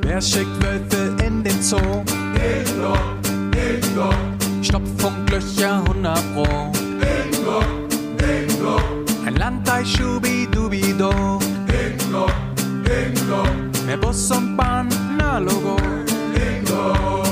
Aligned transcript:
Wer 0.00 0.22
schickt 0.22 0.62
Wölfe 0.62 1.14
in 1.22 1.44
den 1.44 1.60
Zoo? 1.60 1.76
Ingo, 1.76 2.94
Ingo. 3.52 4.08
Stopfunklöcher 4.62 5.82
100 5.86 6.34
Pro. 6.34 6.44
Ingo, 6.44 7.60
Ingo. 8.18 8.80
Ein 9.26 9.36
Landei 9.36 9.84
Schubidubido. 9.84 11.10
Ingo, 11.10 12.26
Ingo. 12.86 13.44
Mehr 13.84 13.98
Bus 13.98 14.30
und 14.30 14.56
Bahn, 14.56 14.88
na 15.18 15.36
Logo. 15.36 15.76
Ingo. 16.34 17.22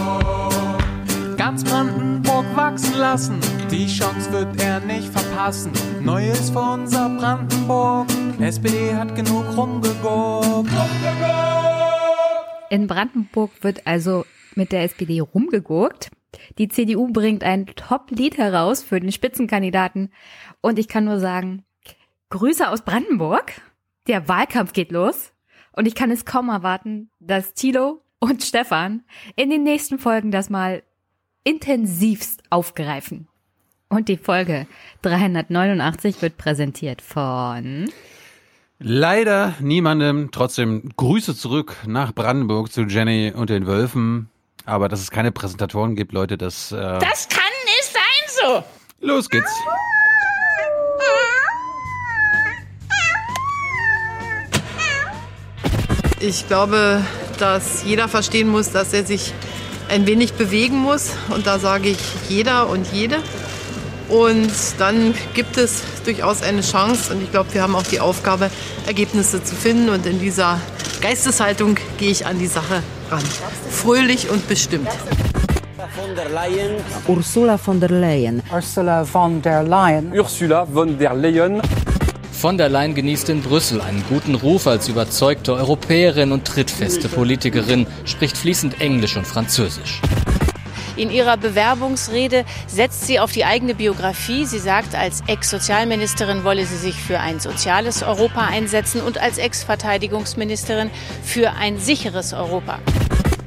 Ganz 1.39 1.65
Brandenburg 1.65 2.45
wachsen 2.55 2.99
lassen, 2.99 3.41
die 3.71 3.87
Chance 3.87 4.31
wird 4.33 4.61
er 4.61 4.81
nicht 4.81 5.09
verpassen. 5.11 5.73
Neues 6.03 6.51
für 6.51 6.61
unser 6.61 7.09
Brandenburg, 7.09 8.07
SPD 8.39 8.95
hat 8.95 9.17
genug 9.17 9.47
rumgeguckt. 9.57 10.71
In 12.71 12.87
Brandenburg 12.87 13.51
wird 13.63 13.87
also 13.87 14.25
mit 14.55 14.73
der 14.73 14.85
SPD 14.85 15.21
rumgegurkt. 15.21 16.11
Die 16.57 16.69
CDU 16.69 17.13
bringt 17.13 17.43
ein 17.43 17.67
Top-Lied 17.67 18.39
heraus 18.39 18.83
für 18.83 19.01
den 19.01 19.11
Spitzenkandidaten. 19.11 20.13
Und 20.61 20.79
ich 20.79 20.87
kann 20.87 21.05
nur 21.05 21.19
sagen, 21.19 21.65
Grüße 22.31 22.69
aus 22.69 22.83
Brandenburg. 22.83 23.61
Der 24.07 24.29
Wahlkampf 24.29 24.73
geht 24.73 24.93
los. 24.93 25.33
Und 25.73 25.87
ich 25.87 25.97
kann 25.97 26.13
es 26.13 26.25
kaum 26.25 26.49
erwarten, 26.49 27.11
dass 27.19 27.55
Thilo 27.55 28.03
und 28.21 28.45
Stefan 28.45 29.03
in 29.35 29.51
den 29.51 29.65
nächsten 29.65 29.99
Folgen 29.99 30.31
das 30.31 30.49
mal 30.49 30.85
intensivst 31.43 32.45
aufgreifen. 32.51 33.27
Und 33.89 34.09
die 34.09 34.17
Folge 34.17 34.69
389 35.03 36.23
wird 36.23 36.39
präsentiert 36.39 37.03
von 37.03 37.91
Leider 38.83 39.55
niemandem. 39.61 40.31
Trotzdem 40.33 40.89
Grüße 40.97 41.37
zurück 41.37 41.77
nach 41.87 42.15
Brandenburg 42.15 42.73
zu 42.73 42.83
Jenny 42.83 43.31
und 43.31 43.51
den 43.51 43.67
Wölfen. 43.67 44.31
Aber 44.65 44.89
dass 44.89 45.01
es 45.01 45.11
keine 45.11 45.33
Präsentatoren 45.33 45.97
gibt, 45.97 46.13
Leute, 46.13 46.39
das. 46.39 46.73
Äh 46.73 46.77
das 46.77 47.29
kann 47.29 47.43
nicht 47.67 47.93
sein 47.93 48.03
so. 48.41 48.65
Los 49.07 49.29
geht's. 49.29 49.53
Ich 56.21 56.47
glaube, 56.49 57.05
dass 57.39 57.85
jeder 57.85 58.09
verstehen 58.09 58.49
muss, 58.49 58.71
dass 58.71 58.95
er 58.95 59.05
sich 59.05 59.35
ein 59.91 60.07
wenig 60.07 60.35
bewegen 60.35 60.77
muss. 60.77 61.13
Und 61.29 61.47
da 61.47 61.59
sage 61.59 61.91
ich 61.91 61.99
jeder 62.31 62.71
und 62.71 62.91
jede. 62.93 63.19
Und 64.11 64.51
dann 64.79 65.15
gibt 65.35 65.57
es 65.57 65.83
durchaus 66.05 66.43
eine 66.43 66.63
Chance. 66.63 67.15
Und 67.15 67.23
ich 67.23 67.31
glaube, 67.31 67.55
wir 67.55 67.63
haben 67.63 67.77
auch 67.77 67.85
die 67.85 68.01
Aufgabe, 68.01 68.51
Ergebnisse 68.87 69.43
zu 69.43 69.55
finden. 69.55 69.89
Und 69.89 70.05
in 70.05 70.19
dieser 70.19 70.61
Geisteshaltung 71.01 71.77
gehe 71.99 72.11
ich 72.11 72.27
an 72.27 72.39
die 72.39 72.47
Sache 72.47 72.83
ran. 73.11 73.23
Fröhlich 73.71 74.29
und 74.29 74.47
bestimmt. 74.49 74.89
Ursula 77.07 77.57
von 77.57 77.81
der 77.81 77.89
Leyen. 77.89 78.43
Ursula 78.53 79.05
von 79.05 79.41
der 79.43 79.63
Leyen. 79.63 80.13
Ursula 80.13 80.67
von 80.67 80.99
der 80.99 81.15
Leyen. 81.15 81.63
Von 82.33 82.57
der 82.57 82.69
Leyen 82.69 82.95
genießt 82.95 83.29
in 83.29 83.43
Brüssel 83.43 83.81
einen 83.81 84.03
guten 84.09 84.35
Ruf 84.35 84.67
als 84.67 84.89
überzeugte 84.89 85.53
Europäerin 85.53 86.33
und 86.33 86.47
trittfeste 86.47 87.09
Politikerin, 87.09 87.87
spricht 88.05 88.37
fließend 88.37 88.81
Englisch 88.81 89.17
und 89.17 89.27
Französisch. 89.27 90.01
In 91.01 91.11
ihrer 91.11 91.39
Bewerbungsrede 91.39 92.45
setzt 92.67 93.07
sie 93.07 93.21
auf 93.21 93.33
die 93.33 93.47
eigene 93.47 93.75
Biografie. 93.75 94.45
Sie 94.45 94.59
sagt, 94.59 94.95
als 94.95 95.23
Ex-Sozialministerin 95.27 96.45
wolle 96.45 96.67
sie 96.67 96.77
sich 96.77 96.95
für 96.95 97.19
ein 97.19 97.41
soziales 97.41 98.03
Europa 98.03 98.43
einsetzen 98.43 99.01
und 99.01 99.17
als 99.17 99.39
Ex-Verteidigungsministerin 99.39 100.91
für 101.23 101.53
ein 101.53 101.79
sicheres 101.79 102.35
Europa. 102.35 102.81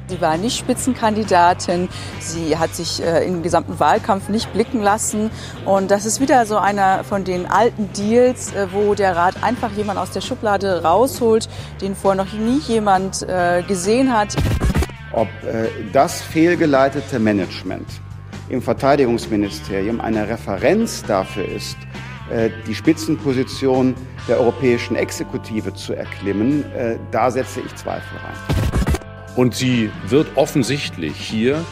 Sie 0.08 0.20
war 0.20 0.36
nicht 0.36 0.58
Spitzenkandidatin. 0.58 1.88
Sie 2.18 2.58
hat 2.58 2.74
sich 2.74 3.00
äh, 3.00 3.24
im 3.24 3.44
gesamten 3.44 3.78
Wahlkampf 3.78 4.28
nicht 4.30 4.52
blicken 4.52 4.82
lassen. 4.82 5.30
Und 5.64 5.92
das 5.92 6.06
ist 6.06 6.20
wieder 6.20 6.46
so 6.46 6.56
einer 6.56 7.04
von 7.04 7.22
den 7.22 7.46
alten 7.46 7.92
Deals, 7.92 8.52
äh, 8.52 8.66
wo 8.72 8.96
der 8.96 9.14
Rat 9.14 9.44
einfach 9.44 9.70
jemand 9.76 10.00
aus 10.00 10.10
der 10.10 10.22
Schublade 10.22 10.82
rausholt, 10.82 11.48
den 11.80 11.94
vorher 11.94 12.24
noch 12.24 12.32
nie 12.32 12.58
jemand 12.66 13.22
äh, 13.22 13.62
gesehen 13.62 14.12
hat. 14.12 14.34
Ob 15.14 15.28
äh, 15.44 15.68
das 15.92 16.20
fehlgeleitete 16.22 17.20
Management 17.20 17.86
im 18.48 18.60
Verteidigungsministerium 18.60 20.00
eine 20.00 20.28
Referenz 20.28 21.04
dafür 21.04 21.46
ist, 21.46 21.76
äh, 22.30 22.50
die 22.66 22.74
Spitzenposition 22.74 23.94
der 24.26 24.40
europäischen 24.40 24.96
Exekutive 24.96 25.72
zu 25.74 25.94
erklimmen, 25.94 26.64
äh, 26.72 26.96
da 27.12 27.30
setze 27.30 27.60
ich 27.60 27.72
Zweifel 27.76 28.18
rein. 28.18 28.96
Und 29.36 29.54
sie 29.54 29.88
wird 30.08 30.26
offensichtlich 30.36 31.14
hier 31.16 31.64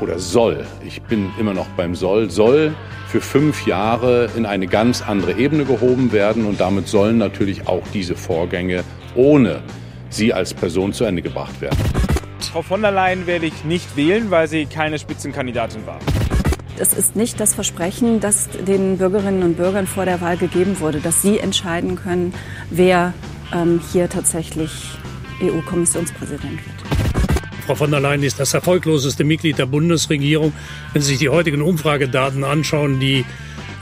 oder 0.00 0.18
soll, 0.18 0.66
ich 0.84 1.02
bin 1.02 1.30
immer 1.38 1.54
noch 1.54 1.66
beim 1.68 1.94
soll, 1.94 2.30
soll 2.30 2.74
für 3.06 3.20
fünf 3.20 3.66
Jahre 3.66 4.28
in 4.36 4.46
eine 4.46 4.66
ganz 4.66 5.02
andere 5.02 5.32
Ebene 5.32 5.64
gehoben 5.64 6.12
werden 6.12 6.44
und 6.44 6.60
damit 6.60 6.88
sollen 6.88 7.18
natürlich 7.18 7.66
auch 7.68 7.82
diese 7.92 8.14
Vorgänge 8.14 8.84
ohne 9.14 9.62
sie 10.10 10.32
als 10.32 10.54
Person 10.54 10.92
zu 10.92 11.04
Ende 11.04 11.22
gebracht 11.22 11.60
werden. 11.60 11.78
Frau 12.40 12.62
von 12.62 12.82
der 12.82 12.90
Leyen 12.90 13.26
werde 13.26 13.46
ich 13.46 13.64
nicht 13.64 13.96
wählen, 13.96 14.30
weil 14.30 14.48
sie 14.48 14.66
keine 14.66 14.98
Spitzenkandidatin 14.98 15.86
war. 15.86 15.98
Es 16.78 16.92
ist 16.92 17.16
nicht 17.16 17.40
das 17.40 17.54
Versprechen, 17.54 18.20
das 18.20 18.48
den 18.48 18.98
Bürgerinnen 18.98 19.42
und 19.42 19.56
Bürgern 19.56 19.86
vor 19.86 20.04
der 20.04 20.20
Wahl 20.20 20.36
gegeben 20.36 20.78
wurde, 20.80 21.00
dass 21.00 21.22
sie 21.22 21.38
entscheiden 21.38 21.96
können, 21.96 22.32
wer 22.70 23.14
ähm, 23.52 23.80
hier 23.92 24.08
tatsächlich 24.08 24.70
EU-Kommissionspräsident 25.42 26.52
wird. 26.52 26.78
Frau 27.66 27.74
von 27.74 27.90
der 27.90 28.00
Leyen 28.00 28.22
ist 28.22 28.40
das 28.40 28.54
erfolgloseste 28.54 29.24
Mitglied 29.24 29.58
der 29.58 29.66
Bundesregierung. 29.66 30.52
Wenn 30.92 31.02
Sie 31.02 31.08
sich 31.08 31.18
die 31.18 31.28
heutigen 31.28 31.60
Umfragedaten 31.60 32.44
anschauen, 32.44 32.98
die 33.00 33.24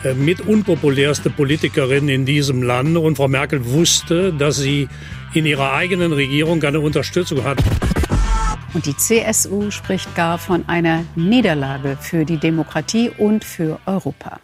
äh, 0.05 0.15
mit 0.15 0.41
unpopulärste 0.41 1.31
Politikerin 1.31 2.09
in 2.09 2.27
diesem 2.27 2.63
Land. 2.63 2.97
Und 2.97 3.17
Frau 3.17 3.29
Merkel 3.29 3.65
wusste, 3.65 4.33
dass 4.33 4.57
sie 4.57 4.89
in 5.35 5.47
ihrer 5.47 5.73
eigenen 5.73 6.13
Regierung 6.13 6.61
keine 6.61 6.81
Unterstützung 6.81 7.45
hat. 7.45 7.59
Und 8.77 8.85
die 8.85 8.95
CSU 8.95 9.71
spricht 9.71 10.15
gar 10.15 10.37
von 10.37 10.69
einer 10.69 11.05
Niederlage 11.15 11.97
für 11.99 12.27
die 12.27 12.37
Demokratie 12.37 13.09
und 13.09 13.43
für 13.43 13.79
Europa. 13.87 14.39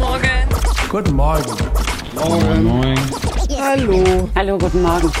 Morgen. 0.00 0.28
Guten 0.88 1.14
Morgen. 1.14 1.54
Moin, 2.16 2.64
moin. 2.64 2.98
Hallo. 3.60 4.28
Hallo, 4.34 4.58
guten 4.58 4.82
Morgen. 4.82 5.12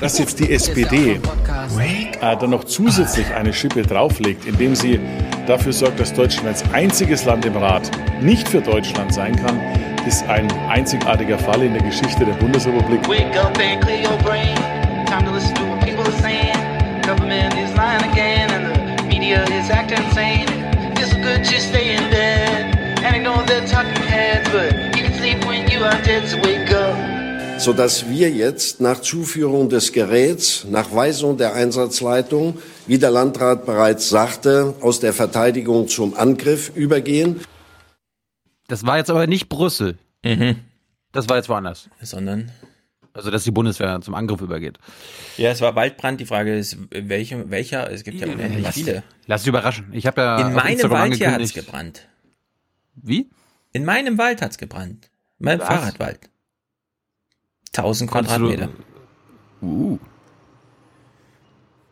Dass 0.00 0.18
jetzt 0.20 0.38
die 0.38 0.52
SPD 0.52 1.20
äh, 2.20 2.36
dann 2.36 2.50
noch 2.50 2.62
zusätzlich 2.62 3.26
eine 3.34 3.52
Schippe 3.52 3.82
drauflegt, 3.82 4.44
indem 4.44 4.76
sie 4.76 5.00
dafür 5.48 5.72
sorgt, 5.72 5.98
dass 5.98 6.14
Deutschland 6.14 6.46
als 6.46 6.62
einziges 6.72 7.24
Land 7.24 7.44
im 7.44 7.56
Rat 7.56 7.90
nicht 8.20 8.48
für 8.48 8.60
Deutschland 8.60 9.12
sein 9.12 9.34
kann, 9.34 9.58
ist 10.06 10.22
ein 10.28 10.50
einzigartiger 10.68 11.38
Fall 11.38 11.62
in 11.62 11.72
der 11.72 11.82
Geschichte 11.82 12.24
der 12.24 12.34
Bundesrepublik. 12.34 13.06
Wake 13.08 13.36
up 13.38 13.58
and 13.58 13.80
clear 13.82 14.02
your 14.02 14.18
brain. 14.18 14.56
Time 15.06 15.24
to 15.24 15.32
listen 15.32 15.54
to 15.54 15.64
what 15.64 15.80
people 15.80 16.04
are 16.04 16.20
saying. 16.20 16.54
Government 17.02 17.54
is 17.54 17.74
lying 17.76 18.02
again 18.10 18.50
and 18.50 18.98
the 18.98 19.04
media 19.04 19.44
is 19.44 19.70
acting 19.70 20.04
insane. 20.04 20.48
It's 20.96 21.14
good 21.14 21.44
just 21.44 21.68
stay 21.68 21.96
in 21.96 22.10
bed. 22.10 22.76
And 23.04 23.16
I 23.16 23.18
know 23.18 23.42
they're 23.46 23.66
talking 23.66 24.02
heads, 24.02 24.48
but 24.50 24.72
you 24.96 25.04
can 25.04 25.14
sleep 25.14 25.44
when 25.46 25.70
you 25.70 25.84
are 25.84 26.02
dead, 26.02 26.28
so 26.28 26.38
wake 26.38 26.70
up. 26.72 27.14
sodass 27.58 28.10
wir 28.10 28.30
jetzt 28.30 28.80
nach 28.80 29.00
Zuführung 29.00 29.68
des 29.68 29.92
Geräts, 29.92 30.66
nach 30.68 30.94
Weisung 30.94 31.38
der 31.38 31.54
Einsatzleitung, 31.54 32.58
wie 32.86 32.98
der 32.98 33.10
Landrat 33.10 33.64
bereits 33.64 34.08
sagte, 34.10 34.74
aus 34.80 35.00
der 35.00 35.12
Verteidigung 35.12 35.88
zum 35.88 36.14
Angriff 36.14 36.72
übergehen. 36.74 37.40
Das 38.68 38.86
war 38.86 38.96
jetzt 38.98 39.10
aber 39.10 39.26
nicht 39.26 39.48
Brüssel. 39.48 39.98
Mhm. 40.24 40.56
Das 41.12 41.28
war 41.28 41.36
jetzt 41.36 41.48
woanders. 41.48 41.88
Sondern? 42.00 42.50
Also, 43.12 43.30
dass 43.30 43.44
die 43.44 43.52
Bundeswehr 43.52 44.00
zum 44.00 44.14
Angriff 44.14 44.40
übergeht. 44.40 44.78
Ja, 45.36 45.50
es 45.50 45.60
war 45.60 45.76
Waldbrand. 45.76 46.20
Die 46.20 46.26
Frage 46.26 46.56
ist, 46.56 46.76
welche, 46.90 47.48
welcher? 47.50 47.88
Es 47.92 48.02
gibt 48.02 48.18
ja 48.20 48.26
unendlich 48.26 48.64
lass, 48.64 48.74
viele. 48.74 49.02
Lass 49.26 49.42
dich 49.42 49.48
überraschen. 49.48 49.86
Ich 49.92 50.06
habe 50.06 50.20
ja 50.20 50.46
in 50.48 50.52
meinem 50.54 50.72
Instagram 50.72 50.98
Wald 50.98 51.14
hier 51.14 51.26
hat's 51.28 51.34
angekündigt- 51.36 51.54
gebrannt. 51.66 52.08
Wie? 52.96 53.30
In 53.72 53.84
meinem 53.84 54.18
Wald 54.18 54.42
hat's 54.42 54.58
gebrannt. 54.58 55.10
Mein 55.38 55.60
Was? 55.60 55.68
Fahrradwald. 55.68 56.20
1000 57.76 58.10
Konntest 58.10 58.36
du- 58.38 58.48
Quadratmeter. 58.48 58.72
Uh. 59.62 59.98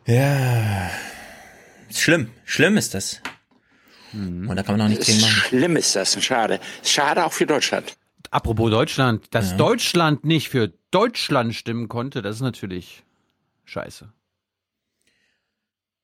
Ja. 0.06 0.90
Schlimm. 1.90 2.30
Schlimm 2.44 2.76
ist 2.76 2.94
das. 2.94 3.20
Mhm. 4.12 4.48
Und 4.48 4.56
da 4.56 4.62
kann 4.62 4.76
man 4.76 4.86
auch 4.86 4.90
nichts 4.90 5.06
gegen 5.06 5.20
machen. 5.20 5.32
Schlimm 5.48 5.76
ist 5.76 5.94
das, 5.96 6.22
schade. 6.22 6.60
Schade 6.84 7.24
auch 7.24 7.32
für 7.32 7.46
Deutschland. 7.46 7.96
Apropos 8.30 8.70
Deutschland, 8.70 9.26
dass 9.34 9.50
Ja. 9.52 9.56
Deutschland 9.58 10.24
nicht 10.24 10.48
für 10.48 10.72
Deutschland 10.90 11.54
stimmen 11.54 11.88
konnte, 11.88 12.22
das 12.22 12.36
ist 12.36 12.42
natürlich 12.42 13.02
scheiße. 13.64 14.12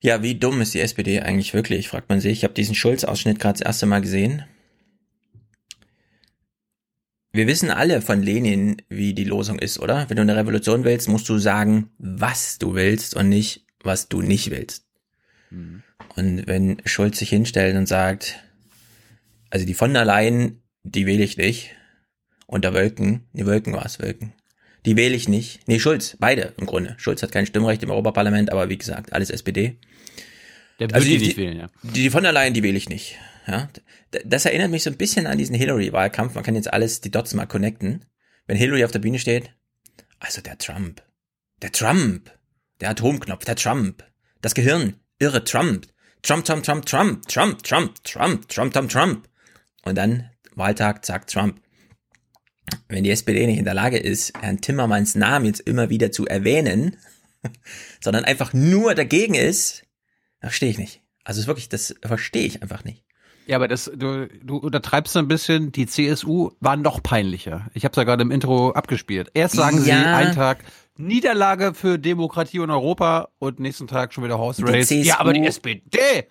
Ja, 0.01 0.23
wie 0.23 0.35
dumm 0.37 0.61
ist 0.61 0.75
die 0.75 0.81
SPD 0.81 1.21
eigentlich 1.21 1.55
wirklich, 1.55 1.89
fragt 1.89 2.09
man 2.09 2.21
sich. 2.21 2.33
Ich 2.39 2.45
habe 2.45 2.55
diesen 2.55 2.75
Schulz-Ausschnitt 2.75 3.41
gerade 3.41 3.59
das 3.59 3.67
erste 3.67 3.87
Mal 3.87 4.01
gesehen. 4.01 4.45
wir 7.33 7.47
wissen 7.47 7.71
alle 7.71 8.01
von 8.03 8.23
Lenin, 8.23 8.83
wie 8.89 9.15
die 9.15 9.25
Losung 9.25 9.59
ist, 9.59 9.79
oder? 9.79 10.09
Wenn 10.09 10.17
du 10.17 10.23
eine 10.23 10.35
Revolution 10.35 10.83
willst, 10.85 11.09
musst 11.09 11.29
du 11.29 11.39
sagen, 11.39 11.91
was 11.99 12.59
du 12.59 12.75
willst 12.75 13.15
und 13.15 13.29
nicht, 13.29 13.65
was 13.83 14.09
du 14.09 14.23
nicht 14.23 14.51
willst. 14.51 14.87
Mhm. 15.51 15.83
Und 16.17 16.47
wenn 16.47 16.81
Schulz 16.85 17.19
sich 17.19 17.31
hinstellt 17.31 17.77
und 17.77 17.87
sagt, 17.87 18.43
also 19.51 19.67
die 19.67 19.75
von 19.75 19.95
der 19.95 20.05
Leyen, 20.05 20.63
die 20.83 21.07
wähle 21.07 21.25
ich 21.25 21.37
nicht. 21.37 21.75
Und 22.47 22.65
der 22.65 22.75
Wölken, 22.75 23.29
die 23.33 23.47
Wölken 23.47 23.73
war 23.73 23.85
es, 23.85 24.01
Wölken. 24.01 24.33
Die 24.87 24.97
wähle 24.97 25.15
ich 25.15 25.29
nicht. 25.29 25.67
Nee, 25.67 25.81
Schulz, 25.81 26.17
beide 26.19 26.55
im 26.57 26.67
Grunde. 26.67 26.95
Schulz 26.99 27.23
hat 27.23 27.33
kein 27.33 27.47
Stimmrecht 27.47 27.83
im 27.83 27.91
Europaparlament, 27.91 28.51
aber 28.51 28.69
wie 28.69 28.79
gesagt, 28.79 29.13
alles 29.13 29.31
SPD. 29.31 29.79
Der 30.79 30.95
also 30.95 31.07
die, 31.07 31.19
die, 31.19 31.27
nicht 31.27 31.37
wählen, 31.37 31.59
ja. 31.59 31.71
Die, 31.83 32.03
die 32.03 32.11
von 32.11 32.23
der 32.23 32.33
Leyen, 32.33 32.55
die 32.55 32.63
wähle 32.63 32.79
ich 32.79 32.89
nicht. 32.89 33.19
Ja, 33.47 33.69
das 34.25 34.45
erinnert 34.45 34.71
mich 34.71 34.83
so 34.83 34.91
ein 34.91 34.97
bisschen 34.97 35.27
an 35.27 35.39
diesen 35.39 35.55
Hillary-Wahlkampf. 35.57 36.35
Man 36.35 36.45
kann 36.45 36.55
jetzt 36.55 36.73
alles, 36.73 37.01
die 37.01 37.11
Dots 37.11 37.35
mal 37.35 37.47
connecten. 37.47 38.05
Wenn 38.47 38.57
Hillary 38.57 38.85
auf 38.85 38.93
der 38.93 38.99
Bühne 39.01 39.19
steht, 39.19 39.51
also 40.21 40.41
der 40.41 40.59
Trump, 40.59 41.03
der 41.63 41.73
Trump, 41.73 42.31
der 42.81 42.91
Atomknopf, 42.91 43.45
der 43.45 43.57
Trump, 43.57 44.05
das 44.41 44.55
Gehirn, 44.55 44.95
irre 45.19 45.45
Trump, 45.45 45.87
Trump, 46.23 46.45
Trump, 46.45 46.65
Trump, 46.65 46.87
Trump, 46.87 47.27
Trump, 47.27 47.63
Trump, 47.65 48.05
Trump, 48.05 48.49
Trump, 48.49 48.73
Trump, 48.73 48.91
Trump. 48.91 49.29
Und 49.85 49.95
dann 49.97 50.31
Wahltag, 50.55 51.05
zack, 51.05 51.27
Trump. 51.27 51.61
Wenn 52.89 53.05
die 53.05 53.11
SPD 53.11 53.47
nicht 53.47 53.59
in 53.59 53.65
der 53.65 53.75
Lage 53.75 53.99
ist, 53.99 54.33
Herrn 54.41 54.61
Timmermans 54.61 55.15
Namen 55.15 55.47
jetzt 55.47 55.61
immer 55.61 55.89
wieder 55.89 56.13
zu 56.13 56.27
erwähnen, 56.27 56.97
sondern 58.01 58.25
einfach 58.25 58.53
nur 58.53 58.95
dagegen 58.95 59.35
ist, 59.35 59.85
verstehe 60.41 60.71
ich 60.71 60.79
nicht. 60.79 61.03
Also 61.25 61.47
wirklich, 61.47 61.69
das 61.69 61.95
verstehe 62.03 62.47
ich 62.47 62.63
einfach 62.63 62.85
nicht. 62.85 63.05
Ja, 63.47 63.57
aber 63.57 63.69
das, 63.69 63.91
du, 63.95 64.29
du 64.43 64.59
untertreibst 64.59 65.17
ein 65.17 65.27
bisschen, 65.27 65.73
die 65.73 65.87
CSU 65.87 66.51
war 66.61 66.77
noch 66.77 67.03
peinlicher. 67.03 67.71
Ich 67.73 67.85
habe 67.85 67.93
es 67.93 67.97
ja 67.97 68.05
gerade 68.05 68.23
im 68.23 68.31
Intro 68.31 68.73
abgespielt. 68.73 69.31
Erst 69.33 69.55
sagen 69.55 69.79
ja. 69.79 69.85
sie 69.85 69.93
einen 69.93 70.35
Tag 70.35 70.59
Niederlage 70.99 71.75
für 71.75 71.99
Demokratie 71.99 72.59
und 72.59 72.71
Europa 72.71 73.29
und 73.39 73.61
nächsten 73.61 73.87
Tag 73.87 74.13
schon 74.13 74.25
wieder 74.25 74.39
Horse 74.39 74.63
Race. 74.67 74.89
CSU, 74.89 75.03
ja, 75.03 75.21
aber 75.21 75.33
die 75.33 75.47
SPD! 75.47 76.27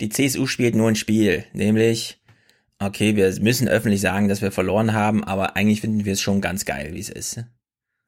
Die 0.00 0.08
CSU 0.08 0.46
spielt 0.48 0.74
nur 0.74 0.88
ein 0.88 0.96
Spiel, 0.96 1.44
nämlich, 1.52 2.20
okay, 2.80 3.14
wir 3.14 3.32
müssen 3.40 3.68
öffentlich 3.68 4.00
sagen, 4.00 4.28
dass 4.28 4.42
wir 4.42 4.50
verloren 4.50 4.92
haben, 4.92 5.22
aber 5.22 5.56
eigentlich 5.56 5.80
finden 5.80 6.04
wir 6.04 6.12
es 6.12 6.20
schon 6.20 6.40
ganz 6.40 6.64
geil, 6.64 6.90
wie 6.92 7.00
es 7.00 7.08
ist. 7.08 7.44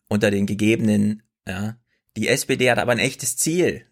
Unter 0.09 0.33
den 0.33 0.47
gegebenen, 0.47 1.23
ja. 1.47 1.77
Die 2.17 2.29
SPD 2.29 2.71
hat 2.71 2.79
aber 2.79 2.93
ein 2.93 2.99
echtes 2.99 3.37
Ziel. 3.37 3.87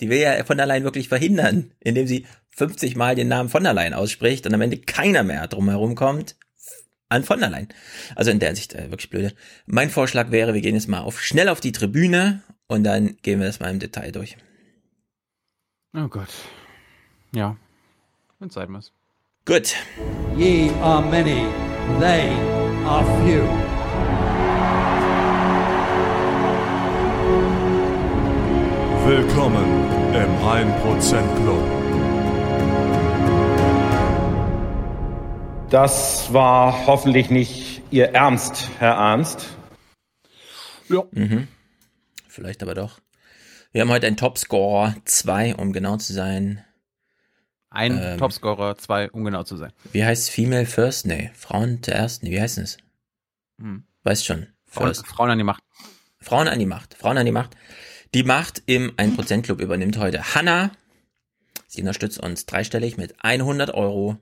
Die 0.00 0.10
will 0.10 0.20
ja 0.20 0.44
von 0.44 0.60
allein 0.60 0.84
wirklich 0.84 1.08
verhindern, 1.08 1.72
indem 1.80 2.06
sie 2.06 2.26
50 2.50 2.96
Mal 2.96 3.14
den 3.14 3.28
Namen 3.28 3.48
von 3.48 3.64
der 3.64 3.72
Leyen 3.72 3.94
ausspricht 3.94 4.46
und 4.46 4.52
am 4.52 4.60
Ende 4.60 4.76
keiner 4.76 5.22
mehr 5.22 5.48
drumherum 5.48 5.94
kommt 5.94 6.36
an 7.12 7.24
von 7.24 7.38
der 7.38 7.50
Leyen. 7.50 7.68
Also 8.16 8.30
in 8.30 8.40
der 8.40 8.56
Sicht 8.56 8.74
äh, 8.74 8.90
wirklich 8.90 9.10
blöde. 9.10 9.32
Mein 9.66 9.90
Vorschlag 9.90 10.30
wäre, 10.30 10.54
wir 10.54 10.60
gehen 10.60 10.74
jetzt 10.74 10.88
mal 10.88 11.00
auf, 11.00 11.20
schnell 11.20 11.48
auf 11.48 11.60
die 11.60 11.72
Tribüne 11.72 12.42
und 12.66 12.84
dann 12.84 13.16
gehen 13.22 13.38
wir 13.38 13.46
das 13.46 13.60
mal 13.60 13.70
im 13.70 13.78
Detail 13.78 14.10
durch. 14.12 14.36
Oh 15.94 16.08
Gott. 16.08 16.30
Ja. 17.34 17.56
Wenn 18.38 18.50
Zeit 18.50 18.68
muss. 18.68 18.92
Gut. 19.44 19.74
Ye 20.36 20.70
are 20.82 21.02
many, 21.02 21.46
they 22.00 22.30
are 22.86 23.04
few. 23.24 23.42
Willkommen 29.04 29.64
im 30.14 30.30
1% 30.38 31.42
Club. 31.42 31.81
Das 35.72 36.30
war 36.34 36.86
hoffentlich 36.86 37.30
nicht 37.30 37.80
Ihr 37.90 38.10
Ernst, 38.10 38.68
Herr 38.78 38.92
Ernst. 38.92 39.56
Ja. 40.90 41.04
Mhm. 41.12 41.48
Vielleicht 42.28 42.62
aber 42.62 42.74
doch. 42.74 43.00
Wir 43.72 43.80
haben 43.80 43.88
heute 43.88 44.06
einen 44.06 44.18
Topscorer 44.18 44.94
2, 45.06 45.54
um 45.54 45.72
genau 45.72 45.96
zu 45.96 46.12
sein. 46.12 46.62
Ein 47.70 47.98
ähm, 47.98 48.18
Topscorer 48.18 48.76
2, 48.76 49.12
um 49.12 49.24
genau 49.24 49.44
zu 49.44 49.56
sein. 49.56 49.72
Wie 49.92 50.04
heißt 50.04 50.28
Female 50.28 50.66
First? 50.66 51.06
Nee, 51.06 51.30
Frauen 51.32 51.82
zuerst? 51.82 52.22
Nee, 52.22 52.32
wie 52.32 52.40
heißt 52.42 52.58
es? 52.58 52.76
Hm. 53.58 53.84
Weißt 54.02 54.26
schon. 54.26 54.48
Frauen, 54.66 54.94
Frauen 54.94 55.30
an 55.30 55.38
die 55.38 55.44
Macht. 55.44 55.64
Frauen 56.20 56.48
an 56.48 56.58
die 56.58 56.66
Macht. 56.66 56.92
Frauen 56.92 57.16
an 57.16 57.24
die 57.24 57.32
Macht. 57.32 57.56
Die 58.12 58.24
Macht 58.24 58.62
im 58.66 58.90
1% 58.96 59.40
Club 59.40 59.58
übernimmt 59.58 59.96
heute 59.96 60.34
Hanna. 60.34 60.70
Sie 61.66 61.80
unterstützt 61.80 62.18
uns 62.18 62.44
dreistellig 62.44 62.98
mit 62.98 63.14
100 63.24 63.72
Euro 63.72 64.18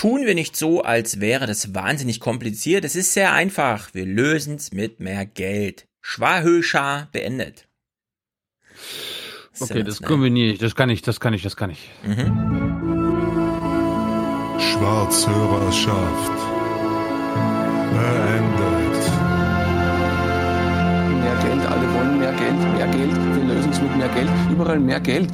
Tun 0.00 0.24
wir 0.24 0.34
nicht 0.34 0.56
so, 0.56 0.82
als 0.82 1.20
wäre 1.20 1.46
das 1.46 1.74
wahnsinnig 1.74 2.20
kompliziert. 2.20 2.86
Es 2.86 2.96
ist 2.96 3.12
sehr 3.12 3.34
einfach. 3.34 3.92
Wir 3.92 4.06
lösen 4.06 4.54
es 4.54 4.72
mit 4.72 4.98
mehr 4.98 5.26
Geld. 5.26 5.88
Schwahöscha 6.00 7.10
beendet. 7.12 7.68
Okay, 9.60 9.82
das 9.82 10.00
kombiniere 10.00 10.54
ich. 10.54 10.58
Das 10.58 10.74
kann 10.74 10.88
ich, 10.88 11.02
das 11.02 11.20
kann 11.20 11.34
ich, 11.34 11.42
das 11.42 11.54
kann 11.54 11.68
ich. 11.68 11.90
Mhm. 12.02 12.16
Schwarzhörerschaft 14.58 16.38
beendet. 17.92 19.02
Mehr 21.20 21.36
Geld, 21.42 21.66
alle 21.70 21.92
wollen 21.92 22.18
mehr 22.18 22.32
Geld, 22.32 22.58
mehr 22.72 22.88
Geld. 22.88 23.36
Wir 23.36 23.54
lösen 23.54 23.70
es 23.70 23.82
mit 23.82 23.94
mehr 23.98 24.08
Geld. 24.08 24.30
Überall 24.50 24.80
mehr 24.80 25.00
Geld. 25.00 25.30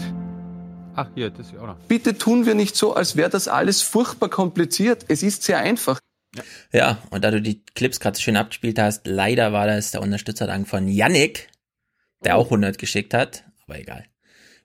Ach, 0.96 1.08
hier, 1.14 1.28
das 1.28 1.48
ist 1.48 1.58
auch 1.58 1.66
noch. 1.66 1.76
Bitte 1.88 2.16
tun 2.16 2.46
wir 2.46 2.54
nicht 2.54 2.74
so, 2.74 2.94
als 2.94 3.16
wäre 3.16 3.28
das 3.28 3.48
alles 3.48 3.82
furchtbar 3.82 4.30
kompliziert. 4.30 5.04
Es 5.08 5.22
ist 5.22 5.42
sehr 5.42 5.58
einfach. 5.58 6.00
Ja. 6.72 6.98
und 7.10 7.22
da 7.22 7.30
du 7.30 7.40
die 7.40 7.62
Clips 7.74 8.00
gerade 8.00 8.18
schön 8.18 8.36
abgespielt 8.36 8.78
hast, 8.78 9.06
leider 9.06 9.52
war 9.52 9.66
das 9.66 9.90
der 9.90 10.02
Unterstützerdank 10.02 10.66
von 10.66 10.88
Yannick, 10.88 11.50
der 12.24 12.36
auch 12.36 12.46
100 12.46 12.78
geschickt 12.78 13.14
hat, 13.14 13.44
aber 13.66 13.78
egal. 13.78 14.06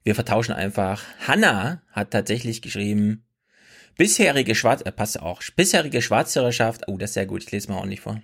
Wir 0.03 0.15
vertauschen 0.15 0.53
einfach. 0.53 1.03
Hanna 1.27 1.81
hat 1.91 2.11
tatsächlich 2.11 2.61
geschrieben, 2.61 3.25
bisherige 3.97 4.55
Schwarz, 4.55 4.81
äh, 4.81 4.91
passt 4.91 5.19
auch, 5.21 5.41
bisherige 5.55 6.01
Schwarzhörerschaft, 6.01 6.87
oh, 6.87 6.97
das 6.97 7.11
ist 7.11 7.13
sehr 7.15 7.25
gut, 7.25 7.43
ich 7.43 7.51
lese 7.51 7.69
mal 7.69 7.77
ordentlich 7.77 8.01
vor. 8.01 8.21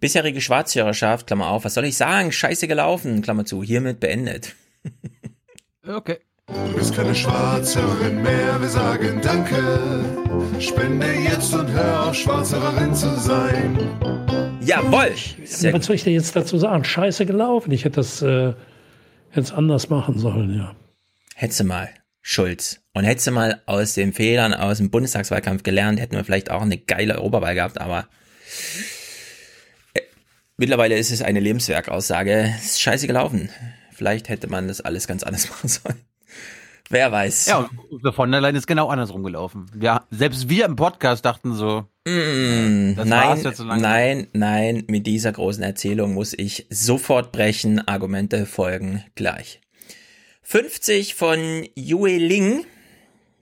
Bisherige 0.00 0.40
Schwarzhörerschaft, 0.40 1.28
Klammer 1.28 1.48
auf, 1.48 1.64
was 1.64 1.74
soll 1.74 1.84
ich 1.84 1.96
sagen? 1.96 2.32
Scheiße 2.32 2.68
gelaufen, 2.68 3.22
Klammer 3.22 3.44
zu, 3.44 3.62
hiermit 3.62 4.00
beendet. 4.00 4.54
okay. 5.86 6.18
Du 6.46 6.74
bist 6.74 6.94
keine 6.94 7.14
Schwarzhörerin 7.14 8.22
mehr, 8.22 8.60
wir 8.60 8.68
sagen 8.68 9.20
Danke. 9.22 10.04
Spende 10.60 11.06
jetzt 11.12 11.54
und 11.54 11.70
hör 11.70 12.08
auf, 12.08 12.14
Schwarzhörerin 12.14 12.94
zu 12.94 13.18
sein. 13.18 13.78
Jawoll! 14.60 15.12
Sehr 15.44 15.72
Was 15.72 15.86
soll 15.86 15.96
ich 15.96 16.04
dir 16.04 16.12
jetzt 16.12 16.36
dazu 16.36 16.58
sagen? 16.58 16.84
Scheiße 16.84 17.24
gelaufen. 17.24 17.70
Ich 17.72 17.84
hätte 17.84 17.96
das 17.96 18.20
äh, 18.20 18.52
jetzt 19.34 19.52
anders 19.52 19.88
machen 19.88 20.18
sollen, 20.18 20.54
ja. 20.54 20.76
Hättest 21.34 21.64
mal, 21.64 21.88
Schulz. 22.20 22.80
Und 22.92 23.04
hättest 23.04 23.30
mal 23.30 23.62
aus 23.64 23.94
den 23.94 24.12
Fehlern 24.12 24.52
aus 24.52 24.78
dem 24.78 24.90
Bundestagswahlkampf 24.90 25.62
gelernt, 25.62 25.98
hätten 25.98 26.16
wir 26.16 26.24
vielleicht 26.24 26.50
auch 26.50 26.62
eine 26.62 26.76
geile 26.76 27.16
Europawahl 27.16 27.54
gehabt, 27.54 27.80
aber 27.80 28.08
äh, 29.94 30.00
mittlerweile 30.58 30.96
ist 30.98 31.10
es 31.10 31.22
eine 31.22 31.40
Lebenswerkaussage. 31.40 32.52
Es 32.58 32.64
ist 32.64 32.82
scheiße 32.82 33.06
gelaufen. 33.06 33.48
Vielleicht 33.92 34.28
hätte 34.28 34.48
man 34.48 34.68
das 34.68 34.82
alles 34.82 35.06
ganz 35.06 35.22
anders 35.22 35.48
machen 35.50 35.68
sollen. 35.68 36.00
Wer 36.90 37.10
weiß. 37.10 37.46
Ja, 37.46 37.68
und 37.88 38.14
von 38.14 38.30
der 38.30 38.40
Leyen 38.40 38.56
ist 38.56 38.66
genau 38.66 38.88
andersrum 38.88 39.22
gelaufen. 39.22 39.66
Ja, 39.80 40.06
selbst 40.10 40.48
wir 40.48 40.66
im 40.66 40.76
Podcast 40.76 41.24
dachten 41.24 41.54
so. 41.54 41.86
Mm, 42.06 42.92
nein, 43.04 43.42
so 43.54 43.64
nein, 43.64 44.28
nein, 44.34 44.84
mit 44.88 45.06
dieser 45.06 45.32
großen 45.32 45.62
Erzählung 45.62 46.12
muss 46.12 46.34
ich 46.34 46.66
sofort 46.68 47.32
brechen. 47.32 47.86
Argumente 47.88 48.44
folgen 48.44 49.02
gleich. 49.14 49.60
50 50.42 51.14
von 51.14 51.66
Yue 51.74 52.18
Ling. 52.18 52.66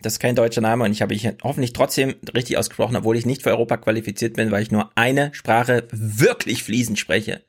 Das 0.03 0.15
ist 0.15 0.19
kein 0.21 0.37
deutscher 0.37 0.61
Name 0.61 0.85
und 0.85 0.93
ich 0.93 1.03
habe 1.03 1.15
ich 1.15 1.29
hoffentlich 1.43 1.73
trotzdem 1.73 2.15
richtig 2.35 2.59
ausgesprochen, 2.59 2.97
obwohl 2.97 3.17
ich 3.17 3.27
nicht 3.27 3.43
für 3.43 3.51
Europa 3.51 3.77
qualifiziert 3.77 4.35
bin, 4.35 4.51
weil 4.51 4.63
ich 4.63 4.71
nur 4.71 4.91
eine 4.97 5.35
Sprache 5.35 5.87
wirklich 5.91 6.63
fließend 6.63 6.99
spreche. 6.99 7.43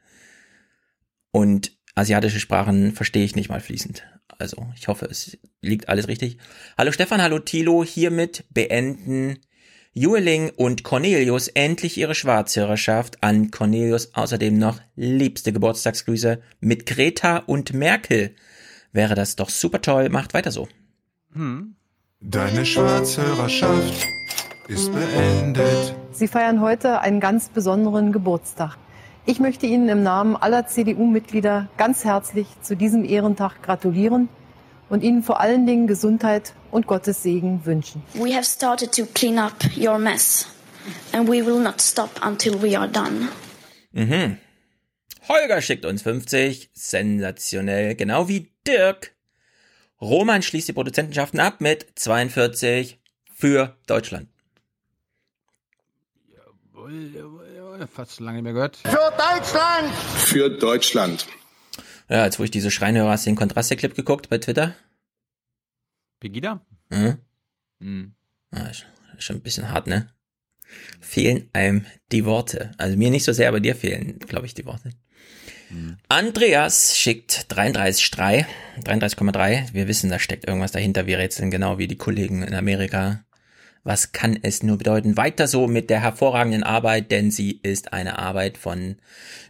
Und 1.32 1.72
asiatische 1.96 2.40
Sprachen 2.40 2.94
verstehe 2.94 3.26
ich 3.26 3.36
nicht 3.36 3.50
mal 3.50 3.60
fließend. 3.60 4.04
Also 4.44 4.68
ich 4.76 4.90
hoffe, 4.90 5.06
es 5.06 5.38
liegt 5.62 5.88
alles 5.88 6.10
richtig. 6.10 6.38
Hallo 6.78 6.92
Stefan, 6.92 7.22
hallo 7.22 7.40
Thilo. 7.40 7.82
Hiermit 7.82 8.44
beenden 8.50 9.40
Jueling 9.94 10.50
und 10.50 10.84
Cornelius 10.84 11.48
endlich 11.48 11.98
ihre 11.98 12.14
Schwarzhörerschaft. 12.14 13.24
An 13.24 13.52
Cornelius 13.52 14.14
außerdem 14.14 14.58
noch 14.58 14.82
liebste 14.98 15.54
Geburtstagsgrüße 15.54 16.42
mit 16.60 16.86
Greta 16.86 17.38
und 17.38 17.72
Merkel. 17.72 18.36
Wäre 18.92 19.16
das 19.16 19.38
doch 19.38 19.48
super 19.48 19.82
toll. 19.82 20.10
Macht 20.10 20.34
weiter 20.34 20.52
so. 20.52 20.68
Hm. 21.32 21.78
Deine 22.20 22.66
Schwarzhörerschaft 22.66 24.06
ist 24.68 24.92
beendet. 24.92 25.96
Sie 26.12 26.28
feiern 26.28 26.60
heute 26.60 27.00
einen 27.00 27.22
ganz 27.22 27.48
besonderen 27.48 28.12
Geburtstag. 28.12 28.78
Ich 29.26 29.40
möchte 29.40 29.66
Ihnen 29.66 29.88
im 29.88 30.04
Namen 30.04 30.36
aller 30.36 30.68
CDU-Mitglieder 30.68 31.70
ganz 31.78 32.04
herzlich 32.04 32.48
zu 32.62 32.76
diesem 32.76 33.06
Ehrentag 33.06 33.64
gratulieren 33.64 34.28
und 34.90 35.02
Ihnen 35.04 35.24
vor 35.24 35.40
allen 35.40 35.66
Dingen 35.66 35.88
Gesundheit 35.88 36.54
und 36.72 36.88
Gottes 36.88 37.24
Segen 37.24 37.66
wünschen. 37.66 38.04
We 38.14 38.34
have 38.36 38.44
started 38.44 38.94
to 38.96 39.06
clean 39.14 39.38
up 39.38 39.54
your 39.78 39.98
mess. 39.98 40.48
and 41.14 41.30
we 41.30 41.46
will 41.46 41.60
not 41.60 41.82
stop 41.82 42.10
until 42.26 42.62
we 42.62 42.78
are 42.78 42.90
done. 42.90 43.30
Mhm. 43.92 44.38
Holger 45.30 45.62
schickt 45.62 45.86
uns 45.86 46.02
50. 46.02 46.70
Sensationell. 46.74 47.96
Genau 47.96 48.28
wie 48.28 48.52
Dirk. 48.68 49.16
Roman 50.02 50.42
schließt 50.42 50.68
die 50.68 50.74
Produzentenschaften 50.74 51.40
ab 51.40 51.62
mit 51.62 51.88
42 51.96 53.00
für 53.34 53.78
Deutschland. 53.88 54.28
Jawohl, 56.28 57.12
jawohl. 57.16 57.33
Fast 57.92 58.20
lange 58.20 58.38
nicht 58.38 58.44
mehr 58.44 58.54
gehört. 58.54 58.78
Für 58.78 59.12
Deutschland! 59.18 59.94
Für 60.18 60.50
Deutschland. 60.50 61.28
Ja, 62.10 62.24
als 62.24 62.38
wo 62.40 62.44
ich 62.44 62.52
diese 62.52 62.70
Schreinhörer 62.70 63.10
hast 63.10 63.26
du 63.26 63.32
den 63.32 63.36
Kontraste-Clip 63.36 63.96
geguckt 63.96 64.30
bei 64.30 64.38
Twitter? 64.38 64.76
Pegida? 66.20 66.62
Mhm. 66.90 67.18
Hm. 67.80 68.16
Ah, 68.52 68.68
ist 68.68 68.86
schon 69.18 69.38
ein 69.38 69.42
bisschen 69.42 69.72
hart, 69.72 69.88
ne? 69.88 70.10
Fehlen 71.02 71.50
einem 71.54 71.86
die 72.12 72.26
Worte. 72.26 72.72
Also 72.78 72.96
mir 72.98 73.10
nicht 73.10 73.24
so 73.24 73.34
sehr, 73.34 73.48
aber 73.50 73.60
dir 73.60 73.76
fehlen, 73.76 74.20
glaube 74.20 74.46
ich, 74.46 74.54
die 74.54 74.66
Worte. 74.66 74.92
Andreas 76.08 76.98
schickt 76.98 77.48
33,3. 77.50 78.46
33,3. 78.84 79.74
Wir 79.74 79.88
wissen, 79.88 80.10
da 80.10 80.20
steckt 80.20 80.48
irgendwas 80.48 80.72
dahinter. 80.72 81.08
Wir 81.08 81.18
rätseln 81.18 81.50
genau 81.50 81.78
wie 81.80 81.88
die 81.88 81.98
Kollegen 81.98 82.44
in 82.44 82.54
Amerika. 82.54 83.24
Was 83.84 84.14
kann 84.14 84.40
es 84.42 84.64
nur 84.64 84.78
bedeuten? 84.78 85.18
Weiter 85.18 85.48
so 85.48 85.68
mit 85.68 85.90
der 85.90 86.00
hervorragenden 86.00 86.64
Arbeit, 86.64 87.12
denn 87.12 87.32
sie 87.32 87.52
ist 87.52 87.92
eine 87.92 88.18
Arbeit, 88.18 88.58
von 88.58 88.96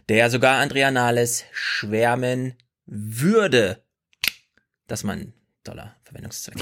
der 0.08 0.28
sogar 0.28 0.60
Andrea 0.60 0.90
Nahles 0.90 1.44
schwärmen 1.52 2.54
würde. 2.86 3.84
Das 4.88 5.04
man 5.04 5.32
toller 5.62 5.94
Verwendungszweck. 6.04 6.56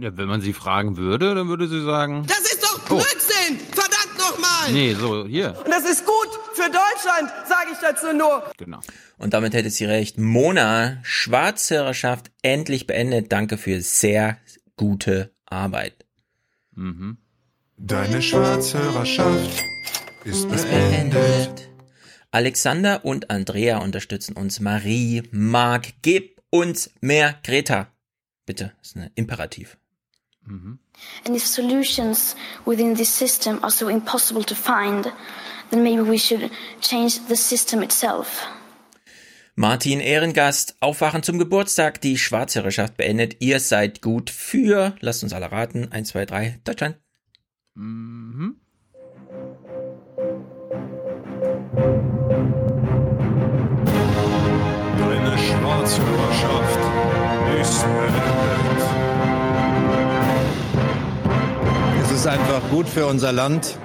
Ja, 0.00 0.16
wenn 0.16 0.28
man 0.28 0.40
sie 0.40 0.52
fragen 0.52 0.96
würde, 0.96 1.34
dann 1.34 1.48
würde 1.48 1.68
sie 1.68 1.82
sagen. 1.84 2.26
Das 2.26 2.40
ist 2.40 2.62
doch 2.62 2.80
Blödsinn! 2.86 3.58
Verdammt 3.70 4.18
nochmal! 4.18 4.72
Nee, 4.72 4.94
so, 4.94 5.26
hier. 5.26 5.56
Und 5.64 5.68
das 5.68 5.84
ist 5.88 6.04
gut 6.04 6.28
für 6.54 6.64
Deutschland, 6.64 7.30
sage 7.46 7.70
ich 7.72 7.78
dazu 7.80 8.12
nur. 8.12 8.50
Genau. 8.56 8.80
Und 9.18 9.34
damit 9.34 9.54
hätte 9.54 9.70
sie 9.70 9.84
recht. 9.84 10.18
Mona, 10.18 10.98
Schwarzhörerschaft 11.02 12.30
endlich 12.42 12.86
beendet. 12.86 13.30
Danke 13.30 13.58
für 13.58 13.80
sehr 13.80 14.38
gute 14.76 15.34
Arbeit. 15.46 16.06
Mhm. 16.74 17.18
Deine 17.76 18.20
Schwarzhörerschaft 18.20 19.62
ist 20.24 20.48
beendet. 20.48 21.68
Alexander 22.30 23.04
und 23.04 23.30
Andrea 23.30 23.78
unterstützen 23.78 24.36
uns. 24.36 24.60
Marie, 24.60 25.22
Marc, 25.32 25.94
gib 26.02 26.40
uns 26.50 26.90
mehr 27.00 27.36
Greta. 27.42 27.88
Bitte, 28.46 28.72
das 28.78 28.88
ist 28.88 28.96
ein 28.96 29.10
Imperativ. 29.14 29.78
And 30.46 31.36
if 31.36 31.46
solutions 31.46 32.34
within 32.66 32.94
this 32.94 33.16
system 33.16 33.62
are 33.62 33.70
so 33.70 33.88
impossible 33.88 34.42
to 34.44 34.54
find, 34.54 35.12
then 35.70 35.82
maybe 35.82 36.02
we 36.02 36.18
should 36.18 36.50
change 36.80 37.20
the 37.28 37.36
system 37.36 37.82
itself. 37.82 38.46
Martin 39.60 40.00
Ehrengast, 40.00 40.76
Aufwachen 40.80 41.22
zum 41.22 41.38
Geburtstag. 41.38 42.00
Die 42.00 42.16
Schwarzhörerschaft 42.16 42.96
beendet. 42.96 43.36
Ihr 43.40 43.60
seid 43.60 44.00
gut 44.00 44.30
für, 44.30 44.96
lasst 45.00 45.22
uns 45.22 45.34
alle 45.34 45.52
raten, 45.52 45.92
1, 45.92 46.08
2, 46.08 46.24
3, 46.24 46.60
Deutschland. 46.64 46.96
Mhm. 47.74 48.56
Deine 54.98 55.36
Schwarzhörerschaft 55.36 56.80
ist 57.60 57.82
beendet. 57.82 58.82
Es 62.02 62.10
ist 62.12 62.26
einfach 62.26 62.66
gut 62.70 62.88
für 62.88 63.04
unser 63.04 63.32
Land. 63.32 63.76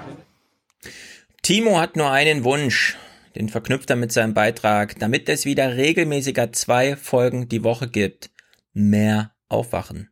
Timo 1.42 1.78
hat 1.82 1.98
nur 1.98 2.12
einen 2.12 2.46
Wunsch. 2.46 2.96
Den 3.36 3.50
verknüpft 3.50 3.90
er 3.90 3.98
mit 3.98 4.12
seinem 4.12 4.34
Beitrag, 4.34 4.98
damit 5.00 5.28
es 5.28 5.46
wieder 5.46 5.76
regelmäßiger 5.76 6.54
zwei 6.54 6.96
Folgen 6.96 7.50
die 7.50 7.64
Woche 7.64 7.90
gibt. 7.90 8.32
Mehr 8.74 9.36
Aufwachen. 9.50 10.10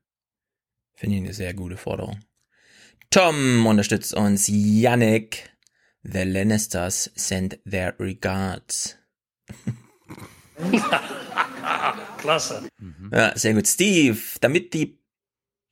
Finde 0.93 1.15
ich 1.15 1.23
eine 1.23 1.33
sehr 1.33 1.53
gute 1.53 1.77
Forderung. 1.77 2.19
Tom 3.09 3.65
unterstützt 3.65 4.13
uns. 4.13 4.47
Yannick. 4.49 5.49
The 6.03 6.23
Lannisters 6.23 7.11
send 7.15 7.59
their 7.69 7.95
regards. 7.97 8.97
Klasse. 12.17 12.67
Ja, 13.11 13.37
sehr 13.37 13.53
gut. 13.53 13.67
Steve, 13.67 14.17
damit 14.41 14.73
die, 14.73 14.99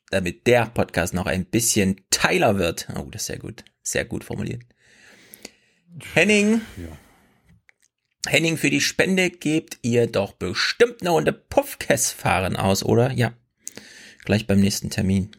damit 0.10 0.48
der 0.48 0.68
Podcast 0.68 1.14
noch 1.14 1.26
ein 1.26 1.46
bisschen 1.46 2.02
Teiler 2.10 2.58
wird. 2.58 2.88
Oh, 2.96 3.10
das 3.12 3.24
ist 3.24 3.28
sehr 3.28 3.40
gut. 3.40 3.66
Sehr 3.84 4.06
gut 4.06 4.24
formuliert. 4.24 4.64
Henning. 6.14 6.62
Henning, 8.28 8.58
für 8.58 8.70
die 8.70 8.82
Spende 8.82 9.30
gebt 9.30 9.80
ihr 9.82 10.08
doch 10.08 10.34
bestimmt 10.34 11.02
eine 11.02 11.10
Runde 11.10 11.34
Puffkess 11.34 12.12
fahren 12.12 12.56
aus, 12.56 12.84
oder? 12.84 13.12
Ja. 13.12 13.34
Gleich 14.26 14.46
beim 14.46 14.60
nächsten 14.60 14.90
Termin. 14.90 15.32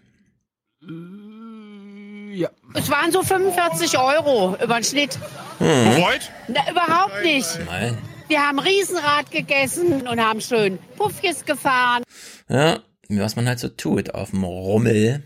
Ja. 2.34 2.50
Es 2.74 2.90
waren 2.90 3.12
so 3.12 3.22
45 3.22 3.98
Euro 3.98 4.56
über 4.62 4.74
den 4.74 4.84
Schnitt. 4.84 5.18
Hm. 5.58 6.02
Na, 6.48 6.70
überhaupt 6.70 7.22
nicht. 7.22 7.46
Nein. 7.66 7.98
Wir 8.28 8.40
haben 8.40 8.58
Riesenrad 8.58 9.30
gegessen 9.30 10.08
und 10.08 10.20
haben 10.20 10.40
schön 10.40 10.78
Puffkes 10.96 11.44
gefahren. 11.44 12.02
Ja, 12.48 12.80
was 13.08 13.36
man 13.36 13.46
halt 13.46 13.58
so 13.58 13.68
tut 13.68 14.14
auf 14.14 14.30
dem 14.30 14.42
Rummel. 14.42 15.22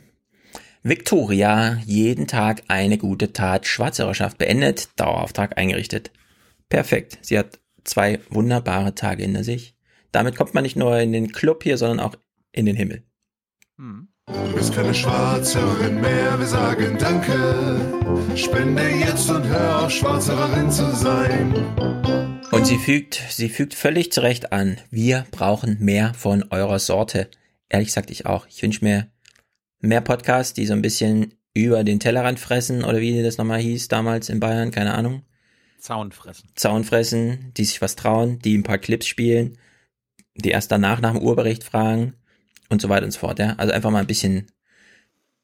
Victoria, 0.82 1.80
jeden 1.86 2.26
Tag 2.26 2.64
eine 2.68 2.98
gute 2.98 3.32
Tat, 3.32 3.66
Schwarzhörerschaft 3.66 4.38
beendet, 4.38 4.88
Dauerauftrag 4.96 5.56
eingerichtet. 5.56 6.10
Perfekt. 6.68 7.18
Sie 7.22 7.38
hat 7.38 7.60
zwei 7.84 8.20
wunderbare 8.30 8.94
Tage 8.94 9.22
hinter 9.22 9.44
sich. 9.44 9.76
Damit 10.12 10.36
kommt 10.36 10.54
man 10.54 10.62
nicht 10.62 10.76
nur 10.76 10.98
in 10.98 11.12
den 11.12 11.32
Club 11.32 11.62
hier, 11.62 11.78
sondern 11.78 12.00
auch 12.00 12.16
in 12.52 12.66
den 12.66 12.76
Himmel. 12.76 13.02
Du 13.78 14.54
bist 14.54 14.74
keine 14.74 14.94
Schwarzhörerin 14.94 16.00
mehr, 16.00 16.38
wir 16.38 16.46
sagen 16.46 16.96
Danke. 16.98 18.36
Spende 18.36 18.82
jetzt 18.88 19.28
und 19.30 19.44
hör 19.44 19.84
auf, 19.84 19.90
Schwarzhörerin 19.90 20.70
zu 20.70 20.90
sein. 20.96 21.54
Und 22.50 22.66
sie 22.66 22.78
fügt, 22.78 23.20
sie 23.28 23.50
fügt 23.50 23.74
völlig 23.74 24.12
zurecht 24.12 24.52
an. 24.52 24.78
Wir 24.90 25.26
brauchen 25.30 25.76
mehr 25.80 26.14
von 26.14 26.44
eurer 26.50 26.78
Sorte. 26.78 27.28
Ehrlich 27.68 27.88
gesagt, 27.88 28.10
ich 28.10 28.24
auch. 28.24 28.46
Ich 28.46 28.62
wünsche 28.62 28.84
mir 28.84 29.08
mehr 29.80 30.00
Podcasts, 30.00 30.54
die 30.54 30.64
so 30.64 30.72
ein 30.72 30.82
bisschen 30.82 31.34
über 31.52 31.84
den 31.84 32.00
Tellerrand 32.00 32.40
fressen 32.40 32.84
oder 32.84 33.00
wie 33.00 33.22
das 33.22 33.36
nochmal 33.36 33.60
hieß 33.60 33.88
damals 33.88 34.30
in 34.30 34.40
Bayern, 34.40 34.70
keine 34.70 34.94
Ahnung. 34.94 35.22
Zaun 35.86 36.10
fressen. 36.10 36.48
Zaun 36.56 36.82
fressen, 36.82 37.52
die 37.56 37.64
sich 37.64 37.80
was 37.80 37.94
trauen, 37.94 38.40
die 38.40 38.58
ein 38.58 38.64
paar 38.64 38.78
Clips 38.78 39.06
spielen, 39.06 39.56
die 40.34 40.50
erst 40.50 40.72
danach 40.72 41.00
nach 41.00 41.12
dem 41.12 41.22
Urbericht 41.22 41.62
fragen 41.62 42.14
und 42.68 42.82
so 42.82 42.88
weiter 42.88 43.04
und 43.04 43.12
so 43.12 43.20
fort. 43.20 43.38
Ja? 43.38 43.54
Also 43.56 43.72
einfach 43.72 43.92
mal 43.92 44.00
ein 44.00 44.08
bisschen. 44.08 44.50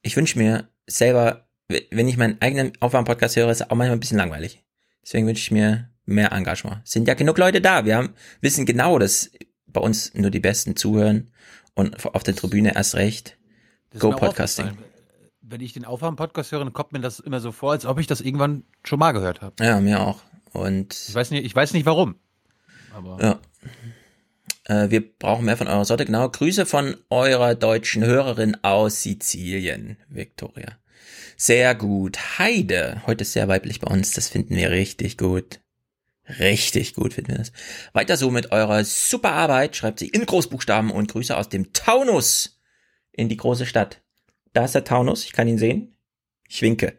Ich 0.02 0.16
wünsche 0.16 0.36
mir 0.40 0.68
selber, 0.88 1.46
wenn 1.68 2.08
ich 2.08 2.16
meinen 2.16 2.42
eigenen 2.42 2.72
Aufwärm-Podcast 2.80 3.36
höre, 3.36 3.50
ist 3.50 3.60
es 3.60 3.70
auch 3.70 3.76
manchmal 3.76 3.96
ein 3.96 4.00
bisschen 4.00 4.18
langweilig. 4.18 4.64
Deswegen 5.04 5.28
wünsche 5.28 5.42
ich 5.42 5.52
mir 5.52 5.88
mehr 6.06 6.32
Engagement. 6.32 6.80
Sind 6.88 7.06
ja 7.06 7.14
genug 7.14 7.38
Leute 7.38 7.60
da. 7.60 7.84
Wir 7.84 7.98
haben, 7.98 8.14
wissen 8.40 8.66
genau, 8.66 8.98
dass 8.98 9.30
bei 9.68 9.80
uns 9.80 10.12
nur 10.14 10.32
die 10.32 10.40
Besten 10.40 10.74
zuhören 10.74 11.30
und 11.74 12.04
auf 12.04 12.24
der 12.24 12.34
Tribüne 12.34 12.74
erst 12.74 12.96
recht. 12.96 13.38
Das 13.90 14.00
Go 14.00 14.10
Podcasting. 14.10 14.76
Wenn 15.40 15.60
ich 15.60 15.72
den 15.72 15.84
Aufwärm-Podcast 15.84 16.50
höre, 16.50 16.64
dann 16.64 16.72
kommt 16.72 16.90
mir 16.90 17.00
das 17.00 17.20
immer 17.20 17.38
so 17.38 17.52
vor, 17.52 17.70
als 17.70 17.86
ob 17.86 18.00
ich 18.00 18.08
das 18.08 18.20
irgendwann 18.20 18.64
schon 18.82 18.98
mal 18.98 19.12
gehört 19.12 19.40
habe. 19.40 19.54
Ja, 19.64 19.80
mir 19.80 20.00
auch. 20.00 20.20
Und 20.52 20.94
Ich 21.08 21.14
weiß 21.14 21.30
nicht, 21.30 21.44
ich 21.44 21.54
weiß 21.54 21.72
nicht 21.72 21.86
warum. 21.86 22.16
Aber 22.94 23.18
Ja. 23.20 23.40
Äh, 24.64 24.90
wir 24.90 25.00
brauchen 25.18 25.44
mehr 25.44 25.56
von 25.56 25.68
eurer 25.68 25.84
Sorte. 25.84 26.04
Genau. 26.04 26.28
Grüße 26.28 26.66
von 26.66 26.96
eurer 27.10 27.54
deutschen 27.54 28.04
Hörerin 28.04 28.56
aus 28.62 29.02
Sizilien, 29.02 29.96
Victoria. 30.08 30.78
Sehr 31.36 31.74
gut. 31.74 32.38
Heide. 32.38 33.02
Heute 33.06 33.22
ist 33.22 33.32
sehr 33.32 33.48
weiblich 33.48 33.80
bei 33.80 33.90
uns. 33.90 34.12
Das 34.12 34.28
finden 34.28 34.54
wir 34.54 34.70
richtig 34.70 35.18
gut. 35.18 35.60
Richtig 36.38 36.94
gut 36.94 37.14
finden 37.14 37.32
wir 37.32 37.38
das. 37.38 37.52
Weiter 37.92 38.16
so 38.16 38.30
mit 38.30 38.52
eurer 38.52 38.84
super 38.84 39.32
Arbeit. 39.32 39.74
Schreibt 39.74 39.98
sie 39.98 40.08
in 40.08 40.24
Großbuchstaben 40.24 40.90
und 40.90 41.10
Grüße 41.10 41.36
aus 41.36 41.48
dem 41.48 41.72
Taunus 41.72 42.60
in 43.10 43.28
die 43.28 43.36
große 43.36 43.66
Stadt. 43.66 44.02
Da 44.52 44.64
ist 44.64 44.74
der 44.74 44.84
Taunus. 44.84 45.24
Ich 45.24 45.32
kann 45.32 45.48
ihn 45.48 45.58
sehen. 45.58 45.96
Ich 46.48 46.62
winke. 46.62 46.98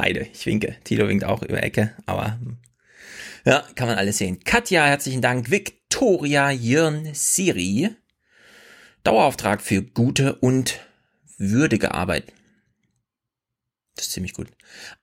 Heide, 0.00 0.26
ich 0.32 0.46
winke. 0.46 0.76
Tilo 0.84 1.08
winkt 1.08 1.24
auch 1.24 1.42
über 1.42 1.62
Ecke, 1.62 1.94
aber 2.06 2.38
ja, 3.44 3.62
kann 3.74 3.88
man 3.88 3.96
alles 3.98 4.18
sehen. 4.18 4.40
Katja, 4.44 4.84
herzlichen 4.86 5.22
Dank. 5.22 5.50
Victoria 5.50 6.50
Jörn 6.50 7.08
Siri. 7.14 7.90
Dauerauftrag 9.02 9.62
für 9.62 9.82
gute 9.82 10.34
und 10.36 10.80
würdige 11.38 11.94
Arbeit. 11.94 12.32
Das 13.96 14.06
ist 14.06 14.12
ziemlich 14.12 14.34
gut. 14.34 14.48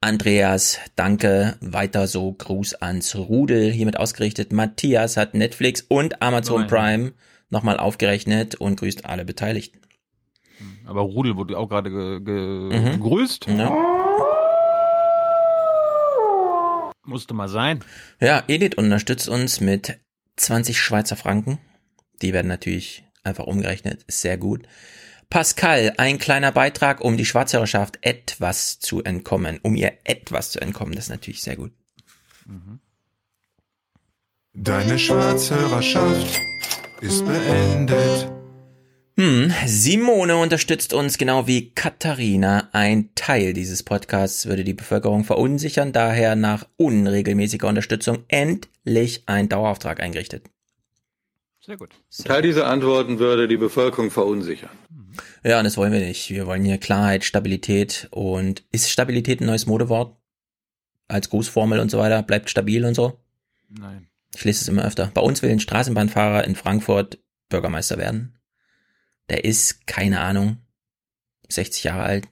Andreas, 0.02 0.80
danke. 0.96 1.58
Weiter 1.62 2.08
so. 2.08 2.32
Gruß 2.32 2.76
ans 2.76 3.16
Rudel. 3.16 3.72
Hiermit 3.72 3.98
ausgerichtet. 3.98 4.54
Matthias 4.54 5.18
hat 5.18 5.34
Netflix 5.34 5.82
und 5.88 6.22
Amazon 6.22 6.62
Nein. 6.62 6.70
Prime 6.70 7.14
nochmal 7.50 7.78
aufgerechnet 7.78 8.56
und 8.56 8.80
grüßt 8.80 9.06
alle 9.06 9.26
Beteiligten. 9.26 9.80
Aber 10.86 11.02
Rudel 11.02 11.36
wurde 11.36 11.58
auch 11.58 11.70
gerade 11.70 11.90
ge 11.92 12.20
ge 12.24 12.80
Mhm. 12.80 12.92
gegrüßt. 12.94 13.48
Ja. 13.48 13.70
Musste 17.08 17.34
mal 17.34 17.48
sein. 17.48 17.84
Ja, 18.20 18.44
Edith 18.48 18.76
unterstützt 18.78 19.30
uns 19.30 19.62
mit 19.62 19.98
20 20.36 20.80
Schweizer 20.80 21.16
Franken. 21.16 21.58
Die 22.22 22.34
werden 22.34 22.48
natürlich 22.48 23.06
einfach 23.24 23.46
umgerechnet. 23.46 24.04
Ist 24.04 24.22
sehr 24.22 24.38
gut. 24.38 24.68
Pascal, 25.30 25.94
ein 25.98 26.20
kleiner 26.20 26.52
Beitrag, 26.52 27.02
um 27.02 27.18
die 27.18 27.26
Schwarzhörerschaft 27.26 28.00
etwas 28.02 28.80
zu 28.80 29.04
entkommen. 29.04 29.60
Um 29.64 29.76
ihr 29.76 29.94
etwas 30.04 30.52
zu 30.52 30.60
entkommen. 30.60 30.96
Das 30.96 31.06
ist 31.06 31.10
natürlich 31.10 31.42
sehr 31.42 31.56
gut. 31.56 31.72
Deine 34.54 35.00
Schwarzhörerschaft 35.00 36.40
ist 37.02 37.26
beendet. 37.26 38.37
Hm, 39.20 39.52
Simone 39.66 40.38
unterstützt 40.38 40.94
uns 40.94 41.18
genau 41.18 41.48
wie 41.48 41.72
Katharina. 41.72 42.70
Ein 42.72 43.10
Teil 43.16 43.54
dieses 43.54 43.82
Podcasts 43.82 44.46
würde 44.46 44.64
die 44.64 44.76
Bevölkerung 44.76 45.24
verunsichern, 45.24 45.92
daher 45.92 46.36
nach 46.36 46.68
unregelmäßiger 46.78 47.68
Unterstützung 47.68 48.26
endlich 48.28 49.24
ein 49.26 49.50
Dauerauftrag 49.50 50.02
eingerichtet. 50.02 50.52
Sehr 51.60 51.78
gut. 51.78 51.90
Teil 52.26 52.44
dieser 52.44 52.68
Antworten 52.68 53.18
würde 53.18 53.48
die 53.48 53.58
Bevölkerung 53.58 54.12
verunsichern. 54.12 54.70
Ja, 55.44 55.58
und 55.58 55.64
das 55.64 55.78
wollen 55.78 55.92
wir 55.92 56.00
nicht. 56.00 56.30
Wir 56.30 56.46
wollen 56.46 56.64
hier 56.64 56.78
Klarheit, 56.78 57.24
Stabilität 57.24 58.08
und 58.12 58.66
ist 58.72 58.92
Stabilität 58.92 59.42
ein 59.42 59.48
neues 59.48 59.66
Modewort? 59.66 60.16
Als 61.08 61.32
Grußformel 61.32 61.80
und 61.80 61.90
so 61.90 61.98
weiter? 61.98 62.22
Bleibt 62.22 62.52
stabil 62.52 62.86
und 62.86 62.94
so? 62.94 63.20
Nein. 63.68 64.10
Ich 64.36 64.46
lese 64.46 64.62
es 64.62 64.68
immer 64.68 64.86
öfter. 64.86 65.10
Bei 65.16 65.22
uns 65.22 65.42
will 65.42 65.50
ein 65.50 65.60
Straßenbahnfahrer 65.60 66.44
in 66.44 66.56
Frankfurt 66.56 67.18
Bürgermeister 67.50 67.98
werden. 67.98 68.38
Der 69.30 69.44
ist, 69.44 69.88
keine 69.88 70.20
Ahnung, 70.22 70.58
60 71.50 71.84
Jahre 71.84 72.04
alt. 72.04 72.28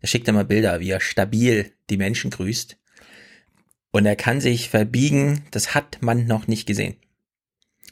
Er 0.00 0.08
schickt 0.08 0.28
immer 0.28 0.44
Bilder, 0.44 0.80
wie 0.80 0.90
er 0.90 1.00
stabil 1.00 1.72
die 1.90 1.96
Menschen 1.96 2.30
grüßt. 2.30 2.76
Und 3.90 4.06
er 4.06 4.16
kann 4.16 4.40
sich 4.40 4.68
verbiegen, 4.68 5.44
das 5.50 5.74
hat 5.74 6.02
man 6.02 6.26
noch 6.26 6.46
nicht 6.46 6.66
gesehen. 6.66 6.96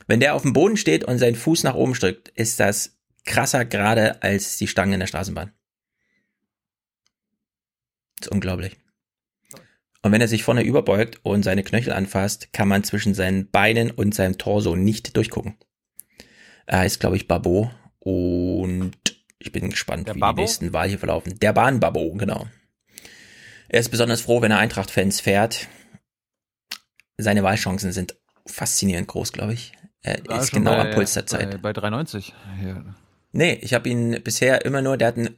Wenn 0.06 0.20
der 0.20 0.34
auf 0.34 0.42
dem 0.42 0.52
Boden 0.52 0.76
steht 0.76 1.04
und 1.04 1.18
seinen 1.18 1.34
Fuß 1.34 1.62
nach 1.62 1.74
oben 1.74 1.94
drückt, 1.94 2.28
ist 2.28 2.60
das 2.60 2.98
krasser 3.24 3.64
gerade 3.64 4.22
als 4.22 4.58
die 4.58 4.68
Stangen 4.68 4.94
in 4.94 5.00
der 5.00 5.06
Straßenbahn. 5.06 5.52
Ist 8.20 8.28
unglaublich. 8.28 8.76
Und 10.02 10.12
wenn 10.12 10.20
er 10.20 10.28
sich 10.28 10.44
vorne 10.44 10.62
überbeugt 10.62 11.20
und 11.22 11.42
seine 11.42 11.64
Knöchel 11.64 11.94
anfasst, 11.94 12.52
kann 12.52 12.68
man 12.68 12.84
zwischen 12.84 13.14
seinen 13.14 13.50
Beinen 13.50 13.90
und 13.90 14.14
seinem 14.14 14.36
Torso 14.36 14.76
nicht 14.76 15.16
durchgucken. 15.16 15.56
Er 16.66 16.80
heißt, 16.80 17.00
glaube 17.00 17.16
ich, 17.16 17.26
Babo 17.26 17.70
und 18.04 18.92
ich 19.38 19.52
bin 19.52 19.68
gespannt, 19.70 20.06
Der 20.08 20.14
wie 20.14 20.20
Babbo? 20.20 20.36
die 20.36 20.42
nächsten 20.42 20.72
Wahl 20.72 20.88
hier 20.88 20.98
verlaufen. 20.98 21.38
Der 21.40 21.52
Bahnbabo, 21.52 22.12
genau. 22.14 22.46
Er 23.68 23.80
ist 23.80 23.90
besonders 23.90 24.20
froh, 24.20 24.40
wenn 24.42 24.50
er 24.52 24.58
Eintracht-Fans 24.58 25.20
fährt. 25.20 25.66
Seine 27.16 27.42
Wahlchancen 27.42 27.92
sind 27.92 28.16
faszinierend 28.46 29.08
groß, 29.08 29.32
glaube 29.32 29.54
ich. 29.54 29.72
Er 30.02 30.18
War 30.26 30.40
ist 30.42 30.52
genau 30.52 30.72
bei- 30.72 30.80
am 30.90 30.90
Puls 30.94 31.14
der 31.14 31.26
Zeit. 31.26 31.62
Bei, 31.62 31.72
bei 31.72 31.80
3,90. 31.80 32.32
Ja. 32.64 32.84
Nee, 33.32 33.58
ich 33.62 33.74
habe 33.74 33.88
ihn 33.88 34.20
bisher 34.22 34.64
immer 34.64 34.82
nur, 34.82 34.96
der 34.96 35.08
hat 35.08 35.16
ein 35.16 35.36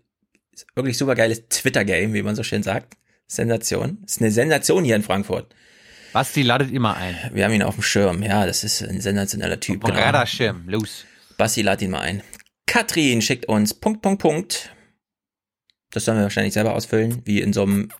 wirklich 0.75 0.99
super 0.99 1.14
geiles 1.14 1.49
Twitter-Game, 1.49 2.12
wie 2.14 2.23
man 2.23 2.35
so 2.37 2.42
schön 2.42 2.62
sagt. 2.62 2.96
Sensation. 3.28 3.99
Ist 4.04 4.20
eine 4.20 4.30
Sensation 4.30 4.85
hier 4.85 4.96
in 4.96 5.02
Frankfurt. 5.02 5.54
Basti 6.12 6.42
ladet 6.42 6.70
immer 6.73 6.96
ein. 6.96 7.16
Wir 7.32 7.44
haben 7.44 7.52
ihn 7.52 7.62
auf 7.62 7.75
dem 7.75 7.82
Schirm. 7.82 8.23
Ja, 8.23 8.46
das 8.46 8.64
ist 8.64 8.82
ein 8.82 9.00
sensationeller 9.00 9.61
Typ. 9.61 9.85
genau. 9.85 9.99
Radarschirm, 9.99 10.68
los. 10.68 11.04
Basti, 11.37 11.62
lad 11.62 11.82
ihn 11.82 11.90
mal 11.90 12.00
ein. 12.00 12.23
Katrin 12.66 13.23
schickt 13.23 13.46
uns 13.46 13.75
Punkt, 13.75 14.02
Punkt, 14.02 14.20
Punkt. 14.20 14.73
Das 15.90 16.04
sollen 16.04 16.18
wir 16.18 16.25
wahrscheinlich 16.25 16.54
selber 16.54 16.75
ausfüllen, 16.75 17.23
wie 17.25 17.40
in 17.40 17.52
so 17.52 17.62
einem 17.62 17.90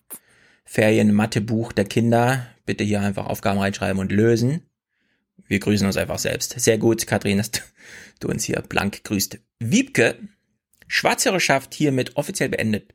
Ferien-Mathe-Buch 0.65 1.71
der 1.71 1.85
Kinder. 1.85 2.45
Bitte 2.65 2.83
hier 2.83 3.01
einfach 3.01 3.25
Aufgaben 3.25 3.59
reinschreiben 3.59 3.99
und 3.99 4.11
lösen. 4.11 4.61
Wir 5.47 5.59
grüßen 5.59 5.87
uns 5.87 5.97
einfach 5.97 6.19
selbst. 6.19 6.59
Sehr 6.59 6.77
gut, 6.77 7.07
Katrin, 7.07 7.37
dass 7.37 7.51
du, 8.19 8.27
uns 8.27 8.43
hier 8.43 8.61
blank 8.61 9.03
grüßt. 9.03 9.39
Wiebke, 9.59 10.19
Schwarzhörerschaft 10.87 11.73
hiermit 11.73 12.17
offiziell 12.17 12.49
beendet. 12.49 12.93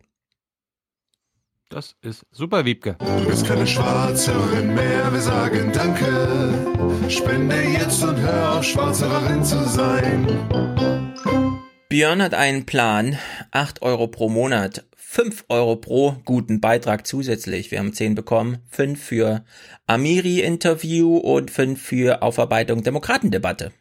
Das 1.71 1.97
ist 2.03 2.27
super, 2.31 2.67
Wiebke. 2.67 2.97
Du 2.99 3.27
bist 3.27 3.47
keine 3.47 3.67
Schwarzhörerin 3.67 4.75
mehr, 4.75 5.11
wir 5.11 5.21
sagen 5.21 5.73
Danke. 5.73 7.09
Spende 7.09 7.63
jetzt 7.63 8.03
und 8.03 8.19
hör 8.19 8.59
auf, 8.59 8.65
Schwarzhörerin 8.65 9.43
zu 9.43 9.67
sein. 9.67 11.62
Björn 11.93 12.23
hat 12.23 12.33
einen 12.33 12.65
Plan. 12.65 13.19
8 13.51 13.83
Euro 13.83 14.07
pro 14.09 14.31
Monat. 14.31 14.87
5 14.97 15.45
Euro 15.51 15.77
pro 15.77 16.13
guten 16.25 16.59
Beitrag 16.59 17.07
zusätzlich. 17.07 17.71
Wir 17.71 17.81
haben 17.81 17.93
10 17.93 18.15
bekommen. 18.15 18.61
5 18.71 18.99
für 18.99 19.45
Amiri-Interview 19.87 21.19
und 21.19 21.51
5 21.51 21.79
für 21.79 22.23
Aufarbeitung 22.23 22.83
Demokratendebatte. 22.83 23.73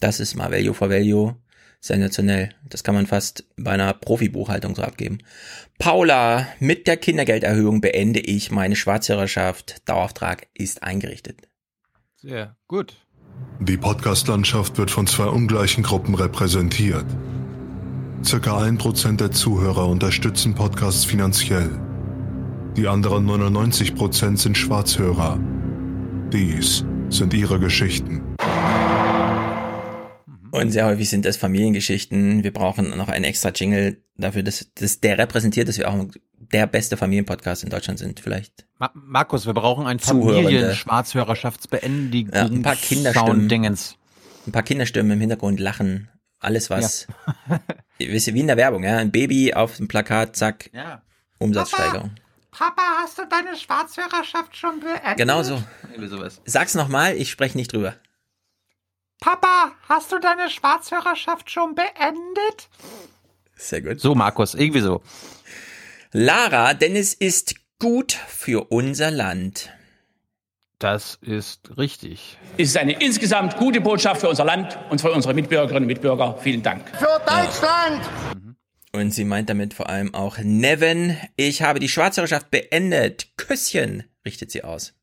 Das 0.00 0.18
ist 0.18 0.34
mal 0.34 0.50
Value 0.50 0.74
for 0.74 0.90
Value. 0.90 1.36
Sensationell. 1.78 2.56
Das 2.68 2.82
kann 2.82 2.96
man 2.96 3.06
fast 3.06 3.44
bei 3.56 3.70
einer 3.70 3.94
Profibuchhaltung 3.94 4.74
so 4.74 4.82
abgeben. 4.82 5.18
Paula, 5.78 6.48
mit 6.58 6.88
der 6.88 6.96
Kindergelderhöhung 6.96 7.80
beende 7.80 8.18
ich 8.18 8.50
meine 8.50 8.74
Schwarzhörerschaft. 8.74 9.88
Dauerauftrag 9.88 10.48
ist 10.54 10.82
eingerichtet. 10.82 11.42
Sehr 12.16 12.56
gut. 12.66 12.96
Die 13.60 13.76
Podcast-Landschaft 13.76 14.78
wird 14.78 14.90
von 14.90 15.06
zwei 15.06 15.26
ungleichen 15.26 15.82
Gruppen 15.82 16.14
repräsentiert. 16.14 17.06
Circa 18.24 18.58
ein 18.62 18.78
Prozent 18.78 19.20
der 19.20 19.30
Zuhörer 19.30 19.88
unterstützen 19.88 20.54
Podcasts 20.54 21.04
finanziell. 21.04 21.70
Die 22.76 22.86
anderen 22.86 23.26
99 23.26 23.94
Prozent 23.94 24.38
sind 24.38 24.56
Schwarzhörer. 24.56 25.38
Dies 26.32 26.84
sind 27.08 27.34
ihre 27.34 27.58
Geschichten. 27.58 28.22
Und 30.50 30.70
sehr 30.70 30.86
häufig 30.86 31.08
sind 31.08 31.24
das 31.24 31.36
Familiengeschichten. 31.36 32.42
Wir 32.42 32.52
brauchen 32.52 32.96
noch 32.96 33.08
einen 33.08 33.24
extra 33.24 33.50
Jingle 33.50 34.02
dafür, 34.16 34.42
dass, 34.42 34.70
dass 34.74 35.00
der 35.00 35.18
repräsentiert, 35.18 35.68
dass 35.68 35.78
wir 35.78 35.88
auch 35.88 36.06
der 36.52 36.66
beste 36.66 36.96
Familienpodcast 36.96 37.64
in 37.64 37.70
Deutschland 37.70 37.98
sind, 37.98 38.20
vielleicht. 38.20 38.66
Ma 38.78 38.90
Markus, 38.94 39.46
wir 39.46 39.54
brauchen 39.54 39.86
ein. 39.86 39.98
Familien-Schwarzhörerschaftsbeendigung. 39.98 42.34
Ja, 42.34 42.44
ein 42.44 42.62
paar 42.62 42.76
Kinderstimmen. 42.76 43.76
Ein 44.46 44.52
paar 44.52 44.62
Kinderstimmen 44.62 45.12
im 45.12 45.20
Hintergrund 45.20 45.60
lachen. 45.60 46.08
Alles 46.40 46.70
was. 46.70 47.06
Wisst, 47.98 48.32
wie 48.32 48.40
in 48.40 48.46
der 48.46 48.56
Werbung, 48.56 48.84
ja. 48.84 48.98
Ein 48.98 49.10
Baby 49.10 49.54
auf 49.54 49.76
dem 49.76 49.88
Plakat, 49.88 50.36
zack. 50.36 50.70
Ja. 50.72 51.02
Umsatzsteigerung. 51.38 52.12
Papa, 52.50 52.82
hast 53.02 53.18
du 53.18 53.22
deine 53.28 53.56
Schwarzhörerschaft 53.56 54.56
schon 54.56 54.80
beendet? 54.80 55.16
Genau 55.16 55.42
so. 55.42 55.62
Sag's 56.44 56.74
nochmal, 56.74 57.16
ich 57.16 57.30
spreche 57.30 57.56
nicht 57.56 57.72
drüber. 57.72 57.94
Papa, 59.20 59.72
hast 59.88 60.12
du 60.12 60.18
deine 60.18 60.48
Schwarzhörerschaft 60.48 61.50
schon 61.50 61.74
beendet? 61.74 62.68
Sehr 63.56 63.82
gut. 63.82 64.00
So, 64.00 64.14
Markus, 64.14 64.54
irgendwie 64.54 64.80
so. 64.80 65.02
Lara, 66.12 66.74
denn 66.74 66.96
es 66.96 67.12
ist 67.12 67.54
gut 67.78 68.12
für 68.12 68.70
unser 68.70 69.10
Land. 69.10 69.70
Das 70.78 71.18
ist 71.20 71.76
richtig. 71.76 72.38
Es 72.56 72.68
ist 72.70 72.76
eine 72.76 72.92
insgesamt 72.92 73.56
gute 73.56 73.80
Botschaft 73.80 74.20
für 74.20 74.28
unser 74.28 74.44
Land 74.44 74.78
und 74.90 75.00
für 75.00 75.10
unsere 75.10 75.34
Mitbürgerinnen 75.34 75.82
und 75.82 75.88
Mitbürger. 75.88 76.38
Vielen 76.40 76.62
Dank. 76.62 76.88
Für 76.96 77.20
Deutschland! 77.26 78.08
Und 78.92 79.12
sie 79.12 79.24
meint 79.24 79.50
damit 79.50 79.74
vor 79.74 79.90
allem 79.90 80.14
auch 80.14 80.38
Nevin. 80.38 81.16
Ich 81.36 81.62
habe 81.62 81.78
die 81.78 81.88
Schwarzhörerschaft 81.88 82.50
beendet. 82.50 83.36
Küsschen, 83.36 84.04
richtet 84.24 84.50
sie 84.50 84.64
aus. 84.64 84.94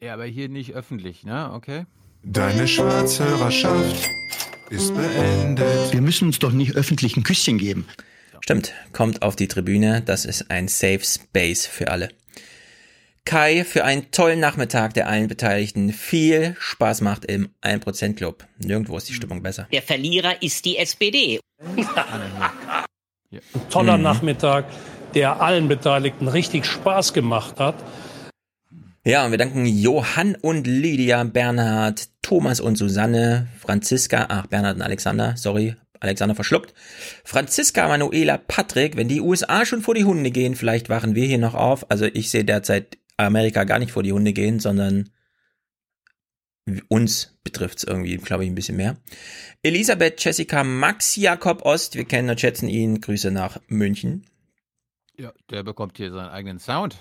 Ja, 0.00 0.14
aber 0.14 0.26
hier 0.26 0.48
nicht 0.48 0.74
öffentlich, 0.74 1.24
ne? 1.24 1.52
Okay. 1.54 1.86
Deine 2.22 2.68
Schwarzhörerschaft 2.68 4.10
ist 4.68 4.94
beendet. 4.94 5.92
Wir 5.92 6.02
müssen 6.02 6.26
uns 6.26 6.38
doch 6.38 6.52
nicht 6.52 6.74
öffentlich 6.74 7.16
ein 7.16 7.22
Küsschen 7.22 7.56
geben. 7.56 7.86
Stimmt, 8.48 8.72
kommt 8.94 9.20
auf 9.20 9.36
die 9.36 9.46
Tribüne. 9.46 10.00
Das 10.00 10.24
ist 10.24 10.50
ein 10.50 10.68
Safe 10.68 11.00
Space 11.02 11.66
für 11.66 11.90
alle. 11.90 12.08
Kai, 13.26 13.62
für 13.62 13.84
einen 13.84 14.10
tollen 14.10 14.40
Nachmittag, 14.40 14.94
der 14.94 15.06
allen 15.06 15.28
Beteiligten 15.28 15.92
viel 15.92 16.56
Spaß 16.58 17.02
macht 17.02 17.26
im 17.26 17.50
1% 17.60 18.14
Club. 18.14 18.46
Nirgendwo 18.56 18.96
ist 18.96 19.06
die 19.06 19.12
Stimmung 19.12 19.42
besser. 19.42 19.68
Der 19.70 19.82
Verlierer 19.82 20.42
ist 20.42 20.64
die 20.64 20.78
SPD. 20.78 21.40
Ein 23.30 23.68
toller 23.68 23.98
Mhm. 23.98 24.04
Nachmittag, 24.04 24.64
der 25.14 25.42
allen 25.42 25.68
Beteiligten 25.68 26.26
richtig 26.26 26.64
Spaß 26.64 27.12
gemacht 27.12 27.60
hat. 27.60 27.74
Ja, 29.04 29.26
und 29.26 29.30
wir 29.30 29.36
danken 29.36 29.66
Johann 29.66 30.36
und 30.36 30.66
Lydia, 30.66 31.22
Bernhard, 31.24 32.08
Thomas 32.22 32.60
und 32.60 32.76
Susanne, 32.76 33.48
Franziska, 33.58 34.24
ach, 34.30 34.46
Bernhard 34.46 34.76
und 34.76 34.82
Alexander, 34.82 35.36
sorry, 35.36 35.76
Alexander 36.00 36.34
verschluckt. 36.34 36.74
Franziska, 37.24 37.88
Manuela, 37.88 38.38
Patrick, 38.38 38.96
wenn 38.96 39.08
die 39.08 39.20
USA 39.20 39.64
schon 39.64 39.82
vor 39.82 39.94
die 39.94 40.04
Hunde 40.04 40.30
gehen, 40.30 40.54
vielleicht 40.54 40.88
wachen 40.88 41.14
wir 41.14 41.26
hier 41.26 41.38
noch 41.38 41.54
auf. 41.54 41.90
Also 41.90 42.06
ich 42.06 42.30
sehe 42.30 42.44
derzeit 42.44 42.98
Amerika 43.16 43.64
gar 43.64 43.78
nicht 43.78 43.92
vor 43.92 44.02
die 44.02 44.12
Hunde 44.12 44.32
gehen, 44.32 44.60
sondern 44.60 45.10
uns 46.88 47.38
betrifft 47.44 47.78
es 47.78 47.84
irgendwie, 47.84 48.16
glaube 48.16 48.44
ich, 48.44 48.50
ein 48.50 48.54
bisschen 48.54 48.76
mehr. 48.76 48.96
Elisabeth, 49.62 50.22
Jessica, 50.22 50.64
Max, 50.64 51.16
Jakob 51.16 51.62
Ost, 51.64 51.96
wir 51.96 52.04
kennen 52.04 52.30
und 52.30 52.40
schätzen 52.40 52.68
ihn. 52.68 53.00
Grüße 53.00 53.30
nach 53.30 53.58
München. 53.68 54.26
Ja, 55.16 55.32
der 55.50 55.62
bekommt 55.64 55.96
hier 55.96 56.12
seinen 56.12 56.28
eigenen 56.28 56.58
Sound. 56.58 56.96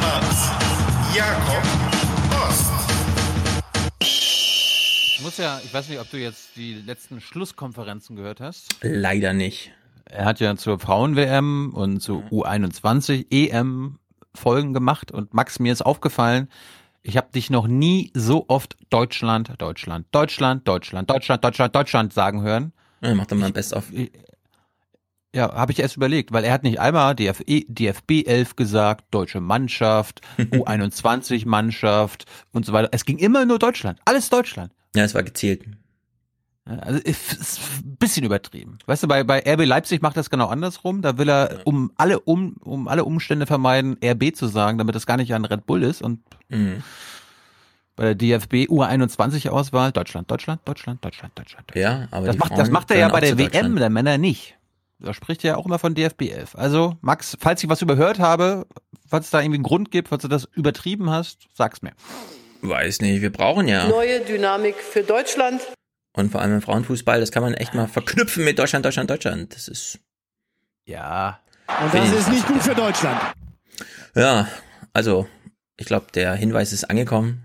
Max, 0.00 0.50
Jakob 1.14 1.91
muss 5.22 5.38
ja, 5.38 5.60
ich 5.64 5.72
weiß 5.72 5.88
nicht, 5.88 6.00
ob 6.00 6.10
du 6.10 6.18
jetzt 6.18 6.56
die 6.56 6.74
letzten 6.74 7.20
Schlusskonferenzen 7.20 8.16
gehört 8.16 8.40
hast. 8.40 8.76
Leider 8.82 9.32
nicht. 9.32 9.72
Er 10.04 10.24
hat 10.24 10.40
ja 10.40 10.56
zur 10.56 10.78
Frauen-WM 10.78 11.72
und 11.74 12.00
zu 12.00 12.22
U21 12.30 13.26
EM 13.30 13.98
Folgen 14.34 14.72
gemacht 14.72 15.12
und 15.12 15.34
Max, 15.34 15.58
mir 15.58 15.72
ist 15.72 15.82
aufgefallen, 15.82 16.48
ich 17.02 17.16
habe 17.16 17.32
dich 17.32 17.50
noch 17.50 17.66
nie 17.66 18.10
so 18.14 18.44
oft 18.48 18.76
Deutschland, 18.90 19.52
Deutschland, 19.58 20.06
Deutschland, 20.12 20.66
Deutschland, 20.66 21.10
Deutschland, 21.10 21.44
Deutschland, 21.44 21.74
Deutschland 21.74 22.12
sagen 22.12 22.42
hören. 22.42 22.72
Ja, 23.00 23.14
mach 23.14 23.26
doch 23.26 23.36
mal 23.36 23.50
Best 23.50 23.74
of. 23.74 23.86
Ja, 25.34 25.52
habe 25.54 25.72
ich 25.72 25.80
erst 25.80 25.96
überlegt, 25.96 26.32
weil 26.32 26.44
er 26.44 26.52
hat 26.52 26.62
nicht 26.62 26.78
einmal 26.78 27.14
DFE, 27.14 27.64
DFB 27.66 28.26
11 28.26 28.54
gesagt, 28.54 29.06
deutsche 29.10 29.40
Mannschaft, 29.40 30.20
U21 30.38 31.48
Mannschaft 31.48 32.26
und 32.52 32.66
so 32.66 32.72
weiter. 32.72 32.90
Es 32.92 33.04
ging 33.04 33.18
immer 33.18 33.44
nur 33.46 33.58
Deutschland, 33.58 33.98
alles 34.04 34.30
Deutschland. 34.30 34.72
Ja, 34.94 35.04
es 35.04 35.14
war 35.14 35.22
gezielt. 35.22 35.64
Also 36.64 37.00
ist 37.00 37.60
ein 37.84 37.96
bisschen 37.96 38.24
übertrieben. 38.24 38.78
Weißt 38.86 39.02
du, 39.02 39.08
bei, 39.08 39.24
bei 39.24 39.40
RB 39.40 39.64
Leipzig 39.64 40.00
macht 40.00 40.16
das 40.16 40.30
genau 40.30 40.46
andersrum. 40.46 41.02
Da 41.02 41.18
will 41.18 41.28
er 41.28 41.62
um 41.64 41.90
alle 41.96 42.20
um 42.20 42.54
um 42.60 42.86
alle 42.86 43.04
Umstände 43.04 43.46
vermeiden, 43.46 43.96
RB 44.04 44.34
zu 44.34 44.46
sagen, 44.46 44.78
damit 44.78 44.94
das 44.94 45.06
gar 45.06 45.16
nicht 45.16 45.34
ein 45.34 45.44
Red 45.44 45.66
Bull 45.66 45.82
ist. 45.82 46.02
Und 46.02 46.20
mhm. 46.50 46.84
bei 47.96 48.14
der 48.14 48.14
DFB 48.14 48.70
U21 48.70 49.48
Auswahl 49.48 49.90
Deutschland, 49.90 50.30
Deutschland, 50.30 50.60
Deutschland, 50.64 51.04
Deutschland, 51.04 51.36
Deutschland. 51.36 51.72
Ja, 51.74 52.06
aber 52.12 52.26
das 52.26 52.38
macht 52.38 52.56
das 52.56 52.70
macht 52.70 52.92
er 52.92 52.98
ja 52.98 53.08
bei 53.08 53.20
der 53.20 53.36
WM 53.38 53.74
der 53.74 53.90
Männer 53.90 54.16
nicht. 54.16 54.56
Da 55.00 55.12
spricht 55.12 55.42
er 55.42 55.52
ja 55.52 55.56
auch 55.56 55.66
immer 55.66 55.80
von 55.80 55.96
DFB 55.96 56.30
11. 56.30 56.54
Also 56.54 56.96
Max, 57.00 57.36
falls 57.40 57.60
ich 57.64 57.68
was 57.68 57.82
überhört 57.82 58.20
habe, 58.20 58.68
falls 59.08 59.24
es 59.24 59.30
da 59.32 59.40
irgendwie 59.40 59.56
einen 59.56 59.64
Grund 59.64 59.90
gibt, 59.90 60.08
falls 60.08 60.22
du 60.22 60.28
das 60.28 60.48
übertrieben 60.54 61.10
hast, 61.10 61.48
sag's 61.54 61.82
mir. 61.82 61.90
Weiß 62.62 63.00
nicht, 63.00 63.22
wir 63.22 63.32
brauchen 63.32 63.66
ja 63.66 63.88
neue 63.88 64.20
Dynamik 64.20 64.76
für 64.76 65.02
Deutschland. 65.02 65.60
Und 66.14 66.30
vor 66.30 66.40
allem 66.40 66.54
im 66.54 66.62
Frauenfußball, 66.62 67.18
das 67.18 67.32
kann 67.32 67.42
man 67.42 67.54
echt 67.54 67.74
mal 67.74 67.88
verknüpfen 67.88 68.44
mit 68.44 68.58
Deutschland, 68.58 68.84
Deutschland, 68.84 69.10
Deutschland. 69.10 69.54
Das 69.54 69.66
ist. 69.66 69.98
Ja. 70.84 71.40
Und 71.82 71.92
das 71.92 72.12
ist 72.12 72.30
nicht 72.30 72.46
gut 72.46 72.62
für 72.62 72.74
Deutschland. 72.74 73.20
Ja, 74.14 74.48
also, 74.92 75.26
ich 75.76 75.86
glaube, 75.86 76.06
der 76.14 76.34
Hinweis 76.34 76.72
ist 76.72 76.84
angekommen. 76.84 77.44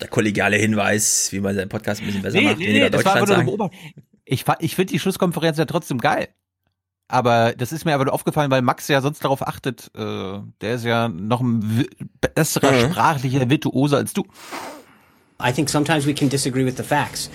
Der 0.00 0.08
kollegiale 0.08 0.56
Hinweis, 0.56 1.32
wie 1.32 1.40
man 1.40 1.54
seinen 1.54 1.68
Podcast 1.68 2.00
ein 2.00 2.06
bisschen 2.06 2.22
besser 2.22 2.38
nee, 2.38 2.44
macht, 2.44 2.58
nee, 2.58 2.68
weniger 2.68 2.84
nee, 2.86 2.90
Deutschland 2.90 3.26
sagen. 3.26 3.70
Ich, 4.24 4.44
ich 4.60 4.76
finde 4.76 4.92
die 4.92 4.98
Schlusskonferenz 5.00 5.58
ja 5.58 5.64
trotzdem 5.64 5.98
geil. 5.98 6.28
Aber 7.10 7.54
das 7.56 7.72
ist 7.72 7.84
mir 7.84 7.94
aber 7.94 8.12
aufgefallen, 8.12 8.50
weil 8.52 8.62
Max 8.62 8.86
ja 8.86 9.00
sonst 9.00 9.24
darauf 9.24 9.46
achtet. 9.46 9.90
Äh, 9.96 10.38
der 10.60 10.74
ist 10.74 10.84
ja 10.84 11.08
noch 11.08 11.40
ein 11.40 11.86
besserer 12.34 12.70
mhm. 12.70 12.90
sprachlicher 12.92 13.50
Virtuose 13.50 13.96
als 13.96 14.12
du. 14.12 14.24
I 15.42 15.52
think 15.52 15.68
sometimes 15.68 16.06
we 16.06 16.14
can 16.14 16.28
disagree 16.28 16.64
with 16.64 16.76
the 16.76 16.84
facts. 16.84 17.30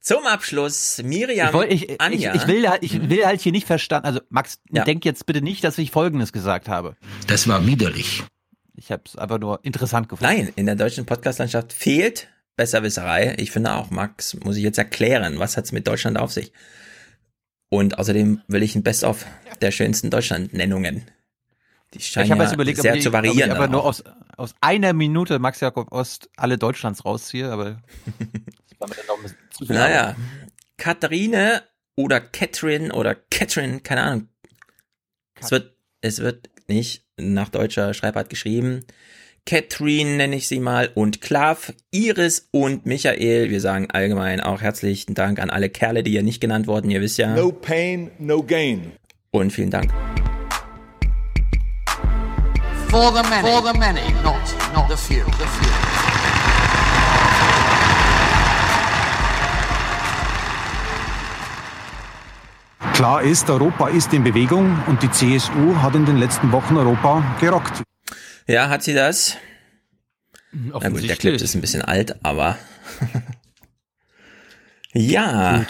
Zum 0.00 0.26
Abschluss, 0.26 1.00
Miriam 1.02 1.48
ich, 1.48 1.54
wollt, 1.54 1.72
ich, 1.72 2.00
Anja. 2.00 2.34
Ich, 2.34 2.42
ich, 2.42 2.48
will, 2.48 2.66
ich 2.80 3.08
will 3.08 3.24
halt 3.26 3.40
hier 3.40 3.52
nicht 3.52 3.66
verstanden, 3.66 4.06
also 4.06 4.20
Max, 4.28 4.58
ja. 4.70 4.84
denk 4.84 5.04
jetzt 5.04 5.24
bitte 5.26 5.40
nicht, 5.40 5.62
dass 5.62 5.78
ich 5.78 5.90
Folgendes 5.90 6.32
gesagt 6.32 6.68
habe. 6.68 6.96
Das 7.26 7.48
war 7.48 7.66
widerlich. 7.66 8.24
Ich 8.74 8.90
habe 8.90 9.02
es 9.06 9.16
einfach 9.16 9.38
nur 9.38 9.60
interessant 9.62 10.08
gefunden. 10.08 10.34
Nein, 10.34 10.52
in 10.56 10.66
der 10.66 10.74
deutschen 10.74 11.06
Podcastlandschaft 11.06 11.72
fehlt 11.72 12.28
Besserwisserei. 12.56 13.36
Ich 13.38 13.50
finde 13.50 13.74
auch, 13.74 13.90
Max, 13.90 14.34
muss 14.42 14.56
ich 14.56 14.62
jetzt 14.62 14.78
erklären, 14.78 15.38
was 15.38 15.56
hat's 15.56 15.72
mit 15.72 15.86
Deutschland 15.86 16.18
auf 16.18 16.32
sich? 16.32 16.52
Und 17.70 17.98
außerdem 17.98 18.42
will 18.48 18.62
ich 18.62 18.74
ein 18.74 18.82
Best-of 18.82 19.24
der 19.62 19.70
schönsten 19.70 20.10
Deutschland-Nennungen. 20.10 21.10
Die 21.94 22.00
scheinen 22.00 22.26
ich 22.26 22.30
habe 22.30 22.42
ja 22.42 22.44
jetzt 22.44 22.54
überlegt, 22.54 22.82
sehr 22.82 22.94
die, 22.94 23.00
zu 23.00 23.12
variieren. 23.12 23.50
Ich 23.50 23.56
aber 23.56 23.68
nur 23.68 23.84
aus, 23.84 24.04
aus 24.36 24.54
einer 24.60 24.92
Minute 24.92 25.38
Max 25.38 25.60
Jakob 25.60 25.90
Ost 25.92 26.28
alle 26.36 26.58
Deutschlands 26.58 27.04
rausziehe, 27.04 27.50
aber 27.50 27.82
war 28.80 28.88
mir 28.88 28.96
dann 28.96 29.06
noch 29.06 29.16
ein 29.16 29.22
bisschen 29.22 29.38
zu 29.50 29.66
viel. 29.66 29.76
Naja, 29.76 30.16
Katharine 30.76 31.62
oder 31.94 32.20
Catherine 32.20 32.92
oder 32.92 33.14
Catherine, 33.14 33.80
keine 33.80 34.02
Ahnung. 34.02 34.28
Kat 35.34 35.44
es 35.44 35.50
wird, 35.50 35.76
es 36.00 36.18
wird 36.18 36.50
nicht 36.68 37.04
nach 37.16 37.50
deutscher 37.50 37.94
Schreibart 37.94 38.30
geschrieben. 38.30 38.84
Catherine 39.50 40.16
nenne 40.16 40.36
ich 40.36 40.46
sie 40.46 40.60
mal 40.60 40.92
und 40.94 41.20
Klav, 41.20 41.72
Iris 41.90 42.46
und 42.52 42.86
Michael. 42.86 43.50
Wir 43.50 43.60
sagen 43.60 43.88
allgemein 43.90 44.40
auch 44.40 44.62
herzlichen 44.62 45.14
Dank 45.14 45.40
an 45.40 45.50
alle 45.50 45.68
Kerle, 45.68 46.04
die 46.04 46.12
hier 46.12 46.22
nicht 46.22 46.40
genannt 46.40 46.68
wurden. 46.68 46.88
Ihr 46.88 47.00
wisst 47.00 47.18
ja. 47.18 47.34
No 47.34 47.50
pain, 47.50 48.12
no 48.20 48.44
gain. 48.44 48.92
Und 49.32 49.52
vielen 49.52 49.72
Dank. 49.72 49.90
For 52.90 53.12
the 53.12 53.28
many, 53.28 53.48
For 53.48 53.72
the 53.72 53.76
many. 53.76 54.12
not, 54.22 54.36
not 54.72 54.88
the 54.88 54.96
few. 54.96 55.24
The 55.24 55.44
few. 55.44 55.68
Klar 62.94 63.22
ist, 63.22 63.50
Europa 63.50 63.88
ist 63.88 64.14
in 64.14 64.22
Bewegung 64.22 64.80
und 64.86 65.02
die 65.02 65.10
CSU 65.10 65.74
hat 65.82 65.96
in 65.96 66.06
den 66.06 66.18
letzten 66.18 66.52
Wochen 66.52 66.76
Europa 66.76 67.24
gerockt. 67.40 67.82
Ja, 68.50 68.68
hat 68.68 68.82
sie 68.82 68.94
das? 68.94 69.36
Na 70.50 70.88
gut, 70.88 71.08
der 71.08 71.16
Clip 71.16 71.40
ist 71.40 71.54
ein 71.54 71.60
bisschen 71.60 71.82
alt, 71.82 72.16
aber 72.24 72.58
ja. 74.92 75.58
Gut. 75.58 75.66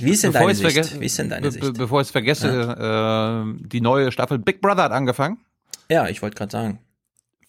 Wie 0.00 0.10
ist 0.10 0.24
denn 0.24 0.32
bevor 0.32 0.52
deine 0.52 0.70
Sicht? 0.70 1.00
Wie 1.00 1.06
ist 1.06 1.18
denn 1.18 1.28
deine 1.28 1.50
Sicht? 1.52 1.78
bevor 1.78 2.00
ich 2.00 2.08
es 2.08 2.10
vergesse, 2.10 2.48
ja. 2.48 3.42
äh, 3.42 3.54
die 3.60 3.80
neue 3.80 4.10
Staffel 4.10 4.38
Big 4.38 4.60
Brother 4.60 4.82
hat 4.82 4.92
angefangen. 4.92 5.38
Ja, 5.88 6.08
ich 6.08 6.22
wollte 6.22 6.36
gerade 6.36 6.50
sagen. 6.50 6.80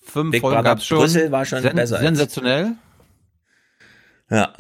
Fünf 0.02 0.32
Big 0.32 0.41
Folgen 0.41 0.63
gab 0.63 0.78
es 0.78 0.86
schon. 0.86 1.00
Brüssel 1.00 1.32
war 1.32 1.45
schon 1.45 1.63
Sen 1.63 1.76
besser. 1.76 1.98
Sensationell. 1.98 2.74
Ja. 4.30 4.54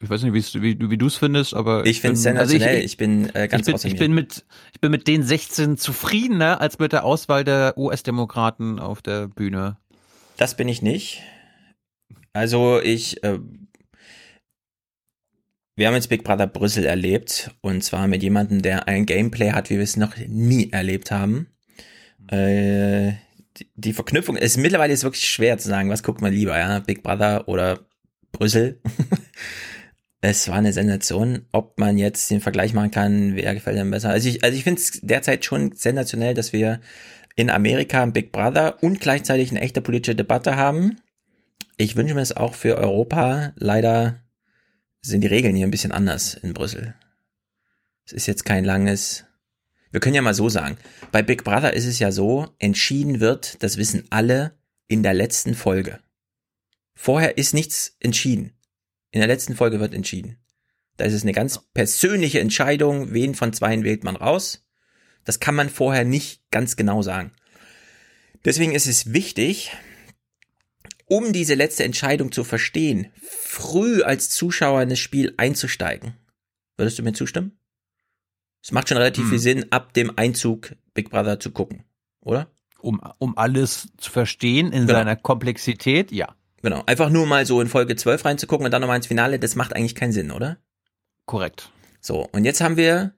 Ich 0.00 0.08
weiß 0.08 0.22
nicht, 0.22 0.54
wie, 0.62 0.90
wie 0.90 0.96
du 0.96 1.06
es 1.06 1.16
findest, 1.16 1.54
aber 1.54 1.84
ich 1.84 2.00
finde 2.00 2.14
es 2.14 2.22
sensationell. 2.22 2.68
Also 2.68 2.78
ich, 2.78 2.84
ich, 2.84 2.96
bin 2.96 3.34
äh, 3.34 3.48
ganz 3.48 3.66
ich 3.66 3.74
bin, 3.74 3.92
ich 3.92 3.98
bin 3.98 4.14
mit 4.14 4.44
ich 4.72 4.80
bin 4.80 4.92
mit 4.92 5.08
den 5.08 5.24
16 5.24 5.76
zufriedener 5.76 6.60
als 6.60 6.78
mit 6.78 6.92
der 6.92 7.04
Auswahl 7.04 7.42
der 7.42 7.76
US-Demokraten 7.76 8.78
auf 8.78 9.02
der 9.02 9.26
Bühne. 9.26 9.76
Das 10.36 10.56
bin 10.56 10.68
ich 10.68 10.82
nicht. 10.82 11.22
Also 12.32 12.80
ich 12.80 13.24
äh, 13.24 13.40
wir 15.74 15.86
haben 15.88 15.94
jetzt 15.94 16.08
Big 16.08 16.22
Brother 16.22 16.46
Brüssel 16.46 16.84
erlebt 16.84 17.50
und 17.60 17.82
zwar 17.82 18.06
mit 18.06 18.22
jemandem, 18.22 18.62
der 18.62 18.86
ein 18.86 19.04
Gameplay 19.04 19.50
hat, 19.50 19.68
wie 19.68 19.76
wir 19.76 19.82
es 19.82 19.96
noch 19.96 20.16
nie 20.28 20.70
erlebt 20.70 21.10
haben. 21.10 21.48
Äh, 22.28 23.14
die, 23.56 23.68
die 23.74 23.92
Verknüpfung 23.92 24.36
ist 24.36 24.58
mittlerweile 24.58 24.92
ist 24.92 25.02
wirklich 25.02 25.28
schwer 25.28 25.58
zu 25.58 25.68
sagen, 25.68 25.90
was 25.90 26.04
guckt 26.04 26.20
man 26.20 26.32
lieber, 26.32 26.56
ja, 26.56 26.78
Big 26.78 27.02
Brother 27.02 27.48
oder 27.48 27.80
Brüssel. 28.30 28.80
es 30.20 30.48
war 30.48 30.56
eine 30.56 30.72
Sensation. 30.72 31.46
Ob 31.52 31.78
man 31.78 31.98
jetzt 31.98 32.30
den 32.30 32.40
Vergleich 32.40 32.74
machen 32.74 32.90
kann, 32.90 33.36
wer 33.36 33.54
gefällt 33.54 33.78
einem 33.78 33.90
besser. 33.90 34.10
Also 34.10 34.28
ich, 34.28 34.42
also 34.44 34.56
ich 34.56 34.64
finde 34.64 34.80
es 34.80 35.00
derzeit 35.02 35.44
schon 35.44 35.72
sensationell, 35.74 36.34
dass 36.34 36.52
wir 36.52 36.80
in 37.36 37.50
Amerika 37.50 38.02
ein 38.02 38.12
Big 38.12 38.32
Brother 38.32 38.82
und 38.82 39.00
gleichzeitig 39.00 39.50
eine 39.50 39.60
echte 39.60 39.80
politische 39.80 40.16
Debatte 40.16 40.56
haben. 40.56 41.00
Ich 41.76 41.94
wünsche 41.94 42.14
mir 42.14 42.20
es 42.20 42.36
auch 42.36 42.54
für 42.54 42.76
Europa. 42.76 43.52
Leider 43.56 44.20
sind 45.00 45.20
die 45.20 45.28
Regeln 45.28 45.54
hier 45.54 45.66
ein 45.66 45.70
bisschen 45.70 45.92
anders 45.92 46.34
in 46.34 46.52
Brüssel. 46.52 46.94
Es 48.04 48.12
ist 48.12 48.26
jetzt 48.26 48.44
kein 48.44 48.64
langes. 48.64 49.24
Wir 49.92 50.00
können 50.00 50.16
ja 50.16 50.22
mal 50.22 50.34
so 50.34 50.48
sagen. 50.48 50.78
Bei 51.12 51.22
Big 51.22 51.44
Brother 51.44 51.74
ist 51.74 51.86
es 51.86 52.00
ja 52.00 52.10
so, 52.10 52.48
entschieden 52.58 53.20
wird, 53.20 53.62
das 53.62 53.76
wissen 53.76 54.04
alle, 54.10 54.58
in 54.88 55.02
der 55.02 55.14
letzten 55.14 55.54
Folge. 55.54 56.00
Vorher 56.94 57.38
ist 57.38 57.54
nichts 57.54 57.96
entschieden. 58.00 58.57
In 59.10 59.20
der 59.20 59.28
letzten 59.28 59.56
Folge 59.56 59.80
wird 59.80 59.94
entschieden. 59.94 60.38
Da 60.96 61.04
ist 61.04 61.14
es 61.14 61.22
eine 61.22 61.32
ganz 61.32 61.60
persönliche 61.74 62.40
Entscheidung, 62.40 63.12
wen 63.12 63.34
von 63.34 63.52
zweien 63.52 63.84
wählt 63.84 64.04
man 64.04 64.16
raus. 64.16 64.66
Das 65.24 65.40
kann 65.40 65.54
man 65.54 65.70
vorher 65.70 66.04
nicht 66.04 66.42
ganz 66.50 66.76
genau 66.76 67.02
sagen. 67.02 67.32
Deswegen 68.44 68.72
ist 68.72 68.86
es 68.86 69.12
wichtig, 69.12 69.72
um 71.06 71.32
diese 71.32 71.54
letzte 71.54 71.84
Entscheidung 71.84 72.32
zu 72.32 72.44
verstehen, 72.44 73.12
früh 73.22 74.02
als 74.02 74.30
Zuschauer 74.30 74.82
in 74.82 74.88
das 74.90 74.98
Spiel 74.98 75.34
einzusteigen. 75.36 76.14
Würdest 76.76 76.98
du 76.98 77.02
mir 77.02 77.12
zustimmen? 77.12 77.58
Es 78.62 78.72
macht 78.72 78.88
schon 78.88 78.98
relativ 78.98 79.24
hm. 79.24 79.30
viel 79.30 79.38
Sinn, 79.38 79.72
ab 79.72 79.94
dem 79.94 80.16
Einzug 80.16 80.74
Big 80.94 81.10
Brother 81.10 81.40
zu 81.40 81.50
gucken, 81.50 81.84
oder? 82.20 82.50
Um, 82.80 83.00
um 83.18 83.36
alles 83.36 83.88
zu 83.96 84.10
verstehen 84.10 84.66
in 84.72 84.86
genau. 84.86 84.98
seiner 84.98 85.16
Komplexität, 85.16 86.12
ja. 86.12 86.36
Genau. 86.62 86.82
Einfach 86.86 87.10
nur 87.10 87.26
mal 87.26 87.46
so 87.46 87.60
in 87.60 87.68
Folge 87.68 87.96
12 87.96 88.24
reinzugucken 88.24 88.64
und 88.64 88.72
dann 88.72 88.80
nochmal 88.80 88.96
ins 88.96 89.06
Finale, 89.06 89.38
das 89.38 89.56
macht 89.56 89.74
eigentlich 89.74 89.94
keinen 89.94 90.12
Sinn, 90.12 90.30
oder? 90.30 90.58
Korrekt. 91.26 91.70
So, 92.00 92.28
und 92.32 92.44
jetzt 92.44 92.60
haben 92.60 92.76
wir 92.76 93.14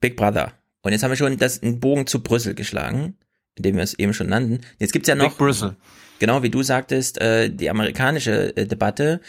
Big 0.00 0.16
Brother. 0.16 0.52
Und 0.82 0.92
jetzt 0.92 1.02
haben 1.02 1.10
wir 1.10 1.16
schon 1.16 1.36
das, 1.38 1.62
einen 1.62 1.80
Bogen 1.80 2.06
zu 2.06 2.22
Brüssel 2.22 2.54
geschlagen, 2.54 3.16
indem 3.54 3.76
wir 3.76 3.82
es 3.82 3.94
eben 3.94 4.14
schon 4.14 4.28
nannten. 4.28 4.60
Jetzt 4.78 4.92
gibt's 4.92 5.08
ja 5.08 5.14
noch. 5.14 5.30
Big 5.30 5.38
Brüssel. 5.38 5.76
Genau, 6.18 6.42
wie 6.42 6.50
du 6.50 6.62
sagtest, 6.62 7.20
äh, 7.20 7.50
die 7.50 7.70
amerikanische 7.70 8.56
äh, 8.56 8.66
Debatte. 8.66 9.20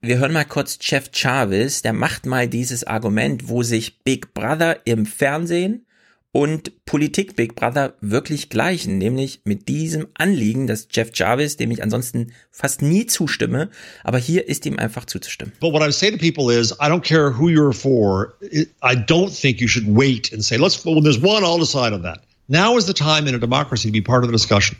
Wir 0.00 0.18
hören 0.18 0.32
mal 0.32 0.44
kurz 0.44 0.78
Jeff 0.80 1.10
Jarvis, 1.12 1.82
der 1.82 1.92
macht 1.92 2.26
mal 2.26 2.48
dieses 2.48 2.84
Argument, 2.84 3.48
wo 3.48 3.62
sich 3.62 4.02
Big 4.02 4.34
Brother 4.34 4.80
im 4.84 5.06
Fernsehen 5.06 5.86
und 6.32 6.72
Politik 6.86 7.36
Big 7.36 7.54
Brother 7.54 7.94
wirklich 8.00 8.48
gleichen, 8.48 8.96
nämlich 8.96 9.40
mit 9.44 9.68
diesem 9.68 10.08
Anliegen, 10.14 10.66
dass 10.66 10.88
Jeff 10.90 11.10
Jarvis, 11.14 11.58
dem 11.58 11.70
ich 11.70 11.82
ansonsten 11.82 12.32
fast 12.50 12.80
nie 12.80 13.06
zustimme, 13.06 13.68
aber 14.02 14.18
hier 14.18 14.48
ist 14.48 14.64
ihm 14.64 14.78
einfach 14.78 15.04
zuzustimmen. 15.04 15.52
But 15.60 15.74
what 15.74 15.86
I 15.86 15.92
say 15.92 16.10
to 16.10 16.16
people 16.16 16.50
is, 16.50 16.72
I 16.72 16.88
don't 16.88 17.04
care 17.04 17.38
who 17.38 17.48
you're 17.48 17.74
for. 17.74 18.34
I 18.82 18.96
don't 18.96 19.30
think 19.30 19.60
you 19.60 19.68
should 19.68 19.86
wait 19.86 20.32
and 20.32 20.42
say, 20.42 20.56
let's, 20.56 20.84
when 20.84 21.04
there's 21.04 21.22
one, 21.22 21.44
I'll 21.44 21.58
decide 21.58 21.92
on 21.92 22.02
that. 22.02 22.22
Now 22.48 22.76
is 22.76 22.86
the 22.86 22.94
time 22.94 23.28
in 23.28 23.34
a 23.34 23.38
democracy 23.38 23.88
to 23.88 23.92
be 23.92 24.00
part 24.00 24.24
of 24.24 24.28
the 24.28 24.32
discussion 24.32 24.76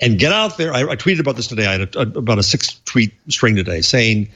and 0.00 0.18
get 0.18 0.32
out 0.32 0.56
there. 0.58 0.74
I, 0.74 0.82
I 0.82 0.96
tweeted 0.96 1.20
about 1.20 1.36
this 1.36 1.46
today. 1.46 1.66
I 1.66 1.72
had 1.72 1.96
a, 1.96 2.00
about 2.00 2.38
a 2.38 2.42
six 2.42 2.80
tweet 2.84 3.12
string 3.28 3.56
today 3.56 3.80
saying, 3.80 4.28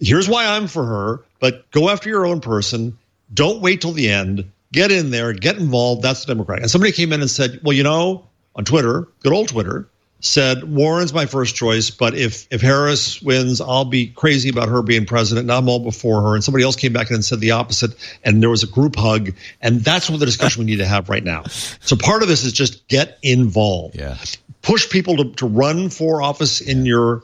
here's 0.00 0.28
why 0.28 0.46
I'm 0.46 0.68
for 0.68 0.84
her, 0.86 1.24
but 1.40 1.68
go 1.72 1.90
after 1.90 2.08
your 2.08 2.24
own 2.24 2.40
person. 2.40 2.96
Don't 3.32 3.60
wait 3.60 3.80
till 3.80 3.92
the 3.92 4.08
end 4.08 4.50
get 4.74 4.90
in 4.90 5.10
there, 5.10 5.32
get 5.32 5.56
involved. 5.56 6.02
That's 6.02 6.24
the 6.24 6.34
Democratic. 6.34 6.64
And 6.64 6.70
somebody 6.70 6.92
came 6.92 7.12
in 7.12 7.20
and 7.20 7.30
said, 7.30 7.60
well, 7.62 7.72
you 7.72 7.84
know, 7.84 8.26
on 8.56 8.64
Twitter, 8.64 9.08
good 9.22 9.32
old 9.32 9.48
Twitter, 9.48 9.88
said 10.20 10.64
Warren's 10.64 11.12
my 11.12 11.26
first 11.26 11.54
choice, 11.54 11.90
but 11.90 12.14
if 12.14 12.46
if 12.50 12.60
Harris 12.60 13.20
wins, 13.20 13.60
I'll 13.60 13.84
be 13.84 14.06
crazy 14.06 14.48
about 14.48 14.68
her 14.68 14.82
being 14.82 15.04
president, 15.04 15.44
and 15.44 15.52
I'm 15.52 15.68
all 15.68 15.80
before 15.80 16.22
her. 16.22 16.34
And 16.34 16.42
somebody 16.42 16.64
else 16.64 16.76
came 16.76 16.92
back 16.92 17.10
and 17.10 17.24
said 17.24 17.40
the 17.40 17.52
opposite, 17.52 17.94
and 18.24 18.42
there 18.42 18.50
was 18.50 18.62
a 18.62 18.66
group 18.66 18.96
hug, 18.96 19.34
and 19.60 19.80
that's 19.80 20.08
what 20.08 20.20
the 20.20 20.26
discussion 20.26 20.60
we 20.60 20.66
need 20.66 20.78
to 20.78 20.86
have 20.86 21.08
right 21.08 21.22
now. 21.22 21.44
So 21.80 21.94
part 21.96 22.22
of 22.22 22.28
this 22.28 22.44
is 22.44 22.52
just 22.52 22.88
get 22.88 23.18
involved. 23.22 23.96
Yeah. 23.96 24.16
Push 24.62 24.88
people 24.88 25.18
to, 25.18 25.32
to 25.34 25.46
run 25.46 25.90
for 25.90 26.22
office 26.22 26.62
in 26.62 26.86
your 26.86 27.22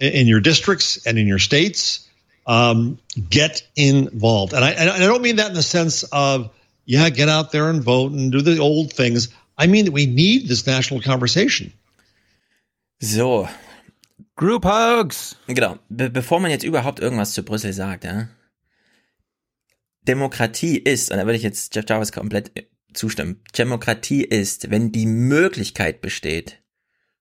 in 0.00 0.26
your 0.26 0.40
districts 0.40 1.06
and 1.06 1.18
in 1.18 1.26
your 1.26 1.38
states. 1.38 2.08
Um, 2.46 2.98
get 3.28 3.62
involved, 3.76 4.54
and 4.54 4.64
I 4.64 4.70
and 4.70 4.88
I 4.88 4.98
don't 5.00 5.20
mean 5.20 5.36
that 5.36 5.48
in 5.48 5.54
the 5.54 5.62
sense 5.62 6.02
of 6.04 6.50
yeah, 6.88 7.10
get 7.10 7.28
out 7.28 7.52
there 7.52 7.68
and 7.68 7.84
vote 7.84 8.12
and 8.12 8.32
do 8.32 8.40
the 8.40 8.58
old 8.58 8.92
things. 8.92 9.28
I 9.58 9.66
mean 9.66 9.84
that 9.84 9.92
we 9.92 10.06
need 10.06 10.48
this 10.48 10.66
national 10.66 11.02
conversation. 11.02 11.72
So. 13.00 13.48
Group 14.36 14.64
Hugs. 14.64 15.36
Genau. 15.46 15.78
Be 15.90 16.08
bevor 16.08 16.40
man 16.40 16.50
jetzt 16.50 16.64
überhaupt 16.64 17.00
irgendwas 17.00 17.34
zu 17.34 17.42
Brüssel 17.42 17.72
sagt, 17.72 18.04
ja. 18.04 18.28
Demokratie 20.06 20.78
ist, 20.78 21.10
und 21.10 21.18
da 21.18 21.26
würde 21.26 21.36
ich 21.36 21.42
jetzt 21.42 21.74
Jeff 21.74 21.84
Jarvis 21.86 22.12
komplett 22.12 22.68
zustimmen. 22.94 23.42
Demokratie 23.58 24.24
ist, 24.24 24.70
wenn 24.70 24.90
die 24.90 25.06
Möglichkeit 25.06 26.00
besteht, 26.00 26.62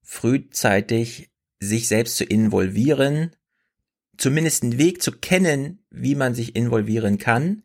frühzeitig 0.02 1.30
sich 1.60 1.88
selbst 1.88 2.16
zu 2.18 2.24
involvieren, 2.24 3.36
zumindest 4.16 4.64
einen 4.64 4.78
Weg 4.78 5.02
zu 5.02 5.12
kennen, 5.12 5.80
wie 5.90 6.16
man 6.16 6.34
sich 6.34 6.56
involvieren 6.56 7.18
kann 7.18 7.64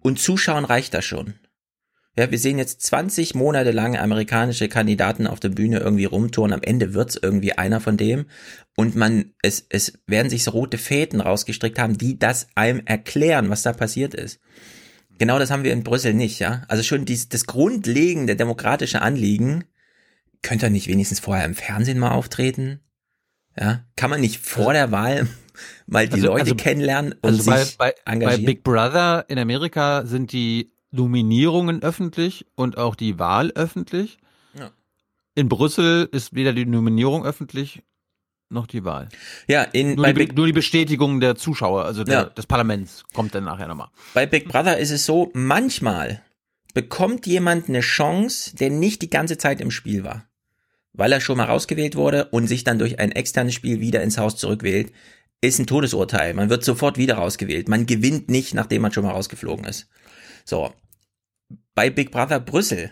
und 0.00 0.18
zuschauen 0.18 0.64
reicht 0.64 0.94
das 0.94 1.04
schon. 1.04 1.34
Ja, 2.18 2.30
wir 2.30 2.38
sehen 2.38 2.56
jetzt 2.56 2.80
20 2.80 3.34
Monate 3.34 3.72
lang 3.72 3.96
amerikanische 3.96 4.68
Kandidaten 4.68 5.26
auf 5.26 5.38
der 5.38 5.50
Bühne 5.50 5.80
irgendwie 5.80 6.06
rumtouren. 6.06 6.54
Am 6.54 6.62
Ende 6.62 6.94
wird's 6.94 7.18
irgendwie 7.20 7.52
einer 7.52 7.78
von 7.78 7.98
dem. 7.98 8.24
Und 8.74 8.96
man, 8.96 9.34
es, 9.42 9.66
es 9.68 9.98
werden 10.06 10.30
sich 10.30 10.42
so 10.42 10.52
rote 10.52 10.78
Fäden 10.78 11.20
rausgestrickt 11.20 11.78
haben, 11.78 11.98
die 11.98 12.18
das 12.18 12.48
einem 12.54 12.80
erklären, 12.86 13.50
was 13.50 13.62
da 13.62 13.74
passiert 13.74 14.14
ist. 14.14 14.40
Genau 15.18 15.38
das 15.38 15.50
haben 15.50 15.64
wir 15.64 15.72
in 15.72 15.84
Brüssel 15.84 16.14
nicht, 16.14 16.38
ja. 16.38 16.62
Also 16.68 16.82
schon 16.82 17.04
dies, 17.04 17.28
das 17.28 17.46
grundlegende 17.46 18.34
demokratische 18.34 19.02
Anliegen, 19.02 19.64
könnte 20.42 20.66
er 20.66 20.70
nicht 20.70 20.88
wenigstens 20.88 21.20
vorher 21.20 21.44
im 21.44 21.54
Fernsehen 21.54 21.98
mal 21.98 22.12
auftreten? 22.12 22.80
Ja, 23.58 23.84
kann 23.96 24.10
man 24.10 24.20
nicht 24.20 24.38
vor 24.38 24.72
der 24.72 24.90
Wahl 24.90 25.28
mal 25.86 26.08
die 26.08 26.14
also, 26.14 26.26
Leute 26.28 26.42
also, 26.42 26.54
kennenlernen 26.54 27.12
und 27.12 27.24
also 27.24 27.42
sich 27.42 27.76
bei, 27.78 27.94
bei, 28.04 28.12
engagieren. 28.12 28.44
Bei 28.44 28.46
Big 28.46 28.64
Brother 28.64 29.24
in 29.28 29.38
Amerika 29.38 30.04
sind 30.06 30.32
die 30.32 30.72
Nominierungen 30.90 31.82
öffentlich 31.82 32.46
und 32.54 32.78
auch 32.78 32.94
die 32.94 33.18
Wahl 33.18 33.52
öffentlich. 33.54 34.18
Ja. 34.58 34.70
In 35.34 35.48
Brüssel 35.48 36.08
ist 36.12 36.34
weder 36.34 36.52
die 36.52 36.66
Nominierung 36.66 37.24
öffentlich 37.24 37.82
noch 38.48 38.66
die 38.66 38.84
Wahl. 38.84 39.08
Ja, 39.48 39.62
in, 39.62 39.94
nur, 39.94 40.04
bei 40.04 40.12
die, 40.12 40.18
Big, 40.26 40.36
nur 40.36 40.46
die 40.46 40.52
Bestätigung 40.52 41.20
der 41.20 41.36
Zuschauer, 41.36 41.84
also 41.84 42.04
der, 42.04 42.14
ja. 42.14 42.24
des 42.24 42.46
Parlaments, 42.46 43.04
kommt 43.12 43.34
dann 43.34 43.44
nachher 43.44 43.68
nochmal. 43.68 43.88
Bei 44.14 44.26
Big 44.26 44.48
Brother 44.48 44.78
ist 44.78 44.90
es 44.90 45.04
so, 45.04 45.30
manchmal 45.34 46.22
bekommt 46.72 47.26
jemand 47.26 47.68
eine 47.68 47.80
Chance, 47.80 48.54
der 48.54 48.70
nicht 48.70 49.02
die 49.02 49.10
ganze 49.10 49.38
Zeit 49.38 49.60
im 49.60 49.70
Spiel 49.70 50.04
war. 50.04 50.26
Weil 50.92 51.12
er 51.12 51.20
schon 51.20 51.38
mal 51.38 51.44
rausgewählt 51.44 51.96
wurde 51.96 52.26
und 52.26 52.46
sich 52.46 52.64
dann 52.64 52.78
durch 52.78 52.98
ein 52.98 53.12
externes 53.12 53.54
Spiel 53.54 53.80
wieder 53.80 54.02
ins 54.02 54.18
Haus 54.18 54.36
zurückwählt 54.36 54.92
ist 55.40 55.58
ein 55.58 55.66
Todesurteil. 55.66 56.34
Man 56.34 56.50
wird 56.50 56.64
sofort 56.64 56.98
wieder 56.98 57.16
rausgewählt. 57.16 57.68
Man 57.68 57.86
gewinnt 57.86 58.28
nicht, 58.28 58.54
nachdem 58.54 58.82
man 58.82 58.92
schon 58.92 59.04
mal 59.04 59.12
rausgeflogen 59.12 59.64
ist. 59.64 59.88
So. 60.44 60.72
Bei 61.74 61.90
Big 61.90 62.10
Brother 62.10 62.40
Brüssel, 62.40 62.90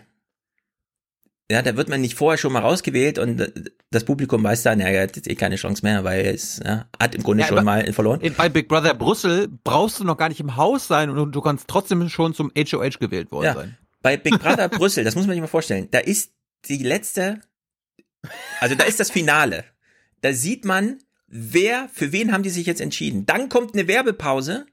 ja, 1.51 1.61
da 1.61 1.77
wird 1.77 1.89
man 1.89 2.01
nicht 2.01 2.15
vorher 2.15 2.37
schon 2.37 2.53
mal 2.53 2.61
rausgewählt 2.61 3.19
und 3.19 3.51
das 3.91 4.03
Publikum 4.03 4.43
weiß 4.43 4.63
dann, 4.63 4.79
ja, 4.79 4.87
er 4.87 5.03
hat 5.03 5.15
jetzt 5.15 5.29
eh 5.29 5.35
keine 5.35 5.57
Chance 5.57 5.83
mehr, 5.83 6.03
weil 6.03 6.25
es 6.25 6.59
ja, 6.63 6.87
hat 6.99 7.13
im 7.13 7.21
Grunde 7.21 7.43
ja, 7.43 7.47
schon 7.47 7.63
mal 7.63 7.91
verloren. 7.93 8.19
Bei 8.35 8.49
Big 8.49 8.67
Brother 8.67 8.95
Brüssel 8.95 9.47
brauchst 9.63 9.99
du 9.99 10.03
noch 10.03 10.17
gar 10.17 10.29
nicht 10.29 10.39
im 10.39 10.55
Haus 10.55 10.87
sein 10.87 11.11
und 11.11 11.31
du 11.33 11.41
kannst 11.41 11.67
trotzdem 11.67 12.09
schon 12.09 12.33
zum 12.33 12.51
HOH 12.55 12.99
gewählt 12.99 13.31
worden 13.31 13.45
ja, 13.45 13.53
sein. 13.53 13.77
Bei 14.01 14.17
Big 14.17 14.39
Brother 14.41 14.69
Brüssel, 14.69 15.03
das 15.03 15.15
muss 15.15 15.27
man 15.27 15.35
sich 15.35 15.41
mal 15.41 15.47
vorstellen, 15.47 15.87
da 15.91 15.99
ist 15.99 16.31
die 16.67 16.77
letzte, 16.77 17.41
also 18.59 18.73
da 18.73 18.85
ist 18.85 18.99
das 18.99 19.11
Finale. 19.11 19.65
Da 20.21 20.33
sieht 20.33 20.65
man, 20.65 20.97
wer, 21.27 21.89
für 21.93 22.11
wen 22.11 22.31
haben 22.31 22.43
die 22.43 22.49
sich 22.49 22.65
jetzt 22.65 22.81
entschieden? 22.81 23.25
Dann 23.25 23.49
kommt 23.49 23.73
eine 23.73 23.87
Werbepause 23.87 24.65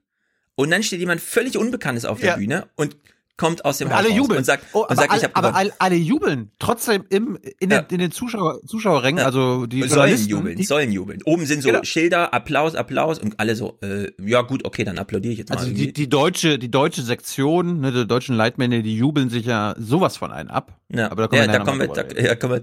und 0.54 0.70
dann 0.70 0.82
steht 0.82 1.00
jemand 1.00 1.20
völlig 1.20 1.56
Unbekanntes 1.56 2.04
auf 2.04 2.20
der 2.20 2.30
ja. 2.30 2.36
Bühne 2.36 2.68
und 2.76 2.96
kommt 3.42 3.64
aus 3.64 3.78
dem 3.78 3.88
und 3.88 3.94
Haus 3.94 4.04
alle 4.04 4.14
jubeln. 4.14 4.38
und 4.38 4.44
sagt, 4.44 4.64
oh, 4.72 4.86
und 4.88 4.96
sagt 4.96 5.16
ich 5.16 5.24
habe 5.24 5.34
Aber 5.34 5.56
alle, 5.56 5.72
alle 5.80 5.96
jubeln 5.96 6.52
trotzdem 6.60 7.04
im 7.08 7.36
in 7.58 7.70
den, 7.70 7.84
in 7.90 7.98
den 7.98 8.12
Zuschauer 8.12 8.64
Zuschauerrängen, 8.64 9.18
ja. 9.18 9.26
also 9.26 9.66
die 9.66 9.82
sollen 9.88 10.28
jubeln, 10.28 10.56
die, 10.56 10.64
sollen 10.64 10.92
jubeln. 10.92 11.18
Oben 11.24 11.44
sind 11.44 11.62
so 11.62 11.70
genau. 11.70 11.82
Schilder, 11.82 12.32
Applaus, 12.32 12.76
Applaus 12.76 13.18
und 13.18 13.40
alle 13.40 13.56
so 13.56 13.78
äh, 13.82 14.12
ja 14.24 14.42
gut, 14.42 14.64
okay, 14.64 14.84
dann 14.84 14.98
applaudiere 14.98 15.32
ich 15.32 15.38
jetzt 15.40 15.50
mal 15.50 15.56
Also 15.56 15.68
irgendwie. 15.68 15.86
die, 15.86 15.92
die 15.92 16.08
deutsche 16.08 16.58
die 16.58 16.70
deutsche 16.70 17.02
Sektion, 17.02 17.80
ne, 17.80 17.90
die 17.90 18.06
deutschen 18.06 18.36
Leitmänner, 18.36 18.82
die 18.82 18.96
jubeln 18.96 19.28
sich 19.28 19.44
ja 19.44 19.74
sowas 19.76 20.16
von 20.16 20.30
einen 20.30 20.48
ab. 20.48 20.78
Ja, 20.94 21.10
aber 21.10 21.22
da 21.22 21.28
kommen 21.28 21.42
ja, 21.42 21.46
wir 21.48 21.58
da 21.58 21.64
kommen 21.64 21.80
wir, 21.80 21.88
da, 21.88 22.20
ja, 22.20 22.34
kommen 22.34 22.54
wir, 22.54 22.62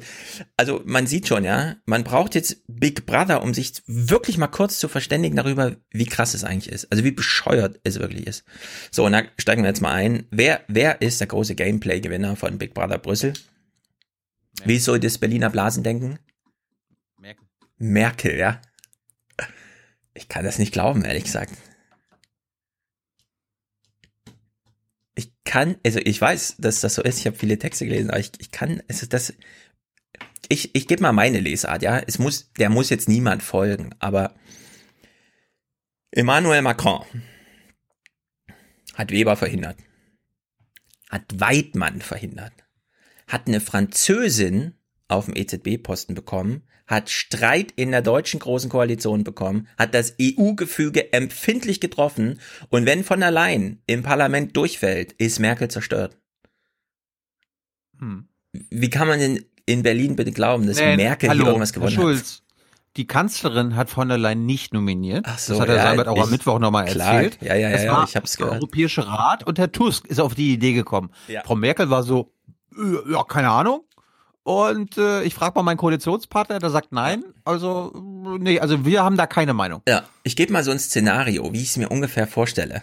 also 0.56 0.82
man 0.86 1.08
sieht 1.08 1.28
schon, 1.28 1.44
ja, 1.44 1.76
man 1.86 2.04
braucht 2.04 2.36
jetzt 2.36 2.62
Big 2.68 3.08
Brother, 3.08 3.42
um 3.42 3.56
sich 3.56 3.82
wirklich 3.88 4.38
mal 4.38 4.48
kurz 4.48 4.78
zu 4.78 4.88
verständigen 4.88 5.36
darüber, 5.36 5.76
wie 5.89 6.06
krass 6.06 6.36
es 6.36 6.44
eigentlich 6.44 6.72
ist. 6.72 6.92
Also 6.92 7.04
wie 7.04 7.12
bescheuert 7.12 7.80
es 7.84 8.00
wirklich 8.00 8.28
ist. 8.28 8.44
So, 8.92 9.06
und 9.06 9.13
da 9.13 9.24
steigen 9.38 9.63
wir 9.63 9.70
jetzt 9.70 9.82
mal 9.82 9.94
ein. 9.94 10.28
Wer 10.30 10.62
wer 10.69 11.01
ist 11.01 11.19
der 11.19 11.27
große 11.27 11.55
Gameplay-Gewinner 11.55 12.36
von 12.36 12.58
Big 12.58 12.73
Brother 12.73 12.99
Brüssel. 12.99 13.32
Merkel. 13.32 14.67
Wie 14.67 14.79
soll 14.79 14.99
das 14.99 15.17
Berliner 15.17 15.49
Blasen 15.49 15.84
denken? 15.84 16.19
Merkel. 17.17 17.45
Merkel, 17.77 18.38
ja. 18.38 18.62
Ich 20.13 20.29
kann 20.29 20.45
das 20.45 20.60
nicht 20.60 20.71
glauben, 20.71 21.03
ehrlich 21.03 21.25
gesagt. 21.25 21.53
Ich 25.15 25.32
kann, 25.43 25.75
also 25.86 25.99
ich 25.99 26.21
weiß, 26.21 26.55
dass 26.60 26.82
das 26.82 26.95
so 26.95 27.01
ist. 27.01 27.19
Ich 27.19 27.25
habe 27.25 27.36
viele 27.36 27.58
Texte 27.60 27.86
gelesen, 27.86 28.10
aber 28.10 28.19
ich, 28.19 28.32
ich 28.39 28.51
kann, 28.51 28.82
ist 28.88 29.12
das. 29.12 29.34
Ich, 30.47 30.75
ich 30.75 30.88
gebe 30.88 31.01
mal 31.01 31.12
meine 31.12 31.39
Lesart, 31.39 31.82
ja. 31.82 31.99
Es 31.99 32.19
muss, 32.19 32.51
der 32.53 32.69
muss 32.69 32.89
jetzt 32.89 33.10
niemand 33.10 33.43
folgen, 33.43 33.95
aber 33.99 34.36
Emmanuel 36.12 36.62
Macron 36.62 37.05
hat 38.95 39.12
Weber 39.12 39.36
verhindert 39.36 39.77
hat 41.10 41.24
Weidmann 41.36 42.02
verhindert, 42.02 42.54
hat 43.28 43.48
eine 43.48 43.60
Französin 43.60 44.76
auf 45.08 45.26
dem 45.26 45.36
EZB-Posten 45.36 46.13
bekommen, 46.13 46.63
hat 46.88 47.10
Streit 47.10 47.72
in 47.76 47.91
der 47.91 48.02
deutschen 48.02 48.39
großen 48.39 48.69
Koalition 48.69 49.24
bekommen, 49.24 49.67
hat 49.78 49.93
das 49.93 50.15
EU-Gefüge 50.22 51.13
empfindlich 51.13 51.80
getroffen 51.80 52.39
und 52.69 52.86
wenn 52.86 53.04
von 53.04 53.22
allein 53.22 53.82
im 53.86 54.04
Parlament 54.04 54.56
durchfällt, 54.56 55.12
ist 55.13 55.39
Merkel 55.39 55.69
zerstört. 55.69 56.17
Hm. 58.00 58.28
Wie 58.54 58.89
kann 58.89 59.08
man 59.08 59.19
denn 59.19 59.45
in 59.65 59.84
Berlin 59.84 60.15
bitte 60.15 60.32
glauben, 60.32 60.65
dass 60.65 60.78
nee, 60.78 60.95
Merkel 60.95 61.30
hallo, 61.30 61.41
hier 61.41 61.48
irgendwas 61.50 61.74
gewonnen 61.74 61.93
Herr 61.93 62.02
Schulz, 62.02 62.38
hat? 62.38 62.43
Die 62.99 63.07
Kanzlerin 63.07 63.77
hat 63.77 63.89
von 63.89 64.09
der 64.09 64.17
Leyen 64.17 64.45
nicht 64.45 64.73
nominiert. 64.73 65.25
Ach 65.25 65.39
so, 65.39 65.53
das 65.53 65.62
hat 65.62 65.69
Herr 65.69 65.75
ja, 65.77 65.83
Seibert 65.83 66.09
auch 66.09 66.21
am 66.21 66.29
Mittwoch 66.29 66.59
nochmal 66.59 66.85
erzählt. 66.85 67.38
Ja, 67.39 67.55
ja, 67.55 67.69
ja, 67.69 67.75
es 67.77 67.83
ja 67.85 68.03
ich 68.03 68.13
hab's 68.17 68.35
gehört. 68.35 68.55
Der 68.55 68.59
Europäische 68.59 69.07
Rat 69.07 69.47
und 69.47 69.57
Herr 69.57 69.71
Tusk 69.71 70.05
ist 70.07 70.19
auf 70.19 70.35
die 70.35 70.51
Idee 70.51 70.73
gekommen. 70.73 71.09
Ja. 71.29 71.41
Frau 71.45 71.55
Merkel 71.55 71.89
war 71.89 72.03
so, 72.03 72.33
äh, 72.77 73.13
ja, 73.13 73.23
keine 73.23 73.51
Ahnung. 73.51 73.85
Und 74.43 74.97
äh, 74.97 75.23
ich 75.23 75.33
frage 75.33 75.53
mal 75.55 75.63
meinen 75.63 75.77
Koalitionspartner, 75.77 76.59
der 76.59 76.71
sagt 76.71 76.91
nein. 76.91 77.23
Also, 77.45 77.93
nee, 78.38 78.59
also 78.59 78.83
wir 78.83 79.01
haben 79.01 79.15
da 79.15 79.27
keine 79.27 79.53
Meinung. 79.53 79.81
Ja, 79.88 80.03
ich 80.23 80.35
gebe 80.35 80.51
mal 80.51 80.65
so 80.65 80.71
ein 80.71 80.79
Szenario, 80.79 81.53
wie 81.53 81.62
ich 81.62 81.69
es 81.69 81.77
mir 81.77 81.88
ungefähr 81.88 82.27
vorstelle. 82.27 82.81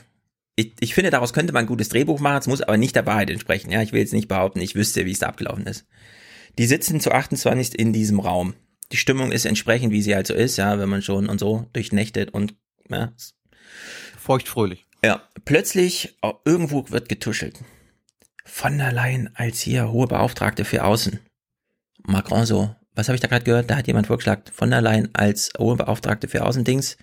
Ich, 0.55 0.73
ich 0.81 0.95
finde, 0.95 1.11
daraus 1.11 1.35
könnte 1.35 1.53
man 1.53 1.65
ein 1.65 1.69
gutes 1.69 1.91
Drehbuch 1.91 2.21
machen, 2.21 2.39
es 2.39 2.47
muss 2.47 2.63
aber 2.63 2.79
nicht 2.79 2.97
der 2.97 3.05
Wahrheit 3.05 3.29
entsprechen. 3.29 3.71
Ja, 3.71 3.83
ich 3.83 3.93
will 3.93 4.01
jetzt 4.01 4.15
nicht 4.15 4.29
behaupten, 4.29 4.63
ich 4.63 4.77
wüsste, 4.77 5.05
wie 5.05 5.13
es 5.13 5.19
da 5.19 5.27
abgelaufen 5.27 5.67
ist. 5.67 5.85
Die 6.57 6.65
sitzen 6.65 7.01
zu 7.01 7.13
28 7.13 7.79
in 7.79 7.93
diesem 7.93 8.19
Raum 8.19 8.55
die 8.93 8.97
Stimmung 8.97 9.33
ist 9.33 9.45
entsprechend, 9.45 9.93
wie 9.93 10.03
sie 10.03 10.15
halt 10.15 10.27
so 10.27 10.35
ist, 10.35 10.57
ja, 10.57 10.79
wenn 10.79 10.89
man 10.89 11.03
schon 11.03 11.29
und 11.29 11.39
so 11.39 11.69
durchnächtet 11.73 12.33
und 12.33 12.55
ja. 12.89 13.13
Feuchtfröhlich. 14.19 14.87
Ja, 15.05 15.23
plötzlich 15.45 16.17
irgendwo 16.45 16.91
wird 16.91 17.09
getuschelt. 17.09 17.61
Von 18.45 18.79
der 18.79 18.93
Leyen 18.93 19.31
als 19.35 19.61
hier 19.61 19.91
hohe 19.91 20.07
Beauftragte 20.07 20.65
für 20.65 20.85
Außen. 20.85 21.21
Macron 22.05 22.47
so, 22.47 22.75
was 22.97 23.09
habe 23.09 23.15
ich 23.15 23.21
da 23.21 23.29
gerade 23.29 23.45
gehört? 23.45 23.71
Da 23.71 23.77
hat 23.77 23.87
jemand 23.87 24.07
vorgeschlagen, 24.07 24.43
von 24.53 24.71
der 24.71 24.81
Leyen 24.81 25.11
als 25.13 25.51
hohe 25.59 25.77
Beauftragte 25.77 26.29
für 26.29 26.45
Außendings. 26.45 26.97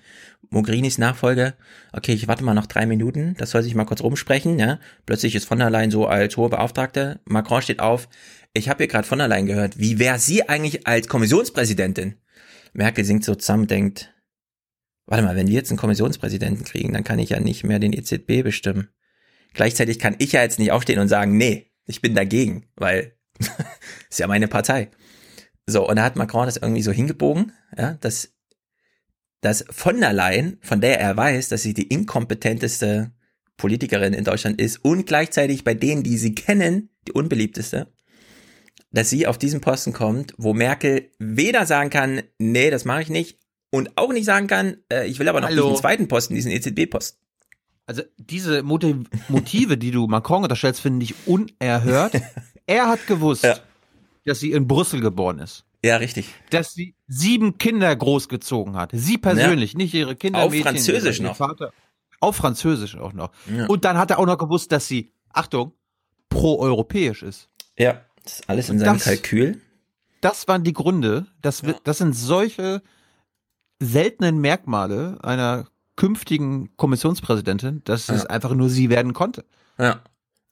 Mogrinis 0.49 0.97
Nachfolge. 0.97 1.53
Okay, 1.91 2.13
ich 2.13 2.27
warte 2.27 2.43
mal 2.43 2.53
noch 2.53 2.65
drei 2.65 2.85
Minuten. 2.85 3.35
Das 3.37 3.51
soll 3.51 3.63
sich 3.63 3.75
mal 3.75 3.85
kurz 3.85 4.01
rumsprechen. 4.01 4.57
Ja? 4.57 4.79
Plötzlich 5.05 5.35
ist 5.35 5.45
von 5.45 5.59
der 5.59 5.69
Leyen 5.69 5.91
so 5.91 6.07
als 6.07 6.35
hohe 6.35 6.49
Beauftragte. 6.49 7.19
Macron 7.25 7.61
steht 7.61 7.79
auf. 7.79 8.09
Ich 8.53 8.69
habe 8.69 8.83
hier 8.83 8.87
gerade 8.87 9.07
von 9.07 9.17
Leyen 9.17 9.47
gehört. 9.47 9.79
Wie 9.79 9.97
wäre 9.97 10.19
sie 10.19 10.47
eigentlich 10.47 10.85
als 10.85 11.07
Kommissionspräsidentin? 11.07 12.15
Merkel 12.73 13.03
singt 13.03 13.25
so 13.25 13.33
zusammen, 13.35 13.67
denkt, 13.67 14.13
warte 15.07 15.23
mal, 15.23 15.35
wenn 15.35 15.47
wir 15.47 15.55
jetzt 15.55 15.71
einen 15.71 15.79
Kommissionspräsidenten 15.79 16.63
kriegen, 16.63 16.93
dann 16.93 17.03
kann 17.03 17.19
ich 17.19 17.31
ja 17.31 17.39
nicht 17.39 17.63
mehr 17.63 17.79
den 17.79 17.93
EZB 17.93 18.43
bestimmen. 18.43 18.89
Gleichzeitig 19.53 19.99
kann 19.99 20.15
ich 20.19 20.31
ja 20.31 20.41
jetzt 20.41 20.59
nicht 20.59 20.71
aufstehen 20.71 20.99
und 20.99 21.07
sagen, 21.07 21.37
nee, 21.37 21.71
ich 21.85 22.01
bin 22.01 22.15
dagegen, 22.15 22.67
weil 22.75 23.17
ist 24.09 24.19
ja 24.19 24.27
meine 24.27 24.47
Partei. 24.47 24.91
So, 25.65 25.87
und 25.87 25.95
da 25.95 26.03
hat 26.03 26.15
Macron 26.15 26.45
das 26.45 26.57
irgendwie 26.57 26.81
so 26.81 26.91
hingebogen, 26.91 27.53
ja, 27.77 27.93
dass, 28.01 28.33
dass 29.41 29.65
von 29.69 29.99
der 29.99 30.13
Leyen, 30.13 30.57
von 30.61 30.81
der 30.81 30.99
er 30.99 31.15
weiß, 31.17 31.49
dass 31.49 31.63
sie 31.63 31.73
die 31.73 31.87
inkompetenteste 31.87 33.11
Politikerin 33.57 34.13
in 34.13 34.23
Deutschland 34.23 34.59
ist 34.59 34.83
und 34.83 35.05
gleichzeitig 35.05 35.63
bei 35.63 35.73
denen, 35.73 36.03
die 36.03 36.17
sie 36.17 36.35
kennen, 36.35 36.89
die 37.07 37.13
unbeliebteste, 37.13 37.93
dass 38.93 39.09
sie 39.09 39.27
auf 39.27 39.37
diesen 39.37 39.59
Posten 39.59 39.91
kommt, 39.91 40.33
wo 40.37 40.53
Merkel 40.53 41.11
weder 41.19 41.65
sagen 41.65 41.89
kann, 41.89 42.21
nee, 42.37 42.69
das 42.69 42.85
mache 42.85 43.01
ich 43.01 43.09
nicht, 43.09 43.39
und 43.71 43.97
auch 43.97 44.13
nicht 44.13 44.25
sagen 44.25 44.45
kann, 44.45 44.77
äh, 44.91 45.07
ich 45.07 45.17
will 45.17 45.27
aber 45.27 45.41
noch 45.41 45.49
Hallo. 45.49 45.63
diesen 45.63 45.77
zweiten 45.77 46.07
Posten, 46.07 46.35
diesen 46.35 46.51
EZB-Posten. 46.51 47.19
Also 47.87 48.03
diese 48.17 48.61
Motiv 48.61 49.07
Motive, 49.29 49.77
die 49.79 49.89
du 49.89 50.07
Macron 50.07 50.43
unterstellst, 50.43 50.79
finde 50.79 51.03
ich 51.03 51.15
unerhört. 51.25 52.13
er 52.67 52.87
hat 52.87 53.07
gewusst, 53.07 53.43
ja. 53.43 53.57
dass 54.25 54.39
sie 54.39 54.51
in 54.51 54.67
Brüssel 54.67 55.01
geboren 55.01 55.39
ist. 55.39 55.65
Ja, 55.83 55.97
richtig. 55.97 56.29
Dass 56.51 56.73
sie 56.73 56.95
sieben 57.07 57.57
Kinder 57.57 57.93
großgezogen 57.93 58.77
hat. 58.77 58.91
Sie 58.93 59.17
persönlich, 59.17 59.73
ja. 59.73 59.77
nicht 59.77 59.93
ihre 59.95 60.15
Kinder. 60.15 60.43
Auf 60.43 60.51
Mädchen, 60.51 60.67
Französisch 60.67 61.19
noch. 61.19 61.35
Vater. 61.35 61.73
Auf 62.19 62.35
Französisch 62.35 62.95
auch 62.95 63.11
noch. 63.13 63.31
Ja. 63.53 63.65
Und 63.65 63.83
dann 63.85 63.97
hat 63.97 64.11
er 64.11 64.19
auch 64.19 64.25
noch 64.27 64.37
gewusst, 64.37 64.71
dass 64.71 64.87
sie, 64.87 65.11
Achtung, 65.29 65.73
pro-europäisch 66.29 67.23
ist. 67.23 67.49
Ja, 67.77 68.01
das 68.23 68.39
ist 68.39 68.49
alles 68.49 68.69
in 68.69 68.79
seinem 68.79 68.95
das, 68.95 69.03
Kalkül. 69.03 69.61
Das 70.21 70.47
waren 70.47 70.63
die 70.63 70.73
Gründe. 70.73 71.27
Das, 71.41 71.61
das 71.83 71.97
sind 71.97 72.13
solche 72.13 72.81
seltenen 73.79 74.39
Merkmale 74.39 75.19
einer 75.21 75.67
künftigen 75.95 76.75
Kommissionspräsidentin, 76.77 77.83
dass 77.83 78.07
ja. 78.07 78.15
es 78.15 78.25
einfach 78.25 78.53
nur 78.53 78.69
sie 78.69 78.89
werden 78.89 79.13
konnte. 79.13 79.45
Ja. 79.77 80.03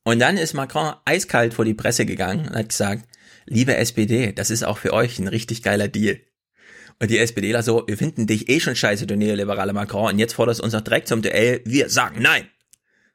Und 0.04 0.20
dann 0.20 0.38
ist 0.38 0.54
Macron 0.54 0.94
eiskalt 1.06 1.54
vor 1.54 1.66
die 1.66 1.74
Presse 1.74 2.06
gegangen 2.06 2.48
und 2.48 2.56
hat 2.56 2.70
gesagt, 2.70 3.08
liebe 3.46 3.78
SPD, 3.78 4.34
das 4.34 4.50
ist 4.50 4.64
auch 4.64 4.78
für 4.78 4.94
euch 4.94 5.20
ein 5.20 5.28
richtig 5.28 5.64
geiler 5.64 5.88
Deal. 5.88 6.20
Und 7.00 7.10
die 7.10 7.18
SPDler 7.18 7.64
so, 7.64 7.84
wir 7.88 7.98
finden 7.98 8.28
dich 8.28 8.50
eh 8.50 8.60
schon 8.60 8.76
scheiße, 8.76 9.08
du 9.08 9.16
neoliberale 9.16 9.74
Macron, 9.74 10.14
und 10.14 10.20
jetzt 10.20 10.34
forderst 10.34 10.60
du 10.60 10.64
uns 10.64 10.74
noch 10.74 10.82
direkt 10.82 11.08
zum 11.08 11.22
Duell, 11.22 11.62
wir 11.66 11.90
sagen 11.90 12.22
nein. 12.22 12.48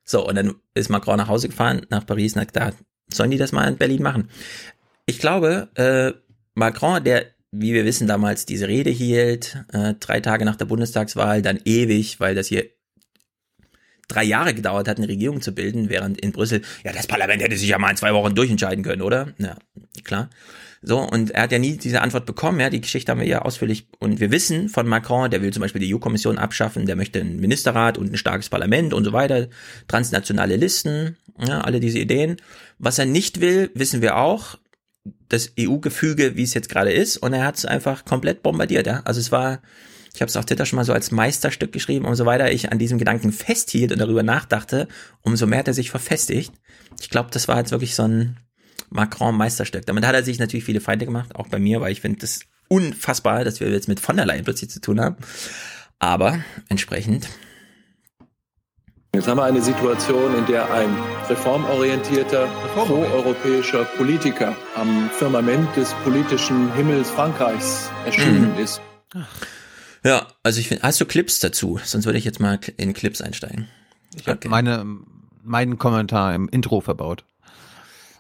So, 0.05 0.27
und 0.27 0.37
dann 0.37 0.55
ist 0.75 0.89
Macron 0.89 1.19
nach 1.19 1.29
Hause 1.29 1.49
gefahren, 1.49 1.87
nach 1.91 2.07
Paris, 2.07 2.35
und 2.35 2.41
hat 2.41 2.53
gesagt, 2.53 2.79
sollen 3.13 3.31
die 3.31 3.39
das 3.39 3.53
mal 3.53 3.69
in 3.69 3.77
Berlin 3.77 4.03
machen? 4.03 4.31
Ich 5.07 5.19
glaube, 5.19 5.69
äh, 5.75 6.13
Macron, 6.55 7.03
der 7.05 7.27
wie 7.53 7.73
wir 7.73 7.85
wissen, 7.85 8.07
damals 8.07 8.47
diese 8.47 8.69
Rede 8.69 8.91
hielt, 8.91 9.59
äh, 9.73 9.95
drei 9.95 10.21
Tage 10.21 10.45
nach 10.45 10.57
der 10.57 10.65
Bundestagswahl, 10.67 11.43
dann 11.43 11.61
ewig, 11.65 12.21
weil 12.21 12.35
das 12.35 12.49
hier 12.49 12.67
drei 14.09 14.25
Jahre 14.25 14.55
gedauert 14.55 14.89
hat, 14.89 14.99
eine 14.99 15.09
Regierung 15.09 15.41
zu 15.41 15.53
bilden, 15.53 15.89
während 15.89 16.21
in 16.21 16.33
Brüssel, 16.33 16.63
ja, 16.85 16.93
das 16.93 17.07
Parlament 17.07 17.43
hätte 17.43 17.57
sich 17.57 17.69
ja 17.69 17.79
mal 17.79 17.91
in 17.91 17.97
zwei 17.97 18.13
Wochen 18.15 18.35
durchentscheiden 18.35 18.85
können, 18.85 19.03
oder? 19.03 19.33
Ja, 19.39 19.57
klar. 20.05 20.31
So, 20.89 21.01
und 21.01 21.33
er 21.33 21.43
hat 21.43 21.51
ja 21.51 21.59
nie 21.59 21.77
diese 21.77 22.01
Antwort 22.01 22.27
bekommen, 22.27 22.61
ja, 22.61 22.71
die 22.71 22.81
Geschichte 22.81 23.11
haben 23.11 23.19
wir 23.19 23.27
ja 23.27 23.43
ausführlich, 23.43 23.89
und 23.99 24.21
wir 24.21 24.31
wissen 24.31 24.69
von 24.69 24.87
Macron, 24.87 25.29
der 25.29 25.43
will 25.43 25.53
zum 25.53 25.63
Beispiel 25.63 25.81
die 25.81 25.93
EU-Kommission 25.93 26.39
abschaffen, 26.39 26.87
der 26.87 26.95
möchte 26.95 27.21
einen 27.21 27.41
Ministerrat 27.41 27.99
und 27.99 28.13
ein 28.13 28.17
starkes 28.17 28.51
Parlament 28.51 28.95
und 28.95 29.05
so 29.05 29.13
weiter, 29.13 29.49
transnationale 29.89 30.55
Listen, 30.55 31.17
ja, 31.45 31.61
alle 31.61 31.81
diese 31.81 31.99
Ideen. 31.99 32.37
Was 32.79 33.01
er 33.01 33.07
nicht 33.07 33.41
will, 33.41 33.73
wissen 33.75 34.01
wir 34.01 34.17
auch, 34.17 34.59
das 35.29 35.55
EU-Gefüge, 35.59 36.37
wie 36.37 36.45
es 36.45 36.55
jetzt 36.55 36.69
gerade 36.69 36.93
ist, 36.93 37.17
und 37.17 37.33
er 37.33 37.45
hat 37.45 37.57
es 37.57 37.65
einfach 37.65 38.05
komplett 38.05 38.45
bombardiert. 38.45 38.87
Ja? 38.87 39.03
Also 39.05 39.19
es 39.19 39.33
war, 39.33 39.63
ich 40.15 40.21
habe 40.21 40.29
es 40.29 40.37
auf 40.37 40.47
Twitter 40.47 40.67
schon 40.67 40.77
mal 40.77 40.85
so 40.85 40.93
als 40.93 41.11
Meisterstück 41.11 41.73
geschrieben, 41.73 42.05
umso 42.05 42.27
weiter 42.27 42.53
ich 42.53 42.71
an 42.71 42.79
diesem 42.79 42.99
Gedanken 42.99 43.33
festhielt 43.33 43.91
und 43.91 43.99
darüber 43.99 44.23
nachdachte, 44.23 44.87
umso 45.23 45.49
mehr 45.49 45.59
hat 45.59 45.69
er 45.69 45.75
sich 45.75 45.91
verfestigt. 45.91 46.53
Ich 47.01 47.11
glaube, 47.11 47.31
das 47.33 47.49
war 47.49 47.59
jetzt 47.59 47.73
wirklich 47.73 47.97
so 47.97 48.05
ein 48.05 48.37
Macron-Meisterstück. 48.91 49.87
Damit 49.87 50.07
hat 50.07 50.15
er 50.15 50.23
sich 50.23 50.39
natürlich 50.39 50.65
viele 50.65 50.81
Feinde 50.81 51.07
gemacht, 51.07 51.35
auch 51.37 51.49
bei 51.49 51.59
mir, 51.59 51.81
weil 51.81 51.93
ich 51.93 52.01
finde 52.01 52.21
das 52.21 52.41
unfassbar, 52.69 53.45
dass 53.45 53.61
wir 53.61 53.69
jetzt 53.71 53.89
mit 53.89 54.01
von 54.01 54.17
der 54.17 54.27
Leyen 54.27 54.45
plötzlich 54.45 54.71
zu 54.71 54.81
tun 54.81 55.01
haben. 55.01 55.17
Aber 55.99 56.41
entsprechend 56.69 57.29
Jetzt 59.17 59.29
haben 59.29 59.39
wir 59.39 59.45
eine 59.45 59.63
Situation, 59.63 60.37
in 60.37 60.45
der 60.45 60.71
ein 60.71 60.95
reformorientierter, 61.31 62.49
pro-europäischer 62.75 63.85
Politiker 63.85 64.55
am 64.75 65.09
Firmament 65.09 65.75
des 65.75 65.95
politischen 66.05 66.71
Himmels 66.75 67.09
Frankreichs 67.09 67.91
erschienen 68.05 68.53
mhm. 68.53 68.59
ist. 68.59 68.83
Ja, 70.05 70.27
also 70.43 70.61
ich 70.61 70.69
finde, 70.69 70.83
hast 70.83 71.01
du 71.01 71.07
Clips 71.07 71.41
dazu? 71.41 71.81
Sonst 71.83 72.05
würde 72.05 72.19
ich 72.19 72.27
jetzt 72.27 72.41
mal 72.41 72.61
in 72.77 72.93
Clips 72.93 73.23
einsteigen. 73.23 73.69
Ich 74.15 74.29
habe 74.29 74.47
meine, 74.51 74.85
meinen 75.43 75.79
Kommentar 75.79 76.35
im 76.35 76.51
Intro 76.51 76.83
verbaut. 76.83 77.25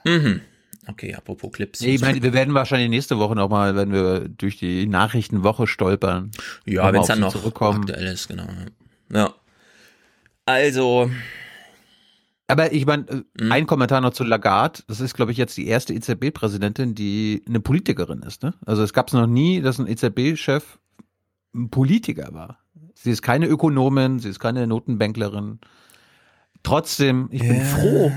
Mhm. 0.04 0.40
Okay, 0.88 1.14
apropos 1.14 1.50
Clips. 1.52 1.80
Nee, 1.80 1.96
ich 1.96 2.00
meine, 2.00 2.22
wir 2.22 2.32
werden 2.32 2.54
wahrscheinlich 2.54 2.88
nächste 2.88 3.18
Woche 3.18 3.34
nochmal, 3.34 3.74
wenn 3.74 3.92
wir 3.92 4.28
durch 4.28 4.56
die 4.56 4.86
Nachrichtenwoche 4.86 5.66
stolpern. 5.66 6.30
Ja, 6.64 6.92
wenn 6.92 7.00
es 7.00 7.08
dann 7.08 7.20
noch 7.20 7.32
zurückkommen. 7.32 7.80
aktuell 7.80 8.06
ist, 8.06 8.28
genau. 8.28 8.46
Ja. 9.12 9.34
Also. 10.44 11.10
Aber 12.46 12.72
ich 12.72 12.86
meine, 12.86 13.24
mhm. 13.38 13.50
ein 13.50 13.66
Kommentar 13.66 14.00
noch 14.00 14.12
zu 14.12 14.22
Lagarde. 14.22 14.82
Das 14.86 15.00
ist, 15.00 15.14
glaube 15.14 15.32
ich, 15.32 15.38
jetzt 15.38 15.56
die 15.56 15.66
erste 15.66 15.92
EZB-Präsidentin, 15.92 16.94
die 16.94 17.42
eine 17.48 17.58
Politikerin 17.58 18.22
ist. 18.22 18.44
Ne? 18.44 18.54
Also 18.64 18.84
es 18.84 18.92
gab 18.92 19.08
es 19.08 19.14
noch 19.14 19.26
nie, 19.26 19.60
dass 19.60 19.80
ein 19.80 19.88
EZB-Chef 19.88 20.78
ein 21.52 21.70
Politiker 21.70 22.32
war. 22.32 22.60
Sie 22.94 23.10
ist 23.10 23.22
keine 23.22 23.46
Ökonomin, 23.46 24.20
sie 24.20 24.28
ist 24.28 24.38
keine 24.38 24.66
Notenbanklerin. 24.68 25.58
Trotzdem, 26.62 27.28
ich 27.32 27.42
yeah. 27.42 27.52
bin 27.52 27.62
froh, 27.64 28.12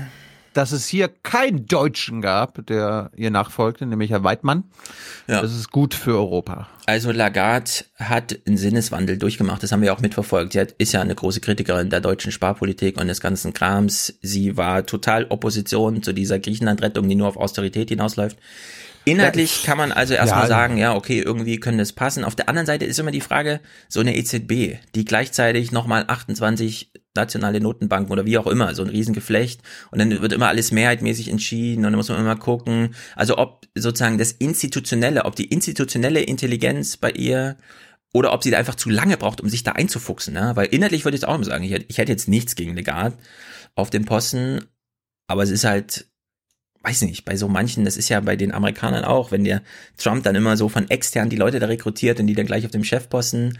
dass 0.52 0.72
es 0.72 0.86
hier 0.86 1.08
keinen 1.08 1.66
Deutschen 1.66 2.20
gab, 2.20 2.66
der 2.66 3.10
ihr 3.16 3.30
nachfolgte, 3.30 3.86
nämlich 3.86 4.10
Herr 4.10 4.24
Weidmann. 4.24 4.64
Ja. 5.26 5.42
Das 5.42 5.54
ist 5.54 5.70
gut 5.70 5.94
für 5.94 6.16
Europa. 6.16 6.68
Also 6.86 7.12
Lagarde 7.12 7.70
hat 7.96 8.38
einen 8.46 8.56
Sinneswandel 8.56 9.16
durchgemacht, 9.16 9.62
das 9.62 9.72
haben 9.72 9.82
wir 9.82 9.92
auch 9.92 10.00
mitverfolgt. 10.00 10.52
Sie 10.52 10.66
ist 10.78 10.92
ja 10.92 11.00
eine 11.00 11.14
große 11.14 11.40
Kritikerin 11.40 11.90
der 11.90 12.00
deutschen 12.00 12.32
Sparpolitik 12.32 13.00
und 13.00 13.06
des 13.06 13.20
ganzen 13.20 13.52
Krams. 13.52 14.18
Sie 14.22 14.56
war 14.56 14.86
total 14.86 15.26
Opposition 15.28 16.02
zu 16.02 16.12
dieser 16.12 16.38
Griechenland-Rettung, 16.38 17.08
die 17.08 17.14
nur 17.14 17.28
auf 17.28 17.36
Austerität 17.36 17.90
hinausläuft. 17.90 18.38
Inhaltlich 19.04 19.62
kann 19.62 19.78
man 19.78 19.92
also 19.92 20.14
erstmal 20.14 20.42
ja, 20.42 20.48
sagen, 20.48 20.76
ja, 20.76 20.94
okay, 20.94 21.20
irgendwie 21.20 21.58
können 21.58 21.78
das 21.78 21.92
passen. 21.92 22.24
Auf 22.24 22.36
der 22.36 22.48
anderen 22.48 22.66
Seite 22.66 22.84
ist 22.84 22.98
immer 22.98 23.10
die 23.10 23.22
Frage, 23.22 23.60
so 23.88 24.00
eine 24.00 24.16
EZB, 24.16 24.78
die 24.94 25.04
gleichzeitig 25.04 25.72
nochmal 25.72 26.04
28 26.06 26.90
nationale 27.14 27.60
Notenbanken 27.60 28.12
oder 28.12 28.26
wie 28.26 28.38
auch 28.38 28.46
immer, 28.46 28.74
so 28.74 28.82
ein 28.82 28.88
Riesengeflecht 28.88 29.62
und 29.90 29.98
dann 29.98 30.22
wird 30.22 30.32
immer 30.32 30.48
alles 30.48 30.70
mehrheitmäßig 30.70 31.28
entschieden 31.28 31.84
und 31.84 31.92
dann 31.92 31.96
muss 31.96 32.08
man 32.08 32.20
immer 32.20 32.36
gucken, 32.36 32.94
also 33.16 33.38
ob 33.38 33.66
sozusagen 33.74 34.18
das 34.18 34.32
Institutionelle, 34.32 35.24
ob 35.24 35.34
die 35.34 35.46
institutionelle 35.46 36.20
Intelligenz 36.20 36.96
bei 36.96 37.10
ihr 37.10 37.56
oder 38.12 38.32
ob 38.32 38.42
sie 38.42 38.50
da 38.50 38.58
einfach 38.58 38.74
zu 38.74 38.90
lange 38.90 39.16
braucht, 39.16 39.40
um 39.40 39.48
sich 39.48 39.62
da 39.62 39.72
einzufuchsen, 39.72 40.34
ne? 40.34 40.52
weil 40.54 40.66
inhaltlich 40.66 41.04
würde 41.04 41.16
ich 41.16 41.22
jetzt 41.22 41.28
auch 41.28 41.34
immer 41.34 41.44
sagen, 41.44 41.64
ich 41.64 41.72
hätte, 41.72 41.86
ich 41.88 41.98
hätte 41.98 42.12
jetzt 42.12 42.28
nichts 42.28 42.54
gegen 42.54 42.74
Legard 42.74 43.16
auf 43.74 43.90
dem 43.90 44.04
Posten, 44.04 44.64
aber 45.26 45.42
es 45.42 45.50
ist 45.50 45.64
halt 45.64 46.10
weiß 46.82 47.02
nicht, 47.02 47.24
bei 47.24 47.36
so 47.36 47.48
manchen, 47.48 47.84
das 47.84 47.96
ist 47.96 48.08
ja 48.08 48.20
bei 48.20 48.36
den 48.36 48.52
Amerikanern 48.52 49.04
auch, 49.04 49.32
wenn 49.32 49.44
der 49.44 49.62
Trump 49.98 50.24
dann 50.24 50.34
immer 50.34 50.56
so 50.56 50.68
von 50.68 50.88
extern 50.88 51.28
die 51.28 51.36
Leute 51.36 51.58
da 51.58 51.66
rekrutiert 51.66 52.20
und 52.20 52.26
die 52.26 52.34
dann 52.34 52.46
gleich 52.46 52.64
auf 52.64 52.70
dem 52.70 52.84
Chefposten, 52.84 53.58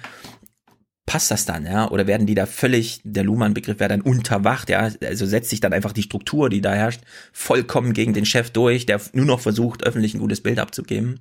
passt 1.10 1.32
das 1.32 1.44
dann, 1.44 1.66
ja? 1.66 1.90
Oder 1.90 2.06
werden 2.06 2.28
die 2.28 2.36
da 2.36 2.46
völlig, 2.46 3.00
der 3.02 3.24
Luhmann-Begriff 3.24 3.80
wäre 3.80 3.88
dann 3.88 4.00
unterwacht, 4.00 4.70
ja? 4.70 4.88
Also 5.04 5.26
setzt 5.26 5.50
sich 5.50 5.58
dann 5.58 5.72
einfach 5.72 5.90
die 5.90 6.04
Struktur, 6.04 6.48
die 6.48 6.60
da 6.60 6.72
herrscht, 6.72 7.00
vollkommen 7.32 7.94
gegen 7.94 8.14
den 8.14 8.24
Chef 8.24 8.50
durch, 8.50 8.86
der 8.86 9.00
nur 9.12 9.24
noch 9.24 9.40
versucht, 9.40 9.82
öffentlich 9.82 10.14
ein 10.14 10.20
gutes 10.20 10.40
Bild 10.40 10.60
abzugeben. 10.60 11.18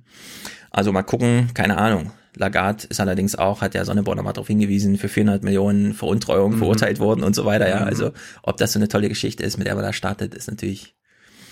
Also 0.70 0.92
mal 0.92 1.02
gucken, 1.02 1.48
keine 1.54 1.76
Ahnung. 1.76 2.12
Lagarde 2.36 2.86
ist 2.88 3.00
allerdings 3.00 3.34
auch, 3.34 3.62
hat 3.62 3.74
der 3.74 3.84
Sonneborn 3.84 4.16
nochmal 4.16 4.32
darauf 4.32 4.46
hingewiesen, 4.46 4.96
für 4.96 5.08
400 5.08 5.42
Millionen 5.42 5.92
Veruntreuung 5.92 6.52
mhm. 6.52 6.58
verurteilt 6.58 7.00
worden 7.00 7.24
und 7.24 7.34
so 7.34 7.44
weiter, 7.44 7.68
ja. 7.68 7.80
Mhm. 7.80 7.86
Also, 7.88 8.12
ob 8.44 8.58
das 8.58 8.72
so 8.72 8.78
eine 8.78 8.86
tolle 8.86 9.08
Geschichte 9.08 9.42
ist, 9.42 9.58
mit 9.58 9.66
der 9.66 9.74
man 9.74 9.82
da 9.82 9.92
startet, 9.92 10.36
ist 10.36 10.48
natürlich 10.48 10.94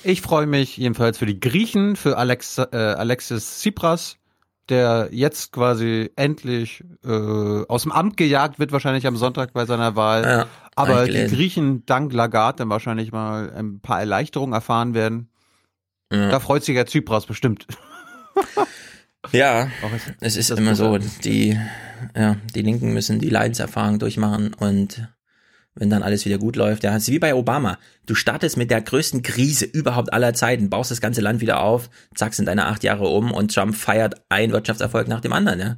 ich 0.04 0.22
freue 0.22 0.46
mich 0.46 0.76
jedenfalls 0.76 1.18
für 1.18 1.26
die 1.26 1.40
Griechen, 1.40 1.96
für 1.96 2.18
Alex, 2.18 2.58
äh, 2.58 2.76
Alexis 2.76 3.58
Tsipras, 3.58 4.17
der 4.68 5.08
jetzt 5.12 5.52
quasi 5.52 6.10
endlich 6.16 6.84
äh, 7.04 7.64
aus 7.68 7.82
dem 7.82 7.92
Amt 7.92 8.16
gejagt 8.16 8.58
wird, 8.58 8.72
wahrscheinlich 8.72 9.06
am 9.06 9.16
Sonntag 9.16 9.52
bei 9.52 9.66
seiner 9.66 9.96
Wahl. 9.96 10.22
Ja, 10.24 10.46
Aber 10.76 11.06
die 11.06 11.26
Griechen 11.26 11.84
dank 11.86 12.12
Lagarde 12.12 12.58
dann 12.58 12.70
wahrscheinlich 12.70 13.12
mal 13.12 13.52
ein 13.52 13.80
paar 13.80 14.00
Erleichterungen 14.00 14.52
erfahren 14.52 14.94
werden. 14.94 15.30
Ja. 16.12 16.30
Da 16.30 16.40
freut 16.40 16.64
sich 16.64 16.74
der 16.74 16.86
Zypras 16.86 17.26
bestimmt. 17.26 17.66
Ja, 19.32 19.68
es 20.20 20.36
ist 20.36 20.50
immer 20.50 20.74
so, 20.74 20.96
die, 20.96 21.58
ja, 22.16 22.36
die 22.54 22.62
Linken 22.62 22.94
müssen 22.94 23.18
die 23.18 23.28
Leidenserfahrung 23.28 23.98
durchmachen 23.98 24.54
und 24.54 25.08
wenn 25.78 25.90
dann 25.90 26.02
alles 26.02 26.24
wieder 26.24 26.38
gut 26.38 26.56
läuft, 26.56 26.84
ja, 26.84 26.94
es 26.94 27.04
ist 27.04 27.12
wie 27.12 27.18
bei 27.18 27.34
Obama. 27.34 27.78
Du 28.06 28.14
startest 28.14 28.56
mit 28.56 28.70
der 28.70 28.82
größten 28.82 29.22
Krise 29.22 29.64
überhaupt 29.64 30.12
aller 30.12 30.34
Zeiten, 30.34 30.70
baust 30.70 30.90
das 30.90 31.00
ganze 31.00 31.20
Land 31.20 31.40
wieder 31.40 31.60
auf, 31.60 31.88
zack, 32.14 32.34
sind 32.34 32.46
deine 32.46 32.66
acht 32.66 32.84
Jahre 32.84 33.06
um 33.08 33.32
und 33.32 33.54
Trump 33.54 33.74
feiert 33.76 34.22
ein 34.28 34.52
Wirtschaftserfolg 34.52 35.08
nach 35.08 35.20
dem 35.20 35.32
anderen, 35.32 35.60
ja. 35.60 35.76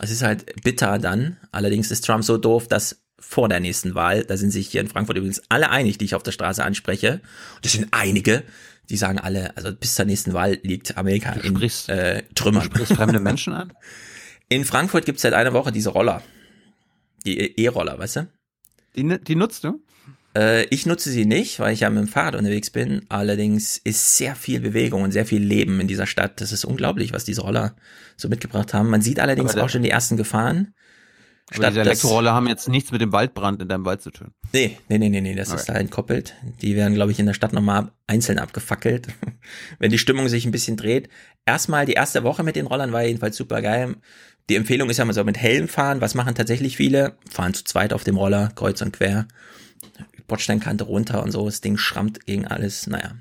Es 0.00 0.10
ist 0.10 0.22
halt 0.22 0.62
bitter 0.62 0.98
dann. 0.98 1.36
Allerdings 1.52 1.90
ist 1.92 2.04
Trump 2.04 2.24
so 2.24 2.36
doof, 2.36 2.66
dass 2.66 3.04
vor 3.20 3.48
der 3.48 3.60
nächsten 3.60 3.94
Wahl, 3.94 4.24
da 4.24 4.36
sind 4.36 4.50
sich 4.50 4.68
hier 4.68 4.80
in 4.80 4.88
Frankfurt 4.88 5.16
übrigens 5.16 5.42
alle 5.48 5.70
einig, 5.70 5.98
die 5.98 6.04
ich 6.04 6.14
auf 6.14 6.22
der 6.22 6.32
Straße 6.32 6.64
anspreche. 6.64 7.20
Das 7.62 7.72
sind 7.72 7.88
einige, 7.92 8.42
die 8.90 8.96
sagen 8.96 9.18
alle, 9.18 9.56
also 9.56 9.72
bis 9.72 9.94
zur 9.94 10.04
nächsten 10.04 10.32
Wahl 10.34 10.58
liegt 10.62 10.98
Amerika 10.98 11.32
in 11.32 11.56
äh, 11.88 12.22
Trümmern. 12.34 12.68
Du 12.74 12.84
fremde 12.84 13.20
Menschen 13.20 13.52
an? 13.52 13.72
In 14.48 14.64
Frankfurt 14.64 15.06
gibt 15.06 15.16
es 15.16 15.22
seit 15.22 15.32
einer 15.32 15.52
Woche 15.52 15.72
diese 15.72 15.90
Roller. 15.90 16.22
Die 17.24 17.58
E-Roller, 17.58 17.98
weißt 17.98 18.16
du? 18.16 18.26
Die, 18.96 19.18
die 19.18 19.36
nutzt 19.36 19.64
du? 19.64 19.80
Äh, 20.36 20.64
ich 20.66 20.86
nutze 20.86 21.10
sie 21.10 21.26
nicht, 21.26 21.60
weil 21.60 21.72
ich 21.72 21.80
ja 21.80 21.90
mit 21.90 22.00
dem 22.00 22.08
Fahrrad 22.08 22.34
unterwegs 22.34 22.70
bin. 22.70 23.06
Allerdings 23.08 23.78
ist 23.78 24.16
sehr 24.16 24.34
viel 24.34 24.60
Bewegung 24.60 25.02
und 25.02 25.12
sehr 25.12 25.26
viel 25.26 25.42
Leben 25.42 25.80
in 25.80 25.88
dieser 25.88 26.06
Stadt. 26.06 26.40
Das 26.40 26.52
ist 26.52 26.64
unglaublich, 26.64 27.12
was 27.12 27.24
diese 27.24 27.42
Roller 27.42 27.76
so 28.16 28.28
mitgebracht 28.28 28.74
haben. 28.74 28.90
Man 28.90 29.02
sieht 29.02 29.20
allerdings 29.20 29.56
auch 29.56 29.68
schon 29.68 29.82
die 29.82 29.90
ersten 29.90 30.16
Gefahren. 30.16 30.74
Aber 31.52 31.68
diese 31.68 31.82
Elektroroller 31.82 32.32
haben 32.32 32.48
jetzt 32.48 32.68
nichts 32.68 32.90
mit 32.90 33.02
dem 33.02 33.12
Waldbrand 33.12 33.60
in 33.60 33.68
deinem 33.68 33.84
Wald 33.84 34.00
zu 34.00 34.10
tun. 34.10 34.32
Nee, 34.54 34.78
nee, 34.88 34.96
nee, 34.96 35.10
nee, 35.10 35.20
nee 35.20 35.34
das 35.34 35.50
okay. 35.50 35.60
ist 35.60 35.68
da 35.68 35.74
entkoppelt. 35.74 36.34
Die 36.62 36.74
werden, 36.74 36.94
glaube 36.94 37.12
ich, 37.12 37.18
in 37.18 37.26
der 37.26 37.34
Stadt 37.34 37.52
nochmal 37.52 37.92
einzeln 38.06 38.38
abgefackelt, 38.38 39.08
wenn 39.78 39.90
die 39.90 39.98
Stimmung 39.98 40.28
sich 40.28 40.46
ein 40.46 40.52
bisschen 40.52 40.78
dreht. 40.78 41.10
Erstmal 41.44 41.84
die 41.84 41.92
erste 41.92 42.24
Woche 42.24 42.42
mit 42.44 42.56
den 42.56 42.66
Rollern 42.66 42.92
war 42.92 43.04
jedenfalls 43.04 43.36
super 43.36 43.60
geil. 43.60 43.96
Die 44.50 44.56
Empfehlung 44.56 44.90
ist 44.90 44.98
ja 44.98 45.04
mal 45.04 45.14
so 45.14 45.24
mit 45.24 45.38
Helm 45.38 45.68
fahren. 45.68 46.00
Was 46.00 46.14
machen 46.14 46.34
tatsächlich 46.34 46.76
viele? 46.76 47.16
Fahren 47.30 47.54
zu 47.54 47.64
zweit 47.64 47.92
auf 47.92 48.04
dem 48.04 48.16
Roller, 48.16 48.52
kreuz 48.54 48.82
und 48.82 48.92
quer. 48.92 49.26
Bordsteinkante 50.26 50.84
runter 50.84 51.22
und 51.22 51.30
so. 51.30 51.46
Das 51.46 51.60
Ding 51.60 51.76
schrammt 51.76 52.26
gegen 52.26 52.46
alles. 52.46 52.86
Naja. 52.86 53.12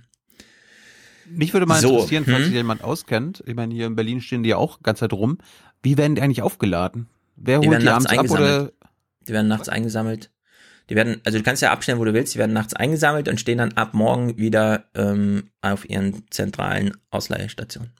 Mich 1.30 1.54
würde 1.54 1.66
mal 1.66 1.80
so, 1.80 1.94
interessieren, 1.94 2.26
falls 2.26 2.38
hm? 2.38 2.44
sich 2.46 2.54
jemand 2.54 2.84
auskennt. 2.84 3.44
Ich 3.46 3.56
meine, 3.56 3.74
hier 3.74 3.88
in 3.88 3.96
Berlin 3.96 4.22
stehen 4.22 4.44
die 4.44 4.50
ja 4.50 4.58
auch 4.58 4.82
ganz 4.82 5.00
Zeit 5.00 5.14
rum. 5.14 5.38
Wie 5.82 5.98
werden 5.98 6.16
die 6.16 6.22
eigentlich 6.22 6.42
aufgeladen? 6.42 7.08
Wer 7.36 7.60
holt 7.60 7.72
die, 7.72 7.84
die 7.84 7.90
abends 7.90 8.06
ab 8.08 8.30
oder? 8.30 8.72
Die 9.28 9.34
werden 9.34 9.48
nachts 9.48 9.70
eingesammelt. 9.70 10.30
Die 10.90 10.96
werden, 10.96 11.22
also 11.24 11.38
du 11.38 11.44
kannst 11.44 11.62
ja 11.62 11.72
abstellen, 11.72 12.00
wo 12.00 12.06
du 12.06 12.14
willst, 12.14 12.36
die 12.36 12.40
werden 12.40 12.52
nachts 12.52 12.74
eingesammelt 12.74 13.30
und 13.30 13.40
stehen 13.40 13.58
dann 13.58 13.72
ab 13.74 13.94
morgen 13.94 14.38
wieder 14.38 14.90
ähm, 14.96 15.50
auf 15.62 15.90
ihren 15.90 16.30
zentralen 16.30 16.92
Ausleihstationen. 17.10 17.94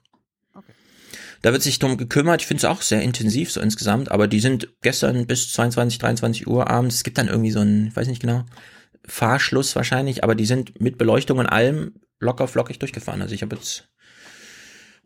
Da 1.44 1.52
wird 1.52 1.62
sich 1.62 1.78
drum 1.78 1.98
gekümmert. 1.98 2.40
Ich 2.40 2.46
finde 2.46 2.60
es 2.60 2.64
auch 2.64 2.80
sehr 2.80 3.02
intensiv 3.02 3.52
so 3.52 3.60
insgesamt, 3.60 4.10
aber 4.10 4.28
die 4.28 4.40
sind 4.40 4.70
gestern 4.80 5.26
bis 5.26 5.52
22, 5.52 5.98
23 5.98 6.46
Uhr 6.46 6.70
abends. 6.70 6.94
Es 6.94 7.04
gibt 7.04 7.18
dann 7.18 7.28
irgendwie 7.28 7.50
so 7.50 7.60
einen, 7.60 7.88
ich 7.88 7.94
weiß 7.94 8.08
nicht 8.08 8.22
genau, 8.22 8.46
Fahrschluss 9.04 9.76
wahrscheinlich, 9.76 10.24
aber 10.24 10.36
die 10.36 10.46
sind 10.46 10.80
mit 10.80 10.96
Beleuchtung 10.96 11.36
und 11.36 11.46
allem 11.46 11.96
locker 12.18 12.48
flockig 12.48 12.78
durchgefahren. 12.78 13.20
Also 13.20 13.34
ich 13.34 13.42
habe 13.42 13.56
jetzt 13.56 13.86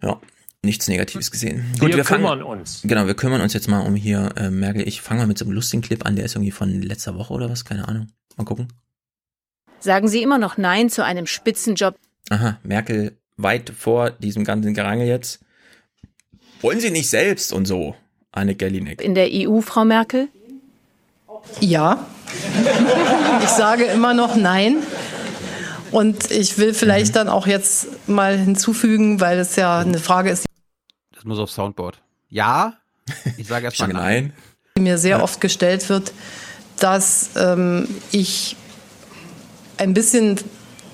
ja 0.00 0.20
nichts 0.62 0.86
Negatives 0.86 1.32
gesehen. 1.32 1.64
Gut, 1.80 1.88
wir, 1.88 1.96
wir 1.96 2.04
kümmern 2.04 2.44
uns. 2.44 2.82
Genau, 2.84 3.08
wir 3.08 3.14
kümmern 3.14 3.40
uns 3.40 3.52
jetzt 3.52 3.66
mal 3.66 3.80
um 3.80 3.96
hier 3.96 4.30
äh, 4.36 4.48
Merkel. 4.48 4.86
Ich 4.86 5.00
fange 5.00 5.22
mal 5.22 5.26
mit 5.26 5.38
so 5.38 5.44
einem 5.44 5.54
lustigen 5.54 5.82
Clip 5.82 6.06
an, 6.06 6.14
der 6.14 6.24
ist 6.24 6.36
irgendwie 6.36 6.52
von 6.52 6.70
letzter 6.80 7.16
Woche 7.16 7.34
oder 7.34 7.50
was, 7.50 7.64
keine 7.64 7.88
Ahnung. 7.88 8.12
Mal 8.36 8.44
gucken. 8.44 8.68
Sagen 9.80 10.06
Sie 10.06 10.22
immer 10.22 10.38
noch 10.38 10.56
Nein 10.56 10.88
zu 10.88 11.04
einem 11.04 11.26
Spitzenjob? 11.26 11.98
Aha, 12.30 12.60
Merkel 12.62 13.18
weit 13.36 13.70
vor 13.70 14.12
diesem 14.12 14.44
ganzen 14.44 14.72
Gerangel 14.72 15.08
jetzt 15.08 15.40
wollen 16.60 16.80
Sie 16.80 16.90
nicht 16.90 17.08
selbst 17.08 17.52
und 17.52 17.66
so, 17.66 17.94
Anne 18.32 18.54
Gellinek? 18.54 19.00
In 19.00 19.14
der 19.14 19.28
EU, 19.30 19.60
Frau 19.60 19.84
Merkel? 19.84 20.28
Ja. 21.60 22.06
Ich 23.42 23.48
sage 23.48 23.84
immer 23.84 24.14
noch 24.14 24.36
nein. 24.36 24.76
Und 25.90 26.30
ich 26.30 26.58
will 26.58 26.74
vielleicht 26.74 27.12
mhm. 27.12 27.14
dann 27.14 27.28
auch 27.28 27.46
jetzt 27.46 28.08
mal 28.08 28.36
hinzufügen, 28.36 29.20
weil 29.20 29.38
es 29.38 29.56
ja 29.56 29.78
eine 29.78 29.98
Frage 29.98 30.30
ist. 30.30 30.44
Das 31.14 31.24
muss 31.24 31.38
auf 31.38 31.50
Soundboard. 31.50 32.00
Ja, 32.28 32.74
ich 33.36 33.46
sage 33.46 33.64
erstmal 33.64 33.88
nein. 33.88 34.32
Die 34.76 34.82
mir 34.82 34.98
sehr 34.98 35.18
ja. 35.18 35.22
oft 35.22 35.40
gestellt 35.40 35.88
wird, 35.88 36.12
dass 36.78 37.30
ähm, 37.36 37.88
ich 38.12 38.56
ein 39.78 39.94
bisschen 39.94 40.38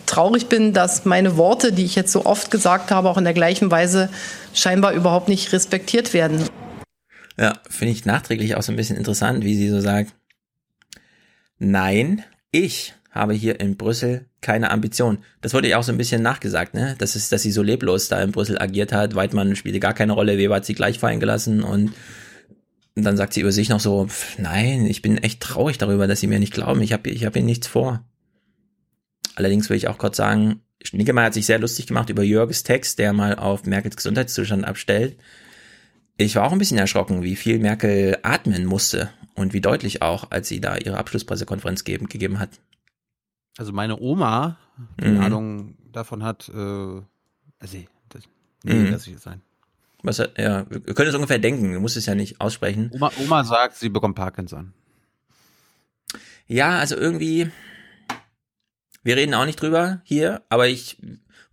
traurig 0.06 0.46
bin, 0.46 0.72
dass 0.72 1.04
meine 1.04 1.36
Worte, 1.36 1.72
die 1.72 1.84
ich 1.84 1.94
jetzt 1.94 2.12
so 2.12 2.24
oft 2.24 2.50
gesagt 2.50 2.90
habe, 2.90 3.08
auch 3.08 3.18
in 3.18 3.24
der 3.24 3.34
gleichen 3.34 3.70
Weise 3.70 4.10
scheinbar 4.54 4.92
überhaupt 4.92 5.28
nicht 5.28 5.52
respektiert 5.52 6.14
werden. 6.14 6.48
Ja, 7.36 7.60
finde 7.68 7.92
ich 7.92 8.04
nachträglich 8.04 8.54
auch 8.56 8.62
so 8.62 8.72
ein 8.72 8.76
bisschen 8.76 8.96
interessant, 8.96 9.44
wie 9.44 9.56
sie 9.56 9.68
so 9.68 9.80
sagt, 9.80 10.14
nein, 11.58 12.24
ich 12.50 12.94
habe 13.10 13.34
hier 13.34 13.60
in 13.60 13.76
Brüssel 13.76 14.26
keine 14.40 14.70
Ambition. 14.70 15.18
Das 15.40 15.54
wurde 15.54 15.68
ja 15.68 15.78
auch 15.78 15.82
so 15.82 15.92
ein 15.92 15.98
bisschen 15.98 16.22
nachgesagt, 16.22 16.74
ne? 16.74 16.94
Das 16.98 17.16
ist, 17.16 17.32
dass 17.32 17.42
sie 17.42 17.52
so 17.52 17.62
leblos 17.62 18.08
da 18.08 18.22
in 18.22 18.32
Brüssel 18.32 18.58
agiert 18.58 18.92
hat. 18.92 19.14
Weidmann 19.14 19.56
spielte 19.56 19.80
gar 19.80 19.94
keine 19.94 20.12
Rolle, 20.12 20.36
Weber 20.38 20.56
hat 20.56 20.64
sie 20.64 20.74
gleich 20.74 20.98
fallen 20.98 21.20
gelassen 21.20 21.62
und 21.62 21.92
dann 22.96 23.16
sagt 23.16 23.32
sie 23.32 23.40
über 23.40 23.52
sich 23.52 23.68
noch 23.68 23.80
so, 23.80 24.06
pff, 24.06 24.38
nein, 24.38 24.86
ich 24.86 25.02
bin 25.02 25.18
echt 25.18 25.40
traurig 25.40 25.78
darüber, 25.78 26.06
dass 26.06 26.20
sie 26.20 26.26
mir 26.26 26.38
nicht 26.38 26.52
glauben. 26.52 26.82
Ich 26.82 26.92
habe 26.92 27.10
ich 27.10 27.24
hab 27.24 27.34
ihnen 27.34 27.46
nichts 27.46 27.66
vor. 27.66 28.04
Allerdings 29.34 29.68
will 29.68 29.76
ich 29.76 29.88
auch 29.88 29.98
kurz 29.98 30.16
sagen, 30.16 30.60
Nickemeyer 30.92 31.26
hat 31.26 31.34
sich 31.34 31.46
sehr 31.46 31.58
lustig 31.58 31.86
gemacht 31.86 32.10
über 32.10 32.22
Jörges 32.22 32.62
Text, 32.62 32.98
der 32.98 33.12
mal 33.12 33.36
auf 33.36 33.64
Merkels 33.64 33.96
Gesundheitszustand 33.96 34.64
abstellt. 34.64 35.16
Ich 36.16 36.36
war 36.36 36.44
auch 36.44 36.52
ein 36.52 36.58
bisschen 36.58 36.78
erschrocken, 36.78 37.22
wie 37.22 37.36
viel 37.36 37.58
Merkel 37.58 38.18
atmen 38.22 38.66
musste 38.66 39.10
und 39.34 39.52
wie 39.52 39.60
deutlich 39.60 40.02
auch, 40.02 40.30
als 40.30 40.48
sie 40.48 40.60
da 40.60 40.76
ihre 40.76 40.98
Abschlusspressekonferenz 40.98 41.84
geben, 41.84 42.08
gegeben 42.08 42.38
hat. 42.38 42.50
Also 43.56 43.72
meine 43.72 43.98
Oma, 44.00 44.58
die 45.00 45.08
mhm. 45.08 45.20
Ahnung 45.20 45.76
davon 45.92 46.22
hat, 46.22 46.48
äh, 46.48 46.52
also 46.52 47.78
das, 48.08 48.22
nee, 48.62 48.74
mhm. 48.74 48.90
lass 48.90 49.06
ich 49.06 49.14
jetzt 49.14 49.22
sein. 49.22 49.40
Was, 50.02 50.18
ja, 50.18 50.66
wir 50.68 50.94
können 50.94 51.08
es 51.08 51.14
ungefähr 51.14 51.38
denken, 51.38 51.72
du 51.72 51.80
musst 51.80 51.96
es 51.96 52.06
ja 52.06 52.14
nicht 52.14 52.40
aussprechen. 52.40 52.90
Oma, 52.92 53.10
Oma 53.18 53.42
sagt, 53.42 53.76
sie 53.76 53.88
bekommt 53.88 54.16
Parkinson. 54.16 54.74
Ja, 56.46 56.78
also 56.78 56.94
irgendwie, 56.96 57.50
wir 59.04 59.16
reden 59.16 59.34
auch 59.34 59.46
nicht 59.46 59.60
drüber 59.60 60.00
hier, 60.04 60.42
aber 60.48 60.66
ich 60.66 60.96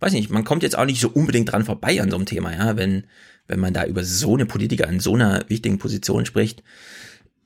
weiß 0.00 0.12
nicht, 0.12 0.30
man 0.30 0.44
kommt 0.44 0.62
jetzt 0.64 0.76
auch 0.76 0.84
nicht 0.84 1.00
so 1.00 1.08
unbedingt 1.08 1.52
dran 1.52 1.64
vorbei 1.64 2.00
an 2.02 2.10
so 2.10 2.16
einem 2.16 2.26
Thema, 2.26 2.52
ja, 2.52 2.76
wenn, 2.76 3.04
wenn 3.46 3.60
man 3.60 3.72
da 3.72 3.84
über 3.84 4.02
so 4.02 4.34
eine 4.34 4.46
Politiker 4.46 4.88
in 4.88 5.00
so 5.00 5.14
einer 5.14 5.44
wichtigen 5.48 5.78
Position 5.78 6.26
spricht. 6.26 6.62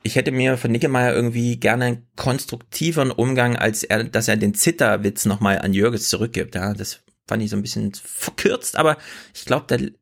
Ich 0.02 0.14
hätte 0.14 0.30
mir 0.30 0.56
von 0.56 0.70
Nickemeyer 0.70 1.14
irgendwie 1.14 1.58
gerne 1.58 1.84
einen 1.84 2.06
konstruktiveren 2.16 3.10
Umgang, 3.10 3.56
als 3.56 3.82
er, 3.82 4.04
dass 4.04 4.28
er 4.28 4.36
den 4.36 4.54
Zitterwitz 4.54 5.26
nochmal 5.26 5.58
an 5.58 5.74
Jürgens 5.74 6.08
zurückgibt, 6.08 6.54
ja. 6.54 6.72
Das 6.72 7.02
fand 7.26 7.42
ich 7.42 7.50
so 7.50 7.56
ein 7.56 7.62
bisschen 7.62 7.92
verkürzt, 7.92 8.76
aber 8.76 8.96
ich 9.34 9.44
glaube, 9.44 9.92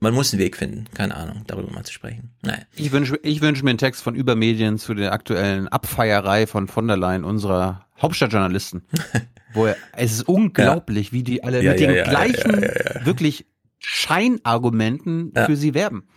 man 0.00 0.14
muss 0.14 0.32
einen 0.32 0.42
Weg 0.42 0.56
finden, 0.56 0.86
keine 0.94 1.16
Ahnung, 1.16 1.44
darüber 1.46 1.72
mal 1.72 1.84
zu 1.84 1.92
sprechen. 1.92 2.34
Nein. 2.42 2.64
Ich 2.74 2.92
wünsche 2.92 3.18
ich 3.22 3.40
wünsch 3.40 3.62
mir 3.62 3.70
einen 3.70 3.78
Text 3.78 4.02
von 4.02 4.14
Übermedien 4.14 4.78
zu 4.78 4.94
der 4.94 5.12
aktuellen 5.12 5.68
Abfeierei 5.68 6.46
von 6.46 6.68
von 6.68 6.86
der 6.88 6.96
Leyen, 6.96 7.24
unserer 7.24 7.87
Hauptstadtjournalisten. 8.00 8.82
wo 9.54 9.66
er, 9.66 9.76
es 9.96 10.12
ist 10.12 10.28
unglaublich, 10.28 11.08
ja. 11.08 11.12
wie 11.12 11.22
die 11.22 11.44
alle 11.44 11.62
ja, 11.62 11.72
mit 11.72 11.80
ja, 11.80 11.86
den 11.88 12.04
gleichen, 12.04 12.62
wirklich 13.04 13.46
Scheinargumenten 13.78 15.32
für 15.46 15.56
sie 15.56 15.74
werben. 15.74 16.08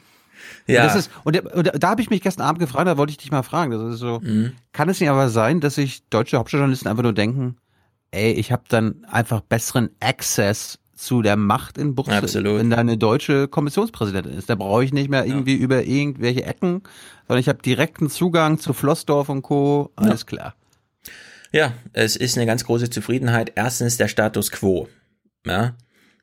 Ja. 0.68 0.82
Und, 0.82 0.88
das 0.88 0.96
ist, 0.96 1.12
und, 1.24 1.54
und 1.54 1.84
da, 1.84 1.90
habe 1.90 2.02
ich 2.02 2.10
mich 2.10 2.22
gestern 2.22 2.46
Abend 2.46 2.60
gefragt, 2.60 2.88
da 2.88 2.98
wollte 2.98 3.12
ich 3.12 3.18
dich 3.18 3.32
mal 3.32 3.44
fragen. 3.44 3.72
Das 3.72 3.94
ist 3.94 4.00
so, 4.00 4.20
mhm. 4.22 4.54
kann 4.74 4.90
es 4.90 5.00
nicht 5.00 5.10
aber 5.10 5.30
sein, 5.30 5.60
dass 5.60 5.76
sich 5.76 6.08
deutsche 6.10 6.38
Hauptstadtjournalisten 6.38 6.90
einfach 6.90 7.04
nur 7.04 7.14
denken, 7.14 7.58
ey, 8.12 8.32
ich 8.34 8.52
habe 8.52 8.64
dann 8.68 9.06
einfach 9.10 9.42
besseren 9.42 9.90
Access 10.00 10.80
zu 10.94 11.24
der 11.24 11.36
Macht 11.36 11.78
in 11.78 11.96
Brüssel, 11.96 12.24
Absolut. 12.24 12.60
wenn 12.60 12.70
da 12.70 12.78
eine 12.78 12.98
deutsche 12.98 13.48
Kommissionspräsidentin 13.48 14.34
ist. 14.34 14.50
Da 14.50 14.56
brauche 14.56 14.84
ich 14.84 14.94
nicht 14.94 15.10
mehr 15.10 15.26
irgendwie 15.26 15.56
ja. 15.56 15.64
über 15.64 15.84
irgendwelche 15.84 16.46
Ecken, 16.46 16.84
sondern 17.28 17.40
ich 17.40 17.50
habe 17.50 17.62
direkten 17.62 18.10
Zugang 18.10 18.60
zu 18.60 18.74
Flossdorf 18.74 19.30
und 19.30 19.42
Co. 19.42 19.92
Alles 19.96 20.22
ja. 20.22 20.26
klar. 20.28 20.56
Ja, 21.52 21.74
es 21.94 22.16
ist 22.16 22.38
eine 22.38 22.46
ganz 22.46 22.64
große 22.64 22.90
Zufriedenheit. 22.90 23.54
Erstens 23.56 23.98
der 23.98 24.08
Status 24.08 24.52
quo. 24.52 24.88
Ja, 25.46 25.76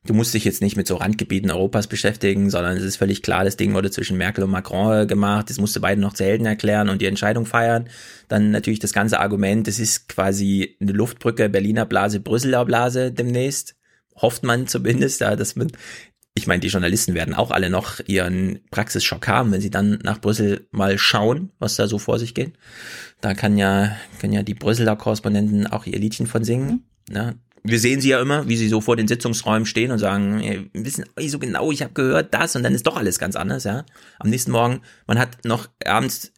du 0.05 0.13
musst 0.13 0.33
dich 0.33 0.43
jetzt 0.43 0.61
nicht 0.61 0.75
mit 0.75 0.87
so 0.87 0.95
Randgebieten 0.95 1.51
Europas 1.51 1.87
beschäftigen, 1.87 2.49
sondern 2.49 2.77
es 2.77 2.83
ist 2.83 2.97
völlig 2.97 3.21
klar, 3.21 3.43
das 3.43 3.57
Ding 3.57 3.73
wurde 3.73 3.91
zwischen 3.91 4.17
Merkel 4.17 4.43
und 4.43 4.49
Macron 4.49 5.07
gemacht. 5.07 5.49
Das 5.49 5.59
musste 5.59 5.79
beide 5.79 6.01
noch 6.01 6.13
zu 6.13 6.23
Helden 6.23 6.47
erklären 6.47 6.89
und 6.89 7.01
die 7.01 7.05
Entscheidung 7.05 7.45
feiern. 7.45 7.89
Dann 8.27 8.51
natürlich 8.51 8.79
das 8.79 8.93
ganze 8.93 9.19
Argument, 9.19 9.67
es 9.67 9.79
ist 9.79 10.09
quasi 10.09 10.77
eine 10.81 10.93
Luftbrücke 10.93 11.49
Berliner 11.49 11.85
Blase, 11.85 12.19
Brüsseler 12.19 12.65
Blase 12.65 13.11
demnächst 13.11 13.75
hofft 14.21 14.43
man 14.43 14.67
zumindest, 14.67 15.21
ja, 15.21 15.35
dass 15.35 15.55
man 15.55 15.71
ich 16.39 16.47
meine, 16.47 16.61
die 16.61 16.69
Journalisten 16.69 17.13
werden 17.13 17.33
auch 17.33 17.51
alle 17.51 17.69
noch 17.69 17.99
ihren 18.07 18.59
Praxisschock 18.71 19.27
haben, 19.27 19.51
wenn 19.51 19.61
sie 19.61 19.69
dann 19.69 19.99
nach 20.03 20.21
Brüssel 20.21 20.67
mal 20.71 20.97
schauen, 20.97 21.51
was 21.59 21.75
da 21.75 21.87
so 21.87 21.99
vor 21.99 22.17
sich 22.17 22.33
geht. 22.33 22.53
Da 23.19 23.33
kann 23.33 23.57
ja, 23.57 23.95
können 24.19 24.33
ja 24.33 24.41
die 24.41 24.53
Brüsseler 24.53 24.95
Korrespondenten 24.95 25.67
auch 25.67 25.85
ihr 25.85 25.99
Liedchen 25.99 26.27
von 26.27 26.45
singen. 26.45 26.85
Ne? 27.09 27.35
Wir 27.63 27.79
sehen 27.79 27.99
sie 27.99 28.09
ja 28.09 28.21
immer, 28.21 28.47
wie 28.47 28.55
sie 28.55 28.69
so 28.69 28.79
vor 28.79 28.95
den 28.95 29.09
Sitzungsräumen 29.09 29.65
stehen 29.65 29.91
und 29.91 29.99
sagen, 29.99 30.39
wir 30.41 30.83
wissen 30.83 31.03
nicht 31.17 31.31
so 31.31 31.39
genau, 31.39 31.71
ich 31.71 31.81
habe 31.81 31.93
gehört 31.93 32.33
das 32.33 32.55
und 32.55 32.63
dann 32.63 32.73
ist 32.73 32.87
doch 32.87 32.95
alles 32.95 33.19
ganz 33.19 33.35
anders, 33.35 33.65
ja. 33.65 33.85
Am 34.17 34.29
nächsten 34.29 34.51
Morgen, 34.51 34.79
man 35.07 35.19
hat 35.19 35.43
noch 35.43 35.67
abends 35.85 36.31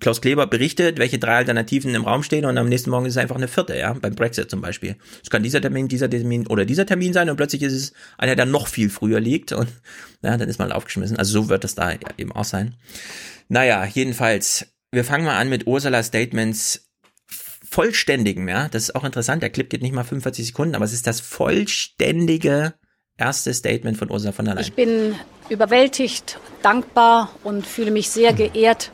Klaus 0.00 0.20
Kleber 0.20 0.46
berichtet, 0.46 0.98
welche 0.98 1.18
drei 1.18 1.36
Alternativen 1.36 1.94
im 1.94 2.04
Raum 2.04 2.22
stehen 2.22 2.44
und 2.44 2.58
am 2.58 2.68
nächsten 2.68 2.90
Morgen 2.90 3.06
ist 3.06 3.14
es 3.14 3.18
einfach 3.18 3.36
eine 3.36 3.48
vierte, 3.48 3.76
ja, 3.76 3.92
beim 3.92 4.14
Brexit 4.14 4.50
zum 4.50 4.60
Beispiel. 4.60 4.96
Es 5.22 5.30
kann 5.30 5.42
dieser 5.42 5.60
Termin, 5.60 5.88
dieser 5.88 6.08
Termin 6.08 6.46
oder 6.46 6.64
dieser 6.64 6.86
Termin 6.86 7.12
sein 7.12 7.30
und 7.30 7.36
plötzlich 7.36 7.62
ist 7.62 7.72
es 7.72 7.92
einer, 8.18 8.36
der 8.36 8.46
noch 8.46 8.68
viel 8.68 8.90
früher 8.90 9.20
liegt 9.20 9.52
und 9.52 9.68
ja, 10.22 10.36
dann 10.36 10.48
ist 10.48 10.58
man 10.58 10.72
aufgeschmissen. 10.72 11.16
Also 11.16 11.42
so 11.42 11.48
wird 11.48 11.64
es 11.64 11.74
da 11.74 11.92
eben 12.16 12.32
auch 12.32 12.44
sein. 12.44 12.74
Naja, 13.48 13.84
jedenfalls, 13.84 14.66
wir 14.90 15.04
fangen 15.04 15.24
mal 15.24 15.38
an 15.38 15.48
mit 15.48 15.66
Ursula 15.66 16.02
Statements 16.02 16.88
vollständigen, 17.68 18.48
ja, 18.48 18.68
das 18.68 18.84
ist 18.84 18.94
auch 18.94 19.04
interessant, 19.04 19.42
der 19.42 19.50
Clip 19.50 19.68
geht 19.68 19.82
nicht 19.82 19.94
mal 19.94 20.04
45 20.04 20.46
Sekunden, 20.46 20.74
aber 20.74 20.84
es 20.84 20.92
ist 20.92 21.06
das 21.06 21.20
vollständige 21.20 22.74
erste 23.16 23.52
Statement 23.52 23.96
von 23.96 24.10
Ursula 24.10 24.32
von 24.32 24.44
der 24.44 24.54
Leyen. 24.54 24.66
Ich 24.66 24.74
bin 24.74 25.14
überwältigt, 25.48 26.38
dankbar 26.62 27.34
und 27.42 27.66
fühle 27.66 27.90
mich 27.90 28.08
sehr 28.10 28.32
geehrt, 28.32 28.92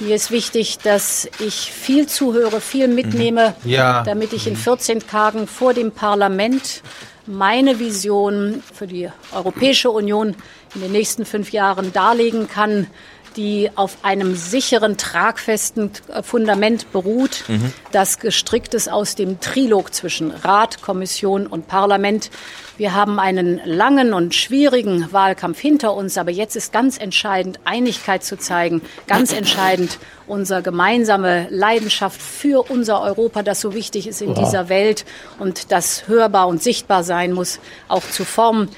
mir 0.00 0.14
ist 0.14 0.30
wichtig, 0.30 0.78
dass 0.78 1.28
ich 1.38 1.72
viel 1.72 2.06
zuhöre, 2.06 2.60
viel 2.60 2.88
mitnehme, 2.88 3.54
mhm. 3.62 3.70
ja. 3.70 4.02
damit 4.02 4.32
ich 4.32 4.46
in 4.46 4.56
14 4.56 5.06
Tagen 5.06 5.46
vor 5.46 5.74
dem 5.74 5.92
Parlament 5.92 6.82
meine 7.26 7.78
Vision 7.78 8.62
für 8.72 8.86
die 8.86 9.10
Europäische 9.32 9.90
Union 9.90 10.34
in 10.74 10.80
den 10.80 10.92
nächsten 10.92 11.24
fünf 11.24 11.52
Jahren 11.52 11.92
darlegen 11.92 12.48
kann, 12.48 12.88
die 13.36 13.70
auf 13.74 13.98
einem 14.02 14.34
sicheren, 14.34 14.96
tragfesten 14.96 15.90
Fundament 16.22 16.92
beruht, 16.92 17.44
mhm. 17.48 17.72
das 17.92 18.18
gestrickt 18.18 18.74
ist 18.74 18.90
aus 18.90 19.14
dem 19.14 19.40
Trilog 19.40 19.94
zwischen 19.94 20.30
Rat, 20.30 20.82
Kommission 20.82 21.46
und 21.46 21.66
Parlament. 21.66 22.30
Wir 22.76 22.94
haben 22.94 23.20
einen 23.20 23.60
langen 23.64 24.12
und 24.12 24.34
schwierigen 24.34 25.12
Wahlkampf 25.12 25.60
hinter 25.60 25.94
uns, 25.94 26.18
aber 26.18 26.30
jetzt 26.30 26.56
ist 26.56 26.72
ganz 26.72 26.98
entscheidend, 26.98 27.60
Einigkeit 27.64 28.24
zu 28.24 28.36
zeigen, 28.36 28.82
ganz 29.06 29.32
entscheidend, 29.32 29.98
unsere 30.26 30.62
gemeinsame 30.62 31.46
Leidenschaft 31.50 32.20
für 32.20 32.70
unser 32.70 33.00
Europa, 33.02 33.42
das 33.42 33.60
so 33.60 33.74
wichtig 33.74 34.06
ist 34.06 34.22
in 34.22 34.30
wow. 34.30 34.38
dieser 34.38 34.68
Welt 34.68 35.04
und 35.38 35.70
das 35.70 36.08
hörbar 36.08 36.48
und 36.48 36.62
sichtbar 36.62 37.04
sein 37.04 37.32
muss, 37.32 37.60
auch 37.88 38.02
zu 38.10 38.24
formen. 38.24 38.68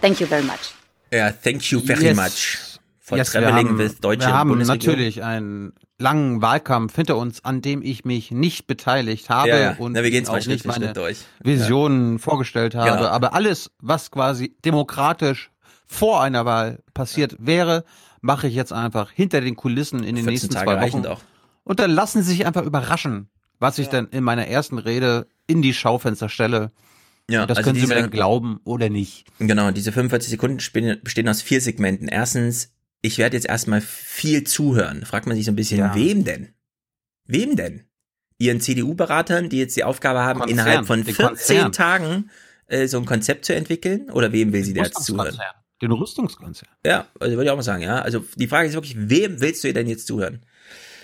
Thank 0.00 0.20
you 0.20 0.26
very 0.26 0.42
much. 0.42 0.74
Ja, 1.12 1.30
thank 1.30 1.70
you 1.70 1.80
very 1.80 2.06
yes. 2.06 2.16
much. 2.16 2.73
For 3.06 3.18
yes, 3.18 3.34
wir 3.34 3.54
haben, 3.54 3.78
wir 3.78 4.32
haben 4.32 4.58
natürlich 4.62 5.22
einen 5.22 5.74
langen 5.98 6.40
Wahlkampf 6.40 6.96
hinter 6.96 7.18
uns, 7.18 7.44
an 7.44 7.60
dem 7.60 7.82
ich 7.82 8.06
mich 8.06 8.30
nicht 8.30 8.66
beteiligt 8.66 9.28
habe 9.28 9.50
ja, 9.50 9.58
ja. 9.58 9.74
und 9.76 9.92
Na, 9.92 10.02
wir 10.02 10.10
gehen 10.10 10.26
auch 10.26 10.46
nicht 10.46 10.64
meine 10.64 10.94
durch. 10.94 11.18
Visionen 11.42 12.12
ja. 12.12 12.18
vorgestellt 12.18 12.74
habe. 12.74 12.96
Genau. 12.96 13.10
Aber 13.10 13.34
alles, 13.34 13.70
was 13.78 14.10
quasi 14.10 14.56
demokratisch 14.64 15.50
vor 15.86 16.22
einer 16.22 16.46
Wahl 16.46 16.82
passiert 16.94 17.36
wäre, 17.38 17.84
mache 18.22 18.48
ich 18.48 18.54
jetzt 18.54 18.72
einfach 18.72 19.10
hinter 19.10 19.42
den 19.42 19.54
Kulissen 19.54 20.02
in 20.02 20.16
den 20.16 20.24
nächsten 20.24 20.48
Tage 20.48 20.64
zwei 20.64 20.80
Wochen. 20.80 21.06
Auch. 21.06 21.20
Und 21.62 21.80
dann 21.80 21.90
lassen 21.90 22.22
Sie 22.22 22.30
sich 22.30 22.46
einfach 22.46 22.64
überraschen, 22.64 23.28
was 23.58 23.78
ich 23.78 23.90
dann 23.90 24.08
in 24.08 24.24
meiner 24.24 24.46
ersten 24.46 24.78
Rede 24.78 25.26
in 25.46 25.60
die 25.60 25.74
Schaufenster 25.74 26.30
stelle. 26.30 26.72
Ja, 27.28 27.44
das 27.44 27.58
also 27.58 27.68
können 27.68 27.74
diese, 27.74 27.88
Sie 27.88 27.94
mir 27.94 28.00
dann 28.00 28.10
glauben 28.10 28.60
oder 28.64 28.88
nicht. 28.88 29.26
Genau, 29.38 29.70
diese 29.72 29.92
45 29.92 30.30
Sekunden 30.30 30.56
bestehen 31.02 31.28
aus 31.28 31.42
vier 31.42 31.60
Segmenten. 31.60 32.08
Erstens 32.08 32.73
ich 33.04 33.18
werde 33.18 33.36
jetzt 33.36 33.46
erstmal 33.46 33.82
viel 33.82 34.44
zuhören. 34.44 35.04
Fragt 35.04 35.26
man 35.26 35.36
sich 35.36 35.44
so 35.44 35.52
ein 35.52 35.56
bisschen, 35.56 35.78
ja. 35.78 35.94
wem 35.94 36.24
denn? 36.24 36.54
Wem 37.26 37.54
denn? 37.54 37.84
Ihren 38.38 38.60
CDU-Beratern, 38.60 39.50
die 39.50 39.58
jetzt 39.58 39.76
die 39.76 39.84
Aufgabe 39.84 40.20
haben, 40.20 40.40
Konzern, 40.40 40.58
innerhalb 40.58 40.86
von 40.86 41.04
14 41.04 41.26
Konzern. 41.26 41.72
Tagen 41.72 42.30
äh, 42.66 42.86
so 42.86 42.96
ein 42.98 43.04
Konzept 43.04 43.44
zu 43.44 43.54
entwickeln? 43.54 44.10
Oder 44.10 44.32
wem 44.32 44.54
will 44.54 44.64
sie 44.64 44.72
da 44.72 44.84
jetzt 44.84 45.04
zuhören? 45.04 45.38
Den 45.82 45.92
Rüstungskonzern. 45.92 46.70
Ja, 46.84 47.06
also 47.20 47.36
würde 47.36 47.44
ich 47.44 47.50
auch 47.50 47.56
mal 47.56 47.62
sagen, 47.62 47.82
ja. 47.82 48.00
Also 48.00 48.24
die 48.36 48.46
Frage 48.46 48.68
ist 48.68 48.74
wirklich, 48.74 48.96
wem 48.96 49.38
willst 49.38 49.62
du 49.64 49.72
denn 49.72 49.86
jetzt 49.86 50.06
zuhören? 50.06 50.40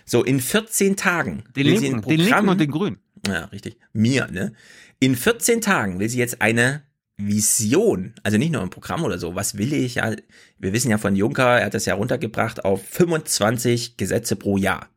So, 0.07 0.25
in 0.25 0.41
14 0.41 0.97
Tagen. 0.97 1.45
Den 1.55 1.67
Linken, 1.67 2.01
den 2.01 2.21
Linken 2.21 2.49
und 2.49 2.59
den 2.59 2.71
Grünen. 2.71 2.99
Ja, 3.27 3.45
richtig. 3.47 3.77
Mir, 3.93 4.27
ne? 4.29 4.55
In 5.01 5.17
14 5.17 5.61
Tagen 5.61 6.01
will 6.01 6.09
sie 6.09 6.19
jetzt 6.19 6.41
eine 6.41 6.83
Vision, 7.27 8.15
also 8.23 8.39
nicht 8.39 8.53
nur 8.53 8.63
ein 8.63 8.71
Programm 8.71 9.05
oder 9.05 9.19
so, 9.19 9.35
was 9.35 9.57
will 9.59 9.73
ich 9.73 9.97
ja, 9.97 10.15
wir 10.59 10.73
wissen 10.73 10.91
ja 10.91 10.99
von 10.99 11.17
Juncker, 11.17 11.61
er 11.61 11.67
hat 11.67 11.75
das 11.75 11.87
ja 11.87 11.95
runtergebracht 11.95 12.65
auf 12.65 12.85
25 12.87 13.97
Gesetze 13.97 14.37
pro 14.37 14.57
Jahr. 14.57 14.89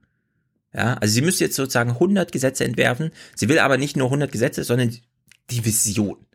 Ja, 0.74 0.96
also 0.96 1.14
sie 1.14 1.22
müsste 1.22 1.44
jetzt 1.44 1.56
sozusagen 1.56 1.92
100 1.92 2.32
Gesetze 2.32 2.66
entwerfen. 2.66 3.12
Sie 3.36 3.48
will 3.48 3.60
aber 3.60 3.78
nicht 3.78 3.96
nur 3.96 4.08
100 4.08 4.32
Gesetze, 4.32 4.64
sondern 4.64 4.96
die 5.52 5.66
Vision. 5.66 6.26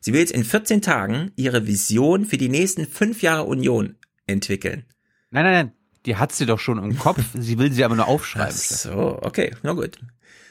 Sie 0.00 0.12
will 0.12 0.20
jetzt 0.20 0.32
in 0.32 0.44
14 0.44 0.82
Tagen 0.82 1.32
ihre 1.36 1.66
Vision 1.66 2.24
für 2.24 2.38
die 2.38 2.48
nächsten 2.48 2.86
fünf 2.86 3.22
Jahre 3.22 3.44
Union 3.44 3.96
entwickeln. 4.26 4.84
Nein, 5.30 5.44
nein, 5.44 5.52
nein, 5.52 5.72
die 6.06 6.16
hat 6.16 6.32
sie 6.32 6.46
doch 6.46 6.58
schon 6.58 6.82
im 6.82 6.98
Kopf. 6.98 7.22
sie 7.34 7.58
will 7.58 7.72
sie 7.72 7.84
aber 7.84 7.96
nur 7.96 8.08
aufschreiben. 8.08 8.48
Ach 8.54 8.76
so, 8.76 9.18
okay, 9.22 9.54
na 9.62 9.72
gut. 9.72 9.98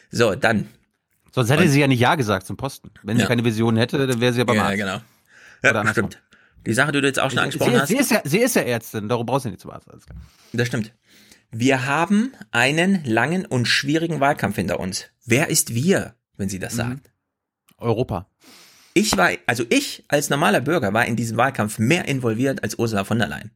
So, 0.09 0.36
dann 0.36 0.69
Sonst 1.38 1.51
hätte 1.51 1.63
und, 1.65 1.69
sie 1.69 1.79
ja 1.79 1.85
nicht 1.85 1.99
Ja 1.99 2.15
gesagt 2.15 2.47
zum 2.47 2.57
Posten. 2.57 2.89
Wenn 3.03 3.15
sie 3.15 3.25
keine 3.25 3.45
Vision 3.45 3.77
hätte, 3.77 4.07
dann 4.07 4.19
wäre 4.19 4.33
sie 4.33 4.39
ja 4.39 4.43
beim 4.43 4.55
ja, 4.55 4.73
genau. 4.73 5.01
Ja, 5.61 5.88
stimmt. 5.91 6.19
Die 6.65 6.73
Sache, 6.73 6.91
die 6.91 6.99
du 6.99 7.05
jetzt 7.05 7.19
auch 7.19 7.29
schon 7.29 7.38
angesprochen 7.38 7.73
sie, 7.73 7.79
hast. 7.79 7.88
Sie 7.89 7.97
ist, 7.97 8.09
ja, 8.09 8.21
sie 8.23 8.39
ist 8.39 8.55
ja 8.55 8.63
Ärztin, 8.63 9.07
darum 9.07 9.27
brauchst 9.27 9.45
du 9.45 9.49
nicht 9.49 9.61
zu 9.61 9.71
Arzt. 9.71 9.88
Das 10.51 10.67
stimmt. 10.67 10.93
Wir 11.51 11.85
haben 11.85 12.33
einen 12.49 13.03
langen 13.05 13.45
und 13.45 13.67
schwierigen 13.67 14.19
Wahlkampf 14.19 14.55
hinter 14.55 14.79
uns. 14.79 15.05
Wer 15.25 15.49
ist 15.49 15.75
wir, 15.75 16.15
wenn 16.38 16.49
sie 16.49 16.57
das 16.57 16.73
mhm. 16.73 16.77
sagt? 16.77 17.11
Europa. 17.77 18.27
Ich 18.95 19.15
war, 19.15 19.29
also 19.45 19.63
ich 19.69 20.05
als 20.07 20.31
normaler 20.31 20.59
Bürger 20.59 20.91
war 20.91 21.05
in 21.05 21.15
diesem 21.15 21.38
Wahlkampf 21.38 21.77
mehr 21.77 22.07
involviert 22.07 22.63
als 22.63 22.79
Ursula 22.79 23.03
von 23.03 23.19
der 23.19 23.27
Leyen. 23.27 23.51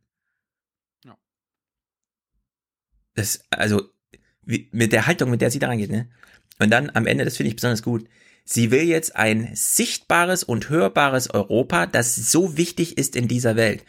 Ja. 1.03 1.17
Das, 3.15 3.43
also, 3.49 3.89
wie, 4.43 4.69
mit 4.71 4.93
der 4.93 5.07
Haltung, 5.07 5.31
mit 5.31 5.41
der 5.41 5.49
sie 5.49 5.57
da 5.57 5.67
reingeht, 5.67 5.89
ne? 5.89 6.11
Und 6.61 6.69
dann 6.69 6.91
am 6.93 7.07
Ende, 7.07 7.25
das 7.25 7.37
finde 7.37 7.49
ich 7.49 7.55
besonders 7.55 7.81
gut, 7.81 8.07
sie 8.45 8.69
will 8.69 8.83
jetzt 8.83 9.15
ein 9.15 9.49
sichtbares 9.55 10.43
und 10.43 10.69
hörbares 10.69 11.31
Europa, 11.31 11.87
das 11.87 12.15
so 12.15 12.55
wichtig 12.55 12.99
ist 12.99 13.15
in 13.15 13.27
dieser 13.27 13.55
Welt. 13.55 13.83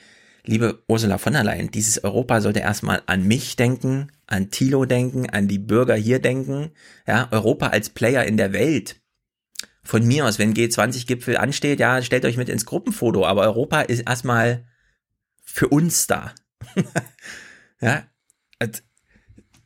Liebe 0.45 0.83
Ursula 0.89 1.18
von 1.18 1.35
der 1.35 1.45
Leyen, 1.45 1.70
dieses 1.70 2.03
Europa 2.03 2.41
sollte 2.41 2.61
erstmal 2.61 3.03
an 3.05 3.29
mich 3.29 3.57
denken, 3.57 4.11
an 4.27 4.51
Thilo 4.51 4.87
denken, 4.87 5.29
an 5.29 5.49
die 5.49 5.59
Bürger 5.59 5.97
hier 5.97 6.18
denken. 6.18 6.70
Ja, 7.07 7.29
Europa 7.31 7.68
als 7.68 7.91
Player 7.91 8.25
in 8.25 8.39
der 8.39 8.55
Welt. 8.55 9.03
Von 9.83 10.07
mir 10.07 10.25
aus, 10.25 10.39
wenn 10.39 10.55
G20-Gipfel 10.55 11.37
ansteht, 11.37 11.79
ja, 11.79 12.01
stellt 12.01 12.25
euch 12.25 12.39
mit 12.39 12.49
ins 12.49 12.64
Gruppenfoto, 12.64 13.27
aber 13.27 13.43
Europa 13.43 13.83
ist 13.83 14.09
erstmal 14.09 14.66
für 15.45 15.68
uns 15.68 16.07
da. 16.07 16.35
ja, 17.83 18.05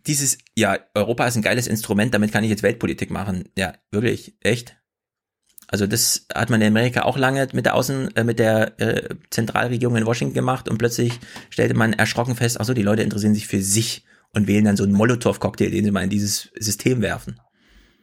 dieses, 0.07 0.39
ja, 0.55 0.79
Europa 0.95 1.27
ist 1.27 1.37
ein 1.37 1.43
geiles 1.43 1.67
Instrument, 1.67 2.15
damit 2.15 2.33
kann 2.33 2.45
ich 2.45 2.51
jetzt 2.51 2.63
Weltpolitik 2.63 3.11
machen. 3.11 3.45
Ja, 3.57 3.75
wirklich, 3.91 4.37
echt. 4.41 4.77
Also 5.69 5.87
das 5.87 6.27
hat 6.33 6.49
man 6.49 6.61
in 6.61 6.69
Amerika 6.69 7.03
auch 7.03 7.19
lange 7.19 7.49
mit 7.53 7.67
der 7.67 7.75
Außen, 7.75 8.15
äh, 8.17 8.25
mit 8.25 8.39
der 8.39 8.81
äh, 8.81 9.17
Zentralregierung 9.31 9.97
in 9.97 10.07
Washington 10.07 10.35
gemacht 10.35 10.69
und 10.69 10.79
plötzlich 10.79 11.19
stellte 11.51 11.75
man 11.75 11.93
erschrocken 11.93 12.37
fest, 12.37 12.61
ach 12.61 12.65
so, 12.65 12.75
die 12.75 12.83
Leute 12.83 13.03
interessieren 13.03 13.35
sich 13.35 13.49
für 13.49 13.61
sich 13.61 14.05
und 14.33 14.47
wählen 14.47 14.65
dann 14.65 14.77
so 14.77 14.85
einen 14.85 14.93
Molotow-Cocktail, 14.93 15.71
den 15.71 15.85
sie 15.85 15.91
mal 15.91 16.05
in 16.05 16.11
dieses 16.11 16.51
System 16.59 17.03
werfen. 17.03 17.41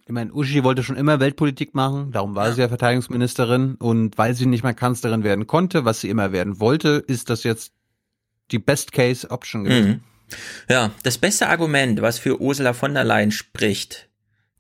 Ich 0.06 0.12
meine, 0.12 0.34
Uschi 0.34 0.66
wollte 0.66 0.84
schon 0.84 0.98
immer 0.98 1.22
Weltpolitik 1.22 1.74
machen, 1.74 2.12
darum 2.12 2.36
war 2.36 2.52
sie 2.52 2.60
ja 2.60 2.68
Verteidigungsministerin 2.68 3.76
und 3.76 4.18
weil 4.18 4.34
sie 4.34 4.46
nicht 4.46 4.64
mehr 4.64 4.74
Kanzlerin 4.74 5.24
werden 5.24 5.48
konnte, 5.48 5.86
was 5.86 6.02
sie 6.02 6.10
immer 6.10 6.34
werden 6.34 6.60
wollte, 6.60 7.02
ist 7.08 7.30
das 7.30 7.44
jetzt 7.44 7.72
die 8.52 8.60
Best-Case-Option 8.60 9.64
gewesen. 9.64 9.90
Mhm. 9.90 10.02
Ja, 10.70 10.92
das 11.04 11.18
beste 11.18 11.48
Argument, 11.48 12.02
was 12.02 12.20
für 12.20 12.40
Ursula 12.40 12.74
von 12.74 12.94
der 12.94 13.04
Leyen 13.04 13.32
spricht, 13.32 14.10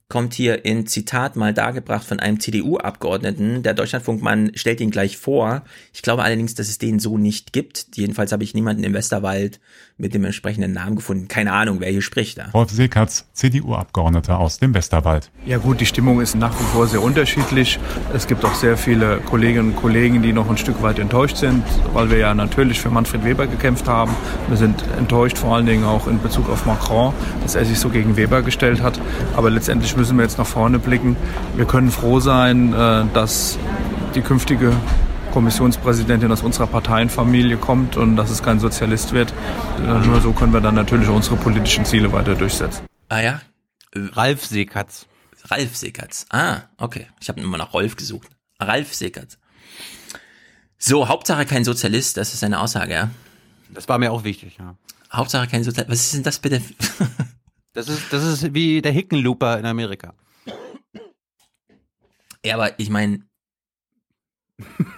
kommt 0.10 0.34
hier 0.34 0.66
in 0.66 0.86
Zitat 0.86 1.36
mal 1.36 1.54
dargebracht 1.54 2.06
von 2.06 2.20
einem 2.20 2.40
CDU-Abgeordneten. 2.40 3.64
Der 3.64 3.74
Deutschlandfunkmann 3.74 4.52
stellt 4.54 4.80
ihn 4.80 4.92
gleich 4.92 5.18
vor. 5.18 5.64
Ich 5.92 6.02
glaube 6.02 6.24
allerdings, 6.24 6.54
dass 6.54 6.70
es 6.70 6.78
den 6.78 7.00
so 7.00 7.18
nicht 7.18 7.54
gibt. 7.54 7.88
Jedenfalls 7.96 8.32
habe 8.32 8.44
ich 8.44 8.54
niemanden 8.54 8.84
im 8.84 8.94
Westerwald 8.94 9.60
mit 9.98 10.14
dem 10.14 10.26
entsprechenden 10.26 10.74
Namen 10.74 10.96
gefunden. 10.96 11.28
Keine 11.28 11.54
Ahnung, 11.54 11.80
wer 11.80 11.90
hier 11.90 12.02
spricht 12.02 12.38
da. 12.38 12.50
Rolf 12.54 12.72
Seekatz, 12.72 13.26
CDU-Abgeordneter 13.34 14.40
aus 14.40 14.58
dem 14.58 14.74
Westerwald. 14.74 15.32
Ja 15.46 15.58
gut, 15.58 15.80
die 15.80 15.86
Stimmung 15.86 16.20
ist 16.22 16.36
nach 16.36 16.60
wie 16.60 16.64
vor 16.64 16.88
sehr 16.88 17.02
unterschiedlich. 17.02 17.80
Es 18.14 18.28
gibt 18.28 18.44
auch 18.44 18.56
sehr 18.56 18.78
viele 18.78 19.18
Kolleginnen 19.22 19.70
und 19.70 19.76
Kollegen, 19.76 20.22
die 20.22 20.34
noch 20.34 20.50
ein 20.50 20.58
Stück 20.58 20.82
weit 20.82 21.00
enttäuscht 21.00 21.38
sind, 21.38 21.64
weil 21.94 22.10
wir 22.10 22.18
ja 22.18 22.34
natürlich 22.34 22.80
für 22.80 22.90
Manfred 22.90 23.24
Weber 23.24 23.48
gekämpft 23.48 23.88
haben. 23.88 24.16
Wir 24.48 24.58
sind 24.58 24.84
enttäuscht 24.98 25.38
vor 25.38 25.56
allen 25.56 25.66
Dingen 25.66 25.86
auch 25.86 26.08
in 26.08 26.22
Bezug 26.22 26.50
auf 26.50 26.66
Macron, 26.66 27.14
dass 27.42 27.56
er 27.56 27.66
sich 27.66 27.80
so 27.80 27.90
gegen 27.90 28.18
Weber 28.18 28.42
gestellt 28.42 28.82
hat. 28.82 29.00
Aber 29.36 29.50
letztendlich 29.50 29.93
müssen 29.98 30.18
wir 30.18 30.24
jetzt 30.24 30.38
nach 30.38 30.48
vorne 30.48 30.80
blicken. 30.80 31.16
Wir 31.56 31.66
können 31.66 31.92
froh 31.92 32.20
sein, 32.20 32.74
äh, 32.74 33.06
dass 33.14 33.58
die 34.16 34.22
künftige 34.22 34.74
Kommissionspräsidentin 35.34 36.32
aus 36.32 36.44
unserer 36.44 36.68
Parteienfamilie 36.68 37.58
kommt 37.58 37.98
und 37.98 38.16
dass 38.16 38.30
es 38.30 38.44
kein 38.44 38.60
Sozialist 38.60 39.14
wird. 39.14 39.34
Nur 39.80 40.22
so 40.22 40.32
können 40.32 40.54
wir 40.54 40.62
dann 40.62 40.76
natürlich 40.76 41.10
unsere 41.10 41.38
politischen 41.38 41.86
Ziele 41.86 42.12
weiter 42.12 42.36
durchsetzen. 42.36 42.86
Ah 43.10 43.20
ja? 43.20 43.42
Ralf 43.96 44.46
Seekatz. 44.46 45.08
Ralf 45.46 45.76
Seekatz. 45.76 46.28
Ah, 46.30 46.58
okay. 46.78 47.08
Ich 47.20 47.30
habe 47.30 47.42
immer 47.42 47.58
nach 47.58 47.74
Rolf 47.74 47.96
gesucht. 47.96 48.28
Ralf 48.60 48.94
Seekatz. 48.94 49.40
So, 50.78 51.08
Hauptsache 51.08 51.46
kein 51.46 51.64
Sozialist, 51.64 52.18
das 52.18 52.34
ist 52.34 52.44
eine 52.44 52.60
Aussage, 52.60 52.94
ja? 52.94 53.10
Das 53.70 53.90
war 53.90 53.98
mir 53.98 54.12
auch 54.12 54.24
wichtig, 54.24 54.58
ja. 54.60 54.76
Hauptsache 55.12 55.48
kein 55.48 55.64
Sozialist. 55.64 55.92
Was 55.92 56.00
ist 56.00 56.14
denn 56.14 56.24
das 56.24 56.40
bitte? 56.40 56.62
Das 57.74 57.90
ist, 57.90 58.12
das 58.12 58.24
ist 58.24 58.54
wie 58.54 58.82
der 58.82 58.92
Hickenlooper 58.92 59.60
in 59.60 59.66
Amerika. 59.66 60.14
Ja, 62.46 62.56
aber 62.56 62.80
ich 62.80 62.90
meine, 62.90 63.22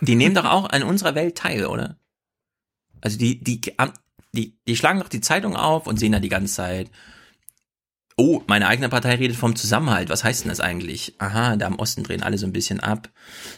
die 0.02 0.16
nehmen 0.16 0.36
doch 0.36 0.46
auch 0.46 0.70
an 0.70 0.84
unserer 0.84 1.16
Welt 1.16 1.38
teil, 1.38 1.66
oder? 1.66 1.98
Also 3.02 3.18
die, 3.18 3.40
die, 3.44 3.62
die, 4.34 4.58
die 4.68 4.76
schlagen 4.76 5.00
doch 5.00 5.10
die 5.10 5.22
Zeitung 5.22 5.56
auf 5.56 5.88
und 5.88 6.00
sehen 6.00 6.12
da 6.12 6.20
die 6.20 6.30
ganze 6.30 6.54
Zeit, 6.54 6.90
oh, 8.18 8.42
meine 8.48 8.68
eigene 8.68 8.90
Partei 8.90 9.16
redet 9.16 9.38
vom 9.38 9.56
Zusammenhalt. 9.56 10.10
Was 10.10 10.24
heißt 10.24 10.44
denn 10.44 10.50
das 10.50 10.60
eigentlich? 10.60 11.16
Aha, 11.20 11.56
da 11.56 11.68
im 11.68 11.80
Osten 11.80 12.04
drehen 12.04 12.24
alle 12.24 12.38
so 12.38 12.46
ein 12.46 12.54
bisschen 12.54 12.80
ab. 12.80 13.10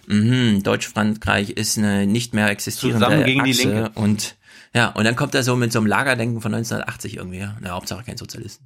Mhm, 0.08 0.64
Deutsch-Frankreich 0.64 1.52
ist 1.52 1.78
eine 1.78 2.06
nicht 2.06 2.34
mehr 2.34 2.50
existierende 2.50 3.06
Zusammen 3.06 3.26
gegen 3.26 3.42
Achse 3.42 3.52
die 3.52 3.68
Linke. 3.68 3.92
und 3.96 4.36
ja, 4.74 4.90
und 4.90 5.06
dann 5.06 5.16
kommt 5.16 5.34
er 5.34 5.44
so 5.44 5.56
mit 5.56 5.72
so 5.72 5.80
einem 5.80 5.88
Lagerdenken 5.88 6.42
von 6.42 6.54
1980 6.54 7.18
irgendwie. 7.18 7.48
Na, 7.62 7.72
Hauptsache 7.72 8.04
kein 8.04 8.18
Sozialisten. 8.18 8.66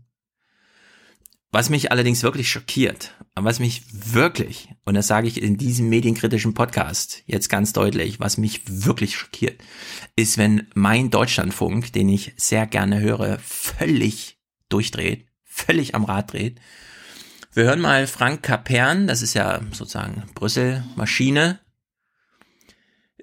Was 1.53 1.69
mich 1.69 1.91
allerdings 1.91 2.23
wirklich 2.23 2.49
schockiert, 2.49 3.13
was 3.35 3.59
mich 3.59 3.83
wirklich, 3.91 4.69
und 4.85 4.93
das 4.93 5.07
sage 5.07 5.27
ich 5.27 5.41
in 5.41 5.57
diesem 5.57 5.89
medienkritischen 5.89 6.53
Podcast 6.53 7.23
jetzt 7.25 7.49
ganz 7.49 7.73
deutlich, 7.73 8.21
was 8.21 8.37
mich 8.37 8.61
wirklich 8.65 9.17
schockiert, 9.17 9.61
ist, 10.15 10.37
wenn 10.37 10.67
mein 10.75 11.09
Deutschlandfunk, 11.09 11.91
den 11.91 12.07
ich 12.07 12.31
sehr 12.37 12.67
gerne 12.67 13.01
höre, 13.01 13.37
völlig 13.39 14.39
durchdreht, 14.69 15.27
völlig 15.43 15.93
am 15.93 16.05
Rad 16.05 16.31
dreht. 16.31 16.61
Wir 17.51 17.65
hören 17.65 17.81
mal 17.81 18.07
Frank 18.07 18.43
Kapern, 18.43 19.07
das 19.07 19.21
ist 19.21 19.33
ja 19.33 19.59
sozusagen 19.73 20.23
Brüssel 20.33 20.85
Maschine. 20.95 21.59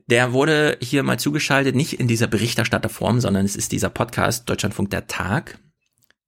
Der 0.07 0.35
wurde 0.35 0.77
hier 0.83 1.03
mal 1.03 1.19
zugeschaltet, 1.19 1.75
nicht 1.75 1.99
in 1.99 2.09
dieser 2.09 2.27
Berichterstatterform, 2.27 3.23
sondern 3.23 3.47
es 3.47 3.57
ist 3.57 3.73
dieser 3.73 3.89
Podcast 3.89 4.51
Deutschlandfunk 4.51 4.91
der 4.91 5.07
Tag. 5.07 5.59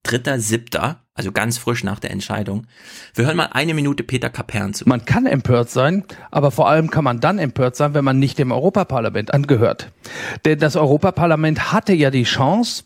Dritter, 0.01 0.39
siebter, 0.39 1.05
also 1.13 1.33
ganz 1.33 1.57
frisch 1.57 1.83
nach 1.83 1.99
der 1.99 2.11
Entscheidung. 2.11 2.67
Wir 3.13 3.25
hören 3.25 3.35
mal 3.35 3.49
eine 3.51 3.73
Minute 3.73 4.01
Peter 4.01 4.29
Kapern 4.29 4.73
zu. 4.73 4.87
Man 4.87 5.03
kann 5.03 5.25
empört 5.25 5.69
sein, 5.69 6.05
aber 6.31 6.51
vor 6.51 6.69
allem 6.69 6.89
kann 6.89 7.03
man 7.03 7.19
dann 7.19 7.37
empört 7.37 7.75
sein, 7.75 7.93
wenn 7.93 8.05
man 8.05 8.17
nicht 8.17 8.39
dem 8.39 8.53
Europaparlament 8.53 9.33
angehört. 9.33 9.91
Denn 10.45 10.59
das 10.59 10.77
Europaparlament 10.77 11.73
hatte 11.73 11.91
ja 11.91 12.11
die 12.11 12.23
Chance, 12.23 12.85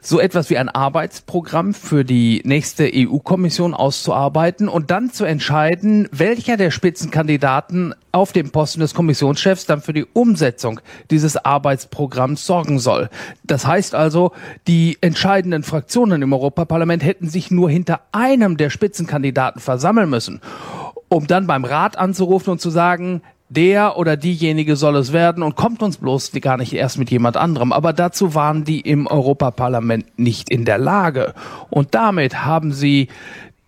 so 0.00 0.18
etwas 0.18 0.48
wie 0.48 0.56
ein 0.56 0.70
Arbeitsprogramm 0.70 1.74
für 1.74 2.02
die 2.04 2.40
nächste 2.44 2.90
EU-Kommission 2.92 3.74
auszuarbeiten 3.74 4.68
und 4.68 4.90
dann 4.90 5.12
zu 5.12 5.26
entscheiden, 5.26 6.08
welcher 6.12 6.56
der 6.56 6.70
Spitzenkandidaten 6.70 7.94
auf 8.16 8.32
dem 8.32 8.50
Posten 8.50 8.80
des 8.80 8.94
Kommissionschefs 8.94 9.66
dann 9.66 9.82
für 9.82 9.92
die 9.92 10.06
Umsetzung 10.06 10.80
dieses 11.10 11.36
Arbeitsprogramms 11.36 12.46
sorgen 12.46 12.78
soll. 12.78 13.10
Das 13.44 13.66
heißt 13.66 13.94
also, 13.94 14.32
die 14.66 14.96
entscheidenden 15.02 15.62
Fraktionen 15.62 16.22
im 16.22 16.32
Europaparlament 16.32 17.04
hätten 17.04 17.28
sich 17.28 17.50
nur 17.50 17.65
hinter 17.68 18.00
einem 18.12 18.56
der 18.56 18.70
Spitzenkandidaten 18.70 19.60
versammeln 19.60 20.10
müssen, 20.10 20.40
um 21.08 21.26
dann 21.26 21.46
beim 21.46 21.64
Rat 21.64 21.98
anzurufen 21.98 22.50
und 22.50 22.60
zu 22.60 22.70
sagen, 22.70 23.22
der 23.48 23.96
oder 23.96 24.16
diejenige 24.16 24.76
soll 24.76 24.96
es 24.96 25.12
werden 25.12 25.42
und 25.42 25.54
kommt 25.56 25.82
uns 25.82 25.98
bloß 25.98 26.32
gar 26.40 26.56
nicht 26.56 26.72
erst 26.72 26.98
mit 26.98 27.10
jemand 27.10 27.36
anderem. 27.36 27.72
Aber 27.72 27.92
dazu 27.92 28.34
waren 28.34 28.64
die 28.64 28.80
im 28.80 29.06
Europaparlament 29.06 30.18
nicht 30.18 30.50
in 30.50 30.64
der 30.64 30.78
Lage. 30.78 31.34
Und 31.70 31.94
damit 31.94 32.44
haben 32.44 32.72
sie 32.72 33.08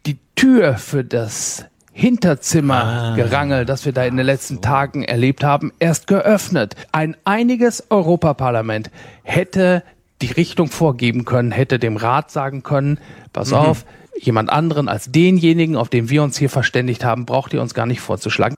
die 0.07 0.19
Tür 0.35 0.79
für 0.79 1.05
das 1.05 1.65
Hinterzimmergerangel, 1.93 3.65
das 3.65 3.85
wir 3.85 3.93
da 3.93 4.05
in 4.05 4.17
den 4.17 4.27
letzten 4.27 4.61
Tagen 4.61 5.03
erlebt 5.03 5.43
haben, 5.43 5.73
erst 5.81 6.07
geöffnet. 6.07 6.77
Ein 6.93 7.17
einiges 7.25 7.91
Europaparlament 7.91 8.91
hätte 9.25 9.83
die 10.23 10.33
Richtung 10.33 10.69
vorgeben 10.69 11.25
können, 11.25 11.53
hätte 11.53 11.79
dem 11.79 11.97
Rat 11.97 12.31
sagen 12.31 12.63
können, 12.63 12.99
pass 13.33 13.51
Mhm. 13.51 13.57
auf, 13.57 13.85
jemand 14.21 14.51
anderen 14.51 14.89
als 14.89 15.13
denjenigen, 15.13 15.77
auf 15.77 15.89
den 15.89 16.11
wir 16.11 16.23
uns 16.23 16.37
hier 16.37 16.51
verständigt 16.51 17.05
haben, 17.05 17.27
braucht 17.27 17.53
ihr 17.53 17.63
uns 17.63 17.75
gar 17.75 17.87
nicht 17.87 18.01
vorzuschlagen. 18.01 18.57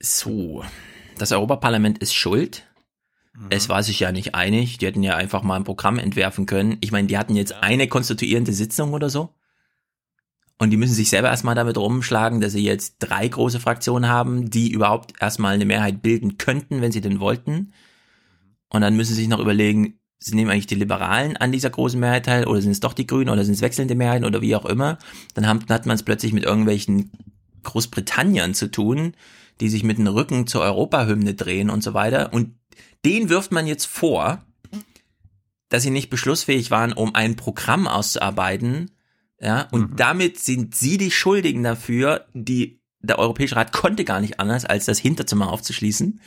So, 0.00 0.64
das 1.18 1.32
Europaparlament 1.32 1.98
ist 1.98 2.14
schuld. 2.14 2.66
Es 3.48 3.68
war 3.68 3.82
sich 3.82 4.00
ja 4.00 4.12
nicht 4.12 4.34
einig. 4.34 4.78
Die 4.78 4.86
hätten 4.86 5.02
ja 5.02 5.16
einfach 5.16 5.42
mal 5.42 5.56
ein 5.56 5.64
Programm 5.64 5.98
entwerfen 5.98 6.44
können. 6.44 6.76
Ich 6.80 6.92
meine, 6.92 7.08
die 7.08 7.16
hatten 7.16 7.34
jetzt 7.34 7.54
eine 7.62 7.88
konstituierende 7.88 8.52
Sitzung 8.52 8.92
oder 8.92 9.08
so. 9.08 9.30
Und 10.58 10.70
die 10.70 10.76
müssen 10.76 10.94
sich 10.94 11.08
selber 11.08 11.28
erstmal 11.28 11.54
damit 11.54 11.78
rumschlagen, 11.78 12.40
dass 12.40 12.52
sie 12.52 12.62
jetzt 12.64 12.96
drei 12.98 13.26
große 13.26 13.58
Fraktionen 13.58 14.08
haben, 14.08 14.50
die 14.50 14.70
überhaupt 14.70 15.14
erstmal 15.20 15.54
eine 15.54 15.64
Mehrheit 15.64 16.02
bilden 16.02 16.36
könnten, 16.36 16.82
wenn 16.82 16.92
sie 16.92 17.00
denn 17.00 17.20
wollten. 17.20 17.72
Und 18.72 18.80
dann 18.80 18.96
müssen 18.96 19.14
sie 19.14 19.20
sich 19.20 19.28
noch 19.28 19.38
überlegen, 19.38 19.98
sie 20.18 20.34
nehmen 20.34 20.50
eigentlich 20.50 20.66
die 20.66 20.76
Liberalen 20.76 21.36
an 21.36 21.52
dieser 21.52 21.68
großen 21.68 22.00
Mehrheit 22.00 22.24
teil 22.24 22.46
oder 22.46 22.62
sind 22.62 22.70
es 22.70 22.80
doch 22.80 22.94
die 22.94 23.06
Grünen 23.06 23.28
oder 23.28 23.44
sind 23.44 23.54
es 23.54 23.60
wechselnde 23.60 23.94
Mehrheiten 23.94 24.24
oder 24.24 24.40
wie 24.40 24.56
auch 24.56 24.64
immer. 24.64 24.98
Dann 25.34 25.46
haben, 25.46 25.60
hat 25.68 25.84
man 25.84 25.94
es 25.94 26.02
plötzlich 26.02 26.32
mit 26.32 26.44
irgendwelchen 26.44 27.10
Großbritanniern 27.64 28.54
zu 28.54 28.70
tun, 28.70 29.14
die 29.60 29.68
sich 29.68 29.84
mit 29.84 29.98
dem 29.98 30.06
Rücken 30.06 30.46
zur 30.46 30.62
Europahymne 30.62 31.34
drehen 31.34 31.68
und 31.68 31.82
so 31.82 31.92
weiter. 31.92 32.32
Und 32.32 32.54
denen 33.04 33.28
wirft 33.28 33.52
man 33.52 33.66
jetzt 33.66 33.86
vor, 33.86 34.42
dass 35.68 35.82
sie 35.82 35.90
nicht 35.90 36.08
beschlussfähig 36.08 36.70
waren, 36.70 36.94
um 36.94 37.14
ein 37.14 37.36
Programm 37.36 37.86
auszuarbeiten. 37.86 38.90
Ja, 39.38 39.68
und 39.70 40.00
damit 40.00 40.38
sind 40.38 40.74
sie 40.74 40.96
die 40.96 41.10
Schuldigen 41.10 41.62
dafür, 41.62 42.26
die 42.32 42.80
der 43.00 43.18
Europäische 43.18 43.56
Rat 43.56 43.72
konnte 43.72 44.04
gar 44.04 44.20
nicht 44.20 44.38
anders, 44.40 44.64
als 44.64 44.86
das 44.86 44.98
Hinterzimmer 44.98 45.50
aufzuschließen 45.50 46.20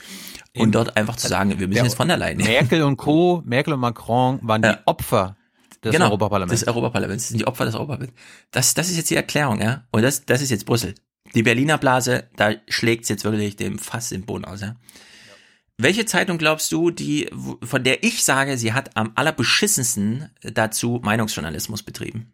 und 0.56 0.74
dort 0.74 0.98
einfach 0.98 1.16
zu 1.16 1.28
sagen, 1.28 1.60
wir 1.60 1.68
müssen 1.68 1.84
jetzt 1.84 1.96
von 1.96 2.08
der 2.08 2.18
Leyen. 2.18 2.38
Merkel 2.38 2.84
und 2.84 2.98
Co., 2.98 3.42
Merkel 3.46 3.74
und 3.74 3.80
Macron 3.80 4.40
waren 4.42 4.62
die 4.62 4.74
Opfer 4.86 5.38
des 5.84 5.92
genau, 5.92 6.08
Europaparlaments. 6.08 6.62
Des 6.62 6.68
Europaparlaments. 6.68 7.24
Das 7.24 7.30
sind 7.30 7.40
die 7.40 7.48
Opfer 7.48 7.66
des 7.66 7.76
Europaparlaments. 7.76 8.20
Das, 8.52 8.74
das 8.74 8.90
ist 8.90 8.98
jetzt 8.98 9.10
die 9.10 9.16
Erklärung, 9.16 9.62
ja. 9.62 9.84
Und 9.92 10.02
das, 10.02 10.26
das 10.26 10.42
ist 10.42 10.50
jetzt 10.50 10.66
Brüssel. 10.66 10.96
Die 11.34 11.44
Berliner 11.44 11.78
Blase, 11.78 12.30
da 12.36 12.52
schlägt's 12.68 13.10
jetzt 13.10 13.24
wirklich 13.24 13.56
dem 13.56 13.80
Fass 13.80 14.12
im 14.12 14.26
Boden 14.26 14.46
aus, 14.46 14.62
ja. 14.62 14.76
Welche 15.78 16.06
Zeitung 16.06 16.38
glaubst 16.38 16.72
du, 16.72 16.90
die, 16.90 17.30
von 17.62 17.84
der 17.84 18.04
ich 18.04 18.24
sage, 18.24 18.58
sie 18.58 18.72
hat 18.72 18.96
am 18.96 19.12
allerbeschissensten 19.16 20.30
dazu 20.42 21.02
Meinungsjournalismus 21.04 21.84
betrieben? 21.84 22.32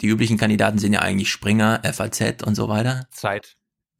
Die 0.00 0.08
üblichen 0.08 0.38
Kandidaten 0.38 0.78
sind 0.78 0.94
ja 0.94 1.00
eigentlich 1.00 1.30
Springer, 1.30 1.82
FAZ 1.84 2.42
und 2.44 2.54
so 2.54 2.68
weiter. 2.68 3.06
Zeit. 3.10 3.56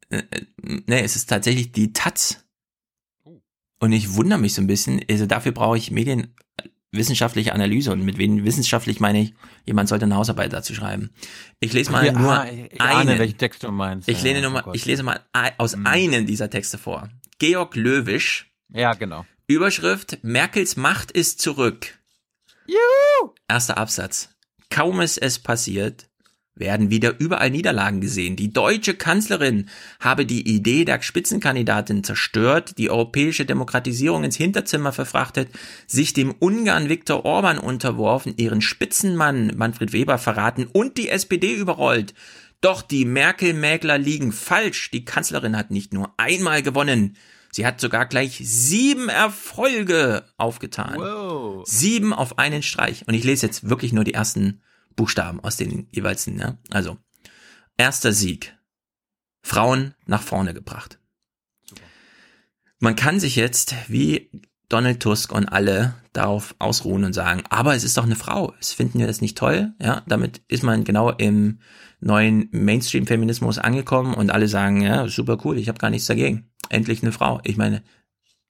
Äh, 0.09 0.23
äh, 0.31 0.45
nee, 0.57 1.01
es 1.01 1.15
ist 1.15 1.29
tatsächlich 1.29 1.71
die 1.71 1.93
Taz. 1.93 2.43
Und 3.83 3.91
ich 3.91 4.13
wundere 4.13 4.39
mich 4.39 4.53
so 4.53 4.61
ein 4.61 4.67
bisschen, 4.67 5.01
also 5.11 5.25
dafür 5.25 5.51
brauche 5.51 5.77
ich 5.77 5.91
medienwissenschaftliche 5.91 7.51
Analyse 7.51 7.91
und 7.91 8.05
mit 8.05 8.17
wen 8.17 8.45
wissenschaftlich 8.45 9.01
meine 9.01 9.21
ich, 9.21 9.33
jemand 9.65 9.89
sollte 9.89 10.05
eine 10.05 10.15
Hausarbeit 10.15 10.53
dazu 10.53 10.73
schreiben. 10.73 11.09
Ich 11.59 11.73
lese 11.73 11.91
mal 11.91 12.05
Ja, 12.05 12.13
nur 12.13 12.31
ah, 12.31 12.47
ich 12.49 12.79
ahne, 12.79 13.11
einen. 13.11 13.19
welchen 13.19 13.37
Text 13.37 13.61
du 13.61 13.71
meinst. 13.73 14.07
Ich, 14.07 14.23
lehne 14.23 14.39
oh 14.39 14.43
nur 14.43 14.51
mal, 14.51 14.61
Gott. 14.61 14.77
ich 14.77 14.85
lese 14.85 15.03
mal 15.03 15.19
aus 15.57 15.75
einem 15.83 16.25
dieser 16.25 16.49
Texte 16.49 16.77
vor. 16.77 17.09
Georg 17.39 17.75
Löwisch. 17.75 18.53
Ja, 18.69 18.93
genau. 18.93 19.25
Überschrift, 19.47 20.19
Merkels 20.21 20.77
Macht 20.77 21.11
ist 21.11 21.41
zurück. 21.41 21.99
Erster 23.49 23.77
Absatz. 23.77 24.29
Kaum 24.69 25.01
ist 25.01 25.17
es 25.17 25.39
passiert, 25.39 26.07
werden 26.55 26.89
wieder 26.91 27.19
überall 27.19 27.49
Niederlagen 27.49 27.99
gesehen. 27.99 28.35
Die 28.35 28.53
deutsche 28.53 28.93
Kanzlerin 28.93 29.69
habe 29.99 30.25
die 30.25 30.47
Idee 30.47 30.85
der 30.85 31.01
Spitzenkandidatin 31.01 32.03
zerstört, 32.03 32.77
die 32.77 32.89
europäische 32.89 33.45
Demokratisierung 33.45 34.23
ins 34.23 34.35
Hinterzimmer 34.35 34.91
verfrachtet, 34.91 35.49
sich 35.87 36.13
dem 36.13 36.31
Ungarn 36.31 36.89
Viktor 36.89 37.25
Orban 37.25 37.57
unterworfen, 37.57 38.35
ihren 38.37 38.61
Spitzenmann 38.61 39.53
Manfred 39.55 39.93
Weber 39.93 40.17
verraten 40.17 40.67
und 40.71 40.97
die 40.97 41.09
SPD 41.09 41.53
überrollt. 41.53 42.13
Doch 42.61 42.81
die 42.81 43.05
Merkel-Mägler 43.05 43.97
liegen 43.97 44.31
falsch. 44.31 44.91
Die 44.91 45.03
Kanzlerin 45.03 45.57
hat 45.57 45.71
nicht 45.71 45.91
nur 45.91 46.13
einmal 46.17 46.61
gewonnen, 46.61 47.17
sie 47.51 47.65
hat 47.65 47.81
sogar 47.81 48.05
gleich 48.05 48.39
sieben 48.41 49.09
Erfolge 49.09 50.23
aufgetan. 50.37 50.97
Sieben 51.65 52.13
auf 52.13 52.37
einen 52.37 52.63
Streich. 52.63 53.05
Und 53.07 53.15
ich 53.15 53.23
lese 53.23 53.47
jetzt 53.47 53.69
wirklich 53.69 53.91
nur 53.91 54.03
die 54.03 54.13
ersten 54.13 54.61
Buchstaben 54.95 55.39
aus 55.39 55.57
den 55.57 55.87
jeweilsten. 55.91 56.39
Ja? 56.39 56.57
Also, 56.71 56.97
erster 57.77 58.13
Sieg. 58.13 58.57
Frauen 59.45 59.93
nach 60.05 60.21
vorne 60.21 60.53
gebracht. 60.53 60.99
Man 62.79 62.95
kann 62.95 63.19
sich 63.19 63.35
jetzt, 63.35 63.75
wie 63.87 64.29
Donald 64.69 65.01
Tusk 65.01 65.31
und 65.31 65.47
alle 65.47 65.95
darauf 66.13 66.55
ausruhen 66.59 67.03
und 67.03 67.13
sagen, 67.13 67.43
aber 67.49 67.75
es 67.75 67.83
ist 67.83 67.97
doch 67.97 68.05
eine 68.05 68.15
Frau. 68.15 68.53
Es 68.59 68.73
finden 68.73 68.99
wir 68.99 69.07
das 69.07 69.21
nicht 69.21 69.37
toll. 69.37 69.73
Ja, 69.81 70.01
damit 70.07 70.41
ist 70.47 70.63
man 70.63 70.83
genau 70.83 71.11
im 71.11 71.59
neuen 71.99 72.49
Mainstream-Feminismus 72.51 73.59
angekommen 73.59 74.13
und 74.13 74.31
alle 74.31 74.47
sagen, 74.47 74.81
ja, 74.81 75.07
super 75.07 75.37
cool, 75.43 75.57
ich 75.57 75.67
habe 75.69 75.79
gar 75.79 75.89
nichts 75.89 76.07
dagegen. 76.07 76.49
Endlich 76.69 77.03
eine 77.03 77.11
Frau. 77.11 77.39
Ich 77.43 77.57
meine, 77.57 77.83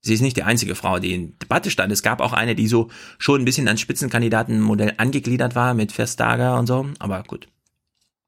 sie 0.03 0.13
ist 0.13 0.21
nicht 0.21 0.37
die 0.37 0.43
einzige 0.43 0.75
Frau, 0.75 0.99
die 0.99 1.13
in 1.13 1.39
Debatte 1.39 1.71
stand. 1.71 1.91
Es 1.91 2.03
gab 2.03 2.19
auch 2.21 2.33
eine, 2.33 2.55
die 2.55 2.67
so 2.67 2.91
schon 3.17 3.41
ein 3.41 3.45
bisschen 3.45 3.67
ans 3.67 3.81
Spitzenkandidatenmodell 3.81 4.93
angegliedert 4.97 5.55
war 5.55 5.73
mit 5.73 5.91
Verstager 5.91 6.59
und 6.59 6.67
so, 6.67 6.87
aber 6.99 7.23
gut. 7.23 7.47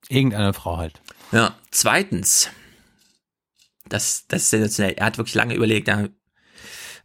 Irgendeine 0.08 0.54
Frau 0.54 0.78
halt. 0.78 1.02
Ja, 1.32 1.56
zweitens, 1.72 2.50
das, 3.90 4.26
das 4.28 4.44
ist 4.44 4.50
sensationell. 4.52 4.94
Er 4.94 5.06
hat 5.06 5.18
wirklich 5.18 5.36
lange 5.36 5.54
überlegt, 5.54 5.88
ja, 5.88 6.08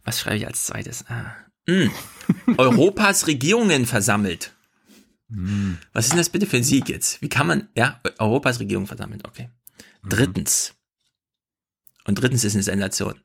was 0.03 0.19
schreibe 0.19 0.37
ich 0.37 0.47
als 0.47 0.65
zweites? 0.65 1.05
Ah. 1.07 1.35
Mm. 1.67 1.89
Europas 2.57 3.27
Regierungen 3.27 3.85
versammelt. 3.85 4.53
Mm. 5.27 5.73
Was 5.93 6.05
ist 6.05 6.11
denn 6.11 6.17
das 6.17 6.29
bitte 6.29 6.47
für 6.47 6.57
ein 6.57 6.63
Sieg 6.63 6.89
jetzt? 6.89 7.21
Wie 7.21 7.29
kann 7.29 7.47
man, 7.47 7.69
ja, 7.75 7.99
Europas 8.19 8.59
Regierung 8.59 8.87
versammelt, 8.87 9.27
okay. 9.27 9.49
Mm. 10.03 10.09
Drittens. 10.09 10.73
Und 12.05 12.15
drittens 12.15 12.43
ist 12.43 12.53
eine 12.53 12.63
Sensation. 12.63 13.19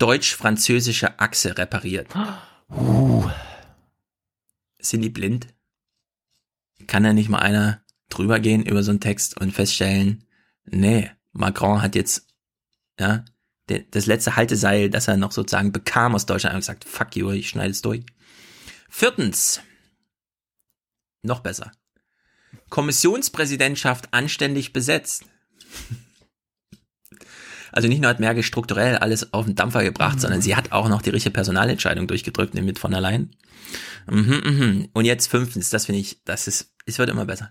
Deutsch-französische 0.00 1.20
Achse 1.20 1.56
repariert. 1.58 2.08
Uh. 2.70 3.28
Sind 4.78 5.02
die 5.02 5.10
blind? 5.10 5.48
Kann 6.86 7.02
da 7.02 7.12
nicht 7.12 7.28
mal 7.28 7.38
einer 7.38 7.84
drüber 8.08 8.40
gehen 8.40 8.64
über 8.64 8.82
so 8.82 8.90
einen 8.90 9.00
Text 9.00 9.40
und 9.40 9.52
feststellen, 9.52 10.24
nee, 10.64 11.10
Macron 11.32 11.82
hat 11.82 11.94
jetzt, 11.94 12.26
ja, 12.98 13.24
das 13.66 14.06
letzte 14.06 14.34
Halteseil, 14.34 14.90
das 14.90 15.06
er 15.06 15.16
noch 15.16 15.32
sozusagen 15.32 15.70
bekam 15.70 16.14
aus 16.14 16.26
Deutschland, 16.26 16.54
und 16.54 16.60
gesagt, 16.60 16.84
fuck 16.84 17.14
you, 17.14 17.30
ich 17.30 17.50
schneide 17.50 17.70
es 17.70 17.82
durch. 17.82 18.04
Viertens, 18.88 19.60
noch 21.22 21.40
besser. 21.40 21.70
Kommissionspräsidentschaft 22.70 24.12
anständig 24.12 24.72
besetzt. 24.72 25.24
Also 27.72 27.88
nicht 27.88 28.00
nur 28.00 28.10
hat 28.10 28.20
Merkel 28.20 28.42
strukturell 28.42 28.96
alles 28.96 29.32
auf 29.32 29.46
den 29.46 29.54
Dampfer 29.54 29.82
gebracht, 29.82 30.16
mhm. 30.16 30.20
sondern 30.20 30.42
sie 30.42 30.56
hat 30.56 30.72
auch 30.72 30.88
noch 30.88 31.02
die 31.02 31.10
richtige 31.10 31.32
Personalentscheidung 31.32 32.06
durchgedrückt, 32.06 32.54
nämlich 32.54 32.78
von 32.78 32.94
allein. 32.94 33.30
Mhm, 34.08 34.40
mhm. 34.44 34.88
Und 34.92 35.04
jetzt 35.04 35.28
fünftens, 35.28 35.70
das 35.70 35.86
finde 35.86 36.00
ich, 36.00 36.24
das 36.24 36.48
ist, 36.48 36.74
es 36.86 36.98
wird 36.98 37.10
immer 37.10 37.26
besser. 37.26 37.50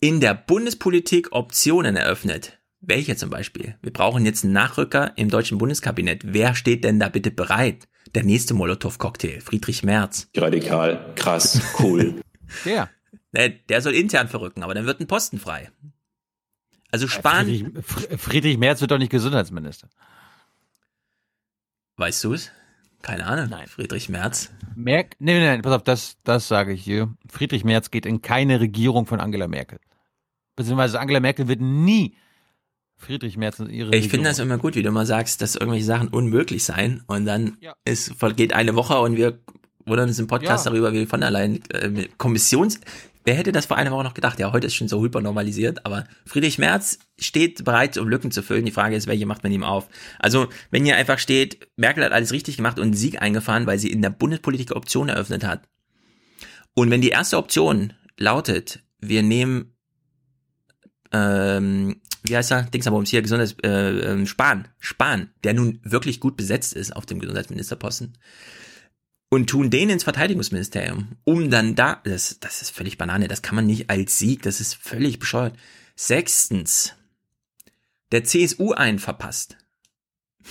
In 0.00 0.20
der 0.20 0.34
Bundespolitik 0.34 1.32
Optionen 1.32 1.96
eröffnet. 1.96 2.58
Welche 2.80 3.16
zum 3.16 3.30
Beispiel? 3.30 3.76
Wir 3.82 3.92
brauchen 3.92 4.24
jetzt 4.26 4.44
einen 4.44 4.52
Nachrücker 4.52 5.12
im 5.16 5.30
deutschen 5.30 5.58
Bundeskabinett. 5.58 6.22
Wer 6.24 6.54
steht 6.54 6.84
denn 6.84 7.00
da 7.00 7.08
bitte 7.08 7.30
bereit? 7.30 7.88
Der 8.14 8.22
nächste 8.22 8.54
Molotow-Cocktail, 8.54 9.40
Friedrich 9.40 9.82
Merz. 9.82 10.28
Radikal, 10.36 11.12
krass, 11.16 11.60
cool. 11.80 12.20
der. 12.64 12.88
Der, 13.32 13.48
der 13.48 13.82
soll 13.82 13.94
intern 13.94 14.28
verrücken, 14.28 14.62
aber 14.62 14.74
dann 14.74 14.86
wird 14.86 15.00
ein 15.00 15.06
Posten 15.06 15.38
frei. 15.38 15.70
Also 16.90 17.08
Spahn. 17.08 17.46
Friedrich, 17.46 18.20
Friedrich 18.20 18.58
Merz 18.58 18.80
wird 18.80 18.90
doch 18.90 18.98
nicht 18.98 19.10
Gesundheitsminister. 19.10 19.88
Weißt 21.96 22.22
du 22.24 22.34
es? 22.34 22.50
Keine 23.02 23.26
Ahnung. 23.26 23.48
Nein. 23.50 23.66
Friedrich 23.66 24.08
Merz. 24.08 24.50
Merk, 24.74 25.16
nee, 25.18 25.38
nee, 25.38 25.56
nee, 25.56 25.62
pass 25.62 25.72
auf, 25.72 25.84
das, 25.84 26.16
das 26.24 26.48
sage 26.48 26.72
ich 26.72 26.82
hier. 26.82 27.14
Friedrich 27.28 27.64
Merz 27.64 27.90
geht 27.90 28.04
in 28.04 28.20
keine 28.20 28.60
Regierung 28.60 29.06
von 29.06 29.20
Angela 29.20 29.48
Merkel. 29.48 29.78
Beziehungsweise 30.56 31.00
Angela 31.00 31.20
Merkel 31.20 31.48
wird 31.48 31.60
nie 31.60 32.16
Friedrich 32.96 33.36
Merz 33.36 33.60
und 33.60 33.70
ihre. 33.70 33.94
Ich 33.94 34.08
finde 34.08 34.28
das 34.28 34.38
immer 34.38 34.58
gut, 34.58 34.74
wie 34.74 34.82
du 34.82 34.88
immer 34.88 35.06
sagst, 35.06 35.42
dass 35.42 35.54
irgendwelche 35.54 35.84
Sachen 35.84 36.08
unmöglich 36.08 36.64
seien 36.64 37.04
und 37.06 37.26
dann 37.26 37.58
ja. 37.60 37.74
ist, 37.84 38.14
vergeht 38.14 38.54
eine 38.54 38.74
Woche 38.74 38.98
und 38.98 39.16
wir 39.16 39.38
wundern 39.84 40.08
uns 40.08 40.18
im 40.18 40.26
Podcast 40.26 40.64
ja. 40.64 40.72
darüber, 40.72 40.92
wie 40.92 41.06
von 41.06 41.22
allein 41.22 41.60
äh, 41.70 42.08
Kommissions. 42.16 42.80
Wer 43.26 43.34
hätte 43.34 43.50
das 43.50 43.66
vor 43.66 43.76
einer 43.76 43.90
Woche 43.90 44.04
noch 44.04 44.14
gedacht? 44.14 44.38
Ja, 44.38 44.52
heute 44.52 44.68
ist 44.68 44.76
schon 44.76 44.86
so 44.86 45.02
hypernormalisiert, 45.02 45.84
aber 45.84 46.04
Friedrich 46.26 46.58
Merz 46.58 47.00
steht 47.18 47.64
bereit, 47.64 47.98
um 47.98 48.08
Lücken 48.08 48.30
zu 48.30 48.40
füllen. 48.40 48.64
Die 48.64 48.70
Frage 48.70 48.94
ist, 48.94 49.08
welche 49.08 49.26
macht 49.26 49.42
man 49.42 49.50
ihm 49.50 49.64
auf? 49.64 49.88
Also, 50.20 50.46
wenn 50.70 50.84
hier 50.84 50.94
einfach 50.94 51.18
steht, 51.18 51.68
Merkel 51.74 52.04
hat 52.04 52.12
alles 52.12 52.30
richtig 52.30 52.56
gemacht 52.56 52.78
und 52.78 52.94
Sieg 52.94 53.20
eingefahren, 53.20 53.66
weil 53.66 53.80
sie 53.80 53.90
in 53.90 54.00
der 54.00 54.10
Bundespolitik 54.10 54.76
Optionen 54.76 55.12
eröffnet 55.12 55.42
hat. 55.42 55.68
Und 56.74 56.88
wenn 56.92 57.00
die 57.00 57.08
erste 57.08 57.36
Option 57.36 57.94
lautet, 58.16 58.84
wir 59.00 59.24
nehmen 59.24 59.76
ähm, 61.10 62.00
wie 62.22 62.36
heißt 62.36 62.52
er? 62.52 62.62
Dingsabums 62.62 63.10
hier, 63.10 63.22
Gesundheits, 63.22 63.56
äh, 63.62 63.68
ähm, 63.68 64.26
Spahn, 64.26 64.68
Spahn, 64.78 65.30
der 65.44 65.54
nun 65.54 65.80
wirklich 65.82 66.20
gut 66.20 66.36
besetzt 66.36 66.74
ist 66.74 66.94
auf 66.94 67.06
dem 67.06 67.18
Gesundheitsministerposten. 67.18 68.18
Und 69.36 69.50
tun 69.50 69.68
den 69.68 69.90
ins 69.90 70.04
Verteidigungsministerium, 70.04 71.08
um 71.24 71.50
dann 71.50 71.74
da, 71.74 72.00
das, 72.04 72.40
das 72.40 72.62
ist 72.62 72.70
völlig 72.70 72.96
Banane, 72.96 73.28
das 73.28 73.42
kann 73.42 73.54
man 73.54 73.66
nicht 73.66 73.90
als 73.90 74.18
Sieg, 74.18 74.40
das 74.40 74.62
ist 74.62 74.74
völlig 74.76 75.18
bescheuert. 75.18 75.54
Sechstens, 75.94 76.94
der 78.12 78.24
CSU 78.24 78.72
einen 78.72 78.98
verpasst. 78.98 79.58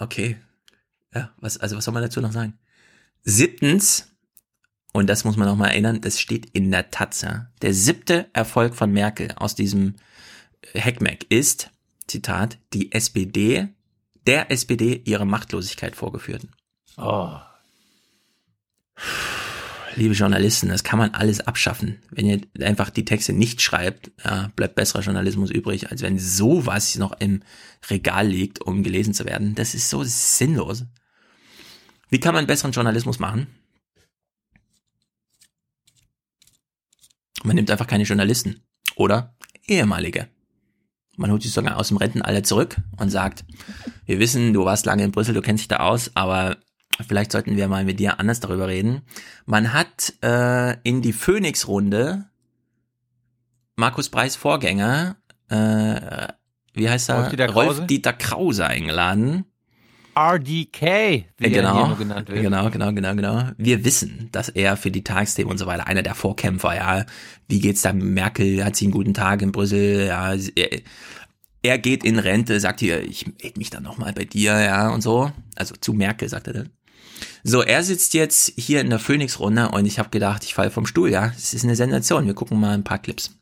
Okay. 0.00 0.38
Ja, 1.14 1.32
was, 1.36 1.56
also 1.56 1.76
was 1.76 1.84
soll 1.84 1.94
man 1.94 2.02
dazu 2.02 2.20
noch 2.20 2.32
sagen? 2.32 2.58
Siebtens, 3.22 4.08
und 4.92 5.06
das 5.06 5.22
muss 5.22 5.36
man 5.36 5.46
noch 5.46 5.54
mal 5.54 5.68
erinnern, 5.68 6.00
das 6.00 6.20
steht 6.20 6.50
in 6.50 6.72
der 6.72 6.90
Tatze. 6.90 7.48
Der 7.62 7.74
siebte 7.74 8.28
Erfolg 8.32 8.74
von 8.74 8.92
Merkel 8.92 9.30
aus 9.36 9.54
diesem 9.54 9.94
Heckmeck 10.72 11.26
ist, 11.28 11.70
Zitat, 12.08 12.58
die 12.72 12.90
SPD, 12.90 13.68
der 14.26 14.50
SPD 14.50 15.00
ihre 15.04 15.26
Machtlosigkeit 15.26 15.94
vorgeführt. 15.94 16.48
Oh. 16.96 17.38
Liebe 19.94 20.14
Journalisten, 20.14 20.68
das 20.68 20.84
kann 20.84 20.98
man 20.98 21.14
alles 21.14 21.40
abschaffen. 21.40 22.02
Wenn 22.10 22.26
ihr 22.26 22.40
einfach 22.60 22.90
die 22.90 23.04
Texte 23.04 23.32
nicht 23.32 23.62
schreibt, 23.62 24.10
ja, 24.24 24.50
bleibt 24.54 24.74
besserer 24.74 25.00
Journalismus 25.00 25.50
übrig, 25.50 25.90
als 25.90 26.02
wenn 26.02 26.18
sowas 26.18 26.96
noch 26.96 27.18
im 27.18 27.42
Regal 27.88 28.26
liegt, 28.26 28.60
um 28.60 28.82
gelesen 28.82 29.14
zu 29.14 29.24
werden. 29.24 29.54
Das 29.54 29.74
ist 29.74 29.88
so 29.88 30.04
sinnlos. 30.04 30.84
Wie 32.10 32.20
kann 32.20 32.34
man 32.34 32.46
besseren 32.46 32.72
Journalismus 32.72 33.18
machen? 33.18 33.46
Man 37.42 37.56
nimmt 37.56 37.70
einfach 37.70 37.86
keine 37.86 38.04
Journalisten 38.04 38.62
oder 38.96 39.34
ehemalige. 39.66 40.28
Man 41.16 41.30
holt 41.30 41.42
sich 41.42 41.52
sogar 41.52 41.78
aus 41.78 41.88
dem 41.88 41.96
Rentenalter 41.96 42.42
zurück 42.42 42.76
und 42.98 43.08
sagt, 43.08 43.44
wir 44.04 44.18
wissen, 44.18 44.52
du 44.52 44.64
warst 44.64 44.84
lange 44.84 45.04
in 45.04 45.12
Brüssel, 45.12 45.34
du 45.34 45.40
kennst 45.40 45.62
dich 45.62 45.68
da 45.68 45.78
aus, 45.78 46.10
aber 46.14 46.58
vielleicht 47.06 47.32
sollten 47.32 47.56
wir 47.56 47.68
mal 47.68 47.84
mit 47.84 48.00
dir 48.00 48.20
anders 48.20 48.40
darüber 48.40 48.68
reden. 48.68 49.02
Man 49.44 49.72
hat 49.72 50.14
äh, 50.22 50.76
in 50.82 51.02
die 51.02 51.12
Phoenix-Runde 51.12 52.26
Markus 53.76 54.08
Preis 54.08 54.36
Vorgänger, 54.36 55.16
äh, 55.48 56.28
wie 56.72 56.88
heißt 56.88 57.10
er? 57.10 57.50
Rolf 57.50 57.86
Dieter 57.86 58.12
Krause 58.12 58.66
eingeladen. 58.66 59.44
RDK, 60.18 61.26
wie 61.36 61.50
genau, 61.50 61.80
er 61.80 61.86
hier 61.88 61.96
genannt 61.96 62.28
wird. 62.30 62.40
Genau, 62.40 62.70
genau, 62.70 62.92
genau, 62.92 63.14
genau. 63.14 63.50
Wir 63.58 63.84
wissen, 63.84 64.30
dass 64.32 64.48
er 64.48 64.78
für 64.78 64.90
die 64.90 65.04
Tagsthemen 65.04 65.50
und 65.50 65.58
so 65.58 65.66
weiter 65.66 65.86
einer 65.86 66.02
der 66.02 66.14
Vorkämpfer, 66.14 66.74
ja. 66.74 67.04
Wie 67.48 67.60
geht's 67.60 67.82
da 67.82 67.92
Merkel? 67.92 68.64
Hat 68.64 68.76
sie 68.76 68.86
einen 68.86 68.92
guten 68.92 69.12
Tag 69.12 69.42
in 69.42 69.52
Brüssel? 69.52 70.06
Ja, 70.06 70.32
er, 70.32 70.80
er 71.62 71.78
geht 71.78 72.02
in 72.02 72.18
Rente, 72.18 72.58
sagt 72.60 72.80
hier, 72.80 73.02
ich 73.02 73.26
melde 73.26 73.58
mich 73.58 73.68
dann 73.68 73.82
nochmal 73.82 74.14
bei 74.14 74.24
dir, 74.24 74.58
ja, 74.58 74.88
und 74.88 75.02
so. 75.02 75.30
Also 75.54 75.74
zu 75.78 75.92
Merkel, 75.92 76.30
sagt 76.30 76.46
er 76.46 76.54
dann. 76.54 76.70
So, 77.48 77.62
er 77.62 77.84
sitzt 77.84 78.12
jetzt 78.14 78.54
hier 78.56 78.80
in 78.80 78.90
der 78.90 78.98
Phoenix-Runde 78.98 79.68
und 79.68 79.86
ich 79.86 80.00
habe 80.00 80.08
gedacht, 80.08 80.42
ich 80.42 80.54
falle 80.54 80.72
vom 80.72 80.84
Stuhl, 80.84 81.12
ja. 81.12 81.30
Es 81.36 81.54
ist 81.54 81.62
eine 81.62 81.76
Sensation. 81.76 82.26
Wir 82.26 82.34
gucken 82.34 82.58
mal 82.58 82.74
ein 82.74 82.82
paar 82.82 82.98
Clips. 82.98 83.38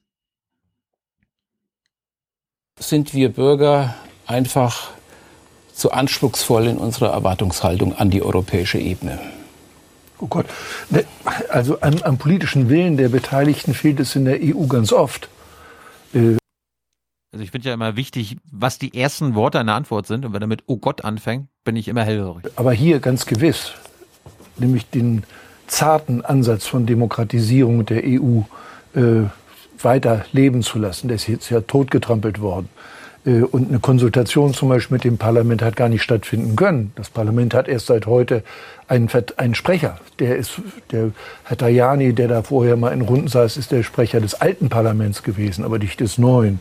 Sind 2.78 3.14
wir 3.14 3.30
Bürger 3.30 3.94
einfach 4.26 4.90
zu 5.72 5.90
anspruchsvoll 5.90 6.66
in 6.66 6.76
unserer 6.76 7.14
Erwartungshaltung 7.14 7.94
an 7.94 8.10
die 8.10 8.20
europäische 8.20 8.76
Ebene. 8.76 9.18
Oh 10.18 10.26
Gott, 10.26 10.48
ne, 10.90 11.06
also 11.48 11.80
am, 11.80 11.96
am, 12.02 12.18
politischen 12.18 12.68
Willen 12.68 12.98
der 12.98 13.08
Beteiligten 13.08 13.72
fehlt 13.72 14.00
es 14.00 14.14
in 14.16 14.26
der 14.26 14.38
EU 14.42 14.66
ganz 14.66 14.92
oft. 14.92 15.30
Äh 16.12 16.36
also 17.32 17.42
ich 17.42 17.50
finde 17.50 17.68
ja 17.68 17.74
immer 17.74 17.96
wichtig, 17.96 18.36
was 18.52 18.78
die 18.78 18.94
ersten 18.94 19.34
Worte 19.34 19.58
einer 19.58 19.74
Antwort 19.74 20.06
sind. 20.06 20.26
Und 20.26 20.34
wenn 20.34 20.42
er 20.42 20.46
mit 20.46 20.64
Oh 20.66 20.76
Gott 20.76 21.04
anfängt, 21.04 21.48
bin 21.64 21.74
ich 21.74 21.88
immer 21.88 22.04
hellhörig. 22.04 22.44
Aber 22.54 22.72
hier 22.72 23.00
ganz 23.00 23.24
gewiss, 23.24 23.72
nämlich 24.56 24.88
den 24.90 25.24
zarten 25.66 26.24
Ansatz 26.24 26.66
von 26.66 26.86
Demokratisierung 26.86 27.86
der 27.86 28.02
EU 28.04 28.40
äh, 28.94 29.28
weiter 29.82 30.24
leben 30.32 30.62
zu 30.62 30.78
lassen. 30.78 31.08
Der 31.08 31.16
ist 31.16 31.26
jetzt 31.26 31.50
ja 31.50 31.60
totgetrampelt 31.60 32.40
worden. 32.40 32.68
Äh, 33.26 33.42
und 33.42 33.68
eine 33.68 33.80
Konsultation 33.80 34.54
zum 34.54 34.68
Beispiel 34.68 34.96
mit 34.96 35.04
dem 35.04 35.18
Parlament 35.18 35.62
hat 35.62 35.76
gar 35.76 35.88
nicht 35.88 36.02
stattfinden 36.02 36.56
können. 36.56 36.92
Das 36.96 37.10
Parlament 37.10 37.54
hat 37.54 37.68
erst 37.68 37.86
seit 37.86 38.06
heute 38.06 38.42
einen, 38.88 39.08
einen 39.36 39.54
Sprecher. 39.54 39.98
Der 40.18 40.36
ist, 40.36 40.60
der 40.90 41.10
Herr 41.44 41.56
Tajani, 41.56 42.12
der 42.12 42.28
da 42.28 42.42
vorher 42.42 42.76
mal 42.76 42.92
in 42.92 43.00
Runden 43.00 43.28
saß, 43.28 43.56
ist 43.56 43.72
der 43.72 43.82
Sprecher 43.82 44.20
des 44.20 44.34
alten 44.34 44.68
Parlaments 44.68 45.22
gewesen, 45.22 45.64
aber 45.64 45.78
nicht 45.78 46.00
des 46.00 46.18
neuen. 46.18 46.60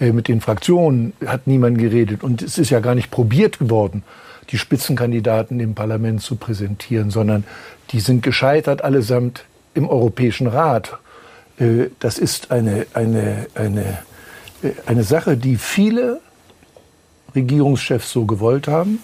Äh, 0.00 0.12
mit 0.12 0.28
den 0.28 0.40
Fraktionen 0.40 1.12
hat 1.26 1.46
niemand 1.46 1.78
geredet 1.78 2.22
und 2.22 2.42
es 2.42 2.58
ist 2.58 2.70
ja 2.70 2.80
gar 2.80 2.94
nicht 2.94 3.10
probiert 3.10 3.58
geworden 3.58 4.02
die 4.50 4.58
Spitzenkandidaten 4.58 5.60
im 5.60 5.74
Parlament 5.74 6.22
zu 6.22 6.36
präsentieren, 6.36 7.10
sondern 7.10 7.44
die 7.90 8.00
sind 8.00 8.22
gescheitert 8.22 8.82
allesamt 8.82 9.44
im 9.74 9.88
Europäischen 9.88 10.46
Rat. 10.46 10.98
Äh, 11.58 11.86
das 11.98 12.18
ist 12.18 12.50
eine, 12.50 12.86
eine, 12.94 13.46
eine, 13.54 13.98
äh, 14.62 14.70
eine 14.86 15.04
Sache, 15.04 15.36
die 15.36 15.56
viele 15.56 16.20
Regierungschefs 17.34 18.10
so 18.10 18.24
gewollt 18.26 18.68
haben. 18.68 19.00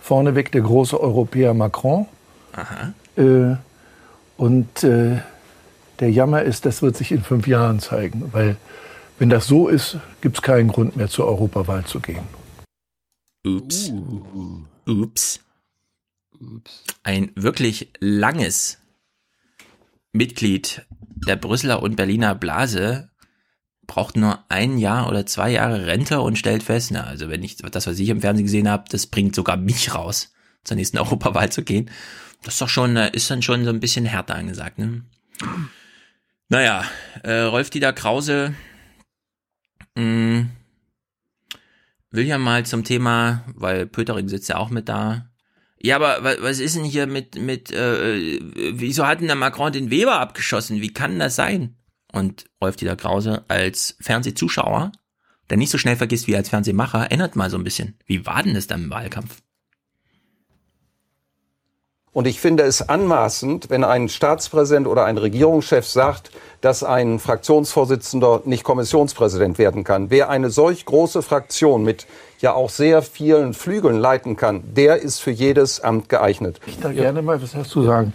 Vorneweg 0.00 0.50
der 0.52 0.62
große 0.62 1.00
Europäer 1.00 1.54
Macron. 1.54 2.06
Aha. 2.52 2.92
Äh, 3.16 3.56
und 4.36 4.82
der 4.82 6.10
Jammer 6.10 6.42
ist, 6.42 6.64
das 6.64 6.80
wird 6.80 6.96
sich 6.96 7.12
in 7.12 7.22
fünf 7.22 7.46
Jahren 7.46 7.78
zeigen, 7.78 8.30
weil 8.32 8.56
wenn 9.18 9.28
das 9.28 9.46
so 9.46 9.68
ist, 9.68 9.98
gibt 10.22 10.36
es 10.38 10.42
keinen 10.42 10.68
Grund 10.68 10.96
mehr 10.96 11.08
zur 11.08 11.26
Europawahl 11.26 11.84
zu 11.84 12.00
gehen. 12.00 12.22
Ups. 13.44 13.90
Ups. 14.86 15.40
Ein 17.02 17.32
wirklich 17.36 17.90
langes 18.00 18.78
Mitglied 20.12 20.86
der 21.26 21.36
Brüsseler 21.36 21.82
und 21.82 21.96
Berliner 21.96 22.34
Blase 22.34 23.10
braucht 23.86 24.16
nur 24.16 24.44
ein 24.48 24.78
Jahr 24.78 25.08
oder 25.08 25.26
zwei 25.26 25.50
Jahre 25.50 25.86
Rente 25.86 26.20
und 26.20 26.38
stellt 26.38 26.62
fest, 26.62 26.90
na, 26.92 27.04
also 27.04 27.28
wenn 27.28 27.42
ich 27.42 27.56
das, 27.56 27.86
was 27.86 27.98
ich 27.98 28.08
im 28.08 28.20
Fernsehen 28.20 28.46
gesehen 28.46 28.68
habe, 28.68 28.84
das 28.88 29.06
bringt 29.06 29.34
sogar 29.34 29.56
mich 29.56 29.94
raus, 29.94 30.32
zur 30.64 30.76
nächsten 30.76 30.98
Europawahl 30.98 31.50
zu 31.50 31.62
gehen. 31.62 31.90
Das 32.42 32.54
ist 32.54 32.60
doch 32.60 32.68
schon, 32.68 32.96
äh, 32.96 33.10
ist 33.12 33.30
dann 33.30 33.42
schon 33.42 33.64
so 33.64 33.70
ein 33.70 33.80
bisschen 33.80 34.04
härter 34.04 34.34
angesagt, 34.34 34.78
ne? 34.78 35.04
Naja, 36.48 36.84
äh, 37.22 37.40
Rolf-Dieter 37.40 37.92
Krause 37.92 38.54
mh, 39.96 40.46
will 42.10 42.26
ja 42.26 42.38
mal 42.38 42.66
zum 42.66 42.84
Thema, 42.84 43.44
weil 43.54 43.86
Pöttering 43.86 44.28
sitzt 44.28 44.48
ja 44.48 44.56
auch 44.56 44.70
mit 44.70 44.88
da, 44.88 45.30
ja, 45.82 45.96
aber 45.96 46.42
was 46.42 46.58
ist 46.58 46.76
denn 46.76 46.84
hier 46.84 47.06
mit, 47.06 47.36
mit, 47.36 47.72
äh, 47.72 48.38
wieso 48.74 49.06
hat 49.06 49.20
denn 49.20 49.28
der 49.28 49.36
Macron 49.36 49.72
den 49.72 49.90
Weber 49.90 50.20
abgeschossen? 50.20 50.82
Wie 50.82 50.92
kann 50.92 51.18
das 51.18 51.36
sein? 51.36 51.76
Und 52.12 52.44
Rolf-Dieter 52.60 52.96
Krause 52.96 53.44
als 53.48 53.96
Fernsehzuschauer, 54.00 54.92
der 55.48 55.56
nicht 55.56 55.70
so 55.70 55.78
schnell 55.78 55.96
vergisst 55.96 56.26
wie 56.26 56.36
als 56.36 56.50
Fernsehmacher, 56.50 56.98
erinnert 56.98 57.34
mal 57.34 57.48
so 57.48 57.56
ein 57.56 57.64
bisschen. 57.64 57.96
Wie 58.04 58.26
war 58.26 58.42
denn 58.42 58.54
das 58.54 58.66
dann 58.66 58.84
im 58.84 58.90
Wahlkampf? 58.90 59.40
Und 62.12 62.26
ich 62.26 62.40
finde 62.40 62.64
es 62.64 62.88
anmaßend, 62.88 63.70
wenn 63.70 63.84
ein 63.84 64.08
Staatspräsident 64.08 64.88
oder 64.88 65.04
ein 65.04 65.16
Regierungschef 65.16 65.86
sagt, 65.86 66.32
dass 66.60 66.82
ein 66.82 67.20
Fraktionsvorsitzender 67.20 68.42
nicht 68.46 68.64
Kommissionspräsident 68.64 69.58
werden 69.58 69.84
kann. 69.84 70.10
Wer 70.10 70.28
eine 70.28 70.50
solch 70.50 70.84
große 70.86 71.22
Fraktion 71.22 71.84
mit 71.84 72.06
ja 72.40 72.52
auch 72.52 72.68
sehr 72.68 73.02
vielen 73.02 73.54
Flügeln 73.54 73.98
leiten 73.98 74.36
kann, 74.36 74.62
der 74.74 74.96
ist 74.96 75.20
für 75.20 75.30
jedes 75.30 75.80
Amt 75.80 76.08
geeignet. 76.08 76.60
Ich 76.66 76.80
darf 76.80 76.94
gerne 76.94 77.22
mal 77.22 77.40
was 77.40 77.52
dazu 77.52 77.84
sagen. 77.84 78.12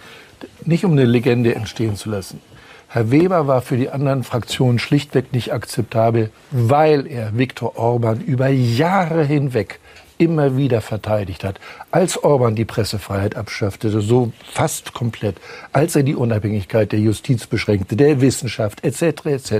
Nicht 0.66 0.84
um 0.84 0.91
eine 0.91 1.06
Legende 1.06 1.56
entstehen 1.56 1.96
zu 1.96 2.10
lassen. 2.10 2.41
Herr 2.89 3.12
Weber 3.12 3.48
war 3.48 3.62
für 3.62 3.78
die 3.78 3.89
anderen 3.89 4.24
Fraktionen 4.24 4.80
schlichtweg 4.80 5.32
nicht 5.32 5.54
akzeptabel, 5.54 6.32
weil 6.52 7.08
er 7.08 7.38
Viktor 7.38 7.78
Orban 7.78 8.22
über 8.22 8.48
Jahre 8.48 9.24
hinweg 9.24 9.80
immer 10.18 10.57
wieder 10.57 10.82
verteidigt 10.82 11.43
hat. 11.43 11.59
Als 11.91 12.24
Orban 12.24 12.55
die 12.55 12.66
Pressefreiheit 12.66 13.36
abschaffte, 13.36 13.89
so 13.89 14.32
fast 14.53 14.93
komplett, 14.93 15.38
als 15.74 15.95
er 15.95 16.03
die 16.03 16.16
Unabhängigkeit 16.16 16.91
der 16.91 16.99
Justiz 16.99 17.47
beschränkte, 17.47 17.95
der 17.95 18.22
Wissenschaft 18.22 18.84
etc. 18.84 19.26
etc. 19.26 19.53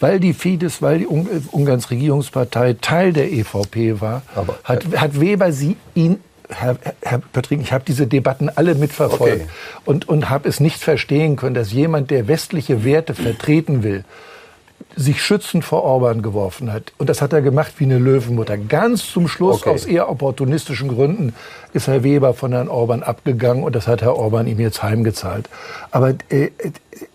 Weil 0.00 0.20
die 0.20 0.34
Fidesz, 0.34 0.82
weil 0.82 1.00
die 1.00 1.06
Ungarns 1.06 1.90
Regierungspartei 1.90 2.76
Teil 2.80 3.12
der 3.12 3.32
EVP 3.32 4.00
war, 4.00 4.22
Aber, 4.34 4.58
hat, 4.64 4.84
hat 4.96 5.20
Weber 5.20 5.52
sie 5.52 5.76
ihn 5.94 6.20
Herr, 6.50 6.78
Herr 7.02 7.18
Pöttering, 7.18 7.60
ich 7.60 7.72
habe 7.72 7.84
diese 7.86 8.06
Debatten 8.06 8.48
alle 8.48 8.74
mitverfolgt 8.74 9.42
okay. 9.42 9.46
und, 9.84 10.08
und 10.08 10.30
habe 10.30 10.48
es 10.48 10.60
nicht 10.60 10.82
verstehen 10.82 11.36
können, 11.36 11.54
dass 11.54 11.72
jemand, 11.72 12.10
der 12.10 12.26
westliche 12.26 12.84
Werte 12.84 13.14
vertreten 13.14 13.82
will, 13.82 14.04
sich 14.96 15.22
schützend 15.22 15.64
vor 15.64 15.84
Orban 15.84 16.22
geworfen 16.22 16.72
hat. 16.72 16.92
Und 16.98 17.08
das 17.08 17.22
hat 17.22 17.32
er 17.32 17.42
gemacht 17.42 17.74
wie 17.78 17.84
eine 17.84 17.98
Löwenmutter. 17.98 18.56
Ganz 18.56 19.10
zum 19.10 19.28
Schluss, 19.28 19.62
okay. 19.62 19.70
aus 19.70 19.84
eher 19.84 20.08
opportunistischen 20.10 20.88
Gründen, 20.88 21.34
ist 21.72 21.86
Herr 21.86 22.02
Weber 22.02 22.34
von 22.34 22.52
Herrn 22.52 22.68
Orban 22.68 23.02
abgegangen 23.02 23.62
und 23.62 23.76
das 23.76 23.86
hat 23.86 24.02
Herr 24.02 24.16
Orban 24.16 24.46
ihm 24.46 24.58
jetzt 24.58 24.82
heimgezahlt. 24.82 25.48
Aber, 25.90 26.14
äh, 26.30 26.44
äh, 26.46 26.50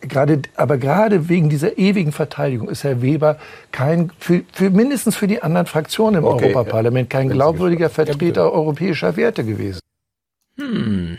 gerade, 0.02 0.42
aber 0.56 0.78
gerade 0.78 1.30
wegen 1.30 1.50
dieser 1.50 1.78
ewigen 1.78 2.12
Verteidigung 2.12 2.70
ist 2.70 2.84
Herr 2.84 3.02
Weber 3.02 3.38
kein, 3.72 4.12
für, 4.20 4.44
für 4.54 4.70
mindestens 4.70 5.16
für 5.16 5.28
die 5.28 5.42
anderen 5.42 5.66
Fraktionen 5.66 6.20
im 6.20 6.26
okay, 6.26 6.46
Europaparlament 6.46 7.10
kein 7.10 7.30
glaubwürdiger 7.30 7.90
Vertreter 7.90 8.52
europäischer 8.52 9.18
Werte 9.18 9.44
gewesen. 9.44 9.80
Hm. 10.58 11.18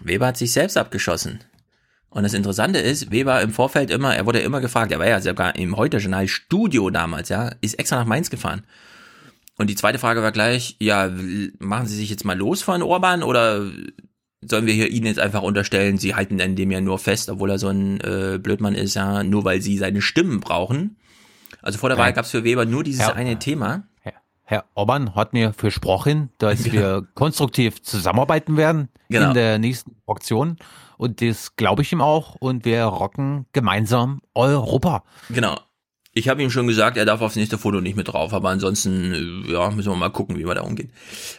Weber 0.00 0.26
hat 0.26 0.36
sich 0.36 0.52
selbst 0.52 0.76
abgeschossen. 0.76 1.40
Und 2.16 2.22
das 2.22 2.32
Interessante 2.32 2.78
ist, 2.78 3.10
Weber 3.10 3.42
im 3.42 3.50
Vorfeld 3.50 3.90
immer, 3.90 4.16
er 4.16 4.24
wurde 4.24 4.38
immer 4.38 4.62
gefragt, 4.62 4.90
er 4.90 4.98
war 4.98 5.06
ja 5.06 5.20
sogar 5.20 5.54
im 5.54 5.76
Heute-Journal 5.76 6.28
Studio 6.28 6.88
damals, 6.88 7.28
ja, 7.28 7.50
ist 7.60 7.78
extra 7.78 7.96
nach 7.96 8.06
Mainz 8.06 8.30
gefahren. 8.30 8.62
Und 9.58 9.68
die 9.68 9.74
zweite 9.74 9.98
Frage 9.98 10.22
war 10.22 10.32
gleich, 10.32 10.76
ja, 10.80 11.10
machen 11.58 11.86
Sie 11.86 11.94
sich 11.94 12.08
jetzt 12.08 12.24
mal 12.24 12.38
los 12.38 12.62
von 12.62 12.80
Orban 12.80 13.22
oder 13.22 13.70
sollen 14.40 14.64
wir 14.64 14.72
hier 14.72 14.88
Ihnen 14.88 15.04
jetzt 15.04 15.18
einfach 15.20 15.42
unterstellen, 15.42 15.98
Sie 15.98 16.14
halten 16.14 16.40
an 16.40 16.56
dem 16.56 16.70
ja 16.70 16.80
nur 16.80 16.98
fest, 16.98 17.28
obwohl 17.28 17.50
er 17.50 17.58
so 17.58 17.68
ein 17.68 18.00
äh, 18.00 18.38
Blödmann 18.42 18.74
ist, 18.74 18.94
ja, 18.94 19.22
nur 19.22 19.44
weil 19.44 19.60
Sie 19.60 19.76
seine 19.76 20.00
Stimmen 20.00 20.40
brauchen. 20.40 20.96
Also 21.60 21.78
vor 21.78 21.90
der 21.90 21.98
Wahl 21.98 22.14
gab 22.14 22.24
es 22.24 22.30
für 22.30 22.44
Weber 22.44 22.64
nur 22.64 22.82
dieses 22.82 23.02
Herr, 23.02 23.14
eine 23.16 23.38
Thema. 23.38 23.88
Herr, 24.42 24.64
Orban 24.72 25.14
hat 25.14 25.34
mir 25.34 25.52
versprochen, 25.52 26.30
dass 26.38 26.64
ja. 26.64 26.72
wir 26.72 27.08
konstruktiv 27.12 27.82
zusammenarbeiten 27.82 28.56
werden 28.56 28.88
genau. 29.10 29.28
in 29.28 29.34
der 29.34 29.58
nächsten 29.58 29.96
Auktion. 30.06 30.56
Und 30.98 31.20
das 31.20 31.56
glaube 31.56 31.82
ich 31.82 31.92
ihm 31.92 32.00
auch. 32.00 32.36
Und 32.36 32.64
wir 32.64 32.84
rocken 32.84 33.46
gemeinsam 33.52 34.20
Europa. 34.34 35.04
Genau. 35.30 35.58
Ich 36.18 36.30
habe 36.30 36.42
ihm 36.42 36.48
schon 36.48 36.66
gesagt, 36.66 36.96
er 36.96 37.04
darf 37.04 37.20
aufs 37.20 37.36
nächste 37.36 37.58
Foto 37.58 37.82
nicht 37.82 37.94
mit 37.94 38.08
drauf, 38.08 38.32
aber 38.32 38.48
ansonsten, 38.48 39.44
äh, 39.46 39.52
ja, 39.52 39.70
müssen 39.70 39.92
wir 39.92 39.96
mal 39.96 40.08
gucken, 40.08 40.38
wie 40.38 40.46
wir 40.46 40.54
da 40.54 40.62
umgehen. 40.62 40.90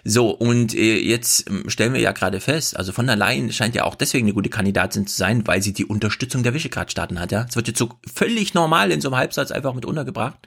So, 0.03 0.29
und 0.29 0.75
äh, 0.75 0.99
jetzt 0.99 1.49
ähm, 1.49 1.67
stellen 1.67 1.93
wir 1.93 1.99
ja 1.99 2.11
gerade 2.11 2.39
fest, 2.39 2.77
also 2.77 2.91
von 2.91 3.07
der 3.07 3.15
Leyen 3.15 3.51
scheint 3.51 3.73
ja 3.73 3.85
auch 3.85 3.95
deswegen 3.95 4.27
eine 4.27 4.35
gute 4.35 4.51
Kandidatin 4.51 5.07
zu 5.07 5.17
sein, 5.17 5.47
weil 5.47 5.63
sie 5.63 5.73
die 5.73 5.85
Unterstützung 5.85 6.43
der 6.43 6.53
Visegrad-Staaten 6.53 7.19
hat, 7.19 7.31
ja. 7.31 7.47
Es 7.49 7.55
wird 7.55 7.69
jetzt 7.69 7.79
so 7.79 7.89
völlig 8.13 8.53
normal 8.53 8.91
in 8.91 9.01
so 9.01 9.07
einem 9.07 9.17
Halbsatz 9.17 9.49
einfach 9.49 9.73
mit 9.73 9.83
untergebracht. 9.83 10.37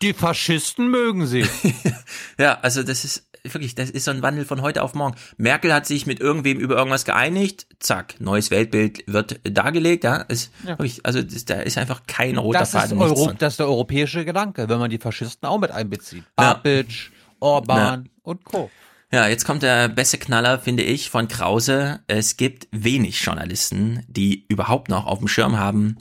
Die 0.00 0.14
Faschisten 0.14 0.90
mögen 0.90 1.26
sie. 1.26 1.44
ja, 2.38 2.58
also 2.62 2.82
das 2.82 3.04
ist 3.04 3.28
wirklich, 3.44 3.74
das 3.74 3.90
ist 3.90 4.04
so 4.04 4.10
ein 4.10 4.22
Wandel 4.22 4.44
von 4.44 4.62
heute 4.62 4.82
auf 4.82 4.94
morgen. 4.94 5.16
Merkel 5.36 5.72
hat 5.72 5.86
sich 5.86 6.06
mit 6.06 6.20
irgendwem 6.20 6.58
über 6.58 6.76
irgendwas 6.76 7.04
geeinigt, 7.04 7.66
zack, 7.78 8.20
neues 8.20 8.50
Weltbild 8.50 9.04
wird 9.06 9.40
dargelegt, 9.44 10.04
ja. 10.04 10.16
Ist 10.16 10.50
ja. 10.64 10.70
Wirklich, 10.70 11.04
also 11.04 11.22
das, 11.22 11.44
da 11.44 11.60
ist 11.60 11.76
einfach 11.76 12.02
kein 12.06 12.38
roter 12.38 12.60
das 12.60 12.70
Faden. 12.70 12.98
Ist 12.98 13.02
Euro, 13.02 13.32
das 13.32 13.54
ist 13.54 13.60
der 13.60 13.68
europäische 13.68 14.24
Gedanke, 14.24 14.68
wenn 14.68 14.78
man 14.78 14.90
die 14.90 14.98
Faschisten 14.98 15.46
auch 15.46 15.58
mit 15.58 15.70
einbezieht. 15.70 16.24
Ja. 16.38 16.54
Babic, 16.54 17.10
Orban 17.40 18.04
ja. 18.04 18.10
und 18.22 18.44
Co. 18.44 18.70
Ja, 19.12 19.28
jetzt 19.28 19.44
kommt 19.44 19.62
der 19.62 19.88
beste 19.88 20.18
Knaller, 20.18 20.58
finde 20.58 20.82
ich, 20.82 21.08
von 21.08 21.28
Krause. 21.28 22.00
Es 22.08 22.36
gibt 22.36 22.66
wenig 22.72 23.20
Journalisten, 23.20 24.04
die 24.08 24.44
überhaupt 24.48 24.88
noch 24.88 25.06
auf 25.06 25.18
dem 25.18 25.28
Schirm 25.28 25.56
haben, 25.56 25.98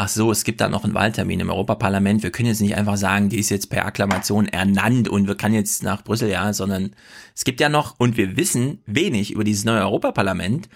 ach 0.00 0.08
so, 0.08 0.32
es 0.32 0.44
gibt 0.44 0.62
da 0.62 0.70
noch 0.70 0.84
einen 0.84 0.94
Wahltermin 0.94 1.40
im 1.40 1.50
Europaparlament. 1.50 2.22
Wir 2.22 2.30
können 2.30 2.48
jetzt 2.48 2.62
nicht 2.62 2.74
einfach 2.74 2.96
sagen, 2.96 3.28
die 3.28 3.38
ist 3.38 3.50
jetzt 3.50 3.68
per 3.68 3.84
Akklamation 3.84 4.48
ernannt 4.48 5.10
und 5.10 5.28
wir 5.28 5.36
kann 5.36 5.52
jetzt 5.52 5.82
nach 5.82 6.02
Brüssel, 6.02 6.30
ja, 6.30 6.54
sondern 6.54 6.96
es 7.36 7.44
gibt 7.44 7.60
ja 7.60 7.68
noch, 7.68 7.96
und 7.98 8.16
wir 8.16 8.38
wissen 8.38 8.82
wenig 8.86 9.32
über 9.32 9.44
dieses 9.44 9.66
neue 9.66 9.80
Europaparlament. 9.80 10.70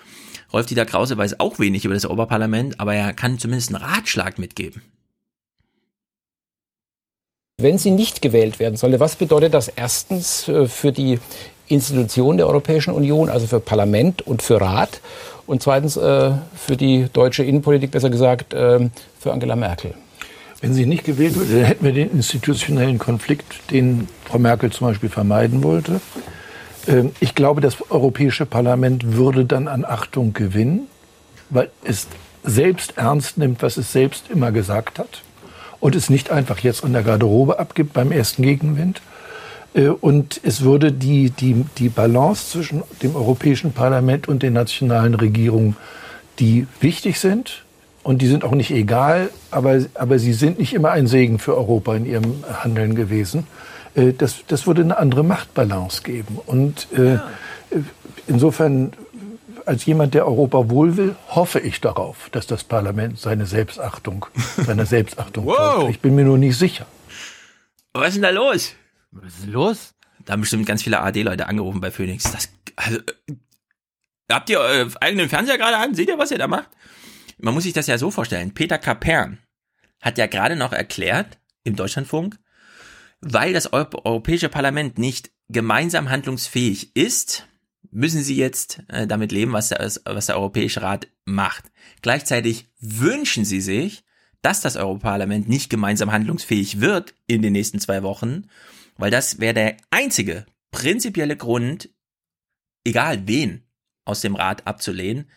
Rolf-Dieter 0.52 0.84
Krause 0.84 1.16
weiß 1.16 1.40
auch 1.40 1.58
wenig 1.58 1.86
über 1.86 1.94
das 1.94 2.04
Europaparlament, 2.04 2.78
aber 2.80 2.94
er 2.94 3.14
kann 3.14 3.38
zumindest 3.38 3.74
einen 3.74 3.82
Ratschlag 3.82 4.38
mitgeben. 4.38 4.82
Wenn 7.56 7.78
sie 7.78 7.92
nicht 7.92 8.20
gewählt 8.20 8.58
werden 8.58 8.76
solle, 8.76 9.00
was 9.00 9.16
bedeutet 9.16 9.54
das 9.54 9.68
erstens 9.68 10.48
äh, 10.48 10.66
für 10.66 10.92
die 10.92 11.18
Institutionen 11.68 12.38
der 12.38 12.46
Europäischen 12.46 12.92
Union, 12.92 13.28
also 13.28 13.46
für 13.46 13.60
Parlament 13.60 14.22
und 14.22 14.42
für 14.42 14.60
Rat? 14.60 15.00
und 15.46 15.62
zweitens 15.62 15.96
äh, 15.96 16.32
für 16.54 16.76
die 16.76 17.06
deutsche 17.12 17.44
Innenpolitik, 17.44 17.90
besser 17.90 18.10
gesagt, 18.10 18.54
äh, 18.54 18.88
für 19.18 19.32
Angela 19.32 19.56
Merkel. 19.56 19.94
Wenn 20.60 20.72
sie 20.72 20.86
nicht 20.86 21.04
gewählt 21.04 21.36
würde, 21.36 21.52
dann 21.54 21.64
hätten 21.64 21.84
wir 21.84 21.92
den 21.92 22.10
institutionellen 22.10 22.98
Konflikt, 22.98 23.70
den 23.70 24.08
Frau 24.24 24.38
Merkel 24.38 24.72
zum 24.72 24.88
Beispiel 24.88 25.10
vermeiden 25.10 25.62
wollte. 25.62 26.00
Ähm, 26.86 27.12
ich 27.20 27.34
glaube, 27.34 27.60
das 27.60 27.90
Europäische 27.90 28.46
Parlament 28.46 29.16
würde 29.16 29.44
dann 29.44 29.68
an 29.68 29.84
Achtung 29.84 30.32
gewinnen, 30.32 30.86
weil 31.50 31.70
es 31.84 32.06
selbst 32.42 32.94
ernst 32.96 33.38
nimmt, 33.38 33.62
was 33.62 33.76
es 33.76 33.92
selbst 33.92 34.30
immer 34.30 34.52
gesagt 34.52 34.98
hat 34.98 35.22
und 35.80 35.94
es 35.94 36.08
nicht 36.08 36.30
einfach 36.30 36.60
jetzt 36.60 36.84
an 36.84 36.92
der 36.92 37.02
Garderobe 37.02 37.58
abgibt 37.58 37.92
beim 37.92 38.12
ersten 38.12 38.42
Gegenwind, 38.42 39.02
und 39.74 40.40
es 40.44 40.62
würde 40.62 40.92
die, 40.92 41.30
die, 41.30 41.64
die 41.78 41.88
Balance 41.88 42.50
zwischen 42.52 42.82
dem 43.02 43.16
Europäischen 43.16 43.72
Parlament 43.72 44.28
und 44.28 44.42
den 44.42 44.52
nationalen 44.52 45.14
Regierungen, 45.14 45.76
die 46.38 46.66
wichtig 46.80 47.18
sind, 47.18 47.64
und 48.04 48.20
die 48.20 48.26
sind 48.28 48.44
auch 48.44 48.52
nicht 48.54 48.70
egal, 48.70 49.30
aber, 49.50 49.80
aber 49.94 50.18
sie 50.18 50.34
sind 50.34 50.58
nicht 50.58 50.74
immer 50.74 50.90
ein 50.90 51.06
Segen 51.06 51.38
für 51.38 51.56
Europa 51.56 51.96
in 51.96 52.04
ihrem 52.04 52.44
Handeln 52.62 52.94
gewesen. 52.94 53.46
Äh, 53.94 54.12
das, 54.12 54.44
das 54.46 54.66
würde 54.66 54.82
eine 54.82 54.98
andere 54.98 55.24
Machtbalance 55.24 56.02
geben. 56.02 56.38
Und 56.44 56.86
äh, 56.92 57.16
insofern, 58.26 58.92
als 59.64 59.86
jemand, 59.86 60.12
der 60.12 60.26
Europa 60.26 60.68
wohl 60.68 60.98
will, 60.98 61.16
hoffe 61.30 61.60
ich 61.60 61.80
darauf, 61.80 62.28
dass 62.30 62.46
das 62.46 62.62
Parlament 62.62 63.18
seine 63.18 63.46
Selbstachtung, 63.46 64.26
seiner 64.58 64.84
Selbstachtung 64.94 65.46
Wow. 65.46 65.56
folgt. 65.56 65.90
Ich 65.90 66.00
bin 66.00 66.14
mir 66.14 66.24
nur 66.24 66.36
nicht 66.36 66.58
sicher. 66.58 66.84
Was 67.94 68.08
ist 68.08 68.14
denn 68.16 68.22
da 68.24 68.30
los? 68.30 68.74
Was 69.14 69.38
ist 69.38 69.46
los? 69.46 69.94
Da 70.24 70.32
haben 70.32 70.40
bestimmt 70.40 70.66
ganz 70.66 70.82
viele 70.82 71.00
ARD-Leute 71.00 71.46
angerufen 71.46 71.80
bei 71.80 71.90
Phoenix. 71.90 72.30
Das, 72.30 72.48
also, 72.76 72.98
äh, 72.98 73.34
habt 74.30 74.50
ihr 74.50 74.58
euren 74.58 74.96
eigenen 74.98 75.28
Fernseher 75.28 75.58
gerade 75.58 75.76
an? 75.76 75.94
Seht 75.94 76.08
ihr, 76.08 76.18
was 76.18 76.30
ihr 76.30 76.38
da 76.38 76.48
macht? 76.48 76.70
Man 77.38 77.54
muss 77.54 77.64
sich 77.64 77.72
das 77.72 77.86
ja 77.86 77.98
so 77.98 78.10
vorstellen. 78.10 78.54
Peter 78.54 78.78
Kapern 78.78 79.38
hat 80.00 80.18
ja 80.18 80.26
gerade 80.26 80.56
noch 80.56 80.72
erklärt 80.72 81.38
im 81.62 81.76
Deutschlandfunk, 81.76 82.38
weil 83.20 83.52
das 83.52 83.72
Eu 83.72 83.84
Europäische 84.04 84.48
Parlament 84.48 84.98
nicht 84.98 85.30
gemeinsam 85.48 86.10
handlungsfähig 86.10 86.96
ist, 86.96 87.46
müssen 87.90 88.22
sie 88.22 88.36
jetzt 88.36 88.82
äh, 88.88 89.06
damit 89.06 89.30
leben, 89.30 89.52
was 89.52 89.68
der, 89.68 89.78
was 90.04 90.26
der 90.26 90.36
Europäische 90.36 90.82
Rat 90.82 91.08
macht. 91.24 91.64
Gleichzeitig 92.02 92.66
wünschen 92.80 93.44
sie 93.44 93.60
sich, 93.60 94.04
dass 94.42 94.60
das 94.60 94.76
Europaparlament 94.76 95.48
nicht 95.48 95.70
gemeinsam 95.70 96.12
handlungsfähig 96.12 96.80
wird 96.80 97.14
in 97.26 97.40
den 97.40 97.52
nächsten 97.52 97.78
zwei 97.80 98.02
Wochen, 98.02 98.48
weil 98.96 99.10
das 99.10 99.40
wäre 99.40 99.54
der 99.54 99.76
einzige 99.90 100.46
prinzipielle 100.70 101.36
Grund, 101.36 101.90
egal 102.84 103.26
wen 103.26 103.62
aus 104.04 104.20
dem 104.20 104.34
Rat 104.34 104.66
abzulehnen, 104.66 105.30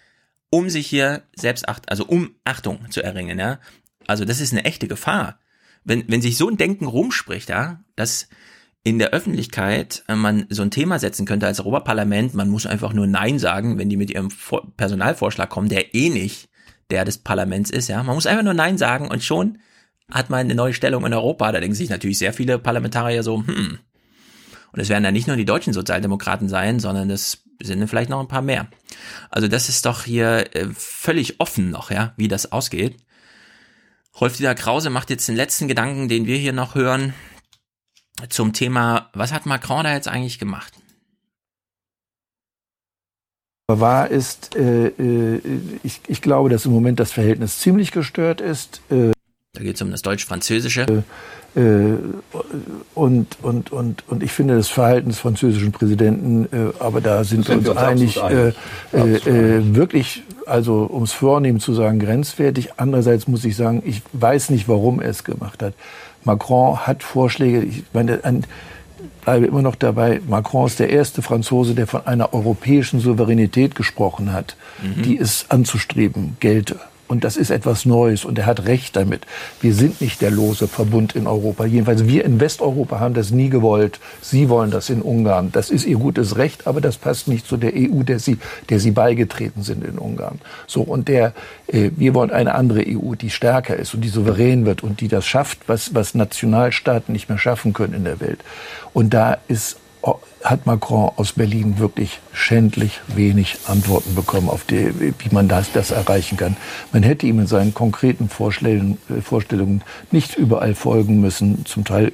um 0.50 0.70
sich 0.70 0.88
hier 0.88 1.24
selbst 1.36 1.68
acht, 1.68 1.90
also 1.90 2.06
um 2.06 2.36
Achtung 2.44 2.90
zu 2.92 3.02
erringen, 3.02 3.40
ja. 3.40 3.60
Also 4.08 4.26
das 4.26 4.40
ist 4.40 4.54
eine 4.54 4.66
echte 4.66 4.88
Gefahr. 4.88 5.40
Wenn, 5.84 6.06
wenn 6.08 6.22
sich 6.22 6.38
so 6.38 6.50
ein 6.50 6.58
Denken 6.58 6.86
rumspricht, 6.86 7.50
ja, 7.50 7.84
dass 7.96 8.30
in 8.84 9.00
der 9.00 9.10
Öffentlichkeit 9.10 10.04
äh, 10.08 10.16
man 10.16 10.46
so 10.50 10.62
ein 10.62 10.72
Thema 10.72 11.00
setzen 11.00 11.26
könnte 11.26 11.46
als 11.46 11.60
Europaparlament, 11.60 12.34
man 12.34 12.50
muss 12.50 12.66
einfach 12.66 12.94
nur 12.94 13.08
Nein 13.08 13.38
sagen, 13.38 13.78
wenn 13.78 13.90
die 13.90 13.98
mit 13.98 14.10
ihrem 14.10 14.32
Vor 14.32 14.72
Personalvorschlag 14.78 15.50
kommen, 15.50 15.70
der 15.70 15.94
eh 15.94 16.10
nicht 16.10 16.50
der 16.90 17.04
des 17.04 17.18
Parlaments 17.18 17.70
ist, 17.70 17.90
ja. 17.90 18.02
Man 18.02 18.16
muss 18.16 18.28
einfach 18.28 18.44
nur 18.44 18.54
Nein 18.54 18.78
sagen 18.78 19.10
und 19.10 19.24
schon 19.24 19.60
hat 20.12 20.30
man 20.30 20.42
eine 20.42 20.56
neue 20.56 20.74
Stellung 20.74 21.06
in 21.06 21.14
Europa. 21.14 21.52
Da 21.52 21.60
denken 21.60 21.76
sich 21.76 21.90
natürlich 21.90 22.18
sehr 22.18 22.34
viele 22.34 22.60
Parlamentarier 22.60 23.24
so, 23.24 23.46
hm. 23.46 23.80
Und 24.74 24.82
es 24.82 24.90
werden 24.90 25.06
ja 25.06 25.12
nicht 25.12 25.28
nur 25.28 25.38
die 25.38 25.46
deutschen 25.46 25.74
Sozialdemokraten 25.74 26.50
sein, 26.50 26.80
sondern 26.80 27.10
es 27.10 27.44
sind 27.64 27.88
vielleicht 27.88 28.10
noch 28.10 28.20
ein 28.20 28.28
paar 28.28 28.42
mehr. 28.42 28.68
Also 29.30 29.48
das 29.48 29.70
ist 29.70 29.86
doch 29.86 30.04
hier 30.04 30.56
äh, 30.56 30.68
völlig 30.74 31.40
offen 31.40 31.72
noch, 31.72 31.90
ja, 31.90 32.14
wie 32.18 32.28
das 32.28 32.52
ausgeht. 32.52 32.98
Rolf-Dieter 34.20 34.56
Krause 34.56 34.90
macht 34.90 35.10
jetzt 35.10 35.28
den 35.28 35.36
letzten 35.36 35.68
Gedanken, 35.68 36.10
den 36.10 36.26
wir 36.26 36.38
hier 36.38 36.54
noch 36.54 36.76
hören, 36.76 37.14
zum 38.30 38.54
Thema, 38.54 39.10
was 39.14 39.32
hat 39.32 39.46
Macron 39.46 39.84
da 39.84 39.94
jetzt 39.94 40.08
eigentlich 40.08 40.40
gemacht? 40.40 40.74
Wahr 43.70 44.10
ist, 44.10 44.56
äh, 44.56 44.88
äh, 44.88 45.42
ich, 45.84 46.02
ich 46.08 46.22
glaube, 46.22 46.50
dass 46.50 46.66
im 46.66 46.72
Moment 46.72 47.00
das 47.00 47.12
Verhältnis 47.12 47.60
ziemlich 47.60 47.92
gestört 47.92 48.42
ist. 48.42 48.82
Äh, 48.90 49.12
da 49.58 49.64
geht 49.64 49.76
es 49.76 49.82
um 49.82 49.90
das 49.92 50.02
Deutsch-Französische. 50.04 51.04
Äh, 51.56 51.62
und, 52.94 53.38
und, 53.42 53.72
und, 53.72 54.04
und 54.08 54.24
ich 54.24 54.32
finde 54.32 54.56
das 54.56 54.68
Verhalten 54.68 55.10
des 55.10 55.18
französischen 55.20 55.72
Präsidenten, 55.72 56.46
äh, 56.46 56.72
aber 56.80 57.02
da 57.02 57.24
sind, 57.24 57.46
Sind 57.46 57.64
wir 57.64 57.72
uns 57.72 57.80
einig, 57.80 58.18
äh, 58.18 58.52
einig. 58.94 59.26
äh, 59.26 59.58
äh, 59.58 59.76
wirklich, 59.76 60.24
also 60.46 60.84
um 60.84 61.04
es 61.04 61.14
vornehm 61.14 61.60
zu 61.60 61.74
sagen, 61.74 62.00
grenzwertig. 62.00 62.72
Andererseits 62.78 63.28
muss 63.28 63.44
ich 63.46 63.56
sagen, 63.56 63.82
ich 63.86 64.02
weiß 64.14 64.52
nicht, 64.52 64.68
warum 64.68 65.02
er 65.02 65.10
es 65.10 65.24
gemacht 65.24 65.64
hat. 65.64 65.74
Macron 66.24 66.78
hat 66.86 67.02
Vorschläge, 67.02 67.62
ich 67.64 67.84
meine, 67.94 68.24
an, 68.24 68.44
bleibe 69.24 69.48
immer 69.48 69.62
noch 69.64 69.76
dabei, 69.76 70.22
Macron 70.28 70.68
ist 70.68 70.80
der 70.80 70.90
erste 70.90 71.22
Franzose, 71.22 71.74
der 71.74 71.88
von 71.88 72.06
einer 72.06 72.34
europäischen 72.34 73.00
Souveränität 73.00 73.74
gesprochen 73.76 74.32
hat, 74.34 74.56
Mhm. 74.84 75.02
die 75.02 75.18
es 75.18 75.46
anzustreben 75.50 76.38
gelte. 76.40 76.80
Und 77.08 77.24
das 77.24 77.38
ist 77.38 77.52
etwas 77.52 77.86
Neues 77.86 78.26
und 78.26 78.38
er 78.38 78.46
hat 78.46 78.66
recht 78.66 78.96
damit. 78.96 79.26
Wir 79.62 79.74
sind 79.74 80.02
nicht 80.02 80.22
der 80.22 80.32
lose 80.32 80.68
Verbund 80.68 81.16
in 81.16 81.26
Europa. 81.26 81.66
Jedenfalls 81.66 82.06
wir 82.06 82.26
in 82.26 82.40
Westeuropa 82.40 83.00
haben 83.00 83.14
das 83.14 83.32
nie 83.32 83.50
gewollt. 83.50 84.00
Sie 84.22 84.50
wollen 84.50 84.72
das 84.72 84.90
in 84.90 85.02
Ungarn. 85.02 85.52
Das 85.52 85.70
ist 85.70 85.86
ihr 85.86 85.98
gutes 85.98 86.38
Recht, 86.38 86.68
aber 86.68 86.82
das 86.82 86.98
passt 86.98 87.28
nicht 87.28 87.48
zu 87.48 87.56
der 87.56 87.72
EU, 87.76 88.04
der 88.04 88.20
sie, 88.20 88.38
der 88.70 88.80
sie 88.80 88.92
beigetreten 88.92 89.64
sind 89.64 89.86
in 89.86 89.98
Ungarn. 89.98 90.40
So 90.68 90.82
und 90.82 91.08
der, 91.08 91.34
äh, 91.68 91.92
wir 91.96 92.14
wollen 92.14 92.32
eine 92.32 92.56
andere 92.56 92.84
EU, 92.86 93.16
die 93.16 93.30
stärker 93.30 93.78
ist 93.78 93.94
und 93.94 94.02
die 94.02 94.10
souverän 94.10 94.66
wird 94.66 94.84
und 94.84 95.00
die 95.00 95.08
das 95.08 95.26
schafft, 95.26 95.60
was, 95.68 95.96
was 95.96 96.14
Nationalstaaten 96.14 97.14
nicht 97.14 97.30
mehr 97.30 97.38
schaffen 97.38 97.72
können 97.72 97.94
in 97.94 98.04
der 98.04 98.20
Welt. 98.20 98.40
Und 98.94 99.14
da 99.14 99.38
ist 99.48 99.78
hat 100.44 100.66
Macron 100.66 101.12
aus 101.16 101.34
Berlin 101.34 101.80
wirklich 101.80 102.20
schändlich 102.34 103.00
wenig 103.08 103.58
Antworten 103.68 104.16
bekommen, 104.16 104.50
auf 104.50 104.64
die, 104.66 104.94
wie 105.00 105.30
man 105.34 105.48
das, 105.48 105.72
das 105.72 105.92
erreichen 105.92 106.38
kann. 106.38 106.58
Man 106.92 107.04
hätte 107.04 107.26
ihm 107.26 107.40
in 107.40 107.48
seinen 107.48 107.74
konkreten 107.74 108.30
Vorstellungen, 108.30 108.98
äh, 109.10 109.22
Vorstellungen 109.22 109.84
nicht 110.12 110.36
überall 110.36 110.76
folgen 110.76 111.20
müssen, 111.22 111.66
zum 111.66 111.84
Teil 111.84 112.12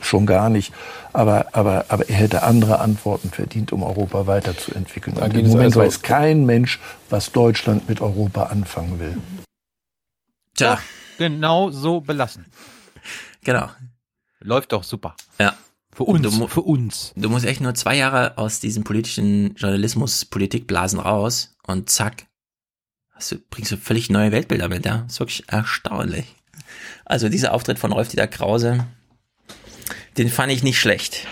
schon 0.00 0.26
gar 0.26 0.48
nicht. 0.48 0.72
Aber, 1.12 1.46
aber, 1.52 1.86
aber 1.88 2.08
er 2.08 2.16
hätte 2.16 2.42
andere 2.42 2.78
Antworten 2.78 3.30
verdient, 3.30 3.72
um 3.72 3.82
Europa 3.82 4.26
weiterzuentwickeln. 4.26 5.16
Und 5.16 5.34
im 5.34 5.48
Moment 5.48 5.76
also- 5.76 5.80
weiß 5.80 6.02
kein 6.02 6.46
Mensch, 6.46 6.78
was 7.10 7.32
Deutschland 7.32 7.88
mit 7.88 8.00
Europa 8.00 8.44
anfangen 8.44 9.00
will. 9.00 9.18
Tja. 10.54 10.78
Genau 11.18 11.70
so 11.70 12.00
belassen. 12.00 12.46
Genau. 13.42 13.68
Läuft 14.40 14.72
doch 14.72 14.84
super. 14.84 15.16
Ja. 15.40 15.54
Für 15.98 16.04
uns, 16.04 16.22
Du 16.22 16.46
für 16.46 16.60
uns. 16.60 17.12
Du 17.16 17.28
musst 17.28 17.44
echt 17.44 17.60
nur 17.60 17.74
zwei 17.74 17.96
Jahre 17.96 18.38
aus 18.38 18.60
diesem 18.60 18.84
politischen 18.84 19.56
Journalismus, 19.56 20.26
Politikblasen 20.26 21.00
raus 21.00 21.56
und 21.66 21.90
zack, 21.90 22.28
hast 23.10 23.32
du, 23.32 23.38
bringst 23.50 23.72
du 23.72 23.76
völlig 23.76 24.08
neue 24.08 24.30
Weltbilder 24.30 24.68
mit, 24.68 24.86
ja. 24.86 25.06
ist 25.08 25.18
wirklich 25.18 25.42
erstaunlich. 25.48 26.36
Also 27.04 27.28
dieser 27.28 27.52
Auftritt 27.52 27.80
von 27.80 27.90
Rolf 27.90 28.10
Dieter 28.10 28.28
Krause, 28.28 28.86
den 30.16 30.28
fand 30.28 30.52
ich 30.52 30.62
nicht 30.62 30.78
schlecht. 30.78 31.26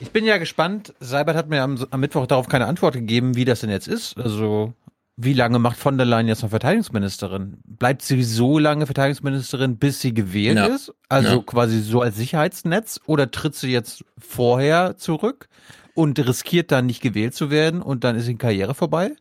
Ich 0.00 0.10
bin 0.10 0.26
ja 0.26 0.36
gespannt. 0.36 0.92
Seibert 1.00 1.34
hat 1.34 1.48
mir 1.48 1.62
am, 1.62 1.82
am 1.90 2.00
Mittwoch 2.00 2.26
darauf 2.26 2.46
keine 2.46 2.66
Antwort 2.66 2.92
gegeben, 2.92 3.36
wie 3.36 3.46
das 3.46 3.60
denn 3.60 3.70
jetzt 3.70 3.88
ist. 3.88 4.18
Also, 4.18 4.74
wie 5.16 5.32
lange 5.32 5.58
macht 5.60 5.76
von 5.78 5.96
der 5.96 6.06
Leyen 6.06 6.26
jetzt 6.26 6.42
noch 6.42 6.50
Verteidigungsministerin? 6.50 7.58
Bleibt 7.64 8.02
sie 8.02 8.22
so 8.24 8.58
lange 8.58 8.86
Verteidigungsministerin, 8.86 9.76
bis 9.78 10.00
sie 10.00 10.12
gewählt 10.12 10.56
Ja. 10.56 10.66
ist? 10.66 10.92
Also 11.08 11.36
Ja. 11.36 11.42
quasi 11.42 11.80
so 11.80 12.00
als 12.00 12.16
Sicherheitsnetz? 12.16 13.00
Oder 13.06 13.30
tritt 13.30 13.54
sie 13.54 13.70
jetzt 13.70 14.04
vorher 14.18 14.96
zurück 14.96 15.48
und 15.94 16.18
riskiert 16.18 16.72
dann 16.72 16.86
nicht 16.86 17.00
gewählt 17.00 17.34
zu 17.34 17.50
werden 17.50 17.80
und 17.80 18.02
dann 18.02 18.16
ist 18.16 18.26
die 18.26 18.34
Karriere 18.36 18.74
vorbei? 18.74 19.12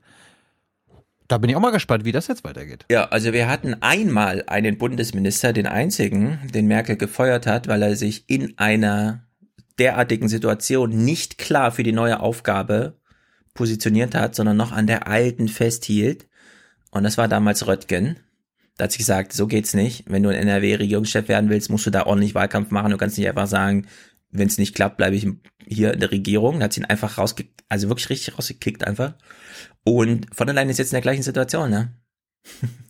Da 1.27 1.37
bin 1.37 1.49
ich 1.49 1.55
auch 1.55 1.61
mal 1.61 1.71
gespannt, 1.71 2.05
wie 2.05 2.11
das 2.11 2.27
jetzt 2.27 2.43
weitergeht. 2.43 2.85
Ja, 2.91 3.05
also 3.05 3.31
wir 3.31 3.47
hatten 3.47 3.75
einmal 3.81 4.43
einen 4.47 4.77
Bundesminister, 4.77 5.53
den 5.53 5.67
einzigen, 5.67 6.39
den 6.53 6.67
Merkel 6.67 6.97
gefeuert 6.97 7.47
hat, 7.47 7.67
weil 7.67 7.81
er 7.81 7.95
sich 7.95 8.25
in 8.27 8.57
einer 8.57 9.23
derartigen 9.79 10.27
Situation 10.27 10.89
nicht 10.89 11.37
klar 11.37 11.71
für 11.71 11.83
die 11.83 11.93
neue 11.93 12.19
Aufgabe 12.19 12.97
positioniert 13.53 14.15
hat, 14.15 14.35
sondern 14.35 14.57
noch 14.57 14.71
an 14.71 14.87
der 14.87 15.07
alten 15.07 15.47
festhielt. 15.47 16.27
Und 16.91 17.03
das 17.03 17.17
war 17.17 17.27
damals 17.27 17.67
Röttgen. 17.67 18.19
Da 18.77 18.85
hat 18.85 18.91
sie 18.91 18.97
gesagt, 18.97 19.33
so 19.33 19.47
geht's 19.47 19.73
nicht. 19.73 20.05
Wenn 20.07 20.23
du 20.23 20.29
ein 20.29 20.35
NRW-Regierungschef 20.35 21.27
werden 21.27 21.49
willst, 21.49 21.69
musst 21.69 21.85
du 21.85 21.91
da 21.91 22.05
ordentlich 22.05 22.33
Wahlkampf 22.35 22.71
machen. 22.71 22.91
Du 22.91 22.97
kannst 22.97 23.17
nicht 23.17 23.27
einfach 23.27 23.47
sagen, 23.47 23.87
wenn 24.31 24.47
es 24.47 24.57
nicht 24.57 24.75
klappt, 24.75 24.97
bleibe 24.97 25.15
ich 25.15 25.27
hier 25.65 25.93
in 25.93 25.99
der 25.99 26.11
Regierung. 26.11 26.59
Da 26.59 26.65
hat 26.65 26.73
sie 26.73 26.81
ihn 26.81 26.85
einfach 26.85 27.17
rausgekickt, 27.17 27.63
also 27.69 27.87
wirklich 27.87 28.09
richtig 28.09 28.37
rausgekickt 28.37 28.85
einfach. 28.85 29.13
Und 29.83 30.27
von 30.33 30.47
der 30.47 30.55
Leyen 30.55 30.69
ist 30.69 30.79
jetzt 30.79 30.91
in 30.91 30.95
der 30.95 31.01
gleichen 31.01 31.23
Situation, 31.23 31.69
ne? 31.69 31.93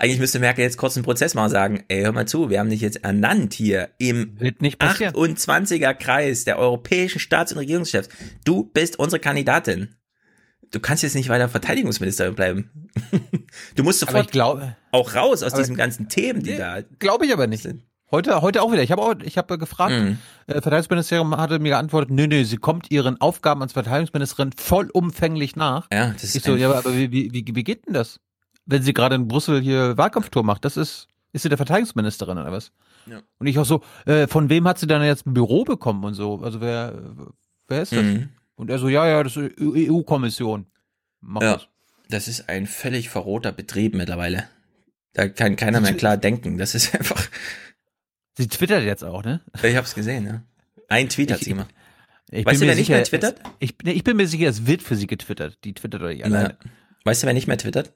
Eigentlich 0.00 0.18
müsste 0.18 0.38
Merkel 0.38 0.64
jetzt 0.64 0.78
kurz 0.78 0.96
einen 0.96 1.04
Prozess 1.04 1.34
machen 1.34 1.44
und 1.46 1.50
sagen, 1.50 1.84
ey, 1.88 2.04
hör 2.04 2.12
mal 2.12 2.26
zu, 2.26 2.48
wir 2.48 2.58
haben 2.58 2.70
dich 2.70 2.80
jetzt 2.80 3.04
ernannt 3.04 3.52
hier 3.52 3.90
im 3.98 4.40
Wird 4.40 4.62
nicht 4.62 4.78
passieren. 4.78 5.14
28er 5.14 5.92
Kreis 5.92 6.44
der 6.44 6.58
europäischen 6.58 7.18
Staats- 7.18 7.52
und 7.52 7.58
Regierungschefs. 7.58 8.08
Du 8.46 8.64
bist 8.64 8.98
unsere 8.98 9.20
Kandidatin. 9.20 9.94
Du 10.70 10.80
kannst 10.80 11.02
jetzt 11.02 11.16
nicht 11.16 11.28
weiter 11.28 11.50
Verteidigungsministerin 11.50 12.34
bleiben. 12.34 12.70
du 13.74 13.82
musst 13.82 14.00
sofort 14.00 14.24
ich 14.24 14.30
glaube, 14.30 14.74
auch 14.90 15.14
raus 15.14 15.42
aus 15.42 15.52
diesen 15.52 15.76
ganzen 15.76 16.08
Themen, 16.08 16.42
die 16.42 16.56
da 16.56 16.78
glaube 16.98 17.26
ich 17.26 17.32
aber 17.34 17.46
nicht. 17.46 17.68
Heute, 18.10 18.40
heute 18.40 18.62
auch 18.62 18.72
wieder. 18.72 18.82
Ich 18.82 18.92
habe 18.92 19.02
auch, 19.02 19.14
ich 19.22 19.36
habe 19.36 19.58
gefragt, 19.58 19.92
Mhm. 19.92 20.16
äh, 20.46 20.54
Verteidigungsministerium 20.54 21.36
hatte 21.36 21.58
mir 21.58 21.68
geantwortet, 21.68 22.10
nö, 22.10 22.26
nö, 22.26 22.44
sie 22.46 22.56
kommt 22.56 22.90
ihren 22.90 23.20
Aufgaben 23.20 23.60
als 23.60 23.74
Verteidigungsministerin 23.74 24.52
vollumfänglich 24.56 25.56
nach. 25.56 25.88
Ja, 25.92 26.08
das 26.14 26.24
ist 26.24 26.36
ich 26.36 26.42
so, 26.42 26.56
ja, 26.56 26.72
aber 26.72 26.96
wie, 26.96 27.12
wie, 27.12 27.32
wie, 27.34 27.44
wie 27.54 27.64
geht 27.64 27.86
denn 27.86 27.92
das? 27.92 28.18
Wenn 28.66 28.82
sie 28.82 28.92
gerade 28.92 29.14
in 29.16 29.28
Brüssel 29.28 29.60
hier 29.60 29.96
Wahlkampftour 29.96 30.42
macht, 30.44 30.64
das 30.64 30.76
ist, 30.76 31.08
ist 31.32 31.42
sie 31.42 31.48
der 31.48 31.58
Verteidigungsministerin 31.58 32.38
oder 32.38 32.52
was? 32.52 32.72
Ja. 33.06 33.20
Und 33.38 33.46
ich 33.46 33.58
auch 33.58 33.64
so, 33.64 33.82
äh, 34.06 34.26
von 34.26 34.48
wem 34.50 34.68
hat 34.68 34.78
sie 34.78 34.86
dann 34.86 35.02
jetzt 35.02 35.26
ein 35.26 35.34
Büro 35.34 35.64
bekommen 35.64 36.04
und 36.04 36.14
so? 36.14 36.40
Also 36.42 36.60
wer, 36.60 37.14
wer 37.68 37.82
ist 37.82 37.92
das? 37.92 38.02
Mhm. 38.02 38.28
Und 38.54 38.70
er 38.70 38.78
so, 38.78 38.88
ja, 38.88 39.06
ja, 39.06 39.22
das 39.22 39.36
ist 39.36 39.58
die 39.58 39.90
EU-Kommission. 39.90 40.66
Macht 41.20 41.42
Ja, 41.42 41.54
das. 41.54 41.68
das 42.08 42.28
ist 42.28 42.48
ein 42.48 42.66
völlig 42.66 43.08
verroter 43.08 43.52
Betrieb 43.52 43.94
mittlerweile. 43.94 44.44
Da 45.14 45.28
kann 45.28 45.56
keiner 45.56 45.80
mehr 45.80 45.94
klar 45.94 46.16
denken. 46.16 46.58
Das 46.58 46.74
ist 46.74 46.94
einfach. 46.98 47.26
Sie 48.36 48.48
twittert 48.48 48.84
jetzt 48.84 49.02
auch, 49.02 49.24
ne? 49.24 49.40
Ich 49.62 49.76
hab's 49.76 49.94
gesehen, 49.94 50.26
ja. 50.26 50.42
Ein 50.88 51.08
Tweet 51.08 51.32
hat 51.32 51.40
sie 51.40 51.50
gemacht. 51.50 51.70
Ich 52.30 52.46
weißt 52.46 52.62
du, 52.62 52.66
wer 52.66 52.74
nicht 52.76 52.88
mehr 52.88 53.02
twittert? 53.02 53.40
Ich, 53.58 53.74
ich 53.84 54.04
bin 54.04 54.16
mir 54.16 54.26
sicher, 54.28 54.48
es 54.48 54.66
wird 54.66 54.82
für 54.82 54.94
sie 54.94 55.06
getwittert. 55.06 55.58
Die 55.64 55.74
twittert 55.74 56.00
oder 56.02 56.10
nicht 56.10 56.24
alleine. 56.24 56.56
Na, 56.62 56.70
weißt 57.04 57.22
du, 57.22 57.26
wer 57.26 57.34
nicht 57.34 57.48
mehr 57.48 57.58
twittert? 57.58 57.92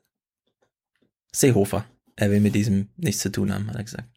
Seehofer. 1.35 1.85
Er 2.17 2.31
will 2.31 2.41
mit 2.41 2.55
diesem 2.55 2.89
nichts 2.97 3.23
zu 3.23 3.31
tun 3.31 3.53
haben, 3.53 3.69
hat 3.69 3.77
er 3.77 3.85
gesagt. 3.85 4.09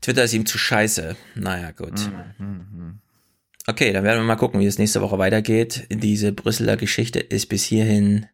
Twitter 0.00 0.24
ist 0.24 0.34
ihm 0.34 0.46
zu 0.46 0.58
scheiße. 0.58 1.16
Naja, 1.36 1.70
gut. 1.70 2.10
Mhm. 2.38 3.00
Okay, 3.66 3.92
dann 3.92 4.04
werden 4.04 4.18
wir 4.18 4.26
mal 4.26 4.36
gucken, 4.36 4.60
wie 4.60 4.66
es 4.66 4.78
nächste 4.78 5.00
Woche 5.00 5.18
weitergeht. 5.18 5.86
Diese 5.90 6.32
Brüsseler 6.32 6.76
Geschichte 6.76 7.20
ist 7.20 7.48
bis 7.48 7.64
hierhin 7.64 8.26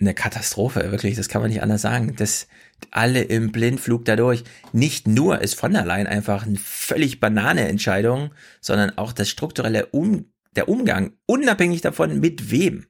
eine 0.00 0.12
Katastrophe, 0.12 0.90
wirklich, 0.90 1.14
das 1.14 1.28
kann 1.28 1.40
man 1.40 1.50
nicht 1.50 1.62
anders 1.62 1.82
sagen. 1.82 2.16
Das 2.16 2.48
alle 2.90 3.22
im 3.22 3.52
Blindflug 3.52 4.04
dadurch. 4.04 4.42
Nicht 4.72 5.06
nur 5.06 5.40
ist 5.40 5.54
von 5.54 5.72
der 5.72 5.86
Leyen 5.86 6.08
einfach 6.08 6.44
eine 6.44 6.58
völlig 6.58 7.20
banane 7.20 7.68
Entscheidung, 7.68 8.32
sondern 8.60 8.98
auch 8.98 9.12
das 9.12 9.30
strukturelle 9.30 9.86
um 9.86 10.26
der 10.56 10.68
Umgang, 10.68 11.12
unabhängig 11.26 11.80
davon, 11.80 12.20
mit 12.20 12.50
wem, 12.50 12.86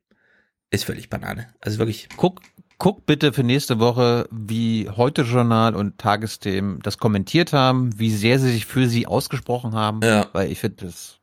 ist 0.70 0.84
völlig 0.84 1.08
banane. 1.08 1.48
Also 1.60 1.78
wirklich. 1.78 2.08
Guck, 2.16 2.42
guck 2.78 3.06
bitte 3.06 3.32
für 3.32 3.42
nächste 3.44 3.78
Woche, 3.78 4.28
wie 4.30 4.88
heute 4.90 5.22
Journal 5.22 5.74
und 5.74 5.98
Tagesthemen 5.98 6.80
das 6.82 6.98
kommentiert 6.98 7.52
haben, 7.52 7.98
wie 7.98 8.10
sehr 8.10 8.38
sie 8.38 8.50
sich 8.52 8.66
für 8.66 8.88
sie 8.88 9.06
ausgesprochen 9.06 9.74
haben. 9.74 10.00
Ja. 10.02 10.26
Weil 10.32 10.50
ich 10.50 10.58
finde 10.60 10.84
das, 10.86 11.18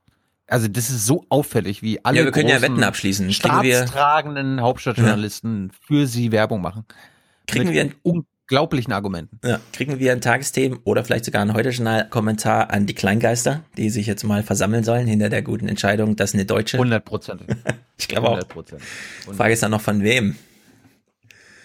also 0.47 0.68
das 0.68 0.89
ist 0.89 1.06
so 1.06 1.26
auffällig, 1.30 1.82
wie 1.82 2.04
alle 2.04 2.20
Ja, 2.20 2.26
wir 2.26 2.32
können 2.32 2.49
ja 2.49 2.62
Wetten 2.62 2.84
abschließen. 2.84 3.32
Staatstragenden 3.34 4.62
Hauptstadtjournalisten 4.62 5.72
für 5.86 6.08
sie 6.08 6.32
Werbung 6.32 6.62
machen. 6.62 6.86
Kriegen 7.47 7.66
Mit 7.66 7.74
wir 7.74 7.82
ein- 7.82 7.95
unglaublichen 8.04 8.93
Argumenten. 8.93 9.39
Ja, 9.45 9.60
kriegen 9.74 9.99
wir 9.99 10.12
ein 10.12 10.22
Tagesthemen 10.22 10.80
oder 10.84 11.04
vielleicht 11.04 11.26
sogar 11.26 11.41
ein 11.41 11.54
Heute-Journal-Kommentar 11.54 12.70
an 12.72 12.86
die 12.86 12.93
Kleingeister, 12.93 13.62
die 13.78 13.89
sich 13.89 14.08
jetzt 14.08 14.24
mal 14.24 14.43
versammeln 14.43 14.84
sollen 14.84 15.08
hinter 15.08 15.30
der 15.30 15.41
guten 15.41 15.68
Entscheidung, 15.68 16.16
dass 16.16 16.34
eine 16.34 16.45
Deutsche. 16.45 16.78
100 16.78 17.04
Prozent. 17.06 17.41
Ich 17.97 18.08
glaube 18.08 18.28
auch. 18.30 18.32
100 18.32 18.49
Prozent. 18.49 18.82
Frage 19.38 19.54
ist 19.54 19.62
dann 19.62 19.70
noch 19.70 19.82
von 19.82 20.02
wem. 20.02 20.36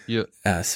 Ja, 0.07 0.24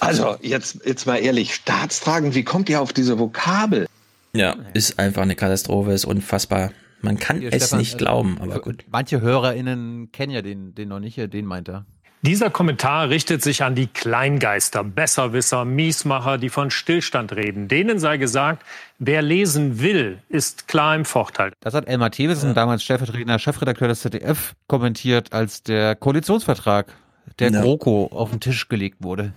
Also, 0.00 0.36
jetzt, 0.42 0.84
jetzt 0.84 1.06
mal 1.06 1.16
ehrlich, 1.16 1.54
staatstragend, 1.54 2.34
wie 2.34 2.44
kommt 2.44 2.68
ihr 2.68 2.80
auf 2.80 2.92
diese 2.92 3.18
Vokabel? 3.18 3.86
ja, 4.32 4.54
ist 4.74 4.98
einfach 4.98 5.22
eine 5.22 5.34
Katastrophe, 5.34 5.92
ist 5.92 6.04
unfassbar. 6.04 6.70
Man 7.02 7.18
kann 7.18 7.40
Hier, 7.40 7.52
es 7.52 7.64
Stefan, 7.64 7.78
nicht 7.78 7.94
also, 7.94 8.04
glauben, 8.04 8.38
aber 8.40 8.60
gut. 8.60 8.84
Manche 8.90 9.20
HörerInnen 9.20 10.12
kennen 10.12 10.32
ja 10.32 10.42
den, 10.42 10.74
den 10.74 10.88
noch 10.88 11.00
nicht, 11.00 11.16
den 11.32 11.46
meint 11.46 11.68
er. 11.68 11.86
Dieser 12.22 12.50
Kommentar 12.50 13.08
richtet 13.08 13.42
sich 13.42 13.62
an 13.64 13.74
die 13.74 13.86
Kleingeister, 13.86 14.84
Besserwisser, 14.84 15.64
Miesmacher, 15.64 16.36
die 16.36 16.50
von 16.50 16.70
Stillstand 16.70 17.32
reden. 17.32 17.66
Denen 17.66 17.98
sei 17.98 18.18
gesagt, 18.18 18.62
wer 18.98 19.22
lesen 19.22 19.80
will, 19.80 20.18
ist 20.28 20.68
klar 20.68 20.94
im 20.94 21.06
Vorteil. 21.06 21.52
Das 21.60 21.72
hat 21.72 21.88
Elmar 21.88 22.10
Thewissen, 22.10 22.52
damals 22.54 22.82
stellvertretender 22.82 23.38
Chefredakteur 23.38 23.88
des 23.88 24.00
ZDF, 24.00 24.52
kommentiert, 24.66 25.32
als 25.32 25.62
der 25.62 25.96
Koalitionsvertrag 25.96 26.92
der 27.38 27.50
Ja. 27.50 27.62
GroKo 27.62 28.06
auf 28.12 28.30
den 28.30 28.40
Tisch 28.40 28.68
gelegt 28.68 28.98
wurde. 29.00 29.32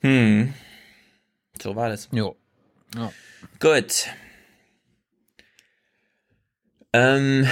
Hm. 0.00 0.54
So 1.62 1.76
war 1.76 1.88
das. 1.88 2.08
Jo. 2.12 2.36
Ja. 2.94 3.12
Gut. 3.60 4.06
Ähm, 6.92 7.46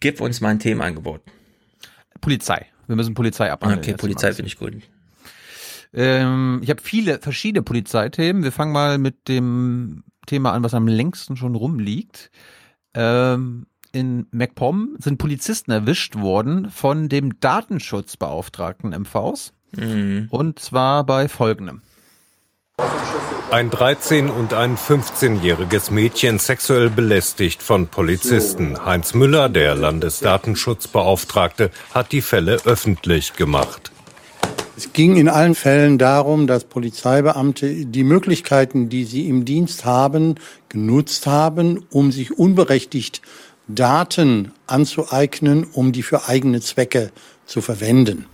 gib 0.00 0.20
uns 0.20 0.40
mal 0.40 0.50
ein 0.50 0.58
Themenangebot. 0.58 1.22
Polizei. 2.20 2.66
Wir 2.86 2.96
müssen 2.96 3.14
Polizei 3.14 3.50
abhandeln. 3.52 3.80
Okay, 3.80 3.94
Polizei 3.94 4.32
finde 4.32 4.48
ich 4.48 4.58
gut. 4.58 4.74
Ähm, 5.92 6.60
ich 6.62 6.70
habe 6.70 6.82
viele 6.82 7.18
verschiedene 7.18 7.62
Polizeithemen. 7.62 8.42
Wir 8.42 8.52
fangen 8.52 8.72
mal 8.72 8.98
mit 8.98 9.28
dem 9.28 10.04
Thema 10.26 10.52
an, 10.52 10.62
was 10.62 10.74
am 10.74 10.88
längsten 10.88 11.36
schon 11.36 11.54
rumliegt. 11.54 12.30
Ähm, 12.94 13.66
in 13.92 14.26
MacPom 14.30 14.96
sind 14.98 15.18
Polizisten 15.18 15.70
erwischt 15.70 16.16
worden 16.16 16.70
von 16.70 17.08
dem 17.08 17.40
Datenschutzbeauftragten 17.40 18.90
MVs. 18.90 19.52
Mhm. 19.76 20.28
Und 20.30 20.58
zwar 20.58 21.04
bei 21.04 21.28
folgendem. 21.28 21.82
Ein 23.50 23.70
13- 23.70 24.28
und 24.28 24.52
ein 24.52 24.76
15-jähriges 24.76 25.90
Mädchen 25.90 26.38
sexuell 26.38 26.90
belästigt 26.90 27.62
von 27.62 27.86
Polizisten. 27.86 28.84
Heinz 28.84 29.14
Müller, 29.14 29.48
der 29.48 29.74
Landesdatenschutzbeauftragte, 29.74 31.70
hat 31.94 32.12
die 32.12 32.20
Fälle 32.20 32.58
öffentlich 32.66 33.32
gemacht. 33.34 33.90
Es 34.76 34.92
ging 34.92 35.16
in 35.16 35.28
allen 35.28 35.54
Fällen 35.54 35.98
darum, 35.98 36.46
dass 36.46 36.64
Polizeibeamte 36.64 37.86
die 37.86 38.04
Möglichkeiten, 38.04 38.88
die 38.88 39.04
sie 39.04 39.28
im 39.28 39.44
Dienst 39.44 39.84
haben, 39.84 40.36
genutzt 40.68 41.26
haben, 41.26 41.84
um 41.90 42.12
sich 42.12 42.38
unberechtigt 42.38 43.22
Daten 43.68 44.52
anzueignen, 44.66 45.64
um 45.64 45.92
die 45.92 46.02
für 46.02 46.28
eigene 46.28 46.60
Zwecke 46.60 47.12
zu 47.46 47.60
verwenden. 47.60 48.26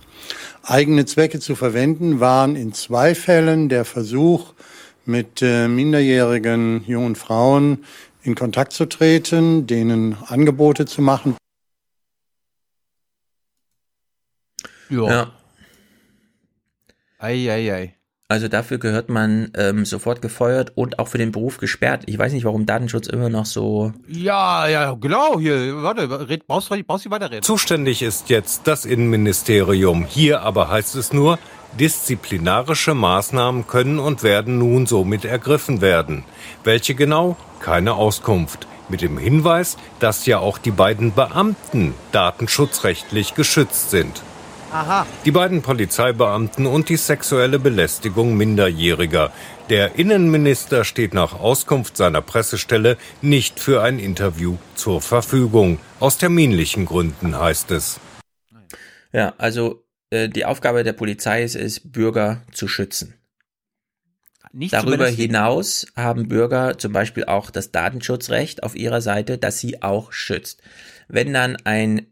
Eigene 0.63 1.05
Zwecke 1.05 1.39
zu 1.39 1.55
verwenden 1.55 2.19
waren 2.19 2.55
in 2.55 2.73
zwei 2.73 3.13
Fällen 3.13 3.69
der 3.69 3.85
Versuch, 3.85 4.53
mit 5.05 5.41
äh, 5.41 5.67
minderjährigen 5.67 6.83
jungen 6.87 7.15
Frauen 7.15 7.85
in 8.23 8.33
Kontakt 8.33 8.73
zu 8.73 8.85
treten, 8.85 9.67
denen 9.67 10.17
Angebote 10.25 10.87
zu 10.87 11.01
machen. 11.01 11.37
Ja. 14.89 15.07
Ja. 15.07 15.31
Ei, 17.19 17.49
ei, 17.51 17.71
ei. 17.71 17.94
Also 18.27 18.47
dafür 18.47 18.79
gehört 18.79 19.07
man 19.07 19.51
ähm, 19.55 19.85
sofort 19.85 20.19
gefeuert 20.19 20.71
und 20.73 20.97
auch 20.97 21.07
für 21.07 21.19
den 21.19 21.31
Beruf 21.31 21.57
gesperrt. 21.57 22.03
Ich 22.07 22.17
weiß 22.17 22.33
nicht, 22.33 22.43
warum 22.43 22.65
Datenschutz 22.65 23.05
immer 23.05 23.29
noch 23.29 23.45
so. 23.45 23.93
Ja, 24.07 24.67
ja, 24.67 24.93
genau. 24.99 25.39
Hier, 25.39 25.83
warte, 25.83 26.27
red, 26.27 26.47
brauchst 26.47 26.71
du 26.71 26.83
brauchst 26.83 27.05
du 27.05 27.11
weiterreden? 27.11 27.43
Zuständig 27.43 28.01
ist 28.01 28.31
jetzt 28.31 28.61
das 28.65 28.85
Innenministerium. 28.85 30.05
Hier 30.05 30.41
aber 30.41 30.69
heißt 30.69 30.95
es 30.95 31.13
nur, 31.13 31.37
disziplinarische 31.79 32.95
Maßnahmen 32.95 33.67
können 33.67 33.99
und 33.99 34.23
werden 34.23 34.57
nun 34.57 34.87
somit 34.87 35.23
ergriffen 35.23 35.81
werden. 35.81 36.23
Welche 36.63 36.95
genau? 36.95 37.37
Keine 37.59 37.93
Auskunft. 37.93 38.65
Mit 38.89 39.01
dem 39.01 39.19
Hinweis, 39.19 39.77
dass 39.99 40.25
ja 40.25 40.39
auch 40.39 40.57
die 40.57 40.71
beiden 40.71 41.13
Beamten 41.13 41.93
datenschutzrechtlich 42.11 43.35
geschützt 43.35 43.91
sind. 43.91 44.23
Aha. 44.75 45.07
Die 45.23 45.31
beiden 45.31 45.61
Polizeibeamten 45.61 46.65
und 46.65 46.89
die 46.89 46.97
sexuelle 46.97 47.59
Belästigung 47.59 48.35
Minderjähriger. 48.35 49.31
Der 49.69 49.95
Innenminister 49.95 50.83
steht 50.83 51.13
nach 51.13 51.31
Auskunft 51.39 51.95
seiner 51.95 52.21
Pressestelle 52.21 52.97
nicht 53.21 53.61
für 53.61 53.81
ein 53.83 53.99
Interview 53.99 54.57
zur 54.75 54.99
Verfügung. 54.99 55.79
Aus 56.01 56.17
terminlichen 56.17 56.85
Gründen 56.85 57.39
heißt 57.39 57.71
es. 57.71 58.01
Ja, 59.13 59.33
also 59.37 59.85
äh, 60.09 60.27
die 60.27 60.43
Aufgabe 60.43 60.83
der 60.83 60.91
Polizei 60.91 61.43
ist 61.43 61.55
es, 61.55 61.79
Bürger 61.79 62.41
zu 62.51 62.67
schützen. 62.67 63.13
Nicht 64.57 64.71
Darüber 64.73 65.09
hinaus 65.09 65.85
haben 65.97 66.29
Bürger 66.29 66.77
zum 66.77 66.93
Beispiel 66.93 67.25
auch 67.25 67.51
das 67.51 67.73
Datenschutzrecht 67.73 68.63
auf 68.63 68.73
ihrer 68.73 69.01
Seite, 69.01 69.37
das 69.37 69.59
sie 69.59 69.81
auch 69.81 70.13
schützt. 70.13 70.61
Wenn 71.09 71.33
dann 71.33 71.57
ein 71.65 72.07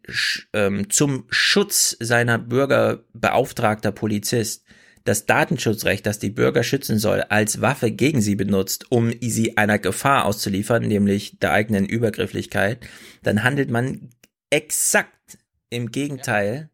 ähm, 0.51 0.89
zum 0.89 1.23
Schutz 1.29 1.95
seiner 2.01 2.37
Bürger 2.37 3.05
beauftragter 3.13 3.93
Polizist 3.93 4.65
das 5.05 5.25
Datenschutzrecht, 5.25 6.05
das 6.05 6.19
die 6.19 6.31
Bürger 6.31 6.63
schützen 6.63 6.99
soll, 6.99 7.21
als 7.29 7.61
Waffe 7.61 7.91
gegen 7.91 8.19
sie 8.19 8.35
benutzt, 8.35 8.91
um 8.91 9.13
sie 9.21 9.55
einer 9.55 9.79
Gefahr 9.79 10.25
auszuliefern, 10.25 10.83
nämlich 10.83 11.39
der 11.39 11.53
eigenen 11.53 11.85
Übergrifflichkeit, 11.85 12.85
dann 13.21 13.45
handelt 13.45 13.71
man 13.71 14.09
exakt 14.49 15.37
im 15.69 15.91
Gegenteil 15.91 16.71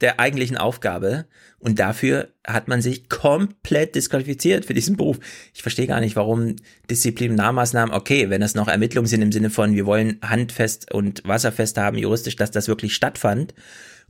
der 0.00 0.20
eigentlichen 0.20 0.56
Aufgabe 0.56 1.26
und 1.58 1.78
dafür 1.78 2.28
hat 2.46 2.68
man 2.68 2.82
sich 2.82 3.08
komplett 3.08 3.94
disqualifiziert 3.94 4.66
für 4.66 4.74
diesen 4.74 4.96
Beruf. 4.96 5.18
Ich 5.54 5.62
verstehe 5.62 5.86
gar 5.86 6.00
nicht, 6.00 6.16
warum 6.16 6.56
Disziplinarmaßnahmen, 6.90 7.94
okay, 7.94 8.28
wenn 8.28 8.40
das 8.40 8.54
noch 8.54 8.68
Ermittlungen 8.68 9.06
sind 9.06 9.22
im 9.22 9.32
Sinne 9.32 9.50
von, 9.50 9.74
wir 9.74 9.86
wollen 9.86 10.18
handfest 10.22 10.92
und 10.92 11.22
wasserfest 11.24 11.78
haben, 11.78 11.96
juristisch, 11.96 12.36
dass 12.36 12.50
das 12.50 12.68
wirklich 12.68 12.94
stattfand, 12.94 13.54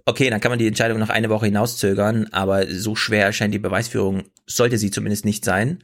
okay, 0.06 0.30
dann 0.30 0.40
kann 0.40 0.50
man 0.50 0.58
die 0.58 0.66
Entscheidung 0.66 0.98
noch 0.98 1.10
eine 1.10 1.30
Woche 1.30 1.46
hinauszögern, 1.46 2.28
aber 2.32 2.66
so 2.66 2.94
schwer 2.94 3.32
scheint 3.32 3.54
die 3.54 3.58
Beweisführung, 3.58 4.24
sollte 4.46 4.78
sie 4.78 4.90
zumindest 4.90 5.24
nicht 5.24 5.44
sein. 5.44 5.82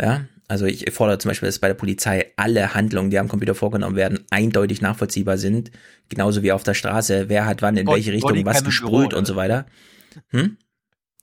Ja, 0.00 0.26
also 0.48 0.66
ich 0.66 0.90
fordere 0.92 1.18
zum 1.18 1.30
Beispiel, 1.30 1.48
dass 1.48 1.58
bei 1.58 1.68
der 1.68 1.74
Polizei 1.74 2.32
alle 2.36 2.74
Handlungen, 2.74 3.10
die 3.10 3.18
am 3.18 3.28
Computer 3.28 3.54
vorgenommen 3.54 3.96
werden, 3.96 4.24
eindeutig 4.30 4.80
nachvollziehbar 4.80 5.38
sind. 5.38 5.70
Genauso 6.08 6.42
wie 6.42 6.52
auf 6.52 6.62
der 6.62 6.74
Straße, 6.74 7.28
wer 7.28 7.46
hat 7.46 7.62
wann 7.62 7.76
in 7.76 7.86
Body- 7.86 7.96
welche 7.96 8.12
Richtung 8.12 8.44
was 8.44 8.64
gesprüht 8.64 9.10
Büro, 9.10 9.18
und 9.18 9.26
so 9.26 9.36
weiter. 9.36 9.66
Hm? 10.28 10.58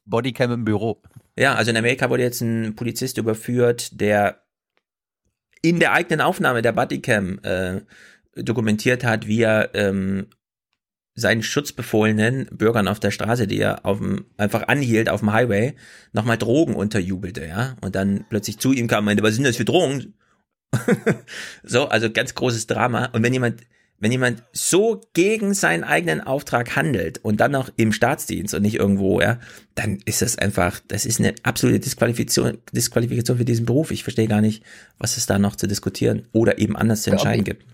Bodycam 0.05 0.51
im 0.51 0.65
Büro. 0.65 1.01
Ja, 1.37 1.55
also 1.55 1.71
in 1.71 1.77
Amerika 1.77 2.09
wurde 2.09 2.23
jetzt 2.23 2.41
ein 2.41 2.75
Polizist 2.75 3.17
überführt, 3.17 3.99
der 3.99 4.41
in 5.61 5.79
der 5.79 5.93
eigenen 5.93 6.21
Aufnahme 6.21 6.61
der 6.61 6.71
Bodycam 6.71 7.39
äh, 7.43 7.81
dokumentiert 8.35 9.03
hat, 9.03 9.27
wie 9.27 9.41
er 9.41 9.75
ähm, 9.75 10.27
seinen 11.19 11.43
schutzbefohlenen 11.43 12.47
Bürgern 12.51 12.87
auf 12.87 12.99
der 12.99 13.11
Straße, 13.11 13.47
die 13.47 13.59
er 13.59 13.85
auf 13.85 13.99
dem, 13.99 14.25
einfach 14.37 14.67
anhielt 14.67 15.09
auf 15.09 15.19
dem 15.19 15.33
Highway, 15.33 15.75
nochmal 16.13 16.37
Drogen 16.37 16.75
unterjubelte, 16.75 17.45
ja, 17.45 17.75
und 17.81 17.95
dann 17.95 18.25
plötzlich 18.29 18.59
zu 18.59 18.73
ihm 18.73 18.87
kam 18.87 18.99
und 18.99 19.05
meinte, 19.05 19.23
was 19.23 19.35
sind 19.35 19.45
das 19.45 19.57
für 19.57 19.65
Drogen? 19.65 20.13
so, 21.63 21.87
also 21.87 22.11
ganz 22.11 22.35
großes 22.35 22.67
Drama. 22.67 23.05
Und 23.13 23.23
wenn 23.23 23.33
jemand, 23.33 23.61
wenn 23.99 24.11
jemand 24.11 24.43
so 24.53 25.01
gegen 25.13 25.53
seinen 25.53 25.83
eigenen 25.83 26.21
Auftrag 26.21 26.75
handelt 26.75 27.19
und 27.23 27.39
dann 27.39 27.51
noch 27.51 27.69
im 27.75 27.91
Staatsdienst 27.91 28.53
und 28.53 28.61
nicht 28.61 28.75
irgendwo, 28.75 29.19
ja, 29.19 29.39
dann 29.75 29.99
ist 30.05 30.21
das 30.21 30.37
einfach, 30.37 30.79
das 30.87 31.05
ist 31.05 31.19
eine 31.19 31.35
absolute 31.43 31.79
Disqualifikation, 31.79 32.59
Disqualifikation 32.71 33.37
für 33.37 33.45
diesen 33.45 33.65
Beruf. 33.65 33.91
Ich 33.91 34.03
verstehe 34.03 34.27
gar 34.27 34.41
nicht, 34.41 34.63
was 34.97 35.17
es 35.17 35.25
da 35.25 35.37
noch 35.39 35.55
zu 35.55 35.67
diskutieren 35.67 36.27
oder 36.31 36.59
eben 36.59 36.77
anders 36.77 37.01
zu 37.01 37.11
entscheiden 37.11 37.43
gibt. 37.43 37.65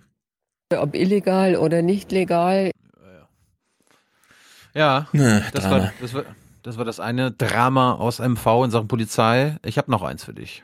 Ob 0.75 0.95
illegal 0.95 1.55
oder 1.57 1.83
nicht 1.83 2.11
legal. 2.11 2.71
Ja, 4.75 5.07
Na, 5.13 5.41
das, 5.53 5.69
war, 5.69 5.93
das, 6.01 6.13
war, 6.13 6.23
das 6.63 6.77
war 6.77 6.83
das 6.83 6.99
eine 6.99 7.31
Drama 7.31 7.93
aus 7.93 8.19
MV 8.19 8.65
in 8.65 8.71
Sachen 8.71 8.89
Polizei. 8.89 9.57
Ich 9.63 9.77
habe 9.77 9.89
noch 9.89 10.03
eins 10.03 10.25
für 10.25 10.33
dich. 10.33 10.63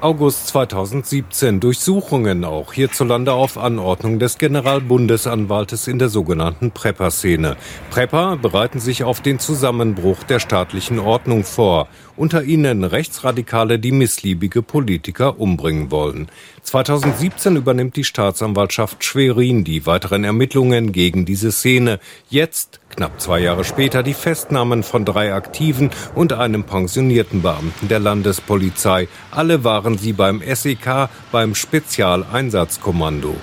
August 0.00 0.48
2017 0.48 1.58
Durchsuchungen 1.58 2.44
auch 2.44 2.74
hierzulande 2.74 3.32
auf 3.32 3.58
Anordnung 3.58 4.18
des 4.18 4.38
Generalbundesanwaltes 4.38 5.88
in 5.88 5.98
der 5.98 6.10
sogenannten 6.10 6.70
Prepper-Szene. 6.70 7.56
Prepper 7.90 8.36
bereiten 8.36 8.78
sich 8.78 9.02
auf 9.02 9.20
den 9.20 9.38
Zusammenbruch 9.38 10.22
der 10.22 10.38
staatlichen 10.38 10.98
Ordnung 10.98 11.44
vor. 11.44 11.88
Unter 12.16 12.42
ihnen 12.44 12.82
Rechtsradikale, 12.82 13.78
die 13.78 13.92
missliebige 13.92 14.62
Politiker 14.62 15.38
umbringen 15.38 15.90
wollen. 15.90 16.28
2017 16.62 17.56
übernimmt 17.56 17.94
die 17.96 18.04
Staatsanwaltschaft 18.04 19.04
Schwerin 19.04 19.64
die 19.64 19.84
weiteren 19.84 20.24
Ermittlungen 20.24 20.92
gegen 20.92 21.26
diese 21.26 21.52
Szene. 21.52 22.00
Jetzt 22.30 22.80
Knapp 22.88 23.20
zwei 23.20 23.40
Jahre 23.40 23.64
später 23.64 24.02
die 24.02 24.14
Festnahmen 24.14 24.82
von 24.82 25.04
drei 25.04 25.34
Aktiven 25.34 25.90
und 26.14 26.32
einem 26.32 26.64
pensionierten 26.64 27.42
Beamten 27.42 27.88
der 27.88 27.98
Landespolizei. 28.00 29.08
Alle 29.30 29.64
waren 29.64 29.98
sie 29.98 30.14
beim 30.14 30.40
SEK, 30.40 31.10
beim 31.30 31.54
Spezialeinsatzkommando. 31.54 33.36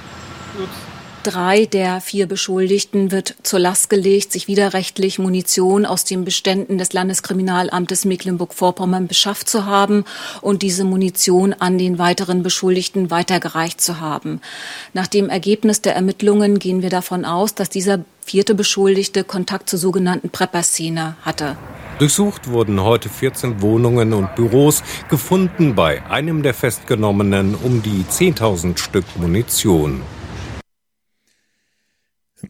Drei 1.24 1.66
der 1.68 2.02
vier 2.02 2.28
Beschuldigten 2.28 3.10
wird 3.10 3.36
zur 3.44 3.60
Last 3.60 3.90
gelegt, 3.90 4.34
sich 4.34 4.50
widerrechtlich 4.50 5.20
Munition 5.20 5.86
aus 5.86 6.04
den 6.04 6.26
Beständen 6.26 6.78
des 6.78 6.92
Landeskriminalamtes 6.92 8.04
Mecklenburg-Vorpommern 8.04 9.08
beschafft 9.08 9.48
zu 9.48 9.66
haben 9.66 10.04
und 10.42 10.64
diese 10.64 10.84
Munition 10.84 11.54
an 11.54 11.78
den 11.78 11.98
weiteren 11.98 12.44
Beschuldigten 12.44 13.10
weitergereicht 13.10 13.80
zu 13.80 14.02
haben. 14.02 14.42
Nach 14.92 15.08
dem 15.08 15.30
Ergebnis 15.30 15.80
der 15.80 15.96
Ermittlungen 15.96 16.60
gehen 16.60 16.82
wir 16.82 16.90
davon 16.90 17.24
aus, 17.24 17.56
dass 17.56 17.70
dieser 17.70 18.04
vierte 18.26 18.54
Beschuldigte 18.54 19.24
Kontakt 19.24 19.70
zur 19.70 19.80
sogenannten 19.80 20.30
Prepper-Szene 20.30 21.16
hatte. 21.22 21.56
Durchsucht 22.00 22.50
wurden 22.50 22.82
heute 22.82 23.08
14 23.08 23.62
Wohnungen 23.62 24.12
und 24.12 24.36
Büros, 24.36 24.84
gefunden 25.10 25.74
bei 25.74 26.06
einem 26.08 26.44
der 26.44 26.54
Festgenommenen 26.54 27.56
um 27.56 27.82
die 27.82 28.04
10.000 28.10 28.78
Stück 28.78 29.06
Munition. 29.16 30.02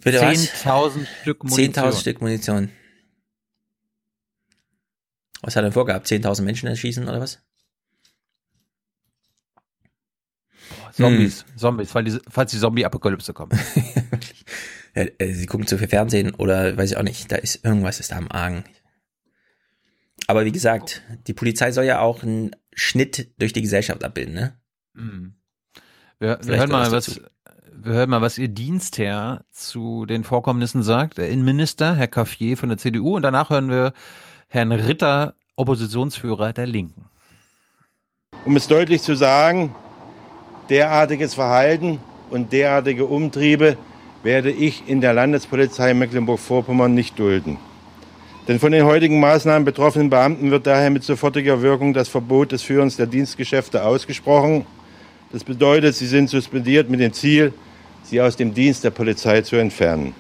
Bitte 0.03 0.21
10.000 0.21 1.07
Stück 1.21 1.43
Munition. 1.43 1.85
10.000 1.85 1.99
Stück 1.99 2.21
Munition. 2.21 2.69
Was 5.41 5.55
hat 5.55 5.63
er 5.63 5.71
vorgehabt? 5.71 6.07
10.000 6.07 6.41
Menschen 6.43 6.67
erschießen 6.67 7.07
oder 7.07 7.19
was? 7.19 7.39
Zombies, 10.93 11.45
hm. 11.47 11.57
Zombies, 11.57 11.95
weil 11.95 12.03
die, 12.03 12.19
falls 12.29 12.51
die 12.51 12.59
Zombie-Apokalypse 12.59 13.33
kommt. 13.33 13.53
ja, 14.95 15.05
äh, 15.17 15.33
sie 15.33 15.47
gucken 15.47 15.65
zu 15.65 15.77
viel 15.77 15.87
Fernsehen 15.87 16.35
oder 16.35 16.77
weiß 16.77 16.91
ich 16.91 16.97
auch 16.97 17.03
nicht, 17.03 17.31
da 17.31 17.37
ist 17.37 17.65
irgendwas 17.65 17.99
ist 17.99 18.11
da 18.11 18.17
am 18.17 18.29
Argen. 18.29 18.63
Aber 20.27 20.45
wie 20.45 20.51
gesagt, 20.51 21.01
die 21.27 21.33
Polizei 21.33 21.71
soll 21.71 21.85
ja 21.85 21.99
auch 21.99 22.23
einen 22.23 22.55
Schnitt 22.73 23.33
durch 23.39 23.53
die 23.53 23.61
Gesellschaft 23.61 24.03
abbilden, 24.03 24.35
ne? 24.35 24.59
Mhm. 24.93 25.35
Wir, 26.19 26.39
wir 26.43 26.57
hören 26.57 26.71
mal, 26.71 26.91
was, 26.91 27.19
wir 27.83 27.93
hören 27.93 28.09
mal, 28.09 28.21
was 28.21 28.37
Ihr 28.37 28.47
Dienstherr 28.47 29.43
zu 29.51 30.05
den 30.05 30.23
Vorkommnissen 30.23 30.83
sagt. 30.83 31.17
Der 31.17 31.29
Innenminister, 31.29 31.95
Herr 31.95 32.07
Caffier 32.07 32.55
von 32.55 32.69
der 32.69 32.77
CDU. 32.77 33.17
Und 33.17 33.23
danach 33.23 33.49
hören 33.49 33.69
wir 33.69 33.91
Herrn 34.47 34.71
Ritter, 34.71 35.33
Oppositionsführer 35.57 36.53
der 36.53 36.65
Linken. 36.65 37.05
Um 38.45 38.55
es 38.55 38.67
deutlich 38.67 39.01
zu 39.01 39.15
sagen, 39.15 39.75
derartiges 40.69 41.33
Verhalten 41.33 41.99
und 42.29 42.53
derartige 42.53 43.05
Umtriebe 43.05 43.77
werde 44.23 44.51
ich 44.51 44.87
in 44.87 45.01
der 45.01 45.13
Landespolizei 45.13 45.93
Mecklenburg-Vorpommern 45.93 46.93
nicht 46.93 47.19
dulden. 47.19 47.57
Denn 48.47 48.59
von 48.59 48.71
den 48.71 48.85
heutigen 48.85 49.19
Maßnahmen 49.19 49.65
betroffenen 49.65 50.09
Beamten 50.09 50.51
wird 50.51 50.67
daher 50.67 50.89
mit 50.89 51.03
sofortiger 51.03 51.61
Wirkung 51.61 51.93
das 51.93 52.07
Verbot 52.07 52.53
des 52.53 52.61
Führens 52.61 52.95
der 52.95 53.07
Dienstgeschäfte 53.07 53.83
ausgesprochen. 53.83 54.65
Das 55.33 55.43
bedeutet, 55.43 55.95
sie 55.95 56.07
sind 56.07 56.29
suspendiert 56.29 56.89
mit 56.89 57.01
dem 57.01 57.11
Ziel, 57.11 57.53
sie 58.03 58.21
aus 58.21 58.35
dem 58.35 58.53
Dienst 58.53 58.83
der 58.83 58.91
Polizei 58.91 59.41
zu 59.41 59.55
entfernen. 59.55 60.13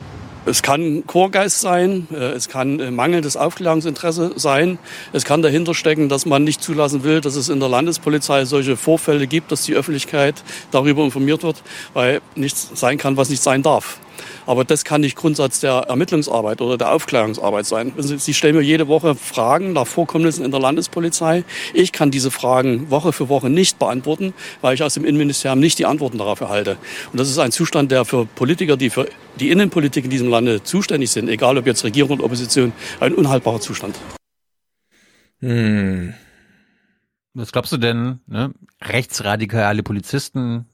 Es 0.45 0.61
kann 0.61 1.07
Chorgeist 1.07 1.61
sein, 1.61 2.07
äh, 2.11 2.31
es 2.31 2.49
kann 2.49 2.79
äh, 2.79 2.91
mangelndes 2.91 3.37
Aufklärungsinteresse 3.37 4.33
sein, 4.35 4.77
es 5.13 5.23
kann 5.23 5.41
dahinter 5.41 5.73
stecken, 5.73 6.09
dass 6.09 6.25
man 6.25 6.43
nicht 6.43 6.61
zulassen 6.61 7.03
will, 7.03 7.21
dass 7.21 7.37
es 7.37 7.47
in 7.47 7.61
der 7.61 7.69
Landespolizei 7.69 8.43
solche 8.43 8.75
Vorfälle 8.75 9.25
gibt, 9.25 9.53
dass 9.53 9.63
die 9.63 9.73
Öffentlichkeit 9.73 10.43
darüber 10.71 11.05
informiert 11.05 11.43
wird, 11.43 11.63
weil 11.93 12.21
nichts 12.35 12.71
sein 12.73 12.97
kann, 12.97 13.15
was 13.15 13.29
nicht 13.29 13.41
sein 13.41 13.63
darf. 13.63 13.99
Aber 14.45 14.63
das 14.63 14.83
kann 14.83 15.01
nicht 15.01 15.15
Grundsatz 15.15 15.59
der 15.59 15.73
Ermittlungsarbeit 15.87 16.61
oder 16.61 16.77
der 16.77 16.91
Aufklärungsarbeit 16.91 17.65
sein. 17.65 17.93
Sie 17.97 18.33
stellen 18.33 18.55
mir 18.55 18.61
jede 18.61 18.87
Woche 18.87 19.15
Fragen 19.15 19.73
nach 19.73 19.87
Vorkommnissen 19.87 20.43
in 20.43 20.51
der 20.51 20.59
Landespolizei. 20.59 21.43
Ich 21.73 21.91
kann 21.91 22.11
diese 22.11 22.31
Fragen 22.31 22.89
Woche 22.89 23.13
für 23.13 23.29
Woche 23.29 23.49
nicht 23.49 23.79
beantworten, 23.79 24.33
weil 24.61 24.75
ich 24.75 24.83
aus 24.83 24.93
dem 24.93 25.05
Innenministerium 25.05 25.59
nicht 25.59 25.79
die 25.79 25.85
Antworten 25.85 26.17
darauf 26.17 26.41
erhalte. 26.41 26.77
Und 27.11 27.19
das 27.19 27.29
ist 27.29 27.39
ein 27.39 27.51
Zustand, 27.51 27.91
der 27.91 28.05
für 28.05 28.25
Politiker, 28.25 28.77
die 28.77 28.89
für 28.89 29.07
die 29.39 29.51
Innenpolitik 29.51 30.05
in 30.05 30.09
diesem 30.09 30.29
Lande 30.29 30.63
zuständig 30.63 31.11
sind, 31.11 31.29
egal 31.29 31.57
ob 31.57 31.65
jetzt 31.65 31.83
Regierung 31.83 32.11
oder 32.17 32.25
Opposition, 32.25 32.73
ein 32.99 33.13
unhaltbarer 33.13 33.59
Zustand. 33.59 33.97
Hm. 35.39 36.13
Was 37.33 37.51
glaubst 37.51 37.71
du 37.71 37.77
denn? 37.77 38.19
Ne? 38.27 38.53
Rechtsradikale 38.81 39.81
Polizisten 39.81 40.67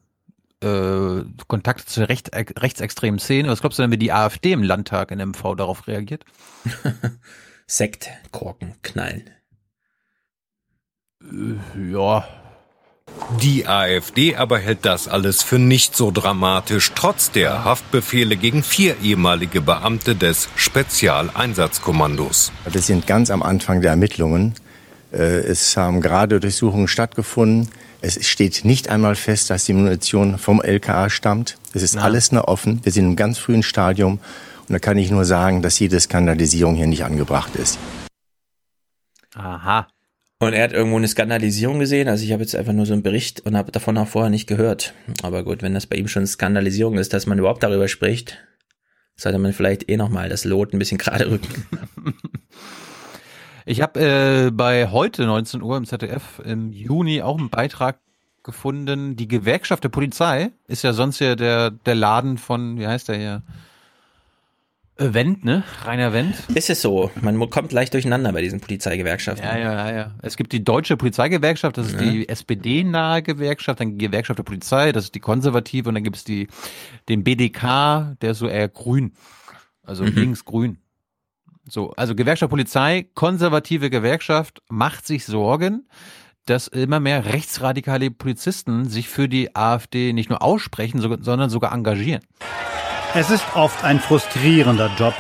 äh, 0.62 1.24
Kontakte 1.48 1.86
zu 1.86 2.08
recht, 2.08 2.32
rechtsextremen 2.34 3.20
Szenen. 3.20 3.50
Was 3.50 3.62
glaubst 3.62 3.80
du 3.80 3.84
denn, 3.84 3.92
wie 3.92 3.98
die 3.98 4.12
AfD 4.12 4.52
im 4.52 4.64
Landtag 4.64 5.12
in 5.12 5.20
MV 5.20 5.56
darauf 5.56 5.88
reagiert? 5.88 6.26
Sektkorken 7.68 8.76
knallen. 8.82 9.30
Äh, 11.22 11.92
ja. 11.92 12.28
Die 13.42 13.68
AfD 13.68 14.36
aber 14.36 14.60
hält 14.60 14.86
das 14.86 15.08
alles 15.08 15.44
für 15.44 15.60
nicht 15.60 15.96
so 15.96 16.12
dramatisch, 16.12 16.92
trotz 16.96 17.32
der 17.32 17.64
Haftbefehle 17.64 18.38
gegen 18.38 18.64
vier 18.64 19.00
ehemalige 19.02 19.62
Beamte 19.62 20.16
des 20.16 20.50
Spezialeinsatzkommandos. 20.56 22.52
Wir 22.70 22.82
sind 22.82 23.08
ganz 23.08 23.30
am 23.32 23.44
Anfang 23.44 23.82
der 23.82 23.92
Ermittlungen. 23.92 24.56
Äh, 25.12 25.40
es 25.40 25.76
haben 25.78 26.02
gerade 26.02 26.40
Durchsuchungen 26.40 26.88
stattgefunden. 26.88 27.70
Es 28.02 28.26
steht 28.26 28.64
nicht 28.64 28.90
einmal 28.90 29.16
fest, 29.16 29.50
dass 29.50 29.66
die 29.66 29.74
Munition 29.74 30.38
vom 30.38 30.62
LKA 30.62 31.10
stammt. 31.10 31.58
Es 31.74 31.84
ist 31.84 31.96
ja. 31.96 32.02
alles 32.02 32.32
noch 32.32 32.46
offen. 32.48 32.80
Wir 32.84 32.94
sind 32.94 33.06
im 33.06 33.16
ganz 33.18 33.38
frühen 33.38 33.64
Stadium. 33.64 34.20
Und 34.68 34.74
da 34.74 34.80
kann 34.80 34.98
ich 34.98 35.12
nur 35.12 35.26
sagen, 35.26 35.62
dass 35.62 35.80
jede 35.80 36.00
Skandalisierung 36.00 36.76
hier 36.76 36.88
nicht 36.88 37.04
angebracht 37.04 37.56
ist. 37.56 37.78
Aha. 39.36 39.88
Und 40.40 40.54
er 40.54 40.64
hat 40.64 40.72
irgendwo 40.72 40.96
eine 40.96 41.10
Skandalisierung 41.10 41.80
gesehen. 41.80 42.08
Also 42.08 42.24
ich 42.24 42.32
habe 42.32 42.42
jetzt 42.42 42.56
einfach 42.56 42.72
nur 42.72 42.86
so 42.86 42.94
einen 42.94 43.04
Bericht 43.04 43.42
und 43.42 43.58
habe 43.58 43.74
davon 43.74 43.98
auch 43.98 44.08
vorher 44.08 44.30
nicht 44.30 44.48
gehört. 44.48 44.94
Aber 45.22 45.44
gut, 45.44 45.62
wenn 45.62 45.74
das 45.74 45.86
bei 45.86 45.98
ihm 45.98 46.08
schon 46.08 46.26
Skandalisierung 46.26 46.98
ist, 46.98 47.12
dass 47.12 47.26
man 47.26 47.38
überhaupt 47.38 47.64
darüber 47.64 47.90
spricht, 47.90 48.38
sollte 49.18 49.40
man 49.40 49.52
vielleicht 49.52 49.90
eh 49.90 49.98
nochmal 49.98 50.30
das 50.30 50.46
Lot 50.46 50.74
ein 50.74 50.80
bisschen 50.80 50.98
gerade 51.00 51.30
rücken. 51.30 51.66
Ich 53.70 53.82
habe 53.82 54.00
äh, 54.00 54.52
bei 54.52 54.88
heute 54.88 55.28
19 55.28 55.62
Uhr 55.62 55.78
im 55.78 55.86
ZDF 55.86 56.42
im 56.44 56.72
Juni 56.72 57.22
auch 57.22 57.38
einen 57.38 57.52
Beitrag 57.52 58.00
gefunden. 58.42 59.16
Die 59.16 59.28
Gewerkschaft 59.28 59.84
der 59.84 59.90
Polizei 59.90 60.50
ist 60.68 60.82
ja 60.84 60.92
sonst 60.92 61.20
ja 61.20 61.36
der, 61.36 61.70
der 61.70 61.94
Laden 61.94 62.40
von, 62.40 62.80
wie 62.80 62.88
heißt 62.88 63.10
der 63.10 63.18
hier? 63.18 63.44
Wendt, 64.98 65.46
ne? 65.46 65.64
Rainer 65.86 66.14
Wendt. 66.14 66.36
Ist 66.56 66.72
es 66.72 66.82
so. 66.82 67.12
Man 67.22 67.48
kommt 67.52 67.72
leicht 67.72 67.94
durcheinander 67.94 68.34
bei 68.34 68.42
diesen 68.42 68.60
Polizeigewerkschaften. 68.60 69.46
Ja, 69.46 69.56
ja, 69.56 69.72
ja, 69.72 69.96
ja. 69.96 70.12
Es 70.24 70.36
gibt 70.36 70.52
die 70.52 70.64
Deutsche 70.64 70.98
Polizeigewerkschaft, 70.98 71.78
das 71.78 71.90
ist 71.90 72.02
ja. 72.02 72.10
die 72.10 72.28
SPD-nahe 72.28 73.22
Gewerkschaft, 73.22 73.82
dann 73.82 74.00
die 74.00 74.08
Gewerkschaft 74.08 74.40
der 74.40 74.46
Polizei, 74.46 74.92
das 74.92 75.04
ist 75.04 75.16
die 75.16 75.20
konservative 75.20 75.90
und 75.90 75.94
dann 75.94 76.04
gibt 76.04 76.16
es 76.16 76.24
die, 76.24 76.48
den 77.08 77.24
BDK, 77.24 78.18
der 78.20 78.32
ist 78.32 78.40
so 78.40 78.48
eher 78.48 78.68
grün. 78.68 79.14
Also 79.84 80.06
mhm. 80.06 80.16
links-grün. 80.16 80.80
So, 81.70 81.92
also 81.92 82.16
Gewerkschaft 82.16 82.50
Polizei, 82.50 83.08
konservative 83.14 83.92
Gewerkschaft 83.92 84.62
macht 84.70 85.06
sich 85.06 85.26
Sorgen, 85.26 85.88
dass 86.48 86.68
immer 86.68 87.00
mehr 87.00 87.26
rechtsradikale 87.26 88.10
Polizisten 88.10 88.90
sich 88.90 89.08
für 89.08 89.30
die 89.30 89.56
AfD 89.56 90.14
nicht 90.14 90.32
nur 90.32 90.42
aussprechen, 90.42 91.00
sondern 91.00 91.50
sogar 91.52 91.72
engagieren. 91.74 92.22
Es 93.14 93.30
ist 93.30 93.44
oft 93.56 93.84
ein 93.84 94.00
frustrierender 94.00 94.90
Job. 94.98 95.14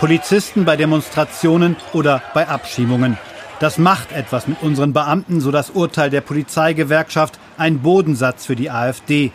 Polizisten 0.00 0.64
bei 0.64 0.76
Demonstrationen 0.76 1.76
oder 1.92 2.22
bei 2.32 2.48
Abschiebungen. 2.48 3.18
Das 3.60 3.76
macht 3.76 4.10
etwas 4.12 4.48
mit 4.48 4.62
unseren 4.62 4.92
Beamten, 4.94 5.40
so 5.40 5.50
das 5.50 5.70
Urteil 5.70 6.08
der 6.08 6.22
Polizeigewerkschaft, 6.22 7.38
ein 7.58 7.80
Bodensatz 7.80 8.46
für 8.46 8.56
die 8.56 8.70
AfD. 8.70 9.32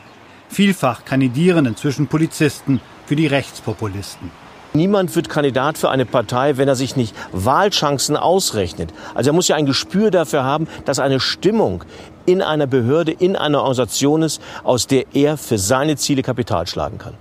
Vielfach 0.50 1.06
kandidieren 1.06 1.68
inzwischen 1.68 2.08
Polizisten 2.08 2.82
für 3.06 3.16
die 3.16 3.28
Rechtspopulisten. 3.28 4.49
Niemand 4.74 5.16
wird 5.16 5.30
Kandidat 5.30 5.78
für 5.80 5.90
eine 5.90 6.06
Partei, 6.06 6.58
wenn 6.58 6.68
er 6.68 6.76
sich 6.76 6.96
nicht 6.96 7.16
Wahlchancen 7.32 8.16
ausrechnet. 8.16 8.94
Also 9.16 9.32
er 9.32 9.34
muss 9.34 9.48
ja 9.48 9.56
ein 9.56 9.66
Gespür 9.66 10.12
dafür 10.12 10.44
haben, 10.44 10.68
dass 10.86 11.00
eine 11.00 11.20
Stimmung 11.20 11.84
in 12.28 12.44
einer 12.44 12.68
Behörde, 12.68 13.12
in 13.12 13.36
einer 13.36 13.60
Organisation 13.60 14.22
ist, 14.22 14.42
aus 14.64 14.86
der 14.86 15.06
er 15.14 15.38
für 15.38 15.58
seine 15.58 15.96
Ziele 15.96 16.22
Kapital 16.22 16.68
schlagen 16.68 17.00
kann. 17.00 17.16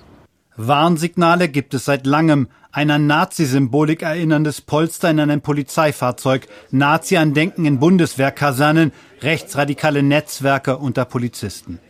Warnsignale 0.57 1.49
gibt 1.49 1.73
es 1.73 1.87
seit 1.87 2.07
langem. 2.07 2.49
Ein 2.71 2.91
an 2.91 3.07
Nazi-Symbolik 3.07 4.03
erinnerndes 4.03 4.61
Polster 4.61 5.09
in 5.11 5.21
einem 5.21 5.41
Polizeifahrzeug, 5.41 6.49
Nazi-Andenken 6.71 7.65
in 7.65 7.79
Bundeswehrkasernen, 7.79 8.93
rechtsradikale 9.23 10.03
Netzwerke 10.03 10.77
unter 10.77 11.07
Polizisten. 11.07 11.81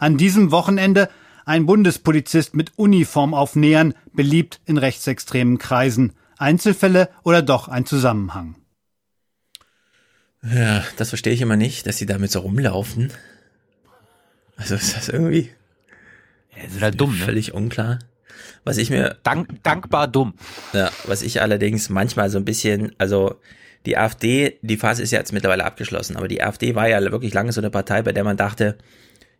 An 0.00 0.16
diesem 0.16 0.50
Wochenende 0.50 1.08
ein 1.48 1.64
Bundespolizist 1.64 2.54
mit 2.54 2.72
Uniform 2.76 3.32
auf 3.32 3.56
Nähern, 3.56 3.94
beliebt 4.12 4.60
in 4.66 4.76
rechtsextremen 4.76 5.56
Kreisen. 5.58 6.12
Einzelfälle 6.36 7.08
oder 7.24 7.40
doch 7.40 7.68
ein 7.68 7.86
Zusammenhang? 7.86 8.56
Ja, 10.42 10.84
das 10.98 11.08
verstehe 11.08 11.32
ich 11.32 11.40
immer 11.40 11.56
nicht, 11.56 11.86
dass 11.86 11.96
sie 11.96 12.06
damit 12.06 12.30
so 12.30 12.40
rumlaufen. 12.40 13.10
Also 14.56 14.74
ist 14.74 14.94
das 14.94 15.08
irgendwie. 15.08 15.50
Ja, 16.54 16.64
ist 16.64 16.82
halt 16.82 17.00
dumm, 17.00 17.18
ne? 17.18 17.24
Völlig 17.24 17.54
unklar. 17.54 17.98
Was 18.64 18.76
ich 18.76 18.90
mir. 18.90 19.16
Dank, 19.22 19.62
dankbar 19.62 20.06
dumm. 20.06 20.34
Ja, 20.74 20.90
was 21.06 21.22
ich 21.22 21.40
allerdings 21.40 21.88
manchmal 21.88 22.28
so 22.28 22.38
ein 22.38 22.44
bisschen, 22.44 22.92
also 22.98 23.40
die 23.86 23.96
AfD, 23.96 24.58
die 24.60 24.76
Phase 24.76 25.02
ist 25.02 25.12
ja 25.12 25.18
jetzt 25.18 25.32
mittlerweile 25.32 25.64
abgeschlossen, 25.64 26.16
aber 26.16 26.28
die 26.28 26.42
AfD 26.42 26.74
war 26.74 26.88
ja 26.88 27.00
wirklich 27.00 27.32
lange 27.32 27.52
so 27.52 27.60
eine 27.62 27.70
Partei, 27.70 28.02
bei 28.02 28.12
der 28.12 28.24
man 28.24 28.36
dachte, 28.36 28.76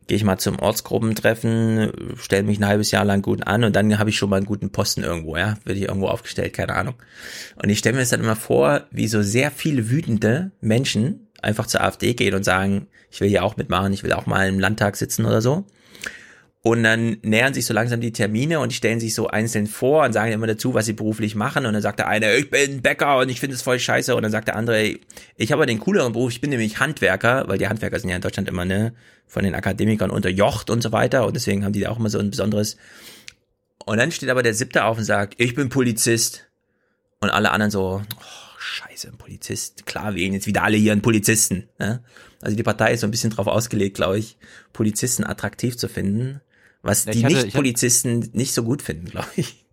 gehe 0.09 0.16
ich 0.16 0.24
mal 0.24 0.39
zum 0.39 0.59
Ortsgruppentreffen, 0.59 1.93
stelle 2.16 2.43
mich 2.43 2.59
ein 2.59 2.66
halbes 2.66 2.90
Jahr 2.90 3.05
lang 3.05 3.22
gut 3.22 3.47
an 3.47 3.62
und 3.62 3.76
dann 3.76 3.98
habe 3.98 4.10
ich 4.10 4.16
schon 4.16 4.30
mal 4.30 4.36
einen 4.36 4.47
guten 4.47 4.70
Posten 4.70 5.05
irgendwo, 5.05 5.36
ja, 5.36 5.56
wird 5.64 5.76
ich 5.76 5.85
irgendwo 5.85 6.09
aufgestellt, 6.09 6.55
keine 6.55 6.74
Ahnung. 6.74 6.94
Und 7.62 7.68
ich 7.68 7.78
stelle 7.78 7.94
mir 7.94 8.01
das 8.01 8.09
dann 8.09 8.20
immer 8.20 8.35
vor, 8.35 8.86
wie 8.90 9.06
so 9.06 9.22
sehr 9.22 9.51
viele 9.51 9.90
wütende 9.90 10.51
Menschen 10.60 11.28
einfach 11.43 11.66
zur 11.66 11.82
AfD 11.82 12.14
gehen 12.14 12.35
und 12.35 12.43
sagen, 12.43 12.89
ich 13.10 13.20
will 13.20 13.28
hier 13.28 13.44
auch 13.44 13.56
mitmachen, 13.56 13.93
ich 13.93 14.02
will 14.02 14.12
auch 14.12 14.26
mal 14.26 14.48
im 14.48 14.59
Landtag 14.59 14.97
sitzen 14.97 15.26
oder 15.26 15.43
so. 15.43 15.66
Und 16.69 16.82
dann 16.82 17.16
nähern 17.23 17.55
sich 17.55 17.65
so 17.65 17.73
langsam 17.73 18.03
die 18.03 18.12
Termine 18.12 18.61
und 18.61 18.74
stellen 18.74 19.01
sich 19.01 19.15
so 19.15 19.28
einzeln 19.28 19.66
vor 19.66 20.05
und 20.05 20.12
sagen 20.12 20.32
immer 20.32 20.47
dazu, 20.47 20.74
was 20.74 20.85
sie 20.85 20.93
beruflich 20.93 21.35
machen. 21.35 21.65
Und 21.65 21.73
dann 21.73 21.81
sagt 21.81 21.99
der 21.99 22.09
eine, 22.09 22.36
ich 22.36 22.51
bin 22.51 22.82
Bäcker 22.82 23.16
und 23.20 23.31
ich 23.31 23.40
finde 23.40 23.57
es 23.57 23.62
voll 23.62 23.78
scheiße. 23.78 24.15
Und 24.15 24.23
dann 24.23 24.31
sagt 24.31 24.49
der 24.49 24.57
andere, 24.57 24.99
ich 25.39 25.51
habe 25.51 25.65
den 25.65 25.81
cooleren 25.81 26.12
Beruf, 26.12 26.31
ich 26.31 26.43
bin 26.43 26.51
nämlich 26.51 26.78
Handwerker, 26.78 27.49
weil 27.49 27.57
die 27.57 27.69
Handwerker 27.69 27.99
sind 27.99 28.11
ja 28.11 28.16
in 28.16 28.20
Deutschland 28.20 28.51
immer 28.51 28.66
ne, 28.66 28.93
von 29.27 29.45
den 29.45 29.55
Akademikern 29.55 30.11
unterjocht 30.11 30.69
und 30.69 30.82
so 30.82 30.93
weiter. 30.93 31.27
Und 31.27 31.36
deswegen 31.36 31.65
haben 31.65 31.73
die 31.73 31.81
da 31.81 31.89
auch 31.89 31.99
immer 31.99 32.11
so 32.11 32.19
ein 32.19 32.28
besonderes. 32.28 32.77
Und 33.86 33.97
dann 33.97 34.12
steht 34.12 34.28
aber 34.28 34.43
der 34.43 34.53
siebte 34.53 34.85
auf 34.85 34.99
und 34.99 35.05
sagt, 35.05 35.36
ich 35.39 35.55
bin 35.55 35.70
Polizist. 35.70 36.51
Und 37.20 37.31
alle 37.31 37.51
anderen 37.51 37.70
so, 37.70 38.03
oh, 38.15 38.59
scheiße, 38.59 39.09
ein 39.09 39.16
Polizist. 39.16 39.86
Klar, 39.86 40.16
wir 40.16 40.27
jetzt 40.27 40.47
wieder 40.47 40.65
alle 40.65 40.77
hier 40.77 40.93
einen 40.93 41.01
Polizisten. 41.01 41.66
Ne? 41.78 42.03
Also 42.43 42.59
die 42.59 42.62
Partei 42.62 42.93
ist 42.93 43.01
so 43.01 43.07
ein 43.07 43.11
bisschen 43.11 43.31
drauf 43.31 43.47
ausgelegt, 43.47 43.97
glaube 43.97 44.19
ich, 44.19 44.36
Polizisten 44.74 45.24
attraktiv 45.24 45.78
zu 45.78 45.89
finden. 45.89 46.43
Was 46.83 47.05
ja, 47.05 47.13
die 47.13 47.25
Nicht-Polizisten 47.25 48.31
nicht 48.33 48.55
so 48.55 48.63
gut 48.63 48.83
finden, 48.83 49.07
glaube 49.07 49.29
ich. 49.37 49.65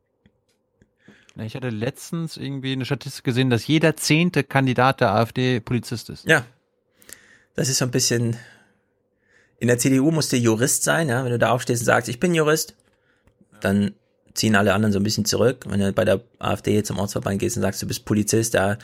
Ich 1.38 1.56
hatte 1.56 1.70
letztens 1.70 2.38
irgendwie 2.38 2.72
eine 2.72 2.86
Statistik 2.86 3.26
gesehen, 3.26 3.50
dass 3.50 3.68
jeder 3.68 3.98
zehnte 3.98 4.44
Kandidat 4.44 5.02
der 5.02 5.12
AfD 5.12 5.60
Polizist 5.60 6.10
ist. 6.10 6.26
Ja. 6.28 6.46
Das 7.56 7.70
ist 7.70 7.80
so 7.80 7.86
ein 7.86 7.92
bisschen. 7.92 8.38
In 9.60 9.68
der 9.68 9.78
CDU 9.78 10.12
musst 10.12 10.32
du 10.32 10.38
Jurist 10.38 10.84
sein, 10.84 11.10
ja. 11.10 11.24
Wenn 11.24 11.32
du 11.32 11.40
da 11.40 11.52
aufstehst 11.52 11.82
und 11.82 11.86
sagst, 11.86 12.10
ich 12.10 12.20
bin 12.20 12.34
Jurist, 12.34 12.76
dann 13.62 13.94
ziehen 14.34 14.56
alle 14.56 14.74
anderen 14.74 14.94
so 14.94 15.00
ein 15.00 15.04
bisschen 15.04 15.26
zurück. 15.26 15.66
Wenn 15.68 15.80
du 15.80 15.92
bei 15.92 16.06
der 16.06 16.22
AfD 16.40 16.84
zum 16.84 17.00
Ortsverband 17.00 17.40
gehst 17.40 17.58
und 17.58 17.64
sagst, 17.64 17.82
du 17.82 17.88
bist 17.88 18.06
Polizist, 18.06 18.54
da 18.54 18.78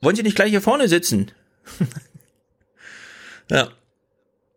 wollen 0.00 0.16
sie 0.16 0.22
nicht 0.22 0.36
gleich 0.36 0.50
hier 0.50 0.60
vorne 0.60 0.88
sitzen. 0.88 1.30
ja. 3.50 3.68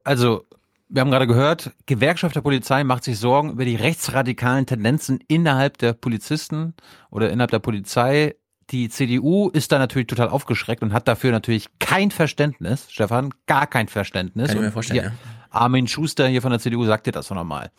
Also, 0.04 0.46
wir 0.88 1.02
haben 1.02 1.12
gerade 1.12 1.28
gehört, 1.28 1.72
Gewerkschaft 1.86 2.36
der 2.36 2.42
Polizei 2.42 2.84
macht 2.84 3.04
sich 3.04 3.18
Sorgen 3.18 3.52
über 3.52 3.66
die 3.66 3.76
rechtsradikalen 3.76 4.66
Tendenzen 4.66 5.20
innerhalb 5.28 5.78
der 5.78 5.94
Polizisten 5.94 6.74
oder 7.10 7.32
innerhalb 7.32 7.52
der 7.52 7.60
Polizei. 7.60 8.36
Die 8.72 8.90
CDU 8.90 9.50
ist 9.50 9.72
da 9.72 9.80
natürlich 9.80 10.08
total 10.08 10.30
aufgeschreckt 10.30 10.82
und 10.82 10.94
hat 10.94 11.08
dafür 11.08 11.32
natürlich 11.32 11.68
kein 11.80 12.12
Verständnis. 12.12 12.88
Stefan, 12.90 13.32
gar 13.46 13.68
kein 13.68 13.88
Verständnis. 13.88 14.48
Kann 14.48 14.58
ich 14.58 14.64
mir 14.64 14.72
vorstellen, 14.72 15.06
ja. 15.06 15.12
Armin 15.52 15.88
Schuster 15.88 16.28
hier 16.28 16.42
von 16.42 16.52
der 16.52 16.60
CDU 16.60 16.86
sagt 16.86 17.08
dir 17.08 17.12
das 17.12 17.28
so 17.28 17.36
nochmal. 17.36 17.72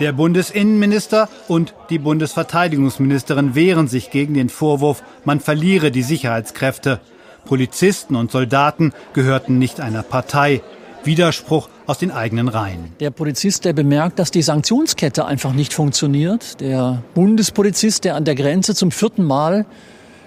Der 0.00 0.12
Bundesinnenminister 0.12 1.28
und 1.48 1.74
die 1.90 1.98
Bundesverteidigungsministerin 1.98 3.54
wehren 3.54 3.88
sich 3.88 4.10
gegen 4.10 4.34
den 4.34 4.50
Vorwurf, 4.50 5.02
man 5.24 5.40
verliere 5.40 5.90
die 5.90 6.02
Sicherheitskräfte. 6.02 7.00
Polizisten 7.46 8.16
und 8.16 8.30
Soldaten 8.30 8.92
gehörten 9.14 9.58
nicht 9.58 9.80
einer 9.80 10.02
Partei. 10.02 10.60
Widerspruch 11.06 11.68
aus 11.86 11.98
den 11.98 12.10
eigenen 12.10 12.48
Reihen. 12.48 12.92
Der 13.00 13.10
Polizist, 13.10 13.64
der 13.64 13.72
bemerkt, 13.72 14.18
dass 14.18 14.30
die 14.30 14.42
Sanktionskette 14.42 15.24
einfach 15.24 15.52
nicht 15.52 15.72
funktioniert. 15.72 16.60
Der 16.60 17.02
Bundespolizist, 17.14 18.04
der 18.04 18.16
an 18.16 18.24
der 18.24 18.34
Grenze 18.34 18.74
zum 18.74 18.90
vierten 18.90 19.24
Mal 19.24 19.66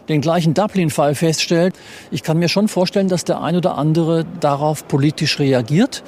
den 0.09 0.21
gleichen 0.21 0.53
Dublin-Fall 0.53 1.15
feststellt. 1.15 1.75
Ich 2.11 2.23
kann 2.23 2.39
mir 2.39 2.49
schon 2.49 2.67
vorstellen, 2.67 3.07
dass 3.07 3.23
der 3.23 3.41
ein 3.41 3.55
oder 3.55 3.77
andere 3.77 4.25
darauf 4.39 4.87
politisch 4.87 5.39
reagiert. 5.39 6.03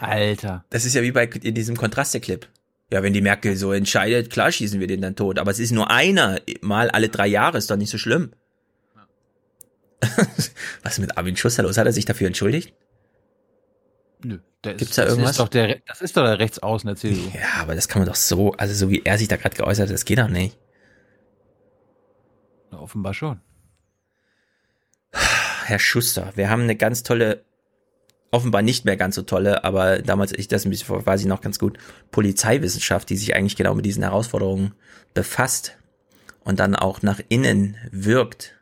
Alter. 0.00 0.64
Das 0.70 0.84
ist 0.84 0.94
ja 0.94 1.02
wie 1.02 1.12
bei 1.12 1.24
in 1.24 1.54
diesem 1.54 1.76
Kontraste-Clip. 1.76 2.46
Ja, 2.92 3.02
wenn 3.02 3.12
die 3.12 3.20
Merkel 3.20 3.56
so 3.56 3.72
entscheidet, 3.72 4.30
klar 4.30 4.52
schießen 4.52 4.78
wir 4.78 4.86
den 4.86 5.00
dann 5.00 5.16
tot. 5.16 5.38
Aber 5.38 5.50
es 5.50 5.58
ist 5.58 5.72
nur 5.72 5.90
einer 5.90 6.40
mal 6.60 6.88
alle 6.90 7.08
drei 7.08 7.26
Jahre, 7.26 7.58
ist 7.58 7.70
doch 7.70 7.76
nicht 7.76 7.90
so 7.90 7.98
schlimm. 7.98 8.30
Was 10.82 10.92
ist 10.92 10.98
mit 11.00 11.18
Armin 11.18 11.36
Schuster 11.36 11.62
los? 11.62 11.78
Hat 11.78 11.86
er 11.86 11.92
sich 11.92 12.04
dafür 12.04 12.28
entschuldigt? 12.28 12.72
Nö. 14.26 14.38
Gibt's 14.62 14.82
ist, 14.82 14.98
da 14.98 15.04
irgendwas? 15.04 15.24
Das 15.24 15.30
ist, 15.32 15.40
doch 15.40 15.48
der, 15.48 15.78
das 15.86 16.00
ist 16.00 16.16
doch 16.16 16.24
der 16.24 16.38
Rechtsaußen 16.40 16.88
der 16.88 16.96
CDU. 16.96 17.30
Ja, 17.32 17.62
aber 17.62 17.76
das 17.76 17.86
kann 17.86 18.00
man 18.00 18.08
doch 18.08 18.16
so, 18.16 18.52
also 18.52 18.74
so 18.74 18.90
wie 18.90 19.02
er 19.04 19.18
sich 19.18 19.28
da 19.28 19.36
gerade 19.36 19.56
geäußert 19.56 19.88
hat, 19.88 19.94
das 19.94 20.04
geht 20.04 20.18
doch 20.18 20.28
nicht. 20.28 20.58
Na, 22.72 22.80
offenbar 22.80 23.14
schon. 23.14 23.40
Herr 25.66 25.78
Schuster, 25.78 26.32
wir 26.34 26.50
haben 26.50 26.62
eine 26.62 26.74
ganz 26.74 27.04
tolle, 27.04 27.44
offenbar 28.32 28.62
nicht 28.62 28.84
mehr 28.84 28.96
ganz 28.96 29.14
so 29.14 29.22
tolle, 29.22 29.62
aber 29.62 30.00
damals 30.00 30.32
ich 30.32 30.48
das 30.48 30.64
ein 30.64 30.70
bisschen 30.70 30.86
vor, 30.86 31.06
weiß 31.06 31.20
ich 31.20 31.26
noch 31.26 31.40
ganz 31.40 31.60
gut, 31.60 31.78
Polizeiwissenschaft, 32.10 33.08
die 33.08 33.16
sich 33.16 33.36
eigentlich 33.36 33.56
genau 33.56 33.74
mit 33.74 33.84
diesen 33.84 34.02
Herausforderungen 34.02 34.74
befasst 35.14 35.76
und 36.42 36.58
dann 36.58 36.74
auch 36.74 37.02
nach 37.02 37.20
innen 37.28 37.76
wirkt. 37.92 38.56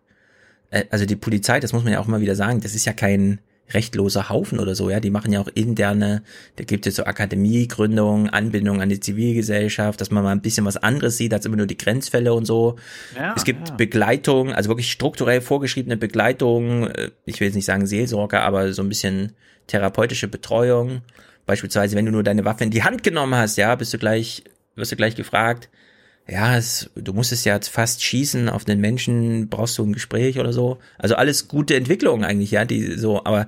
Äh, 0.71 0.85
also 0.91 1.07
die 1.07 1.17
Polizei, 1.17 1.61
das 1.61 1.73
muss 1.73 1.85
man 1.85 1.95
ja 1.95 2.01
auch 2.01 2.07
mal 2.07 2.21
wieder 2.21 2.37
sagen, 2.37 2.61
das 2.61 2.75
ist 2.75 2.85
ja 2.85 2.93
kein, 2.93 3.41
rechtloser 3.71 4.29
Haufen 4.29 4.61
oder 4.61 4.75
so, 4.75 4.91
ja, 4.91 5.01
die 5.01 5.11
machen 5.11 5.33
ja 5.33 5.41
auch 5.41 5.49
interne, 5.55 6.23
da 6.57 6.65
gibt 6.65 6.87
es 6.87 6.97
so 6.97 7.05
Akademiegründungen, 7.05 8.29
Anbindung 8.29 8.83
an 8.83 8.89
die 8.89 9.01
Zivilgesellschaft, 9.01 10.01
dass 10.01 10.11
man 10.11 10.23
mal 10.23 10.33
ein 10.33 10.43
bisschen 10.43 10.67
was 10.67 10.77
anderes 10.77 11.17
sieht 11.17 11.33
als 11.33 11.47
immer 11.47 11.57
nur 11.57 11.67
die 11.67 11.79
Grenzfälle 11.79 12.35
und 12.35 12.45
so. 12.45 12.77
Ja, 13.17 13.33
es 13.37 13.45
gibt 13.45 13.71
ja. 13.71 13.75
Begleitung, 13.75 14.53
also 14.53 14.69
wirklich 14.69 14.93
strukturell 14.93 15.41
vorgeschriebene 15.41 15.97
Begleitung, 15.97 16.89
äh, 16.89 17.11
ich 17.25 17.41
will 17.41 17.47
jetzt 17.47 17.55
nicht 17.55 17.65
sagen 17.65 17.87
Seelsorge, 17.87 18.41
aber 18.41 18.73
so 18.73 18.83
ein 18.83 18.89
bisschen 18.89 19.33
therapeutische 19.67 20.29
Betreuung. 20.29 21.01
Beispielsweise, 21.47 21.97
wenn 21.97 22.07
du 22.07 22.13
nur 22.13 22.23
deine 22.23 22.45
Waffe 22.45 22.65
in 22.65 22.71
die 22.71 22.83
Hand 22.83 23.03
genommen 23.03 23.35
hast, 23.35 23.57
ja, 23.57 23.75
bist 23.75 23.93
du 23.95 23.99
gleich, 23.99 24.45
wirst 24.77 24.93
du 24.93 24.97
gleich 24.97 25.15
gefragt, 25.15 25.69
ja, 26.27 26.57
es, 26.57 26.91
du 26.95 27.13
musstest 27.13 27.45
ja 27.45 27.55
jetzt 27.55 27.69
fast 27.69 28.03
schießen 28.03 28.49
auf 28.49 28.65
den 28.65 28.81
Menschen, 28.81 29.49
brauchst 29.49 29.77
du 29.77 29.85
ein 29.85 29.93
Gespräch 29.93 30.39
oder 30.39 30.53
so. 30.53 30.79
Also 30.99 31.17
alles 31.17 31.49
gute 31.49 31.77
Entwicklungen 31.77 32.25
eigentlich, 32.25 32.51
ja, 32.51 32.65
die 32.65 32.97
so, 32.97 33.25
aber 33.25 33.47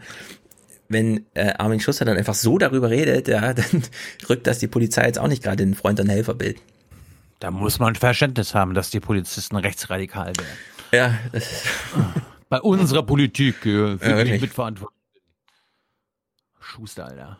wenn 0.89 1.25
äh, 1.35 1.55
Armin 1.59 1.81
Schuster 1.81 2.05
dann 2.05 2.17
einfach 2.17 2.35
so 2.35 2.59
darüber 2.59 2.91
redet, 2.91 3.29
ja, 3.29 3.55
dann 3.55 3.83
rückt 4.29 4.47
das 4.47 4.59
die 4.59 4.69
Polizei 4.69 5.07
jetzt 5.07 5.19
auch 5.19 5.29
nicht 5.29 5.43
gerade 5.43 5.63
in 5.63 5.75
Freund- 5.75 6.01
und 6.01 6.09
Helferbild. 6.09 6.59
Da 7.41 7.51
muss 7.51 7.79
man 7.79 7.95
Verständnis 7.95 8.55
haben, 8.55 8.75
dass 8.75 8.91
die 8.91 9.01
Polizisten 9.01 9.57
rechtsradikal 9.57 10.33
werden. 10.37 10.47
Ja. 10.93 11.19
Bei 12.49 12.61
unserer 12.61 13.03
Politik 13.03 13.67
äh, 13.67 13.99
für 13.99 14.27
ja, 14.27 14.41
mitverantwortlich 14.41 14.97
Schuster, 16.61 17.07
Alter. 17.07 17.39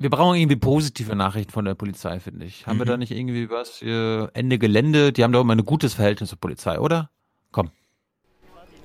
Wir 0.00 0.10
brauchen 0.10 0.36
irgendwie 0.36 0.56
positive 0.56 1.16
Nachrichten 1.16 1.52
von 1.52 1.64
der 1.64 1.74
Polizei, 1.74 2.20
finde 2.20 2.46
ich. 2.46 2.66
Haben 2.66 2.76
mhm. 2.76 2.80
wir 2.80 2.86
da 2.86 2.96
nicht 2.96 3.10
irgendwie 3.10 3.50
was? 3.50 3.82
Ende 3.82 4.58
Gelände, 4.58 5.12
die 5.12 5.24
haben 5.24 5.32
doch 5.32 5.40
immer 5.40 5.56
ein 5.56 5.64
gutes 5.64 5.94
Verhältnis 5.94 6.30
zur 6.30 6.38
Polizei, 6.38 6.78
oder? 6.78 7.10
Komm. 7.50 7.70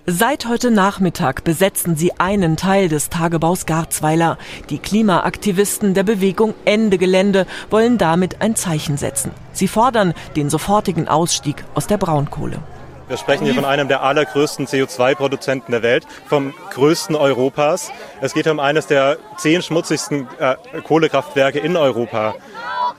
Seit 0.05 0.47
heute 0.47 0.69
Nachmittag 0.71 1.43
besetzen 1.43 1.95
sie 1.95 2.19
einen 2.19 2.57
Teil 2.57 2.89
des 2.89 3.09
Tagebaus 3.09 3.65
Garzweiler. 3.65 4.37
Die 4.69 4.79
Klimaaktivisten 4.79 5.93
der 5.93 6.03
Bewegung 6.03 6.55
Ende 6.65 6.97
Gelände 6.97 7.45
wollen 7.69 7.97
damit 7.97 8.41
ein 8.41 8.55
Zeichen 8.55 8.97
setzen. 8.97 9.31
Sie 9.53 9.69
fordern 9.69 10.13
den 10.35 10.49
sofortigen 10.49 11.07
Ausstieg 11.07 11.63
aus 11.73 11.87
der 11.87 11.97
Braunkohle. 11.97 12.59
Wir 13.07 13.17
sprechen 13.17 13.45
hier 13.45 13.53
von 13.53 13.65
einem 13.65 13.87
der 13.87 14.01
allergrößten 14.01 14.65
CO2-Produzenten 14.65 15.71
der 15.71 15.83
Welt, 15.83 16.05
vom 16.27 16.53
größten 16.71 17.15
Europas. 17.15 17.91
Es 18.21 18.33
geht 18.33 18.47
um 18.47 18.59
eines 18.59 18.87
der 18.87 19.17
zehn 19.37 19.61
schmutzigsten 19.61 20.27
äh, 20.39 20.55
Kohlekraftwerke 20.83 21.59
in 21.59 21.75
Europa. 21.75 22.35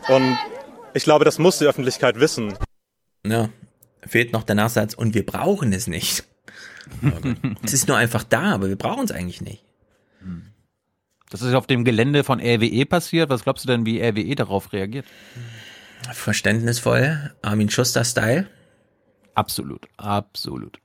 Und 0.08 0.36
ich 0.92 1.04
glaube, 1.04 1.24
das 1.24 1.38
muss 1.38 1.58
die 1.58 1.66
Öffentlichkeit 1.66 2.20
wissen. 2.20 2.54
Ja, 3.26 3.48
fehlt 4.06 4.32
noch 4.32 4.42
der 4.42 4.54
Nachsatz, 4.54 4.94
und 4.94 5.14
wir 5.14 5.24
brauchen 5.24 5.72
es 5.72 5.86
nicht. 5.86 6.24
es 7.62 7.72
ist 7.72 7.88
nur 7.88 7.96
einfach 7.96 8.24
da, 8.24 8.52
aber 8.52 8.68
wir 8.68 8.76
brauchen 8.76 9.04
es 9.04 9.10
eigentlich 9.10 9.40
nicht. 9.40 9.64
Das 11.30 11.40
ist 11.40 11.54
auf 11.54 11.66
dem 11.66 11.84
Gelände 11.84 12.22
von 12.22 12.40
RWE 12.40 12.84
passiert. 12.86 13.30
Was 13.30 13.42
glaubst 13.42 13.64
du 13.64 13.68
denn, 13.68 13.86
wie 13.86 14.00
RWE 14.00 14.34
darauf 14.34 14.72
reagiert? 14.72 15.06
Verständnisvoll, 16.12 17.32
Armin 17.42 17.70
Schuster-Style. 17.70 18.46
Absolut, 19.34 19.86
absolut. 19.96 20.78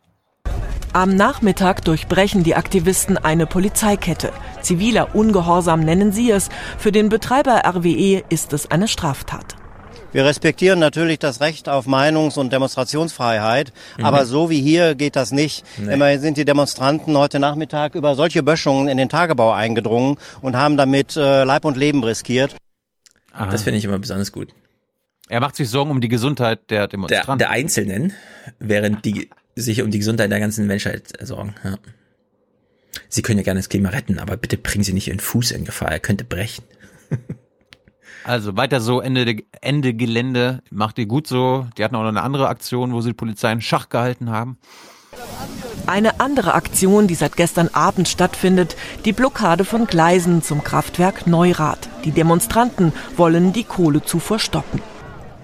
Am 0.91 1.15
Nachmittag 1.15 1.85
durchbrechen 1.85 2.43
die 2.43 2.55
Aktivisten 2.55 3.17
eine 3.17 3.45
Polizeikette. 3.45 4.31
Ziviler 4.61 5.13
Ungehorsam 5.13 5.81
nennen 5.81 6.11
sie 6.11 6.31
es. 6.31 6.49
Für 6.79 6.91
den 6.91 7.09
Betreiber 7.09 7.61
RWE 7.63 8.23
ist 8.29 8.53
es 8.53 8.71
eine 8.71 8.87
Straftat. 8.87 9.55
Wir 10.11 10.25
respektieren 10.25 10.79
natürlich 10.79 11.19
das 11.19 11.41
Recht 11.41 11.69
auf 11.69 11.85
Meinungs- 11.85 12.39
und 12.39 12.51
Demonstrationsfreiheit, 12.51 13.71
mhm. 13.97 14.05
aber 14.05 14.25
so 14.25 14.49
wie 14.49 14.59
hier 14.59 14.95
geht 14.95 15.15
das 15.15 15.31
nicht. 15.31 15.63
Nee. 15.77 15.93
Immerhin 15.93 16.19
sind 16.21 16.37
die 16.37 16.45
Demonstranten 16.45 17.15
heute 17.15 17.39
Nachmittag 17.39 17.93
über 17.93 18.15
solche 18.15 18.41
Böschungen 18.41 18.87
in 18.87 18.97
den 18.97 19.09
Tagebau 19.09 19.51
eingedrungen 19.51 20.17
und 20.41 20.55
haben 20.57 20.77
damit 20.77 21.15
äh, 21.15 21.43
Leib 21.43 21.65
und 21.65 21.77
Leben 21.77 22.03
riskiert. 22.03 22.55
Aha. 23.31 23.51
Das 23.51 23.61
finde 23.61 23.77
ich 23.77 23.85
immer 23.85 23.99
besonders 23.99 24.31
gut. 24.31 24.49
Er 25.29 25.39
macht 25.39 25.55
sich 25.55 25.69
Sorgen 25.69 25.91
um 25.91 26.01
die 26.01 26.07
Gesundheit 26.09 26.71
der 26.71 26.87
Demonstranten. 26.87 27.37
Der, 27.37 27.47
der 27.47 27.49
Einzelnen, 27.51 28.13
während 28.57 29.05
die 29.05 29.29
sich 29.55 29.81
um 29.83 29.91
die 29.91 29.99
Gesundheit 29.99 30.31
der 30.31 30.39
ganzen 30.39 30.65
Menschheit 30.65 31.13
sorgen. 31.21 31.53
Ja. 31.63 31.77
Sie 33.09 33.21
können 33.21 33.37
ja 33.37 33.43
gerne 33.43 33.59
das 33.59 33.69
Klima 33.69 33.89
retten, 33.89 34.17
aber 34.17 34.37
bitte 34.37 34.57
bringen 34.57 34.83
Sie 34.83 34.91
nicht 34.91 35.07
Ihren 35.07 35.19
Fuß 35.19 35.51
in 35.51 35.65
Gefahr. 35.65 35.91
Er 35.91 35.99
könnte 35.99 36.25
brechen. 36.25 36.63
Also 38.25 38.57
weiter 38.57 38.81
so, 38.81 38.99
Ende, 38.99 39.37
Ende 39.61 39.93
Gelände. 39.93 40.61
Macht 40.69 40.99
ihr 40.99 41.05
gut 41.05 41.25
so. 41.25 41.67
Die 41.77 41.83
hatten 41.83 41.95
auch 41.95 42.01
noch 42.01 42.09
eine 42.09 42.21
andere 42.21 42.49
Aktion, 42.49 42.91
wo 42.91 42.99
sie 42.99 43.11
die 43.11 43.15
Polizei 43.15 43.51
in 43.51 43.61
Schach 43.61 43.87
gehalten 43.87 44.29
haben. 44.29 44.59
Eine 45.87 46.19
andere 46.19 46.53
Aktion, 46.53 47.07
die 47.07 47.15
seit 47.15 47.37
gestern 47.37 47.69
Abend 47.69 48.09
stattfindet, 48.09 48.75
die 49.05 49.13
Blockade 49.13 49.63
von 49.63 49.87
Gleisen 49.87 50.43
zum 50.43 50.65
Kraftwerk 50.65 51.27
Neurath. 51.27 51.89
Die 52.03 52.11
Demonstranten 52.11 52.91
wollen 53.15 53.53
die 53.53 53.63
Kohlezufuhr 53.63 54.37
stoppen. 54.37 54.81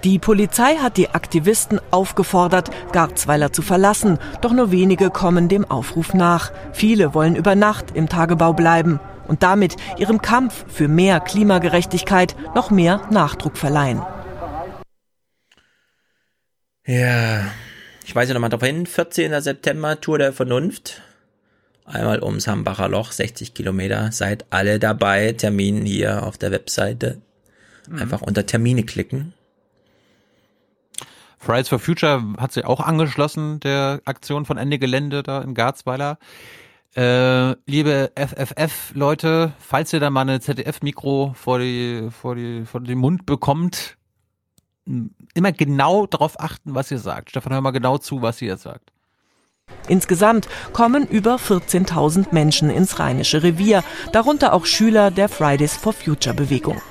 Die 0.06 0.19
Polizei 0.19 0.76
hat 0.76 0.98
die 0.98 1.10
Aktivisten 1.10 1.82
aufgefordert, 1.90 2.69
Garzweiler 2.91 3.52
zu 3.52 3.64
verlassen, 3.64 4.19
doch 4.41 4.52
nur 4.52 4.69
wenige 4.69 5.10
kommen 5.10 5.49
dem 5.49 5.65
Aufruf 5.65 6.14
nach. 6.14 6.52
Viele 6.73 7.15
wollen 7.15 7.36
über 7.36 7.56
Nacht 7.56 7.88
im 7.95 8.07
Tagebau 8.07 8.53
bleiben 8.53 8.99
und 9.27 9.41
damit 9.41 9.77
ihrem 9.98 10.22
Kampf 10.22 10.64
für 10.68 10.88
mehr 10.88 11.19
Klimagerechtigkeit 11.22 12.36
noch 12.53 12.69
mehr 12.69 13.02
Nachdruck 13.10 13.57
verleihen. 13.57 13.99
Ja, 16.86 17.48
ich 18.06 18.15
weise 18.15 18.36
nochmal 18.36 18.52
darauf 18.52 18.68
hin, 18.68 18.86
14. 18.86 19.41
September, 19.41 19.99
Tour 19.99 20.19
der 20.19 20.34
Vernunft. 20.34 21.02
Einmal 21.84 22.22
ums 22.22 22.48
Hambacher 22.48 22.90
Loch, 22.90 23.11
60 23.11 23.56
Kilometer. 23.56 24.11
Seid 24.11 24.45
alle 24.52 24.77
dabei. 24.77 25.32
Termin 25.32 25.84
hier 25.84 26.22
auf 26.22 26.38
der 26.38 26.52
Webseite. 26.52 27.22
Einfach 27.91 28.22
unter 28.22 28.45
Termine 28.45 28.84
klicken. 28.84 29.34
Fridays 31.45 31.69
for 31.69 31.77
Future 31.77 32.23
hat 32.39 32.53
sich 32.53 32.65
auch 32.65 32.80
angeschlossen, 32.80 33.59
der 33.59 34.01
Aktion 34.05 34.45
von 34.45 34.57
Ende 34.57 34.80
Gelände 34.80 35.22
da 35.22 35.43
in 35.43 35.53
Garzweiler. 35.53 36.17
Äh, 36.95 37.55
liebe 37.67 38.11
FFF-Leute, 38.15 39.53
falls 39.59 39.93
ihr 39.93 39.99
da 39.99 40.09
mal 40.09 40.22
eine 40.22 40.39
ZDF-Mikro 40.39 41.35
vor, 41.35 41.59
die, 41.59 42.09
vor, 42.09 42.34
die, 42.34 42.65
vor 42.65 42.81
den 42.81 42.97
Mund 42.97 43.27
bekommt, 43.27 43.95
immer 45.35 45.51
genau 45.51 46.07
darauf 46.07 46.39
achten, 46.39 46.73
was 46.73 46.89
ihr 46.89 46.97
sagt. 46.99 47.30
Stefan, 47.30 47.53
hör 47.53 47.61
mal 47.61 47.69
genau 47.69 47.99
zu, 47.99 48.23
was 48.23 48.41
ihr 48.41 48.57
sagt. 48.57 48.91
Insgesamt 49.88 50.47
kommen 50.73 51.05
über 51.07 51.35
14.000 51.35 52.27
Menschen 52.31 52.72
ins 52.72 52.97
Rheinische 52.97 53.43
Revier, 53.43 53.84
darunter 54.11 54.51
auch 54.53 54.65
Schüler 54.65 55.11
der 55.11 55.30
Fridays 55.30 55.77
for 55.77 55.93
Future 55.93 56.34
Bewegung. 56.34 56.81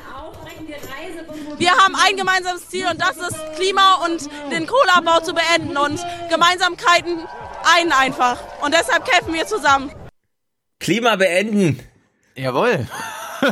Wir 1.59 1.71
haben 1.71 1.95
ein 1.95 2.17
gemeinsames 2.17 2.69
Ziel 2.69 2.87
und 2.91 3.01
das 3.01 3.17
ist 3.17 3.37
Klima 3.57 4.05
und 4.05 4.29
den 4.51 4.67
Kohleabbau 4.67 5.21
zu 5.21 5.35
beenden 5.35 5.77
und 5.77 6.01
Gemeinsamkeiten 6.31 7.19
einen 7.77 7.93
einfach. 7.93 8.39
Und 8.63 8.75
deshalb 8.75 9.05
kämpfen 9.05 9.35
wir 9.35 9.47
zusammen. 9.47 9.91
Klima 10.81 11.17
beenden. 11.17 11.81
Jawohl. 12.35 12.87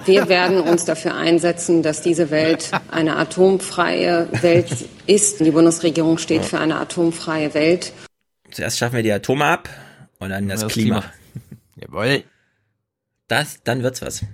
Wir 0.06 0.28
werden 0.28 0.60
uns 0.60 0.84
dafür 0.84 1.14
einsetzen, 1.14 1.82
dass 1.82 2.02
diese 2.02 2.30
Welt 2.30 2.70
eine 2.90 3.16
atomfreie 3.16 4.28
Welt 4.42 4.88
ist. 5.06 5.40
Die 5.40 5.50
Bundesregierung 5.50 6.18
steht 6.18 6.44
für 6.44 6.58
eine 6.58 6.76
atomfreie 6.76 7.52
Welt. 7.54 7.92
Zuerst 8.50 8.78
schaffen 8.78 8.96
wir 8.96 9.02
die 9.02 9.12
Atome 9.12 9.44
ab 9.44 9.68
und 10.18 10.30
dann 10.30 10.48
das, 10.48 10.60
das 10.60 10.72
Klima. 10.72 11.00
Klima. 11.00 11.12
Jawohl. 11.76 12.24
Das, 13.28 13.62
dann 13.64 13.82
wird's 13.82 14.02
was. 14.02 14.24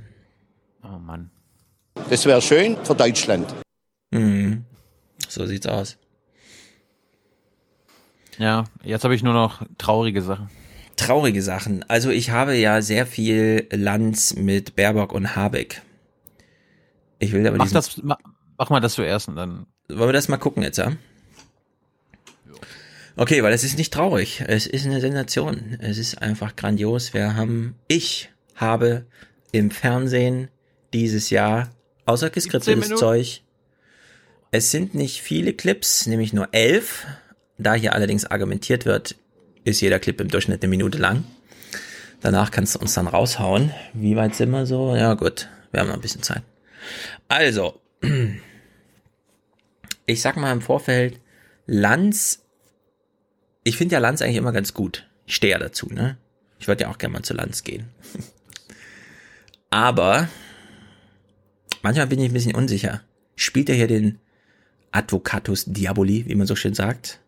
Oh 0.82 0.98
Mann. 0.98 1.30
Das 2.10 2.24
wäre 2.24 2.40
schön 2.40 2.76
für 2.84 2.94
Deutschland. 2.94 3.54
Mhm. 4.10 4.64
So 5.28 5.46
sieht's 5.46 5.66
aus. 5.66 5.96
Ja, 8.38 8.64
jetzt 8.82 9.04
habe 9.04 9.14
ich 9.14 9.22
nur 9.22 9.34
noch 9.34 9.62
traurige 9.78 10.22
Sachen. 10.22 10.48
Traurige 10.96 11.42
Sachen. 11.42 11.84
Also 11.88 12.10
ich 12.10 12.30
habe 12.30 12.56
ja 12.56 12.82
sehr 12.82 13.06
viel 13.06 13.66
Lanz 13.70 14.34
mit 14.34 14.76
Baerbock 14.76 15.12
und 15.12 15.36
Habeck. 15.36 15.82
Ich 17.18 17.32
will 17.32 17.46
aber 17.46 17.56
mach, 17.56 17.70
das, 17.70 18.00
mach, 18.02 18.18
mach 18.56 18.70
mal 18.70 18.80
das 18.80 18.94
zuerst 18.94 19.28
und 19.28 19.36
dann. 19.36 19.66
Wollen 19.88 20.08
wir 20.08 20.12
das 20.12 20.28
mal 20.28 20.36
gucken 20.36 20.62
jetzt, 20.62 20.78
ja? 20.78 20.92
Okay, 23.16 23.42
weil 23.42 23.52
es 23.52 23.64
ist 23.64 23.76
nicht 23.76 23.92
traurig. 23.92 24.44
Es 24.46 24.66
ist 24.66 24.86
eine 24.86 25.00
Sensation. 25.00 25.76
Es 25.80 25.98
ist 25.98 26.22
einfach 26.22 26.54
grandios. 26.54 27.14
Wir 27.14 27.34
haben, 27.34 27.74
ich 27.88 28.30
habe 28.54 29.06
im 29.50 29.72
Fernsehen 29.72 30.48
dieses 30.92 31.30
Jahr, 31.30 31.70
außer 32.08 32.30
geskritztes 32.30 32.88
Zeug, 32.96 33.42
es 34.50 34.70
sind 34.70 34.94
nicht 34.94 35.20
viele 35.20 35.52
Clips, 35.52 36.06
nämlich 36.06 36.32
nur 36.32 36.48
elf. 36.52 37.06
Da 37.58 37.74
hier 37.74 37.92
allerdings 37.92 38.24
argumentiert 38.24 38.86
wird, 38.86 39.16
ist 39.64 39.80
jeder 39.80 39.98
Clip 39.98 40.18
im 40.20 40.28
Durchschnitt 40.28 40.62
eine 40.62 40.70
Minute 40.70 40.96
lang. 40.96 41.24
Danach 42.20 42.50
kannst 42.50 42.74
du 42.74 42.78
uns 42.78 42.94
dann 42.94 43.06
raushauen. 43.06 43.72
Wie 43.92 44.16
weit 44.16 44.34
sind 44.34 44.50
wir 44.50 44.64
so? 44.64 44.96
Ja 44.96 45.14
gut, 45.14 45.48
wir 45.70 45.80
haben 45.80 45.88
noch 45.88 45.94
ein 45.94 46.00
bisschen 46.00 46.22
Zeit. 46.22 46.42
Also, 47.28 47.80
ich 50.06 50.22
sag 50.22 50.36
mal 50.36 50.52
im 50.52 50.62
Vorfeld, 50.62 51.20
Lanz, 51.66 52.42
ich 53.64 53.76
finde 53.76 53.94
ja 53.94 53.98
Lanz 53.98 54.22
eigentlich 54.22 54.36
immer 54.36 54.52
ganz 54.52 54.72
gut. 54.72 55.06
Ich 55.26 55.34
stehe 55.34 55.52
ja 55.52 55.58
dazu, 55.58 55.88
ne? 55.92 56.16
Ich 56.58 56.68
würde 56.68 56.84
ja 56.84 56.90
auch 56.90 56.98
gerne 56.98 57.12
mal 57.12 57.22
zu 57.22 57.34
Lanz 57.34 57.64
gehen. 57.64 57.90
Aber 59.70 60.28
manchmal 61.82 62.06
bin 62.06 62.18
ich 62.20 62.30
ein 62.30 62.34
bisschen 62.34 62.54
unsicher. 62.54 63.02
Spielt 63.36 63.68
er 63.68 63.76
hier 63.76 63.86
den 63.86 64.18
Advocatus 64.90 65.64
Diaboli, 65.66 66.24
wie 66.26 66.34
man 66.34 66.46
so 66.46 66.56
schön 66.56 66.74
sagt? 66.74 67.20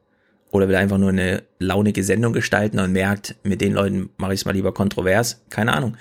Oder 0.50 0.66
will 0.66 0.74
er 0.74 0.80
einfach 0.80 0.98
nur 0.98 1.10
eine 1.10 1.44
launige 1.60 2.02
Sendung 2.02 2.32
gestalten 2.32 2.80
und 2.80 2.92
merkt, 2.92 3.36
mit 3.44 3.60
den 3.60 3.72
Leuten 3.72 4.10
mache 4.16 4.34
ich 4.34 4.40
es 4.40 4.44
mal 4.44 4.52
lieber 4.52 4.74
kontrovers? 4.74 5.42
Keine 5.48 5.72
Ahnung. 5.72 5.96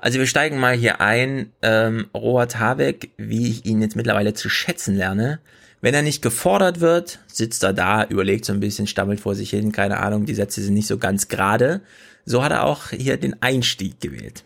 Also 0.00 0.18
wir 0.18 0.26
steigen 0.26 0.58
mal 0.58 0.74
hier 0.74 1.00
ein. 1.00 1.52
Ähm, 1.62 2.06
Robert 2.12 2.58
Habeck, 2.58 3.10
wie 3.16 3.48
ich 3.48 3.64
ihn 3.64 3.80
jetzt 3.80 3.94
mittlerweile 3.94 4.34
zu 4.34 4.48
schätzen 4.48 4.96
lerne, 4.96 5.38
wenn 5.82 5.94
er 5.94 6.02
nicht 6.02 6.22
gefordert 6.22 6.80
wird, 6.80 7.20
sitzt 7.26 7.62
er 7.64 7.72
da, 7.72 8.04
überlegt 8.04 8.44
so 8.44 8.52
ein 8.52 8.60
bisschen, 8.60 8.86
stammelt 8.86 9.20
vor 9.20 9.34
sich 9.34 9.50
hin, 9.50 9.72
keine 9.72 9.98
Ahnung, 9.98 10.26
die 10.26 10.34
Sätze 10.34 10.62
sind 10.62 10.74
nicht 10.74 10.86
so 10.86 10.96
ganz 10.96 11.28
gerade. 11.28 11.80
So 12.24 12.42
hat 12.44 12.52
er 12.52 12.64
auch 12.64 12.90
hier 12.90 13.16
den 13.16 13.42
Einstieg 13.42 14.00
gewählt. 14.00 14.44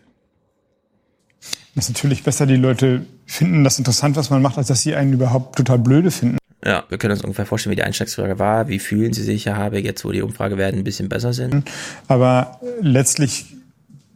Das 1.77 1.85
ist 1.85 1.93
natürlich 1.93 2.23
besser, 2.23 2.47
die 2.47 2.55
Leute 2.55 3.05
finden 3.27 3.63
das 3.63 3.77
interessant, 3.77 4.15
was 4.15 4.31
man 4.31 4.41
macht, 4.41 4.57
als 4.57 4.65
dass 4.65 4.81
sie 4.81 4.95
einen 4.95 5.13
überhaupt 5.13 5.57
total 5.57 5.77
blöde 5.77 6.09
finden. 6.09 6.39
Ja, 6.65 6.83
wir 6.89 6.97
können 6.97 7.11
uns 7.11 7.21
ungefähr 7.21 7.45
vorstellen, 7.45 7.69
wie 7.69 7.75
die 7.75 7.83
Einstiegsfrage 7.83 8.39
war. 8.39 8.67
Wie 8.67 8.79
fühlen 8.79 9.13
Sie 9.13 9.21
sich, 9.21 9.45
Herr 9.45 9.57
Habeck, 9.57 9.85
jetzt 9.85 10.03
wo 10.03 10.11
die 10.11 10.23
Umfragewerten 10.23 10.79
ein 10.79 10.83
bisschen 10.83 11.07
besser 11.07 11.33
sind? 11.33 11.69
Aber 12.07 12.59
letztlich 12.81 13.53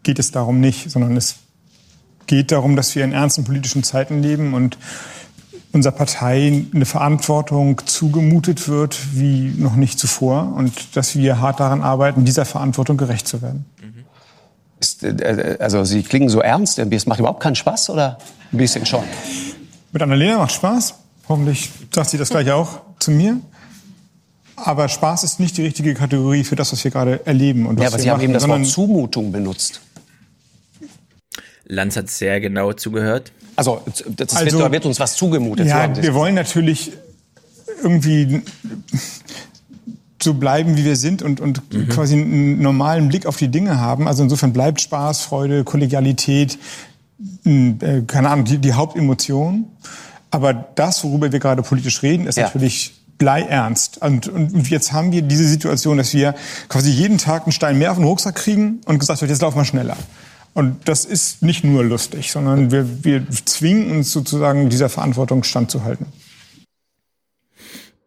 geht 0.01 0.17
es 0.17 0.31
darum 0.31 0.59
nicht, 0.59 0.89
sondern 0.89 1.15
es 1.15 1.35
geht 2.25 2.51
darum, 2.51 2.75
dass 2.75 2.95
wir 2.95 3.03
in 3.03 3.13
ernsten 3.13 3.43
politischen 3.43 3.83
Zeiten 3.83 4.23
leben 4.23 4.55
und 4.55 4.79
unserer 5.71 5.93
Partei 5.93 6.65
eine 6.73 6.85
Verantwortung 6.85 7.79
zugemutet 7.85 8.69
wird 8.69 8.97
wie 9.13 9.53
noch 9.55 9.75
nicht 9.75 9.99
zuvor 9.99 10.51
und 10.57 10.97
dass 10.97 11.15
wir 11.15 11.39
hart 11.39 11.59
daran 11.59 11.83
arbeiten, 11.83 12.25
dieser 12.25 12.45
Verantwortung 12.45 12.97
gerecht 12.97 13.27
zu 13.27 13.43
werden. 13.43 13.65
Ist, 15.01 15.61
also 15.61 15.83
Sie 15.83 16.03
klingen 16.03 16.29
so 16.29 16.41
ernst, 16.41 16.79
es 16.79 17.05
macht 17.05 17.19
überhaupt 17.19 17.41
keinen 17.41 17.55
Spaß 17.55 17.89
oder 17.89 18.17
ein 18.51 18.57
bisschen 18.57 18.85
schon? 18.85 19.03
Mit 19.91 20.01
Annalena 20.01 20.37
macht 20.37 20.53
Spaß. 20.53 20.95
Hoffentlich 21.27 21.69
sagt 21.93 22.09
sie 22.09 22.17
das 22.17 22.29
gleich 22.29 22.51
auch 22.51 22.81
zu 22.99 23.11
mir. 23.11 23.39
Aber 24.55 24.89
Spaß 24.89 25.23
ist 25.23 25.39
nicht 25.39 25.57
die 25.57 25.63
richtige 25.63 25.93
Kategorie 25.93 26.43
für 26.43 26.55
das, 26.55 26.71
was 26.71 26.83
wir 26.83 26.91
gerade 26.91 27.25
erleben. 27.25 27.65
Und 27.65 27.79
ja, 27.79 27.87
aber 27.87 27.97
Sie 27.97 28.05
machen, 28.05 28.13
haben 28.13 28.23
eben 28.23 28.33
das 28.33 28.47
Wort 28.47 28.65
Zumutung 28.65 29.31
benutzt. 29.31 29.81
Lanz 31.65 31.95
hat 31.95 32.09
sehr 32.09 32.39
genau 32.41 32.73
zugehört. 32.73 33.31
Also, 33.55 33.81
das 34.07 34.35
also, 34.35 34.59
wird, 34.59 34.71
wird, 34.71 34.85
uns 34.85 34.99
was 34.99 35.15
zugemutet. 35.15 35.67
Ja, 35.67 35.95
wir 35.95 36.13
wollen 36.13 36.35
natürlich 36.35 36.91
irgendwie 37.81 38.41
so 40.23 40.33
bleiben, 40.33 40.77
wie 40.77 40.85
wir 40.85 40.95
sind 40.95 41.21
und, 41.21 41.39
und 41.39 41.73
mhm. 41.73 41.89
quasi 41.89 42.15
einen 42.15 42.61
normalen 42.61 43.09
Blick 43.09 43.25
auf 43.25 43.37
die 43.37 43.49
Dinge 43.49 43.79
haben. 43.79 44.07
Also 44.07 44.23
insofern 44.23 44.53
bleibt 44.53 44.81
Spaß, 44.81 45.21
Freude, 45.21 45.63
Kollegialität, 45.63 46.57
äh, 47.45 48.01
keine 48.07 48.29
Ahnung, 48.29 48.45
die, 48.45 48.57
die 48.57 48.73
Hauptemotion. 48.73 49.65
Aber 50.29 50.53
das, 50.53 51.03
worüber 51.03 51.31
wir 51.31 51.39
gerade 51.39 51.61
politisch 51.61 52.01
reden, 52.03 52.27
ist 52.27 52.37
ja. 52.37 52.45
natürlich 52.45 52.93
bleiernst. 53.17 54.01
Und, 54.01 54.27
und 54.27 54.69
jetzt 54.69 54.93
haben 54.93 55.11
wir 55.11 55.21
diese 55.21 55.47
Situation, 55.47 55.97
dass 55.97 56.13
wir 56.13 56.33
quasi 56.69 56.89
jeden 56.89 57.17
Tag 57.19 57.43
einen 57.43 57.51
Stein 57.51 57.77
mehr 57.77 57.91
auf 57.91 57.97
den 57.97 58.05
Rucksack 58.05 58.35
kriegen 58.35 58.81
und 58.85 58.97
gesagt 58.97 59.21
wird, 59.21 59.29
jetzt 59.29 59.41
laufen 59.41 59.57
wir 59.57 59.65
schneller. 59.65 59.97
Und 60.53 60.87
das 60.87 61.05
ist 61.05 61.43
nicht 61.43 61.63
nur 61.63 61.83
lustig, 61.83 62.31
sondern 62.31 62.71
wir, 62.71 63.05
wir 63.05 63.29
zwingen 63.45 63.91
uns 63.91 64.11
sozusagen 64.11 64.69
dieser 64.69 64.89
Verantwortung 64.89 65.43
standzuhalten. 65.43 66.07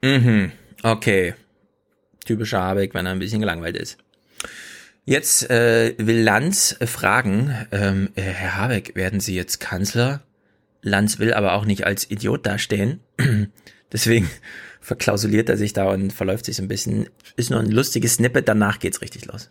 Mhm. 0.02 0.52
Okay. 0.82 1.34
Typischer 2.24 2.60
Habeck, 2.60 2.94
wenn 2.94 3.06
er 3.06 3.12
ein 3.12 3.18
bisschen 3.18 3.40
gelangweilt 3.40 3.76
ist. 3.76 3.98
Jetzt 5.04 5.50
äh, 5.50 5.94
will 5.98 6.22
Lanz 6.22 6.76
fragen, 6.86 7.54
ähm, 7.72 8.10
äh, 8.14 8.22
Herr 8.22 8.56
Habeck, 8.56 8.96
werden 8.96 9.20
Sie 9.20 9.34
jetzt 9.34 9.60
Kanzler? 9.60 10.22
Lanz 10.80 11.18
will 11.18 11.34
aber 11.34 11.54
auch 11.54 11.66
nicht 11.66 11.84
als 11.84 12.10
Idiot 12.10 12.46
dastehen. 12.46 13.00
Deswegen 13.92 14.30
verklausuliert 14.80 15.48
er 15.48 15.56
sich 15.56 15.72
da 15.72 15.90
und 15.90 16.12
verläuft 16.12 16.46
sich 16.46 16.56
so 16.56 16.62
ein 16.62 16.68
bisschen. 16.68 17.08
Ist 17.36 17.50
nur 17.50 17.60
ein 17.60 17.70
lustiges 17.70 18.14
Snippet, 18.14 18.48
danach 18.48 18.78
geht's 18.78 19.02
richtig 19.02 19.26
los. 19.26 19.50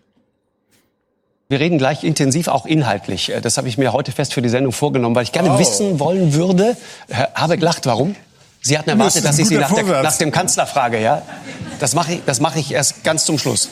Wir 1.49 1.59
reden 1.59 1.77
gleich 1.77 2.03
intensiv 2.03 2.47
auch 2.47 2.65
inhaltlich. 2.65 3.31
Äh, 3.31 3.41
das 3.41 3.57
habe 3.57 3.67
ich 3.67 3.77
mir 3.77 3.93
heute 3.93 4.11
fest 4.11 4.33
für 4.33 4.41
die 4.41 4.49
Sendung 4.49 4.71
vorgenommen, 4.71 5.15
weil 5.15 5.23
ich 5.23 5.31
gerne 5.31 5.53
oh. 5.53 5.59
wissen 5.59 5.99
wollen 5.99 6.33
würde. 6.33 6.75
Herr 7.09 7.31
Habeck 7.35 7.61
lacht, 7.61 7.85
warum? 7.85 8.15
Sie 8.65 8.77
hatten 8.77 8.89
erwartet, 8.89 9.25
dass 9.25 9.37
ich 9.37 9.47
Sie 9.47 9.57
nach, 9.57 9.73
der, 9.73 9.83
nach, 10.03 10.17
dem 10.17 10.31
Kanzler 10.31 10.65
frage, 10.65 11.01
ja? 11.01 11.21
Das 11.79 11.93
mache 11.95 12.13
ich, 12.13 12.21
das 12.25 12.39
mache 12.39 12.59
ich 12.59 12.71
erst 12.71 13.03
ganz 13.03 13.25
zum 13.25 13.37
Schluss. 13.37 13.69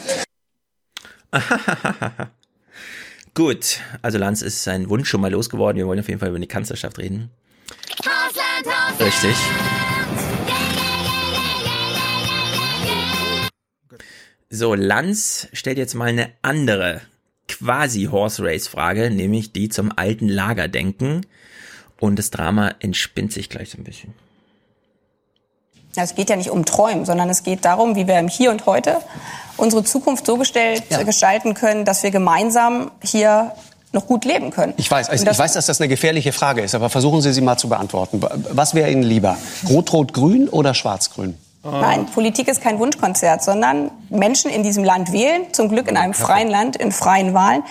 Gut, 3.34 3.80
also 4.02 4.18
Lanz 4.18 4.42
ist 4.42 4.64
sein 4.64 4.90
Wunsch 4.90 5.08
schon 5.08 5.22
mal 5.22 5.32
losgeworden. 5.32 5.78
Wir 5.78 5.88
wollen 5.88 6.02
auf 6.02 6.10
jeden 6.10 6.20
Fall 6.20 6.28
über 6.28 6.40
die 6.40 6.48
Kanzlerschaft 6.48 7.00
reden. 7.00 7.32
Richtig. 9.00 9.34
So, 14.50 14.76
Lanz 14.76 15.48
stellt 15.54 15.78
jetzt 15.78 15.94
mal 15.94 16.10
eine 16.10 16.32
andere 16.42 17.00
quasi 17.48 18.10
Horse 18.12 18.44
Race 18.44 18.68
Frage, 18.68 19.10
nämlich 19.10 19.54
die 19.54 19.70
zum 19.70 19.98
alten 19.98 20.28
Lager 20.28 20.68
denken. 20.68 21.26
Und 21.98 22.20
das 22.20 22.30
Drama 22.30 22.76
entspinnt 22.80 23.32
sich 23.32 23.48
gleich 23.48 23.70
so 23.70 23.78
ein 23.78 23.86
bisschen. 23.86 24.14
Es 25.96 26.16
geht 26.16 26.30
ja 26.30 26.36
nicht 26.36 26.50
um 26.50 26.66
Träumen, 26.66 27.06
sondern 27.06 27.30
es 27.30 27.44
geht 27.44 27.66
darum, 27.66 27.96
wie 27.96 28.08
wir 28.08 28.18
im 28.20 28.28
Hier 28.28 28.52
und 28.52 28.66
Heute 28.66 28.98
unsere 29.58 29.84
Zukunft 29.84 30.26
so 30.26 30.38
gestellt, 30.38 30.84
ja. 30.90 31.04
gestalten 31.04 31.54
können, 31.54 31.86
dass 31.86 32.04
wir 32.04 32.12
gemeinsam 32.12 32.92
hier 33.04 33.52
noch 33.94 34.08
gut 34.08 34.26
leben 34.26 34.52
können. 34.52 34.74
Ich 34.78 34.90
weiß, 34.90 35.10
ich 35.10 35.26
weiß, 35.26 35.54
dass 35.54 35.66
das 35.66 35.82
eine 35.82 35.90
gefährliche 35.90 36.32
Frage 36.32 36.62
ist, 36.62 36.76
aber 36.76 36.90
versuchen 36.90 37.22
Sie 37.22 37.34
sie 37.34 37.42
mal 37.42 37.58
zu 37.58 37.68
beantworten. 37.68 38.22
Was 38.52 38.74
wäre 38.74 38.90
Ihnen 38.90 39.04
lieber? 39.04 39.38
Rot-Rot-Grün 39.70 40.48
oder 40.48 40.74
Schwarz-Grün? 40.74 41.38
Nein, 41.64 42.08
Politik 42.08 42.48
ist 42.48 42.60
kein 42.60 42.80
Wunschkonzert, 42.80 43.44
sondern 43.44 43.92
Menschen 44.10 44.50
in 44.50 44.64
diesem 44.64 44.84
Land 44.84 45.12
wählen, 45.12 45.54
zum 45.54 45.70
Glück 45.70 45.88
in 45.88 45.96
einem 45.96 46.16
freien 46.16 46.50
Land, 46.50 46.76
in 46.76 46.92
freien 46.92 47.36
Wahlen. 47.36 47.64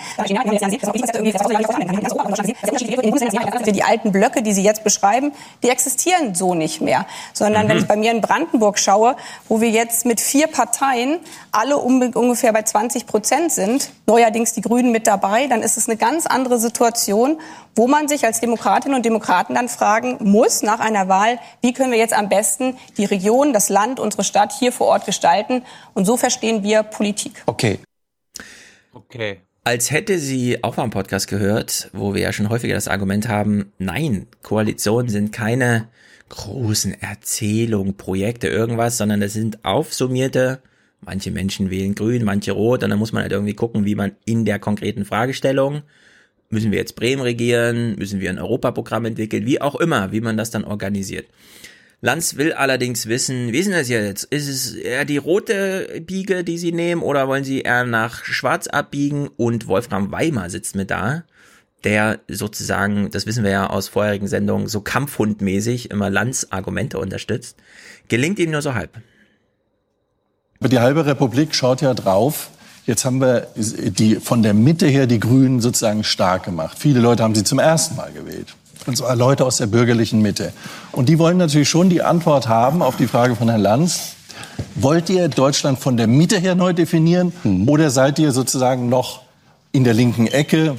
Die 3.73 3.83
alten 3.83 4.13
Blöcke, 4.13 4.43
die 4.43 4.53
Sie 4.53 4.63
jetzt 4.63 4.85
beschreiben, 4.85 5.33
die 5.61 5.69
existieren 5.69 6.33
so 6.35 6.55
nicht 6.55 6.79
mehr. 6.79 7.05
Sondern 7.33 7.65
mhm. 7.65 7.69
wenn 7.69 7.77
ich 7.79 7.87
bei 7.87 7.97
mir 7.97 8.11
in 8.11 8.21
Brandenburg 8.21 8.79
schaue, 8.79 9.17
wo 9.49 9.59
wir 9.59 9.69
jetzt 9.69 10.05
mit 10.05 10.21
vier 10.21 10.47
Parteien 10.47 11.19
alle 11.51 11.77
ungefähr 11.77 12.53
bei 12.53 12.63
20 12.63 13.05
Prozent 13.05 13.51
sind, 13.51 13.91
neuerdings 14.07 14.53
die 14.53 14.61
Grünen 14.61 14.91
mit 14.91 15.05
dabei, 15.05 15.47
dann 15.47 15.61
ist 15.61 15.77
es 15.77 15.89
eine 15.89 15.97
ganz 15.97 16.25
andere 16.25 16.57
Situation, 16.59 17.39
wo 17.75 17.87
man 17.87 18.07
sich 18.07 18.25
als 18.25 18.39
Demokratinnen 18.39 18.95
und 18.95 19.05
Demokraten 19.05 19.55
dann 19.55 19.67
fragen 19.67 20.17
muss 20.21 20.63
nach 20.63 20.79
einer 20.79 21.07
Wahl, 21.07 21.39
wie 21.61 21.73
können 21.73 21.91
wir 21.91 21.99
jetzt 21.99 22.13
am 22.13 22.29
besten 22.29 22.77
die 22.97 23.05
Region, 23.05 23.53
das 23.53 23.69
Land, 23.69 23.99
unsere 23.99 24.23
Stadt 24.23 24.53
hier 24.53 24.71
vor 24.71 24.87
Ort 24.87 25.05
gestalten. 25.05 25.63
Und 25.93 26.05
so 26.05 26.17
verstehen 26.17 26.63
wir 26.63 26.83
Politik. 26.83 27.43
Okay. 27.45 27.79
Okay. 28.93 29.41
Als 29.63 29.91
hätte 29.91 30.17
sie 30.17 30.63
auch 30.63 30.77
mal 30.77 30.83
einen 30.83 30.91
Podcast 30.91 31.27
gehört, 31.27 31.89
wo 31.93 32.13
wir 32.15 32.21
ja 32.21 32.33
schon 32.33 32.49
häufiger 32.49 32.73
das 32.73 32.87
Argument 32.87 33.27
haben, 33.27 33.71
nein, 33.77 34.27
Koalitionen 34.41 35.09
sind 35.09 35.31
keine 35.31 35.87
großen 36.29 36.99
Erzählungen, 36.99 37.95
Projekte, 37.95 38.47
irgendwas, 38.47 38.97
sondern 38.97 39.19
das 39.19 39.33
sind 39.33 39.63
aufsummierte, 39.63 40.61
manche 41.01 41.31
Menschen 41.31 41.69
wählen 41.69 41.95
grün, 41.95 42.23
manche 42.23 42.51
rot, 42.51 42.83
und 42.83 42.89
dann 42.89 42.99
muss 42.99 43.11
man 43.11 43.23
halt 43.23 43.31
irgendwie 43.31 43.55
gucken, 43.55 43.85
wie 43.85 43.95
man 43.95 44.11
in 44.25 44.45
der 44.45 44.59
konkreten 44.59 45.05
Fragestellung 45.05 45.83
Müssen 46.51 46.71
wir 46.71 46.79
jetzt 46.79 46.97
Bremen 46.97 47.21
regieren? 47.21 47.95
Müssen 47.95 48.19
wir 48.19 48.29
ein 48.29 48.37
Europaprogramm 48.37 49.05
entwickeln? 49.05 49.45
Wie 49.45 49.61
auch 49.61 49.75
immer, 49.75 50.11
wie 50.11 50.19
man 50.19 50.35
das 50.35 50.51
dann 50.51 50.65
organisiert. 50.65 51.27
Lanz 52.01 52.35
will 52.35 52.51
allerdings 52.51 53.07
wissen, 53.07 53.53
wie 53.53 53.59
ist 53.59 53.71
das 53.71 53.87
jetzt? 53.87 54.25
Ist 54.25 54.49
es 54.49 54.73
eher 54.73 55.05
die 55.05 55.17
rote 55.17 56.01
Biege, 56.05 56.43
die 56.43 56.57
Sie 56.57 56.73
nehmen, 56.73 57.03
oder 57.03 57.27
wollen 57.27 57.45
Sie 57.45 57.61
eher 57.61 57.85
nach 57.85 58.25
schwarz 58.25 58.67
abbiegen? 58.67 59.29
Und 59.37 59.67
Wolfram 59.67 60.11
Weimar 60.11 60.49
sitzt 60.49 60.75
mit 60.75 60.91
da, 60.91 61.23
der 61.85 62.19
sozusagen, 62.27 63.11
das 63.11 63.25
wissen 63.27 63.45
wir 63.45 63.51
ja 63.51 63.69
aus 63.69 63.87
vorherigen 63.87 64.27
Sendungen, 64.27 64.67
so 64.67 64.81
kampfhundmäßig 64.81 65.89
immer 65.89 66.09
Lanz 66.09 66.47
Argumente 66.49 66.99
unterstützt. 66.99 67.55
Gelingt 68.09 68.39
ihm 68.39 68.51
nur 68.51 68.61
so 68.61 68.73
halb. 68.73 68.99
Die 70.61 70.79
halbe 70.79 71.05
Republik 71.05 71.55
schaut 71.55 71.81
ja 71.81 71.93
drauf, 71.93 72.49
Jetzt 72.87 73.05
haben 73.05 73.21
wir 73.21 73.47
die, 73.55 74.15
von 74.15 74.41
der 74.41 74.53
Mitte 74.53 74.87
her 74.87 75.05
die 75.05 75.19
Grünen 75.19 75.61
sozusagen 75.61 76.03
stark 76.03 76.43
gemacht. 76.43 76.77
Viele 76.79 76.99
Leute 76.99 77.23
haben 77.23 77.35
sie 77.35 77.43
zum 77.43 77.59
ersten 77.59 77.95
Mal 77.95 78.11
gewählt. 78.11 78.55
Und 78.87 78.97
zwar 78.97 79.15
Leute 79.15 79.45
aus 79.45 79.57
der 79.57 79.67
bürgerlichen 79.67 80.21
Mitte. 80.21 80.51
Und 80.91 81.07
die 81.07 81.19
wollen 81.19 81.37
natürlich 81.37 81.69
schon 81.69 81.89
die 81.89 82.01
Antwort 82.01 82.47
haben 82.47 82.81
auf 82.81 82.97
die 82.97 83.05
Frage 83.05 83.35
von 83.35 83.47
Herrn 83.47 83.61
Lanz. 83.61 84.13
Wollt 84.73 85.09
ihr 85.11 85.29
Deutschland 85.29 85.77
von 85.77 85.95
der 85.95 86.07
Mitte 86.07 86.39
her 86.39 86.55
neu 86.55 86.73
definieren? 86.73 87.33
Mhm. 87.43 87.69
Oder 87.69 87.91
seid 87.91 88.17
ihr 88.17 88.31
sozusagen 88.31 88.89
noch 88.89 89.21
in 89.71 89.83
der 89.83 89.93
linken 89.93 90.25
Ecke. 90.25 90.75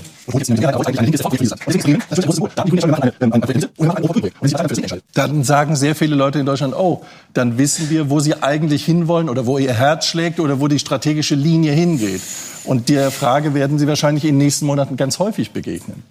Dann 5.15 5.44
sagen 5.44 5.77
sehr 5.77 5.94
viele 5.94 6.15
Leute 6.15 6.39
in 6.39 6.47
Deutschland, 6.47 6.74
oh, 6.74 7.03
dann 7.35 7.59
wissen 7.59 7.90
wir, 7.90 8.09
wo 8.11 8.20
sie 8.20 8.43
eigentlich 8.43 8.85
hinwollen 8.85 9.28
oder 9.28 9.47
wo 9.47 9.59
ihr 9.59 9.73
Herz 9.73 10.07
schlägt 10.07 10.40
oder 10.40 10.61
wo 10.61 10.69
die 10.69 10.78
strategische 10.78 11.35
Linie 11.35 11.73
hingeht. 11.73 12.20
Und 12.65 12.89
der 12.89 13.11
Frage 13.11 13.55
werden 13.55 13.78
Sie 13.78 13.86
wahrscheinlich 13.89 14.24
in 14.24 14.35
den 14.35 14.39
nächsten 14.39 14.66
Monaten 14.66 14.97
ganz 14.97 15.19
häufig 15.19 15.51
begegnen. 15.51 16.03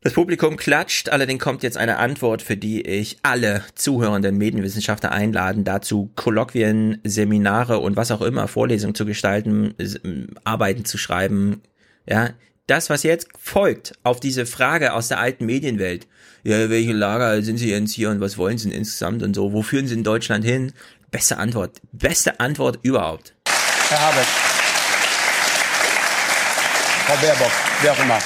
Das 0.00 0.12
Publikum 0.12 0.56
klatscht, 0.56 1.08
allerdings 1.08 1.42
kommt 1.42 1.64
jetzt 1.64 1.76
eine 1.76 1.98
Antwort, 1.98 2.40
für 2.40 2.56
die 2.56 2.82
ich 2.82 3.18
alle 3.22 3.64
zuhörenden 3.74 4.38
Medienwissenschaftler 4.38 5.10
einladen, 5.10 5.64
dazu 5.64 6.10
Kolloquien, 6.14 6.98
Seminare 7.04 7.80
und 7.80 7.96
was 7.96 8.12
auch 8.12 8.22
immer, 8.22 8.46
Vorlesungen 8.46 8.94
zu 8.94 9.04
gestalten, 9.04 9.74
Arbeiten 10.44 10.84
zu 10.84 10.98
schreiben. 10.98 11.62
Ja, 12.08 12.30
das, 12.66 12.88
was 12.88 13.02
jetzt 13.02 13.28
folgt 13.38 13.92
auf 14.02 14.18
diese 14.18 14.46
Frage 14.46 14.94
aus 14.94 15.08
der 15.08 15.20
alten 15.20 15.44
Medienwelt, 15.44 16.06
ja, 16.42 16.70
welche 16.70 16.92
Lager 16.92 17.42
sind 17.42 17.58
Sie 17.58 17.70
jetzt 17.70 17.92
hier 17.92 18.10
und 18.10 18.20
was 18.20 18.38
wollen 18.38 18.56
Sie 18.56 18.70
denn 18.70 18.78
insgesamt 18.78 19.22
und 19.22 19.34
so, 19.34 19.52
wo 19.52 19.62
führen 19.62 19.86
Sie 19.86 19.94
in 19.94 20.04
Deutschland 20.04 20.44
hin? 20.44 20.72
Beste 21.10 21.36
Antwort, 21.36 21.80
beste 21.92 22.40
Antwort 22.40 22.78
überhaupt. 22.82 23.34
Herr 23.88 24.00
Habeck. 24.00 24.26
Frau 27.06 27.16
Baerbock, 27.16 27.52
wer 27.82 27.92
auch 27.92 27.98
immer. 28.00 28.18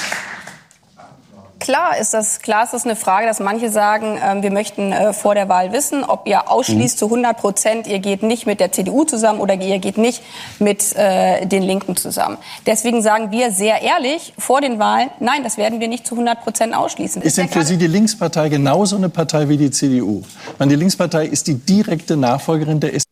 Klar 1.59 1.97
ist 1.97 2.13
das, 2.13 2.41
klar 2.41 2.63
ist 2.63 2.73
das 2.73 2.85
eine 2.85 2.95
Frage, 2.95 3.25
dass 3.25 3.39
manche 3.39 3.69
sagen, 3.69 4.17
äh, 4.17 4.41
wir 4.41 4.51
möchten 4.51 4.91
äh, 4.91 5.13
vor 5.13 5.35
der 5.35 5.49
Wahl 5.49 5.71
wissen, 5.71 6.03
ob 6.03 6.27
ihr 6.27 6.49
ausschließt 6.49 6.95
mhm. 6.95 6.99
zu 6.99 7.05
100 7.05 7.37
Prozent, 7.37 7.87
ihr 7.87 7.99
geht 7.99 8.23
nicht 8.23 8.45
mit 8.45 8.59
der 8.59 8.71
CDU 8.71 9.05
zusammen 9.05 9.39
oder 9.39 9.55
ihr 9.55 9.79
geht 9.79 9.97
nicht 9.97 10.21
mit 10.59 10.95
äh, 10.95 11.45
den 11.45 11.63
Linken 11.63 11.95
zusammen. 11.95 12.37
Deswegen 12.65 13.01
sagen 13.01 13.31
wir 13.31 13.51
sehr 13.51 13.81
ehrlich 13.81 14.33
vor 14.37 14.61
den 14.61 14.79
Wahlen, 14.79 15.09
nein, 15.19 15.43
das 15.43 15.57
werden 15.57 15.79
wir 15.79 15.87
nicht 15.87 16.05
zu 16.05 16.15
100 16.15 16.41
Prozent 16.41 16.75
ausschließen. 16.75 17.21
Ist, 17.21 17.29
ist 17.29 17.37
denn 17.37 17.49
für 17.49 17.63
Sie 17.63 17.77
die 17.77 17.87
Linkspartei 17.87 18.49
genauso 18.49 18.97
eine 18.97 19.09
Partei 19.09 19.47
wie 19.49 19.57
die 19.57 19.71
CDU? 19.71 20.23
meine, 20.59 20.69
die 20.69 20.75
Linkspartei 20.75 21.25
ist 21.25 21.47
die 21.47 21.55
direkte 21.55 22.17
Nachfolgerin 22.17 22.79
der 22.79 22.93
SPD. 22.95 23.11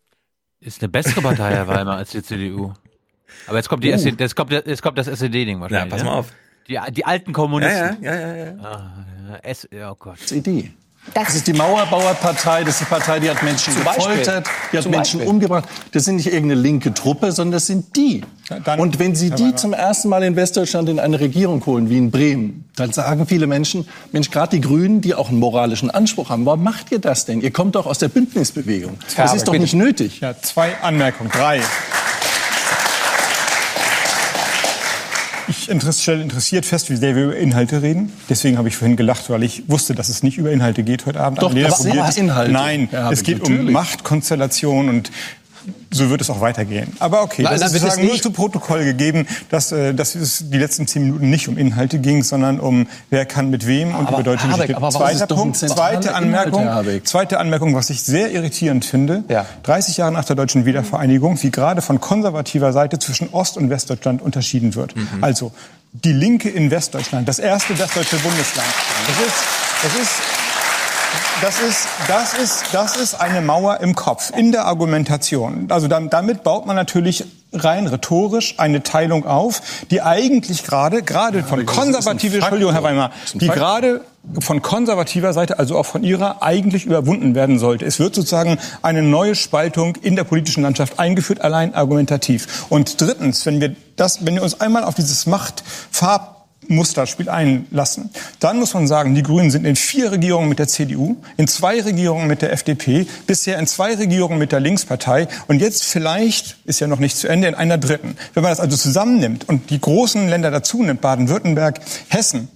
Ist 0.61 0.81
eine 0.81 0.89
bessere 0.89 1.21
Partei, 1.21 1.51
Herr 1.51 1.67
Weimar, 1.67 1.97
als 1.97 2.11
die 2.11 2.21
CDU. 2.21 2.73
Aber 3.47 3.57
jetzt 3.57 3.69
kommt, 3.69 3.83
die 3.83 3.91
uh. 3.91 3.97
jetzt 3.97 4.35
kommt, 4.35 4.51
jetzt 4.51 4.81
kommt 4.81 4.97
das 4.97 5.07
SED-Ding 5.07 5.59
wahrscheinlich. 5.59 5.91
Ja, 5.91 5.97
pass 5.97 6.03
mal 6.03 6.19
auf. 6.19 6.27
Die, 6.67 6.79
die 6.91 7.05
alten 7.05 7.33
Kommunisten. 7.33 7.97
Ja, 8.01 8.15
ja, 8.15 8.19
ja, 8.19 8.35
ja. 8.35 8.45
ja. 8.45 8.53
Ah, 8.63 9.39
S, 9.43 9.67
oh 9.71 9.95
Gott. 9.97 10.17
Das 10.21 10.31
Idee. 10.31 10.71
Das, 11.15 11.25
das 11.25 11.35
ist 11.35 11.47
die 11.47 11.53
Mauerbauerpartei, 11.53 12.63
das 12.63 12.75
ist 12.75 12.81
die 12.81 12.85
Partei, 12.85 13.19
die 13.19 13.27
hat 13.27 13.41
Menschen 13.41 13.73
Zum 13.73 13.83
gefoltert, 13.83 14.43
Beispiel. 14.45 14.69
die 14.71 14.77
hat 14.77 14.83
Zum 14.83 14.91
Menschen 14.91 15.19
Beispiel. 15.19 15.33
umgebracht. 15.33 15.67
Das 15.93 16.05
sind 16.05 16.17
nicht 16.17 16.27
irgendeine 16.27 16.61
linke 16.61 16.93
Truppe, 16.93 17.31
sondern 17.31 17.53
das 17.53 17.65
sind 17.65 17.95
die. 17.95 18.21
Dann, 18.65 18.79
und 18.79 18.99
wenn 18.99 19.15
Sie 19.15 19.31
die 19.31 19.55
zum 19.55 19.73
ersten 19.73 20.09
Mal 20.09 20.21
in 20.21 20.35
Westdeutschland 20.35 20.89
in 20.89 20.99
eine 20.99 21.19
Regierung 21.19 21.65
holen, 21.65 21.89
wie 21.89 21.97
in 21.97 22.11
Bremen, 22.11 22.69
dann 22.75 22.93
sagen 22.93 23.25
viele 23.25 23.47
Menschen, 23.47 23.87
Mensch, 24.11 24.29
gerade 24.29 24.57
die 24.57 24.61
Grünen, 24.61 25.01
die 25.01 25.15
auch 25.15 25.29
einen 25.29 25.39
moralischen 25.39 25.89
Anspruch 25.89 26.29
haben, 26.29 26.45
warum 26.45 26.63
macht 26.63 26.91
ihr 26.91 26.99
das 26.99 27.25
denn? 27.25 27.41
Ihr 27.41 27.51
kommt 27.51 27.73
doch 27.75 27.87
aus 27.87 27.97
der 27.97 28.09
Bündnisbewegung. 28.09 28.99
Das 29.17 29.33
ist 29.33 29.47
doch 29.47 29.53
nicht 29.53 29.73
nötig. 29.73 30.19
Ja, 30.19 30.39
zwei 30.39 30.75
Anmerkungen, 30.83 31.31
drei. 31.31 31.61
Ich 35.51 36.01
stelle 36.01 36.21
interessiert 36.21 36.65
fest, 36.65 36.89
wie 36.89 36.95
sehr 36.95 37.15
wir 37.15 37.25
über 37.25 37.35
Inhalte 37.35 37.81
reden. 37.81 38.11
Deswegen 38.29 38.57
habe 38.57 38.69
ich 38.69 38.77
vorhin 38.77 38.95
gelacht, 38.95 39.29
weil 39.29 39.43
ich 39.43 39.63
wusste, 39.67 39.93
dass 39.93 40.07
es 40.09 40.23
nicht 40.23 40.37
über 40.37 40.51
Inhalte 40.51 40.83
geht 40.83 41.05
heute 41.05 41.19
Abend. 41.19 41.41
Doch, 41.41 41.53
sind 41.81 41.93
Inhalte. 42.15 42.51
Nein, 42.51 42.89
ja, 42.91 43.11
es 43.11 43.23
geht 43.23 43.39
natürlich. 43.39 43.67
um 43.67 43.71
Machtkonstellation 43.71 44.89
und 44.89 45.11
so 45.91 46.09
wird 46.09 46.21
es 46.21 46.29
auch 46.29 46.41
weitergehen. 46.41 46.95
Aber 46.99 47.21
okay, 47.21 47.43
Nein, 47.43 47.59
das 47.59 47.73
ist 47.73 47.81
sozusagen 47.81 48.07
nur 48.07 48.21
zu 48.21 48.31
Protokoll 48.31 48.83
gegeben, 48.83 49.27
dass, 49.49 49.71
äh, 49.71 49.93
dass 49.93 50.15
es 50.15 50.49
die 50.49 50.57
letzten 50.57 50.87
zehn 50.87 51.03
Minuten 51.03 51.29
nicht 51.29 51.47
um 51.47 51.57
Inhalte 51.57 51.99
ging, 51.99 52.23
sondern 52.23 52.59
um 52.59 52.87
wer 53.09 53.25
kann 53.25 53.49
mit 53.49 53.67
wem 53.67 53.95
und 53.95 54.07
aber, 54.07 54.17
über 54.17 54.23
deutsche 54.23 54.49
Habeck, 54.49 54.67
Geschichte. 54.75 54.89
Zweiter 54.91 55.27
Punkt, 55.27 55.57
zweite 55.57 56.15
Anmerkung, 56.15 56.67
zweite 57.03 57.39
Anmerkung, 57.39 57.75
was 57.75 57.89
ich 57.89 58.01
sehr 58.03 58.31
irritierend 58.31 58.85
finde. 58.85 59.23
Ja. 59.27 59.45
30 59.63 59.97
Jahre 59.97 60.11
nach 60.11 60.25
der 60.25 60.35
deutschen 60.35 60.65
Wiedervereinigung, 60.65 61.41
wie 61.43 61.51
gerade 61.51 61.81
von 61.81 61.99
konservativer 61.99 62.73
Seite 62.73 62.99
zwischen 62.99 63.29
Ost- 63.29 63.57
und 63.57 63.69
Westdeutschland 63.69 64.21
unterschieden 64.21 64.75
wird. 64.75 64.95
Mhm. 64.95 65.07
Also 65.21 65.51
die 65.93 66.13
Linke 66.13 66.49
in 66.49 66.71
Westdeutschland, 66.71 67.27
das 67.27 67.39
erste 67.39 67.77
westdeutsche 67.77 68.17
Bundesland. 68.17 68.67
Das 69.07 69.27
ist, 69.27 69.35
das 69.83 70.01
ist 70.01 70.11
das 71.41 71.59
ist, 71.59 71.87
das 72.07 72.33
ist, 72.33 72.63
das 72.71 72.97
ist 72.97 73.15
eine 73.15 73.41
Mauer 73.41 73.79
im 73.79 73.95
Kopf, 73.95 74.31
in 74.35 74.51
der 74.51 74.65
Argumentation. 74.65 75.67
Also 75.69 75.87
damit 75.87 76.43
baut 76.43 76.65
man 76.65 76.75
natürlich 76.75 77.25
rein 77.53 77.87
rhetorisch 77.87 78.55
eine 78.57 78.83
Teilung 78.83 79.25
auf, 79.25 79.61
die 79.89 80.01
eigentlich 80.01 80.63
gerade, 80.63 81.03
gerade 81.03 81.43
von 81.43 81.65
konservativer, 81.65 82.35
Entschuldigung, 82.35 82.73
Herr 82.73 82.83
Weimar, 82.83 83.11
die 83.33 83.47
gerade 83.47 84.01
von 84.39 84.61
konservativer 84.61 85.33
Seite, 85.33 85.57
also 85.57 85.77
auch 85.77 85.85
von 85.85 86.03
ihrer, 86.03 86.43
eigentlich 86.43 86.85
überwunden 86.85 87.33
werden 87.33 87.59
sollte. 87.59 87.85
Es 87.85 87.99
wird 87.99 88.15
sozusagen 88.15 88.59
eine 88.83 89.01
neue 89.01 89.35
Spaltung 89.35 89.95
in 89.95 90.15
der 90.15 90.23
politischen 90.23 90.63
Landschaft 90.63 90.99
eingeführt, 90.99 91.41
allein 91.41 91.73
argumentativ. 91.73 92.65
Und 92.69 93.01
drittens, 93.01 93.45
wenn 93.45 93.59
wir 93.59 93.75
das, 93.95 94.25
wenn 94.25 94.35
wir 94.35 94.43
uns 94.43 94.61
einmal 94.61 94.83
auf 94.83 94.93
dieses 94.93 95.25
Machtfarb 95.25 96.40
Musterspiel 96.67 97.29
einlassen. 97.29 98.09
Dann 98.39 98.59
muss 98.59 98.73
man 98.73 98.87
sagen, 98.87 99.15
die 99.15 99.23
Grünen 99.23 99.51
sind 99.51 99.65
in 99.65 99.75
vier 99.75 100.11
Regierungen 100.11 100.47
mit 100.47 100.59
der 100.59 100.67
CDU, 100.67 101.17
in 101.37 101.47
zwei 101.47 101.81
Regierungen 101.81 102.27
mit 102.27 102.41
der 102.41 102.53
FDP, 102.53 103.07
bisher 103.27 103.57
in 103.59 103.67
zwei 103.67 103.95
Regierungen 103.95 104.37
mit 104.37 104.51
der 104.51 104.59
Linkspartei 104.59 105.27
und 105.47 105.59
jetzt 105.59 105.83
vielleicht, 105.83 106.57
ist 106.65 106.79
ja 106.79 106.87
noch 106.87 106.99
nicht 106.99 107.17
zu 107.17 107.27
Ende, 107.27 107.47
in 107.47 107.55
einer 107.55 107.77
dritten. 107.77 108.15
Wenn 108.33 108.43
man 108.43 108.51
das 108.51 108.59
also 108.59 108.77
zusammennimmt 108.77 109.49
und 109.49 109.69
die 109.69 109.81
großen 109.81 110.27
Länder 110.27 110.51
dazu 110.51 110.83
nimmt, 110.83 111.01
Baden-Württemberg, 111.01 111.79
Hessen 112.09 112.47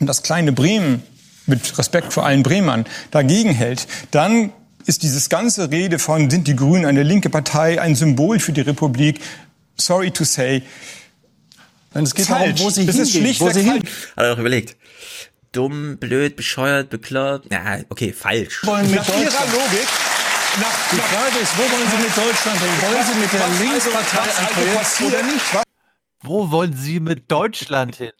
und 0.00 0.06
das 0.06 0.22
kleine 0.22 0.52
Bremen, 0.52 1.02
mit 1.46 1.78
Respekt 1.78 2.12
vor 2.12 2.26
allen 2.26 2.42
Bremern, 2.42 2.84
dagegen 3.12 3.50
hält, 3.50 3.86
dann 4.10 4.52
ist 4.84 5.02
dieses 5.02 5.28
ganze 5.28 5.70
Rede 5.70 5.98
von, 5.98 6.30
sind 6.30 6.48
die 6.48 6.56
Grünen 6.56 6.84
eine 6.84 7.02
linke 7.02 7.30
Partei, 7.30 7.80
ein 7.80 7.94
Symbol 7.94 8.38
für 8.38 8.52
die 8.52 8.60
Republik, 8.60 9.20
sorry 9.76 10.10
to 10.10 10.24
say, 10.24 10.62
es 12.04 12.14
geht 12.14 12.26
falsch. 12.26 12.54
darum, 12.54 12.66
wo 12.66 12.70
sie 12.70 12.86
das 12.86 12.96
hingehen. 12.96 13.26
Ist 13.26 13.40
wo 13.40 13.50
sie 13.50 13.62
hin. 13.62 13.82
Hat 14.16 14.24
er 14.24 14.30
doch 14.30 14.38
überlegt. 14.38 14.76
Dumm, 15.52 15.96
blöd, 15.98 16.36
bescheuert, 16.36 16.90
bekloppt. 16.90 17.50
Ja, 17.50 17.78
okay, 17.88 18.12
falsch. 18.12 18.64
Wollen 18.64 18.90
mit 18.90 18.98
Nach 18.98 19.08
ihrer 19.08 19.46
Logik 19.52 19.88
nach, 20.60 20.90
die 20.90 20.96
Frage 20.96 21.38
ist, 21.38 21.58
wo 21.58 21.62
wollen 21.62 21.90
Sie 21.90 21.96
mit 21.98 22.16
Deutschland 22.16 22.58
hin? 22.60 22.68
Wollen 22.80 23.04
Sie 23.04 23.20
mit 23.20 23.32
der 23.32 23.44
also 23.44 23.62
Linkspartei 23.62 24.22
ein 24.38 24.46
Projekt 24.46 25.00
oder 25.02 25.22
nicht? 25.22 25.44
Wo 26.22 26.50
wollen 26.50 26.72
Sie 26.74 27.00
mit 27.00 27.30
Deutschland 27.30 27.96
hin? 27.96 28.12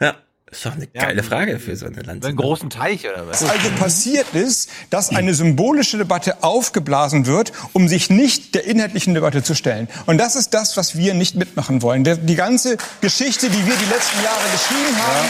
Ja. 0.00 0.16
Das 0.54 0.60
ist 0.60 0.66
doch 0.66 0.76
eine 0.76 0.86
geile 0.86 1.16
ja, 1.16 1.22
Frage 1.24 1.58
für 1.58 1.74
so 1.74 1.86
eine 1.86 2.00
Land. 2.02 2.24
Einen 2.24 2.36
großen 2.36 2.70
Teich 2.70 3.04
oder 3.08 3.26
was? 3.26 3.42
Was 3.42 3.50
also 3.50 3.70
passiert 3.70 4.34
ist, 4.34 4.70
dass 4.88 5.10
eine 5.10 5.34
symbolische 5.34 5.98
Debatte 5.98 6.44
aufgeblasen 6.44 7.26
wird, 7.26 7.52
um 7.72 7.88
sich 7.88 8.08
nicht 8.08 8.54
der 8.54 8.64
inhaltlichen 8.64 9.14
Debatte 9.14 9.42
zu 9.42 9.56
stellen. 9.56 9.88
Und 10.06 10.18
das 10.18 10.36
ist 10.36 10.54
das, 10.54 10.76
was 10.76 10.96
wir 10.96 11.14
nicht 11.14 11.34
mitmachen 11.34 11.82
wollen. 11.82 12.04
Die 12.04 12.36
ganze 12.36 12.76
Geschichte, 13.00 13.50
die 13.50 13.66
wir 13.66 13.74
die 13.74 13.84
letzten 13.86 14.22
Jahre 14.22 14.44
geschrieben 14.52 14.96
haben, 14.96 15.28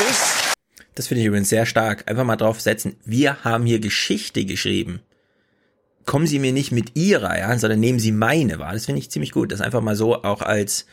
ja. 0.00 0.10
ist. 0.10 0.56
Das 0.94 1.08
finde 1.08 1.20
ich 1.20 1.26
übrigens 1.26 1.50
sehr 1.50 1.66
stark. 1.66 2.04
Einfach 2.08 2.24
mal 2.24 2.36
drauf 2.36 2.58
setzen. 2.58 2.96
Wir 3.04 3.44
haben 3.44 3.66
hier 3.66 3.78
Geschichte 3.78 4.46
geschrieben. 4.46 5.00
Kommen 6.06 6.26
Sie 6.26 6.38
mir 6.38 6.54
nicht 6.54 6.72
mit 6.72 6.96
Ihrer, 6.96 7.38
ja, 7.38 7.58
sondern 7.58 7.80
nehmen 7.80 7.98
Sie 7.98 8.10
meine 8.10 8.58
wahr. 8.58 8.72
Das 8.72 8.86
finde 8.86 9.00
ich 9.00 9.10
ziemlich 9.10 9.32
gut. 9.32 9.52
Das 9.52 9.60
einfach 9.60 9.82
mal 9.82 9.96
so 9.96 10.22
auch 10.22 10.40
als 10.40 10.86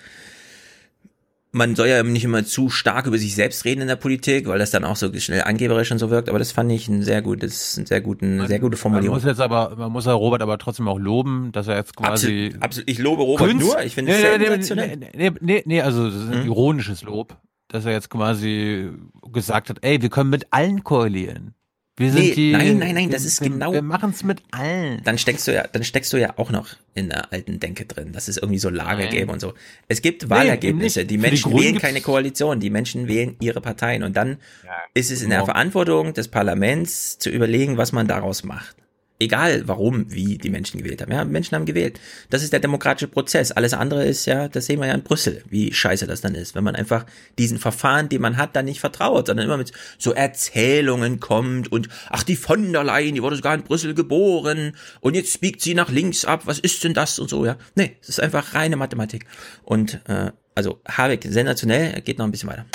man 1.55 1.75
soll 1.75 1.87
ja 1.87 2.01
nicht 2.01 2.23
immer 2.23 2.43
zu 2.43 2.69
stark 2.69 3.05
über 3.05 3.17
sich 3.19 3.35
selbst 3.35 3.63
reden 3.63 3.81
in 3.81 3.87
der 3.87 3.95
Politik, 3.95 4.47
weil 4.47 4.57
das 4.57 4.71
dann 4.71 4.83
auch 4.83 4.95
so 4.95 5.13
schnell 5.19 5.43
angeberisch 5.43 5.91
und 5.91 5.99
so 5.99 6.09
wirkt. 6.09 6.27
Aber 6.27 6.39
das 6.39 6.51
fand 6.51 6.71
ich 6.71 6.87
ein 6.87 7.03
sehr 7.03 7.21
gutes, 7.21 7.77
ein 7.77 7.85
sehr 7.85 8.01
guten, 8.01 8.37
man, 8.37 8.47
sehr 8.47 8.59
gute 8.59 8.75
Formulierung. 8.75 9.17
Man 9.17 9.23
muss 9.23 9.29
jetzt 9.29 9.39
aber, 9.39 9.75
man 9.75 9.91
muss 9.91 10.05
ja 10.05 10.13
Robert 10.13 10.41
aber 10.41 10.57
trotzdem 10.57 10.87
auch 10.87 10.97
loben, 10.97 11.51
dass 11.51 11.67
er 11.67 11.77
jetzt 11.77 11.95
quasi. 11.95 12.47
Absolut, 12.47 12.63
absolut. 12.63 12.89
Ich 12.89 12.97
lobe 12.97 13.21
Robert 13.21 13.49
Kunst, 13.49 13.65
nur. 13.65 13.83
Ich 13.83 13.93
finde 13.93 14.13
es 14.13 14.21
nee, 14.23 14.45
sensationell. 14.45 14.97
Nee, 15.15 15.31
nee, 15.41 15.63
nee, 15.65 15.81
also 15.81 16.07
das 16.07 16.15
ist 16.15 16.29
ein 16.29 16.41
hm? 16.41 16.47
ironisches 16.47 17.03
Lob, 17.03 17.37
dass 17.67 17.85
er 17.85 17.91
jetzt 17.91 18.09
quasi 18.09 18.89
gesagt 19.31 19.69
hat, 19.69 19.77
ey, 19.81 20.01
wir 20.01 20.09
können 20.09 20.31
mit 20.31 20.47
allen 20.49 20.83
koalieren. 20.83 21.53
Wir 21.95 22.11
sind 22.11 22.21
nee, 22.23 22.33
die, 22.33 22.51
nein, 22.53 22.79
nein, 22.79 22.95
nein, 22.95 23.09
das 23.11 23.23
ist 23.23 23.39
wir, 23.41 23.49
genau. 23.49 23.71
Wir 23.71 23.83
machen 23.83 24.09
es 24.09 24.23
mit 24.23 24.41
allen. 24.49 25.01
Dann 25.03 25.19
steckst 25.19 25.47
du 25.47 25.53
ja, 25.53 25.67
dann 25.71 25.83
steckst 25.83 26.11
du 26.11 26.17
ja 26.17 26.33
auch 26.37 26.49
noch 26.49 26.69
in 26.95 27.09
der 27.09 27.31
alten 27.31 27.59
Denke 27.59 27.85
drin, 27.85 28.13
dass 28.13 28.27
es 28.27 28.37
irgendwie 28.37 28.57
so 28.57 28.69
Lager 28.69 29.05
gäbe 29.05 29.31
und 29.31 29.39
so. 29.39 29.53
Es 29.87 30.01
gibt 30.01 30.27
Wahlergebnisse. 30.27 31.01
Nee, 31.01 31.05
die 31.05 31.17
Menschen 31.19 31.51
die 31.51 31.63
wählen 31.63 31.77
keine 31.77 32.01
Koalition, 32.01 32.59
die 32.59 32.71
Menschen 32.71 33.07
wählen 33.07 33.35
ihre 33.39 33.61
Parteien 33.61 34.01
und 34.01 34.17
dann 34.17 34.37
ja, 34.63 34.71
ist 34.95 35.11
es 35.11 35.21
in 35.21 35.29
der 35.29 35.45
Verantwortung 35.45 36.13
des 36.13 36.29
Parlaments 36.29 37.19
zu 37.19 37.29
überlegen, 37.29 37.77
was 37.77 37.91
man 37.91 38.07
daraus 38.07 38.43
macht. 38.43 38.75
Egal 39.23 39.67
warum, 39.67 40.11
wie 40.11 40.37
die 40.37 40.49
Menschen 40.49 40.79
gewählt 40.79 41.01
haben. 41.01 41.11
Ja, 41.11 41.23
Menschen 41.23 41.55
haben 41.55 41.65
gewählt. 41.65 41.97
Das 42.29 42.43
ist 42.43 42.51
der 42.51 42.59
demokratische 42.59 43.07
Prozess. 43.07 43.53
Alles 43.53 43.73
andere 43.73 44.05
ist 44.05 44.25
ja, 44.25 44.49
das 44.49 44.65
sehen 44.65 44.81
wir 44.81 44.87
ja 44.87 44.93
in 44.93 45.03
Brüssel, 45.03 45.43
wie 45.49 45.71
scheiße 45.73 46.07
das 46.07 46.19
dann 46.19 46.35
ist, 46.35 46.55
wenn 46.55 46.63
man 46.65 46.75
einfach 46.75 47.05
diesen 47.37 47.57
Verfahren, 47.57 48.09
die 48.09 48.19
man 48.19 48.35
hat, 48.35 48.55
dann 48.57 48.65
nicht 48.65 48.81
vertraut, 48.81 49.27
sondern 49.27 49.45
immer 49.45 49.55
mit 49.55 49.71
so 49.97 50.11
Erzählungen 50.11 51.21
kommt 51.21 51.71
und 51.71 51.87
ach, 52.09 52.23
die 52.23 52.35
von 52.35 52.73
der 52.73 52.83
Leyen, 52.83 53.15
die 53.15 53.23
wurde 53.23 53.37
sogar 53.37 53.55
in 53.55 53.63
Brüssel 53.63 53.93
geboren 53.93 54.75
und 54.99 55.15
jetzt 55.15 55.39
biegt 55.39 55.61
sie 55.61 55.73
nach 55.73 55.89
links 55.89 56.25
ab, 56.25 56.41
was 56.45 56.59
ist 56.59 56.83
denn 56.83 56.93
das 56.93 57.17
und 57.17 57.29
so, 57.29 57.45
ja. 57.45 57.57
Nee, 57.75 57.95
es 58.01 58.09
ist 58.09 58.19
einfach 58.19 58.53
reine 58.53 58.75
Mathematik. 58.75 59.25
Und 59.63 60.01
äh, 60.09 60.31
also 60.53 60.81
Habeck 60.85 61.25
sensationell, 61.27 62.01
geht 62.01 62.17
noch 62.17 62.25
ein 62.25 62.31
bisschen 62.31 62.49
weiter. 62.49 62.65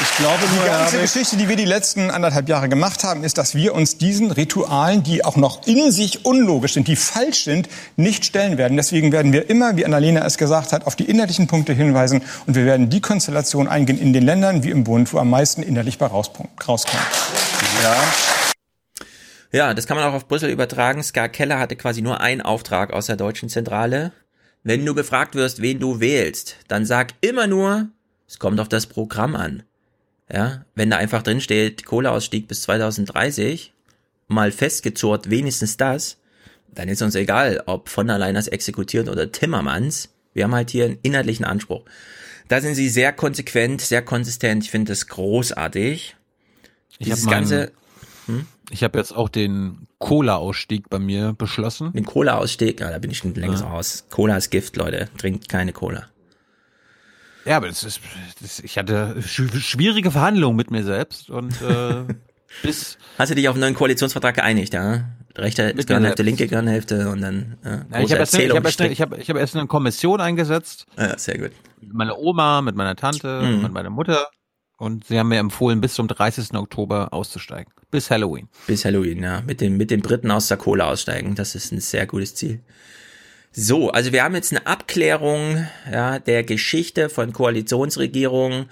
Ich 0.00 0.16
glaube 0.16 0.44
nur, 0.54 0.62
die 0.62 0.70
ganze 0.70 1.00
Geschichte, 1.00 1.36
die 1.36 1.48
wir 1.48 1.56
die 1.56 1.64
letzten 1.64 2.12
anderthalb 2.12 2.48
Jahre 2.48 2.68
gemacht 2.68 3.02
haben, 3.02 3.24
ist, 3.24 3.36
dass 3.36 3.56
wir 3.56 3.74
uns 3.74 3.98
diesen 3.98 4.30
Ritualen, 4.30 5.02
die 5.02 5.24
auch 5.24 5.34
noch 5.34 5.66
in 5.66 5.90
sich 5.90 6.24
unlogisch 6.24 6.74
sind, 6.74 6.86
die 6.86 6.94
falsch 6.94 7.42
sind, 7.42 7.68
nicht 7.96 8.24
stellen 8.24 8.58
werden. 8.58 8.76
Deswegen 8.76 9.10
werden 9.10 9.32
wir 9.32 9.50
immer, 9.50 9.76
wie 9.76 9.84
Annalena 9.84 10.24
es 10.24 10.38
gesagt 10.38 10.72
hat, 10.72 10.86
auf 10.86 10.94
die 10.94 11.04
inhaltlichen 11.04 11.48
Punkte 11.48 11.72
hinweisen 11.72 12.22
und 12.46 12.54
wir 12.54 12.64
werden 12.64 12.90
die 12.90 13.00
Konstellation 13.00 13.66
eingehen 13.66 13.98
in 13.98 14.12
den 14.12 14.22
Ländern 14.22 14.62
wie 14.62 14.70
im 14.70 14.84
Bund, 14.84 15.12
wo 15.12 15.18
am 15.18 15.30
meisten 15.30 15.64
inhaltlich 15.64 15.98
bei 15.98 16.06
rauskommt. 16.06 16.48
Ja. 17.82 17.96
Ja, 19.50 19.74
das 19.74 19.88
kann 19.88 19.96
man 19.96 20.06
auch 20.06 20.14
auf 20.14 20.28
Brüssel 20.28 20.50
übertragen. 20.50 21.02
Ska 21.02 21.26
Keller 21.26 21.58
hatte 21.58 21.74
quasi 21.74 22.02
nur 22.02 22.20
einen 22.20 22.42
Auftrag 22.42 22.92
aus 22.92 23.06
der 23.06 23.16
deutschen 23.16 23.48
Zentrale. 23.48 24.12
Wenn 24.62 24.84
du 24.84 24.94
gefragt 24.94 25.34
wirst, 25.34 25.60
wen 25.60 25.80
du 25.80 25.98
wählst, 25.98 26.56
dann 26.68 26.86
sag 26.86 27.14
immer 27.20 27.48
nur, 27.48 27.88
es 28.28 28.38
kommt 28.38 28.60
auf 28.60 28.68
das 28.68 28.86
Programm 28.86 29.34
an. 29.34 29.64
Ja, 30.32 30.64
wenn 30.74 30.90
da 30.90 30.98
einfach 30.98 31.22
drin 31.22 31.40
steht, 31.40 31.86
Kohleausstieg 31.86 32.48
bis 32.48 32.62
2030, 32.62 33.72
mal 34.26 34.52
festgezurrt, 34.52 35.30
wenigstens 35.30 35.76
das, 35.76 36.18
dann 36.74 36.88
ist 36.88 37.02
uns 37.02 37.14
egal, 37.14 37.62
ob 37.66 37.88
von 37.88 38.06
der 38.06 38.18
Leyen 38.18 38.34
das 38.34 38.46
exekutiert 38.48 39.08
oder 39.08 39.32
Timmermans. 39.32 40.10
Wir 40.34 40.44
haben 40.44 40.54
halt 40.54 40.70
hier 40.70 40.84
einen 40.84 40.98
inhaltlichen 41.02 41.44
Anspruch. 41.44 41.84
Da 42.48 42.60
sind 42.60 42.74
sie 42.74 42.88
sehr 42.88 43.12
konsequent, 43.12 43.80
sehr 43.80 44.02
konsistent. 44.02 44.64
Ich 44.64 44.70
finde 44.70 44.92
das 44.92 45.06
großartig. 45.06 46.16
Dieses 47.00 47.24
ich 47.24 47.30
ganze. 47.30 47.72
Hm? 48.26 48.46
Ich 48.70 48.82
habe 48.84 48.98
jetzt 48.98 49.12
auch 49.12 49.28
den 49.28 49.86
Cola-Ausstieg 49.98 50.90
bei 50.90 50.98
mir 50.98 51.32
beschlossen. 51.32 51.92
Den 51.92 52.04
Cola-Ausstieg, 52.04 52.80
ja, 52.80 52.90
da 52.90 52.98
bin 52.98 53.10
ich 53.10 53.18
schon 53.18 53.34
längst 53.34 53.62
ja. 53.62 53.68
raus. 53.68 54.04
Cola 54.10 54.36
ist 54.36 54.50
Gift, 54.50 54.76
Leute. 54.76 55.08
Trinkt 55.16 55.48
keine 55.48 55.72
Cola. 55.72 56.08
Ja, 57.48 57.56
aber 57.56 57.68
das 57.68 57.82
ist, 57.82 58.00
das, 58.42 58.60
ich 58.60 58.76
hatte 58.76 59.22
schwierige 59.22 60.10
Verhandlungen 60.10 60.56
mit 60.56 60.70
mir 60.70 60.84
selbst 60.84 61.30
und 61.30 61.60
äh, 61.62 62.04
bis. 62.62 62.98
Hast 63.18 63.30
du 63.30 63.34
dich 63.34 63.48
auf 63.48 63.54
einen 63.54 63.62
neuen 63.62 63.74
Koalitionsvertrag 63.74 64.34
geeinigt, 64.34 64.74
ja? 64.74 65.04
Rechte 65.34 65.72
Gehirnhälfte, 65.72 66.22
linke 66.22 66.46
Gehirnhälfte 66.46 67.08
und 67.10 67.20
dann 67.20 67.56
ja, 67.64 67.70
ja, 67.90 68.00
ich 68.00 68.10
habe 68.10 68.20
erst, 68.20 68.38
ich 68.38 68.50
hab 68.50 68.64
erst, 68.64 68.80
ich 68.80 69.00
hab, 69.00 69.16
ich 69.16 69.30
hab 69.30 69.36
erst 69.36 69.56
eine 69.56 69.66
Kommission 69.66 70.20
eingesetzt. 70.20 70.86
Ja, 70.98 71.16
sehr 71.16 71.38
gut. 71.38 71.52
Mit 71.80 71.94
meiner 71.94 72.18
Oma, 72.18 72.60
mit 72.60 72.74
meiner 72.74 72.96
Tante, 72.96 73.40
mhm. 73.42 73.62
mit 73.62 73.72
meiner 73.72 73.90
Mutter 73.90 74.26
und 74.78 75.04
sie 75.06 75.18
haben 75.18 75.28
mir 75.28 75.38
empfohlen, 75.38 75.80
bis 75.80 75.94
zum 75.94 76.06
30. 76.06 76.54
Oktober 76.54 77.12
auszusteigen. 77.12 77.72
Bis 77.90 78.10
Halloween. 78.10 78.48
Bis 78.66 78.84
Halloween, 78.84 79.22
ja. 79.22 79.42
Mit 79.42 79.60
den, 79.60 79.76
mit 79.76 79.90
den 79.90 80.02
Briten 80.02 80.30
aus 80.30 80.48
der 80.48 80.56
Kohle 80.56 80.84
aussteigen. 80.84 81.34
Das 81.34 81.54
ist 81.54 81.72
ein 81.72 81.80
sehr 81.80 82.06
gutes 82.06 82.36
Ziel. 82.36 82.60
So, 83.52 83.90
also 83.90 84.12
wir 84.12 84.22
haben 84.22 84.34
jetzt 84.34 84.52
eine 84.52 84.66
Abklärung 84.66 85.66
ja, 85.90 86.18
der 86.18 86.44
Geschichte 86.44 87.08
von 87.08 87.32
Koalitionsregierungen. 87.32 88.66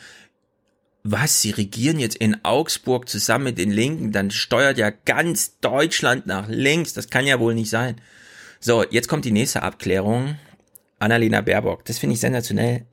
Was, 1.03 1.41
sie 1.41 1.51
regieren 1.51 1.99
jetzt 1.99 2.17
in 2.17 2.45
Augsburg 2.45 3.09
zusammen 3.09 3.45
mit 3.45 3.59
den 3.59 3.71
Linken, 3.71 4.13
dann 4.13 4.31
steuert 4.31 4.77
ja 4.77 4.91
ganz 4.91 5.59
Deutschland 5.61 6.27
nach 6.27 6.49
links. 6.49 6.95
Das 6.95 7.11
kann 7.11 7.27
ja 7.27 7.39
wohl 7.39 7.55
nicht 7.55 7.71
sein. 7.71 8.01
So, 8.61 8.85
jetzt 8.91 9.09
kommt 9.09 9.25
die 9.25 9.33
nächste 9.33 9.63
Abklärung. 9.63 10.37
Annalena 10.99 11.43
Baerbock, 11.43 11.85
das 11.85 11.99
finde 11.99 12.15
ich 12.15 12.21
sensationell. 12.21 12.87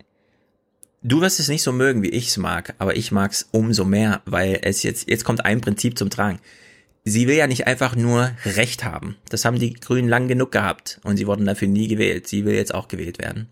Du 1.02 1.22
wirst 1.22 1.40
es 1.40 1.48
nicht 1.50 1.64
so 1.64 1.72
mögen, 1.72 2.02
wie 2.04 2.10
ich 2.10 2.28
es 2.30 2.38
mag, 2.38 2.76
aber 2.78 2.96
ich 2.96 3.12
mag 3.12 3.32
es 3.32 3.48
umso 3.52 3.84
mehr, 3.84 4.22
weil 4.26 4.60
es 4.62 4.84
jetzt, 4.84 5.10
jetzt 5.10 5.26
kommt 5.26 5.44
ein 5.44 5.62
Prinzip 5.62 5.98
zum 5.98 6.10
Tragen. 6.10 6.40
Sie 7.06 7.28
will 7.28 7.36
ja 7.36 7.48
nicht 7.48 7.68
einfach 7.68 7.96
nur 7.98 8.32
Recht 8.46 8.86
haben. 8.86 9.18
Das 9.28 9.44
haben 9.44 9.60
die 9.60 9.74
Grünen 9.74 10.08
lang 10.08 10.30
genug 10.30 10.54
gehabt 10.54 11.02
und 11.04 11.18
sie 11.18 11.28
wurden 11.28 11.46
dafür 11.46 11.68
nie 11.68 11.90
gewählt. 11.90 12.28
Sie 12.28 12.46
will 12.46 12.56
jetzt 12.56 12.74
auch 12.74 12.88
gewählt 12.88 13.20
werden. 13.20 13.50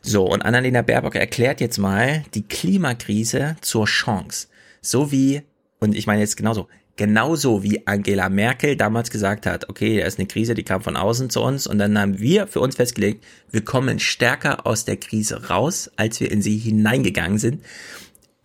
So, 0.00 0.24
und 0.24 0.42
Annalena 0.42 0.82
Baerbock 0.82 1.14
erklärt 1.14 1.60
jetzt 1.60 1.78
mal 1.78 2.24
die 2.34 2.46
Klimakrise 2.46 3.56
zur 3.60 3.86
Chance. 3.86 4.48
So 4.80 5.12
wie, 5.12 5.42
und 5.78 5.94
ich 5.94 6.06
meine 6.06 6.20
jetzt 6.20 6.36
genauso, 6.36 6.68
genauso 6.96 7.62
wie 7.62 7.86
Angela 7.86 8.28
Merkel 8.28 8.76
damals 8.76 9.10
gesagt 9.10 9.46
hat, 9.46 9.68
okay, 9.68 9.98
da 9.98 10.06
ist 10.06 10.18
eine 10.18 10.28
Krise, 10.28 10.54
die 10.54 10.62
kam 10.62 10.82
von 10.82 10.96
außen 10.96 11.30
zu 11.30 11.42
uns 11.42 11.66
und 11.66 11.78
dann 11.78 11.98
haben 11.98 12.18
wir 12.18 12.46
für 12.46 12.60
uns 12.60 12.76
festgelegt, 12.76 13.24
wir 13.50 13.64
kommen 13.64 13.98
stärker 13.98 14.66
aus 14.66 14.84
der 14.84 14.96
Krise 14.96 15.48
raus, 15.48 15.90
als 15.96 16.20
wir 16.20 16.30
in 16.30 16.42
sie 16.42 16.56
hineingegangen 16.56 17.38
sind. 17.38 17.62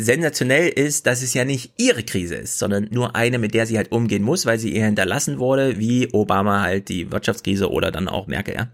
Sensationell 0.01 0.69
ist, 0.69 1.07
dass 1.07 1.21
es 1.21 1.33
ja 1.33 1.43
nicht 1.43 1.73
ihre 1.77 2.03
Krise 2.03 2.35
ist, 2.35 2.57
sondern 2.57 2.87
nur 2.89 3.17
eine, 3.17 3.37
mit 3.37 3.53
der 3.53 3.65
sie 3.65 3.75
halt 3.75 3.91
umgehen 3.91 4.23
muss, 4.23 4.45
weil 4.45 4.57
sie 4.57 4.73
ihr 4.73 4.85
hinterlassen 4.85 5.39
wurde, 5.39 5.77
wie 5.77 6.07
Obama 6.13 6.61
halt 6.61 6.87
die 6.87 7.11
Wirtschaftskrise 7.11 7.69
oder 7.69 7.91
dann 7.91 8.07
auch 8.07 8.25
Merkel, 8.25 8.55
ja. 8.55 8.69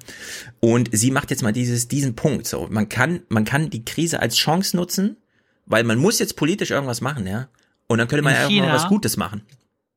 Und 0.59 0.89
sie 0.91 1.09
macht 1.09 1.31
jetzt 1.31 1.41
mal 1.41 1.51
dieses, 1.51 1.87
diesen 1.87 2.15
Punkt, 2.15 2.45
so. 2.45 2.67
Man 2.69 2.89
kann, 2.89 3.23
man 3.27 3.43
kann 3.43 3.71
die 3.71 3.83
Krise 3.83 4.19
als 4.19 4.35
Chance 4.35 4.77
nutzen, 4.77 5.17
weil 5.65 5.83
man 5.83 5.97
muss 5.97 6.19
jetzt 6.19 6.35
politisch 6.35 6.69
irgendwas 6.69 7.01
machen, 7.01 7.25
ja. 7.25 7.49
Und 7.87 7.97
dann 7.97 8.07
könnte 8.07 8.23
man 8.23 8.33
ja 8.33 8.47
irgendwas 8.47 8.87
Gutes 8.87 9.17
machen. 9.17 9.41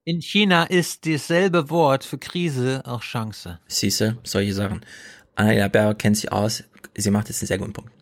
In 0.05 0.23
China 0.23 0.65
ist 0.65 1.05
dasselbe 1.07 1.69
Wort 1.69 2.05
für 2.05 2.17
Krise 2.17 2.81
auch 2.87 3.03
Chance. 3.03 3.59
Siehste, 3.69 4.17
solche 4.25 4.55
Sachen. 4.55 4.81
Annalena 5.35 5.69
Baerbock 5.69 5.99
kennt 5.99 6.17
sich 6.17 6.33
aus. 6.33 6.65
Sie 6.97 7.11
macht 7.11 7.29
jetzt 7.29 7.43
einen 7.43 7.49
sehr 7.49 7.59
guten 7.59 7.75
Punkt. 7.75 7.93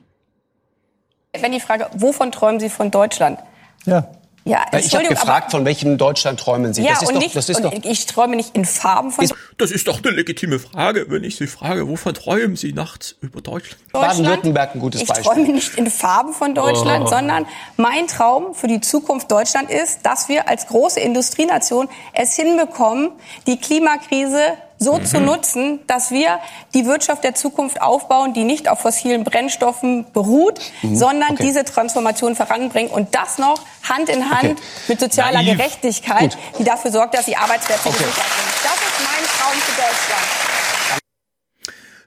Wenn 1.42 1.52
die 1.52 1.60
Frage, 1.60 1.88
wovon 1.94 2.32
träumen 2.32 2.60
Sie 2.60 2.68
von 2.68 2.90
Deutschland? 2.90 3.38
Ja. 3.84 4.08
Ja, 4.48 4.64
ich 4.78 4.94
habe 4.94 5.08
gefragt, 5.08 5.50
von 5.50 5.64
welchem 5.64 5.98
Deutschland 5.98 6.38
träumen 6.38 6.72
Sie? 6.72 6.82
Ja, 6.84 6.90
das 6.90 7.02
ist 7.02 7.08
und 7.08 7.14
doch, 7.16 7.20
nicht, 7.20 7.34
das 7.34 7.48
ist 7.48 7.56
und 7.56 7.64
doch, 7.64 7.72
ich 7.90 8.06
träume 8.06 8.36
nicht 8.36 8.54
in 8.56 8.64
Farben 8.64 9.10
von 9.10 9.28
Das 9.58 9.72
ist 9.72 9.88
doch 9.88 9.98
eine 10.04 10.12
legitime 10.14 10.60
Frage, 10.60 11.06
wenn 11.08 11.24
ich 11.24 11.34
Sie 11.34 11.48
frage, 11.48 11.88
wovon 11.88 12.14
träumen 12.14 12.54
Sie 12.54 12.72
nachts 12.72 13.16
über 13.22 13.40
Deutschland? 13.40 13.82
Baden-Württemberg 13.92 14.76
ein 14.76 14.78
gutes 14.80 15.02
ich 15.02 15.08
Beispiel. 15.08 15.24
träume 15.24 15.48
nicht 15.52 15.74
in 15.76 15.90
Farben 15.90 16.32
von 16.32 16.54
Deutschland, 16.54 17.06
Oh. 17.06 17.08
sondern 17.08 17.44
mein 17.76 18.06
Traum 18.06 18.54
für 18.54 18.68
die 18.68 18.80
Zukunft 18.80 19.32
Deutschland 19.32 19.68
ist, 19.68 20.06
dass 20.06 20.28
wir 20.28 20.48
als 20.48 20.68
große 20.68 21.00
Industrienation 21.00 21.88
es 22.12 22.36
hinbekommen, 22.36 23.10
die 23.48 23.58
Klimakrise 23.58 24.38
so 24.78 24.98
zu 24.98 25.20
nutzen, 25.20 25.80
dass 25.86 26.10
wir 26.10 26.38
die 26.74 26.84
Wirtschaft 26.86 27.24
der 27.24 27.34
Zukunft 27.34 27.80
aufbauen, 27.80 28.34
die 28.34 28.44
nicht 28.44 28.68
auf 28.68 28.80
fossilen 28.80 29.24
Brennstoffen 29.24 30.06
beruht, 30.12 30.60
Mhm, 30.82 30.96
sondern 30.96 31.32
okay. 31.32 31.42
diese 31.44 31.64
Transformation 31.64 32.36
voranbringen 32.36 32.90
und 32.90 33.14
das 33.14 33.38
noch 33.38 33.58
Hand 33.88 34.08
in 34.08 34.28
Hand 34.30 34.44
Okay. 34.52 34.56
mit 34.88 35.00
sozialer 35.00 35.42
Naiv. 35.42 35.56
Gerechtigkeit, 35.56 36.36
Gut. 36.36 36.58
die 36.60 36.64
dafür 36.64 36.90
sorgt, 36.92 37.14
dass 37.14 37.24
die 37.24 37.36
Arbeitsplätze 37.36 37.88
Okay. 37.88 37.98
gesichert 37.98 38.14
sind. 38.16 38.64
Das 38.64 38.74
ist 38.74 39.00
mein 39.04 39.24
Traum 39.38 39.60
für 39.60 39.72
Deutschland. 39.80 41.02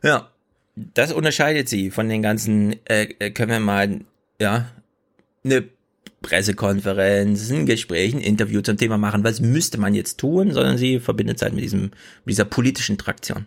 Ja, 0.02 0.28
das 0.76 1.12
unterscheidet 1.12 1.68
sie 1.70 1.92
von 1.92 2.08
den 2.08 2.22
ganzen, 2.22 2.74
äh, 2.88 3.04
äh, 3.20 3.32
können 3.32 3.52
wir 3.52 3.60
mal, 3.60 4.02
ja, 4.40 4.66
eine 5.44 5.68
Pressekonferenz, 6.22 7.50
ein 7.50 7.66
Gespräch, 7.66 8.14
ein 8.14 8.22
Interview 8.22 8.62
zum 8.62 8.78
Thema 8.78 8.98
machen, 8.98 9.24
was 9.24 9.40
müsste 9.40 9.80
man 9.80 9.94
jetzt 9.94 10.20
tun, 10.20 10.52
sondern 10.52 10.78
sie 10.78 11.00
verbindet 11.00 11.38
es 11.38 11.42
halt 11.42 11.54
mit 11.54 11.64
diesem, 11.64 11.84
mit 12.26 12.34
dieser 12.34 12.46
politischen 12.46 12.98
Traktion. 12.98 13.46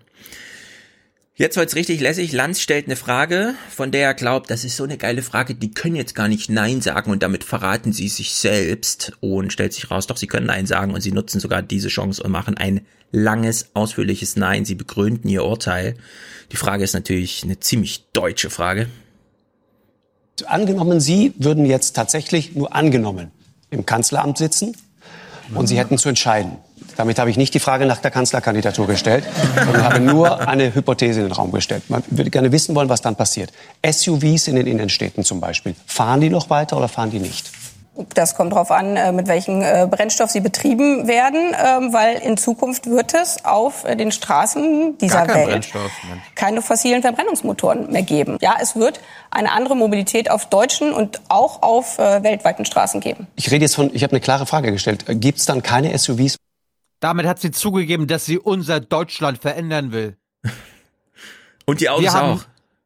Jetzt 1.34 1.56
wird's 1.56 1.76
richtig 1.76 2.00
lässig. 2.00 2.32
Lanz 2.32 2.60
stellt 2.60 2.86
eine 2.86 2.96
Frage, 2.96 3.54
von 3.70 3.90
der 3.90 4.02
er 4.02 4.14
glaubt, 4.14 4.50
das 4.50 4.64
ist 4.64 4.76
so 4.76 4.84
eine 4.84 4.98
geile 4.98 5.22
Frage, 5.22 5.54
die 5.54 5.70
können 5.70 5.96
jetzt 5.96 6.14
gar 6.14 6.28
nicht 6.28 6.50
Nein 6.50 6.82
sagen 6.82 7.10
und 7.10 7.22
damit 7.22 7.42
verraten 7.42 7.92
sie 7.92 8.08
sich 8.08 8.34
selbst 8.34 9.14
und 9.20 9.50
stellt 9.50 9.72
sich 9.72 9.90
raus, 9.90 10.06
doch 10.06 10.18
sie 10.18 10.26
können 10.26 10.46
Nein 10.46 10.66
sagen 10.66 10.92
und 10.92 11.00
sie 11.00 11.10
nutzen 11.10 11.40
sogar 11.40 11.62
diese 11.62 11.88
Chance 11.88 12.22
und 12.22 12.30
machen 12.30 12.58
ein 12.58 12.82
langes, 13.12 13.70
ausführliches 13.72 14.36
Nein. 14.36 14.66
Sie 14.66 14.74
begründen 14.74 15.26
ihr 15.28 15.44
Urteil. 15.44 15.94
Die 16.52 16.56
Frage 16.56 16.84
ist 16.84 16.92
natürlich 16.92 17.42
eine 17.44 17.58
ziemlich 17.58 18.04
deutsche 18.12 18.50
Frage. 18.50 18.88
Angenommen, 20.46 21.00
Sie 21.00 21.34
würden 21.38 21.66
jetzt 21.66 21.94
tatsächlich 21.94 22.54
nur 22.54 22.74
angenommen 22.74 23.30
im 23.70 23.86
Kanzleramt 23.86 24.38
sitzen 24.38 24.76
und 25.54 25.66
Sie 25.66 25.78
hätten 25.78 25.98
zu 25.98 26.08
entscheiden. 26.08 26.56
Damit 26.96 27.18
habe 27.18 27.30
ich 27.30 27.36
nicht 27.36 27.54
die 27.54 27.58
Frage 27.58 27.86
nach 27.86 27.98
der 27.98 28.10
Kanzlerkandidatur 28.10 28.86
gestellt, 28.86 29.24
sondern 29.54 29.84
habe 29.84 30.00
nur 30.00 30.46
eine 30.46 30.74
Hypothese 30.74 31.20
in 31.20 31.26
den 31.26 31.32
Raum 31.32 31.52
gestellt. 31.52 31.84
Man 31.88 32.02
würde 32.08 32.30
gerne 32.30 32.52
wissen 32.52 32.74
wollen, 32.74 32.88
was 32.88 33.00
dann 33.00 33.16
passiert. 33.16 33.50
SUVs 33.84 34.48
in 34.48 34.56
den 34.56 34.66
Innenstädten 34.66 35.24
zum 35.24 35.40
Beispiel. 35.40 35.74
Fahren 35.86 36.20
die 36.20 36.28
noch 36.28 36.50
weiter 36.50 36.76
oder 36.76 36.88
fahren 36.88 37.10
die 37.10 37.18
nicht? 37.18 37.50
Das 38.14 38.34
kommt 38.34 38.52
darauf 38.52 38.70
an, 38.70 38.96
äh, 38.96 39.12
mit 39.12 39.26
welchem 39.28 39.60
äh, 39.60 39.86
Brennstoff 39.86 40.30
sie 40.30 40.40
betrieben 40.40 41.06
werden, 41.08 41.54
ähm, 41.54 41.92
weil 41.92 42.16
in 42.18 42.38
Zukunft 42.38 42.86
wird 42.86 43.12
es 43.12 43.44
auf 43.44 43.84
äh, 43.84 43.96
den 43.96 44.12
Straßen 44.12 44.96
dieser 44.96 45.28
Welt 45.28 45.70
keine 46.34 46.62
fossilen 46.62 47.02
Verbrennungsmotoren 47.02 47.92
mehr 47.92 48.02
geben. 48.02 48.38
Ja, 48.40 48.56
es 48.60 48.76
wird 48.76 49.00
eine 49.30 49.52
andere 49.52 49.76
Mobilität 49.76 50.30
auf 50.30 50.46
deutschen 50.46 50.92
und 50.92 51.20
auch 51.28 51.62
auf 51.62 51.98
weltweiten 51.98 52.64
Straßen 52.64 53.00
geben. 53.00 53.26
Ich 53.36 53.50
rede 53.50 53.64
jetzt 53.64 53.74
von, 53.74 53.94
ich 53.94 54.02
habe 54.02 54.12
eine 54.12 54.20
klare 54.20 54.46
Frage 54.46 54.72
gestellt. 54.72 55.04
Gibt 55.08 55.38
es 55.38 55.44
dann 55.44 55.62
keine 55.62 55.96
SUVs? 55.96 56.36
Damit 57.00 57.26
hat 57.26 57.40
sie 57.40 57.50
zugegeben, 57.50 58.06
dass 58.06 58.24
sie 58.24 58.38
unser 58.38 58.80
Deutschland 58.80 59.38
verändern 59.38 59.92
will. 59.92 60.16
Und 61.66 61.80
die 61.80 61.88
Autos 61.90 62.04
wir 62.04 62.12
haben, 62.12 62.32
auch. 62.38 62.44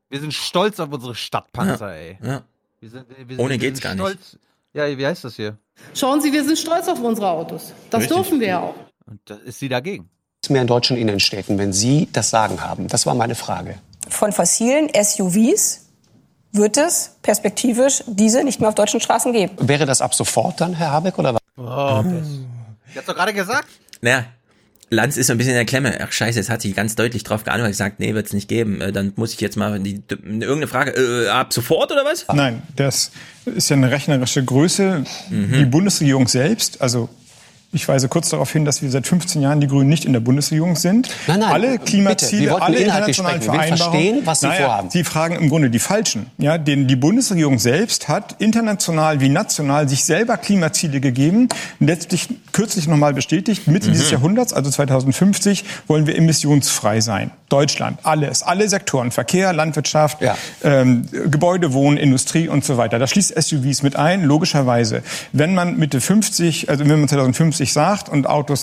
Wir 0.09 0.21
sind 0.21 0.35
stolz 0.35 0.81
auf 0.81 0.93
unsere 0.93 1.15
Stadtpanzer, 1.15 1.95
Ja, 1.95 2.01
ey. 2.01 2.19
ja. 2.23 2.43
Wir 2.81 2.91
sind, 2.91 3.07
wir 3.27 3.39
Ohne 3.41 3.51
wir 3.51 3.59
geht's 3.59 3.81
sind 3.81 3.99
gar 3.99 4.09
nicht. 4.09 4.39
Ja, 4.77 4.87
wie 4.99 5.07
heißt 5.07 5.25
das 5.25 5.37
hier? 5.37 5.57
Schauen 5.95 6.21
Sie, 6.21 6.31
wir 6.35 6.45
sind 6.45 6.59
stolz 6.59 6.87
auf 6.87 7.01
unsere 7.01 7.31
Autos. 7.31 7.73
Das 7.89 8.03
Richtig. 8.03 8.15
dürfen 8.15 8.41
wir 8.41 8.49
ja 8.49 8.61
auch. 8.61 8.75
Und 9.07 9.21
da 9.25 9.37
ist 9.37 9.59
sie 9.59 9.71
dagegen. 9.71 10.11
mehr 10.51 10.61
in 10.61 10.67
deutschen 10.67 10.99
Innenstädten, 10.99 11.57
wenn 11.57 11.73
Sie 11.73 12.09
das 12.13 12.29
Sagen 12.29 12.61
haben? 12.63 12.87
Das 12.89 13.07
war 13.07 13.15
meine 13.15 13.35
Frage. 13.35 13.79
Von 14.11 14.33
fossilen 14.33 14.91
SUVs 14.95 15.87
wird 16.53 16.77
es 16.77 17.17
perspektivisch 17.23 18.05
diese 18.07 18.45
nicht 18.45 18.61
mehr 18.61 18.69
auf 18.69 18.75
deutschen 18.75 19.01
Straßen 19.01 19.33
geben. 19.33 19.57
Wäre 19.59 19.87
das 19.87 20.03
ab 20.03 20.15
sofort 20.15 20.61
dann, 20.61 20.75
Herr 20.75 20.91
Habeck, 20.91 21.19
oder 21.19 21.33
was? 21.35 21.41
Oh, 21.57 22.05
Ich 22.91 22.97
hab's 22.99 23.07
doch 23.07 23.15
gerade 23.15 23.33
gesagt. 23.33 23.69
Naja, 24.03 24.27
Lanz 24.89 25.17
ist 25.17 25.27
so 25.27 25.33
ein 25.33 25.39
bisschen 25.39 25.53
in 25.53 25.57
der 25.59 25.65
Klemme. 25.65 25.99
Ach 26.01 26.13
scheiße, 26.13 26.39
jetzt 26.39 26.49
hat 26.49 26.63
sie 26.63 26.73
ganz 26.73 26.95
deutlich 26.95 27.25
drauf 27.25 27.43
geantwortet 27.43 27.73
gesagt, 27.73 27.99
nee, 27.99 28.15
wird's 28.15 28.33
nicht 28.33 28.49
geben. 28.49 28.81
Äh, 28.81 28.93
Dann 28.93 29.13
muss 29.17 29.33
ich 29.33 29.41
jetzt 29.41 29.57
mal 29.57 29.81
die, 29.81 30.03
irgendeine 30.11 30.69
Frage, 30.69 30.93
äh, 30.93 31.29
ab 31.29 31.53
sofort 31.53 31.91
oder 31.91 32.05
was? 32.05 32.25
Nein, 32.33 32.63
das 32.77 33.11
ist 33.47 33.69
ja 33.69 33.77
eine 33.77 33.91
rechnerische 33.91 34.45
Größe. 34.45 35.05
Die 35.31 35.65
Bundesregierung 35.65 36.29
selbst, 36.29 36.81
also 36.81 37.09
ich 37.77 37.87
weise 37.89 38.09
kurz 38.09 38.31
darauf 38.31 38.51
hin, 38.51 38.65
dass 38.65 38.83
wir 38.83 38.91
seit 38.91 39.07
15 39.07 39.43
Jahren 39.43 39.61
die 39.61 39.69
Grünen 39.69 39.89
nicht 39.89 40.05
in 40.05 40.13
der 40.13 40.21
Bundesregierung 40.21 40.77
sind. 40.77 41.09
Nein, 41.27 41.41
nein, 41.41 41.53
alle. 41.53 41.79
Klimaziele, 41.79 42.61
alle 42.61 42.79
internationalen 42.79 43.43
Vereinbarungen. 43.43 43.79
verstehen, 43.79 44.21
was 44.25 44.41
Sie 44.41 44.47
naja, 44.47 44.67
vorhaben. 44.67 44.91
Sie 44.91 45.05
fragen 45.05 45.37
im 45.37 45.49
Grunde 45.49 45.71
die 45.71 45.79
Falschen. 45.79 46.27
Ja, 46.39 46.59
denn 46.59 46.89
die 46.89 46.97
Bundesregierung 46.97 47.59
selbst 47.59 48.09
hat 48.09 48.37
international 48.39 49.21
wie 49.21 49.29
national 49.29 49.89
sich 49.89 50.05
selber 50.05 50.37
Klimaziele 50.37 51.01
gegeben. 51.01 51.49
Letztlich 51.79 52.29
kürzlich 52.53 52.89
nochmal 52.89 53.15
bestätigt, 53.15 53.69
Mitte 53.69 53.91
dieses 53.91 54.11
Jahrhunderts, 54.11 54.53
also 54.53 54.71
2050, 54.71 55.65
wollen 55.87 56.07
wir 56.07 56.17
emissionsfrei 56.17 57.01
sein. 57.01 57.31
Deutschland, 57.49 58.01
alles, 58.03 58.43
alle 58.43 58.69
Sektoren, 58.69 59.13
Verkehr, 59.13 59.53
Landwirtschaft, 59.53 60.19
ähm, 60.65 61.07
Gebäude, 61.31 61.73
Wohnen, 61.73 61.97
Industrie 61.97 62.49
und 62.49 62.65
so 62.65 62.77
weiter. 62.77 62.99
Das 62.99 63.11
schließt 63.11 63.41
SUVs 63.41 63.83
mit 63.83 63.95
ein, 63.95 64.25
logischerweise. 64.25 65.03
Wenn 65.33 65.55
man 65.55 65.77
Mitte 65.77 66.01
50, 66.01 66.69
also 66.69 66.89
wenn 66.89 66.99
man 66.99 67.09
2050 67.09 67.66
sagt 67.73 68.09
und 68.09 68.27
Autos 68.27 68.63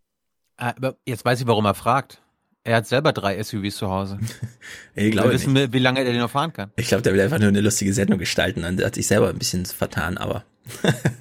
Ah, 0.57 0.73
Aber 0.77 0.95
jetzt 1.05 1.25
weiß 1.25 1.41
ich, 1.41 1.47
warum 1.47 1.65
er 1.65 1.73
fragt. 1.73 2.19
Er 2.63 2.77
hat 2.77 2.87
selber 2.87 3.11
drei 3.11 3.41
SUVs 3.41 3.75
zu 3.75 3.89
Hause. 3.89 4.19
Ich 4.95 5.11
glaube 5.11 5.29
Wir 5.29 5.33
wissen, 5.33 5.73
wie 5.73 5.79
lange 5.79 5.99
er 5.99 6.05
den 6.05 6.19
noch 6.19 6.29
fahren 6.29 6.53
kann. 6.53 6.71
Ich 6.75 6.87
glaube, 6.87 7.01
der 7.01 7.13
will 7.13 7.21
einfach 7.21 7.39
nur 7.39 7.47
eine 7.49 7.61
lustige 7.61 7.91
Sendung 7.93 8.19
gestalten 8.19 8.63
und 8.63 8.83
hat 8.83 8.95
sich 8.95 9.07
selber 9.07 9.29
ein 9.29 9.37
bisschen 9.39 9.65
vertan, 9.65 10.17
aber 10.17 10.43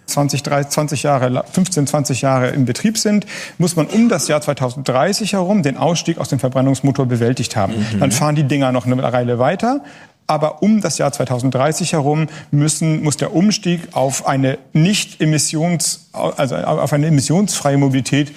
20, 0.07 0.43
30, 0.43 0.71
20 0.71 1.03
Jahre, 1.03 1.45
15, 1.51 1.87
20 1.87 2.23
Jahre 2.23 2.51
im 2.51 2.65
Betrieb 2.65 2.99
sind, 2.99 3.27
muss 3.59 3.75
man 3.75 3.87
um 3.87 4.09
das 4.09 4.29
Jahr 4.29 4.41
2030 4.41 5.33
herum 5.33 5.63
den 5.63 5.77
Ausstieg 5.77 6.19
aus 6.19 6.29
dem 6.29 6.39
Verbrennungsmotor 6.39 7.07
bewältigt 7.07 7.57
haben. 7.57 7.75
Mhm. 7.75 8.01
Dann 8.01 8.13
fahren 8.13 8.37
die 8.37 8.45
Dinger 8.45 8.71
noch 8.71 8.87
eine 8.87 9.03
Weile 9.03 9.39
weiter. 9.39 9.83
Aber 10.27 10.63
um 10.63 10.81
das 10.81 10.99
Jahr 10.99 11.13
2030 11.13 11.93
herum 11.93 12.29
müssen, 12.51 13.03
muss 13.03 13.17
der 13.17 13.35
Umstieg 13.35 13.89
auf 13.93 14.27
eine 14.27 14.59
nicht 14.73 15.21
emissions, 15.21 16.09
also 16.13 16.57
auf 16.57 16.93
eine 16.93 17.07
emissionsfreie 17.07 17.77
Mobilität 17.77 18.33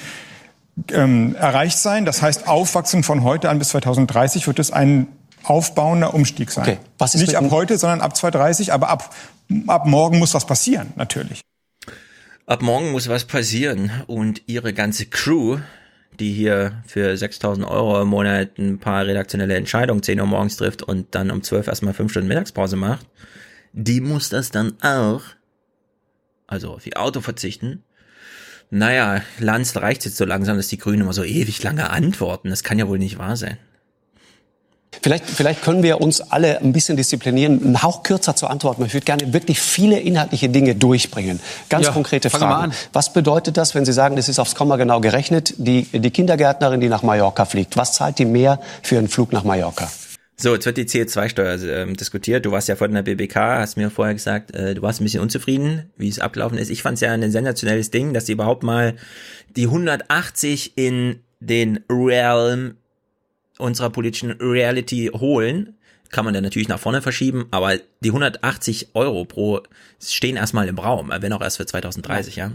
ähm, 0.91 1.35
erreicht 1.35 1.77
sein. 1.77 2.05
Das 2.05 2.21
heißt, 2.21 2.47
aufwachsen 2.47 3.03
von 3.03 3.23
heute 3.23 3.49
an 3.49 3.59
bis 3.59 3.69
2030 3.69 4.47
wird 4.47 4.59
es 4.59 4.71
ein 4.71 5.07
aufbauender 5.43 6.13
Umstieg 6.13 6.51
sein. 6.51 6.63
Okay. 6.63 6.77
Was 6.97 7.15
ist 7.15 7.21
Nicht 7.21 7.35
ab 7.35 7.45
heute, 7.51 7.77
sondern 7.77 8.01
ab 8.01 8.15
2030, 8.15 8.73
aber 8.73 8.89
ab, 8.89 9.13
ab 9.67 9.85
morgen 9.85 10.19
muss 10.19 10.33
was 10.33 10.45
passieren, 10.45 10.93
natürlich. 10.95 11.41
Ab 12.47 12.61
morgen 12.61 12.91
muss 12.91 13.09
was 13.09 13.25
passieren 13.25 13.91
und 14.07 14.43
ihre 14.47 14.73
ganze 14.73 15.05
Crew, 15.05 15.57
die 16.19 16.33
hier 16.33 16.83
für 16.85 17.15
6000 17.15 17.67
Euro 17.67 18.01
im 18.01 18.07
Monat 18.07 18.57
ein 18.57 18.79
paar 18.79 19.05
redaktionelle 19.05 19.55
Entscheidungen 19.55 20.03
10 20.03 20.19
Uhr 20.19 20.25
morgens 20.25 20.57
trifft 20.57 20.83
und 20.83 21.13
dann 21.15 21.31
um 21.31 21.43
12 21.43 21.67
erstmal 21.67 21.93
5 21.93 22.11
Stunden 22.11 22.27
Mittagspause 22.27 22.75
macht, 22.75 23.07
die 23.73 24.01
muss 24.01 24.29
das 24.29 24.51
dann 24.51 24.81
auch, 24.81 25.21
also 26.47 26.73
auf 26.73 26.85
ihr 26.85 26.99
Auto 26.99 27.21
verzichten. 27.21 27.83
Naja, 28.69 29.21
Lanz 29.39 29.75
reicht 29.75 30.05
jetzt 30.05 30.17
so 30.17 30.25
langsam, 30.25 30.57
dass 30.57 30.67
die 30.67 30.77
Grünen 30.77 31.01
immer 31.01 31.13
so 31.13 31.23
ewig 31.23 31.61
lange 31.61 31.89
antworten. 31.89 32.49
Das 32.49 32.63
kann 32.63 32.79
ja 32.79 32.87
wohl 32.87 32.99
nicht 32.99 33.17
wahr 33.17 33.37
sein. 33.37 33.57
Vielleicht, 35.01 35.25
vielleicht 35.25 35.61
können 35.61 35.83
wir 35.83 36.01
uns 36.01 36.21
alle 36.21 36.59
ein 36.61 36.73
bisschen 36.73 36.97
disziplinieren, 36.97 37.61
einen 37.63 37.83
Hauch 37.83 38.03
kürzer 38.03 38.35
zu 38.35 38.47
antworten. 38.47 38.83
Ich 38.85 38.93
würde 38.93 39.05
gerne 39.05 39.33
wirklich 39.33 39.59
viele 39.59 39.99
inhaltliche 39.99 40.49
Dinge 40.49 40.73
durchbringen. 40.75 41.39
Ganz 41.69 41.87
ja, 41.87 41.91
konkrete 41.91 42.29
Fragen. 42.29 42.73
Was 42.93 43.13
bedeutet 43.13 43.57
das, 43.57 43.75
wenn 43.75 43.85
Sie 43.85 43.93
sagen, 43.93 44.17
es 44.17 44.29
ist 44.29 44.39
aufs 44.39 44.55
Komma 44.55 44.77
genau 44.77 45.01
gerechnet, 45.01 45.53
die, 45.57 45.83
die 45.83 46.11
Kindergärtnerin, 46.11 46.79
die 46.79 46.89
nach 46.89 47.03
Mallorca 47.03 47.45
fliegt, 47.45 47.77
was 47.77 47.93
zahlt 47.93 48.19
die 48.19 48.25
mehr 48.25 48.59
für 48.81 48.97
einen 48.97 49.07
Flug 49.07 49.31
nach 49.31 49.43
Mallorca? 49.43 49.89
So, 50.37 50.53
jetzt 50.53 50.65
wird 50.65 50.77
die 50.77 50.85
CO2-Steuer 50.85 51.61
äh, 51.63 51.93
diskutiert. 51.93 52.45
Du 52.45 52.51
warst 52.51 52.67
ja 52.67 52.75
vor 52.75 52.89
der 52.89 53.03
BBK, 53.03 53.35
hast 53.35 53.77
mir 53.77 53.89
vorher 53.89 54.13
gesagt, 54.13 54.53
äh, 54.53 54.75
du 54.75 54.81
warst 54.81 54.99
ein 54.99 55.05
bisschen 55.05 55.21
unzufrieden, 55.21 55.91
wie 55.97 56.09
es 56.09 56.19
abgelaufen 56.19 56.57
ist. 56.57 56.69
Ich 56.69 56.81
fand 56.81 56.95
es 56.95 57.01
ja 57.01 57.13
ein 57.13 57.31
sensationelles 57.31 57.89
Ding, 57.89 58.13
dass 58.13 58.25
sie 58.25 58.33
überhaupt 58.33 58.63
mal 58.63 58.95
die 59.55 59.65
180 59.65 60.77
in 60.77 61.21
den 61.39 61.79
Realm 61.89 62.75
unserer 63.57 63.89
politischen 63.89 64.31
Reality 64.31 65.11
holen, 65.13 65.75
kann 66.09 66.25
man 66.25 66.33
dann 66.33 66.43
natürlich 66.43 66.67
nach 66.67 66.79
vorne 66.79 67.01
verschieben, 67.01 67.47
aber 67.51 67.77
die 67.99 68.09
180 68.09 68.89
Euro 68.93 69.25
pro 69.25 69.61
stehen 70.01 70.37
erstmal 70.37 70.67
im 70.67 70.77
Raum, 70.77 71.11
wenn 71.19 71.33
auch 71.33 71.41
erst 71.41 71.57
für 71.57 71.65
2030, 71.65 72.35
ja. 72.35 72.51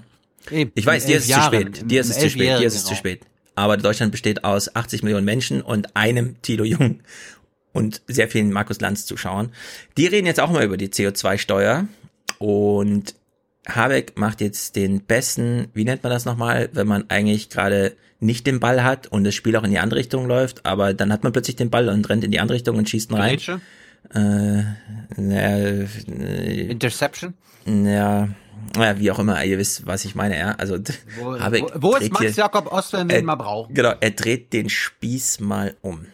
Ich 0.74 0.86
weiß, 0.86 1.06
dir 1.06 1.18
ist 1.18 1.28
es 1.28 1.34
zu 1.34 1.42
spät, 1.42 1.90
dir 1.90 2.00
ist 2.00 2.10
es 2.10 2.18
zu 2.18 2.30
spät, 2.30 2.58
dir 2.58 2.66
ist 2.66 2.74
es 2.74 2.84
zu 2.84 2.94
spät. 2.94 3.20
Aber 3.54 3.76
Deutschland 3.76 4.12
besteht 4.12 4.44
aus 4.44 4.74
80 4.74 5.02
Millionen 5.02 5.26
Menschen 5.26 5.60
und 5.60 5.94
einem 5.94 6.40
Tilo 6.40 6.64
Jung 6.64 7.00
und 7.72 8.02
sehr 8.06 8.28
vielen 8.28 8.52
Markus 8.52 8.80
Lanz 8.80 9.04
Zuschauern. 9.04 9.52
Die 9.96 10.06
reden 10.06 10.26
jetzt 10.26 10.40
auch 10.40 10.50
mal 10.50 10.64
über 10.64 10.76
die 10.76 10.88
CO2-Steuer 10.88 11.86
und 12.38 13.14
Habeck 13.68 14.18
macht 14.18 14.40
jetzt 14.40 14.76
den 14.76 15.02
besten, 15.02 15.68
wie 15.74 15.84
nennt 15.84 16.02
man 16.02 16.12
das 16.12 16.24
nochmal, 16.24 16.70
wenn 16.72 16.86
man 16.86 17.04
eigentlich 17.08 17.50
gerade 17.50 17.94
nicht 18.18 18.46
den 18.46 18.60
Ball 18.60 18.82
hat 18.84 19.06
und 19.06 19.24
das 19.24 19.34
Spiel 19.34 19.56
auch 19.56 19.64
in 19.64 19.70
die 19.70 19.78
andere 19.78 20.00
Richtung 20.00 20.26
läuft, 20.26 20.66
aber 20.66 20.94
dann 20.94 21.12
hat 21.12 21.22
man 21.22 21.32
plötzlich 21.32 21.56
den 21.56 21.70
Ball 21.70 21.88
und 21.88 22.08
rennt 22.08 22.24
in 22.24 22.30
die 22.30 22.40
andere 22.40 22.56
Richtung 22.56 22.76
und 22.76 22.88
schießt 22.88 23.10
ihn 23.10 23.16
rein. 23.16 23.38
Äh, 24.14 24.62
äh, 25.18 26.70
Interception? 26.70 27.34
Ja, 27.66 28.28
ja, 28.76 28.98
wie 28.98 29.10
auch 29.10 29.18
immer, 29.18 29.42
ihr 29.44 29.58
wisst, 29.58 29.86
was 29.86 30.04
ich 30.04 30.14
meine, 30.14 30.38
ja. 30.38 30.52
Also 30.52 30.78
wo, 31.18 31.38
Habeck 31.38 31.64
wo, 31.74 31.92
wo 31.92 31.96
ist 31.96 32.12
Max 32.12 32.36
Jakob 32.36 32.72
Ost, 32.72 32.92
wenn 32.92 33.08
wir 33.08 33.18
ihn 33.18 33.24
mal 33.24 33.36
brauchen? 33.36 33.74
Genau, 33.74 33.92
er 34.00 34.10
dreht 34.10 34.52
den 34.52 34.68
Spieß 34.68 35.40
mal 35.40 35.76
um. 35.82 36.06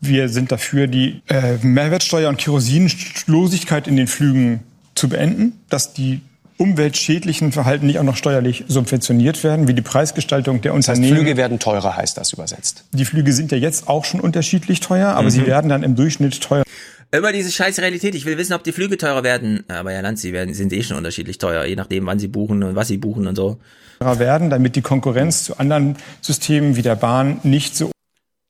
Wir 0.00 0.28
sind 0.28 0.52
dafür, 0.52 0.86
die 0.86 1.22
äh, 1.28 1.56
Mehrwertsteuer 1.62 2.28
und 2.28 2.38
Kerosinlosigkeit 2.38 3.88
in 3.88 3.96
den 3.96 4.06
Flügen 4.06 4.60
zu 4.94 5.08
beenden, 5.08 5.60
dass 5.68 5.92
die 5.92 6.20
umweltschädlichen 6.58 7.52
Verhalten 7.52 7.86
nicht 7.86 7.98
auch 7.98 8.04
noch 8.04 8.16
steuerlich 8.16 8.64
subventioniert 8.68 9.42
werden, 9.44 9.68
wie 9.68 9.74
die 9.74 9.82
Preisgestaltung 9.82 10.60
der 10.60 10.72
das 10.74 10.88
heißt, 10.88 10.98
Unternehmen. 10.98 11.16
Flüge 11.16 11.36
werden 11.36 11.58
teurer, 11.58 11.96
heißt 11.96 12.18
das 12.18 12.32
übersetzt. 12.32 12.84
Die 12.92 13.04
Flüge 13.04 13.32
sind 13.32 13.52
ja 13.52 13.58
jetzt 13.58 13.88
auch 13.88 14.04
schon 14.04 14.20
unterschiedlich 14.20 14.80
teuer, 14.80 15.10
aber 15.10 15.24
mhm. 15.24 15.30
sie 15.30 15.46
werden 15.46 15.70
dann 15.70 15.82
im 15.82 15.96
Durchschnitt 15.96 16.40
teuer. 16.42 16.64
Immer 17.10 17.32
diese 17.32 17.50
scheiß 17.50 17.78
Realität. 17.78 18.14
Ich 18.14 18.26
will 18.26 18.36
wissen, 18.36 18.52
ob 18.52 18.64
die 18.64 18.72
Flüge 18.72 18.98
teurer 18.98 19.22
werden. 19.22 19.64
Aber 19.68 19.92
ja, 19.92 20.00
Land, 20.00 20.18
sie 20.18 20.34
werden, 20.34 20.52
sind 20.52 20.72
eh 20.74 20.82
schon 20.82 20.98
unterschiedlich 20.98 21.38
teuer, 21.38 21.64
je 21.64 21.76
nachdem, 21.76 22.04
wann 22.04 22.18
sie 22.18 22.28
buchen 22.28 22.62
und 22.62 22.74
was 22.74 22.88
sie 22.88 22.98
buchen 22.98 23.26
und 23.26 23.36
so. 23.36 23.58
werden, 24.00 24.50
damit 24.50 24.76
die 24.76 24.82
Konkurrenz 24.82 25.44
zu 25.44 25.58
anderen 25.58 25.96
Systemen 26.20 26.76
wie 26.76 26.82
der 26.82 26.96
Bahn 26.96 27.40
nicht 27.44 27.76
so 27.76 27.90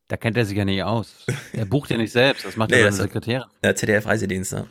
da 0.08 0.16
kennt 0.16 0.38
er 0.38 0.46
sich 0.46 0.56
ja 0.56 0.64
nicht 0.64 0.82
aus. 0.82 1.14
Er 1.52 1.66
bucht 1.66 1.90
ja 1.90 1.98
nicht 1.98 2.12
selbst, 2.12 2.46
das 2.46 2.56
macht 2.56 2.70
nee, 2.70 2.80
ja 2.80 2.90
seine 2.90 3.08
Sekretärin. 3.08 3.44
Der 3.62 3.76
ZDF-Reisedienst, 3.76 4.54
ne? 4.54 4.66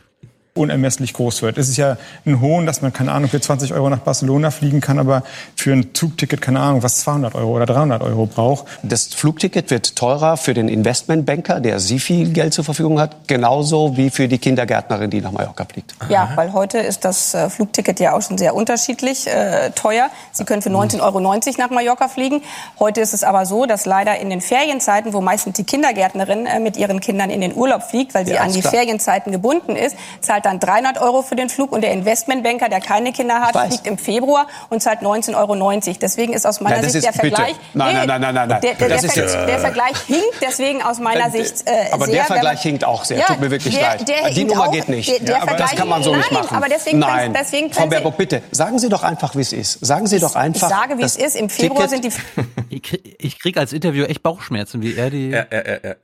Unermesslich 0.54 1.12
groß 1.14 1.42
wird. 1.42 1.56
Es 1.56 1.68
ist 1.68 1.76
ja 1.76 1.96
ein 2.26 2.40
Hohn, 2.40 2.66
dass 2.66 2.82
man, 2.82 2.92
keine 2.92 3.12
Ahnung, 3.12 3.30
für 3.30 3.40
20 3.40 3.72
Euro 3.72 3.88
nach 3.90 4.00
Barcelona 4.00 4.50
fliegen 4.50 4.80
kann, 4.80 4.98
aber 4.98 5.22
für 5.54 5.72
ein 5.72 5.94
Zugticket, 5.94 6.40
keine 6.40 6.60
Ahnung, 6.60 6.82
was 6.82 7.00
200 7.00 7.34
Euro 7.34 7.56
oder 7.56 7.66
300 7.66 8.02
Euro 8.02 8.26
braucht. 8.26 8.66
Das 8.82 9.06
Flugticket 9.06 9.70
wird 9.70 9.96
teurer 9.96 10.36
für 10.36 10.54
den 10.54 10.68
Investmentbanker, 10.68 11.60
der 11.60 11.78
sie 11.78 11.98
viel 11.98 12.32
Geld 12.32 12.54
zur 12.54 12.64
Verfügung 12.64 13.00
hat, 13.00 13.28
genauso 13.28 13.96
wie 13.96 14.10
für 14.10 14.28
die 14.28 14.38
Kindergärtnerin, 14.38 15.10
die 15.10 15.20
nach 15.20 15.32
Mallorca 15.32 15.64
fliegt. 15.64 15.94
Ja, 16.08 16.30
weil 16.34 16.52
heute 16.52 16.78
ist 16.78 17.04
das 17.04 17.34
äh, 17.34 17.48
Flugticket 17.48 18.00
ja 18.00 18.14
auch 18.14 18.22
schon 18.22 18.38
sehr 18.38 18.54
unterschiedlich 18.54 19.26
äh, 19.26 19.70
teuer. 19.70 20.10
Sie 20.32 20.44
können 20.44 20.62
für 20.62 20.70
19,90 20.70 21.00
Euro 21.02 21.20
nach 21.58 21.70
Mallorca 21.70 22.08
fliegen. 22.08 22.42
Heute 22.78 23.00
ist 23.00 23.14
es 23.14 23.22
aber 23.22 23.46
so, 23.46 23.66
dass 23.66 23.86
leider 23.86 24.18
in 24.18 24.30
den 24.30 24.40
Ferienzeiten, 24.40 25.12
wo 25.12 25.20
meistens 25.20 25.56
die 25.56 25.64
Kindergärtnerin 25.64 26.46
äh, 26.46 26.58
mit 26.58 26.76
ihren 26.76 27.00
Kindern 27.00 27.30
in 27.30 27.40
den 27.40 27.54
Urlaub 27.54 27.82
fliegt, 27.82 28.14
weil 28.14 28.26
sie 28.26 28.34
ja, 28.34 28.40
an 28.40 28.52
die 28.52 28.60
klar. 28.60 28.72
Ferienzeiten 28.72 29.32
gebunden 29.32 29.76
ist, 29.76 29.96
zahlt 30.20 30.37
dann 30.44 30.60
300 30.60 31.00
Euro 31.00 31.22
für 31.22 31.36
den 31.36 31.48
Flug 31.48 31.72
und 31.72 31.82
der 31.82 31.92
Investmentbanker, 31.92 32.68
der 32.68 32.80
keine 32.80 33.12
Kinder 33.12 33.40
hat, 33.40 33.56
fliegt 33.68 33.86
im 33.86 33.98
Februar 33.98 34.46
und 34.70 34.82
zahlt 34.82 35.00
19,90 35.00 35.36
Euro. 35.36 35.80
Deswegen 36.00 36.32
ist 36.32 36.46
aus 36.46 36.60
meiner 36.60 36.80
nein, 36.80 36.90
Sicht 36.90 37.04
der 37.04 37.12
Vergleich. 37.12 37.56
Nein, 37.74 37.94
nein, 37.94 38.08
nein, 38.08 38.20
nein, 38.20 38.34
nein, 38.34 38.48
nein. 38.48 38.60
Der, 38.60 38.74
der, 38.74 38.88
der, 38.88 38.98
Ver 38.98 39.46
der, 39.46 39.58
Vergleich 39.58 39.98
hinkt 40.06 40.36
deswegen 40.40 40.82
aus 40.82 40.98
meiner 40.98 41.30
Sicht 41.30 41.66
äh, 41.66 41.92
Aber 41.92 42.06
sehr, 42.06 42.14
der 42.14 42.24
Vergleich 42.24 42.62
hinkt 42.62 42.84
auch 42.84 43.04
sehr. 43.04 43.18
Ja, 43.18 43.26
Tut 43.26 43.40
mir 43.40 43.50
wirklich 43.50 43.80
leid. 43.80 44.04
Die 44.34 44.44
Nummer 44.44 44.68
auch, 44.68 44.72
geht 44.72 44.88
nicht. 44.88 45.08
Ja, 45.28 45.42
aber 45.42 45.54
das 45.54 45.72
kann 45.72 45.88
man 45.88 46.02
so 46.02 46.10
nein, 46.10 46.20
nicht 46.20 46.32
machen. 46.32 46.56
Aber 46.56 46.68
deswegen 46.68 46.98
nein. 46.98 47.34
Deswegen 47.38 47.72
Frau 47.72 47.86
Baerbock, 47.86 48.16
bitte, 48.16 48.42
sagen 48.50 48.78
Sie 48.78 48.88
doch 48.88 49.02
einfach, 49.02 49.34
wie 49.34 49.40
es 49.40 49.52
ist. 49.52 49.84
Sagen 49.84 50.06
Sie 50.06 50.18
doch 50.18 50.34
einfach. 50.34 50.68
Ich 50.68 50.76
sage, 50.76 50.98
wie 50.98 51.02
es 51.02 51.16
ist. 51.16 51.36
Im 51.36 51.48
Februar 51.48 51.88
sind 51.88 52.04
die. 52.04 52.10
ich 52.70 52.82
kriege 52.82 53.48
krieg 53.48 53.56
als 53.56 53.72
Interview 53.72 54.04
echt 54.04 54.22
Bauchschmerzen, 54.22 54.82
wie 54.82 54.94
er 54.94 55.10
die. 55.10 55.30
Ja, 55.30 55.46
ja, 55.50 55.62
ja. 55.62 55.94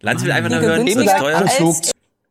Lanz 0.00 0.22
will 0.22 0.32
einfach 0.32 0.50
nur 0.50 0.60
hören, 0.60 0.86
ist 0.86 1.16
teuer. 1.16 1.44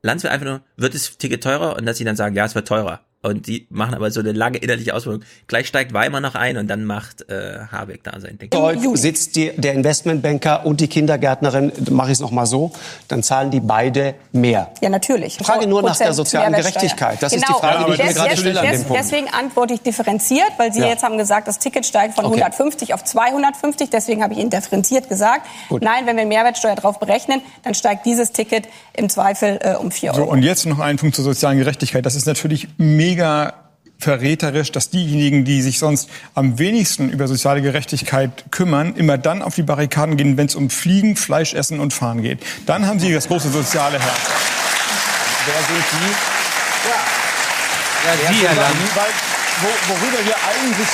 Lanz 0.03 0.23
will 0.23 0.29
einfach 0.31 0.45
nur, 0.45 0.61
wird 0.75 0.93
das 0.93 1.17
Ticket 1.17 1.41
teurer? 1.41 1.77
Und 1.77 1.85
dass 1.85 1.97
sie 1.97 2.03
dann 2.03 2.15
sagen, 2.15 2.35
ja, 2.35 2.45
es 2.45 2.55
wird 2.55 2.67
teurer. 2.67 3.01
Und 3.23 3.47
die 3.47 3.67
machen 3.69 3.95
aber 3.95 4.11
so 4.11 4.19
eine 4.19 4.33
lange 4.33 4.57
innerliche 4.57 4.93
Ausführung. 4.93 5.21
Gleich 5.47 5.67
steigt 5.67 5.93
Weimar 5.93 6.19
noch 6.19 6.35
ein 6.35 6.57
und 6.57 6.67
dann 6.67 6.83
macht 6.83 7.29
äh, 7.29 7.59
Habeck 7.71 8.03
da 8.03 8.19
sein 8.19 8.37
Ding. 8.37 8.49
Heute 8.53 8.97
sitzt 8.97 9.37
die, 9.37 9.51
der 9.55 9.73
Investmentbanker 9.75 10.65
und 10.65 10.81
die 10.81 10.89
Kindergärtnerin, 10.89 11.71
mache 11.89 12.09
ich 12.09 12.15
es 12.15 12.19
nochmal 12.19 12.45
so, 12.47 12.73
dann 13.07 13.23
zahlen 13.23 13.49
die 13.49 13.61
beide 13.61 14.15
mehr. 14.33 14.71
Ja, 14.81 14.89
natürlich. 14.89 15.39
Ich 15.39 15.47
frage 15.47 15.67
nur 15.67 15.81
nach 15.81 15.95
der 15.95 16.11
sozialen 16.11 16.51
Gerechtigkeit. 16.51 17.23
Das 17.23 17.31
genau. 17.31 17.47
ist 17.47 17.55
die 17.55 17.59
Frage, 17.61 17.85
die 17.85 17.91
ich 17.93 18.03
mir 18.03 18.13
gerade 18.13 18.35
stelle 18.35 18.59
an 18.59 18.65
dem 18.65 18.83
Punkt. 18.83 18.99
Deswegen 19.01 19.27
antworte 19.29 19.73
ich 19.73 19.81
differenziert, 19.81 20.51
weil 20.57 20.73
Sie 20.73 20.81
ja. 20.81 20.87
jetzt 20.87 21.03
haben 21.03 21.17
gesagt, 21.17 21.47
das 21.47 21.59
Ticket 21.59 21.85
steigt 21.85 22.15
von 22.15 22.25
okay. 22.25 22.41
150 22.41 22.93
auf 22.93 23.05
250. 23.05 23.89
Deswegen 23.89 24.21
habe 24.21 24.33
ich 24.33 24.39
Ihnen 24.39 24.49
differenziert 24.49 25.07
gesagt. 25.07 25.47
Gut. 25.69 25.81
Nein, 25.81 26.05
wenn 26.07 26.17
wir 26.17 26.25
Mehrwertsteuer 26.25 26.75
drauf 26.75 26.99
berechnen, 26.99 27.41
dann 27.63 27.73
steigt 27.73 28.05
dieses 28.05 28.33
Ticket 28.33 28.67
im 28.91 29.07
Zweifel 29.07 29.59
äh, 29.61 29.75
um 29.75 29.91
4 29.91 30.11
Euro. 30.11 30.25
So, 30.25 30.29
und 30.29 30.43
jetzt 30.43 30.65
noch 30.65 30.79
ein 30.79 30.97
Punkt 30.97 31.15
zur 31.15 31.23
sozialen 31.23 31.57
Gerechtigkeit. 31.57 32.05
Das 32.05 32.15
ist 32.15 32.25
natürlich 32.25 32.67
mega 32.77 33.12
mega 33.13 33.53
verräterisch, 33.99 34.71
dass 34.71 34.89
diejenigen, 34.89 35.45
die 35.45 35.61
sich 35.61 35.79
sonst 35.79 36.09
am 36.33 36.57
wenigsten 36.57 37.09
über 37.09 37.27
soziale 37.27 37.61
Gerechtigkeit 37.61 38.45
kümmern, 38.51 38.95
immer 38.95 39.17
dann 39.17 39.41
auf 39.41 39.55
die 39.55 39.61
Barrikaden 39.61 40.17
gehen, 40.17 40.35
wenn 40.35 40.47
es 40.47 40.55
um 40.55 40.69
Fliegen, 40.69 41.15
Fleisch 41.15 41.53
essen 41.53 41.79
und 41.79 41.93
Fahren 41.93 42.21
geht. 42.21 42.39
Dann 42.65 42.87
haben 42.87 42.99
sie 42.99 43.13
das 43.13 43.27
große 43.27 43.49
soziale 43.49 43.99
Herz. 43.99 44.19
Wer 45.45 45.55
sind 45.55 45.85
die? 45.93 46.11
Ja, 48.05 48.13
ja 48.13 48.31
die, 48.31 48.47
Herr 48.47 49.05
wo, 49.61 49.67
worüber 49.93 50.25
wir 50.25 50.35
eigentlich 50.49 50.87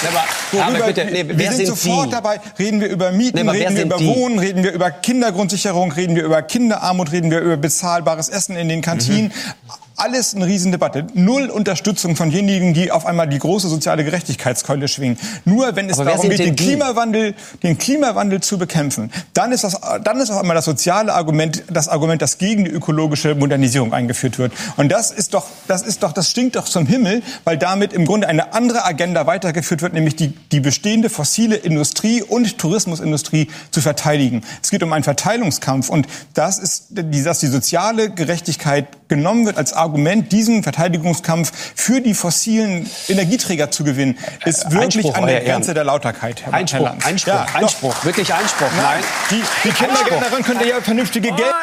worüber, 0.51 0.77
aber 0.77 0.87
bitte, 0.87 1.05
nee, 1.05 1.25
wir 1.25 1.47
sind, 1.47 1.65
sind 1.65 1.67
sofort 1.67 2.09
Sie? 2.09 2.11
dabei, 2.11 2.41
reden 2.59 2.81
wir 2.81 2.89
über 2.89 3.11
Mieten, 3.13 3.45
nee, 3.45 3.51
reden 3.51 3.75
wir 3.77 3.85
über 3.85 3.97
die? 3.97 4.05
Wohnen, 4.05 4.37
reden 4.37 4.63
wir 4.63 4.73
über 4.73 4.91
Kindergrundsicherung, 4.91 5.93
reden 5.93 6.17
wir 6.17 6.25
über 6.25 6.41
Kinderarmut, 6.41 7.13
reden 7.13 7.31
wir 7.31 7.39
über 7.39 7.55
bezahlbares 7.55 8.27
Essen 8.27 8.57
in 8.57 8.67
den 8.67 8.81
Kantinen. 8.81 9.27
Mhm 9.27 9.88
alles 9.99 10.35
eine 10.35 10.45
Riesendebatte. 10.45 11.07
Null 11.13 11.49
Unterstützung 11.49 12.15
von 12.15 12.31
denjenigen, 12.31 12.73
die 12.73 12.91
auf 12.91 13.05
einmal 13.05 13.27
die 13.27 13.39
große 13.39 13.67
soziale 13.67 14.03
Gerechtigkeitskeule 14.03 14.87
schwingen. 14.87 15.17
Nur 15.45 15.75
wenn 15.75 15.89
es 15.89 15.99
Aber 15.99 16.11
darum 16.11 16.29
geht, 16.29 16.39
den 16.39 16.55
Klimawandel, 16.55 17.35
den 17.63 17.77
Klimawandel 17.77 18.41
zu 18.41 18.57
bekämpfen, 18.57 19.11
dann 19.33 19.51
ist 19.51 19.63
das, 19.63 19.79
dann 20.03 20.19
ist 20.19 20.31
auf 20.31 20.39
einmal 20.39 20.55
das 20.55 20.65
soziale 20.65 21.13
Argument, 21.13 21.63
das 21.69 21.87
Argument, 21.87 22.21
das 22.21 22.37
gegen 22.37 22.65
die 22.65 22.71
ökologische 22.71 23.35
Modernisierung 23.35 23.93
eingeführt 23.93 24.39
wird. 24.39 24.53
Und 24.77 24.89
das 24.89 25.11
ist 25.11 25.33
doch, 25.33 25.45
das 25.67 25.81
ist 25.81 26.03
doch, 26.03 26.13
das 26.13 26.29
stinkt 26.29 26.55
doch 26.55 26.65
zum 26.65 26.85
Himmel, 26.85 27.21
weil 27.43 27.57
damit 27.57 27.93
im 27.93 28.05
Grunde 28.05 28.27
eine 28.27 28.53
andere 28.53 28.85
Agenda 28.85 29.27
weitergeführt 29.27 29.81
wird, 29.81 29.93
nämlich 29.93 30.15
die, 30.15 30.33
die 30.51 30.59
bestehende 30.59 31.09
fossile 31.09 31.55
Industrie 31.55 32.21
und 32.21 32.57
Tourismusindustrie 32.57 33.49
zu 33.71 33.81
verteidigen. 33.81 34.43
Es 34.61 34.69
geht 34.69 34.83
um 34.83 34.93
einen 34.93 35.03
Verteilungskampf 35.03 35.89
und 35.89 36.07
das 36.33 36.57
ist, 36.59 36.87
dass 36.89 37.39
die 37.39 37.47
soziale 37.47 38.09
Gerechtigkeit 38.09 38.87
genommen 39.09 39.45
wird 39.45 39.57
als 39.57 39.73
Argument, 39.73 40.31
diesen 40.31 40.63
Verteidigungskampf 40.63 41.51
für 41.75 41.99
die 41.99 42.13
fossilen 42.13 42.89
Energieträger 43.07 43.71
zu 43.71 43.83
gewinnen, 43.83 44.17
ist 44.45 44.65
äh, 44.65 44.71
wirklich 44.71 45.05
Einspruch, 45.05 45.15
an 45.15 45.27
der 45.27 45.41
Grenze 45.41 45.73
der 45.73 45.83
Lauterkeit, 45.83 46.45
Herr 46.45 46.53
Einspruch, 46.53 46.79
Herr 46.79 46.89
Lanz. 46.91 47.05
Einspruch, 47.05 47.33
ja, 47.33 47.47
Einspruch, 47.53 47.93
doch. 47.95 48.05
wirklich 48.05 48.33
Einspruch. 48.33 48.71
Nein, 48.77 49.03
die, 49.31 49.43
die 49.65 49.73
Kindergärtnerin 49.73 50.43
könnte 50.43 50.67
ja 50.67 50.79
vernünftige 50.79 51.29
Geld... 51.29 51.53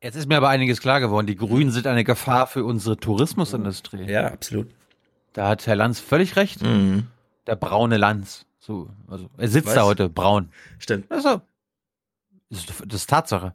Jetzt 0.00 0.14
ist 0.14 0.28
mir 0.28 0.36
aber 0.36 0.48
einiges 0.48 0.80
klar 0.80 1.00
geworden. 1.00 1.26
Die 1.26 1.34
Grünen 1.34 1.72
sind 1.72 1.86
eine 1.88 2.04
Gefahr 2.04 2.46
für 2.46 2.64
unsere 2.64 2.98
Tourismusindustrie. 2.98 4.04
Ja, 4.04 4.28
absolut. 4.28 4.70
Da 5.32 5.48
hat 5.48 5.66
Herr 5.66 5.74
Lanz 5.74 5.98
völlig 5.98 6.36
recht. 6.36 6.62
Mhm. 6.62 7.08
Der 7.48 7.56
braune 7.56 7.96
Lanz. 7.96 8.46
So, 8.60 8.90
also 9.08 9.28
er 9.36 9.48
sitzt 9.48 9.68
Was? 9.68 9.74
da 9.74 9.84
heute 9.84 10.08
braun. 10.08 10.50
Stimmt. 10.78 11.10
Also, 11.10 11.40
das 12.48 12.60
ist, 12.60 12.72
das 12.86 13.00
ist 13.00 13.10
Tatsache. 13.10 13.54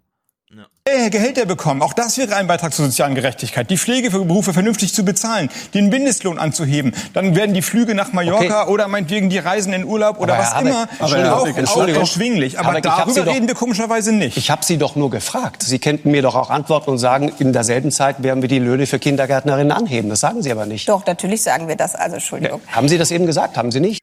Ja. 0.55 0.67
Äh, 0.85 1.09
Gehälter 1.09 1.47
bekommen. 1.47 1.81
Auch 1.81 1.93
das 1.93 2.17
wäre 2.19 2.35
ein 2.35 2.45
Beitrag 2.45 2.73
zur 2.73 2.85
sozialen 2.85 3.15
Gerechtigkeit. 3.15 3.71
Die 3.71 3.77
Pflegeberufe 3.77 4.53
vernünftig 4.53 4.93
zu 4.93 5.03
bezahlen, 5.03 5.49
den 5.73 5.89
Mindestlohn 5.89 6.37
anzuheben. 6.37 6.93
Dann 7.13 7.35
werden 7.35 7.55
die 7.55 7.63
Flüge 7.63 7.95
nach 7.95 8.13
Mallorca 8.13 8.63
okay. 8.63 8.71
oder 8.71 8.87
meinetwegen 8.87 9.31
die 9.31 9.39
Reisen 9.39 9.73
in 9.73 9.83
Urlaub 9.83 10.19
oder 10.19 10.35
aber 10.35 10.43
was 10.43 10.53
Habeck, 10.53 10.69
immer 10.69 10.89
aber 10.99 11.37
auch, 11.37 11.77
auch 11.77 11.87
erschwinglich. 11.87 12.59
Aber 12.59 12.69
Habeck, 12.69 12.83
darüber 12.83 13.25
reden 13.25 13.47
wir 13.47 13.55
komischerweise 13.55 14.11
nicht. 14.11 14.37
Ich 14.37 14.51
habe 14.51 14.63
Sie 14.63 14.77
doch 14.77 14.95
nur 14.95 15.09
gefragt. 15.09 15.63
Sie 15.63 15.79
könnten 15.79 16.11
mir 16.11 16.21
doch 16.21 16.35
auch 16.35 16.51
antworten 16.51 16.91
und 16.91 16.97
sagen, 16.99 17.31
in 17.39 17.51
derselben 17.51 17.91
Zeit 17.91 18.21
werden 18.21 18.43
wir 18.43 18.49
die 18.49 18.59
Löhne 18.59 18.85
für 18.85 18.99
Kindergärtnerinnen 18.99 19.71
anheben. 19.71 20.09
Das 20.09 20.19
sagen 20.19 20.43
Sie 20.43 20.51
aber 20.51 20.67
nicht. 20.67 20.87
Doch, 20.87 21.03
natürlich 21.07 21.41
sagen 21.41 21.67
wir 21.67 21.77
das. 21.77 21.95
Also, 21.95 22.17
Entschuldigung. 22.17 22.61
Ja, 22.67 22.75
haben 22.75 22.89
Sie 22.89 22.99
das 22.99 23.09
eben 23.09 23.25
gesagt? 23.25 23.57
Haben 23.57 23.71
Sie 23.71 23.79
nicht? 23.79 24.01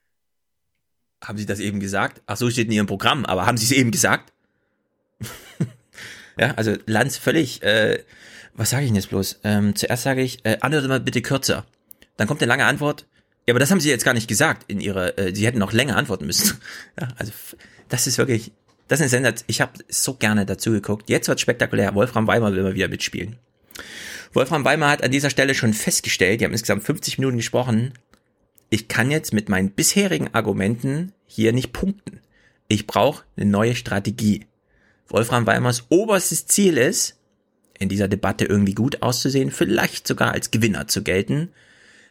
Haben 1.23 1.37
Sie 1.37 1.45
das 1.45 1.59
eben 1.59 1.79
gesagt? 1.79 2.21
Ach 2.25 2.35
so, 2.35 2.49
steht 2.49 2.67
in 2.67 2.73
Ihrem 2.73 2.87
Programm. 2.87 3.25
Aber 3.25 3.45
haben 3.45 3.55
Sie 3.55 3.65
es 3.65 3.71
eben 3.71 3.91
gesagt? 3.91 4.33
Ja, 6.39 6.53
also 6.55 6.75
Lanz 6.85 7.17
völlig, 7.17 7.61
äh, 7.63 8.03
was 8.53 8.69
sage 8.71 8.83
ich 8.83 8.89
denn 8.89 8.95
jetzt 8.95 9.09
bloß? 9.09 9.39
Ähm, 9.43 9.75
zuerst 9.75 10.03
sage 10.03 10.21
ich, 10.21 10.45
äh, 10.45 10.57
antwortet 10.61 10.89
mal 10.89 10.99
bitte 10.99 11.21
kürzer. 11.21 11.65
Dann 12.17 12.27
kommt 12.27 12.41
eine 12.41 12.49
lange 12.49 12.65
Antwort. 12.65 13.05
Ja, 13.47 13.53
aber 13.53 13.59
das 13.59 13.71
haben 13.71 13.79
Sie 13.79 13.89
jetzt 13.89 14.05
gar 14.05 14.13
nicht 14.13 14.27
gesagt 14.27 14.65
in 14.67 14.79
Ihrer, 14.79 15.17
äh, 15.17 15.33
Sie 15.35 15.45
hätten 15.45 15.59
noch 15.59 15.73
länger 15.73 15.97
antworten 15.97 16.25
müssen. 16.25 16.59
ja, 16.99 17.07
also 17.17 17.31
das 17.89 18.07
ist 18.07 18.17
wirklich, 18.17 18.51
das 18.87 18.99
ist 18.99 19.03
eine 19.03 19.09
Sensation. 19.09 19.45
Ich 19.47 19.61
habe 19.61 19.73
so 19.89 20.13
gerne 20.13 20.45
dazu 20.45 20.71
geguckt. 20.71 21.09
Jetzt 21.09 21.27
wird 21.27 21.39
spektakulär. 21.39 21.95
Wolfram 21.95 22.27
Weimar 22.27 22.53
will 22.53 22.63
mal 22.63 22.75
wieder 22.75 22.87
mitspielen. 22.87 23.37
Wolfram 24.33 24.63
Weimar 24.63 24.91
hat 24.91 25.03
an 25.03 25.11
dieser 25.11 25.29
Stelle 25.29 25.55
schon 25.55 25.73
festgestellt, 25.73 26.39
die 26.39 26.45
haben 26.45 26.53
insgesamt 26.53 26.83
50 26.83 27.17
Minuten 27.17 27.37
gesprochen, 27.37 27.93
ich 28.69 28.87
kann 28.87 29.11
jetzt 29.11 29.33
mit 29.33 29.49
meinen 29.49 29.71
bisherigen 29.71 30.33
Argumenten 30.33 31.11
hier 31.25 31.51
nicht 31.51 31.73
punkten. 31.73 32.21
Ich 32.69 32.87
brauche 32.87 33.25
eine 33.35 33.45
neue 33.45 33.75
Strategie. 33.75 34.45
Wolfram 35.11 35.45
Weimers 35.45 35.85
oberstes 35.89 36.47
Ziel 36.47 36.77
ist, 36.77 37.15
in 37.77 37.89
dieser 37.89 38.07
Debatte 38.07 38.45
irgendwie 38.45 38.75
gut 38.75 39.01
auszusehen, 39.01 39.51
vielleicht 39.51 40.07
sogar 40.07 40.31
als 40.31 40.51
Gewinner 40.51 40.87
zu 40.87 41.03
gelten. 41.03 41.49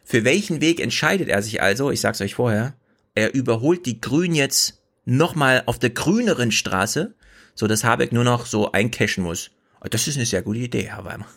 Für 0.03 0.23
welchen 0.23 0.61
Weg 0.61 0.79
entscheidet 0.79 1.29
er 1.29 1.41
sich 1.41 1.61
also? 1.61 1.91
Ich 1.91 2.01
sag's 2.01 2.21
euch 2.21 2.35
vorher. 2.35 2.73
Er 3.15 3.33
überholt 3.33 3.85
die 3.85 4.01
Grünen 4.01 4.35
jetzt 4.35 4.81
nochmal 5.05 5.63
auf 5.65 5.79
der 5.79 5.89
grüneren 5.89 6.51
Straße, 6.51 7.13
so 7.55 7.67
dass 7.67 7.83
Habeck 7.83 8.11
nur 8.11 8.23
noch 8.23 8.45
so 8.45 8.71
eincashen 8.71 9.23
muss. 9.23 9.51
Das 9.89 10.07
ist 10.07 10.17
eine 10.17 10.25
sehr 10.25 10.41
gute 10.41 10.59
Idee, 10.59 10.89
Herr 10.89 11.05
Weimar. 11.05 11.27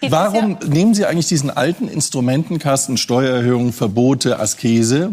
Warum 0.00 0.58
nehmen 0.66 0.94
Sie 0.94 1.06
eigentlich 1.06 1.28
diesen 1.28 1.50
alten 1.50 1.88
Instrumentenkasten 1.88 2.98
Steuererhöhung, 2.98 3.72
Verbote, 3.72 4.38
Askese 4.38 5.12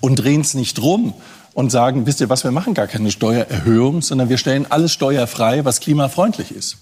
und 0.00 0.16
drehen 0.16 0.42
es 0.42 0.54
nicht 0.54 0.76
drum 0.76 1.14
und 1.58 1.70
sagen, 1.70 2.06
wisst 2.06 2.20
ihr 2.20 2.28
was, 2.28 2.44
wir 2.44 2.52
machen 2.52 2.72
gar 2.72 2.86
keine 2.86 3.10
Steuererhöhung, 3.10 4.00
sondern 4.00 4.28
wir 4.28 4.38
stellen 4.38 4.66
alles 4.70 4.92
steuerfrei, 4.92 5.64
was 5.64 5.80
klimafreundlich 5.80 6.54
ist. 6.54 6.76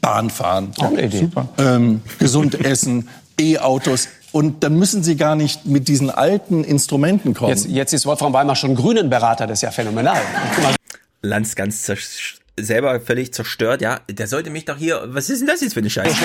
Bahnfahren, 0.00 0.72
Super. 1.10 1.46
Ähm, 1.58 2.00
gesund 2.18 2.54
essen, 2.64 3.10
E-Autos. 3.38 4.08
Und 4.32 4.64
dann 4.64 4.78
müssen 4.78 5.02
Sie 5.02 5.16
gar 5.16 5.36
nicht 5.36 5.66
mit 5.66 5.88
diesen 5.88 6.08
alten 6.08 6.64
Instrumenten 6.64 7.34
kommen. 7.34 7.50
Jetzt, 7.50 7.66
jetzt 7.66 7.92
ist 7.92 8.06
Wolfram 8.06 8.32
Weimar 8.32 8.56
schon 8.56 8.74
Grünenberater, 8.76 9.46
das 9.46 9.58
ist 9.58 9.62
ja 9.62 9.72
phänomenal. 9.72 10.22
Lanz 11.20 11.54
ganz 11.54 11.92
selber 12.56 13.00
völlig 13.02 13.34
zerstört, 13.34 13.82
ja. 13.82 14.00
Der 14.10 14.26
sollte 14.26 14.48
mich 14.48 14.64
doch 14.64 14.78
hier, 14.78 15.02
was 15.08 15.28
ist 15.28 15.40
denn 15.40 15.48
das 15.48 15.60
jetzt 15.60 15.74
für 15.74 15.80
eine 15.80 15.90
Scheiße? 15.90 16.16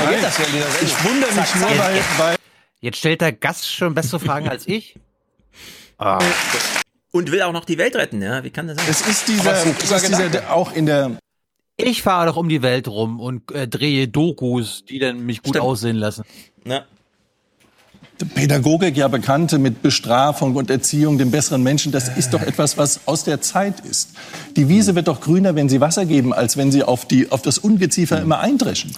Ich 0.82 1.04
wundere 1.04 1.34
mich 1.34 1.56
nur, 1.56 1.70
weil, 1.70 2.02
weil... 2.18 2.36
Jetzt 2.80 3.00
stellt 3.00 3.20
der 3.20 3.34
Gast 3.34 3.70
schon 3.70 3.94
bessere 3.94 4.22
Fragen 4.22 4.48
als 4.48 4.70
ich. 4.70 4.96
Ah. 6.00 6.20
Und 7.14 7.32
will 7.32 7.44
auch 7.44 7.54
noch 7.54 7.66
die 7.66 7.78
Welt 7.78 7.96
retten, 7.96 8.22
ja? 8.22 8.44
Wie 8.44 8.50
kann 8.50 8.68
das 8.68 8.78
sein? 8.78 8.88
Es 8.90 9.02
ist 9.02 9.28
dieser, 9.28 9.54
es 9.54 9.92
ist 9.92 10.08
dieser 10.10 10.52
auch 10.52 10.74
in 10.74 10.88
der 10.88 11.18
ich 11.78 12.04
fahre 12.04 12.28
doch 12.28 12.38
um 12.38 12.50
die 12.50 12.62
Welt 12.62 12.88
rum 12.88 13.20
und 13.20 13.52
äh, 13.52 13.68
drehe 13.68 14.08
Dokus, 14.08 14.86
die 14.86 15.00
dann 15.00 15.26
mich 15.26 15.42
gut 15.42 15.54
Stimmt. 15.56 15.66
aussehen 15.66 15.96
lassen. 15.96 16.24
Ja. 16.66 16.86
Pädagogik 18.36 18.96
ja 18.96 19.08
bekannte 19.08 19.58
mit 19.58 19.82
Bestrafung 19.82 20.56
und 20.56 20.70
Erziehung, 20.70 21.18
dem 21.18 21.32
besseren 21.32 21.64
Menschen, 21.64 21.92
das 21.92 22.16
ist 22.16 22.34
doch 22.34 22.42
etwas, 22.42 22.78
was 22.78 23.08
aus 23.08 23.24
der 23.24 23.42
Zeit 23.42 23.80
ist. 23.80 24.12
Die 24.56 24.70
Wiese 24.70 24.94
wird 24.94 25.08
doch 25.08 25.20
grüner, 25.20 25.56
wenn 25.56 25.68
sie 25.68 25.82
Wasser 25.82 26.06
geben, 26.06 26.32
als 26.32 26.56
wenn 26.56 26.72
sie 26.72 26.84
auf, 26.84 27.06
die, 27.06 27.32
auf 27.32 27.42
das 27.42 27.58
Ungeziefer 27.58 28.22
immer 28.22 28.40
eindreschen. 28.40 28.96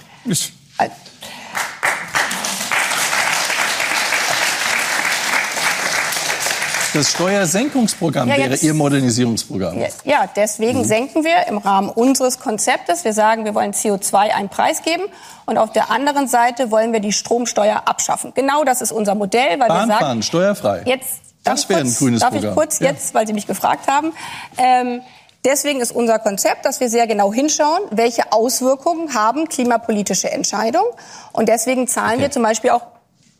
Das 6.96 7.10
Steuersenkungsprogramm 7.10 8.26
ja, 8.30 8.38
wäre 8.38 8.56
Ihr 8.56 8.72
Modernisierungsprogramm. 8.72 9.84
Ja, 10.04 10.30
deswegen 10.34 10.78
mhm. 10.78 10.84
senken 10.84 11.24
wir 11.24 11.46
im 11.46 11.58
Rahmen 11.58 11.90
unseres 11.90 12.40
Konzeptes. 12.40 13.04
Wir 13.04 13.12
sagen, 13.12 13.44
wir 13.44 13.54
wollen 13.54 13.72
CO2 13.72 14.14
einen 14.14 14.48
Preis 14.48 14.80
geben. 14.82 15.02
Und 15.44 15.58
auf 15.58 15.72
der 15.72 15.90
anderen 15.90 16.26
Seite 16.26 16.70
wollen 16.70 16.94
wir 16.94 17.00
die 17.00 17.12
Stromsteuer 17.12 17.82
abschaffen. 17.84 18.32
Genau 18.34 18.64
das 18.64 18.80
ist 18.80 18.92
unser 18.92 19.14
Modell, 19.14 19.60
weil 19.60 19.68
Bahnfahren, 19.68 19.88
wir 19.88 19.98
sagen, 19.98 20.22
steuerfrei. 20.22 20.82
Jetzt, 20.86 21.20
das 21.44 21.68
wäre 21.68 21.80
ein 21.80 21.94
grünes 21.94 22.20
darf 22.20 22.30
Programm. 22.30 22.42
Darf 22.42 22.52
ich 22.52 22.56
kurz 22.56 22.78
ja. 22.78 22.90
jetzt, 22.90 23.12
weil 23.12 23.26
Sie 23.26 23.34
mich 23.34 23.46
gefragt 23.46 23.88
haben, 23.88 24.12
ähm, 24.56 25.02
Deswegen 25.44 25.80
ist 25.80 25.92
unser 25.92 26.18
Konzept, 26.18 26.64
dass 26.64 26.80
wir 26.80 26.90
sehr 26.90 27.06
genau 27.06 27.32
hinschauen, 27.32 27.82
welche 27.92 28.32
Auswirkungen 28.32 29.14
haben 29.14 29.48
klimapolitische 29.48 30.28
Entscheidungen. 30.28 30.88
Und 31.32 31.48
deswegen 31.48 31.86
zahlen 31.86 32.14
okay. 32.14 32.22
wir 32.22 32.30
zum 32.32 32.42
Beispiel 32.42 32.70
auch 32.70 32.82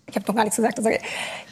ich 0.09 0.15
habe 0.15 0.27
noch 0.29 0.35
gar 0.37 0.45
nichts 0.45 0.57
gesagt. 0.57 0.81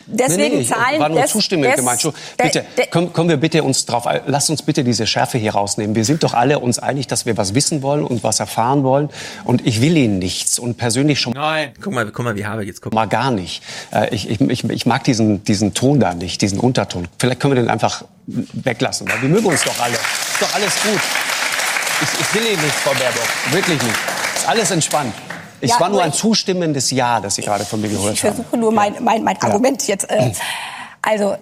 Deswegen 0.06 0.56
nee, 0.56 0.62
nee, 0.62 0.68
zahlen. 0.68 1.01
War 1.01 1.09
nur 1.09 1.22
des, 1.22 1.31
zustimmend 1.31 1.74
gemeint. 1.76 2.06
Bitte, 2.36 2.64
kommen, 2.90 3.12
kommen 3.12 3.28
wir 3.28 3.36
bitte 3.36 3.62
uns 3.62 3.86
drauf. 3.86 4.06
Lasst 4.26 4.51
uns 4.51 4.62
bitte 4.62 4.85
diese 4.85 5.06
Schärfe 5.06 5.39
hier 5.39 5.52
rausnehmen. 5.52 5.97
Wir 5.97 6.05
sind 6.05 6.22
doch 6.22 6.35
alle 6.35 6.59
uns 6.59 6.78
einig, 6.78 7.06
dass 7.06 7.26
wir 7.26 7.36
was 7.36 7.55
wissen 7.55 7.82
wollen 7.82 8.05
und 8.05 8.22
was 8.22 8.40
erfahren 8.40 8.85
wollen. 8.85 9.09
Und 9.44 9.66
ich 9.66 9.81
will 9.81 9.97
Ihnen 9.97 10.18
nichts 10.18 10.59
und 10.59 10.76
persönlich 10.76 11.20
schon. 11.20 11.32
Nein. 11.32 11.72
Guck 11.81 11.93
mal, 11.93 12.06
guck 12.06 12.24
mal, 12.24 12.36
wie 12.36 12.44
Habeck 12.44 12.66
jetzt 12.66 12.82
guckt. 12.82 12.94
Mal 12.94 13.06
gar 13.06 13.31
nicht. 13.31 13.62
Äh, 13.93 14.14
ich, 14.14 14.28
ich, 14.28 14.40
ich, 14.40 14.64
ich 14.64 14.86
mag 14.86 15.05
diesen 15.05 15.44
diesen 15.44 15.74
Ton 15.74 16.01
da 16.01 16.14
nicht, 16.14 16.43
diesen 16.43 16.59
Unterton. 16.59 17.09
Vielleicht 17.18 17.40
können 17.40 17.55
wir 17.55 17.62
den 17.62 17.70
einfach 17.70 18.05
weglassen, 18.26 19.09
weil 19.09 19.22
wir 19.22 19.28
mögen 19.28 19.47
uns 19.47 19.62
doch 19.62 19.78
alle. 19.81 19.94
Ist 19.94 20.40
doch 20.40 20.55
alles 20.55 20.74
gut. 20.82 21.01
Ich, 22.02 22.20
ich 22.20 22.35
will 22.35 22.52
Ihnen 22.52 22.62
nichts, 22.62 22.81
Frau 22.81 22.93
Baerbock. 22.93 23.28
Wirklich 23.52 23.82
nicht. 23.82 23.97
Ist 24.36 24.48
alles 24.48 24.70
entspannt. 24.70 25.14
Es 25.65 25.70
ja, 25.70 25.81
war 25.81 25.89
nur 25.89 26.03
ein 26.03 26.12
zustimmendes 26.12 26.91
Ja, 26.91 27.20
das 27.20 27.36
Sie 27.36 27.43
gerade 27.43 27.65
von 27.65 27.81
mir 27.81 27.89
gehört 27.89 28.05
haben. 28.05 28.12
Ich 28.12 28.20
versuche 28.20 28.57
nur 28.57 28.73
mein, 28.73 29.03
mein, 29.03 29.24
mein 29.24 29.41
Argument 29.41 29.86
jetzt. 29.86 30.11
Äh, 30.11 30.32
also. 31.01 31.36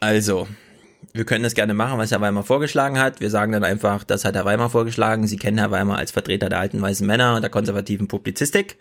Also, 0.00 0.48
wir 1.12 1.24
können 1.24 1.42
das 1.42 1.54
gerne 1.54 1.74
machen, 1.74 1.98
was 1.98 2.10
Herr 2.10 2.20
Weimar 2.20 2.44
vorgeschlagen 2.44 2.98
hat. 2.98 3.20
Wir 3.20 3.30
sagen 3.30 3.52
dann 3.52 3.64
einfach, 3.64 4.04
das 4.04 4.24
hat 4.24 4.34
Herr 4.34 4.44
Weimar 4.44 4.70
vorgeschlagen. 4.70 5.26
Sie 5.26 5.36
kennen 5.36 5.58
Herr 5.58 5.70
Weimar 5.70 5.98
als 5.98 6.10
Vertreter 6.10 6.48
der 6.48 6.58
alten 6.58 6.80
weißen 6.80 7.06
Männer 7.06 7.36
und 7.36 7.42
der 7.42 7.50
konservativen 7.50 8.08
Publizistik. 8.08 8.78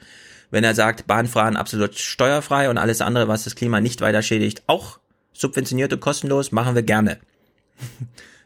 Wenn 0.49 0.63
er 0.65 0.75
sagt, 0.75 1.07
Bahnfahren 1.07 1.55
absolut 1.55 1.97
steuerfrei 1.97 2.69
und 2.69 2.77
alles 2.77 2.99
andere, 2.99 3.29
was 3.29 3.45
das 3.45 3.55
Klima 3.55 3.79
nicht 3.79 4.01
weiter 4.01 4.21
schädigt, 4.21 4.63
auch 4.67 4.99
subventioniert 5.33 5.93
und 5.93 6.01
kostenlos, 6.01 6.51
machen 6.51 6.75
wir 6.75 6.83
gerne. 6.83 7.19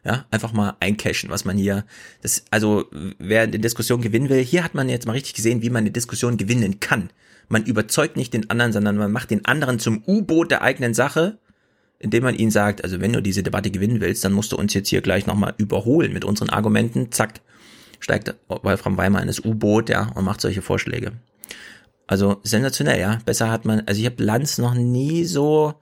Ja, 0.06 0.26
einfach 0.30 0.54
mal 0.54 0.78
eincashen, 0.80 1.32
was 1.32 1.46
man 1.46 1.58
hier, 1.58 1.84
das, 2.22 2.46
also, 2.52 2.86
wer 3.18 3.42
eine 3.42 3.58
Diskussion 3.58 4.02
gewinnen 4.02 4.30
will, 4.30 4.44
hier 4.44 4.64
hat 4.64 4.76
man 4.76 4.88
jetzt 4.88 5.08
mal 5.08 5.14
richtig 5.14 5.34
gesehen, 5.34 5.64
wie 5.64 5.72
man 5.72 5.82
eine 5.82 5.90
Diskussion 5.90 6.38
gewinnen 6.38 6.80
kann. 6.80 7.10
Man 7.50 7.66
überzeugt 7.66 8.16
nicht 8.16 8.32
den 8.32 8.50
anderen, 8.52 8.72
sondern 8.72 8.98
man 8.98 9.12
macht 9.12 9.32
den 9.32 9.46
anderen 9.46 9.80
zum 9.80 10.04
U-Boot 10.06 10.52
der 10.52 10.62
eigenen 10.62 10.94
Sache, 10.94 11.40
indem 11.98 12.24
man 12.24 12.36
ihnen 12.36 12.52
sagt, 12.52 12.84
also 12.84 13.02
wenn 13.02 13.14
du 13.14 13.22
diese 13.22 13.42
Debatte 13.42 13.72
gewinnen 13.72 14.00
willst, 14.00 14.24
dann 14.24 14.34
musst 14.34 14.52
du 14.52 14.58
uns 14.58 14.76
jetzt 14.76 14.90
hier 14.90 15.02
gleich 15.02 15.26
nochmal 15.26 15.56
überholen 15.58 16.14
mit 16.14 16.24
unseren 16.24 16.52
Argumenten, 16.52 17.12
zack, 17.12 17.42
steigt 18.00 18.36
Wolfram 18.48 18.98
Weimar 18.98 19.22
in 19.22 19.28
das 19.28 19.44
U-Boot, 19.44 19.90
ja, 19.90 20.12
und 20.14 20.24
macht 20.24 20.40
solche 20.40 20.62
Vorschläge. 20.62 21.14
Also 22.06 22.42
sensationell, 22.44 23.00
ja. 23.00 23.20
Besser 23.26 23.50
hat 23.50 23.66
man, 23.66 23.82
also 23.88 24.00
ich 24.00 24.06
habe 24.06 24.24
Lanz 24.24 24.60
noch 24.60 24.76
nie 24.76 25.26
so 25.26 25.74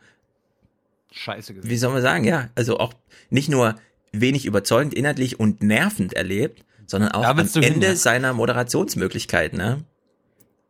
scheiße 1.12 1.56
gesehen. 1.56 1.70
Wie 1.70 1.78
soll 1.78 1.92
man 1.92 2.02
sagen, 2.02 2.24
ja. 2.24 2.50
Also 2.56 2.80
auch 2.80 2.94
nicht 3.30 3.50
nur 3.50 3.76
wenig 4.14 4.46
überzeugend, 4.46 4.94
inhaltlich 4.94 5.40
und 5.40 5.62
nervend 5.62 6.14
erlebt, 6.14 6.64
sondern 6.86 7.12
auch 7.12 7.26
am 7.26 7.40
Ende 7.40 7.88
hin, 7.88 7.96
seiner 7.96 8.34
Moderationsmöglichkeit, 8.34 9.54
ne? 9.54 9.84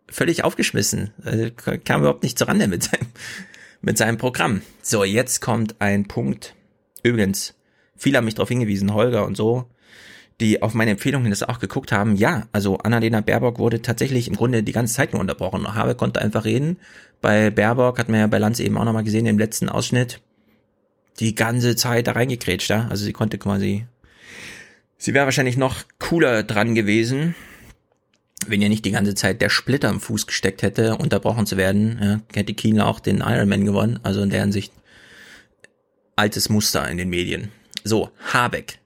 Völlig 0.10 0.44
aufgeschmissen. 0.44 1.11
Also 1.24 1.49
kam 1.84 2.02
überhaupt 2.02 2.24
nicht 2.24 2.40
zurande 2.40 2.68
mit 2.68 2.84
seinem, 2.84 3.07
mit 3.82 3.98
seinem 3.98 4.18
Programm. 4.18 4.61
So, 4.82 5.03
jetzt 5.03 5.41
kommt 5.41 5.76
ein 5.80 6.07
Punkt. 6.07 6.56
Übrigens, 7.03 7.53
viele 7.95 8.18
haben 8.18 8.26
mich 8.26 8.36
darauf 8.36 8.49
hingewiesen, 8.49 8.94
Holger 8.94 9.26
und 9.26 9.36
so. 9.36 9.68
die 10.40 10.61
auf 10.61 10.74
meine 10.74 10.91
Empfehlung 10.91 11.22
hin 11.24 11.32
das 11.32 11.44
auch 11.44 11.60
geguckt 11.60 11.91
haben, 11.91 12.15
ja, 12.15 12.48
also 12.52 12.78
Annalena 12.78 13.22
Baerbock 13.22 13.60
wurde 13.60 13.82
tatsächlich 13.82 14.28
im 14.28 14.36
Grunde 14.36 14.64
die 14.64 14.72
ganze 14.72 14.94
Zeit 14.94 15.14
nur 15.14 15.22
unterbrochen. 15.22 15.74
Habe 15.76 15.95
konnte 15.95 16.22
einfach 16.22 16.45
reden. 16.45 16.78
Bei 17.22 17.49
Baerbock 17.49 17.99
hat 17.99 18.10
man 18.10 18.20
ja 18.20 18.28
bei 18.28 18.40
Lanz 18.40 18.60
eben 18.60 18.78
auch 18.78 18.86
nochmal 18.86 19.03
gesehen 19.03 19.26
im 19.26 19.38
letzten 19.38 19.70
Ausschnitt, 19.70 20.22
die 21.19 21.35
ganze 21.35 21.76
Zeit 21.76 22.07
da 22.07 22.14
reingekrätscht, 22.14 22.69
ja. 22.69 22.88
Also 22.90 23.06
sie 23.06 23.14
konnte 23.14 23.38
quasi, 23.38 23.85
sie 24.98 25.14
wäre 25.14 25.26
wahrscheinlich 25.26 25.57
noch 25.57 25.84
cooler 25.99 26.44
dran 26.44 26.76
gewesen, 26.76 27.35
wenn 28.48 28.61
ihr 28.61 28.69
nicht 28.69 28.85
die 28.85 28.91
ganze 28.91 29.15
Zeit 29.15 29.41
der 29.41 29.49
Splitter 29.49 29.90
im 29.90 29.99
Fuß 29.99 30.27
gesteckt 30.27 30.64
hätte, 30.64 30.98
unterbrochen 30.98 31.45
zu 31.45 31.57
werden. 31.57 31.99
Ja, 32.02 32.22
hätte 32.34 32.53
Kiel 32.53 32.81
auch 32.81 32.99
den 32.99 33.19
Ironman 33.19 33.65
gewonnen. 33.65 33.99
Also 34.03 34.22
in 34.22 34.30
der 34.30 34.41
Hinsicht 34.41 34.73
altes 36.15 36.49
Muster 36.49 36.88
in 36.90 36.98
den 36.98 37.10
Medien. 37.10 37.52
So, 37.84 38.11
Habeck 38.31 38.80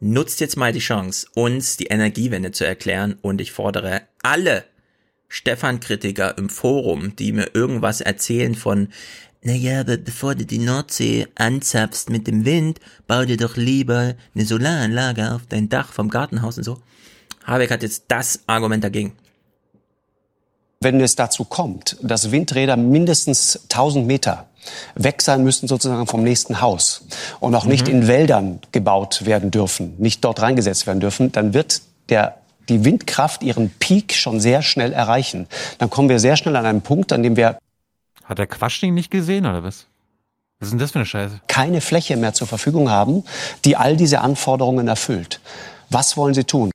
nutzt 0.00 0.40
jetzt 0.40 0.56
mal 0.56 0.72
die 0.72 0.80
Chance, 0.80 1.26
uns 1.34 1.76
die 1.76 1.86
Energiewende 1.86 2.52
zu 2.52 2.66
erklären 2.66 3.16
und 3.22 3.40
ich 3.40 3.52
fordere 3.52 4.02
alle 4.22 4.64
Stefan-Kritiker 5.28 6.36
im 6.38 6.48
Forum, 6.48 7.16
die 7.16 7.32
mir 7.32 7.54
irgendwas 7.54 8.00
erzählen 8.00 8.54
von, 8.54 8.88
naja, 9.44 9.80
aber 9.80 9.98
bevor 9.98 10.34
du 10.34 10.46
die 10.46 10.58
Nordsee 10.58 11.26
anzapfst 11.34 12.06
mit 12.08 12.26
dem 12.26 12.46
Wind, 12.46 12.80
bau 13.06 13.24
dir 13.24 13.36
doch 13.36 13.56
lieber 13.56 14.14
eine 14.34 14.44
Solaranlage 14.46 15.34
auf 15.34 15.42
dein 15.48 15.68
Dach 15.68 15.92
vom 15.92 16.08
Gartenhaus 16.08 16.56
und 16.56 16.64
so. 16.64 16.78
Habeck 17.44 17.70
hat 17.70 17.82
jetzt 17.82 18.04
das 18.08 18.40
Argument 18.46 18.82
dagegen. 18.82 19.12
Wenn 20.80 20.98
es 21.00 21.14
dazu 21.14 21.44
kommt, 21.44 21.98
dass 22.02 22.30
Windräder 22.30 22.78
mindestens 22.78 23.60
1000 23.64 24.06
Meter 24.06 24.48
weg 24.94 25.20
sein 25.20 25.44
müssen 25.44 25.68
sozusagen 25.68 26.06
vom 26.06 26.22
nächsten 26.22 26.62
Haus 26.62 27.04
und 27.38 27.54
auch 27.54 27.66
nicht 27.66 27.86
mhm. 27.86 27.92
in 27.92 28.08
Wäldern 28.08 28.60
gebaut 28.72 29.26
werden 29.26 29.50
dürfen, 29.50 29.94
nicht 29.98 30.24
dort 30.24 30.40
reingesetzt 30.40 30.86
werden 30.86 31.00
dürfen, 31.00 31.32
dann 31.32 31.52
wird 31.52 31.82
der 32.08 32.38
die 32.70 32.82
Windkraft 32.82 33.42
ihren 33.42 33.68
Peak 33.68 34.14
schon 34.14 34.40
sehr 34.40 34.62
schnell 34.62 34.94
erreichen. 34.94 35.48
Dann 35.76 35.90
kommen 35.90 36.08
wir 36.08 36.18
sehr 36.18 36.36
schnell 36.36 36.56
an 36.56 36.64
einen 36.64 36.80
Punkt, 36.80 37.12
an 37.12 37.22
dem 37.22 37.36
wir 37.36 37.58
hat 38.24 38.38
der 38.38 38.46
Quaschning 38.46 38.94
nicht 38.94 39.10
gesehen 39.10 39.46
oder 39.46 39.62
was? 39.62 39.86
Was 40.60 40.68
ist 40.68 40.72
denn 40.72 40.78
das 40.78 40.92
für 40.92 40.98
eine 40.98 41.06
Scheiße? 41.06 41.40
Keine 41.46 41.80
Fläche 41.80 42.16
mehr 42.16 42.32
zur 42.32 42.46
Verfügung 42.46 42.90
haben, 42.90 43.24
die 43.64 43.76
all 43.76 43.96
diese 43.96 44.20
Anforderungen 44.20 44.88
erfüllt. 44.88 45.40
Was 45.90 46.16
wollen 46.16 46.34
Sie 46.34 46.44
tun? 46.44 46.70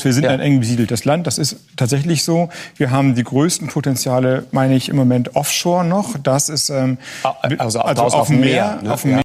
Wir 0.00 0.12
sind 0.12 0.24
ja. 0.24 0.30
ein 0.30 0.40
eng 0.40 0.60
besiedeltes 0.60 1.04
Land, 1.04 1.26
das 1.26 1.38
ist 1.38 1.56
tatsächlich 1.76 2.22
so. 2.22 2.50
Wir 2.76 2.92
haben 2.92 3.16
die 3.16 3.24
größten 3.24 3.66
Potenziale, 3.68 4.46
meine 4.52 4.76
ich, 4.76 4.88
im 4.88 4.96
Moment 4.96 5.34
offshore 5.34 5.84
noch. 5.84 6.16
Das 6.22 6.48
ist 6.48 6.70
ähm, 6.70 6.98
also, 7.22 7.80
also 7.80 8.02
auf, 8.02 8.14
auf, 8.14 8.28
dem 8.28 8.40
Meer. 8.40 8.74
Meer 8.74 8.82
ne? 8.82 8.92
auf 8.92 9.02
dem 9.02 9.10
Meer. 9.12 9.22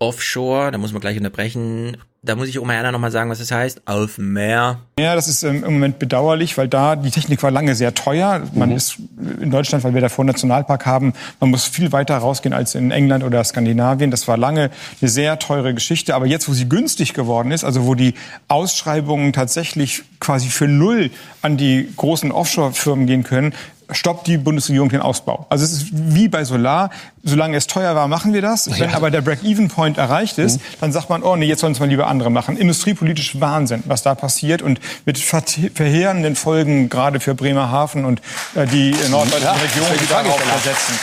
Offshore, 0.00 0.72
da 0.72 0.78
muss 0.78 0.92
man 0.92 1.00
gleich 1.00 1.16
unterbrechen. 1.16 1.96
Da 2.24 2.36
muss 2.36 2.46
ich 2.46 2.60
Oma 2.60 2.74
Erna 2.74 2.92
nochmal 2.92 3.10
sagen, 3.10 3.30
was 3.30 3.40
das 3.40 3.50
heißt. 3.50 3.82
Auf 3.84 4.16
Meer. 4.16 4.78
Ja, 4.96 5.16
das 5.16 5.26
ist 5.26 5.42
ähm, 5.42 5.64
im 5.64 5.72
Moment 5.74 5.98
bedauerlich, 5.98 6.56
weil 6.56 6.68
da 6.68 6.94
die 6.94 7.10
Technik 7.10 7.42
war 7.42 7.50
lange 7.50 7.74
sehr 7.74 7.94
teuer. 7.94 8.42
Man 8.54 8.70
mhm. 8.70 8.76
ist 8.76 8.98
in 9.40 9.50
Deutschland, 9.50 9.82
weil 9.82 9.92
wir 9.92 10.00
davor 10.00 10.22
einen 10.22 10.28
Nationalpark 10.28 10.86
haben, 10.86 11.14
man 11.40 11.50
muss 11.50 11.66
viel 11.66 11.90
weiter 11.90 12.16
rausgehen 12.16 12.52
als 12.52 12.76
in 12.76 12.92
England 12.92 13.24
oder 13.24 13.42
Skandinavien. 13.42 14.12
Das 14.12 14.28
war 14.28 14.36
lange 14.36 14.70
eine 15.00 15.10
sehr 15.10 15.40
teure 15.40 15.74
Geschichte. 15.74 16.14
Aber 16.14 16.26
jetzt, 16.26 16.48
wo 16.48 16.52
sie 16.52 16.68
günstig 16.68 17.12
geworden 17.12 17.50
ist, 17.50 17.64
also 17.64 17.86
wo 17.86 17.96
die 17.96 18.14
Ausschreibungen 18.46 19.32
tatsächlich 19.32 20.04
quasi 20.20 20.48
für 20.48 20.68
null 20.68 21.10
an 21.40 21.56
die 21.56 21.88
großen 21.96 22.30
Offshore-Firmen 22.30 23.08
gehen 23.08 23.24
können, 23.24 23.52
stoppt 23.94 24.26
die 24.26 24.38
Bundesregierung 24.38 24.88
den 24.88 25.00
Ausbau. 25.00 25.46
Also 25.48 25.64
es 25.64 25.72
ist 25.72 25.88
wie 25.92 26.28
bei 26.28 26.44
Solar, 26.44 26.90
solange 27.22 27.56
es 27.56 27.66
teuer 27.66 27.94
war, 27.94 28.08
machen 28.08 28.32
wir 28.32 28.42
das. 28.42 28.68
Wenn 28.78 28.90
aber 28.90 29.10
der 29.10 29.20
Break-Even-Point 29.20 29.98
erreicht 29.98 30.38
ist, 30.38 30.56
mhm. 30.56 30.64
dann 30.80 30.92
sagt 30.92 31.10
man, 31.10 31.22
oh 31.22 31.36
nee, 31.36 31.46
jetzt 31.46 31.60
sollen 31.60 31.72
es 31.72 31.80
mal 31.80 31.88
lieber 31.88 32.06
andere 32.06 32.30
machen. 32.30 32.56
Industriepolitisch 32.56 33.40
Wahnsinn, 33.40 33.82
was 33.86 34.02
da 34.02 34.14
passiert 34.14 34.62
und 34.62 34.80
mit 35.04 35.18
verheerenden 35.18 36.36
Folgen 36.36 36.88
gerade 36.88 37.20
für 37.20 37.34
Bremerhaven 37.34 38.04
und 38.04 38.20
äh, 38.54 38.66
die 38.66 38.94
norddeutschen 39.10 39.44
ja, 39.44 39.52
Regionen, 39.52 39.98
die 40.00 40.08
darauf 40.08 40.40
versetzen. 40.40 40.94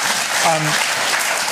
Ähm, 0.45 0.61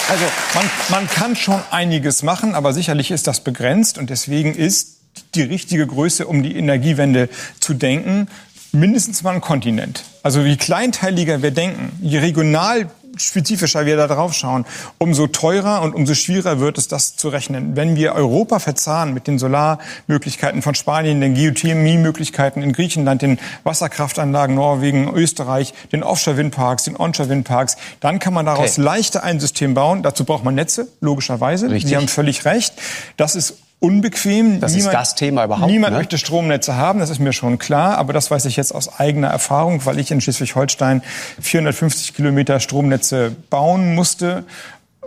also 0.09 0.26
man, 0.53 0.69
man 0.89 1.09
kann 1.09 1.35
schon 1.35 1.61
einiges 1.69 2.23
machen, 2.23 2.55
aber 2.55 2.73
sicherlich 2.73 3.11
ist 3.11 3.27
das 3.27 3.41
begrenzt 3.41 3.97
und 3.97 4.09
deswegen 4.09 4.55
ist 4.55 4.97
die 5.35 5.41
richtige 5.41 5.85
Größe, 5.85 6.27
um 6.27 6.43
die 6.43 6.55
Energiewende 6.55 7.30
zu 7.59 7.73
denken, 7.73 8.27
mindestens 8.72 9.23
mal 9.23 9.35
ein 9.35 9.41
Kontinent. 9.41 10.03
Also 10.28 10.41
je 10.41 10.58
kleinteiliger 10.58 11.41
wir 11.41 11.52
denken, 11.52 11.90
je 12.02 12.20
regional 12.20 12.88
spezifischer 13.16 13.86
wir 13.86 13.95
da 13.95 14.08
drauf 14.08 14.34
schauen, 14.34 14.66
umso 14.98 15.28
teurer 15.28 15.82
und 15.84 15.95
umso 15.95 16.16
schwieriger 16.16 16.60
wird 16.60 16.78
es, 16.78 16.90
das 16.90 17.16
zu 17.16 17.30
rechnen. 17.30 17.78
Wenn 17.78 17.95
wir 17.95 18.12
Europa 18.12 18.60
verzahnen 18.60 19.14
mit 19.14 19.28
den 19.28 19.40
Solarmöglichkeiten 19.40 20.62
von 20.62 20.76
Spanien, 20.76 21.22
den 21.22 21.34
Geothermie-Möglichkeiten 21.34 22.62
in 22.62 22.74
Griechenland, 22.74 23.22
den 23.22 23.40
Wasserkraftanlagen 23.64 24.54
Norwegen, 24.54 25.14
Österreich, 25.14 25.74
den 25.94 26.04
Offshore-Windparks, 26.04 26.84
den 26.84 26.98
Onshore-Windparks, 26.98 27.78
dann 28.02 28.20
kann 28.20 28.34
man 28.34 28.45
daraus 28.45 28.74
okay. 28.74 28.82
leichter 28.82 29.24
ein 29.24 29.40
System 29.40 29.76
bauen. 29.76 30.04
Dazu 30.04 30.26
braucht 30.26 30.44
man 30.44 30.56
Netze, 30.56 30.90
logischerweise. 30.99 31.70
Richtig. 31.70 31.88
Sie 31.90 31.95
haben 31.95 32.10
völlig 32.10 32.44
recht. 32.44 32.74
Das 33.16 33.38
ist 33.38 33.60
unbequem. 33.80 34.60
Das 34.60 34.74
niemand, 34.74 34.94
ist 34.94 34.99
das 34.99 35.16
Thema 35.16 35.45
überhaupt. 35.45 35.72
Niemand 35.72 35.94
ne? 35.94 35.99
möchte 35.99 36.18
Stromnetze 36.18 36.76
haben, 36.76 36.99
das 36.99 37.10
ist 37.10 37.20
mir 37.20 37.34
schon 37.34 37.60
klar. 37.60 37.98
Aber 37.98 38.14
das 38.14 38.32
weiß 38.32 38.45
ich 38.45 38.56
jetzt 38.56 38.74
aus 38.74 38.99
eigener 38.99 39.28
Erfahrung, 39.28 39.86
weil 39.86 39.99
ich 39.99 40.12
in 40.12 40.22
Schleswig-Holstein 40.22 41.04
450 41.41 42.16
Kilometer 42.16 42.60
Stromnetze 42.60 43.36
bauen 43.49 43.95
musste. 43.95 44.44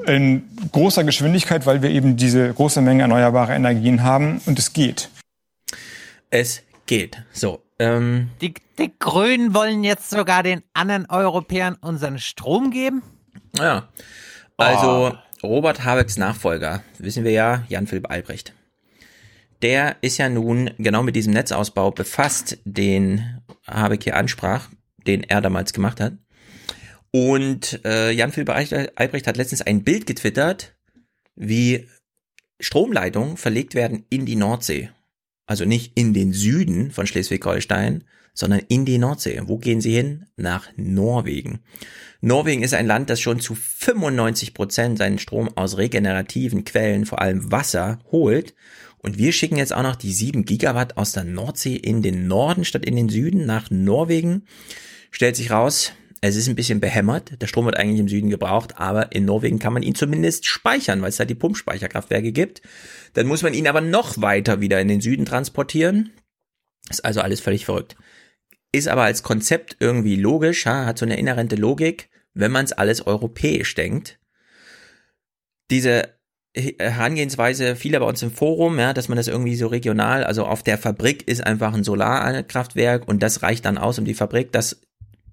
In 0.06 0.44
großer 0.72 1.04
Geschwindigkeit, 1.04 1.66
weil 1.66 1.82
wir 1.82 1.90
eben 1.90 2.16
diese 2.16 2.54
große 2.54 2.80
Menge 2.80 3.02
erneuerbarer 3.02 3.54
Energien 3.54 4.02
haben. 4.02 4.40
Und 4.46 4.58
es 4.58 4.72
geht. 4.72 5.10
Es 6.30 6.62
geht. 6.86 7.22
So. 7.32 7.62
Ähm. 7.78 8.30
Die, 8.40 8.54
die 8.78 8.92
Grünen 8.98 9.52
wollen 9.52 9.84
jetzt 9.84 10.10
sogar 10.10 10.42
den 10.42 10.62
anderen 10.72 11.06
Europäern 11.10 11.76
unseren 11.80 12.18
Strom 12.18 12.70
geben? 12.70 13.02
Ja. 13.58 13.88
Also, 14.56 15.12
oh. 15.12 15.46
Robert 15.46 15.84
Habecks 15.84 16.16
Nachfolger, 16.16 16.82
wissen 16.98 17.24
wir 17.24 17.32
ja, 17.32 17.62
Jan-Philipp 17.68 18.10
Albrecht 18.10 18.54
der 19.62 19.96
ist 20.00 20.18
ja 20.18 20.28
nun 20.28 20.70
genau 20.78 21.02
mit 21.02 21.16
diesem 21.16 21.32
Netzausbau 21.32 21.90
befasst, 21.90 22.58
den 22.64 23.40
Habeck 23.66 24.04
hier 24.04 24.16
ansprach, 24.16 24.68
den 25.06 25.22
er 25.22 25.40
damals 25.40 25.72
gemacht 25.72 26.00
hat. 26.00 26.14
Und 27.12 27.84
äh, 27.84 28.12
Jan-Philipp 28.12 28.50
Albrecht 28.50 29.26
hat 29.26 29.36
letztens 29.36 29.62
ein 29.62 29.82
Bild 29.82 30.06
getwittert, 30.06 30.76
wie 31.34 31.88
Stromleitungen 32.60 33.36
verlegt 33.36 33.74
werden 33.74 34.04
in 34.10 34.26
die 34.26 34.36
Nordsee. 34.36 34.90
Also 35.46 35.64
nicht 35.64 35.98
in 35.98 36.14
den 36.14 36.32
Süden 36.32 36.92
von 36.92 37.06
Schleswig-Holstein, 37.06 38.04
sondern 38.34 38.60
in 38.68 38.84
die 38.84 38.98
Nordsee. 38.98 39.40
Wo 39.46 39.58
gehen 39.58 39.80
sie 39.80 39.92
hin? 39.92 40.26
Nach 40.36 40.68
Norwegen. 40.76 41.60
Norwegen 42.20 42.62
ist 42.62 42.74
ein 42.74 42.86
Land, 42.86 43.10
das 43.10 43.20
schon 43.20 43.40
zu 43.40 43.54
95 43.54 44.54
Prozent 44.54 44.98
seinen 44.98 45.18
Strom 45.18 45.50
aus 45.56 45.76
regenerativen 45.76 46.64
Quellen, 46.64 47.06
vor 47.06 47.20
allem 47.20 47.50
Wasser, 47.50 47.98
holt 48.12 48.54
und 49.02 49.18
wir 49.18 49.32
schicken 49.32 49.56
jetzt 49.56 49.72
auch 49.72 49.82
noch 49.82 49.96
die 49.96 50.12
7 50.12 50.44
Gigawatt 50.44 50.96
aus 50.96 51.12
der 51.12 51.24
Nordsee 51.24 51.76
in 51.76 52.02
den 52.02 52.26
Norden 52.26 52.64
statt 52.64 52.84
in 52.84 52.96
den 52.96 53.08
Süden 53.08 53.46
nach 53.46 53.70
Norwegen. 53.70 54.44
Stellt 55.10 55.36
sich 55.36 55.50
raus, 55.50 55.92
es 56.20 56.36
ist 56.36 56.48
ein 56.48 56.54
bisschen 56.54 56.80
behämmert. 56.80 57.40
Der 57.40 57.46
Strom 57.46 57.64
wird 57.64 57.78
eigentlich 57.78 58.00
im 58.00 58.08
Süden 58.08 58.28
gebraucht, 58.28 58.78
aber 58.78 59.12
in 59.12 59.24
Norwegen 59.24 59.58
kann 59.58 59.72
man 59.72 59.82
ihn 59.82 59.94
zumindest 59.94 60.46
speichern, 60.46 61.00
weil 61.00 61.08
es 61.08 61.16
da 61.16 61.24
die 61.24 61.34
Pumpspeicherkraftwerke 61.34 62.32
gibt. 62.32 62.60
Dann 63.14 63.26
muss 63.26 63.42
man 63.42 63.54
ihn 63.54 63.66
aber 63.66 63.80
noch 63.80 64.20
weiter 64.20 64.60
wieder 64.60 64.80
in 64.80 64.88
den 64.88 65.00
Süden 65.00 65.24
transportieren. 65.24 66.10
Ist 66.90 67.04
also 67.04 67.22
alles 67.22 67.40
völlig 67.40 67.64
verrückt. 67.64 67.96
Ist 68.72 68.88
aber 68.88 69.04
als 69.04 69.22
Konzept 69.22 69.78
irgendwie 69.80 70.16
logisch, 70.16 70.66
hat 70.66 70.98
so 70.98 71.06
eine 71.06 71.18
inhärente 71.18 71.56
Logik, 71.56 72.10
wenn 72.34 72.52
man 72.52 72.66
es 72.66 72.72
alles 72.72 73.06
europäisch 73.06 73.74
denkt. 73.74 74.18
Diese 75.70 76.19
Herangehensweise 76.54 77.76
vieler 77.76 78.00
bei 78.00 78.06
uns 78.06 78.22
im 78.22 78.32
Forum, 78.32 78.78
ja, 78.78 78.92
dass 78.92 79.08
man 79.08 79.16
das 79.16 79.28
irgendwie 79.28 79.54
so 79.54 79.68
regional, 79.68 80.24
also 80.24 80.46
auf 80.46 80.62
der 80.62 80.78
Fabrik 80.78 81.28
ist 81.28 81.46
einfach 81.46 81.72
ein 81.72 81.84
Solarkraftwerk 81.84 83.06
und 83.06 83.22
das 83.22 83.42
reicht 83.42 83.64
dann 83.64 83.78
aus 83.78 83.98
um 83.98 84.04
die 84.04 84.14
Fabrik, 84.14 84.50
das 84.52 84.80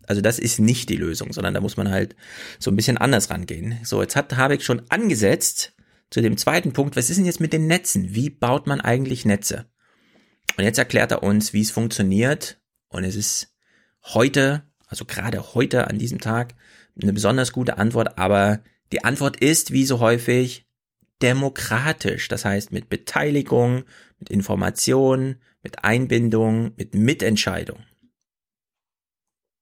also 0.08 0.22
das 0.22 0.40
ist 0.40 0.60
nicht 0.60 0.90
die 0.90 0.96
Lösung, 0.96 1.34
sondern 1.34 1.54
da 1.54 1.60
muss 1.60 1.76
man 1.76 1.92
halt 1.92 2.16
so 2.60 2.72
ein 2.72 2.78
bisschen 2.78 2.98
anders 2.98 3.30
rangehen. 3.30 3.78
So, 3.84 4.02
jetzt 4.02 4.16
hat 4.16 4.38
Habeck 4.38 4.64
schon 4.64 4.82
angesetzt 4.90 5.74
zu 6.10 6.22
dem 6.22 6.38
zweiten 6.38 6.72
Punkt, 6.72 6.96
was 6.96 7.10
ist 7.10 7.18
denn 7.18 7.26
jetzt 7.26 7.42
mit 7.42 7.52
den 7.52 7.68
Netzen? 7.68 8.16
Wie 8.16 8.30
baut 8.30 8.68
man 8.68 8.80
eigentlich 8.80 9.26
Netze? 9.26 9.66
Und 10.58 10.64
jetzt 10.64 10.80
erklärt 10.80 11.12
er 11.12 11.24
uns, 11.24 11.52
wie 11.52 11.62
es 11.62 11.72
funktioniert 11.72 12.60
und 12.88 13.04
es 13.04 13.16
ist 13.16 13.54
heute, 14.14 14.64
also 14.88 15.04
gerade 15.04 15.54
heute 15.54 15.88
an 15.88 16.00
diesem 16.00 16.20
Tag, 16.22 16.56
eine 17.02 17.14
besonders 17.14 17.52
gute 17.52 17.78
Antwort, 17.78 18.18
aber 18.18 18.62
die 18.94 19.04
Antwort 19.04 19.38
ist, 19.38 19.72
wie 19.72 19.86
so 19.86 20.00
häufig, 20.00 20.67
demokratisch, 21.22 22.28
das 22.28 22.46
heißt 22.46 22.72
mit 22.72 22.90
Beteiligung, 22.90 23.84
mit 24.20 24.30
Information, 24.30 25.38
mit 25.64 25.84
Einbindung, 25.84 26.72
mit 26.78 26.94
Mitentscheidung. 26.96 27.80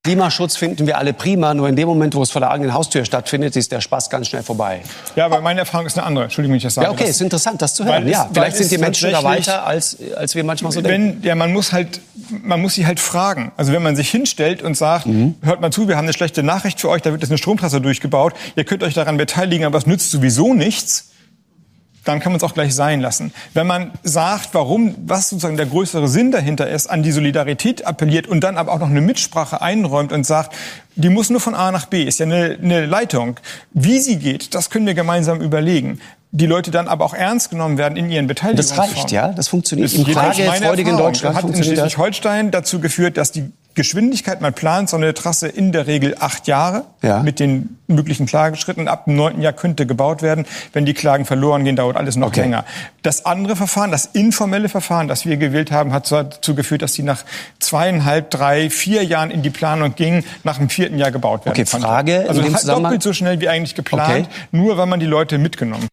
Klimaschutz 0.05 0.55
finden 0.55 0.85
wir 0.85 0.99
alle 0.99 1.13
prima, 1.13 1.55
nur 1.55 1.67
in 1.67 1.75
dem 1.75 1.87
Moment, 1.87 2.13
wo 2.13 2.21
es 2.21 2.29
vor 2.29 2.39
der 2.39 2.51
eigenen 2.51 2.75
Haustür 2.75 3.03
stattfindet, 3.05 3.55
ist 3.55 3.71
der 3.71 3.81
Spaß 3.81 4.11
ganz 4.11 4.27
schnell 4.27 4.43
vorbei. 4.43 4.81
Ja, 5.15 5.25
aber 5.25 5.41
meine 5.41 5.61
Erfahrung 5.61 5.87
ist 5.87 5.97
eine 5.97 6.05
andere. 6.05 6.25
Entschuldigung, 6.25 6.53
wenn 6.53 6.57
ich 6.57 6.63
das 6.63 6.75
sage. 6.75 6.85
Ja, 6.85 6.93
okay, 6.93 7.09
ist 7.09 7.21
interessant, 7.21 7.59
das 7.59 7.73
zu 7.73 7.85
hören. 7.85 8.07
Ja, 8.07 8.29
vielleicht 8.31 8.57
sind 8.57 8.69
die 8.69 8.77
Menschen 8.77 9.09
da 9.09 9.23
weiter, 9.23 9.65
als, 9.65 9.97
als 10.15 10.35
wir 10.35 10.43
manchmal 10.43 10.71
so 10.71 10.83
wenn, 10.83 11.07
denken. 11.07 11.23
Ja, 11.25 11.33
man 11.33 11.51
muss 11.51 11.73
halt, 11.73 12.01
man 12.43 12.61
muss 12.61 12.75
sie 12.75 12.85
halt 12.85 12.99
fragen. 12.99 13.51
Also 13.57 13.73
wenn 13.73 13.81
man 13.81 13.95
sich 13.95 14.11
hinstellt 14.11 14.61
und 14.61 14.77
sagt, 14.77 15.07
mhm. 15.07 15.35
hört 15.41 15.59
mal 15.59 15.71
zu, 15.71 15.87
wir 15.87 15.97
haben 15.97 16.05
eine 16.05 16.13
schlechte 16.13 16.43
Nachricht 16.43 16.79
für 16.79 16.89
euch, 16.89 17.01
da 17.01 17.09
wird 17.09 17.23
jetzt 17.23 17.31
eine 17.31 17.39
Stromtrasse 17.39 17.81
durchgebaut, 17.81 18.35
ihr 18.55 18.63
könnt 18.63 18.83
euch 18.83 18.93
daran 18.93 19.17
beteiligen, 19.17 19.65
aber 19.65 19.79
es 19.79 19.87
nützt 19.87 20.11
sowieso 20.11 20.53
nichts 20.53 21.14
dann 22.05 22.19
kann 22.19 22.31
man 22.31 22.37
es 22.37 22.43
auch 22.43 22.53
gleich 22.53 22.73
sein 22.73 23.01
lassen. 23.01 23.33
Wenn 23.53 23.67
man 23.67 23.91
sagt, 24.03 24.49
warum, 24.53 24.95
was 25.05 25.29
sozusagen 25.29 25.57
der 25.57 25.65
größere 25.65 26.07
Sinn 26.07 26.31
dahinter 26.31 26.69
ist, 26.69 26.87
an 26.87 27.03
die 27.03 27.11
Solidarität 27.11 27.85
appelliert 27.85 28.27
und 28.27 28.41
dann 28.41 28.57
aber 28.57 28.71
auch 28.71 28.79
noch 28.79 28.89
eine 28.89 29.01
Mitsprache 29.01 29.61
einräumt 29.61 30.13
und 30.13 30.25
sagt, 30.25 30.55
die 30.95 31.09
muss 31.09 31.29
nur 31.29 31.41
von 31.41 31.55
A 31.55 31.71
nach 31.71 31.87
B, 31.87 32.03
ist 32.03 32.19
ja 32.19 32.25
eine, 32.25 32.57
eine 32.61 32.85
Leitung. 32.85 33.37
Wie 33.73 33.99
sie 33.99 34.17
geht, 34.17 34.55
das 34.55 34.69
können 34.69 34.85
wir 34.85 34.93
gemeinsam 34.93 35.41
überlegen 35.41 35.99
die 36.31 36.47
Leute 36.47 36.69
dann 36.69 36.89
aber 36.89 37.05
auch 37.05 37.13
ernst 37.13 37.49
genommen 37.49 37.77
werden 37.77 37.95
in 37.95 38.09
ihren 38.09 38.27
Beteiligungsformen. 38.27 38.89
Das 38.89 38.97
reicht, 38.97 39.11
ja? 39.11 39.29
Das 39.29 39.47
funktioniert. 39.47 39.89
Das 39.89 39.97
Im 39.97 40.05
klagefreudigen 40.05 40.97
Deutschland 40.97 41.37
hat 41.37 41.45
in 41.45 41.63
Schleswig-Holstein 41.63 42.51
dazu 42.51 42.81
geführt, 42.81 43.15
dass 43.15 43.31
die 43.31 43.51
Geschwindigkeit, 43.75 44.41
man 44.41 44.53
plant 44.53 44.89
so 44.89 44.97
eine 44.97 45.13
Trasse 45.13 45.47
in 45.47 45.71
der 45.71 45.85
Regel 45.85 46.15
acht 46.19 46.47
Jahre 46.47 46.85
ja. 47.01 47.21
mit 47.21 47.39
den 47.39 47.77
möglichen 47.87 48.25
Klageschritten. 48.25 48.87
Ab 48.87 49.05
dem 49.05 49.15
neunten 49.15 49.41
Jahr 49.41 49.53
könnte 49.53 49.85
gebaut 49.85 50.21
werden. 50.21 50.45
Wenn 50.73 50.85
die 50.85 50.93
Klagen 50.93 51.25
verloren 51.25 51.65
gehen, 51.65 51.75
dauert 51.75 51.97
alles 51.97 52.15
noch 52.15 52.29
okay. 52.29 52.41
länger. 52.41 52.65
Das 53.03 53.25
andere 53.25 53.55
Verfahren, 53.55 53.91
das 53.91 54.07
informelle 54.07 54.69
Verfahren, 54.69 55.07
das 55.07 55.25
wir 55.25 55.37
gewählt 55.37 55.71
haben, 55.71 55.93
hat 55.93 56.11
dazu 56.11 56.55
geführt, 56.55 56.81
dass 56.81 56.93
die 56.93 57.03
nach 57.03 57.25
zweieinhalb, 57.59 58.31
drei, 58.31 58.69
vier 58.69 59.03
Jahren 59.03 59.29
in 59.29 59.41
die 59.41 59.49
Planung 59.49 59.93
gingen, 59.95 60.23
nach 60.43 60.57
dem 60.57 60.69
vierten 60.69 60.97
Jahr 60.97 61.11
gebaut 61.11 61.45
werden 61.45 61.53
okay, 61.53 61.69
konnte. 61.69 61.85
Frage 61.85 62.25
also 62.27 62.41
halt 62.41 62.67
doppelt 62.67 63.03
so 63.03 63.13
schnell 63.13 63.39
wie 63.41 63.49
eigentlich 63.49 63.75
geplant, 63.75 64.27
okay. 64.27 64.35
nur 64.51 64.77
weil 64.77 64.85
man 64.87 64.99
die 64.99 65.05
Leute 65.05 65.37
mitgenommen. 65.37 65.87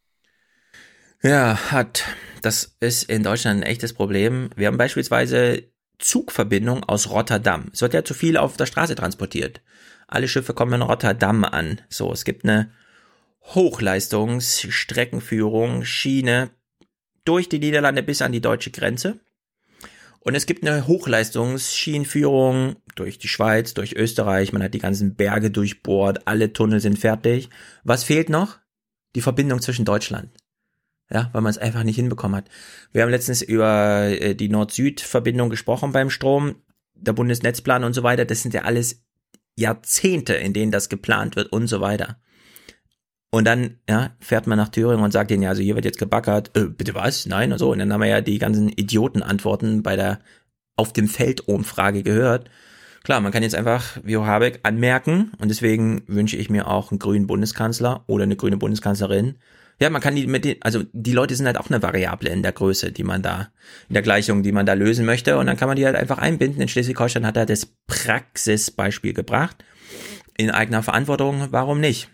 Ja, 1.21 1.57
hat. 1.71 2.03
Das 2.41 2.75
ist 2.81 3.03
in 3.03 3.23
Deutschland 3.23 3.61
ein 3.61 3.63
echtes 3.63 3.93
Problem. 3.93 4.49
Wir 4.57 4.67
haben 4.67 4.77
beispielsweise 4.77 5.63
Zugverbindung 6.03 6.83
aus 6.83 7.09
Rotterdam. 7.09 7.71
Es 7.73 7.81
wird 7.81 7.93
ja 7.93 8.03
zu 8.03 8.13
viel 8.13 8.35
auf 8.37 8.57
der 8.57 8.65
Straße 8.65 8.95
transportiert. 8.95 9.61
Alle 10.07 10.27
Schiffe 10.27 10.53
kommen 10.53 10.73
in 10.73 10.81
Rotterdam 10.81 11.45
an. 11.45 11.79
So, 11.89 12.11
es 12.11 12.25
gibt 12.25 12.43
eine 12.43 12.71
Hochleistungsstreckenführung, 13.41 15.85
Schiene 15.85 16.49
durch 17.25 17.47
die 17.47 17.59
Niederlande 17.59 18.03
bis 18.03 18.21
an 18.21 18.33
die 18.33 18.41
deutsche 18.41 18.71
Grenze. 18.71 19.21
Und 20.19 20.35
es 20.35 20.45
gibt 20.45 20.67
eine 20.67 20.87
Hochleistungsschienenführung 20.87 22.75
durch 22.95 23.17
die 23.17 23.29
Schweiz, 23.29 23.73
durch 23.73 23.93
Österreich. 23.93 24.53
Man 24.53 24.63
hat 24.63 24.73
die 24.73 24.79
ganzen 24.79 25.15
Berge 25.15 25.51
durchbohrt, 25.51 26.27
alle 26.27 26.51
Tunnel 26.53 26.81
sind 26.81 26.99
fertig. 26.99 27.49
Was 27.83 28.03
fehlt 28.03 28.29
noch? 28.29 28.59
Die 29.15 29.21
Verbindung 29.21 29.61
zwischen 29.61 29.85
Deutschland 29.85 30.29
ja, 31.13 31.29
weil 31.31 31.41
man 31.41 31.51
es 31.51 31.57
einfach 31.57 31.83
nicht 31.83 31.95
hinbekommen 31.95 32.35
hat. 32.35 32.49
Wir 32.91 33.03
haben 33.03 33.09
letztens 33.09 33.41
über 33.41 34.05
äh, 34.09 34.35
die 34.35 34.49
Nord-Süd-Verbindung 34.49 35.49
gesprochen 35.49 35.91
beim 35.91 36.09
Strom, 36.09 36.55
der 36.95 37.13
Bundesnetzplan 37.13 37.83
und 37.83 37.93
so 37.93 38.03
weiter. 38.03 38.25
Das 38.25 38.41
sind 38.41 38.53
ja 38.53 38.63
alles 38.63 39.03
Jahrzehnte, 39.55 40.33
in 40.33 40.53
denen 40.53 40.71
das 40.71 40.89
geplant 40.89 41.35
wird 41.35 41.51
und 41.51 41.67
so 41.67 41.81
weiter. 41.81 42.17
Und 43.29 43.45
dann 43.45 43.79
ja, 43.89 44.15
fährt 44.19 44.47
man 44.47 44.57
nach 44.57 44.69
Thüringen 44.69 45.03
und 45.03 45.11
sagt 45.11 45.31
denen, 45.31 45.43
ja, 45.43 45.49
also 45.49 45.61
hier 45.61 45.75
wird 45.75 45.85
jetzt 45.85 45.99
gebackert, 45.99 46.55
äh, 46.57 46.65
bitte 46.65 46.95
was? 46.95 47.25
Nein 47.25 47.51
und 47.51 47.59
so. 47.59 47.71
Und 47.71 47.79
dann 47.79 47.93
haben 47.93 48.01
wir 48.01 48.07
ja 48.07 48.21
die 48.21 48.39
ganzen 48.39 48.69
Idiotenantworten 48.69 49.83
bei 49.83 49.95
der 49.95 50.19
auf 50.75 50.93
dem 50.93 51.07
Feld 51.07 51.47
Umfrage 51.47 52.03
gehört. 52.03 52.49
Klar, 53.03 53.21
man 53.21 53.31
kann 53.31 53.43
jetzt 53.43 53.55
einfach 53.55 53.97
Vio 54.03 54.25
Habeck 54.25 54.61
anmerken 54.63 55.31
und 55.39 55.49
deswegen 55.49 56.03
wünsche 56.07 56.37
ich 56.37 56.49
mir 56.49 56.67
auch 56.67 56.91
einen 56.91 56.99
grünen 56.99 57.27
Bundeskanzler 57.27 58.03
oder 58.07 58.23
eine 58.23 58.35
grüne 58.35 58.57
Bundeskanzlerin, 58.57 59.35
ja, 59.83 59.89
man 59.89 60.01
kann 60.01 60.15
die 60.15 60.27
mit 60.27 60.45
den, 60.45 60.61
also 60.61 60.81
die 60.93 61.11
Leute 61.11 61.35
sind 61.35 61.45
halt 61.45 61.57
auch 61.57 61.69
eine 61.69 61.81
Variable 61.81 62.29
in 62.29 62.41
der 62.41 62.53
Größe, 62.53 62.93
die 62.93 63.03
man 63.03 63.21
da, 63.21 63.51
in 63.89 63.95
der 63.95 64.01
Gleichung, 64.01 64.41
die 64.41 64.53
man 64.53 64.65
da 64.65 64.73
lösen 64.73 65.05
möchte. 65.05 65.37
Und 65.37 65.45
dann 65.45 65.57
kann 65.57 65.67
man 65.67 65.75
die 65.75 65.85
halt 65.85 65.97
einfach 65.97 66.19
einbinden. 66.19 66.61
In 66.61 66.69
Schleswig-Holstein 66.69 67.27
hat 67.27 67.35
er 67.35 67.45
das 67.45 67.65
Praxisbeispiel 67.87 69.13
gebracht. 69.13 69.65
In 70.37 70.51
eigener 70.51 70.83
Verantwortung, 70.83 71.49
warum 71.51 71.81
nicht? 71.81 72.09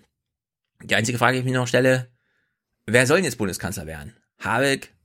Die 0.83 0.95
einzige 0.95 1.19
Frage, 1.19 1.35
die 1.35 1.39
ich 1.41 1.45
mir 1.45 1.59
noch 1.59 1.67
stelle, 1.67 2.09
wer 2.87 3.05
soll 3.05 3.17
denn 3.17 3.25
jetzt 3.25 3.37
Bundeskanzler 3.37 3.85
werden? 3.85 4.15
Habeck 4.39 4.95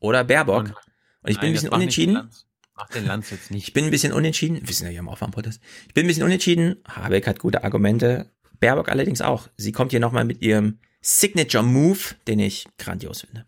oder 0.00 0.24
Baerbock? 0.24 0.74
Und 1.22 1.30
ich 1.30 1.38
bin 1.38 1.42
Nein, 1.42 1.46
ein 1.50 1.52
bisschen 1.52 1.68
unentschieden. 1.68 2.30
Mach 2.74 2.88
den 2.88 3.06
Lanz 3.06 3.30
jetzt 3.30 3.52
nicht. 3.52 3.68
Ich 3.68 3.74
bin 3.74 3.84
ein 3.84 3.90
bisschen 3.92 4.12
unentschieden. 4.12 4.58
Wir 4.60 4.74
sind 4.74 4.86
ja 4.86 4.90
hier 4.90 5.00
im 5.00 5.08
Aufwärmprotest. 5.08 5.62
Ich 5.86 5.94
bin 5.94 6.04
ein 6.04 6.08
bisschen 6.08 6.24
unentschieden. 6.24 6.82
Habeck 6.88 7.28
hat 7.28 7.38
gute 7.38 7.62
Argumente. 7.62 8.32
Baerbock 8.58 8.88
allerdings 8.88 9.20
auch. 9.20 9.48
Sie 9.56 9.70
kommt 9.70 9.92
hier 9.92 10.00
nochmal 10.00 10.24
mit 10.24 10.42
ihrem 10.42 10.80
Signature 11.00 11.62
Move, 11.62 11.98
den 12.26 12.38
ich 12.40 12.66
grandios 12.78 13.22
finde. 13.22 13.44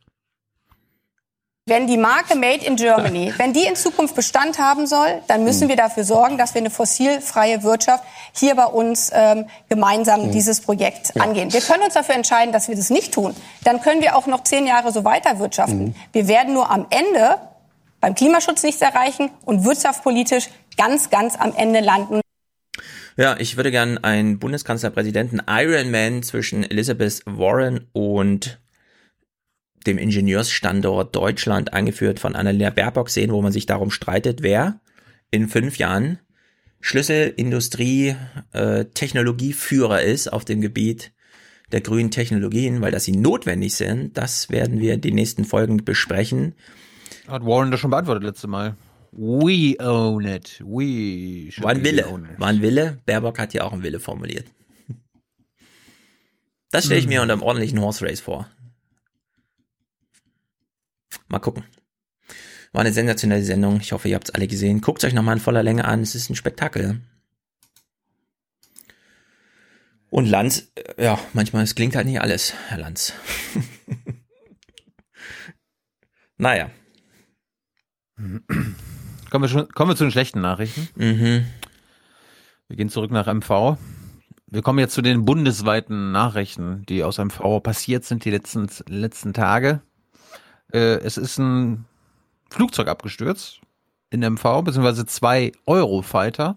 Wenn 1.67 1.87
die 1.87 1.99
Marke 1.99 2.35
Made 2.37 2.65
in 2.65 2.75
Germany, 2.75 3.33
wenn 3.39 3.53
die 3.53 3.65
in 3.65 3.77
Zukunft 3.77 4.17
Bestand 4.17 4.59
haben 4.59 4.87
soll, 4.87 5.23
dann 5.29 5.45
müssen 5.45 5.69
wir 5.69 5.77
dafür 5.77 6.05
sorgen, 6.05 6.37
dass 6.37 6.55
wir 6.55 6.61
eine 6.61 6.71
fossilfreie 6.71 7.63
Wirtschaft 7.63 8.03
hier 8.33 8.57
bei 8.57 8.65
uns 8.65 9.11
ähm, 9.15 9.47
gemeinsam 9.69 10.27
mhm. 10.27 10.33
dieses 10.33 10.61
Projekt 10.61 11.13
ja. 11.15 11.23
angehen. 11.23 11.53
Wir 11.53 11.61
können 11.61 11.85
uns 11.85 11.95
dafür 11.95 12.17
entscheiden, 12.17 12.53
dass 12.53 12.69
wir 12.69 12.75
das 12.75 12.91
nicht 12.91 13.15
tun. 13.15 13.37
Dann 13.63 13.81
können 13.83 14.01
wir 14.01 14.17
auch 14.17 14.27
noch 14.27 14.43
zehn 14.43 14.67
Jahre 14.67 14.91
so 14.91 15.05
weiter 15.05 15.39
wirtschaften. 15.39 15.85
Mhm. 15.85 15.95
Wir 16.13 16.27
werden 16.29 16.55
nur 16.55 16.71
am 16.71 16.87
Ende 16.91 17.39
beim 18.01 18.15
Klimaschutz 18.15 18.63
nichts 18.63 18.81
erreichen 18.81 19.31
und 19.45 19.65
wirtschaftspolitisch 19.65 20.49
ganz, 20.77 21.11
ganz 21.11 21.37
am 21.37 21.55
Ende 21.55 21.81
landen. 21.81 22.21
Ja, 23.17 23.37
ich 23.39 23.57
würde 23.57 23.71
gern 23.71 23.99
einen 23.99 24.39
Bundeskanzlerpräsidenten 24.39 25.43
Ironman 25.49 26.23
zwischen 26.23 26.63
Elizabeth 26.65 27.23
Warren 27.27 27.87
und 27.93 28.61
dem 29.87 29.99
Ingenieursstandort 29.99 31.15
Deutschland, 31.17 31.73
angeführt 31.73 32.21
von 32.21 32.37
Annalena 32.37 32.71
Baerbock, 32.71 33.09
sehen, 33.09 33.33
wo 33.33 33.41
man 33.43 33.53
sich 33.53 33.67
darum 33.67 33.91
streitet, 33.91 34.43
wer 34.43 34.81
in 35.31 35.49
fünf 35.49 35.79
Jahren 35.79 36.19
Schlüsselindustrie, 36.81 38.17
äh, 38.53 38.87
Technologieführer 38.87 40.03
ist 40.03 40.33
auf 40.33 40.45
dem 40.45 40.61
Gebiet 40.61 41.13
der 41.73 41.81
grünen 41.81 42.11
Technologien, 42.11 42.81
weil 42.81 42.91
dass 42.91 43.05
sie 43.05 43.17
notwendig 43.17 43.75
sind, 43.75 44.17
das 44.17 44.51
werden 44.51 44.81
wir 44.81 44.97
die 44.97 45.13
nächsten 45.13 45.45
Folgen 45.45 45.85
besprechen. 45.85 46.55
Hat 47.29 47.45
Warren 47.45 47.71
das 47.71 47.81
schon 47.81 47.91
beantwortet 47.91 48.25
letzte 48.25 48.49
Mal. 48.49 48.77
We 49.13 49.77
own 49.81 50.25
it. 50.25 50.61
We 50.61 51.51
War 51.63 51.71
ein 51.71 51.83
Wille. 51.83 52.05
War 52.39 52.49
ein 52.49 52.63
Wille. 52.63 52.99
Baerbock 53.07 53.39
hat 53.39 53.55
ja 53.55 53.65
auch 53.65 53.73
einen 53.73 53.83
Wille 53.83 53.99
formuliert. 53.99 54.47
Das 56.71 56.85
stelle 56.85 57.01
ich 57.01 57.09
mir 57.09 57.17
hm. 57.17 57.23
unter 57.23 57.35
einem 57.35 57.43
ordentlichen 57.43 57.81
Horse 57.81 58.05
Race 58.05 58.21
vor. 58.21 58.49
Mal 61.29 61.41
gucken. 61.41 61.65
War 62.73 62.83
eine 62.83 62.93
sensationelle 62.93 63.43
Sendung. 63.43 63.81
Ich 63.81 63.93
hoffe, 63.93 64.09
ihr 64.09 64.15
habt 64.15 64.29
es 64.29 64.35
alle 64.35 64.47
gesehen. 64.47 64.81
Guckt 64.81 65.05
euch 65.05 65.13
nochmal 65.13 65.37
in 65.37 65.43
voller 65.43 65.65
Länge 65.65 65.85
an. 65.85 66.03
Es 66.03 66.15
ist 66.15 66.31
ein 66.31 66.37
Spektakel. 66.37 67.01
Und 70.11 70.27
Lanz, 70.27 70.71
äh, 70.75 71.05
ja, 71.05 71.19
manchmal, 71.33 71.65
es 71.65 71.75
klingt 71.75 71.97
halt 71.97 72.07
nicht 72.07 72.21
alles, 72.21 72.55
Herr 72.69 72.79
Lanz. 72.79 73.13
naja. 76.37 76.71
Kommen 79.31 79.45
wir, 79.45 79.49
schon, 79.49 79.69
kommen 79.69 79.91
wir 79.91 79.97
zu 79.97 80.05
den 80.05 80.11
schlechten 80.11 80.41
Nachrichten. 80.41 80.89
Mhm. 80.97 81.47
Wir 82.69 82.77
gehen 82.77 82.89
zurück 82.89 83.13
nach 83.13 83.33
MV. 83.33 83.79
Wir 84.49 84.63
kommen 84.63 84.81
jetzt 84.81 84.95
zu 84.95 85.03
den 85.03 85.25
bundesweiten 85.25 86.11
Nachrichten, 86.11 86.85
die 86.89 87.05
aus 87.05 87.19
MV 87.19 87.63
passiert 87.63 88.05
sind 88.05 88.25
die 88.25 88.31
letzten, 88.31 88.69
letzten 88.89 89.33
Tage. 89.33 89.83
Äh, 90.73 90.99
es 90.99 91.17
ist 91.17 91.39
ein 91.39 91.85
Flugzeug 92.51 92.89
abgestürzt 92.89 93.61
in 94.11 94.21
MV, 94.21 94.63
beziehungsweise 94.65 95.07
zwei 95.07 95.53
Eurofighter. 95.67 96.57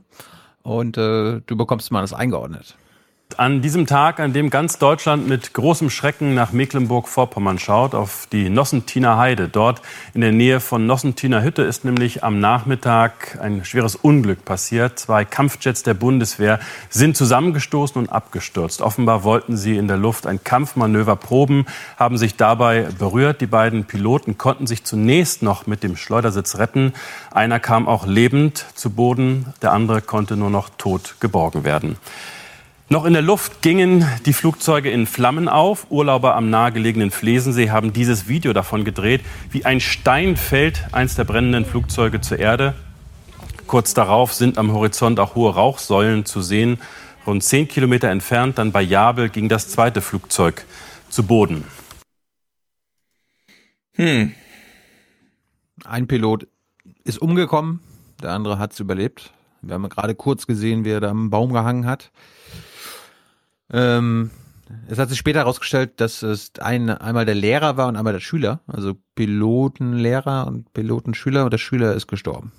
Und 0.63 0.97
äh, 0.97 1.41
du 1.45 1.55
bekommst 1.55 1.91
mal 1.91 2.01
das 2.01 2.13
eingeordnet. 2.13 2.75
An 3.37 3.61
diesem 3.61 3.87
Tag, 3.87 4.19
an 4.19 4.33
dem 4.33 4.49
ganz 4.49 4.77
Deutschland 4.77 5.27
mit 5.27 5.53
großem 5.53 5.89
Schrecken 5.89 6.35
nach 6.35 6.51
Mecklenburg-Vorpommern 6.51 7.57
schaut, 7.57 7.95
auf 7.95 8.27
die 8.31 8.49
Nossentiner 8.49 9.17
Heide. 9.17 9.47
Dort 9.47 9.81
in 10.13 10.21
der 10.21 10.31
Nähe 10.31 10.59
von 10.59 10.85
Nossentiner 10.85 11.43
Hütte 11.43 11.63
ist 11.63 11.85
nämlich 11.85 12.23
am 12.23 12.39
Nachmittag 12.39 13.39
ein 13.41 13.65
schweres 13.65 13.95
Unglück 13.95 14.45
passiert. 14.45 14.99
Zwei 14.99 15.25
Kampfjets 15.25 15.83
der 15.83 15.93
Bundeswehr 15.93 16.59
sind 16.89 17.17
zusammengestoßen 17.17 17.97
und 17.99 18.11
abgestürzt. 18.11 18.81
Offenbar 18.81 19.23
wollten 19.23 19.57
sie 19.57 19.77
in 19.77 19.87
der 19.87 19.97
Luft 19.97 20.27
ein 20.27 20.43
Kampfmanöver 20.43 21.15
proben, 21.15 21.65
haben 21.97 22.17
sich 22.17 22.35
dabei 22.35 22.87
berührt. 22.99 23.41
Die 23.41 23.47
beiden 23.47 23.85
Piloten 23.85 24.37
konnten 24.37 24.67
sich 24.67 24.83
zunächst 24.83 25.41
noch 25.41 25.65
mit 25.65 25.83
dem 25.83 25.95
Schleudersitz 25.95 26.57
retten. 26.57 26.93
Einer 27.31 27.59
kam 27.59 27.87
auch 27.87 28.05
lebend 28.05 28.65
zu 28.75 28.89
Boden, 28.89 29.53
der 29.61 29.71
andere 29.71 30.01
konnte 30.01 30.35
nur 30.35 30.49
noch 30.49 30.69
tot 30.77 31.15
geborgen 31.19 31.63
werden. 31.63 31.97
Noch 32.93 33.05
in 33.05 33.13
der 33.13 33.23
Luft 33.23 33.63
gingen 33.63 34.07
die 34.27 34.33
Flugzeuge 34.33 34.91
in 34.91 35.07
Flammen 35.07 35.49
auf. 35.49 35.87
Urlauber 35.89 36.35
am 36.35 36.51
nahegelegenen 36.51 37.09
Flesensee 37.09 37.71
haben 37.71 37.91
dieses 37.91 38.27
Video 38.27 38.53
davon 38.53 38.85
gedreht, 38.85 39.21
wie 39.49 39.65
ein 39.65 39.79
Stein 39.79 40.37
fällt 40.37 40.93
eins 40.93 41.15
der 41.15 41.23
brennenden 41.23 41.65
Flugzeuge 41.65 42.21
zur 42.21 42.37
Erde. 42.37 42.75
Kurz 43.65 43.95
darauf 43.95 44.31
sind 44.31 44.59
am 44.59 44.71
Horizont 44.71 45.19
auch 45.19 45.33
hohe 45.33 45.55
Rauchsäulen 45.55 46.25
zu 46.25 46.43
sehen. 46.43 46.77
Rund 47.25 47.43
zehn 47.43 47.67
Kilometer 47.67 48.09
entfernt, 48.09 48.59
dann 48.59 48.71
bei 48.71 48.83
Jabel, 48.83 49.29
ging 49.29 49.49
das 49.49 49.69
zweite 49.69 49.99
Flugzeug 49.99 50.63
zu 51.09 51.23
Boden. 51.23 51.63
Hm. 53.95 54.35
Ein 55.83 56.05
Pilot 56.05 56.45
ist 57.05 57.19
umgekommen, 57.19 57.79
der 58.21 58.33
andere 58.33 58.59
hat 58.59 58.73
es 58.73 58.79
überlebt. 58.79 59.33
Wir 59.63 59.73
haben 59.73 59.89
gerade 59.89 60.13
kurz 60.13 60.45
gesehen, 60.45 60.85
wie 60.85 60.91
er 60.91 60.99
da 60.99 61.09
am 61.09 61.31
Baum 61.31 61.53
gehangen 61.53 61.87
hat. 61.87 62.11
Ähm, 63.73 64.31
es 64.87 64.99
hat 64.99 65.09
sich 65.09 65.17
später 65.17 65.39
herausgestellt, 65.39 65.99
dass 65.99 66.23
es 66.23 66.51
ein, 66.59 66.89
einmal 66.89 67.25
der 67.25 67.35
Lehrer 67.35 67.77
war 67.77 67.87
und 67.87 67.95
einmal 67.95 68.13
der 68.13 68.19
Schüler. 68.19 68.61
Also 68.67 68.95
Pilotenlehrer 69.15 70.47
und 70.47 70.71
Pilotenschüler 70.73 71.43
und 71.43 71.51
der 71.51 71.57
Schüler 71.57 71.93
ist 71.93 72.07
gestorben. 72.07 72.51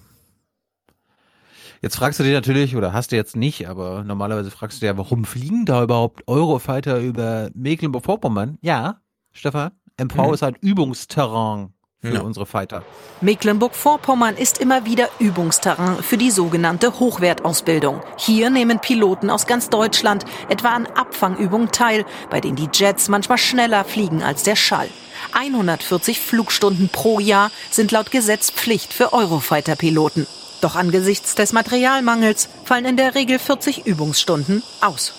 Jetzt 1.80 1.96
fragst 1.96 2.18
du 2.18 2.24
dich 2.24 2.32
natürlich, 2.32 2.76
oder 2.76 2.94
hast 2.94 3.12
du 3.12 3.16
jetzt 3.16 3.36
nicht, 3.36 3.68
aber 3.68 4.04
normalerweise 4.04 4.50
fragst 4.50 4.80
du 4.80 4.86
ja, 4.86 4.96
warum 4.96 5.24
fliegen 5.24 5.66
da 5.66 5.82
überhaupt 5.82 6.26
Eurofighter 6.26 6.98
über 6.98 7.50
Mecklenburg-Vorpommern? 7.54 8.58
Ja, 8.62 9.00
Stefan, 9.32 9.72
MV 10.00 10.16
mhm. 10.16 10.34
ist 10.34 10.42
halt 10.42 10.56
Übungsterrain 10.62 11.73
für 12.04 12.14
ja. 12.14 12.20
unsere 12.20 12.46
Fighter. 12.46 12.84
Mecklenburg-Vorpommern 13.20 14.36
ist 14.36 14.58
immer 14.58 14.84
wieder 14.84 15.08
Übungsterrain 15.18 16.02
für 16.02 16.16
die 16.16 16.30
sogenannte 16.30 16.98
Hochwertausbildung. 16.98 18.02
Hier 18.18 18.50
nehmen 18.50 18.80
Piloten 18.80 19.30
aus 19.30 19.46
ganz 19.46 19.70
Deutschland 19.70 20.24
etwa 20.48 20.68
an 20.68 20.86
Abfangübungen 20.86 21.72
teil, 21.72 22.04
bei 22.30 22.40
denen 22.40 22.56
die 22.56 22.68
Jets 22.72 23.08
manchmal 23.08 23.38
schneller 23.38 23.84
fliegen 23.84 24.22
als 24.22 24.42
der 24.42 24.56
Schall. 24.56 24.88
140 25.32 26.20
Flugstunden 26.20 26.88
pro 26.90 27.18
Jahr 27.18 27.50
sind 27.70 27.90
laut 27.92 28.10
Gesetz 28.10 28.50
Pflicht 28.50 28.92
für 28.92 29.12
Eurofighter-Piloten. 29.12 30.26
Doch 30.60 30.76
angesichts 30.76 31.34
des 31.34 31.52
Materialmangels 31.52 32.48
fallen 32.64 32.84
in 32.84 32.96
der 32.96 33.14
Regel 33.14 33.38
40 33.38 33.86
Übungsstunden 33.86 34.62
aus. 34.80 35.14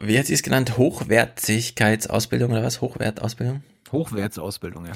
Wie 0.00 0.18
hat 0.18 0.26
sie 0.26 0.34
es 0.34 0.44
genannt? 0.44 0.78
Hochwertigkeitsausbildung 0.78 2.52
oder 2.52 2.62
was? 2.62 2.80
Hochwertausbildung? 2.80 3.62
Hochwertsausbildung, 3.92 4.86
ja. 4.86 4.92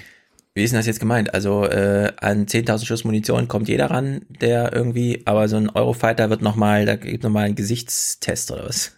Wie 0.54 0.64
ist 0.64 0.70
denn 0.70 0.78
das 0.78 0.86
jetzt 0.86 1.00
gemeint? 1.00 1.34
Also 1.34 1.64
äh, 1.64 2.12
an 2.18 2.46
10.000 2.46 2.86
Schuss 2.86 3.04
Munition 3.04 3.46
kommt 3.46 3.68
jeder 3.68 3.90
ran, 3.90 4.22
der 4.40 4.72
irgendwie, 4.72 5.22
aber 5.26 5.48
so 5.48 5.56
ein 5.56 5.68
Eurofighter 5.68 6.30
wird 6.30 6.40
nochmal, 6.40 6.86
da 6.86 6.96
gibt 6.96 7.24
nochmal 7.24 7.44
einen 7.44 7.56
Gesichtstest 7.56 8.50
oder 8.50 8.64
was? 8.64 8.96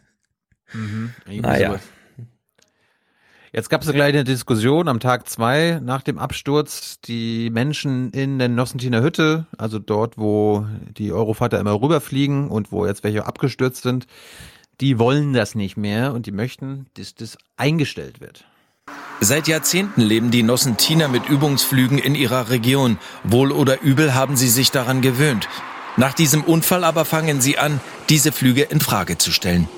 Mhm, 0.73 1.15
naja. 1.27 1.81
Jetzt 3.53 3.70
gab 3.70 3.83
es 3.83 3.91
gleich 3.91 4.15
eine 4.15 4.25
Diskussion 4.25 4.89
am 4.89 5.01
Tag 5.01 5.29
zwei 5.29 5.81
nach 5.83 6.03
dem 6.03 6.19
Absturz. 6.19 7.01
Die 7.01 7.51
Menschen 7.51 8.11
in 8.11 8.39
der 8.39 8.49
Nossentiner 8.49 9.03
Hütte, 9.03 9.47
also 9.57 9.79
dort, 9.79 10.19
wo 10.19 10.66
die 10.97 11.12
Eurofighter 11.12 11.59
immer 11.59 11.81
rüberfliegen 11.81 12.51
und 12.51 12.70
wo 12.70 12.87
jetzt 12.87 13.05
welche 13.05 13.27
abgestürzt 13.27 13.83
sind, 13.83 14.07
die 14.81 14.99
wollen 14.99 15.33
das 15.33 15.55
nicht 15.55 15.77
mehr 15.77 16.12
und 16.12 16.27
die 16.27 16.33
möchten, 16.33 16.87
dass 16.95 17.15
das 17.15 17.39
eingestellt 17.57 18.20
wird. 18.20 18.45
Seit 19.20 19.48
Jahrzehnten 19.48 20.01
leben 20.01 20.31
die 20.31 20.44
Nossentiner 20.44 21.09
mit 21.09 21.28
Übungsflügen 21.28 21.98
in 21.98 22.15
ihrer 22.15 22.51
Region. 22.51 22.98
Wohl 23.24 23.51
oder 23.51 23.81
übel 23.81 24.15
haben 24.15 24.36
sie 24.36 24.48
sich 24.48 24.70
daran 24.70 25.01
gewöhnt. 25.01 25.48
Nach 25.97 26.15
diesem 26.15 26.44
Unfall 26.44 26.85
aber 26.85 27.05
fangen 27.05 27.40
sie 27.40 27.59
an, 27.59 27.81
diese 28.09 28.31
Flüge 28.31 28.62
in 28.62 28.81
Frage 28.81 29.19
zu 29.19 29.32
stellen. 29.32 29.69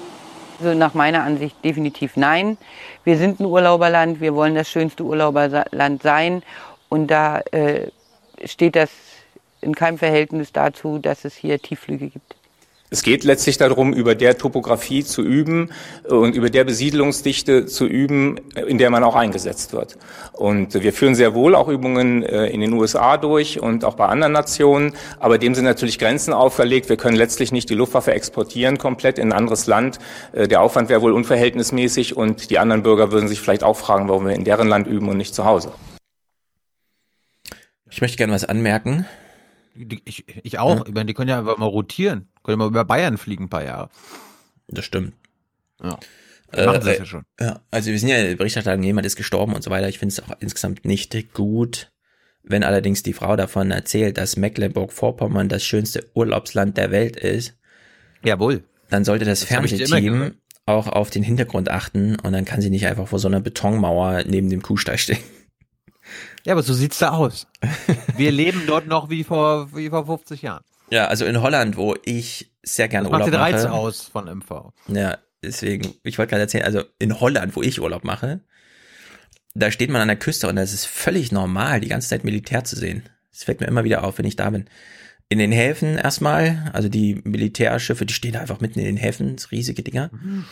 Also 0.58 0.74
nach 0.74 0.92
meiner 0.92 1.22
Ansicht 1.22 1.56
definitiv 1.64 2.16
nein. 2.16 2.58
Wir 3.04 3.16
sind 3.16 3.40
ein 3.40 3.46
Urlauberland, 3.46 4.20
wir 4.20 4.34
wollen 4.34 4.54
das 4.54 4.68
schönste 4.68 5.04
Urlauberland 5.04 6.02
sein 6.02 6.42
und 6.90 7.06
da 7.06 7.38
äh, 7.52 7.88
steht 8.44 8.76
das 8.76 8.90
in 9.62 9.74
keinem 9.74 9.96
Verhältnis 9.96 10.52
dazu, 10.52 10.98
dass 10.98 11.24
es 11.24 11.34
hier 11.34 11.58
Tiefflüge 11.58 12.08
gibt. 12.08 12.36
Es 12.92 13.04
geht 13.04 13.22
letztlich 13.22 13.56
darum, 13.56 13.92
über 13.92 14.16
der 14.16 14.36
Topografie 14.36 15.04
zu 15.04 15.22
üben 15.22 15.70
und 16.08 16.34
über 16.34 16.50
der 16.50 16.64
Besiedlungsdichte 16.64 17.66
zu 17.66 17.86
üben, 17.86 18.40
in 18.66 18.78
der 18.78 18.90
man 18.90 19.04
auch 19.04 19.14
eingesetzt 19.14 19.72
wird. 19.72 19.96
Und 20.32 20.74
wir 20.74 20.92
führen 20.92 21.14
sehr 21.14 21.32
wohl 21.32 21.54
auch 21.54 21.68
Übungen 21.68 22.24
äh, 22.24 22.46
in 22.46 22.60
den 22.60 22.72
USA 22.72 23.16
durch 23.16 23.60
und 23.60 23.84
auch 23.84 23.94
bei 23.94 24.06
anderen 24.06 24.32
Nationen, 24.32 24.94
aber 25.20 25.38
dem 25.38 25.54
sind 25.54 25.66
natürlich 25.66 26.00
Grenzen 26.00 26.32
auferlegt. 26.32 26.88
Wir 26.88 26.96
können 26.96 27.16
letztlich 27.16 27.52
nicht 27.52 27.70
die 27.70 27.74
Luftwaffe 27.74 28.12
exportieren 28.12 28.76
komplett 28.76 29.20
in 29.20 29.28
ein 29.28 29.38
anderes 29.38 29.68
Land. 29.68 30.00
Äh, 30.32 30.48
der 30.48 30.60
Aufwand 30.60 30.88
wäre 30.88 31.00
wohl 31.00 31.12
unverhältnismäßig 31.12 32.16
und 32.16 32.50
die 32.50 32.58
anderen 32.58 32.82
Bürger 32.82 33.12
würden 33.12 33.28
sich 33.28 33.40
vielleicht 33.40 33.62
auch 33.62 33.76
fragen, 33.76 34.08
warum 34.08 34.26
wir 34.26 34.34
in 34.34 34.44
deren 34.44 34.66
Land 34.66 34.88
üben 34.88 35.08
und 35.08 35.16
nicht 35.16 35.36
zu 35.36 35.44
Hause. 35.44 35.70
Ich 37.88 38.00
möchte 38.00 38.16
gerne 38.16 38.32
was 38.32 38.44
anmerken. 38.44 39.06
Ich, 40.04 40.24
ich 40.42 40.58
auch. 40.58 40.78
Ja. 40.78 40.84
Ich 40.86 40.94
meine, 40.94 41.06
die 41.06 41.14
können 41.14 41.28
ja 41.28 41.38
einfach 41.38 41.56
mal 41.56 41.66
rotieren. 41.66 42.28
Können 42.50 42.58
mal 42.58 42.66
über 42.66 42.84
Bayern 42.84 43.16
fliegen 43.16 43.44
ein 43.44 43.48
paar 43.48 43.62
Jahre. 43.62 43.90
Das 44.66 44.84
stimmt. 44.84 45.14
Ja. 45.80 46.00
Äh, 46.52 46.66
machen 46.66 46.82
sie 46.82 46.90
äh, 46.90 46.98
ja 46.98 47.04
schon. 47.06 47.22
Ja, 47.38 47.60
also 47.70 47.92
wir 47.92 47.98
sind 48.00 48.08
ja 48.08 48.34
Berichterstattung, 48.34 48.82
jemand 48.82 49.06
ist 49.06 49.14
gestorben 49.14 49.54
und 49.54 49.62
so 49.62 49.70
weiter. 49.70 49.88
Ich 49.88 50.00
finde 50.00 50.12
es 50.12 50.20
auch 50.20 50.36
insgesamt 50.40 50.84
nicht 50.84 51.32
gut. 51.32 51.92
Wenn 52.42 52.64
allerdings 52.64 53.04
die 53.04 53.12
Frau 53.12 53.36
davon 53.36 53.70
erzählt, 53.70 54.18
dass 54.18 54.36
Mecklenburg-Vorpommern 54.36 55.48
das 55.48 55.64
schönste 55.64 56.10
Urlaubsland 56.14 56.76
der 56.76 56.90
Welt 56.90 57.16
ist, 57.16 57.56
jawohl, 58.24 58.64
dann 58.88 59.04
sollte 59.04 59.26
das, 59.26 59.40
das 59.40 59.48
Fernsehteam 59.48 60.32
auch 60.66 60.88
auf 60.88 61.10
den 61.10 61.22
Hintergrund 61.22 61.70
achten 61.70 62.16
und 62.16 62.32
dann 62.32 62.44
kann 62.44 62.60
sie 62.60 62.70
nicht 62.70 62.86
einfach 62.86 63.06
vor 63.06 63.20
so 63.20 63.28
einer 63.28 63.40
Betonmauer 63.40 64.24
neben 64.26 64.50
dem 64.50 64.62
Kuhstall 64.62 64.98
stehen. 64.98 65.22
Ja, 66.44 66.54
aber 66.54 66.64
so 66.64 66.74
sieht's 66.74 66.98
da 66.98 67.10
aus. 67.10 67.46
Wir 68.16 68.32
leben 68.32 68.64
dort 68.66 68.88
noch 68.88 69.08
wie 69.08 69.22
vor, 69.22 69.68
wie 69.76 69.88
vor 69.88 70.06
50 70.06 70.42
Jahren. 70.42 70.64
Ja, 70.90 71.06
also 71.06 71.24
in 71.24 71.40
Holland, 71.40 71.76
wo 71.76 71.96
ich 72.04 72.52
sehr 72.62 72.88
gerne 72.88 73.08
das 73.08 73.12
Urlaub 73.12 73.26
macht 73.26 73.34
den 73.34 73.40
Reiz 73.40 73.64
mache. 73.64 73.72
aus 73.72 74.02
von 74.02 74.26
MV. 74.26 74.72
Ja, 74.88 75.18
deswegen, 75.42 75.94
ich 76.02 76.18
wollte 76.18 76.30
gerade 76.30 76.42
erzählen, 76.42 76.64
also 76.64 76.82
in 76.98 77.20
Holland, 77.20 77.56
wo 77.56 77.62
ich 77.62 77.80
Urlaub 77.80 78.04
mache, 78.04 78.40
da 79.54 79.70
steht 79.70 79.90
man 79.90 80.00
an 80.00 80.08
der 80.08 80.16
Küste 80.18 80.48
und 80.48 80.56
das 80.56 80.72
ist 80.72 80.86
völlig 80.86 81.32
normal, 81.32 81.80
die 81.80 81.88
ganze 81.88 82.08
Zeit 82.08 82.24
Militär 82.24 82.64
zu 82.64 82.76
sehen. 82.76 83.02
Das 83.32 83.44
fällt 83.44 83.60
mir 83.60 83.66
immer 83.66 83.84
wieder 83.84 84.04
auf, 84.04 84.18
wenn 84.18 84.26
ich 84.26 84.36
da 84.36 84.50
bin. 84.50 84.66
In 85.28 85.38
den 85.38 85.52
Häfen 85.52 85.96
erstmal, 85.96 86.70
also 86.72 86.88
die 86.88 87.20
Militärschiffe, 87.24 88.04
die 88.04 88.14
stehen 88.14 88.32
da 88.32 88.40
einfach 88.40 88.60
mitten 88.60 88.80
in 88.80 88.84
den 88.84 88.96
Häfen, 88.96 89.36
riesige 89.50 89.82
Dinger. 89.82 90.10
Mhm. 90.12 90.44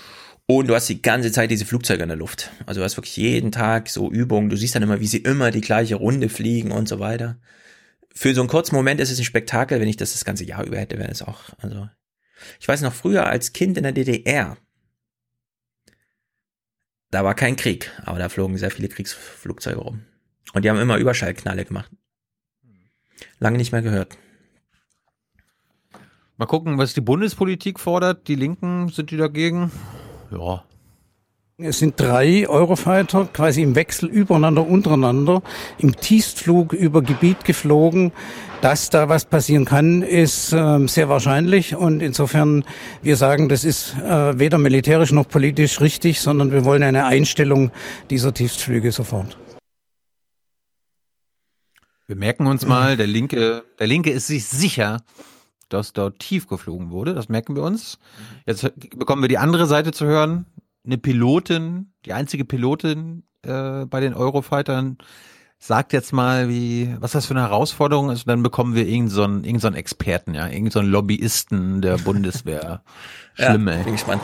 Und 0.46 0.68
du 0.68 0.74
hast 0.74 0.88
die 0.88 1.02
ganze 1.02 1.30
Zeit 1.30 1.50
diese 1.50 1.66
Flugzeuge 1.66 2.02
in 2.02 2.08
der 2.08 2.16
Luft. 2.16 2.50
Also 2.64 2.80
du 2.80 2.84
hast 2.84 2.96
wirklich 2.96 3.16
jeden 3.16 3.52
Tag 3.52 3.90
so 3.90 4.10
Übungen. 4.10 4.48
Du 4.48 4.56
siehst 4.56 4.74
dann 4.74 4.82
immer, 4.82 4.98
wie 4.98 5.06
sie 5.06 5.18
immer 5.18 5.50
die 5.50 5.60
gleiche 5.60 5.96
Runde 5.96 6.30
fliegen 6.30 6.70
und 6.70 6.88
so 6.88 7.00
weiter. 7.00 7.36
Für 8.18 8.34
so 8.34 8.40
einen 8.40 8.48
kurzen 8.48 8.74
Moment 8.74 9.00
ist 9.00 9.12
es 9.12 9.18
ein 9.20 9.24
Spektakel. 9.24 9.80
Wenn 9.80 9.86
ich 9.86 9.96
das 9.96 10.10
das 10.10 10.24
ganze 10.24 10.44
Jahr 10.44 10.64
über 10.64 10.76
hätte, 10.76 10.98
wäre 10.98 11.08
es 11.08 11.22
auch, 11.22 11.50
also. 11.58 11.88
Ich 12.58 12.66
weiß 12.66 12.80
noch 12.82 12.92
früher 12.92 13.28
als 13.28 13.52
Kind 13.52 13.76
in 13.76 13.84
der 13.84 13.92
DDR. 13.92 14.56
Da 17.12 17.22
war 17.22 17.36
kein 17.36 17.54
Krieg, 17.54 17.92
aber 18.04 18.18
da 18.18 18.28
flogen 18.28 18.58
sehr 18.58 18.72
viele 18.72 18.88
Kriegsflugzeuge 18.88 19.78
rum. 19.78 20.02
Und 20.52 20.64
die 20.64 20.70
haben 20.70 20.80
immer 20.80 20.96
Überschallknalle 20.96 21.64
gemacht. 21.64 21.92
Lange 23.38 23.56
nicht 23.56 23.70
mehr 23.70 23.82
gehört. 23.82 24.18
Mal 26.38 26.46
gucken, 26.46 26.76
was 26.76 26.94
die 26.94 27.00
Bundespolitik 27.00 27.78
fordert. 27.78 28.26
Die 28.26 28.34
Linken 28.34 28.88
sind 28.88 29.12
die 29.12 29.16
dagegen 29.16 29.70
ja. 30.32 30.64
Es 31.60 31.80
sind 31.80 31.98
drei 31.98 32.48
Eurofighter 32.48 33.28
quasi 33.32 33.62
im 33.62 33.74
Wechsel 33.74 34.08
übereinander, 34.08 34.64
untereinander, 34.64 35.42
im 35.78 35.96
Tiefstflug 35.96 36.72
über 36.72 37.02
Gebiet 37.02 37.44
geflogen. 37.44 38.12
Dass 38.60 38.90
da 38.90 39.08
was 39.08 39.24
passieren 39.24 39.64
kann, 39.64 40.02
ist 40.02 40.52
äh, 40.52 40.86
sehr 40.86 41.08
wahrscheinlich. 41.08 41.74
Und 41.74 42.00
insofern, 42.00 42.64
wir 43.02 43.16
sagen, 43.16 43.48
das 43.48 43.64
ist 43.64 43.96
äh, 43.96 44.38
weder 44.38 44.58
militärisch 44.58 45.10
noch 45.10 45.26
politisch 45.26 45.80
richtig, 45.80 46.20
sondern 46.20 46.52
wir 46.52 46.64
wollen 46.64 46.84
eine 46.84 47.06
Einstellung 47.06 47.72
dieser 48.08 48.32
Tiefstflüge 48.32 48.92
sofort. 48.92 49.36
Wir 52.06 52.14
merken 52.14 52.46
uns 52.46 52.66
mal, 52.66 52.96
der 52.96 53.08
Linke, 53.08 53.64
der 53.80 53.88
Linke 53.88 54.10
ist 54.10 54.28
sich 54.28 54.46
sicher, 54.46 54.98
dass 55.68 55.92
dort 55.92 56.20
tief 56.20 56.46
geflogen 56.46 56.92
wurde. 56.92 57.14
Das 57.14 57.28
merken 57.28 57.56
wir 57.56 57.64
uns. 57.64 57.98
Jetzt 58.46 58.70
bekommen 58.96 59.22
wir 59.22 59.28
die 59.28 59.38
andere 59.38 59.66
Seite 59.66 59.90
zu 59.90 60.06
hören. 60.06 60.46
Eine 60.84 60.98
Pilotin, 60.98 61.92
die 62.04 62.12
einzige 62.12 62.44
Pilotin 62.44 63.24
äh, 63.42 63.84
bei 63.86 64.00
den 64.00 64.14
Eurofightern, 64.14 64.98
sagt 65.58 65.92
jetzt 65.92 66.12
mal, 66.12 66.48
wie, 66.48 66.94
was 67.00 67.12
das 67.12 67.26
für 67.26 67.34
eine 67.34 67.42
Herausforderung 67.42 68.10
ist. 68.10 68.28
dann 68.28 68.42
bekommen 68.42 68.74
wir 68.74 68.82
irgendeinen 68.82 69.08
so 69.08 69.22
einen, 69.24 69.44
irgend 69.44 69.60
so 69.60 69.66
einen 69.66 69.76
Experten, 69.76 70.34
ja, 70.34 70.46
irgendeinen 70.46 70.70
so 70.70 70.80
Lobbyisten 70.80 71.82
der 71.82 71.96
Bundeswehr. 72.04 72.82
Schlimm, 73.34 73.68
ja, 73.68 73.74
ey. 73.74 73.84
Bin 73.84 73.92
gespannt. 73.92 74.22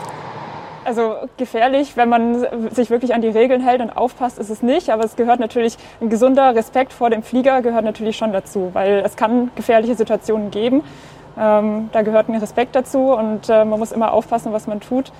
Also 0.85 1.15
gefährlich, 1.37 1.97
wenn 1.97 2.09
man 2.09 2.45
sich 2.71 2.91
wirklich 2.91 3.15
an 3.15 3.21
die 3.23 3.27
Regeln 3.27 3.59
hält 3.59 3.81
und 3.81 3.89
aufpasst, 3.89 4.37
ist 4.37 4.51
es 4.51 4.61
nicht. 4.61 4.91
Aber 4.91 5.03
es 5.03 5.15
gehört 5.15 5.39
natürlich, 5.39 5.77
ein 5.99 6.09
gesunder 6.09 6.55
Respekt 6.55 6.93
vor 6.93 7.09
dem 7.09 7.23
Flieger 7.23 7.63
gehört 7.63 7.83
natürlich 7.83 8.15
schon 8.15 8.31
dazu, 8.31 8.69
weil 8.73 9.01
es 9.03 9.15
kann 9.15 9.49
gefährliche 9.55 9.95
Situationen 9.95 10.51
geben. 10.51 10.83
Ähm, 11.37 11.89
da 11.91 12.03
gehört 12.03 12.29
ein 12.29 12.35
Respekt 12.35 12.75
dazu 12.75 13.13
und 13.13 13.49
äh, 13.49 13.65
man 13.65 13.79
muss 13.79 13.91
immer 13.91 14.13
aufpassen, 14.13 14.53
was 14.53 14.67
man 14.67 14.79
tut. 14.79 15.11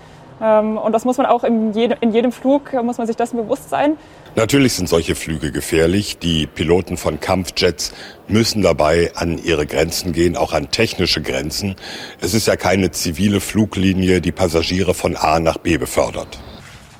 Ähm, 0.41 0.77
und 0.77 0.91
das 0.91 1.05
muss 1.05 1.17
man 1.17 1.25
auch 1.25 1.43
in, 1.43 1.73
jedem, 1.73 1.97
in 2.01 2.11
jedem 2.11 2.31
Flug, 2.31 2.73
muss 2.83 2.97
man 2.97 3.07
sich 3.07 3.15
dessen 3.15 3.37
bewusst 3.37 3.69
sein. 3.69 3.97
Natürlich 4.35 4.73
sind 4.73 4.89
solche 4.89 5.15
Flüge 5.15 5.51
gefährlich. 5.51 6.17
Die 6.17 6.45
Piloten 6.45 6.97
von 6.97 7.21
Kampfjets 7.21 7.93
müssen 8.27 8.61
dabei 8.61 9.11
an 9.15 9.37
ihre 9.37 9.65
Grenzen 9.65 10.11
gehen, 10.11 10.35
auch 10.35 10.51
an 10.51 10.71
technische 10.71 11.21
Grenzen. 11.21 11.75
Es 12.19 12.33
ist 12.33 12.47
ja 12.47 12.57
keine 12.57 12.91
zivile 12.91 13.39
Fluglinie, 13.39 14.19
die 14.19 14.33
Passagiere 14.33 14.93
von 14.93 15.15
A 15.15 15.39
nach 15.39 15.57
B 15.57 15.77
befördert. 15.77 16.39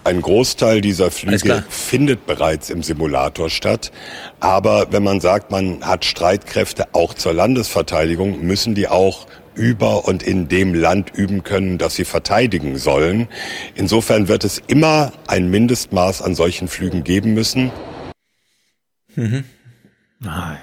Ein 0.05 0.21
Großteil 0.21 0.81
dieser 0.81 1.09
Flüge 1.09 1.65
findet 1.67 2.27
bereits 2.27 2.69
im 2.69 2.83
Simulator 2.83 3.49
statt. 3.49 3.91
Aber 4.39 4.91
wenn 4.91 5.03
man 5.03 5.19
sagt, 5.19 5.49
man 5.49 5.83
hat 5.83 6.05
Streitkräfte 6.05 6.85
auch 6.93 7.15
zur 7.15 7.33
Landesverteidigung, 7.33 8.45
müssen 8.45 8.75
die 8.75 8.87
auch 8.87 9.25
über 9.55 10.05
und 10.05 10.23
in 10.23 10.47
dem 10.47 10.73
Land 10.73 11.11
üben 11.15 11.43
können, 11.43 11.77
das 11.77 11.95
sie 11.95 12.05
verteidigen 12.05 12.77
sollen. 12.77 13.27
Insofern 13.75 14.27
wird 14.27 14.43
es 14.43 14.61
immer 14.67 15.13
ein 15.27 15.49
Mindestmaß 15.49 16.21
an 16.21 16.35
solchen 16.35 16.67
Flügen 16.67 17.03
geben 17.03 17.33
müssen. 17.33 17.71
Mhm. 19.15 19.45
Ah, 20.25 20.57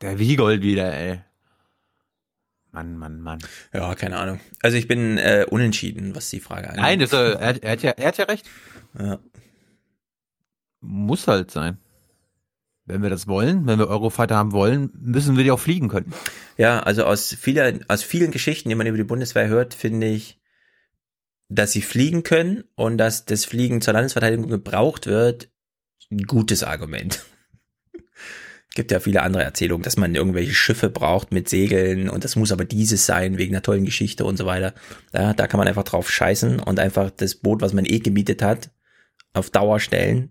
der 0.00 0.18
Wiegold 0.18 0.62
wieder, 0.62 0.92
ey. 0.92 1.20
Mann, 2.72 2.96
Mann, 2.96 3.20
Mann. 3.20 3.38
Ja, 3.72 3.94
keine 3.94 4.16
Ahnung. 4.16 4.40
Also 4.62 4.76
ich 4.76 4.86
bin 4.86 5.18
äh, 5.18 5.44
unentschieden, 5.48 6.14
was 6.14 6.30
die 6.30 6.40
Frage 6.40 6.68
angeht. 6.68 6.82
Nein, 6.82 6.98
das, 7.00 7.12
äh, 7.12 7.32
er, 7.32 7.62
er, 7.62 7.72
hat 7.72 7.82
ja, 7.82 7.90
er 7.90 8.08
hat 8.08 8.18
ja 8.18 8.24
recht. 8.26 8.46
Ja. 8.98 9.18
Muss 10.80 11.26
halt 11.26 11.50
sein. 11.50 11.78
Wenn 12.86 13.02
wir 13.02 13.10
das 13.10 13.28
wollen, 13.28 13.66
wenn 13.66 13.78
wir 13.78 13.88
Eurofighter 13.88 14.36
haben 14.36 14.52
wollen, 14.52 14.90
müssen 14.98 15.36
wir 15.36 15.44
die 15.44 15.50
auch 15.50 15.60
fliegen 15.60 15.88
können. 15.88 16.12
Ja, 16.56 16.80
also 16.80 17.04
aus, 17.04 17.34
vieler, 17.38 17.72
aus 17.88 18.02
vielen 18.02 18.30
Geschichten, 18.30 18.68
die 18.68 18.74
man 18.74 18.86
über 18.86 18.96
die 18.96 19.04
Bundeswehr 19.04 19.48
hört, 19.48 19.74
finde 19.74 20.08
ich, 20.08 20.40
dass 21.48 21.72
sie 21.72 21.82
fliegen 21.82 22.22
können 22.22 22.64
und 22.74 22.98
dass 22.98 23.24
das 23.24 23.44
Fliegen 23.44 23.80
zur 23.80 23.94
Landesverteidigung 23.94 24.48
gebraucht 24.48 25.06
wird, 25.06 25.50
ein 26.10 26.24
gutes 26.24 26.64
Argument 26.64 27.24
gibt 28.74 28.92
ja 28.92 29.00
viele 29.00 29.22
andere 29.22 29.42
Erzählungen, 29.42 29.82
dass 29.82 29.96
man 29.96 30.14
irgendwelche 30.14 30.54
Schiffe 30.54 30.90
braucht 30.90 31.32
mit 31.32 31.48
Segeln 31.48 32.08
und 32.08 32.24
das 32.24 32.36
muss 32.36 32.52
aber 32.52 32.64
dieses 32.64 33.06
sein, 33.06 33.36
wegen 33.38 33.54
einer 33.54 33.62
tollen 33.62 33.84
Geschichte 33.84 34.24
und 34.24 34.36
so 34.36 34.46
weiter. 34.46 34.74
Ja, 35.12 35.34
da 35.34 35.46
kann 35.46 35.58
man 35.58 35.68
einfach 35.68 35.84
drauf 35.84 36.10
scheißen 36.10 36.60
und 36.60 36.78
einfach 36.78 37.10
das 37.10 37.34
Boot, 37.34 37.62
was 37.62 37.72
man 37.72 37.84
eh 37.84 37.98
gemietet 37.98 38.42
hat, 38.42 38.70
auf 39.32 39.50
Dauer 39.50 39.80
stellen. 39.80 40.30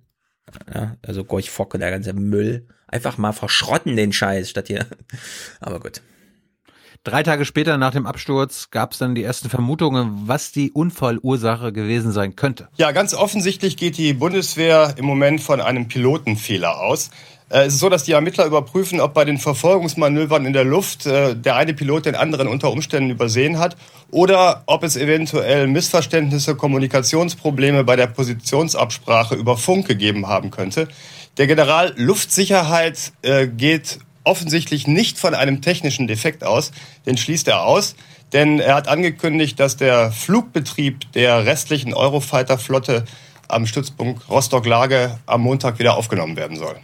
Ja, 0.73 0.95
also 1.05 1.23
Gorch 1.23 1.49
Fock 1.49 1.73
und 1.73 1.81
der 1.81 1.91
ganze 1.91 2.13
Müll. 2.13 2.67
Einfach 2.87 3.17
mal 3.17 3.33
verschrotten 3.33 3.95
den 3.95 4.13
Scheiß 4.13 4.49
statt 4.49 4.67
hier. 4.67 4.85
Aber 5.59 5.79
gut. 5.79 6.01
Drei 7.05 7.23
Tage 7.23 7.45
später 7.45 7.77
nach 7.77 7.93
dem 7.93 8.05
Absturz 8.05 8.71
gab 8.71 8.91
es 8.91 8.97
dann 8.97 9.15
die 9.15 9.23
ersten 9.23 9.49
Vermutungen, 9.49 10.27
was 10.27 10.51
die 10.51 10.71
Unfallursache 10.71 11.71
gewesen 11.71 12.11
sein 12.11 12.35
könnte. 12.35 12.67
Ja, 12.75 12.91
ganz 12.91 13.13
offensichtlich 13.13 13.77
geht 13.77 13.97
die 13.97 14.13
Bundeswehr 14.13 14.95
im 14.97 15.05
Moment 15.05 15.39
von 15.39 15.61
einem 15.61 15.87
Pilotenfehler 15.87 16.81
aus. 16.81 17.09
Äh, 17.49 17.65
es 17.65 17.73
ist 17.73 17.79
so, 17.79 17.89
dass 17.89 18.03
die 18.03 18.11
Ermittler 18.11 18.45
überprüfen, 18.45 19.01
ob 19.01 19.13
bei 19.13 19.25
den 19.25 19.37
Verfolgungsmanövern 19.37 20.45
in 20.45 20.53
der 20.53 20.63
Luft 20.63 21.05
äh, 21.05 21.35
der 21.35 21.55
eine 21.55 21.73
Pilot 21.73 22.05
den 22.05 22.15
anderen 22.15 22.47
unter 22.47 22.71
Umständen 22.71 23.09
übersehen 23.09 23.59
hat 23.59 23.75
oder 24.11 24.63
ob 24.65 24.83
es 24.83 24.95
eventuell 24.95 25.67
Missverständnisse, 25.67 26.55
Kommunikationsprobleme 26.55 27.83
bei 27.83 27.95
der 27.95 28.07
Positionsabsprache 28.07 29.35
über 29.35 29.57
Funk 29.57 29.87
gegeben 29.87 30.27
haben 30.27 30.51
könnte. 30.51 30.87
Der 31.37 31.47
General 31.47 31.93
Luftsicherheit 31.95 33.13
äh, 33.21 33.47
geht 33.47 33.99
offensichtlich 34.23 34.85
nicht 34.85 35.17
von 35.17 35.33
einem 35.33 35.61
technischen 35.61 36.07
Defekt 36.07 36.43
aus, 36.43 36.71
den 37.05 37.17
schließt 37.17 37.47
er 37.47 37.63
aus, 37.63 37.95
denn 38.33 38.59
er 38.59 38.75
hat 38.75 38.87
angekündigt, 38.87 39.59
dass 39.59 39.77
der 39.77 40.11
Flugbetrieb 40.11 41.11
der 41.13 41.45
restlichen 41.45 41.93
Eurofighter-Flotte 41.93 43.05
am 43.47 43.65
Stützpunkt 43.65 44.29
Rostock-Lage 44.29 45.17
am 45.25 45.41
Montag 45.41 45.79
wieder 45.79 45.97
aufgenommen 45.97 46.35
werden 46.35 46.57
soll. 46.57 46.75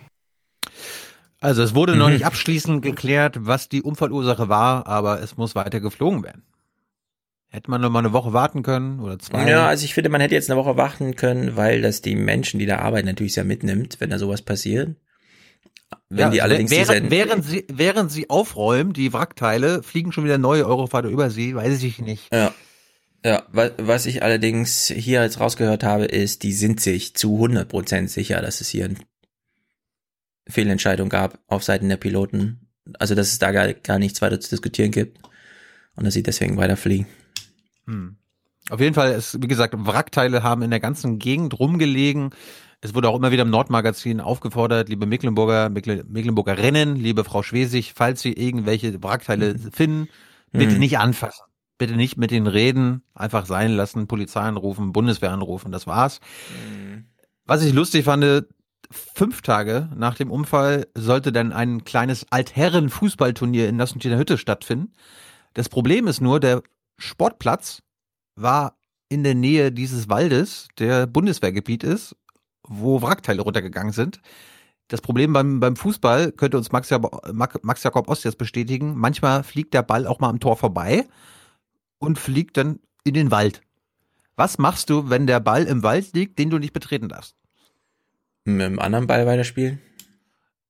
Also 1.46 1.62
es 1.62 1.76
wurde 1.76 1.94
mhm. 1.94 2.00
noch 2.00 2.10
nicht 2.10 2.26
abschließend 2.26 2.82
geklärt, 2.82 3.38
was 3.42 3.70
die 3.70 3.84
Unfallursache 3.84 4.50
war, 4.50 4.88
aber 4.88 5.22
es 5.22 5.38
muss 5.38 5.54
weiter 5.54 5.80
geflogen 5.80 6.24
werden. 6.24 6.42
Hätte 7.50 7.70
man 7.70 7.82
noch 7.82 7.92
mal 7.92 8.00
eine 8.00 8.14
Woche 8.14 8.34
warten 8.34 8.64
können 8.64 9.00
oder 9.00 9.20
zwei? 9.20 9.48
Ja, 9.48 9.68
also 9.68 9.86
ich 9.86 9.94
finde, 9.94 10.10
man 10.10 10.22
hätte 10.22 10.34
jetzt 10.34 10.50
eine 10.50 10.60
Woche 10.60 10.76
warten 10.76 11.16
können, 11.16 11.56
weil 11.56 11.84
das 11.84 12.02
die 12.02 12.16
Menschen, 12.16 12.60
die 12.60 12.66
da 12.66 12.80
arbeiten, 12.80 13.06
natürlich 13.06 13.36
sehr 13.36 13.44
mitnimmt, 13.44 13.98
wenn 14.00 14.10
da 14.10 14.18
sowas 14.18 14.42
passiert. 14.42 14.96
Wenn 16.10 16.20
ja, 16.20 16.30
die 16.32 16.42
allerdings 16.42 16.72
während, 16.72 17.12
während 17.12 17.46
sie 17.46 17.66
während 17.72 18.12
sie 18.12 18.28
aufräumen, 18.32 18.94
die 18.94 19.14
Wrackteile, 19.14 19.84
fliegen 19.84 20.12
schon 20.12 20.24
wieder 20.24 20.40
neue 20.40 20.66
Eurofighter 20.66 21.10
über 21.10 21.30
sie, 21.30 21.56
weiß 21.56 21.84
ich 21.84 22.00
nicht. 22.00 22.34
Ja. 22.34 22.54
Ja, 23.24 23.44
was 23.52 24.06
ich 24.08 24.22
allerdings 24.22 24.88
hier 24.88 25.24
jetzt 25.24 25.40
rausgehört 25.40 25.84
habe, 25.84 26.06
ist, 26.06 26.44
die 26.44 26.54
sind 26.54 26.80
sich 26.80 27.16
zu 27.16 27.44
100% 27.44 28.08
sicher, 28.08 28.42
dass 28.42 28.62
es 28.62 28.70
hier 28.70 28.86
ein 28.86 29.00
Fehlentscheidung 30.48 31.10
gab 31.10 31.40
auf 31.48 31.64
Seiten 31.64 31.90
der 31.90 31.98
Piloten. 31.98 32.68
Also, 33.00 33.16
dass 33.16 33.30
es 33.30 33.40
da 33.40 33.52
gar, 33.52 33.74
gar 33.74 34.00
nichts 34.00 34.22
weiter 34.22 34.40
zu 34.40 34.50
diskutieren 34.50 34.92
gibt 34.92 35.20
und 35.96 36.06
dass 36.06 36.14
sie 36.14 36.24
deswegen 36.24 36.58
weiterfliegen. 36.58 37.08
Hm. 37.88 38.18
Auf 38.70 38.80
jeden 38.80 38.96
Fall, 38.96 39.14
ist, 39.14 39.42
wie 39.42 39.48
gesagt, 39.48 39.76
Wrackteile 39.78 40.44
haben 40.44 40.64
in 40.64 40.72
der 40.72 40.80
ganzen 40.80 41.20
Gegend 41.20 41.60
rumgelegen. 41.60 42.32
Es 42.82 42.94
wurde 42.94 43.10
auch 43.10 43.16
immer 43.16 43.32
wieder 43.32 43.44
im 43.44 43.50
Nordmagazin 43.50 44.22
aufgefordert, 44.22 44.90
liebe 44.90 45.06
Mecklenburger, 45.06 45.70
Mecklenburger 45.70 46.58
Rennen, 46.58 46.96
liebe 46.96 47.24
Frau 47.24 47.42
Schwesig, 47.42 47.94
falls 47.96 48.22
Sie 48.22 48.34
irgendwelche 48.34 49.02
Wrackteile 49.04 49.54
mhm. 49.54 49.72
finden, 49.72 50.10
bitte 50.52 50.74
mhm. 50.74 50.80
nicht 50.80 50.98
anfassen. 50.98 51.46
Bitte 51.78 51.96
nicht 51.96 52.18
mit 52.18 52.32
den 52.32 52.48
reden, 52.48 53.02
einfach 53.14 53.46
sein 53.46 53.72
lassen, 53.72 54.08
Polizei 54.08 54.42
anrufen, 54.42 54.94
Bundeswehr 54.94 55.32
anrufen, 55.32 55.72
das 55.72 55.88
war's. 55.88 56.20
Mhm. 56.50 57.06
Was 57.46 57.64
ich 57.64 57.74
lustig 57.74 58.06
fand, 58.06 58.46
fünf 58.92 59.42
Tage 59.42 59.90
nach 59.96 60.16
dem 60.16 60.32
Unfall 60.32 60.88
sollte 60.96 61.32
dann 61.32 61.52
ein 61.52 61.84
kleines 61.84 62.26
Altherren-Fußballturnier 62.32 63.68
in 63.68 63.78
Nassentiner 63.78 64.18
Hütte 64.18 64.38
stattfinden. 64.38 64.94
Das 65.54 65.70
Problem 65.70 66.08
ist 66.08 66.22
nur, 66.22 66.40
der 66.40 66.62
Sportplatz 66.98 67.82
war 68.36 68.78
in 69.10 69.24
der 69.24 69.36
Nähe 69.36 69.72
dieses 69.72 70.10
Waldes, 70.10 70.68
der 70.80 71.08
Bundeswehrgebiet 71.08 71.84
ist, 71.84 72.16
wo 72.64 73.02
Wrackteile 73.02 73.42
runtergegangen 73.42 73.94
sind. 73.94 74.22
Das 74.88 75.02
Problem 75.02 75.34
beim, 75.34 75.60
beim 75.60 75.76
Fußball 75.76 76.32
könnte 76.32 76.58
uns 76.58 76.72
Max, 76.72 76.90
Max 77.32 77.84
Jakob 77.84 78.08
Ost 78.08 78.24
jetzt 78.24 78.38
bestätigen. 78.38 78.96
Manchmal 78.96 79.44
fliegt 79.44 79.74
der 79.74 79.84
Ball 79.84 80.06
auch 80.06 80.20
mal 80.20 80.30
am 80.30 80.40
Tor 80.40 80.58
vorbei 80.58 81.08
und 81.98 82.20
fliegt 82.20 82.58
dann 82.58 82.80
in 83.04 83.14
den 83.14 83.32
Wald. 83.32 83.62
Was 84.36 84.58
machst 84.58 84.90
du, 84.90 85.10
wenn 85.10 85.28
der 85.28 85.40
Ball 85.40 85.64
im 85.64 85.82
Wald 85.82 86.14
liegt, 86.14 86.38
den 86.38 86.50
du 86.50 86.60
nicht 86.60 86.74
betreten 86.74 87.10
darfst? 87.10 87.36
Mit 88.46 88.62
dem 88.62 88.80
anderen 88.80 89.08
Ball 89.08 89.26
weiterspielen? 89.26 89.80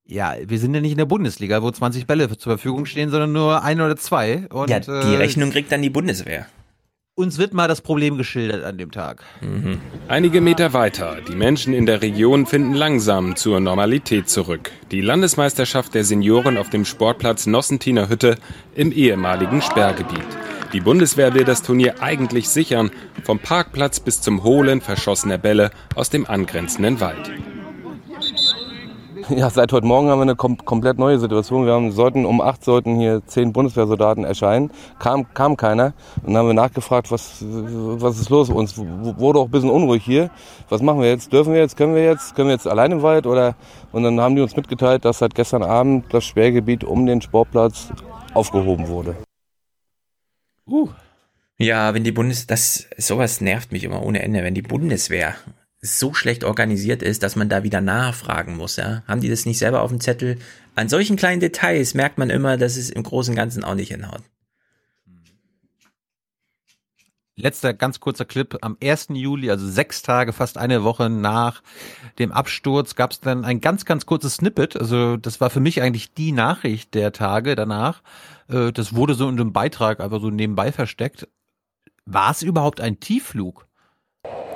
Ja, 0.07 0.35
wir 0.45 0.59
sind 0.59 0.73
ja 0.75 0.81
nicht 0.81 0.91
in 0.91 0.97
der 0.97 1.05
Bundesliga, 1.05 1.63
wo 1.63 1.71
20 1.71 2.05
Bälle 2.05 2.27
zur 2.37 2.53
Verfügung 2.53 2.85
stehen, 2.85 3.09
sondern 3.09 3.31
nur 3.31 3.63
ein 3.63 3.81
oder 3.81 3.97
zwei. 3.97 4.45
Und, 4.49 4.69
ja, 4.69 4.79
die 4.79 4.91
äh, 4.91 5.17
Rechnung 5.17 5.51
kriegt 5.51 5.71
dann 5.71 5.81
die 5.81 5.89
Bundeswehr. 5.89 6.45
Uns 7.17 7.37
wird 7.37 7.53
mal 7.53 7.69
das 7.69 7.79
Problem 7.79 8.17
geschildert 8.17 8.65
an 8.65 8.77
dem 8.77 8.91
Tag. 8.91 9.23
Mhm. 9.39 9.79
Einige 10.09 10.41
Meter 10.41 10.73
weiter. 10.73 11.19
Die 11.27 11.35
Menschen 11.35 11.73
in 11.73 11.85
der 11.85 12.01
Region 12.01 12.45
finden 12.45 12.73
langsam 12.73 13.37
zur 13.37 13.61
Normalität 13.61 14.29
zurück. 14.29 14.69
Die 14.91 14.99
Landesmeisterschaft 14.99 15.95
der 15.95 16.03
Senioren 16.03 16.57
auf 16.57 16.69
dem 16.69 16.83
Sportplatz 16.83 17.45
Nossentiner 17.45 18.09
Hütte 18.09 18.35
im 18.75 18.91
ehemaligen 18.91 19.61
Sperrgebiet. 19.61 20.27
Die 20.73 20.81
Bundeswehr 20.81 21.33
will 21.33 21.45
das 21.45 21.63
Turnier 21.63 22.03
eigentlich 22.03 22.49
sichern, 22.49 22.91
vom 23.23 23.39
Parkplatz 23.39 24.01
bis 24.01 24.21
zum 24.21 24.43
Holen 24.43 24.81
verschossener 24.81 25.37
Bälle 25.37 25.71
aus 25.95 26.09
dem 26.09 26.25
angrenzenden 26.25 26.99
Wald. 26.99 27.31
Ja, 29.29 29.49
seit 29.49 29.71
heute 29.71 29.85
Morgen 29.85 30.09
haben 30.09 30.19
wir 30.19 30.23
eine 30.23 30.35
kom 30.35 30.57
komplett 30.57 30.97
neue 30.99 31.19
Situation. 31.19 31.65
Wir 31.65 31.73
haben, 31.73 31.91
sollten 31.91 32.25
um 32.25 32.41
acht 32.41 32.63
sollten 32.63 32.97
hier 32.97 33.25
zehn 33.25 33.53
Bundeswehrsoldaten 33.53 34.23
erscheinen. 34.23 34.71
Kam, 34.99 35.33
kam 35.33 35.57
keiner. 35.57 35.93
Und 36.17 36.27
dann 36.27 36.37
haben 36.37 36.47
wir 36.47 36.53
nachgefragt, 36.53 37.11
was, 37.11 37.37
was 37.41 38.19
ist 38.19 38.29
los? 38.29 38.49
Uns 38.49 38.77
wurde 38.77 39.39
auch 39.39 39.45
ein 39.45 39.51
bisschen 39.51 39.69
unruhig 39.69 40.03
hier. 40.03 40.29
Was 40.69 40.81
machen 40.81 41.01
wir 41.01 41.09
jetzt? 41.09 41.33
Dürfen 41.33 41.53
wir 41.53 41.59
jetzt? 41.59 41.77
Können 41.77 41.95
wir 41.95 42.03
jetzt? 42.03 42.35
Können 42.35 42.49
wir 42.49 42.55
jetzt 42.55 42.67
allein 42.67 42.91
im 42.91 43.01
Wald? 43.01 43.25
Oder? 43.25 43.55
Und 43.91 44.03
dann 44.03 44.19
haben 44.19 44.35
die 44.35 44.41
uns 44.41 44.55
mitgeteilt, 44.55 45.05
dass 45.05 45.19
seit 45.19 45.33
gestern 45.33 45.63
Abend 45.63 46.05
das 46.13 46.25
Sperrgebiet 46.25 46.83
um 46.83 47.05
den 47.05 47.21
Sportplatz 47.21 47.89
aufgehoben 48.33 48.87
wurde. 48.87 49.15
Uh. 50.67 50.89
Ja, 51.57 51.93
wenn 51.93 52.03
die 52.03 52.11
Bundes, 52.11 52.47
das, 52.47 52.87
sowas 52.97 53.39
nervt 53.39 53.71
mich 53.71 53.85
immer 53.85 54.03
ohne 54.03 54.21
Ende, 54.21 54.43
wenn 54.43 54.53
die 54.53 54.61
Bundeswehr 54.61 55.35
so 55.81 56.13
schlecht 56.13 56.43
organisiert 56.43 57.03
ist, 57.03 57.23
dass 57.23 57.35
man 57.35 57.49
da 57.49 57.63
wieder 57.63 57.81
nachfragen 57.81 58.55
muss, 58.55 58.75
ja. 58.77 59.03
Haben 59.07 59.21
die 59.21 59.29
das 59.29 59.45
nicht 59.45 59.59
selber 59.59 59.81
auf 59.81 59.91
dem 59.91 59.99
Zettel? 59.99 60.37
An 60.75 60.89
solchen 60.89 61.15
kleinen 61.15 61.39
Details 61.39 61.93
merkt 61.93 62.17
man 62.17 62.29
immer, 62.29 62.57
dass 62.57 62.77
es 62.77 62.89
im 62.89 63.03
Großen 63.03 63.31
und 63.31 63.35
Ganzen 63.35 63.63
auch 63.63 63.75
nicht 63.75 63.91
hinhaut. 63.91 64.23
Letzter 67.37 67.73
ganz 67.73 67.99
kurzer 67.99 68.23
Clip. 68.23 68.57
Am 68.61 68.77
1. 68.81 69.07
Juli, 69.09 69.51
also 69.51 69.67
sechs 69.67 70.01
Tage, 70.01 70.31
fast 70.31 70.57
eine 70.57 70.85
Woche 70.85 71.09
nach 71.09 71.63
dem 72.17 72.31
Absturz, 72.31 72.95
gab 72.95 73.11
es 73.11 73.19
dann 73.19 73.43
ein 73.43 73.59
ganz, 73.59 73.83
ganz 73.83 74.05
kurzes 74.05 74.35
Snippet. 74.35 74.77
Also 74.77 75.17
das 75.17 75.41
war 75.41 75.49
für 75.49 75.59
mich 75.59 75.81
eigentlich 75.81 76.13
die 76.13 76.31
Nachricht 76.31 76.93
der 76.93 77.11
Tage 77.11 77.55
danach. 77.55 78.01
Äh, 78.47 78.71
das 78.71 78.95
wurde 78.95 79.15
so 79.15 79.27
in 79.27 79.39
einem 79.39 79.51
Beitrag 79.51 79.99
einfach 79.99 80.21
so 80.21 80.29
nebenbei 80.29 80.71
versteckt. 80.71 81.27
War 82.05 82.31
es 82.31 82.41
überhaupt 82.41 82.79
ein 82.79 83.01
Tiefflug? 83.01 83.67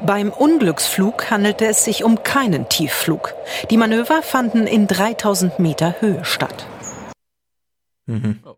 Beim 0.01 0.31
Unglücksflug 0.31 1.29
handelte 1.29 1.65
es 1.65 1.83
sich 1.83 2.03
um 2.03 2.23
keinen 2.23 2.69
Tiefflug. 2.69 3.33
Die 3.69 3.77
Manöver 3.77 4.21
fanden 4.21 4.65
in 4.65 4.87
3000 4.87 5.59
Meter 5.59 5.95
Höhe 5.99 6.23
statt. 6.23 6.65
Mhm. 8.05 8.39
Oh. 8.45 8.55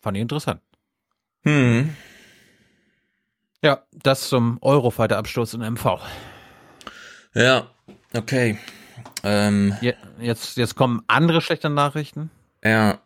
Fand 0.00 0.16
ich 0.16 0.22
interessant. 0.22 0.60
Hm. 1.44 1.94
Ja, 3.62 3.84
das 3.92 4.28
zum 4.28 4.58
Eurofighter-Absturz 4.60 5.54
in 5.54 5.60
MV. 5.60 6.00
Ja, 7.34 7.68
okay. 8.14 8.58
Ähm, 9.22 9.76
jetzt, 10.18 10.56
jetzt 10.56 10.74
kommen 10.74 11.02
andere 11.06 11.40
schlechte 11.40 11.70
Nachrichten. 11.70 12.30
Ja. 12.64 12.98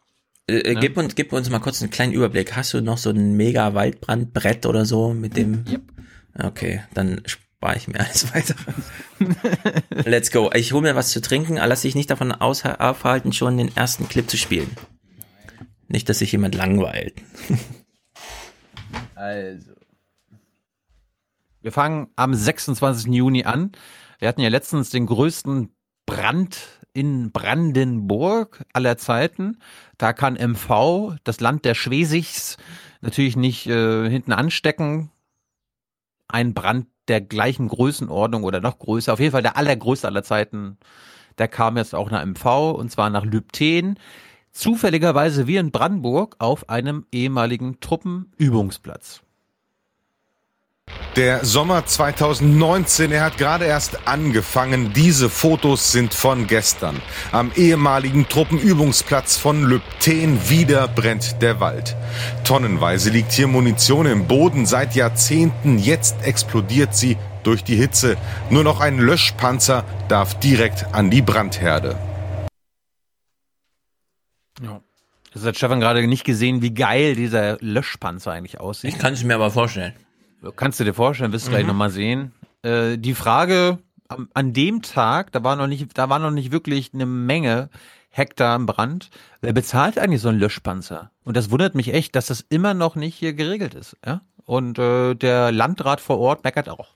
Äh, 0.48 0.58
äh, 0.58 0.74
gib, 0.76 0.96
uns, 0.96 1.14
gib 1.14 1.34
uns 1.34 1.50
mal 1.50 1.58
kurz 1.58 1.82
einen 1.82 1.90
kleinen 1.90 2.14
Überblick. 2.14 2.56
Hast 2.56 2.72
du 2.72 2.80
noch 2.80 2.96
so 2.96 3.10
ein 3.10 3.36
mega 3.36 3.74
Waldbrandbrett 3.74 4.64
oder 4.64 4.86
so 4.86 5.12
mit 5.12 5.36
dem? 5.36 5.64
Yep. 5.68 5.95
Okay, 6.42 6.82
dann 6.92 7.22
spare 7.26 7.76
ich 7.76 7.88
mir 7.88 8.00
alles 8.00 8.34
weitere. 8.34 8.72
Let's 9.90 10.30
go. 10.30 10.50
Ich 10.54 10.72
hole 10.72 10.82
mir 10.82 10.96
was 10.96 11.10
zu 11.10 11.20
trinken, 11.20 11.56
lass 11.56 11.82
dich 11.82 11.94
nicht 11.94 12.10
davon 12.10 12.32
aufhalten, 12.32 13.32
schon 13.32 13.56
den 13.56 13.74
ersten 13.76 14.08
Clip 14.08 14.28
zu 14.28 14.36
spielen. 14.36 14.70
Nicht, 15.88 16.08
dass 16.08 16.18
sich 16.18 16.32
jemand 16.32 16.54
langweilt. 16.54 17.14
also. 19.14 19.72
Wir 21.60 21.72
fangen 21.72 22.08
am 22.16 22.34
26. 22.34 23.12
Juni 23.12 23.44
an. 23.44 23.72
Wir 24.18 24.28
hatten 24.28 24.40
ja 24.40 24.48
letztens 24.48 24.90
den 24.90 25.06
größten 25.06 25.74
Brand 26.06 26.58
in 26.92 27.32
Brandenburg 27.32 28.64
aller 28.72 28.96
Zeiten. 28.96 29.58
Da 29.98 30.12
kann 30.12 30.34
MV, 30.34 31.16
das 31.24 31.40
Land 31.40 31.64
der 31.64 31.74
Schwesigs, 31.74 32.56
natürlich 33.00 33.36
nicht 33.36 33.66
äh, 33.66 34.08
hinten 34.08 34.32
anstecken. 34.32 35.10
Ein 36.28 36.54
Brand 36.54 36.86
der 37.08 37.20
gleichen 37.20 37.68
Größenordnung 37.68 38.42
oder 38.44 38.60
noch 38.60 38.78
größer, 38.78 39.12
auf 39.12 39.20
jeden 39.20 39.32
Fall 39.32 39.42
der 39.42 39.56
allergrößte 39.56 40.08
aller 40.08 40.22
Zeiten. 40.22 40.78
Der 41.38 41.48
kam 41.48 41.76
jetzt 41.76 41.94
auch 41.94 42.10
nach 42.10 42.24
MV 42.24 42.72
und 42.72 42.90
zwar 42.90 43.10
nach 43.10 43.24
Lübten. 43.24 43.98
Zufälligerweise 44.52 45.46
wie 45.46 45.56
in 45.56 45.70
Brandenburg 45.70 46.36
auf 46.38 46.68
einem 46.70 47.06
ehemaligen 47.12 47.78
Truppenübungsplatz. 47.80 49.22
Der 51.16 51.46
Sommer 51.46 51.86
2019, 51.86 53.10
er 53.10 53.24
hat 53.24 53.38
gerade 53.38 53.64
erst 53.64 54.06
angefangen. 54.06 54.92
Diese 54.92 55.30
Fotos 55.30 55.90
sind 55.90 56.12
von 56.12 56.46
gestern. 56.46 57.00
Am 57.32 57.52
ehemaligen 57.56 58.28
Truppenübungsplatz 58.28 59.38
von 59.38 59.64
Lübten 59.64 60.50
wieder 60.50 60.88
brennt 60.88 61.40
der 61.40 61.58
Wald. 61.58 61.96
Tonnenweise 62.44 63.08
liegt 63.08 63.32
hier 63.32 63.48
Munition 63.48 64.04
im 64.04 64.26
Boden 64.26 64.66
seit 64.66 64.94
Jahrzehnten. 64.94 65.78
Jetzt 65.78 66.16
explodiert 66.22 66.94
sie 66.94 67.16
durch 67.44 67.64
die 67.64 67.76
Hitze. 67.76 68.18
Nur 68.50 68.62
noch 68.62 68.80
ein 68.80 68.98
Löschpanzer 68.98 69.84
darf 70.10 70.38
direkt 70.38 70.94
an 70.94 71.08
die 71.08 71.22
Brandherde. 71.22 71.98
Ja. 74.62 74.82
Das 75.32 75.44
hat 75.46 75.56
Stefan 75.56 75.80
gerade 75.80 76.06
nicht 76.06 76.24
gesehen, 76.24 76.60
wie 76.60 76.74
geil 76.74 77.14
dieser 77.14 77.56
Löschpanzer 77.60 78.32
eigentlich 78.32 78.60
aussieht. 78.60 78.92
Ich 78.92 78.98
kann 78.98 79.14
es 79.14 79.24
mir 79.24 79.34
aber 79.34 79.50
vorstellen. 79.50 79.94
Kannst 80.56 80.80
du 80.80 80.84
dir 80.84 80.94
vorstellen, 80.94 81.32
wirst 81.32 81.46
du 81.46 81.50
mhm. 81.50 81.54
gleich 81.54 81.66
nochmal 81.66 81.90
sehen. 81.90 82.32
Äh, 82.62 82.98
die 82.98 83.14
Frage 83.14 83.78
an, 84.08 84.28
an 84.34 84.52
dem 84.52 84.82
Tag, 84.82 85.32
da 85.32 85.42
war 85.42 85.56
noch 85.56 85.66
nicht, 85.66 85.96
da 85.96 86.08
war 86.08 86.18
noch 86.18 86.30
nicht 86.30 86.52
wirklich 86.52 86.92
eine 86.94 87.06
Menge 87.06 87.70
Hektar 88.10 88.56
im 88.56 88.66
Brand. 88.66 89.10
Wer 89.40 89.52
bezahlt 89.52 89.98
eigentlich 89.98 90.22
so 90.22 90.28
einen 90.28 90.38
Löschpanzer? 90.38 91.10
Und 91.24 91.36
das 91.36 91.50
wundert 91.50 91.74
mich 91.74 91.92
echt, 91.92 92.16
dass 92.16 92.26
das 92.26 92.44
immer 92.48 92.74
noch 92.74 92.96
nicht 92.96 93.14
hier 93.14 93.34
geregelt 93.34 93.74
ist. 93.74 93.96
Ja? 94.04 94.22
Und 94.44 94.78
äh, 94.78 95.14
der 95.14 95.52
Landrat 95.52 96.00
vor 96.00 96.18
Ort 96.18 96.44
meckert 96.44 96.68
auch. 96.68 96.88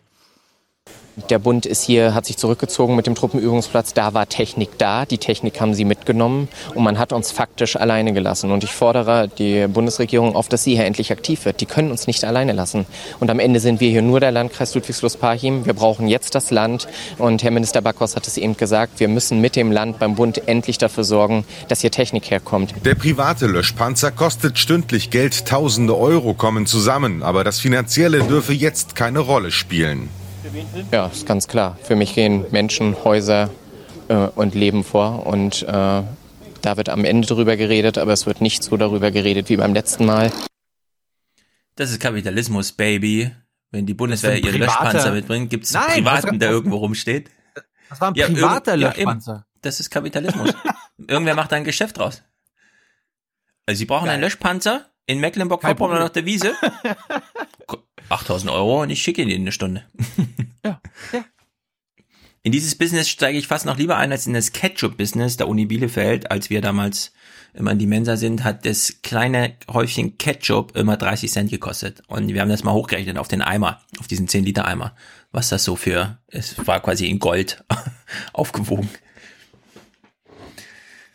Der 1.28 1.38
Bund 1.38 1.66
ist 1.66 1.82
hier, 1.82 2.14
hat 2.14 2.26
sich 2.26 2.36
zurückgezogen 2.36 2.96
mit 2.96 3.06
dem 3.06 3.14
Truppenübungsplatz. 3.14 3.94
Da 3.94 4.14
war 4.14 4.28
Technik 4.28 4.78
da. 4.78 5.04
Die 5.04 5.18
Technik 5.18 5.60
haben 5.60 5.74
sie 5.74 5.84
mitgenommen 5.84 6.48
und 6.74 6.84
man 6.84 6.98
hat 6.98 7.12
uns 7.12 7.30
faktisch 7.30 7.76
alleine 7.76 8.12
gelassen. 8.12 8.52
Und 8.52 8.64
ich 8.64 8.72
fordere 8.72 9.28
die 9.28 9.66
Bundesregierung 9.66 10.36
auf, 10.36 10.48
dass 10.48 10.64
sie 10.64 10.76
hier 10.76 10.84
endlich 10.84 11.12
aktiv 11.12 11.44
wird. 11.44 11.60
Die 11.60 11.66
können 11.66 11.90
uns 11.90 12.06
nicht 12.06 12.24
alleine 12.24 12.52
lassen. 12.52 12.86
Und 13.18 13.30
am 13.30 13.38
Ende 13.38 13.60
sind 13.60 13.80
wir 13.80 13.90
hier 13.90 14.02
nur 14.02 14.20
der 14.20 14.30
Landkreis 14.30 14.74
Ludwigslust-Parchim. 14.74 15.66
Wir 15.66 15.74
brauchen 15.74 16.08
jetzt 16.08 16.34
das 16.34 16.50
Land. 16.50 16.86
Und 17.18 17.42
Herr 17.42 17.50
Minister 17.50 17.82
Backhaus 17.82 18.16
hat 18.16 18.26
es 18.26 18.36
eben 18.36 18.56
gesagt, 18.56 19.00
wir 19.00 19.08
müssen 19.08 19.40
mit 19.40 19.56
dem 19.56 19.72
Land 19.72 19.98
beim 19.98 20.14
Bund 20.14 20.46
endlich 20.48 20.78
dafür 20.78 21.04
sorgen, 21.04 21.44
dass 21.68 21.80
hier 21.80 21.90
Technik 21.90 22.30
herkommt. 22.30 22.72
Der 22.84 22.94
private 22.94 23.46
Löschpanzer 23.46 24.10
kostet 24.12 24.58
stündlich 24.58 25.10
Geld. 25.10 25.46
Tausende 25.46 25.98
Euro 25.98 26.34
kommen 26.34 26.66
zusammen. 26.66 27.22
Aber 27.22 27.44
das 27.44 27.58
Finanzielle 27.58 28.22
dürfe 28.22 28.52
jetzt 28.52 28.94
keine 28.94 29.18
Rolle 29.18 29.50
spielen. 29.50 30.08
Ja, 30.90 31.06
ist 31.06 31.26
ganz 31.26 31.48
klar. 31.48 31.78
Für 31.82 31.96
mich 31.96 32.14
gehen 32.14 32.44
Menschen, 32.50 32.96
Häuser 33.04 33.50
äh, 34.08 34.14
und 34.14 34.54
Leben 34.54 34.84
vor. 34.84 35.26
Und 35.26 35.62
äh, 35.62 35.66
da 35.66 36.76
wird 36.76 36.88
am 36.88 37.04
Ende 37.04 37.26
drüber 37.26 37.56
geredet, 37.56 37.98
aber 37.98 38.12
es 38.12 38.26
wird 38.26 38.40
nicht 38.40 38.62
so 38.62 38.76
darüber 38.76 39.10
geredet 39.10 39.48
wie 39.48 39.56
beim 39.56 39.74
letzten 39.74 40.06
Mal. 40.06 40.32
Das 41.76 41.90
ist 41.90 42.00
Kapitalismus, 42.00 42.72
Baby. 42.72 43.30
Wenn 43.70 43.86
die 43.86 43.94
Bundeswehr 43.94 44.36
ihre 44.36 44.58
Löschpanzer 44.58 45.12
mitbringt, 45.12 45.48
gibt 45.48 45.64
es 45.64 45.74
einen 45.74 46.04
Privaten, 46.04 46.38
der 46.38 46.50
irgendwo 46.50 46.76
rumsteht. 46.78 47.30
Das 47.88 48.00
war 48.00 48.08
ein 48.08 48.14
ja, 48.14 48.26
privater 48.26 48.76
Löschpanzer. 48.76 49.32
Ja, 49.32 49.46
das 49.62 49.80
ist 49.80 49.90
Kapitalismus. 49.90 50.52
Irgendwer 50.98 51.34
macht 51.34 51.52
da 51.52 51.56
ein 51.56 51.64
Geschäft 51.64 51.98
draus. 51.98 52.22
Also 53.66 53.78
sie 53.78 53.84
brauchen 53.84 54.06
Geil. 54.06 54.14
einen 54.14 54.22
Löschpanzer 54.22 54.86
in 55.06 55.20
Mecklenburg-Vorpommern 55.20 56.02
auf 56.02 56.10
der 56.10 56.26
Wiese. 56.26 56.54
8000 58.10 58.50
Euro 58.50 58.82
und 58.82 58.90
ich 58.90 59.02
schicke 59.02 59.22
ihn 59.22 59.28
in 59.28 59.42
eine 59.42 59.52
Stunde. 59.52 59.84
ja, 60.64 60.80
ja. 61.12 61.24
In 62.42 62.52
dieses 62.52 62.74
Business 62.74 63.08
steige 63.08 63.36
ich 63.38 63.46
fast 63.46 63.66
noch 63.66 63.76
lieber 63.76 63.98
ein 63.98 64.12
als 64.12 64.26
in 64.26 64.32
das 64.32 64.52
Ketchup-Business 64.52 65.36
der 65.36 65.46
Uni 65.46 65.66
Bielefeld. 65.66 66.30
Als 66.30 66.48
wir 66.48 66.62
damals 66.62 67.12
immer 67.52 67.72
in 67.72 67.78
die 67.78 67.86
Mensa 67.86 68.16
sind, 68.16 68.44
hat 68.44 68.64
das 68.64 69.02
kleine 69.02 69.56
Häufchen 69.70 70.16
Ketchup 70.16 70.74
immer 70.74 70.96
30 70.96 71.30
Cent 71.30 71.50
gekostet. 71.50 72.02
Und 72.06 72.28
wir 72.28 72.40
haben 72.40 72.48
das 72.48 72.64
mal 72.64 72.72
hochgerechnet 72.72 73.18
auf 73.18 73.28
den 73.28 73.42
Eimer, 73.42 73.82
auf 73.98 74.06
diesen 74.06 74.26
10 74.26 74.44
Liter 74.44 74.66
Eimer. 74.66 74.94
Was 75.32 75.50
das 75.50 75.64
so 75.64 75.76
für, 75.76 76.18
es 76.28 76.66
war 76.66 76.80
quasi 76.80 77.08
in 77.08 77.18
Gold 77.18 77.62
aufgewogen. 78.32 78.88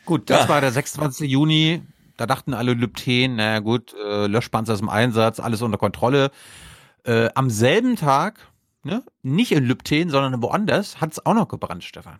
Gut, 0.05 0.29
das 0.29 0.43
ja. 0.43 0.49
war 0.49 0.61
der 0.61 0.71
26. 0.71 1.29
Juni. 1.29 1.81
Da 2.17 2.27
dachten 2.27 2.53
alle 2.53 2.73
Lübten, 2.73 3.35
naja 3.35 3.59
gut, 3.59 3.93
äh, 3.93 4.27
Löschpanzer 4.27 4.75
ist 4.75 4.81
im 4.81 4.89
Einsatz, 4.89 5.39
alles 5.39 5.61
unter 5.61 5.77
Kontrolle. 5.77 6.31
Äh, 7.05 7.29
am 7.35 7.49
selben 7.49 7.95
Tag, 7.95 8.39
ne, 8.83 9.03
nicht 9.21 9.51
in 9.51 9.65
Lübten, 9.65 10.09
sondern 10.09 10.41
woanders, 10.41 10.99
hat 10.99 11.11
es 11.11 11.25
auch 11.25 11.35
noch 11.35 11.47
gebrannt, 11.47 11.83
Stefan. 11.83 12.17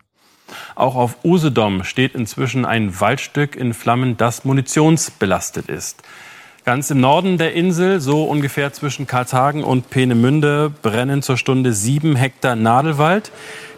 Auch 0.76 0.94
auf 0.94 1.24
Usedom 1.24 1.82
steht 1.82 2.14
inzwischen 2.14 2.64
ein 2.64 3.00
Waldstück 3.00 3.56
in 3.56 3.74
Flammen, 3.74 4.16
das 4.16 4.44
munitionsbelastet 4.44 5.68
ist. 5.68 6.02
Ganz 6.64 6.90
im 6.90 7.00
Norden 7.00 7.38
der 7.38 7.54
Insel, 7.54 8.00
so 8.00 8.24
ungefähr 8.24 8.72
zwischen 8.72 9.06
Karlshagen 9.06 9.62
und 9.62 9.88
Peenemünde, 9.88 10.72
brennen 10.82 11.22
zur 11.22 11.36
Stunde 11.36 11.72
sieben 11.72 12.16
Hektar 12.16 12.56
Nadelwald. 12.56 13.30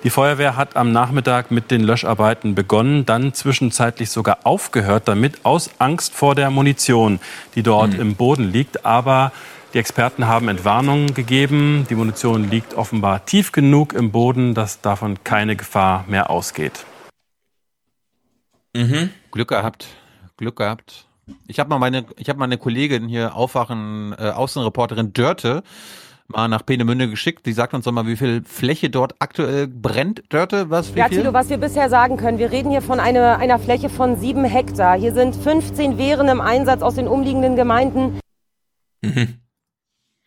Die 0.05 0.11
Feuerwehr 0.11 0.57
hat 0.57 0.75
am 0.75 0.91
Nachmittag 0.91 1.51
mit 1.51 1.71
den 1.71 1.83
Löscharbeiten 1.83 2.55
begonnen, 2.55 3.05
dann 3.05 3.35
zwischenzeitlich 3.35 4.11
sogar 4.11 4.39
aufgehört 4.45 5.07
damit, 5.07 5.45
aus 5.45 5.71
Angst 5.79 6.15
vor 6.15 6.35
der 6.35 6.51
Munition, 6.51 7.21
die 7.55 7.63
dort 7.63 7.93
mhm. 7.93 8.01
im 8.01 8.15
Boden 8.15 8.51
liegt. 8.51 8.87
Aber 8.87 9.33
die 9.79 9.81
Experten 9.81 10.27
haben 10.27 10.49
Entwarnungen 10.49 11.15
gegeben. 11.15 11.87
Die 11.89 11.95
Munition 11.95 12.51
liegt 12.51 12.75
offenbar 12.75 13.25
tief 13.27 13.53
genug 13.53 13.93
im 13.93 14.11
Boden, 14.11 14.53
dass 14.53 14.81
davon 14.81 15.23
keine 15.23 15.55
Gefahr 15.55 16.05
mehr 16.09 16.31
ausgeht. 16.31 16.85
Mhm. 18.75 19.11
Glück 19.31 19.51
gehabt. 19.51 19.87
Glück 20.37 20.57
gehabt. 20.57 21.07
Ich 21.47 21.61
habe 21.61 21.71
mal 21.71 21.79
meine, 21.79 22.07
ich 22.17 22.29
habe 22.29 22.41
meine 22.41 22.59
Kollegin 22.59 23.07
hier 23.07 23.37
aufwachen, 23.37 24.17
äh, 24.19 24.31
Außenreporterin 24.31 25.13
Dörte 25.13 25.63
mal 26.27 26.49
nach 26.49 26.67
Peenemünde 26.67 27.09
geschickt. 27.09 27.47
Die 27.47 27.53
sagt 27.53 27.73
uns 27.73 27.85
doch 27.85 27.93
mal, 27.93 28.09
wie 28.09 28.17
viel 28.17 28.43
Fläche 28.45 28.91
dort 28.91 29.15
aktuell 29.21 29.69
brennt. 29.69 30.25
Dörte, 30.31 30.71
was? 30.71 30.97
Wie 30.97 30.99
ja, 30.99 31.07
viel? 31.07 31.19
Tilo, 31.19 31.33
was 31.35 31.51
wir 31.51 31.59
bisher 31.59 31.89
sagen 31.89 32.17
können, 32.17 32.39
wir 32.39 32.51
reden 32.51 32.71
hier 32.71 32.83
von 32.83 32.99
einer, 32.99 33.39
einer 33.39 33.61
Fläche 33.61 33.91
von 33.91 34.17
sieben 34.17 34.45
Hektar. 34.45 34.99
Hier 34.99 35.15
sind 35.15 35.37
15 35.37 35.99
Wehren 35.99 36.27
im 36.27 36.41
Einsatz 36.41 36.83
aus 36.83 36.97
den 36.97 37.07
umliegenden 37.07 37.55
Gemeinden. 37.55 38.19
Mhm. 39.03 39.39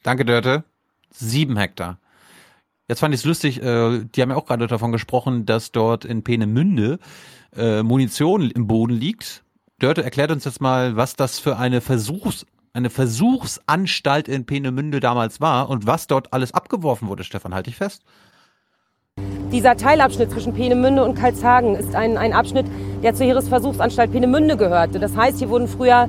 Danke, 0.03 0.25
Dörte. 0.25 0.63
Sieben 1.11 1.57
Hektar. 1.57 1.97
Jetzt 2.87 2.99
fand 2.99 3.13
ich 3.13 3.21
es 3.21 3.25
lustig, 3.25 3.61
äh, 3.61 4.03
die 4.03 4.21
haben 4.21 4.31
ja 4.31 4.35
auch 4.35 4.45
gerade 4.45 4.67
davon 4.67 4.91
gesprochen, 4.91 5.45
dass 5.45 5.71
dort 5.71 6.03
in 6.03 6.23
Peenemünde 6.23 6.99
äh, 7.55 7.83
Munition 7.83 8.51
im 8.51 8.67
Boden 8.67 8.93
liegt. 8.93 9.43
Dörte 9.79 10.03
erklärt 10.03 10.31
uns 10.31 10.45
jetzt 10.45 10.61
mal, 10.61 10.95
was 10.95 11.15
das 11.15 11.39
für 11.39 11.57
eine 11.57 11.81
Versuchs 11.81 12.45
eine 12.73 12.89
Versuchsanstalt 12.89 14.27
in 14.27 14.45
Peenemünde 14.45 14.99
damals 14.99 15.41
war 15.41 15.69
und 15.69 15.87
was 15.87 16.07
dort 16.07 16.31
alles 16.31 16.53
abgeworfen 16.53 17.07
wurde, 17.07 17.23
Stefan, 17.23 17.53
halte 17.53 17.69
ich 17.69 17.75
fest. 17.75 18.03
Dieser 19.51 19.75
Teilabschnitt 19.75 20.31
zwischen 20.31 20.53
Peenemünde 20.53 21.03
und 21.03 21.15
Karlshagen 21.15 21.75
ist 21.75 21.93
ein, 21.95 22.17
ein 22.17 22.31
Abschnitt, 22.31 22.65
der 23.03 23.13
zur 23.13 23.25
Heeresversuchsanstalt 23.25 24.11
Peenemünde 24.11 24.55
gehörte. 24.55 24.99
Das 24.99 25.15
heißt, 25.15 25.39
hier 25.39 25.49
wurden 25.49 25.67
früher 25.67 26.07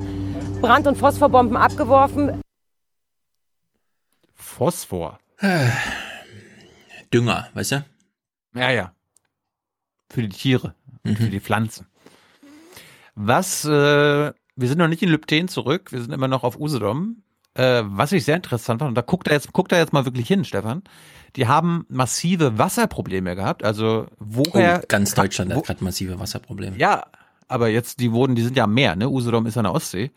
Brand- 0.61 0.87
und 0.87 0.97
Phosphorbomben 0.97 1.57
abgeworfen. 1.57 2.41
Phosphor. 4.53 5.19
Dünger, 7.13 7.49
weißt 7.53 7.71
du? 7.71 7.85
Ja, 8.55 8.69
ja. 8.71 8.93
Für 10.09 10.21
die 10.21 10.29
Tiere, 10.29 10.75
mhm. 11.03 11.15
für 11.15 11.29
die 11.29 11.39
Pflanzen. 11.39 11.87
Was, 13.15 13.65
äh, 13.65 13.69
wir 14.55 14.67
sind 14.67 14.77
noch 14.77 14.87
nicht 14.87 15.01
in 15.01 15.09
Lübten 15.09 15.47
zurück, 15.47 15.91
wir 15.91 16.01
sind 16.01 16.13
immer 16.13 16.27
noch 16.27 16.43
auf 16.43 16.59
Usedom. 16.59 17.23
Äh, 17.55 17.83
was 17.85 18.11
ich 18.11 18.25
sehr 18.25 18.35
interessant 18.35 18.79
fand, 18.79 18.89
und 18.89 18.95
da 18.95 19.01
guckt 19.01 19.27
er 19.27 19.33
jetzt, 19.33 19.53
guckt 19.53 19.71
er 19.71 19.79
jetzt 19.79 19.93
mal 19.93 20.05
wirklich 20.05 20.27
hin, 20.27 20.45
Stefan. 20.45 20.83
Die 21.35 21.47
haben 21.47 21.85
massive 21.89 22.57
Wasserprobleme 22.59 23.35
gehabt. 23.35 23.63
Also 23.63 24.07
woher? 24.19 24.81
Oh, 24.83 24.85
ganz 24.87 25.15
Deutschland 25.15 25.51
wo, 25.51 25.57
hat 25.57 25.65
gerade 25.65 25.83
massive 25.83 26.19
Wasserprobleme. 26.19 26.77
Ja, 26.77 27.07
aber 27.47 27.69
jetzt, 27.69 27.99
die 27.99 28.11
wurden, 28.11 28.35
die 28.35 28.43
sind 28.43 28.55
ja 28.55 28.65
am 28.65 28.73
Meer, 28.73 28.95
ne? 28.95 29.09
Usedom 29.09 29.47
ist 29.47 29.57
an 29.57 29.63
der 29.63 29.73
Ostsee. 29.73 30.11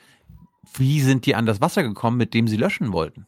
Wie 0.75 1.01
sind 1.01 1.25
die 1.25 1.35
an 1.35 1.47
das 1.47 1.61
Wasser 1.61 1.83
gekommen, 1.83 2.19
mit 2.19 2.35
dem 2.35 2.49
sie 2.49 2.57
löschen 2.57 2.93
wollten? 2.93 3.27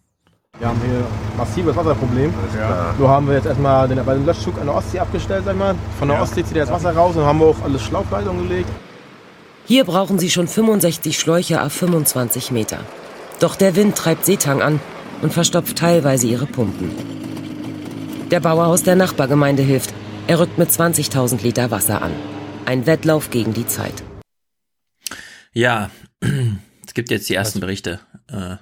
Wir 0.59 0.67
haben 0.67 0.81
hier 0.81 1.07
massives 1.37 1.77
Wasserproblem. 1.77 2.35
Ja. 2.57 2.93
Nur 2.99 3.09
haben 3.09 3.29
wir 3.29 3.35
jetzt 3.35 3.47
erstmal 3.47 3.87
den, 3.87 4.05
bei 4.05 4.15
dem 4.15 4.27
Löschzug 4.27 4.59
an 4.59 4.67
der 4.67 4.75
Ostsee 4.75 4.99
abgestellt, 4.99 5.45
sag 5.45 5.53
ich 5.53 5.59
mal. 5.59 5.77
Von 5.99 6.09
der 6.09 6.17
ja. 6.17 6.23
Ostsee 6.23 6.45
zieht 6.45 6.57
er 6.57 6.67
das 6.67 6.75
Wasser 6.75 6.97
raus 6.97 7.15
und 7.15 7.25
haben 7.25 7.39
wir 7.39 7.47
auch 7.47 7.63
alles 7.63 7.83
Schlauchleitungen 7.83 8.49
gelegt. 8.49 8.69
Hier 9.67 9.85
brauchen 9.85 10.19
sie 10.19 10.31
schon 10.31 10.49
65 10.49 11.17
Schläuche 11.17 11.63
auf 11.63 11.73
25 11.73 12.51
Meter. 12.51 12.79
Doch 13.39 13.55
der 13.55 13.77
Wind 13.77 13.97
treibt 13.97 14.25
Seetang 14.25 14.61
an 14.61 14.81
und 15.23 15.33
verstopft 15.33 15.79
teilweise 15.79 16.27
ihre 16.27 16.47
Pumpen. 16.47 16.91
Der 18.31 18.41
Bauer 18.41 18.67
aus 18.67 18.83
der 18.83 18.97
Nachbargemeinde 18.97 19.63
hilft. 19.63 19.95
Er 20.27 20.41
rückt 20.41 20.59
mit 20.59 20.71
20.000 20.71 21.41
Liter 21.43 21.71
Wasser 21.71 22.03
an. 22.03 22.13
Ein 22.67 22.85
Wettlauf 22.87 23.31
gegen 23.31 23.55
die 23.55 23.67
Zeit. 23.67 24.03
Ja, 25.53 25.91
es 26.87 26.95
gibt 26.95 27.11
jetzt 27.11 27.29
die 27.29 27.35
ersten 27.35 27.61
Berichte. 27.61 28.01
Äh. 28.29 28.57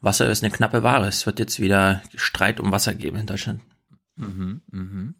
Wasser 0.00 0.28
ist 0.28 0.42
eine 0.42 0.52
knappe 0.52 0.82
Ware. 0.82 1.06
Es 1.06 1.26
wird 1.26 1.38
jetzt 1.38 1.60
wieder 1.60 2.02
Streit 2.14 2.60
um 2.60 2.72
Wasser 2.72 2.94
geben 2.94 3.18
in 3.18 3.26
Deutschland. 3.26 3.60
Mhm, 4.16 4.62
mhm. 4.70 5.14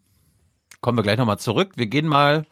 Kommen 0.79 0.97
wir 0.97 1.03
gleich 1.03 1.17
nochmal 1.17 1.39
zurück. 1.39 1.73
Wir 1.75 1.85
gehen 1.85 2.07
mal 2.07 2.45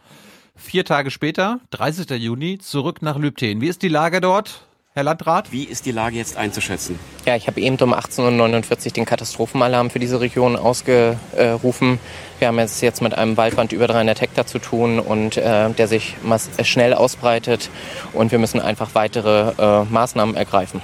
vier 0.56 0.86
Tage 0.86 1.10
später, 1.10 1.60
30. 1.72 2.10
Juni, 2.12 2.60
zurück 2.60 3.02
nach 3.02 3.18
Lübten. 3.18 3.62
Wie 3.62 3.68
ist 3.68 3.82
die 3.82 3.88
Lage 3.88 4.22
dort? 4.22 4.66
Herr 4.94 5.04
Landrat? 5.04 5.52
Wie 5.52 5.64
ist 5.64 5.86
die 5.86 5.92
Lage 5.92 6.18
jetzt 6.18 6.36
einzuschätzen? 6.36 7.00
Ja, 7.26 7.36
ich 7.36 7.48
habe 7.48 7.62
eben 7.62 7.78
um 7.80 7.94
18.49 7.94 8.88
Uhr 8.88 8.92
den 8.94 9.06
Katastrophenalarm 9.06 9.90
für 9.90 10.00
diese 10.00 10.20
Region 10.20 10.56
ausgerufen. 10.56 12.00
Wir 12.40 12.48
haben 12.48 12.58
jetzt, 12.58 12.82
jetzt 12.82 13.02
mit 13.02 13.14
einem 13.14 13.38
Waldbrand 13.38 13.72
über 13.72 13.88
300 13.88 14.20
Hektar 14.20 14.46
zu 14.46 14.60
tun 14.60 15.00
und 15.00 15.38
äh, 15.38 15.70
der 15.72 15.88
sich 15.88 16.18
schnell 16.64 16.94
ausbreitet 16.94 17.70
und 18.14 18.32
wir 18.32 18.40
müssen 18.40 18.60
einfach 18.60 18.94
weitere 18.94 19.54
äh, 19.58 19.86
Maßnahmen 19.86 20.36
ergreifen. 20.36 20.82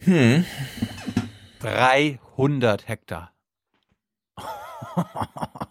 Hm. 0.00 0.44
300 1.60 2.88
Hektar. 2.88 3.32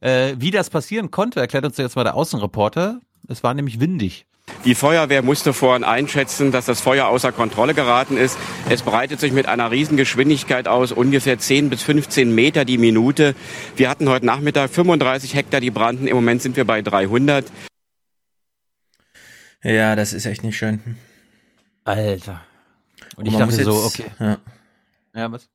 äh, 0.00 0.34
wie 0.38 0.50
das 0.50 0.70
passieren 0.70 1.10
konnte, 1.10 1.40
erklärt 1.40 1.64
uns 1.64 1.76
jetzt 1.76 1.96
mal 1.96 2.04
der 2.04 2.14
Außenreporter. 2.14 3.00
Es 3.28 3.42
war 3.42 3.54
nämlich 3.54 3.80
windig. 3.80 4.26
Die 4.64 4.74
Feuerwehr 4.74 5.22
musste 5.22 5.52
vorhin 5.52 5.84
einschätzen, 5.84 6.52
dass 6.52 6.66
das 6.66 6.80
Feuer 6.80 7.06
außer 7.06 7.32
Kontrolle 7.32 7.74
geraten 7.74 8.16
ist. 8.16 8.38
Es 8.68 8.82
breitet 8.82 9.20
sich 9.20 9.32
mit 9.32 9.46
einer 9.46 9.70
Riesengeschwindigkeit 9.70 10.68
aus, 10.68 10.92
ungefähr 10.92 11.38
10 11.38 11.68
bis 11.70 11.82
15 11.82 12.32
Meter 12.34 12.64
die 12.64 12.78
Minute. 12.78 13.34
Wir 13.76 13.88
hatten 13.90 14.08
heute 14.08 14.26
Nachmittag 14.26 14.70
35 14.70 15.34
Hektar, 15.34 15.60
die 15.60 15.70
brannten. 15.70 16.06
Im 16.06 16.16
Moment 16.16 16.42
sind 16.42 16.56
wir 16.56 16.64
bei 16.64 16.82
300. 16.82 17.44
Ja, 19.62 19.96
das 19.96 20.12
ist 20.12 20.26
echt 20.26 20.44
nicht 20.44 20.56
schön. 20.56 20.80
Alter. 21.84 22.42
Und, 23.16 23.26
Und 23.26 23.32
ich 23.32 23.36
dachte 23.36 23.56
jetzt, 23.56 23.64
so, 23.64 23.74
okay. 23.84 24.04
Ja. 24.20 24.38
ja, 25.14 25.32
was? 25.32 25.48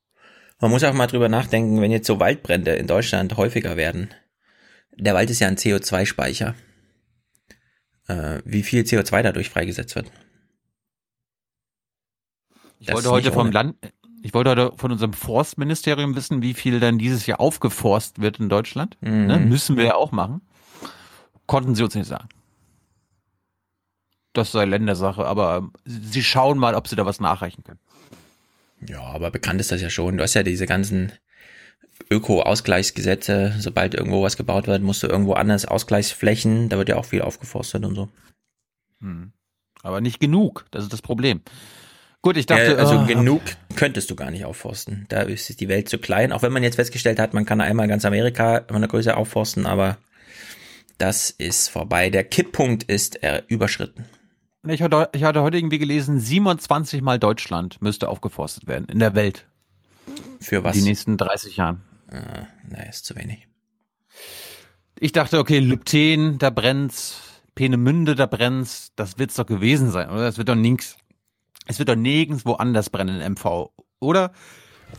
Man 0.59 0.71
muss 0.71 0.83
auch 0.83 0.93
mal 0.93 1.07
drüber 1.07 1.29
nachdenken, 1.29 1.81
wenn 1.81 1.91
jetzt 1.91 2.07
so 2.07 2.19
Waldbrände 2.19 2.73
in 2.73 2.87
Deutschland 2.87 3.37
häufiger 3.37 3.77
werden. 3.77 4.09
Der 4.97 5.13
Wald 5.13 5.29
ist 5.29 5.39
ja 5.39 5.47
ein 5.47 5.57
CO2-Speicher 5.57 6.55
äh, 8.11 8.41
wie 8.45 8.63
viel 8.63 8.83
CO2 8.83 9.21
dadurch 9.23 9.49
freigesetzt 9.49 9.95
wird. 9.95 10.11
Ich 12.79 12.87
das 12.87 12.95
wollte 12.95 13.11
heute 13.11 13.31
vom 13.31 13.51
Land, 13.51 13.75
ich 14.23 14.33
wollte 14.33 14.49
heute 14.51 14.71
von 14.75 14.91
unserem 14.91 15.13
Forstministerium 15.13 16.15
wissen, 16.15 16.41
wie 16.41 16.53
viel 16.53 16.79
dann 16.79 16.97
dieses 16.97 17.25
Jahr 17.27 17.39
aufgeforst 17.39 18.21
wird 18.21 18.39
in 18.39 18.49
Deutschland. 18.49 18.97
Mhm. 19.01 19.27
Ne? 19.27 19.39
Müssen 19.39 19.77
wir 19.77 19.85
ja 19.85 19.95
auch 19.95 20.11
machen. 20.11 20.41
Konnten 21.45 21.75
sie 21.75 21.83
uns 21.83 21.95
nicht 21.95 22.07
sagen. 22.07 22.29
Das 24.33 24.51
sei 24.51 24.65
Ländersache, 24.65 25.25
aber 25.25 25.69
sie 25.85 26.23
schauen 26.23 26.57
mal, 26.57 26.75
ob 26.75 26.87
sie 26.87 26.95
da 26.95 27.05
was 27.05 27.19
nachreichen 27.19 27.63
können. 27.63 27.79
Ja, 28.87 29.01
aber 29.01 29.29
bekannt 29.29 29.59
ist 29.59 29.71
das 29.71 29.81
ja 29.81 29.89
schon. 29.89 30.17
Du 30.17 30.23
hast 30.23 30.33
ja 30.33 30.43
diese 30.43 30.65
ganzen 30.65 31.11
Öko-Ausgleichsgesetze, 32.09 33.55
sobald 33.59 33.93
irgendwo 33.93 34.23
was 34.23 34.37
gebaut 34.37 34.67
wird, 34.67 34.81
musst 34.81 35.03
du 35.03 35.07
irgendwo 35.07 35.33
anders 35.33 35.65
Ausgleichsflächen, 35.65 36.69
da 36.69 36.77
wird 36.77 36.89
ja 36.89 36.95
auch 36.95 37.05
viel 37.05 37.21
aufgeforstet 37.21 37.85
und 37.85 37.95
so. 37.95 38.09
Hm. 39.01 39.33
Aber 39.83 40.01
nicht 40.01 40.19
genug, 40.19 40.65
das 40.71 40.83
ist 40.83 40.93
das 40.93 41.01
Problem. 41.01 41.41
Gut, 42.21 42.37
ich 42.37 42.45
dachte. 42.45 42.75
Äh, 42.75 42.79
also 42.79 42.99
oh, 42.99 43.05
genug 43.05 43.41
könntest 43.75 44.11
du 44.11 44.15
gar 44.15 44.29
nicht 44.29 44.45
aufforsten. 44.45 45.05
Da 45.09 45.21
ist 45.21 45.59
die 45.59 45.67
Welt 45.67 45.89
zu 45.89 45.97
klein. 45.97 46.31
Auch 46.31 46.43
wenn 46.43 46.51
man 46.51 46.63
jetzt 46.63 46.75
festgestellt 46.75 47.19
hat, 47.19 47.33
man 47.33 47.45
kann 47.45 47.61
einmal 47.61 47.87
ganz 47.87 48.05
Amerika 48.05 48.63
von 48.67 48.81
der 48.81 48.89
Größe 48.89 49.17
aufforsten, 49.17 49.65
aber 49.65 49.97
das 50.99 51.31
ist 51.31 51.69
vorbei. 51.69 52.11
Der 52.11 52.23
Kipppunkt 52.23 52.83
ist 52.83 53.23
äh, 53.23 53.41
überschritten. 53.47 54.05
Ich 54.67 54.83
hatte, 54.83 55.09
ich 55.13 55.23
hatte 55.23 55.41
heute 55.41 55.57
irgendwie 55.57 55.79
gelesen, 55.79 56.19
27 56.19 57.01
Mal 57.01 57.17
Deutschland 57.17 57.81
müsste 57.81 58.09
aufgeforstet 58.09 58.67
werden 58.67 58.85
in 58.89 58.99
der 58.99 59.15
Welt. 59.15 59.47
Für 60.39 60.63
was? 60.63 60.75
Die 60.75 60.83
nächsten 60.83 61.17
30 61.17 61.57
Jahren. 61.57 61.81
Ah, 62.09 62.45
naja, 62.69 62.89
ist 62.89 63.05
zu 63.05 63.15
wenig. 63.15 63.47
Ich 64.99 65.13
dachte, 65.13 65.39
okay, 65.39 65.57
Lübten, 65.57 66.37
da 66.37 66.51
brennt's, 66.51 67.21
Peenemünde, 67.55 68.13
da 68.13 68.27
brennt's, 68.27 68.91
das 68.95 69.17
wird's 69.17 69.35
doch 69.35 69.47
gewesen 69.47 69.89
sein, 69.89 70.11
oder? 70.11 70.27
Es 70.27 70.37
wird 70.37 70.49
doch 70.49 70.55
nix, 70.55 70.95
es 71.65 71.79
wird 71.79 71.89
doch 71.89 71.95
nirgendwo 71.95 72.53
anders 72.53 72.91
brennen 72.91 73.19
in 73.19 73.33
MV, 73.33 73.71
oder? 73.99 74.31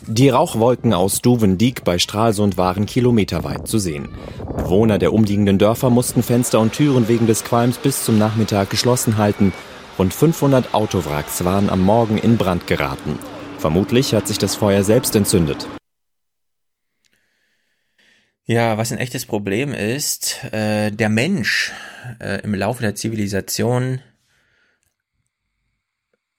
Die 0.06 0.28
Rauchwolken 0.28 0.94
aus 0.94 1.20
Duvendiek 1.22 1.84
bei 1.84 1.98
Stralsund 1.98 2.56
waren 2.56 2.86
kilometerweit 2.86 3.68
zu 3.68 3.78
sehen. 3.78 4.08
Bewohner 4.56 4.98
der 4.98 5.12
umliegenden 5.12 5.58
Dörfer 5.58 5.90
mussten 5.90 6.22
Fenster 6.22 6.60
und 6.60 6.72
Türen 6.72 7.08
wegen 7.08 7.26
des 7.26 7.44
Qualms 7.44 7.78
bis 7.78 8.04
zum 8.04 8.18
Nachmittag 8.18 8.70
geschlossen 8.70 9.16
halten. 9.16 9.52
Rund 9.98 10.12
500 10.12 10.74
Autowracks 10.74 11.44
waren 11.44 11.70
am 11.70 11.82
Morgen 11.82 12.18
in 12.18 12.36
Brand 12.36 12.66
geraten. 12.66 13.18
Vermutlich 13.58 14.14
hat 14.14 14.26
sich 14.26 14.38
das 14.38 14.56
Feuer 14.56 14.82
selbst 14.82 15.14
entzündet. 15.14 15.68
Ja, 18.44 18.76
was 18.76 18.90
ein 18.90 18.98
echtes 18.98 19.24
Problem 19.24 19.72
ist, 19.72 20.42
äh, 20.52 20.90
der 20.90 21.08
Mensch 21.08 21.72
äh, 22.18 22.40
im 22.42 22.54
Laufe 22.54 22.82
der 22.82 22.96
Zivilisation 22.96 24.00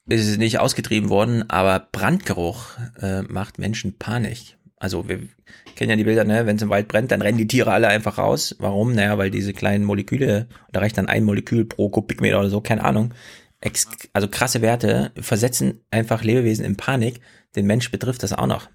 ist 0.08 0.28
es 0.28 0.38
nicht 0.38 0.60
ausgetrieben 0.60 1.10
worden, 1.10 1.50
aber 1.50 1.88
Brandgeruch 1.92 2.78
äh, 3.02 3.22
macht 3.24 3.60
Menschen 3.60 3.98
Panik. 3.98 4.58
Also 4.78 5.08
wir 5.08 5.30
kennen 5.76 5.92
ja 5.92 5.96
die 5.96 6.04
Bilder, 6.04 6.26
ne? 6.26 6.46
wenn 6.46 6.58
es 6.58 6.62
im 6.62 6.70
Wald 6.70 6.90
brennt, 6.90 7.12
dann 7.12 7.22
rennen 7.22 7.38
die 7.38 7.48
Tiere 7.48 7.72
alle 7.72 7.88
einfach 7.88 8.18
raus. 8.18 8.56
Warum? 8.60 8.94
Naja, 8.94 9.18
weil 9.18 9.32
diese 9.32 9.54
kleinen 9.54 9.86
Moleküle, 9.86 10.48
da 10.74 10.80
reicht 10.82 10.98
dann 10.98 11.08
ein 11.08 11.24
Molekül 11.24 11.64
pro 11.64 11.90
Kubikmeter 11.90 12.40
oder 12.40 12.50
so, 12.50 12.60
keine 12.60 12.84
Ahnung. 12.84 13.14
Ex 13.62 13.88
also 14.12 14.28
krasse 14.28 14.62
Werte 14.62 15.12
versetzen 15.16 15.80
einfach 15.90 16.24
Lebewesen 16.24 16.66
in 16.66 16.76
Panik. 16.76 17.22
Den 17.56 17.66
Mensch 17.66 17.92
betrifft 17.92 18.24
das 18.24 18.34
auch 18.34 18.48
noch. 18.48 18.70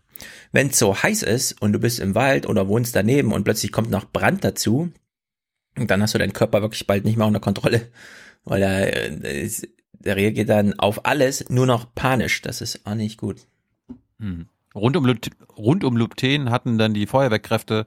Wenn 0.50 0.68
es 0.68 0.78
so 0.78 0.96
heiß 0.96 1.22
ist 1.24 1.60
und 1.60 1.74
du 1.74 1.78
bist 1.78 2.00
im 2.00 2.14
Wald 2.14 2.46
oder 2.46 2.68
wohnst 2.68 2.96
daneben 2.96 3.32
und 3.32 3.44
plötzlich 3.44 3.70
kommt 3.70 3.90
noch 3.90 4.10
Brand 4.10 4.44
dazu, 4.44 4.90
dann 5.76 6.02
hast 6.02 6.14
du 6.14 6.18
deinen 6.18 6.32
Körper 6.32 6.62
wirklich 6.62 6.86
bald 6.86 7.04
nicht 7.04 7.18
mehr 7.18 7.26
unter 7.26 7.40
Kontrolle, 7.40 7.82
weil 8.44 8.62
er, 8.62 9.24
äh, 9.24 9.50
der 10.00 10.16
reagiert 10.16 10.48
dann 10.48 10.78
auf 10.78 11.04
alles 11.06 11.48
nur 11.48 11.66
noch 11.66 11.86
panisch. 11.94 12.42
Das 12.42 12.60
ist 12.60 12.86
auch 12.86 12.94
nicht 12.94 13.18
gut. 13.18 13.46
Hm. 14.20 14.46
Rund 14.74 14.96
um, 14.96 15.18
rund 15.56 15.84
um 15.84 15.96
Lupten 15.96 16.50
hatten 16.50 16.78
dann 16.78 16.94
die 16.94 17.06
Feuerwehrkräfte 17.06 17.86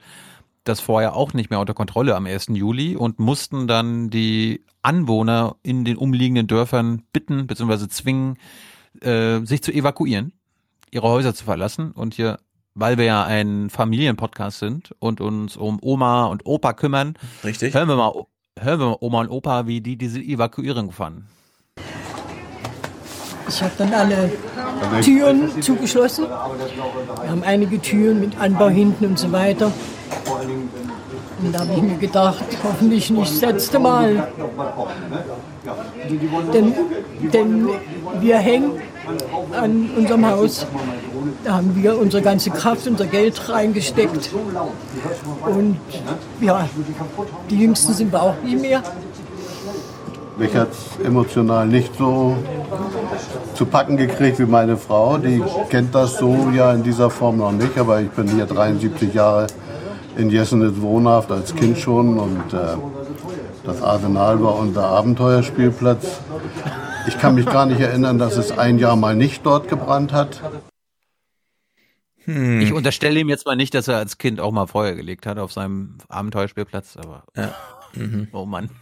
das 0.63 0.79
vorher 0.79 1.15
auch 1.15 1.33
nicht 1.33 1.49
mehr 1.49 1.59
unter 1.59 1.73
Kontrolle 1.73 2.15
am 2.15 2.25
1. 2.25 2.47
Juli 2.49 2.95
und 2.95 3.19
mussten 3.19 3.67
dann 3.67 4.09
die 4.09 4.63
Anwohner 4.83 5.55
in 5.63 5.85
den 5.85 5.97
umliegenden 5.97 6.47
Dörfern 6.47 7.03
bitten 7.13 7.47
bzw. 7.47 7.87
zwingen, 7.87 8.37
äh, 9.01 9.39
sich 9.43 9.63
zu 9.63 9.71
evakuieren 9.71 10.33
ihre 10.91 11.07
Häuser 11.07 11.33
zu 11.33 11.45
verlassen 11.45 11.91
und 11.91 12.13
hier, 12.13 12.39
weil 12.75 12.97
wir 12.97 13.05
ja 13.05 13.23
ein 13.23 13.69
Familienpodcast 13.69 14.59
sind 14.59 14.93
und 14.99 15.21
uns 15.21 15.57
um 15.57 15.79
Oma 15.81 16.25
und 16.25 16.45
Opa 16.45 16.73
kümmern, 16.73 17.15
Richtig. 17.43 17.73
hören 17.73 17.87
wir 17.87 17.95
mal, 17.95 18.25
hören 18.59 18.79
wir 18.79 18.87
mal 18.87 18.97
Oma 18.99 19.21
und 19.21 19.29
Opa, 19.29 19.67
wie 19.67 19.81
die 19.81 19.97
diese 19.97 20.19
Evakuierung 20.19 20.91
fanden. 20.91 21.27
Ich 23.53 23.61
habe 23.61 23.73
dann 23.77 23.93
alle 23.93 24.31
Türen 25.03 25.61
zugeschlossen. 25.61 26.25
Wir 26.25 27.29
haben 27.29 27.43
einige 27.43 27.81
Türen 27.81 28.21
mit 28.21 28.39
Anbau 28.39 28.69
hinten 28.69 29.05
und 29.05 29.19
so 29.19 29.31
weiter. 29.31 29.71
Und 31.43 31.53
da 31.53 31.59
habe 31.59 31.73
ich 31.75 31.81
mir 31.81 31.97
gedacht, 31.97 32.43
hoffentlich 32.63 33.09
nicht 33.09 33.31
das 33.31 33.41
letzte 33.41 33.79
Mal. 33.79 34.27
Denn, 36.53 36.73
denn 37.33 37.69
wir 38.21 38.37
hängen 38.37 38.71
an 39.59 39.89
unserem 39.97 40.25
Haus 40.27 40.65
Da 41.43 41.55
haben 41.55 41.75
wir 41.75 41.97
unsere 41.99 42.21
ganze 42.21 42.51
Kraft, 42.51 42.87
unser 42.87 43.05
Geld 43.05 43.49
reingesteckt. 43.49 44.29
Und 45.45 45.77
ja, 46.39 46.69
die 47.49 47.59
Jüngsten 47.59 47.93
sind 47.93 48.11
wir 48.11 48.21
auch 48.21 48.35
nicht 48.43 48.61
mehr. 48.61 48.81
Mich 50.37 50.55
hat 50.55 50.69
es 50.71 51.05
emotional 51.05 51.67
nicht 51.67 51.95
so 51.97 52.37
zu 53.53 53.65
packen 53.65 53.97
gekriegt 53.97 54.39
wie 54.39 54.45
meine 54.45 54.77
Frau. 54.77 55.17
Die 55.17 55.43
kennt 55.69 55.93
das 55.93 56.17
so 56.17 56.49
ja 56.55 56.73
in 56.73 56.83
dieser 56.83 57.09
Form 57.09 57.37
noch 57.37 57.51
nicht, 57.51 57.77
aber 57.77 58.01
ich 58.01 58.09
bin 58.09 58.27
hier 58.27 58.45
73 58.45 59.13
Jahre 59.13 59.47
in 60.17 60.29
Jessenitz 60.29 60.79
wohnhaft, 60.79 61.31
als 61.31 61.55
Kind 61.55 61.77
schon. 61.77 62.17
Und 62.17 62.53
äh, 62.53 62.77
das 63.63 63.81
Arsenal 63.81 64.41
war 64.41 64.55
unser 64.55 64.85
Abenteuerspielplatz. 64.85 66.21
Ich 67.07 67.17
kann 67.19 67.35
mich 67.35 67.45
gar 67.45 67.65
nicht 67.65 67.79
erinnern, 67.79 68.17
dass 68.17 68.37
es 68.37 68.57
ein 68.57 68.79
Jahr 68.79 68.95
mal 68.95 69.15
nicht 69.15 69.45
dort 69.45 69.67
gebrannt 69.67 70.13
hat. 70.13 70.41
Hm. 72.25 72.61
Ich 72.61 72.71
unterstelle 72.73 73.19
ihm 73.19 73.29
jetzt 73.29 73.45
mal 73.45 73.55
nicht, 73.55 73.73
dass 73.73 73.87
er 73.87 73.97
als 73.97 74.17
Kind 74.17 74.39
auch 74.39 74.51
mal 74.51 74.67
Feuer 74.67 74.93
gelegt 74.93 75.25
hat 75.25 75.39
auf 75.39 75.51
seinem 75.51 75.97
Abenteuerspielplatz, 76.07 76.97
aber 76.97 77.23
ja. 77.35 77.53
mhm. 77.95 78.27
oh 78.31 78.45
Mann. 78.45 78.69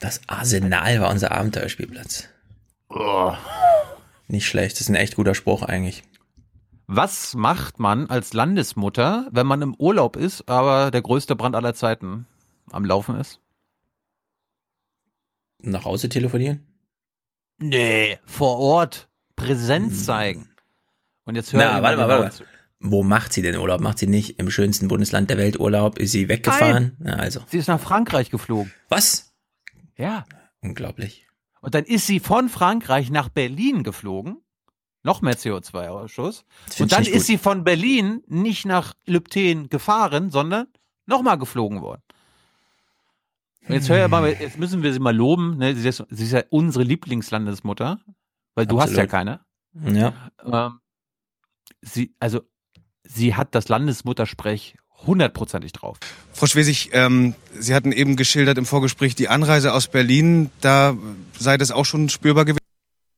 Das 0.00 0.22
Arsenal 0.26 1.00
war 1.00 1.10
unser 1.10 1.30
Abenteuerspielplatz. 1.30 2.28
Oh. 2.88 3.34
Nicht 4.28 4.46
schlecht, 4.46 4.76
das 4.76 4.82
ist 4.82 4.88
ein 4.88 4.94
echt 4.94 5.14
guter 5.14 5.34
Spruch 5.34 5.62
eigentlich. 5.62 6.02
Was 6.86 7.34
macht 7.34 7.78
man 7.78 8.08
als 8.08 8.32
Landesmutter, 8.32 9.28
wenn 9.30 9.46
man 9.46 9.62
im 9.62 9.74
Urlaub 9.74 10.16
ist, 10.16 10.48
aber 10.48 10.90
der 10.90 11.02
größte 11.02 11.36
Brand 11.36 11.54
aller 11.54 11.74
Zeiten 11.74 12.26
am 12.72 12.84
Laufen 12.84 13.20
ist? 13.20 13.40
Nach 15.62 15.84
Hause 15.84 16.08
telefonieren? 16.08 16.66
Nee, 17.58 18.18
vor 18.24 18.58
Ort 18.58 19.08
Präsenz 19.36 19.98
hm. 19.98 20.04
zeigen. 20.04 20.48
Und 21.24 21.34
jetzt 21.34 21.52
hören 21.52 21.60
wir 21.60 21.82
warte 21.82 21.96
mal, 21.98 22.08
warte 22.08 22.42
mal. 22.42 22.48
Wo 22.80 23.02
macht 23.02 23.34
sie 23.34 23.42
denn 23.42 23.56
Urlaub? 23.56 23.82
Macht 23.82 23.98
sie 23.98 24.06
nicht 24.06 24.38
im 24.38 24.50
schönsten 24.50 24.88
Bundesland 24.88 25.28
der 25.28 25.36
Welt 25.36 25.60
Urlaub? 25.60 25.98
Ist 25.98 26.12
sie 26.12 26.30
weggefahren? 26.30 26.96
Nein. 26.98 27.16
Na, 27.16 27.22
also. 27.22 27.40
Sie 27.46 27.58
ist 27.58 27.68
nach 27.68 27.78
Frankreich 27.78 28.30
geflogen. 28.30 28.72
Was? 28.88 29.29
Ja. 30.00 30.24
Unglaublich. 30.60 31.26
Und 31.60 31.74
dann 31.74 31.84
ist 31.84 32.06
sie 32.06 32.20
von 32.20 32.48
Frankreich 32.48 33.10
nach 33.10 33.28
Berlin 33.28 33.82
geflogen. 33.82 34.38
Noch 35.02 35.22
mehr 35.22 35.34
CO2-Ausschuss. 35.34 36.44
Und 36.78 36.92
dann 36.92 37.02
ist 37.02 37.12
gut. 37.12 37.22
sie 37.22 37.38
von 37.38 37.64
Berlin 37.64 38.22
nicht 38.26 38.66
nach 38.66 38.94
Lübten 39.06 39.68
gefahren, 39.68 40.30
sondern 40.30 40.66
nochmal 41.06 41.38
geflogen 41.38 41.80
worden. 41.80 42.02
Und 43.66 43.74
jetzt 43.74 43.88
hör 43.88 44.08
mal, 44.08 44.28
jetzt 44.28 44.58
müssen 44.58 44.82
wir 44.82 44.92
sie 44.92 44.98
mal 44.98 45.14
loben. 45.14 45.58
Ne? 45.58 45.74
Sie, 45.74 45.88
ist, 45.88 46.04
sie 46.10 46.24
ist 46.24 46.32
ja 46.32 46.42
unsere 46.50 46.84
Lieblingslandesmutter, 46.84 48.00
weil 48.54 48.66
du 48.66 48.78
Absolut. 48.78 48.82
hast 48.90 48.96
ja 48.96 49.06
keine. 49.06 49.40
Ja. 49.72 50.12
Ähm, 50.44 50.80
sie, 51.80 52.14
also, 52.18 52.40
sie 53.04 53.34
hat 53.34 53.54
das 53.54 53.68
Landesmuttersprech 53.68 54.76
hundertprozentig 55.06 55.72
drauf. 55.72 55.98
Frau 56.32 56.46
Schwesig, 56.46 56.90
ähm, 56.92 57.34
Sie 57.58 57.74
hatten 57.74 57.92
eben 57.92 58.16
geschildert 58.16 58.58
im 58.58 58.66
Vorgespräch 58.66 59.14
die 59.14 59.28
Anreise 59.28 59.72
aus 59.74 59.88
Berlin. 59.88 60.50
Da 60.60 60.96
sei 61.38 61.56
das 61.56 61.70
auch 61.70 61.84
schon 61.84 62.08
spürbar 62.08 62.44
gewesen. 62.44 62.59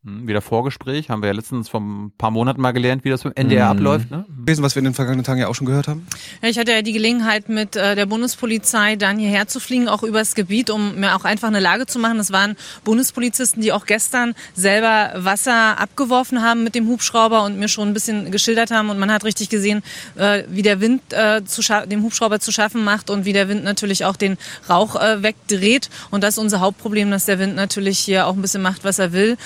Hm, 0.05 0.27
wieder 0.27 0.41
Vorgespräch, 0.41 1.11
haben 1.11 1.23
wir 1.23 1.29
ja 1.29 1.33
letztens 1.33 1.69
vor 1.69 1.81
ein 1.81 2.11
paar 2.19 2.33
Monaten 2.33 2.61
mal 2.61 2.73
gelernt, 2.73 3.05
wie 3.05 3.11
das 3.11 3.23
beim 3.23 3.35
NDR 3.37 3.67
mhm. 3.67 3.79
abläuft. 3.79 4.11
Ne? 4.11 4.27
Was 4.27 4.75
wir 4.75 4.81
in 4.81 4.87
den 4.87 4.95
vergangenen 4.95 5.25
Tagen 5.25 5.39
ja 5.39 5.47
auch 5.47 5.55
schon 5.55 5.69
gehört 5.69 5.87
haben. 5.87 6.09
Ja, 6.43 6.49
ich 6.49 6.59
hatte 6.59 6.73
ja 6.73 6.83
die 6.83 6.93
Gelegenheit, 6.93 7.49
mit 7.49 7.77
äh, 7.77 7.95
der 7.95 8.07
Bundespolizei 8.07 8.97
dann 8.97 9.19
hierher 9.19 9.47
zu 9.47 9.61
fliegen, 9.61 9.89
auch 9.89 10.03
übers 10.03 10.35
Gebiet, 10.35 10.71
um 10.71 10.99
mir 10.99 11.15
auch 11.15 11.25
einfach 11.25 11.47
eine 11.47 11.61
Lage 11.61 11.87
zu 11.87 12.01
machen. 12.01 12.19
Das 12.19 12.33
waren 12.33 12.57
Bundespolizisten, 12.83 13.63
die 13.63 13.71
auch 13.71 13.87
gestern 13.87 14.35
selber 14.55 15.13
Wasser 15.15 15.79
abgeworfen 15.79 16.43
haben 16.43 16.65
mit 16.65 16.75
dem 16.75 16.89
Hubschrauber 16.89 17.45
und 17.45 17.61
mir 17.61 17.69
schon 17.69 17.87
ein 17.87 17.95
bisschen 17.95 18.33
geschildert 18.33 18.73
haben. 18.73 18.91
Und 18.91 18.99
man 18.99 19.13
hat 19.13 19.23
richtig 19.23 19.51
gesehen, 19.51 19.85
äh, 20.17 20.43
wie 20.49 20.63
der 20.63 20.81
Wind 20.81 21.01
äh, 21.13 21.45
zu 21.45 21.63
dem 21.87 22.03
Hubschrauber 22.03 22.41
zu 22.41 22.51
schaffen 22.51 22.83
macht 22.83 23.09
und 23.09 23.25
wie 23.25 23.33
der 23.33 23.49
Wind 23.49 23.63
natürlich 23.63 24.05
auch 24.05 24.17
den 24.17 24.37
Rauch 24.69 24.97
wegdreht. 24.97 25.91
Und 26.11 26.25
das 26.25 26.35
ist 26.35 26.39
unser 26.39 26.59
Hauptproblem, 26.59 27.13
dass 27.13 27.27
der 27.27 27.39
Wind 27.39 27.55
natürlich 27.55 28.01
hier 28.01 28.27
auch 28.27 28.35
ein 28.35 28.43
bisschen 28.43 28.63
macht, 28.63 28.83
was 28.83 28.99
er 28.99 29.13
will. 29.13 29.37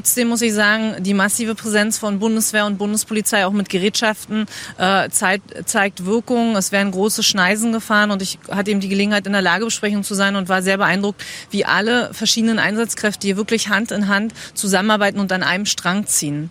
Trotzdem 0.00 0.28
muss 0.28 0.40
ich 0.40 0.54
sagen, 0.54 1.02
die 1.02 1.12
massive 1.12 1.54
Präsenz 1.54 1.98
von 1.98 2.20
Bundeswehr 2.20 2.64
und 2.64 2.78
Bundespolizei 2.78 3.44
auch 3.44 3.52
mit 3.52 3.68
Gerätschaften 3.68 4.46
äh, 4.78 5.10
zeigt, 5.10 5.68
zeigt 5.68 6.06
Wirkung. 6.06 6.56
Es 6.56 6.72
werden 6.72 6.90
große 6.90 7.22
Schneisen 7.22 7.70
gefahren 7.70 8.10
und 8.10 8.22
ich 8.22 8.38
hatte 8.50 8.70
eben 8.70 8.80
die 8.80 8.88
Gelegenheit, 8.88 9.26
in 9.26 9.34
der 9.34 9.42
Lagebesprechung 9.42 10.02
zu 10.02 10.14
sein 10.14 10.36
und 10.36 10.48
war 10.48 10.62
sehr 10.62 10.78
beeindruckt, 10.78 11.22
wie 11.50 11.66
alle 11.66 12.14
verschiedenen 12.14 12.58
Einsatzkräfte 12.58 13.26
hier 13.26 13.36
wirklich 13.36 13.68
Hand 13.68 13.92
in 13.92 14.08
Hand 14.08 14.32
zusammenarbeiten 14.54 15.20
und 15.20 15.30
an 15.32 15.42
einem 15.42 15.66
Strang 15.66 16.06
ziehen. 16.06 16.48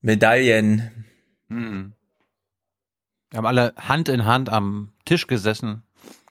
Medaillen. 0.00 0.90
Hm. 1.50 1.92
Wir 3.30 3.38
haben 3.38 3.46
alle 3.46 3.74
Hand 3.76 4.08
in 4.08 4.24
Hand 4.24 4.48
am 4.48 4.90
Tisch 5.04 5.28
gesessen, 5.28 5.84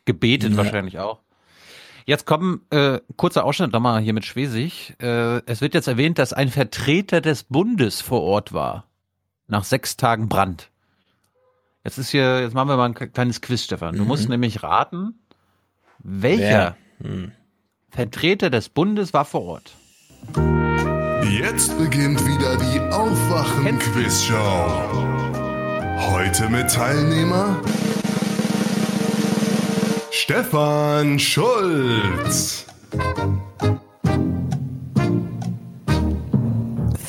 gebetet 0.04 0.52
ja. 0.52 0.58
wahrscheinlich 0.58 1.00
auch. 1.00 1.23
Jetzt 2.06 2.26
kommen 2.26 2.62
äh, 2.70 3.00
kurzer 3.16 3.46
Ausschnitt 3.46 3.72
nochmal 3.72 4.02
hier 4.02 4.14
mit 4.14 4.26
Schwesig. 4.26 4.96
Äh, 5.02 5.42
es 5.46 5.62
wird 5.62 5.74
jetzt 5.74 5.88
erwähnt, 5.88 6.20
dass 6.20 6.34
ein 6.34 6.50
Vertreter 6.50 7.22
des 7.22 7.44
Bundes 7.44 8.02
vor 8.02 8.22
Ort 8.22 8.54
war. 8.54 8.86
Nach 9.48 9.64
sechs 9.64 9.98
Tagen 9.98 10.30
Brand. 10.30 10.70
Jetzt 11.84 11.98
ist 11.98 12.10
hier, 12.10 12.42
jetzt 12.42 12.54
machen 12.54 12.70
wir 12.70 12.78
mal 12.78 12.86
ein 12.86 12.94
kleines 12.94 13.42
Quiz, 13.42 13.64
Stefan. 13.64 13.96
Du 13.96 14.04
mhm. 14.04 14.08
musst 14.08 14.30
nämlich 14.30 14.64
raten, 14.64 15.20
welcher 16.00 16.78
mhm. 17.00 17.32
Vertreter 17.90 18.50
des 18.50 18.70
Bundes 18.70 19.14
war 19.14 19.26
vor 19.26 19.44
Ort. 19.44 19.76
Jetzt 21.30 21.78
beginnt 21.78 22.26
wieder 22.26 22.58
die 22.58 22.80
Aufwachen-Quizshow. 22.94 24.32
Heute 26.12 26.50
mit 26.50 26.72
Teilnehmer 26.72 27.62
Stefan 30.16 31.18
Schulz. 31.18 32.68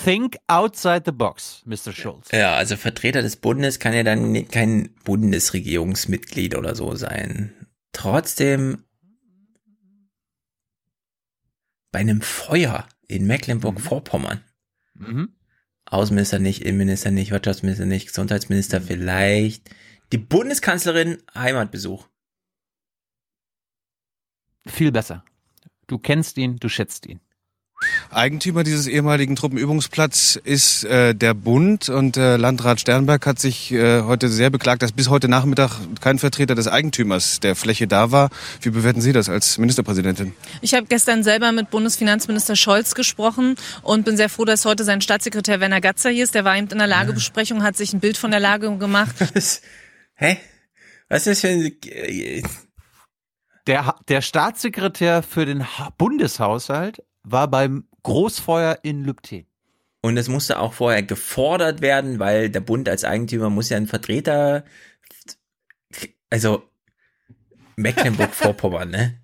Think 0.03 0.39
outside 0.49 1.03
the 1.05 1.13
box, 1.13 1.63
Mr. 1.67 1.93
Schulz. 1.93 2.31
Ja, 2.33 2.57
also 2.57 2.77
Vertreter 2.77 3.21
des 3.21 3.37
Bundes 3.37 3.79
kann 3.79 3.93
ja 3.93 4.05
dann 4.05 4.49
kein 4.49 4.89
Bundesregierungsmitglied 5.05 6.57
oder 6.57 6.75
so 6.75 6.95
sein. 6.95 7.53
Trotzdem 7.93 8.85
bei 11.93 11.99
einem 11.99 12.23
Feuer 12.23 12.89
in 13.07 13.27
Mecklenburg-Vorpommern. 13.27 14.41
Mhm. 14.95 15.29
Außenminister 15.85 16.39
nicht, 16.39 16.63
Innenminister 16.63 17.11
nicht, 17.11 17.33
Wirtschaftsminister 17.33 17.85
nicht, 17.85 18.07
Gesundheitsminister 18.09 18.81
vielleicht. 18.81 19.69
Die 20.11 20.19
Bundeskanzlerin 20.19 21.19
Heimatbesuch 21.35 22.09
viel 24.67 24.93
besser. 24.93 25.25
Du 25.87 25.99
kennst 25.99 26.39
ihn, 26.39 26.57
du 26.57 26.69
schätzt 26.69 27.07
ihn. 27.07 27.21
Eigentümer 28.11 28.65
dieses 28.65 28.87
ehemaligen 28.87 29.37
Truppenübungsplatz 29.37 30.39
ist 30.43 30.85
äh, 30.85 31.15
der 31.15 31.35
Bund 31.35 31.89
und 31.89 32.17
äh, 32.17 32.37
Landrat 32.37 32.81
Sternberg 32.81 33.27
hat 33.27 33.39
sich 33.39 33.73
äh, 33.73 34.03
heute 34.03 34.29
sehr 34.29 34.51
beklagt, 34.51 34.83
dass 34.83 34.93
bis 34.93 35.09
heute 35.09 35.29
Nachmittag 35.29 35.73
kein 36.01 36.19
Vertreter 36.19 36.55
des 36.55 36.69
Eigentümers 36.69 37.41
der 37.41 37.57
Fläche 37.57 37.87
da 37.87 38.11
war. 38.11 38.31
Wie 38.63 38.71
bewerten 38.71 39.01
Sie 39.01 39.13
das 39.13 39.29
als 39.29 39.59
Ministerpräsidentin? 39.59 40.33
Ich 40.63 40.75
habe 40.75 40.87
gestern 40.87 41.25
selber 41.25 41.53
mit 41.53 41.71
Bundesfinanzminister 41.71 42.57
Scholz 42.57 42.95
gesprochen 42.95 43.57
und 43.83 44.05
bin 44.05 44.17
sehr 44.17 44.29
froh, 44.29 44.45
dass 44.45 44.65
heute 44.65 44.85
sein 44.85 45.01
Staatssekretär 45.01 45.61
Werner 45.61 45.81
Gatzer 45.81 46.11
hier 46.11 46.25
ist. 46.25 46.35
Der 46.35 46.45
war 46.45 46.57
eben 46.57 46.69
in 46.69 46.79
der 46.79 46.87
Lagebesprechung, 46.87 47.63
hat 47.63 47.77
sich 47.77 47.93
ein 47.93 48.01
Bild 48.01 48.17
von 48.17 48.31
der 48.31 48.41
Lage 48.41 48.77
gemacht. 48.79 49.17
Hä? 50.15 50.39
Was 51.09 51.27
ist 51.27 51.27
das 51.27 51.41
für 51.41 51.49
ein 51.49 52.43
der, 53.67 53.97
der 54.09 54.21
Staatssekretär 54.21 55.23
für 55.23 55.47
den 55.47 55.67
Bundeshaushalt 55.99 57.03
war 57.23 57.49
beim 57.49 57.87
Großfeuer 58.03 58.79
in 58.83 59.05
Lübten. 59.05 59.47
Und 60.03 60.19
es 60.19 60.29
musste 60.29 60.59
auch 60.59 60.75
vorher 60.75 61.03
gefordert 61.03 61.81
werden, 61.81 62.19
weil 62.19 62.51
der 62.51 62.61
Bund 62.61 62.89
als 62.89 63.05
Eigentümer 63.05 63.49
muss 63.49 63.71
ja 63.71 63.79
einen 63.79 63.87
Vertreter, 63.87 64.65
also 66.29 66.69
Mecklenburg-Vorpommern, 67.77 68.91
ne? 68.91 69.19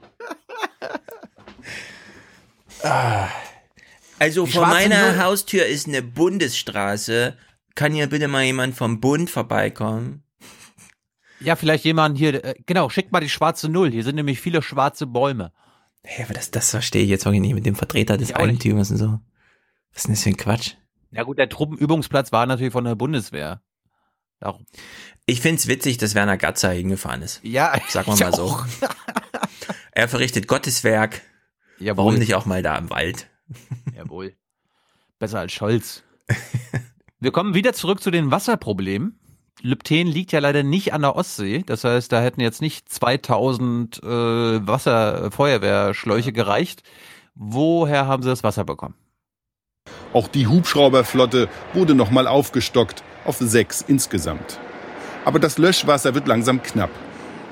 Also 4.18 4.46
vor 4.46 4.66
meiner. 4.66 5.22
Haustür 5.22 5.66
ist 5.66 5.86
eine 5.86 6.02
Bundesstraße. 6.02 7.36
Kann 7.74 7.92
hier 7.92 8.06
bitte 8.06 8.28
mal 8.28 8.44
jemand 8.44 8.74
vom 8.74 9.00
Bund 9.00 9.28
vorbeikommen? 9.28 10.22
Ja, 11.40 11.56
vielleicht 11.56 11.84
jemand 11.84 12.18
hier, 12.18 12.44
äh, 12.44 12.54
genau, 12.66 12.88
schickt 12.90 13.12
mal 13.12 13.20
die 13.20 13.28
schwarze 13.28 13.68
Null. 13.68 13.90
Hier 13.90 14.04
sind 14.04 14.16
nämlich 14.16 14.40
viele 14.40 14.62
schwarze 14.62 15.06
Bäume. 15.06 15.52
Hey, 16.02 16.24
aber 16.24 16.34
das, 16.34 16.50
das 16.50 16.70
verstehe 16.70 17.02
ich 17.02 17.08
jetzt 17.08 17.24
wirklich 17.24 17.40
nicht 17.40 17.54
mit 17.54 17.66
dem 17.66 17.74
Vertreter 17.74 18.16
des 18.16 18.34
Eigentümers 18.34 18.90
und 18.90 18.96
so. 18.98 19.20
Was 19.92 20.02
ist 20.02 20.06
denn 20.06 20.14
das 20.14 20.22
für 20.22 20.30
ein 20.30 20.36
Quatsch? 20.36 20.74
Ja 21.10 21.24
gut, 21.24 21.38
der 21.38 21.48
Truppenübungsplatz 21.48 22.32
war 22.32 22.46
natürlich 22.46 22.72
von 22.72 22.84
der 22.84 22.94
Bundeswehr. 22.94 23.62
Darum. 24.38 24.64
Ich 25.26 25.40
find's 25.40 25.66
witzig, 25.66 25.98
dass 25.98 26.14
Werner 26.14 26.38
Gatzer 26.38 26.70
hingefahren 26.70 27.22
ist. 27.22 27.40
Ja, 27.42 27.78
sag 27.88 28.06
mal 28.06 28.16
mal 28.16 28.34
so. 28.34 28.58
er 29.92 30.08
verrichtet 30.08 30.46
Gotteswerk. 30.46 31.20
Jawohl. 31.78 31.96
Warum 31.98 32.14
nicht 32.18 32.34
auch 32.34 32.46
mal 32.46 32.62
da 32.62 32.76
im 32.76 32.88
Wald? 32.90 33.28
Jawohl. 33.94 34.34
Besser 35.18 35.40
als 35.40 35.52
Scholz. 35.52 36.02
Wir 37.18 37.32
kommen 37.32 37.54
wieder 37.54 37.74
zurück 37.74 38.02
zu 38.02 38.10
den 38.10 38.30
Wasserproblemen. 38.30 39.18
Lübten 39.62 40.06
liegt 40.06 40.32
ja 40.32 40.40
leider 40.40 40.62
nicht 40.62 40.92
an 40.92 41.02
der 41.02 41.16
Ostsee. 41.16 41.62
Das 41.66 41.84
heißt, 41.84 42.12
da 42.12 42.20
hätten 42.20 42.40
jetzt 42.40 42.60
nicht 42.60 42.88
2000 42.88 44.02
äh, 44.02 44.06
Wasserfeuerwehrschläuche 44.06 46.32
gereicht. 46.32 46.82
Woher 47.34 48.06
haben 48.06 48.22
sie 48.22 48.28
das 48.28 48.42
Wasser 48.42 48.64
bekommen? 48.64 48.94
Auch 50.12 50.28
die 50.28 50.46
Hubschrauberflotte 50.46 51.48
wurde 51.72 51.94
nochmal 51.94 52.26
aufgestockt 52.26 53.02
auf 53.24 53.36
sechs 53.38 53.84
insgesamt. 53.86 54.58
Aber 55.24 55.38
das 55.38 55.58
Löschwasser 55.58 56.14
wird 56.14 56.26
langsam 56.26 56.62
knapp. 56.62 56.90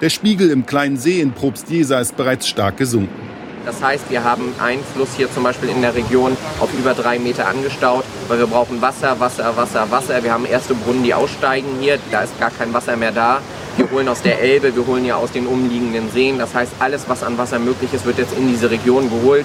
Der 0.00 0.10
Spiegel 0.10 0.50
im 0.50 0.66
kleinen 0.66 0.96
See 0.96 1.20
in 1.20 1.32
Probstjesa 1.32 2.00
ist 2.00 2.16
bereits 2.16 2.48
stark 2.48 2.76
gesunken. 2.76 3.28
Das 3.68 3.82
heißt, 3.82 4.08
wir 4.08 4.24
haben 4.24 4.54
Einfluss 4.58 5.14
hier 5.14 5.30
zum 5.30 5.42
Beispiel 5.42 5.68
in 5.68 5.82
der 5.82 5.94
Region 5.94 6.34
auf 6.58 6.72
über 6.72 6.94
drei 6.94 7.18
Meter 7.18 7.46
angestaut, 7.46 8.02
weil 8.26 8.38
wir 8.38 8.46
brauchen 8.46 8.80
Wasser, 8.80 9.20
Wasser, 9.20 9.58
Wasser, 9.58 9.90
Wasser. 9.90 10.24
Wir 10.24 10.32
haben 10.32 10.46
erste 10.46 10.74
Brunnen, 10.74 11.04
die 11.04 11.12
aussteigen 11.12 11.78
hier. 11.78 11.98
Da 12.10 12.22
ist 12.22 12.40
gar 12.40 12.50
kein 12.50 12.72
Wasser 12.72 12.96
mehr 12.96 13.12
da. 13.12 13.42
Wir 13.76 13.90
holen 13.90 14.08
aus 14.08 14.22
der 14.22 14.40
Elbe, 14.40 14.74
wir 14.74 14.86
holen 14.86 15.04
ja 15.04 15.16
aus 15.16 15.32
den 15.32 15.46
umliegenden 15.46 16.10
Seen. 16.10 16.38
Das 16.38 16.54
heißt, 16.54 16.72
alles, 16.78 17.10
was 17.10 17.22
an 17.22 17.36
Wasser 17.36 17.58
möglich 17.58 17.92
ist, 17.92 18.06
wird 18.06 18.16
jetzt 18.16 18.32
in 18.38 18.48
diese 18.48 18.70
Region 18.70 19.10
geholt. 19.10 19.44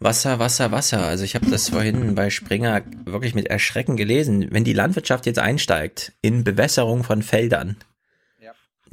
Wasser, 0.00 0.40
Wasser, 0.40 0.72
Wasser. 0.72 1.04
Also 1.04 1.22
ich 1.22 1.36
habe 1.36 1.48
das 1.48 1.68
vorhin 1.68 2.16
bei 2.16 2.30
Springer 2.30 2.82
wirklich 3.04 3.36
mit 3.36 3.46
Erschrecken 3.46 3.96
gelesen. 3.96 4.48
Wenn 4.50 4.64
die 4.64 4.72
Landwirtschaft 4.72 5.26
jetzt 5.26 5.38
einsteigt 5.38 6.10
in 6.20 6.42
Bewässerung 6.42 7.04
von 7.04 7.22
Feldern, 7.22 7.76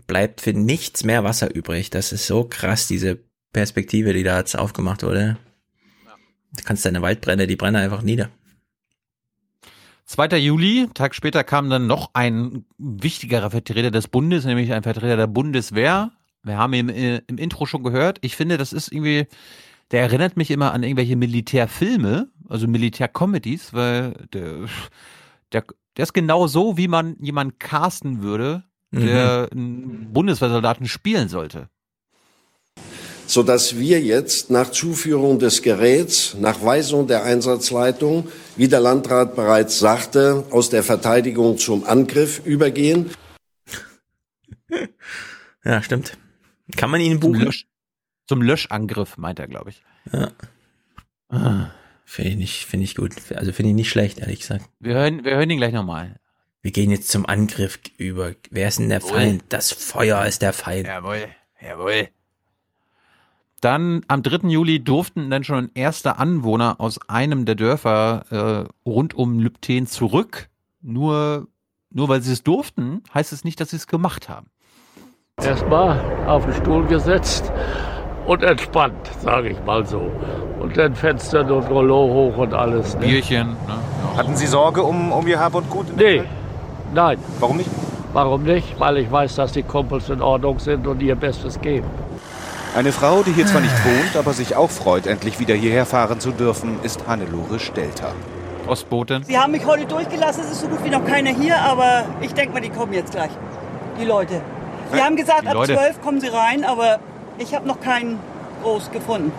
bleibt 0.06 0.42
für 0.42 0.54
nichts 0.54 1.04
mehr 1.04 1.24
Wasser 1.24 1.56
übrig. 1.56 1.90
Das 1.90 2.12
ist 2.12 2.28
so 2.28 2.44
krass, 2.44 2.86
diese 2.86 3.18
Perspektive, 3.54 4.14
die 4.14 4.24
da 4.24 4.38
jetzt 4.40 4.58
aufgemacht 4.58 5.04
wurde. 5.04 5.38
Du 6.56 6.64
kannst 6.64 6.86
deine 6.86 7.02
Waldbrände, 7.02 7.48
die 7.48 7.56
brennen 7.56 7.78
einfach 7.78 8.02
nieder. 8.02 8.30
2. 10.06 10.38
Juli, 10.40 10.90
Tag 10.94 11.16
später 11.16 11.44
kam 11.44 11.70
dann 11.70 11.88
noch 11.88 12.10
ein 12.14 12.66
wichtigerer 12.78 13.52
Vertreter 13.52 13.92
des 13.92 14.10
Bundes, 14.10 14.44
nämlich 14.44 14.74
ein 14.74 14.84
Vertreter 14.84 15.16
der 15.16 15.28
Bundeswehr. 15.28 16.12
Wir 16.44 16.58
haben 16.58 16.74
ihn 16.74 16.90
im, 16.90 17.22
im 17.28 17.38
Intro 17.38 17.66
schon 17.66 17.84
gehört. 17.84 18.18
Ich 18.22 18.36
finde, 18.36 18.58
das 18.58 18.74
ist 18.74 18.92
irgendwie 18.92 19.28
der 19.92 20.02
erinnert 20.02 20.38
mich 20.38 20.50
immer 20.52 20.74
an 20.74 20.84
irgendwelche 20.84 21.16
Militärfilme, 21.16 22.30
also 22.48 22.68
Militärcomedies, 22.68 23.74
weil 23.74 24.14
der, 24.34 24.68
der, 25.52 25.66
der 25.98 26.04
ist 26.04 26.14
genau 26.14 26.48
so, 26.48 26.78
wie 26.78 26.88
man 26.88 27.18
jemanden 27.20 27.60
casten 27.60 28.22
würde, 28.22 28.64
der 28.92 29.50
mhm. 29.54 29.60
einen 29.60 30.14
Bundeswehrsoldaten 30.14 30.88
spielen 30.88 31.28
sollte. 31.28 31.70
Sodass 33.32 33.80
wir 33.80 34.02
jetzt 34.02 34.50
nach 34.50 34.72
Zuführung 34.72 35.40
des 35.40 35.62
Geräts, 35.62 36.36
nach 36.38 36.62
Weisung 36.66 37.08
der 37.08 37.24
Einsatzleitung, 37.24 38.28
wie 38.58 38.68
der 38.68 38.82
Landrat 38.82 39.38
bereits 39.38 39.80
sagte, 39.80 40.44
aus 40.50 40.70
der 40.70 40.84
Verteidigung 40.84 41.58
zum 41.58 41.86
Angriff 41.86 42.46
übergehen. 42.46 43.10
Ja, 45.64 45.84
stimmt. 45.84 46.18
Kann 46.76 46.90
man 46.90 47.02
ihn 47.02 47.20
buchen? 47.20 47.54
Zum 48.26 48.42
Löschangriff, 48.42 49.16
meint 49.18 49.38
er, 49.38 49.48
glaube 49.48 49.70
ich. 49.70 49.84
Ja. 50.12 50.32
Ah. 51.30 51.70
Finde 52.04 52.32
ich, 52.32 52.38
nicht, 52.38 52.66
finde 52.66 52.86
ich 52.86 52.96
gut. 52.96 53.14
Also 53.36 53.54
finde 53.54 53.70
ich 53.70 53.76
nicht 53.76 53.90
schlecht, 53.92 54.18
ehrlich 54.18 54.40
gesagt. 54.40 54.66
Wir 54.80 54.96
hören, 54.96 55.24
wir 55.24 55.36
hören 55.36 55.52
ihn 55.52 55.58
gleich 55.60 55.74
nochmal. 55.74 56.20
Wir 56.64 56.72
gehen 56.72 56.90
jetzt 56.90 57.10
zum 57.10 57.28
Angriff 57.28 57.80
über. 57.98 58.34
Wer 58.50 58.70
ist 58.70 58.80
denn 58.80 58.90
der 58.90 59.02
jawohl. 59.02 59.12
Feind? 59.12 59.44
Das 59.50 59.72
Feuer 59.72 60.26
ist 60.26 60.42
der 60.42 60.54
Feind. 60.54 60.88
Jawohl, 60.88 61.28
jawohl. 61.62 62.10
Dann 63.62 64.02
am 64.08 64.24
3. 64.24 64.50
Juli 64.50 64.84
durften 64.84 65.30
dann 65.30 65.44
schon 65.44 65.70
erste 65.76 66.18
Anwohner 66.18 66.76
aus 66.80 67.00
einem 67.08 67.46
der 67.46 67.54
Dörfer 67.54 68.68
äh, 68.86 68.90
rund 68.90 69.14
um 69.14 69.40
Lübten 69.40 69.86
zurück. 69.86 70.50
Nur, 70.82 71.48
nur 71.92 72.10
weil 72.10 72.24
sie 72.24 72.34
es 72.34 72.42
durften, 72.42 73.04
heißt 73.14 73.32
es 73.32 73.44
nicht, 73.44 73.60
dass 73.62 73.70
sie 73.70 73.76
es 73.76 73.86
gemacht 73.86 74.30
haben. 74.30 74.48
Erstmal 75.40 76.00
auf 76.28 76.46
den 76.46 76.56
Stuhl 76.56 76.86
gesetzt 76.88 77.52
und 78.26 78.42
entspannt, 78.42 79.08
sage 79.22 79.50
ich 79.50 79.64
mal 79.64 79.86
so. 79.86 80.12
Und 80.60 80.76
dann 80.76 80.96
Fenster 80.96 81.42
und 81.42 81.70
Rollo 81.70 82.08
hoch 82.08 82.38
und 82.38 82.56
alles. 82.56 82.96
Ne? 82.96 83.02
Bierchen. 83.02 83.50
Ne? 83.50 83.58
Ja. 83.68 84.18
Hatten 84.18 84.36
Sie 84.36 84.48
Sorge 84.48 84.82
um, 84.82 85.12
um 85.12 85.28
Ihr 85.28 85.40
Hab 85.40 85.54
und 85.54 85.70
Gut? 85.70 85.86
Nee, 85.96 86.24
nein. 86.96 87.20
Warum 87.40 87.58
nicht? 87.58 87.70
Warum 88.14 88.44
nicht? 88.44 88.80
Weil 88.80 88.98
ich 88.98 89.12
weiß, 89.12 89.36
dass 89.36 89.52
die 89.52 89.64
Kumpels 89.64 90.10
in 90.10 90.22
Ordnung 90.22 90.58
sind 90.58 90.88
und 90.88 91.02
ihr 91.02 91.16
Bestes 91.16 91.62
geben. 91.62 91.88
Eine 92.74 92.94
Frau, 92.94 93.22
die 93.22 93.34
hier 93.34 93.46
zwar 93.46 93.60
nicht 93.60 93.74
wohnt, 93.84 94.16
aber 94.16 94.32
sich 94.32 94.56
auch 94.56 94.72
freut, 94.72 95.06
endlich 95.06 95.40
wieder 95.40 95.54
hierher 95.54 95.86
fahren 95.86 96.22
zu 96.22 96.32
dürfen, 96.32 96.80
ist 96.84 97.06
Hannelore 97.06 97.60
Stelter. 97.60 98.14
Ostbotin. 98.66 99.24
Sie 99.24 99.38
haben 99.38 99.52
mich 99.52 99.66
heute 99.66 99.86
durchgelassen, 99.86 100.44
es 100.46 100.52
ist 100.52 100.62
so 100.62 100.68
gut 100.68 100.82
wie 100.86 100.90
noch 100.90 101.04
keiner 101.04 101.32
hier, 101.32 101.60
aber 101.60 102.06
ich 102.22 102.34
denke 102.34 102.54
mal, 102.54 102.62
die 102.62 102.70
kommen 102.70 102.94
jetzt 102.94 103.12
gleich. 103.12 103.32
Die 104.00 104.06
Leute. 104.06 104.42
Sie 104.94 105.02
haben 105.02 105.18
gesagt, 105.18 105.48
ab 105.48 105.66
12 105.66 106.02
kommen 106.02 106.22
sie 106.22 106.30
rein, 106.30 106.64
aber 106.64 107.00
ich 107.40 107.54
habe 107.54 107.68
noch 107.68 107.82
keinen 107.82 108.20
groß 108.64 108.90
gefunden. 108.92 109.34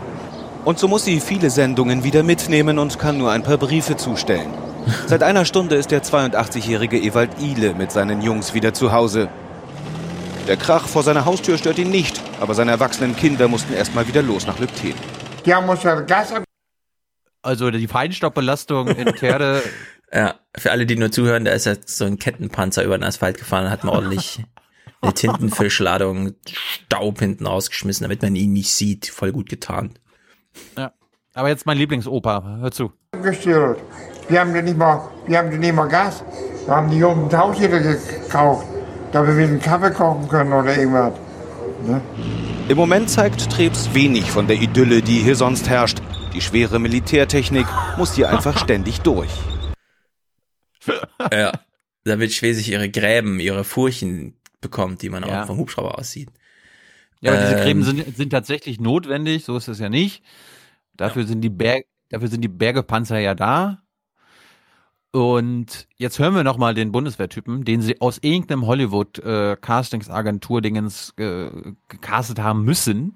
Und 0.67 0.79
so 0.79 0.87
muss 0.87 1.07
sie 1.07 1.19
viele 1.19 1.49
Sendungen 1.49 2.05
wieder 2.05 2.23
mitnehmen 2.23 2.79
und 2.79 2.99
kann 2.99 3.17
nur 3.17 3.31
ein 3.31 3.43
paar 3.43 3.57
Briefe 3.57 3.97
zustellen. 3.97 4.53
Seit 5.07 5.23
einer 5.23 5.47
Stunde 5.47 5.77
ist 5.77 5.91
der 5.91 6.03
82-jährige 6.03 6.99
Ewald 6.99 7.31
Ihle 7.41 7.73
mit 7.73 7.93
seinen 7.93 8.21
Jungs 8.21 8.53
wieder 8.53 8.75
zu 8.75 8.93
Hause. 8.93 9.31
Der 10.49 10.57
Krach 10.57 10.89
vor 10.89 11.05
seiner 11.05 11.25
Haustür 11.25 11.57
stört 11.57 11.79
ihn 11.79 11.91
nicht, 11.91 12.21
aber 12.41 12.55
seine 12.55 12.73
erwachsenen 12.73 13.15
Kinder 13.15 13.47
mussten 13.47 13.75
erstmal 13.75 14.09
wieder 14.09 14.23
los 14.23 14.45
nach 14.47 14.59
Lübten. 14.59 14.95
Die 15.47 15.55
haben 15.55 15.69
uns 15.69 15.85
ja 15.85 16.01
Gas 16.01 16.35
Also 17.43 17.71
die 17.71 17.87
Feinstaubbelastung 17.87 18.89
in 18.89 19.15
Terde. 19.15 19.63
ja, 20.13 20.35
für 20.57 20.73
alle, 20.73 20.85
die 20.85 20.97
nur 20.97 21.13
zuhören, 21.13 21.45
da 21.45 21.53
ist 21.53 21.67
jetzt 21.67 21.97
so 21.97 22.07
ein 22.07 22.19
Kettenpanzer 22.19 22.83
über 22.83 22.99
den 22.99 23.05
Asphalt 23.05 23.39
gefahren, 23.39 23.71
hat 23.71 23.85
man 23.85 23.95
ordentlich 23.95 24.43
eine 25.01 25.15
Tintenfischladung 25.15 26.35
Staub 26.49 27.21
hinten 27.21 27.47
rausgeschmissen, 27.47 28.03
damit 28.03 28.23
man 28.23 28.35
ihn 28.35 28.53
nicht 28.53 28.73
sieht. 28.73 29.07
Voll 29.07 29.31
gut 29.31 29.49
getan. 29.49 29.95
Ja. 30.77 30.93
Aber 31.35 31.49
jetzt 31.49 31.67
mein 31.67 31.79
Lieblingsopa. 31.79 32.59
Hör 32.61 32.73
zu. 32.73 32.93
Gestört. 33.23 33.81
Wir 34.29 34.41
haben 34.41 34.55
ja 34.55 34.63
nicht 34.63 34.77
mal, 34.77 35.09
wir 35.27 35.39
haben 35.39 35.53
ja 35.53 35.59
nicht 35.59 35.75
mal 35.75 35.87
Gas. 35.87 36.25
Wir 36.67 36.75
haben 36.75 36.91
die 36.91 36.99
Jungen 36.99 37.31
Tauschhütte 37.31 37.81
gekauft, 37.81 38.67
damit 39.13 39.37
wir 39.37 39.45
einen 39.45 39.61
Kaffee 39.61 39.91
kochen 39.91 40.29
können 40.29 40.53
oder 40.53 40.77
irgendwas. 40.77 41.13
Ne? 41.87 42.01
Im 42.69 42.77
Moment 42.77 43.11
zeigt 43.11 43.51
Trebs 43.51 43.95
wenig 43.95 44.31
von 44.31 44.47
der 44.47 44.57
Idylle, 44.57 45.03
die 45.03 45.19
hier 45.19 45.37
sonst 45.37 45.69
herrscht. 45.69 45.99
Die 46.33 46.41
schwere 46.41 46.79
Militärtechnik 46.79 47.67
muss 47.99 48.15
hier 48.15 48.31
einfach 48.31 48.59
ständig 48.59 49.01
durch. 49.01 49.31
Ja, 51.33 51.53
damit 52.03 52.33
Schwesig 52.33 52.69
ihre 52.69 52.91
Gräben, 52.91 53.39
ihre 53.39 53.63
Furchen 53.63 54.35
bekommt, 54.61 55.03
die 55.03 55.09
man 55.09 55.23
ja. 55.23 55.43
auch 55.43 55.47
vom 55.47 55.57
Hubschrauber 55.57 55.97
aussieht. 55.97 56.31
Ja, 57.21 57.33
aber 57.33 57.41
ähm, 57.41 57.49
diese 57.49 57.63
Gräben 57.63 57.83
sind, 57.85 58.17
sind 58.17 58.31
tatsächlich 58.31 58.81
notwendig, 58.81 59.45
so 59.45 59.57
ist 59.57 59.69
es 59.69 59.79
ja 59.79 59.89
nicht. 59.89 60.25
Dafür 60.95 61.23
ja. 61.23 61.29
sind 61.29 61.41
die 61.43 61.51
Berg, 61.51 61.85
dafür 62.11 62.27
sind 62.27 62.41
die 62.43 62.49
Bergepanzer 62.49 63.19
ja 63.19 63.37
da. 63.37 63.83
Und 65.13 65.89
jetzt 65.97 66.19
hören 66.19 66.35
wir 66.35 66.43
nochmal 66.43 66.73
den 66.73 66.91
Bundeswehrtypen, 66.91 67.65
den 67.67 67.83
sie 67.83 68.01
aus 68.01 68.19
irgendeinem 68.23 68.67
Hollywood 68.67 69.19
äh, 69.19 69.53
äh, 69.53 69.57
gecastet 71.89 72.39
haben 72.39 72.65
müssen, 72.65 73.15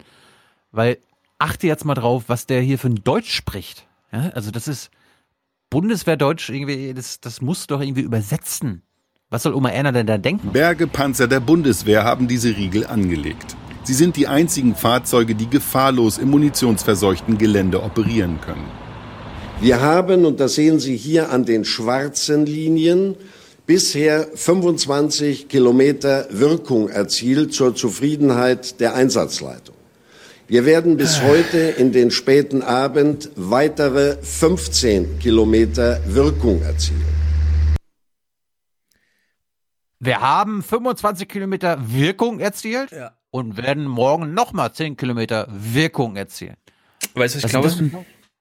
weil 0.72 0.98
achte 1.38 1.66
jetzt 1.66 1.86
mal 1.86 1.94
drauf, 1.94 2.24
was 2.26 2.44
der 2.44 2.60
hier 2.60 2.78
für 2.78 2.88
ein 2.88 3.02
Deutsch 3.02 3.34
spricht. 3.34 3.86
Ja, 4.12 4.30
also 4.34 4.50
das 4.50 4.68
ist 4.68 4.90
Bundeswehrdeutsch 5.70 6.50
irgendwie, 6.50 6.92
das, 6.92 7.20
das 7.20 7.40
muss 7.40 7.66
doch 7.66 7.80
irgendwie 7.80 8.02
übersetzen. 8.02 8.82
Was 9.30 9.42
soll 9.42 9.54
Oma 9.54 9.70
Erna 9.70 9.90
denn 9.90 10.06
da 10.06 10.18
denken? 10.18 10.52
Bergepanzer 10.52 11.26
der 11.26 11.40
Bundeswehr 11.40 12.04
haben 12.04 12.28
diese 12.28 12.56
Riegel 12.56 12.86
angelegt. 12.86 13.56
Sie 13.84 13.94
sind 13.94 14.16
die 14.16 14.28
einzigen 14.28 14.74
Fahrzeuge, 14.74 15.34
die 15.34 15.48
gefahrlos 15.48 16.18
im 16.18 16.30
munitionsverseuchten 16.30 17.38
Gelände 17.38 17.82
operieren 17.82 18.40
können. 18.40 18.64
Wir 19.60 19.80
haben, 19.80 20.26
und 20.26 20.38
das 20.38 20.54
sehen 20.54 20.78
Sie 20.78 20.96
hier 20.96 21.30
an 21.30 21.46
den 21.46 21.64
schwarzen 21.64 22.44
Linien, 22.44 23.16
bisher 23.66 24.28
25 24.34 25.48
Kilometer 25.48 26.26
Wirkung 26.30 26.90
erzielt 26.90 27.54
zur 27.54 27.74
Zufriedenheit 27.74 28.80
der 28.80 28.94
Einsatzleitung. 28.94 29.74
Wir 30.46 30.66
werden 30.66 30.98
bis 30.98 31.22
heute 31.22 31.58
in 31.58 31.90
den 31.90 32.10
späten 32.10 32.62
Abend 32.62 33.30
weitere 33.34 34.18
15 34.22 35.18
Kilometer 35.18 36.00
Wirkung 36.06 36.62
erzielen. 36.62 37.02
Wir 39.98 40.20
haben 40.20 40.62
25 40.62 41.26
Kilometer 41.26 41.78
Wirkung 41.88 42.40
erzielt 42.40 42.92
ja. 42.92 43.12
und 43.30 43.56
werden 43.56 43.86
morgen 43.86 44.34
nochmal 44.34 44.72
10 44.72 44.98
Kilometer 44.98 45.48
Wirkung 45.50 46.14
erzielen. 46.14 46.56
Weißt 47.14 47.34
du, 47.34 47.38
ich 47.38 47.46
glaube? 47.46 47.72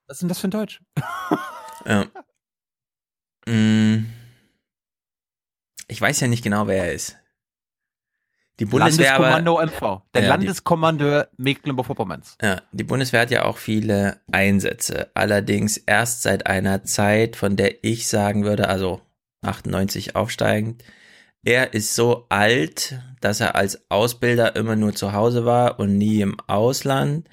Was 0.06 0.16
ist 0.16 0.20
denn 0.22 0.28
das 0.28 0.38
für 0.38 0.48
ein 0.48 0.52
Deutsch? 0.52 0.80
ja. 1.84 2.06
Mm. 3.46 4.06
Ich 5.88 6.00
weiß 6.00 6.20
ja 6.20 6.28
nicht 6.28 6.42
genau, 6.42 6.66
wer 6.66 6.86
er 6.86 6.92
ist. 6.92 7.16
Die 8.58 8.64
Bundeswehr 8.64 9.18
Landeskommando 9.18 9.60
MV, 9.66 10.02
der 10.14 10.22
ja, 10.22 10.28
Landeskommandeur 10.28 11.28
Mecklenburg-Vorpommerns. 11.36 12.38
Ja, 12.40 12.62
die 12.72 12.84
Bundeswehr 12.84 13.20
hat 13.20 13.30
ja 13.30 13.44
auch 13.44 13.58
viele 13.58 14.20
Einsätze. 14.32 15.10
Allerdings 15.14 15.76
erst 15.76 16.22
seit 16.22 16.46
einer 16.46 16.82
Zeit, 16.84 17.36
von 17.36 17.56
der 17.56 17.84
ich 17.84 18.08
sagen 18.08 18.44
würde, 18.44 18.68
also 18.68 19.02
98 19.42 20.16
aufsteigend. 20.16 20.82
Er 21.44 21.74
ist 21.74 21.94
so 21.94 22.26
alt, 22.30 22.98
dass 23.20 23.40
er 23.40 23.54
als 23.54 23.90
Ausbilder 23.90 24.56
immer 24.56 24.74
nur 24.74 24.94
zu 24.94 25.12
Hause 25.12 25.44
war 25.44 25.78
und 25.78 25.98
nie 25.98 26.22
im 26.22 26.40
Ausland. 26.46 27.28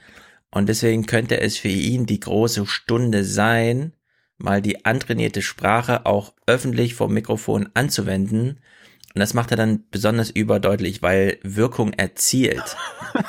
Und 0.53 0.69
deswegen 0.69 1.05
könnte 1.05 1.41
es 1.41 1.57
für 1.57 1.67
ihn 1.67 2.05
die 2.05 2.19
große 2.19 2.65
Stunde 2.65 3.23
sein, 3.23 3.93
mal 4.37 4.61
die 4.61 4.85
antrainierte 4.85 5.41
Sprache 5.41 6.05
auch 6.05 6.33
öffentlich 6.45 6.95
vom 6.95 7.13
Mikrofon 7.13 7.69
anzuwenden 7.73 8.59
und 9.13 9.19
das 9.19 9.35
macht 9.35 9.51
er 9.51 9.57
dann 9.57 9.83
besonders 9.91 10.31
überdeutlich, 10.31 11.03
weil 11.03 11.37
Wirkung 11.43 11.93
erzielt. 11.93 12.75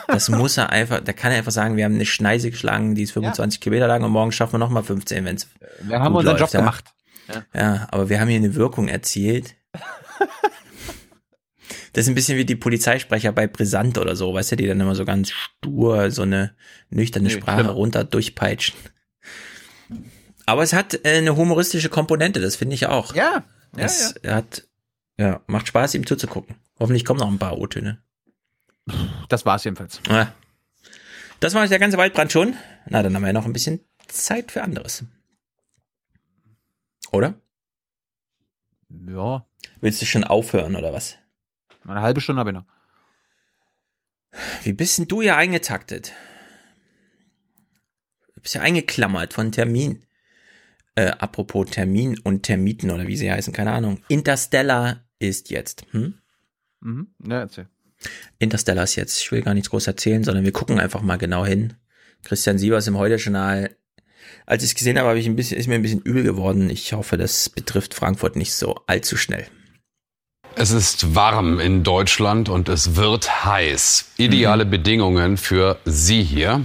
Das 0.06 0.28
muss 0.30 0.56
er 0.56 0.70
einfach, 0.70 1.00
da 1.00 1.12
kann 1.12 1.30
er 1.30 1.38
einfach 1.38 1.52
sagen, 1.52 1.76
wir 1.76 1.84
haben 1.84 1.94
eine 1.94 2.06
Schneise 2.06 2.50
geschlagen, 2.50 2.94
die 2.94 3.02
ist 3.02 3.12
25 3.12 3.58
ja. 3.58 3.62
Kilometer 3.62 3.86
lang 3.88 4.02
und 4.02 4.10
morgen 4.10 4.32
schaffen 4.32 4.54
wir 4.54 4.58
nochmal 4.58 4.82
15, 4.82 5.24
wenn 5.26 5.36
es 5.36 5.48
Wir 5.82 6.00
haben 6.00 6.14
unseren 6.14 6.38
läuft, 6.38 6.40
Job 6.40 6.54
ja. 6.54 6.60
gemacht. 6.60 6.84
Ja. 7.28 7.44
ja, 7.54 7.88
aber 7.90 8.08
wir 8.08 8.18
haben 8.20 8.28
hier 8.28 8.38
eine 8.38 8.54
Wirkung 8.54 8.88
erzielt. 8.88 9.54
Das 11.94 12.05
ist 12.05 12.08
ein 12.08 12.14
bisschen 12.14 12.36
wie 12.36 12.44
die 12.44 12.56
Polizeisprecher 12.56 13.32
bei 13.32 13.47
Brisant 13.47 13.98
oder 13.98 14.16
so, 14.16 14.34
weißt 14.34 14.52
du, 14.52 14.56
die 14.56 14.66
dann 14.66 14.81
immer 14.81 14.94
so 14.94 15.05
ganz 15.05 15.31
stur 15.31 16.10
so 16.10 16.23
eine 16.23 16.55
nüchterne 16.90 17.28
nee, 17.28 17.34
Sprache 17.34 17.60
schlimmer. 17.60 17.73
runter 17.73 18.05
durchpeitschen. 18.05 18.76
Aber 20.44 20.62
es 20.62 20.73
hat 20.73 20.94
äh, 21.05 21.18
eine 21.18 21.36
humoristische 21.36 21.89
Komponente, 21.89 22.40
das 22.40 22.56
finde 22.56 22.74
ich 22.74 22.86
auch. 22.86 23.14
Ja. 23.14 23.44
ja 23.76 23.84
es 23.84 24.14
ja. 24.23 24.34
hat 24.34 24.64
ja, 25.16 25.40
macht 25.47 25.68
Spaß, 25.68 25.94
ihm 25.94 26.06
zuzugucken. 26.06 26.56
Hoffentlich 26.78 27.05
kommen 27.05 27.20
noch 27.20 27.31
ein 27.31 27.39
paar 27.39 27.56
O-Töne. 27.58 28.02
Das 29.28 29.47
war's 29.47 29.64
jedenfalls. 29.64 30.00
Ja. 30.08 30.34
Das 31.40 31.55
war 31.55 31.66
der 31.66 31.78
ganze 31.78 31.97
Waldbrand 31.97 32.32
schon. 32.32 32.56
Na, 32.86 33.02
dann 33.02 33.14
haben 33.14 33.23
wir 33.23 33.28
ja 33.28 33.32
noch 33.32 33.47
ein 33.47 33.52
bisschen 33.52 33.81
Zeit 34.08 34.50
für 34.50 34.62
anderes. 34.62 35.05
Oder? 37.12 37.34
Ja. 39.06 39.47
Willst 39.81 40.02
du 40.02 40.06
schon 40.06 40.24
aufhören 40.24 40.74
oder 40.74 40.92
was? 40.92 41.16
Eine 41.86 42.02
halbe 42.02 42.20
Stunde 42.20 42.40
habe 42.40 42.50
ich 42.50 42.54
noch. 42.54 42.64
Wie 44.62 44.72
bist 44.72 44.98
denn 44.98 45.08
du 45.08 45.20
ja 45.20 45.36
eingetaktet? 45.36 46.12
Du 48.34 48.40
bist 48.40 48.54
ja 48.54 48.62
eingeklammert 48.62 49.32
von 49.32 49.52
Termin. 49.52 50.04
Äh, 50.96 51.10
apropos 51.10 51.70
Termin 51.70 52.18
und 52.20 52.44
Termiten 52.44 52.90
oder 52.90 53.06
wie 53.06 53.16
sie 53.16 53.30
heißen, 53.30 53.52
keine 53.52 53.72
Ahnung. 53.72 54.00
Interstellar 54.08 55.04
ist 55.18 55.50
jetzt. 55.50 55.86
Hm? 55.90 56.14
Mhm. 56.80 57.08
Ja, 57.26 57.40
erzähl. 57.40 57.68
Interstellar 58.38 58.84
ist 58.84 58.96
jetzt. 58.96 59.20
Ich 59.20 59.32
will 59.32 59.42
gar 59.42 59.54
nichts 59.54 59.70
groß 59.70 59.86
erzählen, 59.86 60.22
sondern 60.22 60.44
wir 60.44 60.52
gucken 60.52 60.78
einfach 60.78 61.02
mal 61.02 61.16
genau 61.16 61.44
hin. 61.44 61.74
Christian 62.22 62.58
Sievers 62.58 62.86
im 62.86 62.96
Heute-Journal. 62.96 63.76
Als 64.46 64.62
ich 64.62 64.70
es 64.70 64.74
gesehen 64.74 64.98
habe, 64.98 65.08
habe 65.08 65.18
ich 65.18 65.26
ein 65.26 65.36
bisschen, 65.36 65.58
ist 65.58 65.66
mir 65.66 65.74
ein 65.74 65.82
bisschen 65.82 66.02
übel 66.02 66.22
geworden. 66.22 66.70
Ich 66.70 66.92
hoffe, 66.92 67.16
das 67.16 67.48
betrifft 67.48 67.94
Frankfurt 67.94 68.36
nicht 68.36 68.54
so 68.54 68.74
allzu 68.86 69.16
schnell. 69.16 69.46
Es 70.57 70.70
ist 70.70 71.16
warm 71.16 71.58
in 71.58 71.83
Deutschland 71.83 72.49
und 72.49 72.68
es 72.68 72.94
wird 72.94 73.44
heiß. 73.44 74.12
Ideale 74.18 74.65
mhm. 74.65 74.70
Bedingungen 74.70 75.36
für 75.36 75.78
Sie 75.84 76.23
hier. 76.23 76.60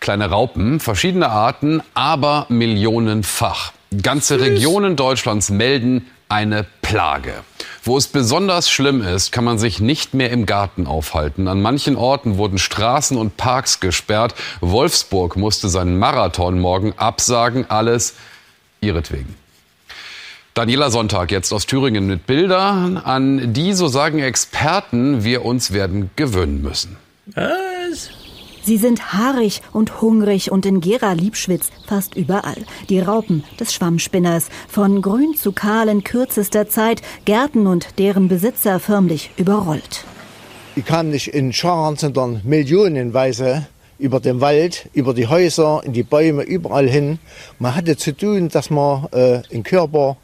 Kleine 0.00 0.30
Raupen, 0.30 0.80
verschiedene 0.80 1.28
Arten, 1.28 1.82
aber 1.92 2.46
millionenfach. 2.48 3.72
Ganze 4.02 4.40
Regionen 4.40 4.96
Deutschlands 4.96 5.50
melden 5.50 6.06
eine 6.30 6.64
Plage. 6.80 7.34
Wo 7.84 7.98
es 7.98 8.08
besonders 8.08 8.70
schlimm 8.70 9.02
ist, 9.02 9.30
kann 9.30 9.44
man 9.44 9.58
sich 9.58 9.78
nicht 9.78 10.14
mehr 10.14 10.30
im 10.30 10.46
Garten 10.46 10.86
aufhalten. 10.86 11.48
An 11.48 11.60
manchen 11.60 11.96
Orten 11.96 12.38
wurden 12.38 12.58
Straßen 12.58 13.18
und 13.18 13.36
Parks 13.36 13.78
gesperrt. 13.80 14.34
Wolfsburg 14.62 15.36
musste 15.36 15.68
seinen 15.68 15.98
Marathon 15.98 16.58
morgen 16.58 16.94
absagen. 16.96 17.68
Alles 17.70 18.14
ihretwegen. 18.80 19.34
Daniela 20.56 20.90
Sonntag 20.90 21.32
jetzt 21.32 21.52
aus 21.52 21.66
Thüringen 21.66 22.06
mit 22.06 22.26
Bildern, 22.26 22.96
an 22.96 23.52
die, 23.52 23.74
so 23.74 23.88
sagen 23.88 24.20
Experten, 24.20 25.22
wir 25.22 25.44
uns 25.44 25.74
werden 25.74 26.08
gewöhnen 26.16 26.62
müssen. 26.62 26.96
Was? 27.34 28.08
Sie 28.62 28.78
sind 28.78 29.12
haarig 29.12 29.60
und 29.74 30.00
hungrig 30.00 30.50
und 30.50 30.64
in 30.64 30.80
Gera-Liebschwitz 30.80 31.68
fast 31.86 32.14
überall. 32.14 32.56
Die 32.88 33.00
Raupen 33.00 33.44
des 33.60 33.74
Schwammspinners. 33.74 34.48
Von 34.66 35.02
grün 35.02 35.34
zu 35.36 35.52
kahl 35.52 35.90
in 35.90 36.04
kürzester 36.04 36.70
Zeit, 36.70 37.02
Gärten 37.26 37.66
und 37.66 37.98
deren 37.98 38.28
Besitzer 38.28 38.80
förmlich 38.80 39.32
überrollt. 39.36 40.04
Ich 40.74 40.86
kann 40.86 41.10
nicht 41.10 41.28
in 41.34 41.52
Scharen, 41.52 41.96
sondern 41.96 42.40
millionenweise 42.44 43.66
über 43.98 44.20
den 44.20 44.40
Wald, 44.40 44.88
über 44.94 45.12
die 45.12 45.26
Häuser, 45.26 45.82
in 45.84 45.92
die 45.92 46.02
Bäume, 46.02 46.44
überall 46.44 46.88
hin. 46.88 47.18
Man 47.58 47.74
hatte 47.74 47.98
zu 47.98 48.16
tun, 48.16 48.48
dass 48.48 48.70
man 48.70 49.06
äh, 49.12 49.42
den 49.52 49.62
Körper 49.62 50.16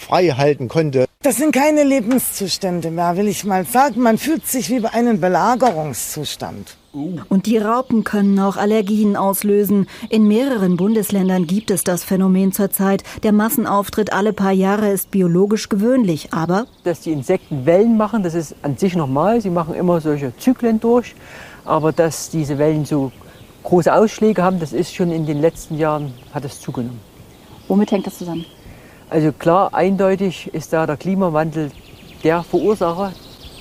frei 0.00 0.28
halten 0.30 0.68
konnte. 0.68 1.06
Das 1.22 1.36
sind 1.36 1.52
keine 1.52 1.84
Lebenszustände 1.84 2.90
mehr, 2.90 3.16
will 3.16 3.28
ich 3.28 3.44
mal 3.44 3.66
sagen. 3.66 4.00
Man 4.00 4.16
fühlt 4.16 4.46
sich 4.46 4.70
wie 4.70 4.80
bei 4.80 4.92
einem 4.94 5.20
Belagerungszustand. 5.20 6.76
Und 7.28 7.46
die 7.46 7.58
Raupen 7.58 8.02
können 8.02 8.40
auch 8.40 8.56
Allergien 8.56 9.16
auslösen. 9.16 9.86
In 10.08 10.26
mehreren 10.26 10.76
Bundesländern 10.76 11.46
gibt 11.46 11.70
es 11.70 11.84
das 11.84 12.02
Phänomen 12.02 12.52
zurzeit. 12.52 13.04
Der 13.22 13.32
Massenauftritt 13.32 14.12
alle 14.12 14.32
paar 14.32 14.50
Jahre 14.52 14.90
ist 14.90 15.10
biologisch 15.10 15.68
gewöhnlich, 15.68 16.32
aber... 16.32 16.66
Dass 16.82 17.02
die 17.02 17.12
Insekten 17.12 17.66
Wellen 17.66 17.96
machen, 17.96 18.22
das 18.22 18.34
ist 18.34 18.56
an 18.62 18.76
sich 18.76 18.96
normal. 18.96 19.40
Sie 19.40 19.50
machen 19.50 19.74
immer 19.74 20.00
solche 20.00 20.36
Zyklen 20.38 20.80
durch. 20.80 21.14
Aber 21.64 21.92
dass 21.92 22.30
diese 22.30 22.58
Wellen 22.58 22.86
so 22.86 23.12
große 23.62 23.92
Ausschläge 23.94 24.42
haben, 24.42 24.58
das 24.58 24.72
ist 24.72 24.94
schon 24.94 25.12
in 25.12 25.26
den 25.26 25.40
letzten 25.40 25.76
Jahren, 25.76 26.14
hat 26.32 26.44
es 26.46 26.60
zugenommen. 26.60 26.98
Womit 27.68 27.92
hängt 27.92 28.06
das 28.06 28.18
zusammen? 28.18 28.46
Also 29.10 29.32
klar, 29.32 29.74
eindeutig 29.74 30.54
ist 30.54 30.72
da 30.72 30.86
der 30.86 30.96
Klimawandel 30.96 31.72
der 32.22 32.44
Verursacher. 32.44 33.12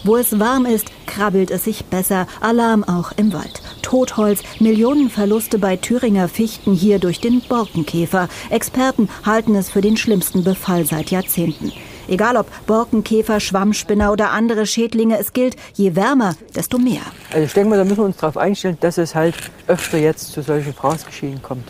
Wo 0.03 0.15
es 0.15 0.39
warm 0.39 0.65
ist, 0.65 0.91
krabbelt 1.07 1.49
es 1.49 1.63
sich 1.63 1.85
besser. 1.85 2.27
Alarm 2.39 2.83
auch 2.83 3.11
im 3.17 3.33
Wald. 3.33 3.61
Totholz, 3.81 4.43
Millionenverluste 4.59 5.57
bei 5.57 5.75
Thüringer 5.75 6.29
Fichten 6.29 6.73
hier 6.73 6.99
durch 6.99 7.19
den 7.19 7.41
Borkenkäfer. 7.41 8.29
Experten 8.51 9.09
halten 9.25 9.55
es 9.55 9.69
für 9.69 9.81
den 9.81 9.97
schlimmsten 9.97 10.43
Befall 10.43 10.85
seit 10.85 11.09
Jahrzehnten. 11.09 11.73
Egal 12.07 12.37
ob 12.37 12.47
Borkenkäfer, 12.67 13.39
Schwammspinner 13.39 14.11
oder 14.11 14.29
andere 14.29 14.67
Schädlinge, 14.67 15.17
es 15.17 15.33
gilt, 15.33 15.55
je 15.73 15.95
wärmer, 15.95 16.35
desto 16.55 16.77
mehr. 16.77 17.01
Also 17.31 17.45
ich 17.45 17.53
denke 17.53 17.71
mal, 17.71 17.77
da 17.77 17.83
müssen 17.83 17.97
wir 17.97 18.05
uns 18.05 18.17
darauf 18.17 18.37
einstellen, 18.37 18.77
dass 18.79 18.99
es 18.99 19.15
halt 19.15 19.35
öfter 19.67 19.97
jetzt 19.97 20.31
zu 20.31 20.41
solchen 20.41 20.73
Fraßgeschehen 20.73 21.41
kommt. 21.41 21.67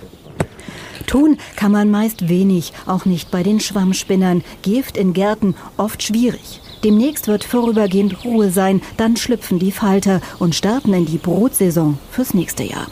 Tun 1.10 1.38
kann 1.56 1.72
man 1.72 1.90
meist 1.90 2.30
wenig, 2.30 2.72
auch 2.86 3.06
nicht 3.06 3.32
bei 3.32 3.42
den 3.42 3.60
Schwammspinnern. 3.60 4.44
Gift 4.62 4.96
in 4.96 5.14
Gärten 5.14 5.56
oft 5.76 6.04
schwierig. 6.04 6.62
Demnächst 6.84 7.28
wird 7.28 7.44
vorübergehend 7.44 8.24
Ruhe 8.24 8.52
sein, 8.52 8.80
dann 8.96 9.18
schlüpfen 9.18 9.58
die 9.58 9.72
Falter 9.72 10.22
und 10.38 10.54
starten 10.54 10.94
in 10.94 11.08
die 11.08 11.18
Brutsaison 11.18 11.98
fürs 12.12 12.36
nächste 12.36 12.62
Jahr. 12.62 12.86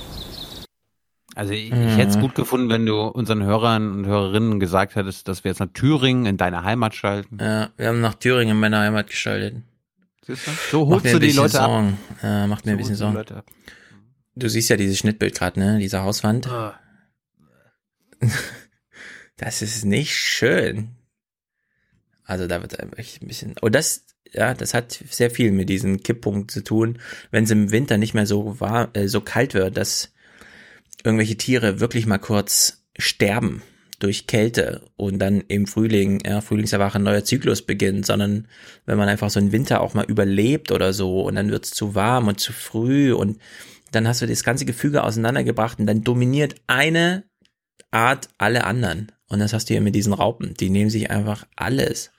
Also 1.35 1.53
ich, 1.53 1.71
mhm. 1.71 1.89
ich 1.89 1.97
hätte 1.97 2.09
es 2.09 2.19
gut 2.19 2.33
gefunden, 2.33 2.69
wenn 2.69 2.87
du 2.87 3.01
unseren 3.01 3.43
Hörern 3.43 3.91
und 3.91 4.07
Hörerinnen 4.07 4.59
gesagt 4.59 4.95
hättest, 4.95 5.27
dass 5.27 5.43
wir 5.43 5.51
jetzt 5.51 5.59
nach 5.59 5.71
Thüringen 5.71 6.25
in 6.25 6.37
deine 6.37 6.63
Heimat 6.63 6.95
schalten. 6.95 7.37
Ja, 7.39 7.69
wir 7.77 7.89
haben 7.89 8.01
nach 8.01 8.15
Thüringen 8.15 8.55
in 8.55 8.59
meine 8.59 8.79
Heimat 8.79 9.11
geschaltet. 9.11 9.57
Siehst 10.25 10.47
du? 10.47 10.51
So 10.71 10.87
holst 10.87 11.05
du 11.05 11.19
die 11.19 11.33
Leute 11.33 11.49
Sorgen. 11.49 11.99
ab. 12.13 12.23
Ja, 12.23 12.47
macht 12.47 12.65
mir 12.65 12.71
so 12.71 12.73
ein 12.73 12.77
bisschen 12.79 12.95
Sorgen. 12.95 13.23
Du 14.35 14.49
siehst 14.49 14.69
ja 14.71 14.75
dieses 14.75 14.97
Schnittbild 14.97 15.35
gerade, 15.35 15.59
ne? 15.59 15.77
Diese 15.77 16.01
Hauswand. 16.01 16.49
Oh. 16.51 16.71
das 19.37 19.61
ist 19.61 19.85
nicht 19.85 20.15
schön. 20.15 20.95
Also 22.23 22.47
da 22.47 22.61
wird 22.61 22.79
einfach 22.79 22.97
ein 23.21 23.27
bisschen. 23.27 23.55
Oh, 23.61 23.69
das, 23.69 24.05
ja, 24.33 24.53
das 24.53 24.73
hat 24.73 25.01
sehr 25.09 25.31
viel 25.31 25.51
mit 25.51 25.69
diesem 25.69 26.03
Kipppunkt 26.03 26.51
zu 26.51 26.63
tun, 26.63 26.99
wenn 27.31 27.45
es 27.45 27.51
im 27.51 27.71
Winter 27.71 27.97
nicht 27.97 28.13
mehr 28.13 28.25
so 28.25 28.59
war, 28.59 28.95
äh, 28.95 29.07
so 29.07 29.21
kalt 29.21 29.53
wird, 29.53 29.77
dass 29.77 30.13
irgendwelche 31.03 31.37
Tiere 31.37 31.79
wirklich 31.79 32.05
mal 32.05 32.17
kurz 32.17 32.83
sterben 32.97 33.61
durch 33.99 34.27
Kälte 34.27 34.81
und 34.95 35.19
dann 35.19 35.41
im 35.47 35.65
Frühling, 35.65 36.21
ja, 36.25 36.41
Frühlingserwachen, 36.41 37.01
neuer 37.01 37.23
Zyklus 37.23 37.63
beginnt, 37.63 38.05
sondern 38.05 38.47
wenn 38.85 38.97
man 38.97 39.09
einfach 39.09 39.29
so 39.29 39.39
einen 39.39 39.51
Winter 39.51 39.81
auch 39.81 39.93
mal 39.93 40.05
überlebt 40.05 40.71
oder 40.71 40.93
so 40.93 41.21
und 41.21 41.35
dann 41.35 41.49
wird 41.49 41.65
es 41.65 41.71
zu 41.71 41.95
warm 41.95 42.27
und 42.27 42.39
zu 42.39 42.53
früh 42.53 43.13
und 43.13 43.39
dann 43.91 44.07
hast 44.07 44.21
du 44.21 44.27
das 44.27 44.43
ganze 44.43 44.65
Gefüge 44.65 45.03
auseinandergebracht 45.03 45.79
und 45.79 45.87
dann 45.87 46.03
dominiert 46.03 46.55
eine 46.67 47.23
Art 47.91 48.30
alle 48.38 48.64
anderen. 48.66 49.11
Und 49.27 49.40
das 49.40 49.53
hast 49.53 49.69
du 49.69 49.74
hier 49.74 49.82
mit 49.82 49.95
diesen 49.95 50.14
Raupen. 50.14 50.53
Die 50.53 50.69
nehmen 50.69 50.90
sich 50.90 51.11
einfach 51.11 51.45
alles. 51.56 52.11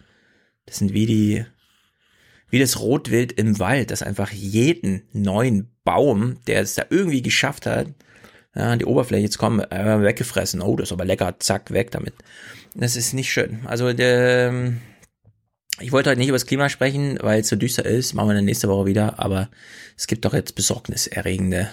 Das 0.67 0.77
sind 0.77 0.93
wie 0.93 1.07
die, 1.07 1.47
wie 2.51 2.59
das 2.59 2.81
Rotwild 2.81 3.33
im 3.33 3.59
Wald, 3.59 3.91
das 3.91 4.03
einfach 4.03 4.31
jeden 4.31 5.03
neuen 5.13 5.71
Baum, 5.85 6.39
der 6.47 6.61
es 6.61 6.75
da 6.75 6.85
irgendwie 6.91 7.23
geschafft 7.23 7.67
hat, 7.67 7.89
ja, 8.55 8.77
die 8.77 8.85
Oberfläche 8.85 9.31
zu 9.31 9.39
kommen, 9.39 9.61
äh, 9.61 10.03
weggefressen. 10.03 10.61
Oh, 10.61 10.77
das 10.77 10.89
ist 10.89 10.93
aber 10.93 11.05
lecker, 11.05 11.37
zack, 11.39 11.71
weg 11.71 11.91
damit. 11.91 12.15
Das 12.75 12.97
ist 12.97 13.15
nicht 13.15 13.33
schön. 13.33 13.61
Also 13.67 13.93
der, 13.93 14.73
Ich 15.81 15.93
wollte 15.93 16.11
heute 16.11 16.19
nicht 16.19 16.29
über 16.29 16.37
das 16.37 16.47
Klima 16.47 16.69
sprechen, 16.69 17.19
weil 17.23 17.41
es 17.41 17.49
so 17.49 17.57
düster 17.57 17.87
ist. 17.87 18.13
Machen 18.15 18.31
wir 18.31 18.35
dann 18.35 18.45
nächste 18.45 18.69
Woche 18.69 18.87
wieder. 18.87 19.19
Aber 19.21 19.49
es 19.97 20.07
gibt 20.07 20.25
doch 20.25 20.35
jetzt 20.35 20.55
besorgniserregende 20.57 21.71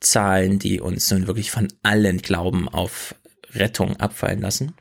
Zahlen, 0.00 0.58
die 0.58 0.80
uns 0.80 1.10
nun 1.10 1.26
wirklich 1.26 1.50
von 1.50 1.68
allen 1.82 2.18
Glauben 2.18 2.68
auf 2.68 3.14
Rettung 3.52 3.96
abfallen 3.96 4.40
lassen. 4.40 4.74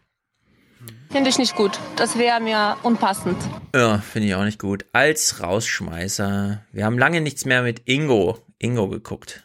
Finde 1.12 1.30
ich 1.30 1.38
nicht 1.38 1.56
gut. 1.56 1.80
Das 1.96 2.18
wäre 2.18 2.42
mir 2.42 2.76
unpassend. 2.84 3.38
Ja, 3.74 4.00
finde 4.00 4.28
ich 4.28 4.36
auch 4.36 4.44
nicht 4.44 4.60
gut. 4.60 4.86
Als 4.92 5.42
Rausschmeißer. 5.42 6.66
Wir 6.72 6.86
haben 6.86 7.00
lange 7.00 7.22
nichts 7.22 7.46
mehr 7.46 7.62
mit 7.62 7.84
Ingo, 7.86 8.40
Ingo 8.60 8.90
geguckt. 8.90 9.44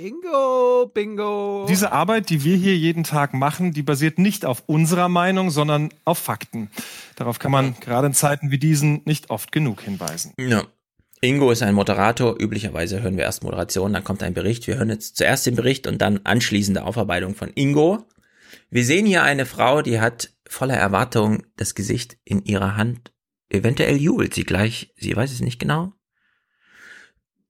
Ingo, 0.00 0.90
bingo. 0.92 1.66
Diese 1.68 1.92
Arbeit, 1.92 2.30
die 2.30 2.42
wir 2.42 2.56
hier 2.56 2.76
jeden 2.76 3.04
Tag 3.04 3.34
machen, 3.34 3.72
die 3.72 3.82
basiert 3.82 4.18
nicht 4.18 4.46
auf 4.46 4.62
unserer 4.66 5.08
Meinung, 5.08 5.50
sondern 5.50 5.90
auf 6.06 6.18
Fakten. 6.18 6.70
Darauf 7.16 7.38
kann 7.38 7.52
man 7.52 7.78
gerade 7.80 8.06
in 8.06 8.14
Zeiten 8.14 8.50
wie 8.50 8.58
diesen 8.58 9.02
nicht 9.04 9.28
oft 9.28 9.52
genug 9.52 9.82
hinweisen. 9.82 10.32
Ja. 10.38 10.64
Ingo 11.22 11.50
ist 11.50 11.62
ein 11.62 11.74
Moderator. 11.74 12.40
Üblicherweise 12.40 13.02
hören 13.02 13.16
wir 13.16 13.24
erst 13.24 13.42
Moderation, 13.42 13.92
dann 13.92 14.04
kommt 14.04 14.22
ein 14.22 14.32
Bericht. 14.32 14.66
Wir 14.66 14.76
hören 14.76 14.88
jetzt 14.88 15.16
zuerst 15.16 15.46
den 15.46 15.54
Bericht 15.54 15.86
und 15.86 16.00
dann 16.00 16.20
anschließende 16.24 16.82
Aufarbeitung 16.82 17.34
von 17.34 17.50
Ingo. 17.54 18.06
Wir 18.70 18.84
sehen 18.84 19.04
hier 19.04 19.22
eine 19.22 19.44
Frau, 19.46 19.82
die 19.82 20.00
hat 20.00 20.32
voller 20.48 20.76
Erwartung 20.76 21.44
das 21.56 21.74
Gesicht 21.74 22.16
in 22.24 22.44
ihrer 22.44 22.76
Hand. 22.76 23.12
Eventuell 23.50 23.96
jubelt 23.96 24.32
sie 24.32 24.44
gleich. 24.44 24.94
Sie 24.96 25.14
weiß 25.14 25.32
es 25.32 25.40
nicht 25.40 25.58
genau. 25.58 25.92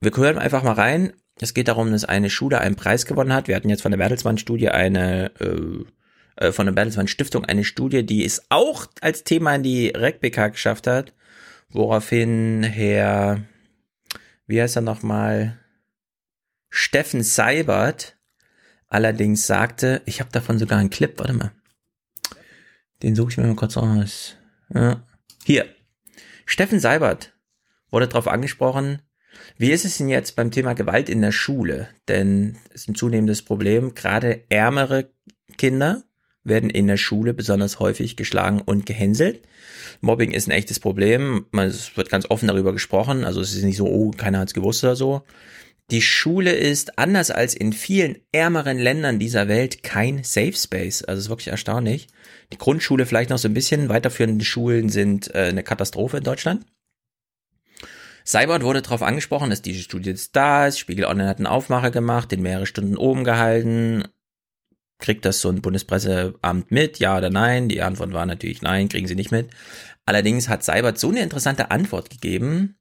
Wir 0.01 0.11
hören 0.17 0.39
einfach 0.39 0.63
mal 0.63 0.73
rein. 0.73 1.13
Es 1.41 1.55
geht 1.55 1.69
darum, 1.69 1.93
dass 1.93 2.05
eine 2.05 2.31
Schule 2.31 2.61
einen 2.61 2.75
Preis 2.75 3.07
gewonnen 3.07 3.33
hat. 3.33 3.49
Wir 3.49 3.57
hatten 3.57 3.71
jetzt 3.71 3.83
von 3.83 3.93
der 3.93 3.99
Bertelsmann-Studie 3.99 4.71
eine, 4.71 5.31
äh, 5.41 6.47
äh, 6.47 6.53
von 6.53 6.67
der 6.67 6.73
Bertelsmann-Stiftung 6.73 7.45
eine 7.45 7.65
Studie, 7.65 8.05
die 8.05 8.25
es 8.25 8.47
auch 8.49 8.87
als 9.01 9.25
Thema 9.25 9.55
in 9.55 9.63
die 9.63 9.89
RecBK 9.89 10.53
geschafft 10.53 10.87
hat, 10.87 11.15
woraufhin 11.69 12.63
Herr, 12.63 13.43
wie 14.51 14.61
heißt 14.61 14.77
er 14.77 14.83
nochmal, 14.83 15.59
Steffen 16.69 17.23
Seibert 17.23 18.19
allerdings 18.89 19.47
sagte, 19.47 20.03
ich 20.05 20.21
habe 20.21 20.31
davon 20.33 20.59
sogar 20.59 20.79
einen 20.79 20.91
Clip, 20.91 21.19
warte 21.19 21.33
mal. 21.33 21.53
Den 23.03 23.15
suche 23.15 23.31
ich 23.31 23.39
mir 23.39 23.47
mal 23.47 23.57
kurz 23.57 23.77
aus. 23.77 24.37
Ja. 24.75 25.07
Hier. 25.45 25.67
Steffen 26.45 26.81
Seibert 26.81 27.33
wurde 27.91 28.09
darauf 28.09 28.29
angesprochen, 28.29 29.03
wie 29.57 29.71
ist 29.71 29.85
es 29.85 29.99
denn 29.99 30.09
jetzt 30.09 30.35
beim 30.35 30.51
Thema 30.51 30.75
Gewalt 30.75 31.09
in 31.09 31.23
der 31.23 31.33
Schule? 31.33 31.89
Denn 32.09 32.59
es 32.71 32.83
ist 32.83 32.89
ein 32.89 32.95
zunehmendes 32.97 33.43
Problem. 33.43 33.95
Gerade 33.95 34.45
ärmere 34.51 35.13
Kinder 35.57 36.03
werden 36.45 36.71
in 36.71 36.87
der 36.87 36.97
Schule 36.97 37.35
besonders 37.35 37.81
häufig 37.81 38.17
geschlagen 38.17 38.61
und 38.61 38.87
gehänselt. 38.87 39.43
Mobbing 40.01 40.33
ist 40.33 40.49
ein 40.49 40.53
echtes 40.53 40.81
Problem. 40.81 41.47
Es 41.53 41.97
wird 41.97 42.11
ganz 42.11 42.27
offen 42.31 42.49
darüber 42.49 42.73
gesprochen. 42.73 43.25
Also 43.25 43.41
es 43.41 43.55
ist 43.55 43.63
nicht 43.63 43.77
so, 43.77 43.87
oh, 43.87 44.11
keiner 44.11 44.39
hat 44.39 44.49
es 44.49 44.55
gewusst 44.55 44.83
oder 44.85 44.97
so. 44.97 45.23
Die 45.91 46.03
Schule 46.03 46.53
ist 46.53 46.99
anders 46.99 47.33
als 47.33 47.55
in 47.55 47.73
vielen 47.73 48.19
ärmeren 48.31 48.79
Ländern 48.79 49.19
dieser 49.19 49.49
Welt 49.49 49.83
kein 49.83 50.23
Safe 50.23 50.53
Space. 50.53 51.03
Also 51.03 51.19
es 51.19 51.25
ist 51.25 51.31
wirklich 51.31 51.49
erstaunlich. 51.49 52.07
Die 52.53 52.59
Grundschule 52.59 53.07
vielleicht 53.07 53.31
noch 53.31 53.39
so 53.39 53.49
ein 53.49 53.55
bisschen. 53.55 53.89
Weiterführende 53.89 54.45
Schulen 54.45 54.89
sind 54.89 55.35
äh, 55.35 55.49
eine 55.49 55.65
Katastrophe 55.65 56.19
in 56.19 56.25
Deutschland. 56.25 56.65
Cybert 58.25 58.63
wurde 58.63 58.83
darauf 58.83 59.03
angesprochen, 59.03 59.51
dass 59.51 59.63
diese 59.63 59.83
Studie 59.83 60.11
jetzt 60.11 60.37
da 60.37 60.67
ist. 60.67 60.79
Spiegel 60.79 61.07
Online 61.07 61.29
hat 61.29 61.39
einen 61.39 61.47
Aufmacher 61.47 61.91
gemacht, 61.91 62.31
den 62.31 62.43
mehrere 62.43 62.67
Stunden 62.67 62.97
oben 62.97 63.25
gehalten. 63.25 64.05
Kriegt 65.01 65.25
das 65.25 65.41
so 65.41 65.49
ein 65.49 65.63
Bundespresseamt 65.63 66.71
mit? 66.71 66.99
Ja 66.99 67.19
oder 67.19 67.31
nein? 67.31 67.69
Die 67.69 67.83
Antwort 67.83 68.13
war 68.13 68.27
natürlich 68.27 68.63
nein, 68.63 68.89
kriegen 68.89 69.07
sie 69.07 69.15
nicht 69.15 69.31
mit. 69.31 69.49
Allerdings 70.07 70.49
hat 70.49 70.65
Cybert 70.65 70.99
so 70.99 71.09
eine 71.09 71.23
interessante 71.23 71.71
Antwort 71.71 72.11
gegeben, 72.11 72.77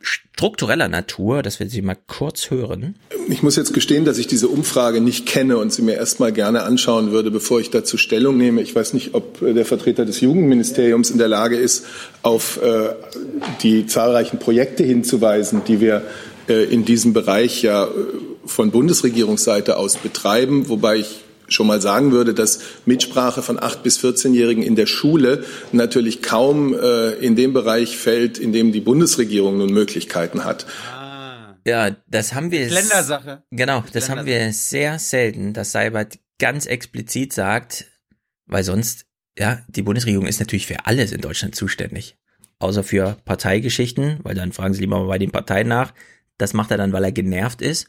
struktureller 0.00 0.88
Natur, 0.88 1.42
dass 1.42 1.58
wir 1.58 1.68
sie 1.68 1.82
mal 1.82 1.96
kurz 2.06 2.50
hören. 2.50 2.96
Ich 3.28 3.42
muss 3.42 3.56
jetzt 3.56 3.74
gestehen, 3.74 4.04
dass 4.04 4.18
ich 4.18 4.26
diese 4.26 4.48
Umfrage 4.48 5.00
nicht 5.00 5.26
kenne 5.26 5.58
und 5.58 5.72
sie 5.72 5.82
mir 5.82 5.94
erstmal 5.94 6.32
gerne 6.32 6.62
anschauen 6.62 7.10
würde, 7.10 7.30
bevor 7.30 7.60
ich 7.60 7.70
dazu 7.70 7.96
Stellung 7.96 8.36
nehme. 8.36 8.62
Ich 8.62 8.74
weiß 8.74 8.94
nicht, 8.94 9.14
ob 9.14 9.40
der 9.40 9.64
Vertreter 9.64 10.04
des 10.04 10.20
Jugendministeriums 10.20 11.10
in 11.10 11.18
der 11.18 11.28
Lage 11.28 11.56
ist, 11.56 11.86
auf 12.22 12.60
äh, 12.62 12.90
die 13.62 13.86
zahlreichen 13.86 14.38
Projekte 14.38 14.84
hinzuweisen, 14.84 15.62
die 15.66 15.80
wir 15.80 16.02
äh, 16.48 16.64
in 16.64 16.84
diesem 16.84 17.12
Bereich 17.12 17.62
ja 17.62 17.84
äh, 17.84 17.88
von 18.44 18.70
Bundesregierungsseite 18.70 19.76
aus 19.76 19.96
betreiben, 19.96 20.68
wobei 20.68 20.98
ich 20.98 21.25
schon 21.48 21.66
mal 21.66 21.80
sagen 21.80 22.12
würde, 22.12 22.34
dass 22.34 22.60
Mitsprache 22.86 23.42
von 23.42 23.62
8 23.62 23.82
bis 23.82 23.98
14-Jährigen 23.98 24.62
in 24.62 24.76
der 24.76 24.86
Schule 24.86 25.44
natürlich 25.72 26.22
kaum 26.22 26.74
äh, 26.74 27.12
in 27.12 27.36
dem 27.36 27.52
Bereich 27.52 27.96
fällt, 27.96 28.38
in 28.38 28.52
dem 28.52 28.72
die 28.72 28.80
Bundesregierung 28.80 29.58
nun 29.58 29.72
Möglichkeiten 29.72 30.44
hat. 30.44 30.66
Ja, 31.66 31.96
das 32.06 32.32
haben 32.32 32.52
wir. 32.52 32.68
Ländersache. 32.68 33.42
Genau, 33.50 33.80
das 33.80 33.94
Ländersache. 33.94 34.18
haben 34.18 34.26
wir 34.26 34.52
sehr 34.52 34.98
selten, 35.00 35.52
dass 35.52 35.72
Seibert 35.72 36.18
ganz 36.38 36.66
explizit 36.66 37.32
sagt, 37.32 37.86
weil 38.46 38.62
sonst, 38.62 39.06
ja, 39.36 39.60
die 39.68 39.82
Bundesregierung 39.82 40.26
ist 40.26 40.38
natürlich 40.38 40.66
für 40.66 40.86
alles 40.86 41.10
in 41.10 41.20
Deutschland 41.20 41.56
zuständig. 41.56 42.16
Außer 42.60 42.84
für 42.84 43.18
Parteigeschichten, 43.24 44.20
weil 44.22 44.34
dann 44.34 44.52
fragen 44.52 44.74
sie 44.74 44.80
lieber 44.80 44.98
mal 44.98 45.08
bei 45.08 45.18
den 45.18 45.32
Parteien 45.32 45.68
nach. 45.68 45.92
Das 46.38 46.52
macht 46.52 46.70
er 46.70 46.78
dann, 46.78 46.92
weil 46.92 47.04
er 47.04 47.12
genervt 47.12 47.60
ist. 47.62 47.88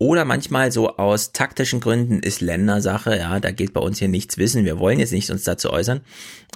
Oder 0.00 0.24
manchmal 0.24 0.72
so 0.72 0.96
aus 0.96 1.32
taktischen 1.32 1.78
Gründen 1.78 2.20
ist 2.20 2.40
Ländersache, 2.40 3.18
ja, 3.18 3.38
da 3.38 3.50
geht 3.50 3.74
bei 3.74 3.82
uns 3.82 3.98
hier 3.98 4.08
nichts 4.08 4.38
wissen, 4.38 4.64
wir 4.64 4.78
wollen 4.78 4.98
jetzt 4.98 5.12
nicht 5.12 5.28
uns 5.28 5.44
dazu 5.44 5.70
äußern. 5.70 6.00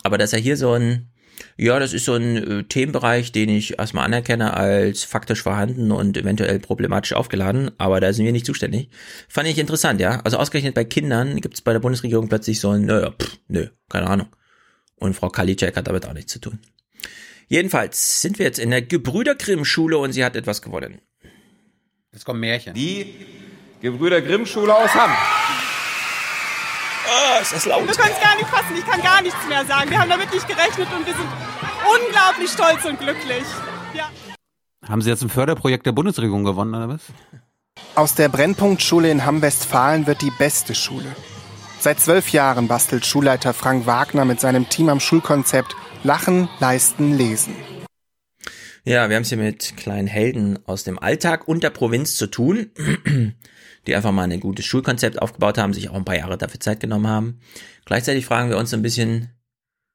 Aber 0.03 0.17
dass 0.17 0.33
er 0.33 0.39
hier 0.39 0.57
so 0.57 0.73
ein, 0.73 1.11
ja, 1.59 1.79
das 1.79 1.93
ist 1.93 2.07
so 2.07 2.15
ein 2.15 2.37
äh, 2.39 2.65
Themenbereich, 2.65 3.33
den 3.33 3.51
ich 3.51 3.79
erstmal 3.79 4.07
anerkenne 4.07 4.55
als 4.55 5.05
faktisch 5.05 5.43
vorhanden 5.43 5.93
und 5.93 6.17
eventuell 6.17 6.59
problematisch 6.59 7.13
aufgeladen, 7.13 7.71
aber 7.77 8.01
da 8.01 8.15
sind 8.15 8.25
wir 8.25 8.33
nicht 8.33 8.47
zuständig. 8.47 8.89
Fand 9.29 9.47
ich 9.47 9.59
interessant, 9.59 10.01
ja. 10.01 10.23
Also 10.25 10.39
ausgerechnet 10.39 10.75
bei 10.75 10.85
Kindern 10.85 11.39
gibt 11.43 11.53
es 11.53 11.61
bei 11.61 11.75
der 11.75 11.81
Bundesregierung 11.81 12.31
plötzlich 12.31 12.61
so 12.61 12.71
ein, 12.71 12.87
naja, 12.87 13.11
pff, 13.11 13.41
nö, 13.49 13.67
keine 13.91 14.07
Ahnung. 14.07 14.29
Und 14.97 15.17
Frau 15.17 15.29
Kalitschek 15.29 15.77
hat 15.77 15.87
damit 15.87 16.07
auch 16.07 16.15
nichts 16.15 16.33
zu 16.33 16.39
tun. 16.39 16.61
Jedenfalls 17.49 18.23
sind 18.23 18.39
wir 18.39 18.47
jetzt 18.47 18.59
in 18.59 18.71
der 18.71 18.81
Gebrüder 18.81 19.35
Grimm 19.35 19.67
Schule 19.67 19.99
und 19.99 20.15
sie 20.15 20.25
hat 20.25 20.35
etwas 20.35 20.63
gewonnen. 20.63 21.03
Jetzt 22.15 22.25
kommen 22.25 22.39
Märchen. 22.39 22.75
Die 22.75 23.13
Gebrüder 23.81 24.23
Grimm 24.23 24.47
Schule 24.47 24.73
aus 24.73 24.95
Hamm. 24.95 25.11
Oh, 27.07 27.43
ist 27.43 27.53
das 27.53 27.67
laut. 27.67 27.89
Wir 27.89 27.95
können 27.95 28.15
es 28.15 28.23
gar 28.23 28.37
nicht 28.37 28.49
fassen. 28.49 28.77
Ich 28.79 28.87
kann 28.87 29.03
gar 29.03 29.21
nichts 29.21 29.49
mehr 29.49 29.65
sagen. 29.65 29.91
Wir 29.91 29.99
haben 29.99 30.09
damit 30.09 30.33
nicht 30.33 30.47
gerechnet 30.47 30.87
und 30.97 31.05
wir 31.05 31.13
sind 31.13 31.27
unglaublich 31.85 32.51
stolz 32.51 32.85
und 32.85 33.01
glücklich. 33.01 33.43
Ja. 33.95 34.09
Haben 34.89 35.03
Sie 35.03 35.11
jetzt 35.11 35.23
ein 35.23 35.29
Förderprojekt 35.29 35.87
der 35.87 35.93
Bundesregierung 35.93 36.45
gewonnen, 36.45 36.73
oder 36.77 36.89
was? 36.89 37.01
Aus 37.97 38.15
der 38.15 38.29
Brennpunktschule 38.29 39.11
in 39.11 39.27
Hamm-Westfalen 39.27 40.07
wird 40.07 40.23
die 40.23 40.31
beste 40.39 40.77
Schule. 40.77 41.17
Seit 41.81 41.99
zwölf 41.99 42.29
Jahren 42.29 42.69
bastelt 42.69 43.05
Schulleiter 43.05 43.53
Frank 43.53 43.87
Wagner 43.87 44.25
mit 44.25 44.39
seinem 44.39 44.69
Team 44.69 44.89
am 44.89 45.01
Schulkonzept 45.01 45.75
Lachen, 46.05 46.49
Leisten, 46.61 47.19
Lesen. 47.19 47.57
Ja, 48.87 49.09
wir 49.09 49.17
haben 49.17 49.23
es 49.23 49.31
hier 49.31 49.39
mit 49.39 49.79
kleinen 49.79 50.07
Helden 50.07 50.59
aus 50.67 50.85
dem 50.85 50.99
Alltag 50.99 51.49
und 51.49 51.63
der 51.63 51.71
Provinz 51.71 52.17
zu 52.17 52.27
tun, 52.27 52.71
die 53.87 53.97
einfach 53.97 54.13
mal 54.13 54.31
ein 54.31 54.41
gutes 54.41 54.67
Schulkonzept 54.67 55.23
aufgebaut 55.23 55.57
haben, 55.57 55.73
sich 55.73 55.89
auch 55.89 55.95
ein 55.95 56.05
paar 56.05 56.19
Jahre 56.19 56.37
dafür 56.37 56.61
Zeit 56.61 56.81
genommen 56.81 57.07
haben. 57.07 57.41
Gleichzeitig 57.87 58.27
fragen 58.27 58.51
wir 58.51 58.59
uns 58.59 58.75
ein 58.75 58.83
bisschen, 58.83 59.31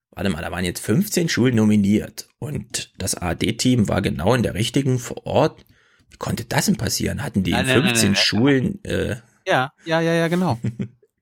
warte 0.09 0.32
mal, 0.32 0.42
da 0.42 0.51
waren 0.51 0.66
jetzt 0.66 0.84
15 0.84 1.30
Schulen 1.30 1.56
nominiert 1.56 2.30
und 2.40 2.92
das 2.98 3.14
AD-Team 3.14 3.88
war 3.90 4.01
genau 4.01 4.34
in 4.34 4.42
der 4.42 4.56
richtigen 4.56 4.98
vor 4.98 5.24
Ort. 5.27 5.64
Wie 6.09 6.18
konnte 6.18 6.45
das 6.45 6.66
denn 6.66 6.77
passieren? 6.77 7.22
Hatten 7.22 7.43
die 7.43 7.51
in 7.51 7.66
15 7.66 7.84
nein, 7.84 7.93
nein, 7.93 8.16
Schulen... 8.16 8.84
Äh, 8.85 9.18
ja, 9.45 9.72
ja, 9.85 10.01
ja, 10.01 10.14
ja, 10.14 10.27
genau. 10.30 10.59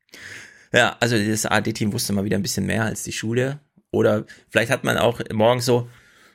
ja, 0.71 0.95
also 1.01 1.17
das 1.17 1.45
AD-Team 1.45 1.91
wusste 1.91 2.13
mal 2.13 2.23
wieder 2.23 2.37
ein 2.37 2.43
bisschen 2.43 2.65
mehr 2.65 2.85
als 2.85 3.03
die 3.03 3.11
Schule. 3.11 3.59
Oder 3.91 4.25
vielleicht 4.47 4.71
hat 4.71 4.85
man 4.85 4.97
auch 4.97 5.19
morgens 5.33 5.65
so, 5.65 5.89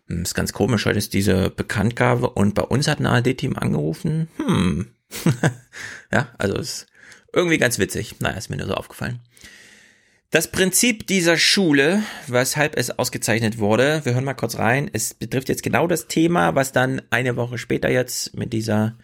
ist 0.09 0.35
ganz 0.35 0.53
komisch, 0.53 0.87
heute 0.87 0.99
ist 0.99 1.15
diese 1.15 1.51
Bekanntgabe 1.51 2.31
und 2.31 2.55
bei 2.55 2.63
uns 2.63 2.89
hat 2.89 3.01
ein 3.01 3.07
ARD-Team 3.07 3.57
angerufen. 3.57 4.29
Hm. 4.37 4.89
ja, 6.13 6.29
also 6.39 6.57
ist 6.57 6.87
irgendwie 7.33 7.59
ganz 7.59 7.79
witzig. 7.79 8.17
Naja, 8.21 8.37
ist 8.37 8.51
mir 8.51 8.57
nur 8.57 8.67
so 8.67 8.75
aufgefallen. 8.75 9.21
Das 10.31 10.51
Prinzip 10.51 11.07
dieser 11.07 11.37
Schule, 11.37 12.03
weshalb 12.27 12.79
es 12.79 12.99
ausgezeichnet 12.99 13.59
wurde, 13.59 14.01
wir 14.05 14.15
hören 14.15 14.25
mal 14.25 14.33
kurz 14.33 14.57
rein, 14.57 14.89
es 14.91 15.13
betrifft 15.13 15.51
jetzt 15.51 15.63
genau 15.63 15.87
das 15.87 16.07
Thema, 16.07 16.55
was 16.55 16.73
dann 16.73 17.03
eine 17.11 17.37
Woche 17.37 17.59
später 17.59 17.91
jetzt 17.91 18.35
mit 18.35 18.55
dieser 18.55 18.97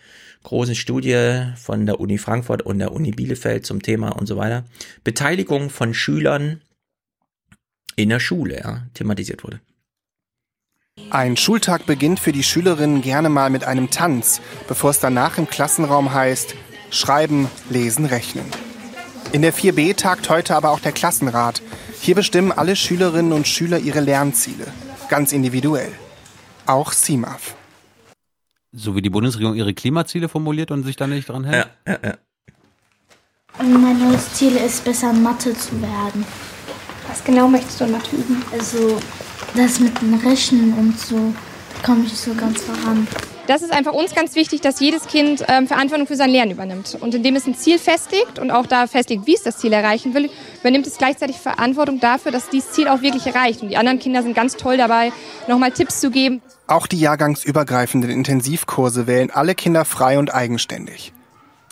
großen 0.45 0.75
Studie 0.75 1.53
von 1.57 1.85
der 1.85 2.01
Uni 2.01 2.17
Frankfurt 2.17 2.63
und 2.63 2.79
der 2.79 2.93
Uni 2.93 3.11
Bielefeld 3.11 3.67
zum 3.67 3.83
Thema 3.83 4.11
und 4.11 4.27
so 4.27 4.39
weiter, 4.39 4.65
Beteiligung 5.05 5.69
von 5.69 5.93
Schülern 5.93 6.63
in 7.95 8.09
der 8.09 8.21
Schule 8.21 8.61
ja, 8.61 8.87
thematisiert 8.95 9.45
wurde. 9.45 9.61
Ein 11.11 11.37
Schultag 11.37 11.87
beginnt 11.87 12.21
für 12.21 12.33
die 12.33 12.43
Schülerinnen 12.43 13.01
gerne 13.01 13.29
mal 13.29 13.51
mit 13.51 13.65
einem 13.65 13.91
Tanz, 13.91 14.41
bevor 14.67 14.91
es 14.91 15.01
danach 15.01 15.39
im 15.39 15.49
Klassenraum 15.49 16.13
heißt 16.13 16.55
Schreiben, 16.91 17.49
Lesen, 17.71 18.05
Rechnen. 18.05 18.45
In 19.33 19.43
der 19.43 19.55
4b 19.55 19.97
tagt 19.97 20.29
heute 20.31 20.55
aber 20.57 20.71
auch 20.71 20.81
der 20.81 20.93
Klassenrat. 20.93 21.63
Hier 22.01 22.15
bestimmen 22.15 22.53
alle 22.53 22.77
Schülerinnen 22.77 23.33
und 23.33 23.49
Schüler 23.49 23.79
ihre 23.79 24.01
Lernziele, 24.01 24.67
ganz 25.09 25.33
individuell. 25.33 25.93
Auch 26.67 26.93
CIMAF. 26.93 27.55
So 28.73 28.95
wie 28.95 29.03
die 29.03 29.11
Bundesregierung 29.11 29.55
ihre 29.55 29.75
Klimaziele 29.75 30.29
formuliert 30.29 30.71
und 30.71 30.85
sich 30.85 30.97
da 30.97 31.07
nicht 31.07 31.29
dran 31.29 31.45
hält? 31.45 31.69
Ja, 31.87 31.93
ja, 31.93 31.99
ja. 32.05 32.15
Mein 33.65 33.99
neues 33.99 34.35
Ziel 34.35 34.57
ist, 34.57 34.85
besser 34.85 35.13
Mathe 35.13 35.55
zu 35.55 35.81
werden. 35.81 36.25
Was 37.09 37.25
genau 37.25 37.49
möchtest 37.49 37.81
du 37.81 37.85
in 37.85 37.93
Mathe 37.93 38.15
üben? 38.15 38.43
Also, 38.53 39.01
das 39.55 39.81
mit 39.81 40.01
dem 40.01 40.15
Rechnen 40.15 40.75
und 40.75 40.99
so 40.99 41.35
komme 41.85 42.05
ich 42.05 42.15
so 42.15 42.35
ganz 42.35 42.63
voran. 42.63 43.07
Das 43.47 43.63
ist 43.63 43.73
einfach 43.73 43.93
uns 43.93 44.15
ganz 44.15 44.35
wichtig, 44.35 44.61
dass 44.61 44.79
jedes 44.79 45.07
Kind 45.07 45.43
ähm, 45.49 45.67
Verantwortung 45.67 46.07
für 46.07 46.17
sein 46.17 46.29
Lernen 46.29 46.51
übernimmt. 46.51 46.99
Und 47.01 47.15
indem 47.15 47.35
es 47.35 47.47
ein 47.47 47.55
Ziel 47.55 47.79
festlegt 47.79 48.39
und 48.39 48.51
auch 48.51 48.67
da 48.67 48.87
festlegt, 48.87 49.27
wie 49.27 49.35
es 49.35 49.43
das 49.43 49.57
Ziel 49.57 49.73
erreichen 49.73 50.13
will, 50.13 50.29
übernimmt 50.61 50.87
es 50.87 50.99
gleichzeitig 50.99 51.37
Verantwortung 51.37 51.99
dafür, 51.99 52.31
dass 52.31 52.51
dieses 52.51 52.73
Ziel 52.73 52.89
auch 52.89 53.01
wirklich 53.01 53.27
erreicht. 53.27 53.63
Und 53.63 53.71
die 53.71 53.79
anderen 53.79 54.01
Kinder 54.01 54.23
sind 54.23 54.35
ganz 54.35 54.57
toll 54.57 54.77
dabei, 54.77 55.13
nochmal 55.47 55.73
Tipps 55.73 56.01
zu 56.01 56.11
geben. 56.11 56.43
Auch 56.67 56.87
die 56.87 57.01
jahrgangsübergreifenden 57.01 58.11
Intensivkurse 58.11 59.07
wählen 59.07 59.31
alle 59.31 59.55
Kinder 59.55 59.87
frei 59.87 60.19
und 60.19 60.35
eigenständig. 60.35 61.15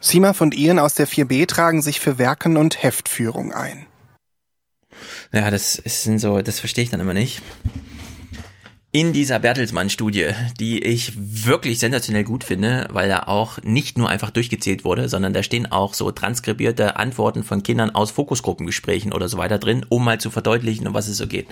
Sima 0.01 0.33
und 0.39 0.57
Ian 0.57 0.79
aus 0.79 0.95
der 0.95 1.07
4b 1.07 1.47
tragen 1.47 1.83
sich 1.83 2.01
für 2.01 2.17
Werken 2.17 2.57
und 2.57 2.83
Heftführung 2.83 3.53
ein. 3.53 3.85
Ja, 5.33 5.51
das 5.51 5.77
ist 5.77 6.05
so, 6.05 6.41
das 6.41 6.61
verstehe 6.61 6.85
ich 6.85 6.91
dann 6.91 7.01
immer 7.01 7.15
nicht 7.15 7.43
in 8.99 9.13
dieser 9.13 9.41
Bertelsmann-Studie, 9.41 10.31
die 10.59 10.83
ich 10.83 11.13
wirklich 11.17 11.79
sensationell 11.79 12.25
gut 12.25 12.45
finde, 12.45 12.89
weil 12.91 13.11
da 13.11 13.25
auch 13.25 13.59
nicht 13.63 13.99
nur 13.99 14.09
einfach 14.09 14.31
durchgezählt 14.31 14.87
wurde, 14.87 15.11
sondern 15.11 15.35
da 15.35 15.43
stehen 15.43 15.71
auch 15.71 15.93
so 15.93 16.11
transkribierte 16.13 16.97
Antworten 16.97 17.45
von 17.45 17.63
Kindern 17.63 17.91
aus 17.91 18.11
Fokusgruppengesprächen 18.11 19.13
oder 19.13 19.29
so 19.29 19.37
weiter 19.37 19.59
drin, 19.59 19.85
um 19.91 20.03
mal 20.03 20.19
zu 20.19 20.31
verdeutlichen, 20.31 20.87
um 20.87 20.95
was 20.95 21.09
es 21.09 21.19
so 21.19 21.27
geht. 21.27 21.47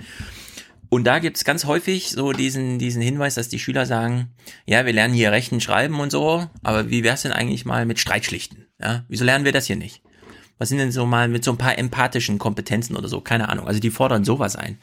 Und 0.89 1.05
da 1.05 1.19
gibt's 1.19 1.45
ganz 1.45 1.67
häufig 1.67 2.13
so 2.13 2.33
diesen, 2.33 2.79
diesen 2.79 3.03
Hinweis, 3.03 3.35
dass 3.35 3.51
die 3.51 3.59
Schüler 3.59 3.85
sagen, 3.85 4.31
ja, 4.65 4.87
wir 4.87 4.95
lernen 4.95 5.13
hier 5.13 5.31
Rechten, 5.31 5.61
Schreiben 5.61 6.01
und 6.01 6.11
so, 6.11 6.47
aber 6.63 6.89
wie 6.89 7.05
wär's 7.05 7.23
denn 7.23 7.33
eigentlich 7.33 7.67
mal 7.67 7.85
mit 7.85 7.99
Streitschlichten? 7.99 8.69
Ja, 8.81 9.05
wieso 9.09 9.27
lernen 9.27 9.45
wir 9.45 9.53
das 9.53 9.67
hier 9.67 9.77
nicht? 9.77 10.04
Was 10.59 10.69
sind 10.69 10.79
denn 10.79 10.93
so 10.93 11.07
mal 11.07 11.29
mit 11.29 11.45
so 11.45 11.51
ein 11.51 11.59
paar 11.59 11.79
empathischen 11.79 12.39
Kompetenzen 12.39 12.97
oder 12.97 13.09
so? 13.09 13.21
Keine 13.21 13.49
Ahnung. 13.49 13.67
Also 13.67 13.81
die 13.81 13.91
fordern 13.91 14.25
sowas 14.25 14.57
ein 14.57 14.79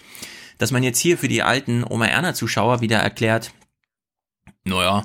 dass 0.61 0.71
man 0.71 0.83
jetzt 0.83 0.99
hier 0.99 1.17
für 1.17 1.27
die 1.27 1.41
alten 1.41 1.83
Oma 1.83 2.05
Erna 2.05 2.35
Zuschauer 2.35 2.81
wieder 2.81 2.99
erklärt, 2.99 3.51
naja, 4.63 5.03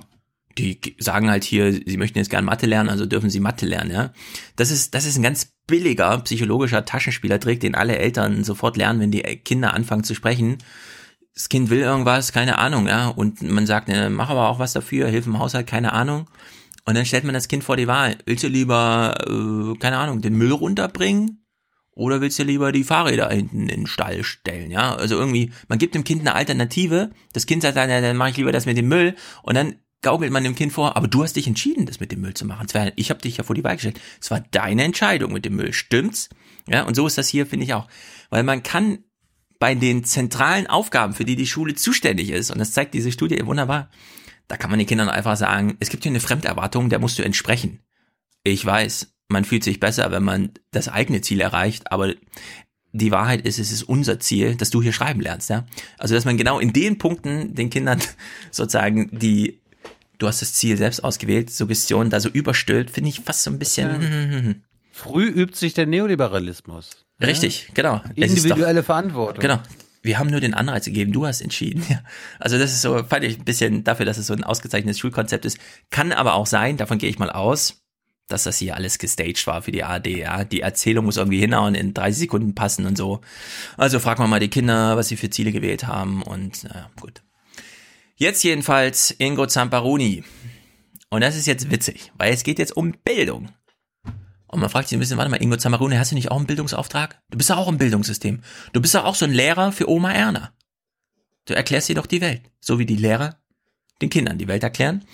die 0.59 0.79
sagen 0.99 1.31
halt 1.31 1.45
hier, 1.45 1.73
sie 1.73 1.97
möchten 1.97 2.19
jetzt 2.19 2.29
gern 2.29 2.45
Mathe 2.45 2.67
lernen, 2.67 2.91
also 2.91 3.07
dürfen 3.07 3.31
sie 3.31 3.41
Mathe 3.41 3.65
lernen, 3.65 3.91
ja. 3.91 4.13
Das 4.57 4.71
ist, 4.71 4.95
das 4.95 5.07
ist 5.07 5.17
ein 5.17 5.23
ganz 5.23 5.53
billiger 5.67 6.19
psychologischer 6.21 6.85
Taschenspielertrick, 6.85 7.61
den 7.61 7.75
alle 7.75 7.97
Eltern 7.97 8.45
sofort 8.45 8.77
lernen, 8.77 9.01
wenn 9.01 9.11
die 9.11 9.23
Kinder 9.23 9.73
anfangen 9.73 10.05
zu 10.05 10.15
sprechen. 10.15 10.59
Das 11.35 11.49
Kind 11.49 11.71
will 11.71 11.81
irgendwas, 11.81 12.33
keine 12.33 12.59
Ahnung, 12.59 12.87
ja. 12.87 13.09
Und 13.09 13.41
man 13.41 13.67
sagt, 13.67 13.89
ne, 13.89 14.11
mach 14.11 14.29
aber 14.29 14.51
auch 14.51 14.59
was 14.59 14.75
dafür, 14.75 15.09
hilf 15.09 15.27
im 15.27 15.39
Haushalt, 15.39 15.67
keine 15.67 15.95
Ahnung. 15.95 16.29
Und 16.87 16.95
dann 16.95 17.05
stellt 17.05 17.25
man 17.25 17.35
das 17.35 17.49
Kind 17.49 17.65
vor 17.65 17.77
die 17.77 17.89
Wahl. 17.89 18.17
Willst 18.27 18.45
du 18.45 18.49
lieber, 18.49 19.15
äh, 19.27 19.79
keine 19.79 19.99
Ahnung, 19.99 20.23
den 20.23 20.35
Müll 20.35 20.53
runterbringen? 20.53 21.45
Oder 21.91 22.21
willst 22.21 22.39
du 22.39 22.45
lieber 22.45 22.73
die 22.73 22.85
Fahrräder 22.85 23.31
hinten 23.31 23.63
in 23.63 23.81
den 23.81 23.87
Stall 23.87 24.23
stellen, 24.23 24.71
ja? 24.71 24.95
Also 24.95 25.17
irgendwie, 25.17 25.51
man 25.67 25.79
gibt 25.79 25.95
dem 25.95 26.05
Kind 26.05 26.21
eine 26.21 26.35
Alternative. 26.35 27.11
Das 27.33 27.47
Kind 27.47 27.63
sagt 27.63 27.77
dann, 27.77 27.91
ja, 27.91 28.01
dann 28.01 28.17
mache 28.17 28.31
ich 28.31 28.37
lieber 28.37 28.53
das 28.53 28.67
mit 28.67 28.77
dem 28.77 28.89
Müll. 28.89 29.17
Und 29.43 29.55
dann 29.55 29.77
gaukelt 30.03 30.31
man 30.31 30.45
dem 30.45 30.55
Kind 30.55 30.73
vor, 30.73 30.97
aber 30.97 31.09
du 31.09 31.25
hast 31.25 31.35
dich 31.35 31.47
entschieden, 31.49 31.87
das 31.87 31.99
mit 31.99 32.13
dem 32.13 32.21
Müll 32.21 32.35
zu 32.35 32.45
machen. 32.45 32.67
War, 32.73 32.93
ich 32.97 33.11
habe 33.11 33.21
dich 33.21 33.39
ja 33.39 33.45
vor 33.45 33.57
die 33.57 33.65
Wahl 33.65 33.75
gestellt. 33.75 34.01
Es 34.21 34.31
war 34.31 34.41
deine 34.51 34.85
Entscheidung 34.85 35.33
mit 35.33 35.45
dem 35.45 35.57
Müll, 35.57 35.73
stimmt's? 35.73 36.29
Ja, 36.69 36.85
und 36.85 36.95
so 36.95 37.07
ist 37.07 37.19
das 37.19 37.29
hier, 37.29 37.47
finde 37.47 37.65
ich 37.65 37.75
auch. 37.75 37.89
Weil 38.31 38.43
man 38.43 38.63
kann 38.63 38.99
bei 39.59 39.75
den 39.75 40.05
zentralen 40.05 40.67
Aufgaben, 40.67 41.15
für 41.15 41.25
die 41.25 41.37
die 41.37 41.47
Schule 41.47 41.75
zuständig 41.75 42.31
ist, 42.31 42.51
und 42.51 42.59
das 42.59 42.73
zeigt 42.73 42.95
diese 42.95 43.11
Studie 43.11 43.45
wunderbar, 43.47 43.91
da 44.49 44.57
kann 44.57 44.71
man 44.71 44.79
den 44.79 44.89
Kindern 44.89 45.09
einfach 45.09 45.37
sagen, 45.37 45.77
es 45.81 45.91
gibt 45.91 46.05
hier 46.05 46.13
eine 46.13 46.21
Fremderwartung, 46.21 46.89
der 46.89 46.99
musst 46.99 47.19
du 47.19 47.25
entsprechen. 47.25 47.81
Ich 48.45 48.65
weiß, 48.65 49.13
man 49.29 49.45
fühlt 49.45 49.65
sich 49.65 49.81
besser, 49.81 50.11
wenn 50.13 50.23
man 50.23 50.51
das 50.71 50.89
eigene 50.89 51.21
Ziel 51.21 51.41
erreicht, 51.41 51.91
aber 51.91 52.15
die 52.93 53.11
Wahrheit 53.11 53.43
ist, 53.47 53.59
es 53.59 53.73
ist 53.73 53.83
unser 53.83 54.21
Ziel, 54.21 54.55
dass 54.55 54.71
du 54.71 54.83
hier 54.83 54.93
schreiben 54.93 55.21
lernst, 55.21 55.51
ja. 55.51 55.67
Also, 55.99 56.15
dass 56.15 56.25
man 56.25 56.37
genau 56.37 56.59
in 56.59 56.73
den 56.73 56.99
Punkten 56.99 57.55
den 57.55 57.71
Kindern 57.71 58.01
sozusagen 58.51 59.11
die, 59.19 59.61
du 60.19 60.27
hast 60.27 60.43
das 60.43 60.55
Ziel 60.55 60.77
selbst 60.77 61.05
ausgewählt, 61.05 61.51
Suggestion 61.51 62.09
da 62.09 62.21
so 62.21 62.29
überstülpt, 62.29 62.91
finde 62.91 63.11
ich 63.11 63.21
fast 63.21 63.43
so 63.43 63.51
ein 63.51 63.59
bisschen. 63.59 64.03
Ja. 64.03 64.55
Früh 64.93 65.27
übt 65.27 65.57
sich 65.57 65.75
der 65.75 65.87
Neoliberalismus. 65.87 67.05
Richtig, 67.21 67.71
genau. 67.75 68.01
Individuelle 68.15 68.81
doch, 68.81 68.87
Verantwortung. 68.87 69.43
Genau. 69.43 69.59
Wir 70.07 70.19
haben 70.19 70.31
nur 70.31 70.41
den 70.41 70.55
Anreiz 70.55 70.87
gegeben, 70.87 71.13
du 71.13 71.27
hast 71.27 71.41
entschieden. 71.41 71.85
Ja. 71.89 72.01
Also 72.39 72.59
das 72.59 72.73
ist 72.73 72.83
so, 72.83 73.05
fand 73.05 73.25
ich 73.25 73.39
ein 73.39 73.45
bisschen 73.45 73.85
dafür, 73.85 74.07
dass 74.07 74.19
es 74.19 74.27
so 74.27 74.35
ein 74.35 74.45
ausgezeichnetes 74.45 74.99
Schulkonzept 74.99 75.45
ist. 75.45 75.59
Kann 75.91 76.13
aber 76.13 76.35
auch 76.35 76.47
sein, 76.47 76.77
davon 76.77 76.99
gehe 76.99 77.11
ich 77.11 77.19
mal 77.19 77.31
aus, 77.31 77.83
dass 78.29 78.45
das 78.45 78.59
hier 78.59 78.75
alles 78.75 78.99
gestaged 78.99 79.47
war 79.47 79.63
für 79.63 79.73
die 79.73 79.85
ARD, 79.85 80.07
ja. 80.09 80.45
Die 80.45 80.61
Erzählung 80.61 81.05
muss 81.05 81.17
irgendwie 81.17 81.41
hinhauen, 81.41 81.75
in 81.75 81.95
30 81.95 82.21
Sekunden 82.21 82.55
passen 82.55 82.87
und 82.87 82.97
so. 82.97 83.21
Also 83.77 84.01
fragen 84.01 84.23
wir 84.23 84.29
mal 84.29 84.41
die 84.41 84.49
Kinder, 84.49 84.97
was 84.97 85.09
sie 85.09 85.17
für 85.17 85.31
Ziele 85.31 85.53
gewählt 85.53 85.87
haben 85.87 86.23
und 86.23 86.65
naja, 86.65 86.91
gut. 87.01 87.23
Jetzt 88.17 88.43
jedenfalls 88.45 89.15
Ingo 89.19 89.47
Zamparoni. 89.47 90.25
Und 91.11 91.21
das 91.21 91.37
ist 91.37 91.47
jetzt 91.47 91.71
witzig, 91.71 92.13
weil 92.17 92.33
es 92.33 92.43
geht 92.43 92.59
jetzt 92.59 92.77
um 92.77 92.95
Bildung. 93.05 93.51
Und 94.57 94.63
man 94.63 94.71
fragt 94.71 94.89
sich 94.89 94.97
ein 94.97 95.01
bisschen, 95.01 95.19
warte 95.19 95.31
mal, 95.31 95.43
Ingo 95.43 95.59
Zamparoni, 95.59 95.97
hast 95.97 96.13
du 96.13 96.15
nicht 96.15 96.31
auch 96.31 96.39
einen 96.39 96.47
Bildungsauftrag? 96.47 97.21
Du 97.29 97.37
bist 97.37 97.51
ja 97.51 97.57
auch 97.57 97.69
im 97.69 97.77
Bildungssystem. 97.77 98.41
Du 98.73 98.81
bist 98.81 98.95
ja 98.95 99.05
auch 99.05 99.15
so 99.15 99.27
ein 99.27 99.33
Lehrer 99.33 99.71
für 99.71 99.87
Oma 99.87 100.13
Erna. 100.13 100.55
Du 101.45 101.53
erklärst 101.53 101.91
ihr 101.91 101.95
doch 101.95 102.07
die 102.07 102.23
Welt. 102.23 102.41
So 102.59 102.79
wie 102.79 102.87
die 102.87 102.97
Lehrer 102.97 103.39
den 104.01 104.09
Kindern 104.09 104.39
die 104.39 104.49
Welt 104.49 104.63
erklären. 104.63 105.05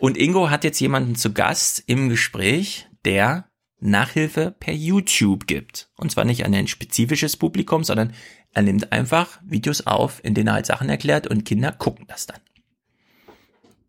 Und 0.00 0.18
Ingo 0.18 0.50
hat 0.50 0.64
jetzt 0.64 0.80
jemanden 0.80 1.14
zu 1.14 1.32
Gast 1.32 1.84
im 1.86 2.08
Gespräch, 2.08 2.88
der 3.04 3.48
Nachhilfe 3.78 4.52
per 4.58 4.74
YouTube 4.74 5.46
gibt. 5.46 5.92
Und 5.96 6.10
zwar 6.10 6.24
nicht 6.24 6.44
an 6.44 6.52
ein 6.52 6.66
spezifisches 6.66 7.36
Publikum, 7.36 7.84
sondern 7.84 8.12
er 8.52 8.62
nimmt 8.62 8.90
einfach 8.90 9.38
Videos 9.44 9.86
auf, 9.86 10.24
in 10.24 10.34
denen 10.34 10.48
er 10.48 10.54
halt 10.54 10.66
Sachen 10.66 10.88
erklärt 10.88 11.28
und 11.28 11.44
Kinder 11.44 11.70
gucken 11.70 12.06
das 12.08 12.26
dann. 12.26 12.40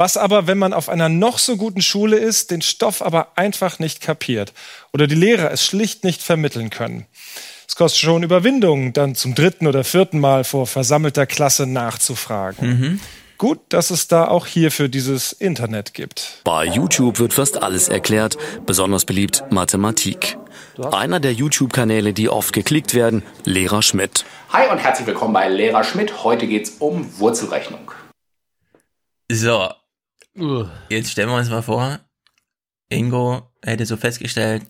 Was 0.02 0.16
aber, 0.16 0.48
wenn 0.48 0.58
man 0.58 0.72
auf 0.72 0.88
einer 0.88 1.10
noch 1.10 1.40
so 1.40 1.58
guten 1.58 1.82
Schule 1.82 2.16
ist, 2.16 2.52
den 2.52 2.62
Stoff 2.62 3.02
aber 3.02 3.34
einfach 3.36 3.80
nicht 3.80 4.00
kapiert 4.00 4.54
oder 4.94 5.08
die 5.08 5.16
Lehrer 5.16 5.52
es 5.52 5.66
schlicht 5.66 6.06
nicht 6.06 6.22
vermitteln 6.22 6.70
können? 6.70 7.06
Es 7.68 7.76
kostet 7.76 8.00
schon 8.00 8.24
Überwindung, 8.24 8.94
dann 8.94 9.14
zum 9.14 9.36
dritten 9.36 9.68
oder 9.68 9.84
vierten 9.84 10.22
Mal 10.22 10.46
vor 10.46 10.68
versammelter 10.68 11.26
Klasse 11.26 11.66
nachzufragen. 11.66 12.70
Mhm. 12.70 13.00
Gut, 13.38 13.60
dass 13.68 13.90
es 13.90 14.08
da 14.08 14.30
auch 14.30 14.48
hierfür 14.48 14.88
dieses 14.88 15.34
Internet 15.34 15.94
gibt. 15.94 16.42
Bei 16.46 16.64
YouTube 16.64 17.20
wird 17.20 17.34
fast 17.34 17.62
alles 17.62 17.90
erklärt, 17.90 18.38
besonders 18.66 19.04
beliebt 19.04 19.44
Mathematik. 19.50 20.38
Einer 20.94 21.20
der 21.20 21.34
YouTube-Kanäle, 21.34 22.14
die 22.14 22.30
oft 22.30 22.54
geklickt 22.54 22.94
werden, 22.94 23.22
Lehrer 23.44 23.82
Schmidt. 23.82 24.24
Hi 24.54 24.70
und 24.72 24.78
herzlich 24.78 25.08
willkommen 25.08 25.34
bei 25.34 25.50
Lehrer 25.50 25.84
Schmidt. 25.84 26.24
Heute 26.24 26.48
geht's 26.48 26.78
um 26.80 27.20
Wurzelrechnung. 27.20 27.92
So, 29.32 29.70
jetzt 30.90 31.12
stellen 31.12 31.30
wir 31.30 31.36
uns 31.36 31.50
mal 31.50 31.62
vor, 31.62 32.00
Ingo 32.90 33.52
hätte 33.64 33.86
so 33.86 33.98
festgestellt, 33.98 34.64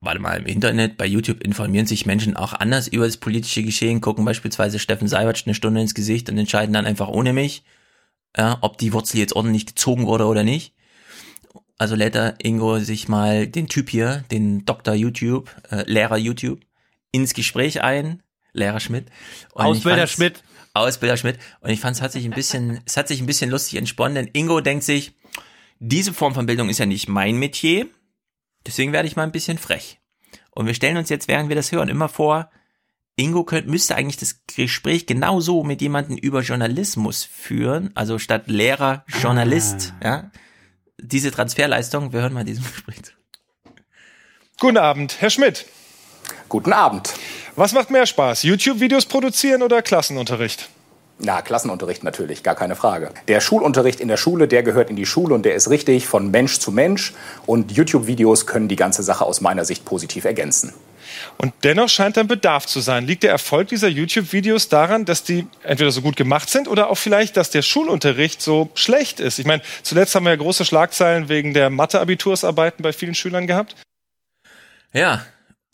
warte 0.00 0.20
mal, 0.20 0.38
im 0.38 0.46
Internet, 0.46 0.96
bei 0.96 1.06
YouTube 1.06 1.42
informieren 1.42 1.86
sich 1.86 2.06
Menschen 2.06 2.36
auch 2.36 2.52
anders 2.52 2.88
über 2.88 3.06
das 3.06 3.16
politische 3.16 3.62
Geschehen, 3.62 4.00
gucken 4.00 4.24
beispielsweise 4.24 4.78
Steffen 4.78 5.08
Seibert 5.08 5.42
eine 5.46 5.54
Stunde 5.54 5.80
ins 5.80 5.94
Gesicht 5.94 6.28
und 6.28 6.38
entscheiden 6.38 6.72
dann 6.72 6.86
einfach 6.86 7.08
ohne 7.08 7.32
mich, 7.32 7.64
ja, 8.36 8.58
ob 8.60 8.78
die 8.78 8.92
Wurzel 8.92 9.18
jetzt 9.18 9.34
ordentlich 9.34 9.66
gezogen 9.66 10.06
wurde 10.06 10.26
oder 10.26 10.42
nicht. 10.42 10.74
Also 11.78 11.94
lädt 11.94 12.14
er 12.14 12.36
Ingo 12.42 12.78
sich 12.78 13.08
mal 13.08 13.46
den 13.46 13.68
Typ 13.68 13.90
hier, 13.90 14.24
den 14.30 14.64
Dr. 14.64 14.94
YouTube, 14.94 15.54
äh, 15.70 15.84
Lehrer 15.90 16.16
YouTube, 16.16 16.60
ins 17.12 17.34
Gespräch 17.34 17.82
ein, 17.82 18.22
Lehrer 18.52 18.80
Schmidt. 18.80 19.06
Ausbilder 19.52 20.06
Schmidt. 20.06 20.42
Ausbilder 20.78 21.16
Schmidt. 21.16 21.38
Und 21.60 21.70
ich 21.70 21.80
fand 21.80 21.96
es 21.96 22.02
hat 22.02 22.12
sich 22.12 22.24
ein 22.24 22.32
bisschen, 22.32 22.80
es 22.84 22.96
hat 22.96 23.08
sich 23.08 23.20
ein 23.20 23.26
bisschen 23.26 23.50
lustig 23.50 23.78
entsponnen, 23.78 24.14
denn 24.14 24.30
Ingo 24.32 24.60
denkt 24.60 24.84
sich, 24.84 25.14
diese 25.78 26.12
Form 26.12 26.34
von 26.34 26.46
Bildung 26.46 26.68
ist 26.68 26.78
ja 26.78 26.86
nicht 26.86 27.08
mein 27.08 27.36
Metier. 27.36 27.86
Deswegen 28.66 28.92
werde 28.92 29.08
ich 29.08 29.16
mal 29.16 29.22
ein 29.22 29.32
bisschen 29.32 29.58
frech. 29.58 30.00
Und 30.50 30.66
wir 30.66 30.74
stellen 30.74 30.96
uns 30.96 31.08
jetzt, 31.08 31.28
während 31.28 31.48
wir 31.48 31.56
das 31.56 31.70
hören, 31.70 31.88
immer 31.88 32.08
vor, 32.08 32.50
Ingo 33.16 33.44
könnt, 33.44 33.66
müsste 33.66 33.96
eigentlich 33.96 34.18
das 34.18 34.42
Gespräch 34.46 35.06
genauso 35.06 35.64
mit 35.64 35.80
jemandem 35.80 36.18
über 36.18 36.42
Journalismus 36.42 37.24
führen, 37.24 37.90
also 37.94 38.18
statt 38.18 38.44
Lehrer, 38.46 39.04
Journalist, 39.20 39.94
ah. 40.00 40.04
ja. 40.04 40.30
Diese 40.98 41.30
Transferleistung, 41.30 42.12
wir 42.12 42.22
hören 42.22 42.32
mal 42.32 42.44
diesen 42.44 42.64
Gespräch 42.72 43.02
zu. 43.02 43.12
Guten 44.58 44.78
Abend, 44.78 45.20
Herr 45.20 45.30
Schmidt. 45.30 45.66
Guten 46.48 46.72
Abend. 46.72 47.14
Was 47.58 47.72
macht 47.72 47.90
mehr 47.90 48.04
Spaß, 48.04 48.42
YouTube-Videos 48.42 49.06
produzieren 49.06 49.62
oder 49.62 49.80
Klassenunterricht? 49.80 50.68
Na, 51.18 51.40
Klassenunterricht 51.40 52.04
natürlich, 52.04 52.42
gar 52.42 52.54
keine 52.54 52.76
Frage. 52.76 53.12
Der 53.28 53.40
Schulunterricht 53.40 53.98
in 53.98 54.08
der 54.08 54.18
Schule, 54.18 54.46
der 54.46 54.62
gehört 54.62 54.90
in 54.90 54.96
die 54.96 55.06
Schule 55.06 55.34
und 55.34 55.46
der 55.46 55.54
ist 55.54 55.70
richtig 55.70 56.06
von 56.06 56.30
Mensch 56.30 56.58
zu 56.58 56.70
Mensch. 56.70 57.14
Und 57.46 57.72
YouTube-Videos 57.72 58.46
können 58.46 58.68
die 58.68 58.76
ganze 58.76 59.02
Sache 59.02 59.24
aus 59.24 59.40
meiner 59.40 59.64
Sicht 59.64 59.86
positiv 59.86 60.26
ergänzen. 60.26 60.74
Und 61.38 61.54
dennoch 61.64 61.88
scheint 61.88 62.18
ein 62.18 62.26
Bedarf 62.26 62.66
zu 62.66 62.80
sein. 62.80 63.06
Liegt 63.06 63.22
der 63.22 63.30
Erfolg 63.30 63.68
dieser 63.68 63.88
YouTube-Videos 63.88 64.68
daran, 64.68 65.06
dass 65.06 65.22
die 65.22 65.46
entweder 65.62 65.92
so 65.92 66.02
gut 66.02 66.16
gemacht 66.16 66.50
sind 66.50 66.68
oder 66.68 66.90
auch 66.90 66.98
vielleicht, 66.98 67.38
dass 67.38 67.48
der 67.48 67.62
Schulunterricht 67.62 68.42
so 68.42 68.68
schlecht 68.74 69.18
ist? 69.18 69.38
Ich 69.38 69.46
meine, 69.46 69.62
zuletzt 69.82 70.14
haben 70.14 70.24
wir 70.24 70.30
ja 70.30 70.36
große 70.36 70.66
Schlagzeilen 70.66 71.30
wegen 71.30 71.54
der 71.54 71.70
Mathe-Abitursarbeiten 71.70 72.82
bei 72.82 72.92
vielen 72.92 73.14
Schülern 73.14 73.46
gehabt. 73.46 73.76
Ja, 74.92 75.24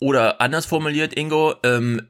oder 0.03 0.41
anders 0.41 0.65
formuliert, 0.65 1.17
Ingo, 1.17 1.55
ähm, 1.63 2.01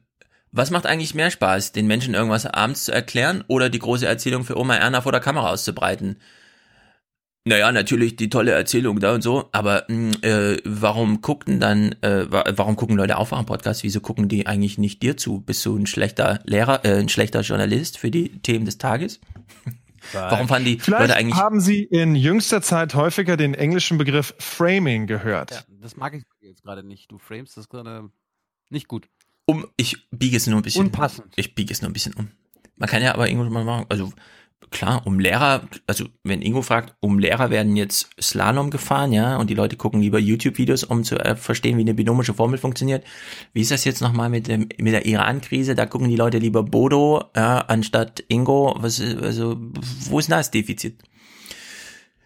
was 0.52 0.72
macht 0.72 0.88
eigentlich 0.88 1.14
mehr 1.14 1.30
Spaß, 1.30 1.74
den 1.74 1.86
Menschen 1.86 2.16
irgendwas 2.16 2.48
abends 2.48 2.86
zu 2.86 2.92
erklären 2.92 3.44
oder 3.48 3.70
die 3.70 3.80
große 3.80 4.08
Erzählung 4.08 4.44
für 4.44 4.58
Oma 4.58 4.76
Erna 4.76 5.02
vor 5.02 5.12
der 5.12 5.22
Kamera 5.22 5.52
auszubreiten? 5.52 6.18
Naja, 7.46 7.72
natürlich 7.72 8.16
die 8.16 8.30
tolle 8.30 8.52
Erzählung 8.52 9.00
da 9.00 9.14
und 9.14 9.22
so, 9.22 9.50
aber 9.52 9.86
hm, 9.88 10.12
äh, 10.22 10.58
warum 10.64 11.22
gucken 11.22 11.60
dann, 11.60 11.92
äh, 12.02 12.26
warum 12.30 12.78
gucken 12.78 12.96
Leute 12.96 13.18
Aufwachen-Podcast? 13.18 13.84
Wieso 13.84 14.00
gucken 14.00 14.28
die 14.28 14.48
eigentlich 14.48 14.80
nicht 14.80 15.04
dir 15.04 15.16
zu? 15.16 15.42
Bist 15.42 15.64
du 15.66 15.76
ein 15.76 15.86
schlechter 15.86 16.40
Lehrer, 16.46 16.84
äh, 16.86 17.00
ein 17.00 17.10
schlechter 17.10 17.42
Journalist 17.42 18.00
für 18.00 18.10
die 18.10 18.40
Themen 18.42 18.66
des 18.66 18.80
Tages? 18.80 19.20
Warum 20.12 20.48
fanden 20.48 20.66
die 20.66 20.80
Vielleicht 20.80 21.02
Leute 21.02 21.16
eigentlich. 21.16 21.36
Haben 21.36 21.60
Sie 21.60 21.84
in 21.84 22.16
jüngster 22.16 22.62
Zeit 22.62 22.94
häufiger 22.96 23.38
den 23.38 23.54
englischen 23.54 23.98
Begriff 23.98 24.34
Framing 24.40 25.08
gehört? 25.08 25.52
Ja, 25.52 25.62
das 25.82 25.96
mag 25.96 26.14
ich 26.14 26.24
jetzt 26.42 26.64
gerade 26.64 26.84
nicht. 26.84 27.12
Du 27.12 27.18
framest 27.18 27.58
das 27.58 27.70
gerade 27.70 28.10
nicht 28.70 28.88
gut. 28.88 29.08
Um, 29.46 29.68
ich 29.78 30.10
biege 30.12 30.38
es 30.38 30.48
nur 30.48 30.60
ein 30.60 30.64
bisschen. 30.64 30.86
Unpassend. 30.86 31.34
Ich 31.36 31.56
biege 31.56 31.74
es 31.74 31.82
nur 31.82 31.90
ein 31.90 31.94
bisschen 31.94 32.14
um. 32.14 32.32
Man 32.76 32.90
kann 32.90 33.02
ja 33.02 33.14
aber 33.14 33.30
irgendwo 33.30 33.50
mal 33.50 33.64
machen, 33.64 33.86
also 33.90 34.12
klar, 34.72 35.06
um 35.06 35.20
Lehrer, 35.20 35.62
also 35.88 36.06
wenn 36.24 36.42
Ingo 36.42 36.62
fragt, 36.62 36.96
um 37.00 37.20
Lehrer 37.20 37.50
werden 37.50 37.76
jetzt 37.76 38.10
Slalom 38.22 38.70
gefahren, 38.70 39.14
ja, 39.14 39.38
und 39.38 39.50
die 39.50 39.56
Leute 39.56 39.76
gucken 39.78 40.02
lieber 40.02 40.20
YouTube-Videos, 40.20 40.84
um 40.84 41.04
zu 41.04 41.18
äh, 41.18 41.36
verstehen, 41.36 41.78
wie 41.78 41.82
eine 41.82 41.94
binomische 41.94 42.34
Formel 42.34 42.58
funktioniert. 42.58 43.06
Wie 43.54 43.62
ist 43.62 43.72
das 43.72 43.86
jetzt 43.86 44.02
nochmal 44.02 44.30
mit 44.30 44.48
dem 44.48 44.70
mit 44.78 44.94
der 44.94 45.06
Iran-Krise? 45.06 45.76
Da 45.76 45.86
gucken 45.86 46.10
die 46.10 46.16
Leute 46.16 46.38
lieber 46.38 46.64
Bodo, 46.64 47.24
ja, 47.36 47.60
anstatt 47.60 48.24
Ingo. 48.28 48.76
Was, 48.78 49.00
also, 49.00 49.58
wo 50.10 50.20
ist 50.20 50.30
denn 50.30 50.38
das 50.38 50.52
Defizit? 50.52 51.02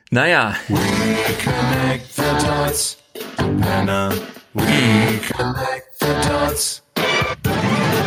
Naja. 0.10 0.56
We 0.70 0.78
connect 1.44 2.14
the 2.16 2.24
dots, 2.46 2.98
Männer. 3.40 4.14
We 4.54 5.20
connect 5.36 6.00
the 6.00 6.30
dots. 6.30 6.84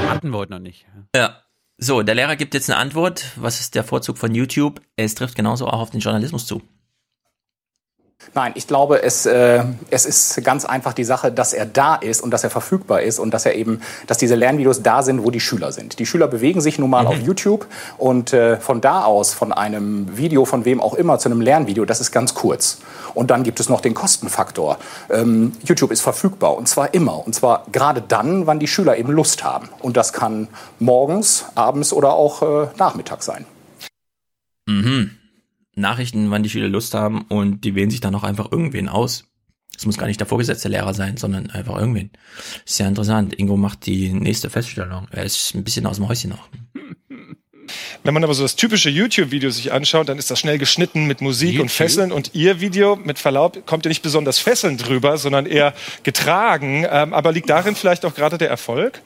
Hatten 0.09 0.31
wir 0.31 0.39
heute 0.39 0.53
noch 0.53 0.61
nicht. 0.61 0.87
Ja. 1.15 1.43
So, 1.83 2.03
der 2.03 2.15
Lehrer 2.15 2.37
gibt 2.37 2.53
jetzt 2.53 2.69
eine 2.69 2.79
Antwort. 2.79 3.33
Was 3.37 3.59
ist 3.59 3.75
der 3.75 3.85
Vorzug 3.85 4.19
von 4.19 4.35
YouTube? 4.35 4.83
Es 4.97 5.15
trifft 5.15 5.35
genauso 5.35 5.67
auch 5.67 5.81
auf 5.81 5.89
den 5.89 6.01
Journalismus 6.01 6.47
zu. 6.47 6.61
Nein, 8.35 8.53
ich 8.55 8.67
glaube, 8.67 9.03
es, 9.03 9.27
äh, 9.27 9.65
es 9.91 10.07
ist 10.07 10.45
ganz 10.45 10.65
einfach 10.65 10.93
die 10.93 11.05
Sache, 11.05 11.33
dass 11.33 11.53
er 11.53 11.67
da 11.67 11.97
ist 11.97 12.21
und 12.21 12.31
dass 12.31 12.45
er 12.45 12.51
verfügbar 12.51 13.03
ist 13.03 13.19
und 13.19 13.33
dass 13.33 13.45
er 13.45 13.55
eben, 13.55 13.81
dass 14.07 14.19
diese 14.19 14.37
Lernvideos 14.37 14.83
da 14.83 15.03
sind, 15.03 15.25
wo 15.25 15.31
die 15.31 15.41
Schüler 15.41 15.73
sind. 15.73 15.99
Die 15.99 16.07
Schüler 16.07 16.29
bewegen 16.29 16.61
sich 16.61 16.79
nun 16.79 16.91
mal 16.91 17.03
mhm. 17.03 17.09
auf 17.09 17.19
YouTube 17.19 17.67
und 17.99 18.33
äh, 18.33 18.59
von 18.59 18.81
da 18.81 19.05
aus, 19.05 19.33
von 19.33 19.53
einem 19.53 20.17
Video, 20.17 20.45
von 20.45 20.65
wem 20.65 20.81
auch 20.81 20.95
immer, 20.95 21.19
zu 21.19 21.29
einem 21.29 21.41
Lernvideo, 21.41 21.85
das 21.85 22.01
ist 22.01 22.13
ganz 22.13 22.35
kurz. 22.35 22.79
Und 23.15 23.31
dann 23.31 23.43
gibt 23.43 23.59
es 23.59 23.69
noch 23.69 23.81
den 23.81 23.95
Kostenfaktor. 23.95 24.79
Ähm, 25.09 25.53
YouTube 25.65 25.91
ist 25.91 26.03
verfügbar 26.03 26.57
und 26.57 26.69
zwar 26.69 26.95
immer. 26.95 27.27
Und 27.27 27.35
zwar 27.35 27.65
gerade 27.73 28.01
dann, 28.01 28.47
wann 28.47 28.61
die 28.61 28.69
Schüler 28.69 28.97
eben 28.97 29.11
Lust 29.11 29.43
haben. 29.43 29.69
Und 29.81 29.97
das 29.97 30.13
kann 30.13 30.49
morgens, 30.79 31.47
abends 31.57 31.93
oder 31.93 32.13
auch 32.13 32.43
äh, 32.43 32.69
nachmittags 32.79 33.27
sein. 33.27 33.45
Mhm. 34.67 35.20
Nachrichten, 35.75 36.31
wann 36.31 36.43
die 36.43 36.51
Schüler 36.51 36.69
Lust 36.69 36.95
haben 36.95 37.23
und 37.23 37.65
die 37.65 37.75
wählen 37.75 37.91
sich 37.91 38.01
dann 38.01 38.15
auch 38.15 38.25
einfach 38.25 38.51
irgendwen 38.51 38.89
aus. 38.89 39.27
Es 39.77 39.87
muss 39.87 39.97
gar 39.97 40.07
nicht 40.07 40.21
der 40.21 40.27
vorgesetzte 40.27 40.69
Lehrer 40.69 40.93
sein, 40.93 41.17
sondern 41.17 41.51
einfach 41.51 41.79
irgendwen. 41.79 42.11
Sehr 42.67 42.89
interessant. 42.89 43.39
Ingo 43.39 43.57
macht 43.57 43.87
die 43.87 44.13
nächste 44.13 44.51
Feststellung. 44.51 45.07
Er 45.11 45.25
ist 45.25 45.55
ein 45.55 45.65
bisschen 45.65 45.87
aus 45.87 45.97
dem 45.97 46.09
Häuschen 46.09 46.31
noch. 46.31 46.49
Wenn 48.03 48.15
man 48.15 48.25
aber 48.25 48.35
so 48.35 48.43
das 48.43 48.57
typische 48.57 48.91
YouTube-Video 48.91 49.51
sich 49.51 49.73
anschaut, 49.73 50.09
dann 50.09 50.19
ist 50.19 50.31
das 50.31 50.41
schnell 50.41 50.59
geschnitten 50.59 51.07
mit 51.07 51.21
Musik 51.21 51.51
YouTube? 51.51 51.63
und 51.63 51.69
Fesseln. 51.71 52.13
Und 52.13 52.35
ihr 52.35 52.61
Video, 52.61 52.97
mit 52.97 53.19
Verlaub, 53.19 53.65
kommt 53.67 53.85
ja 53.85 53.89
nicht 53.89 54.03
besonders 54.03 54.39
fesselnd 54.39 54.87
drüber, 54.87 55.19
sondern 55.19 55.47
eher 55.47 55.73
getragen. 56.03 56.85
Ähm, 56.91 57.15
aber 57.15 57.33
liegt 57.33 57.49
darin 57.49 57.75
vielleicht 57.75 58.05
auch 58.05 58.15
gerade 58.15 58.39
der 58.39 58.51
Erfolg? 58.51 59.01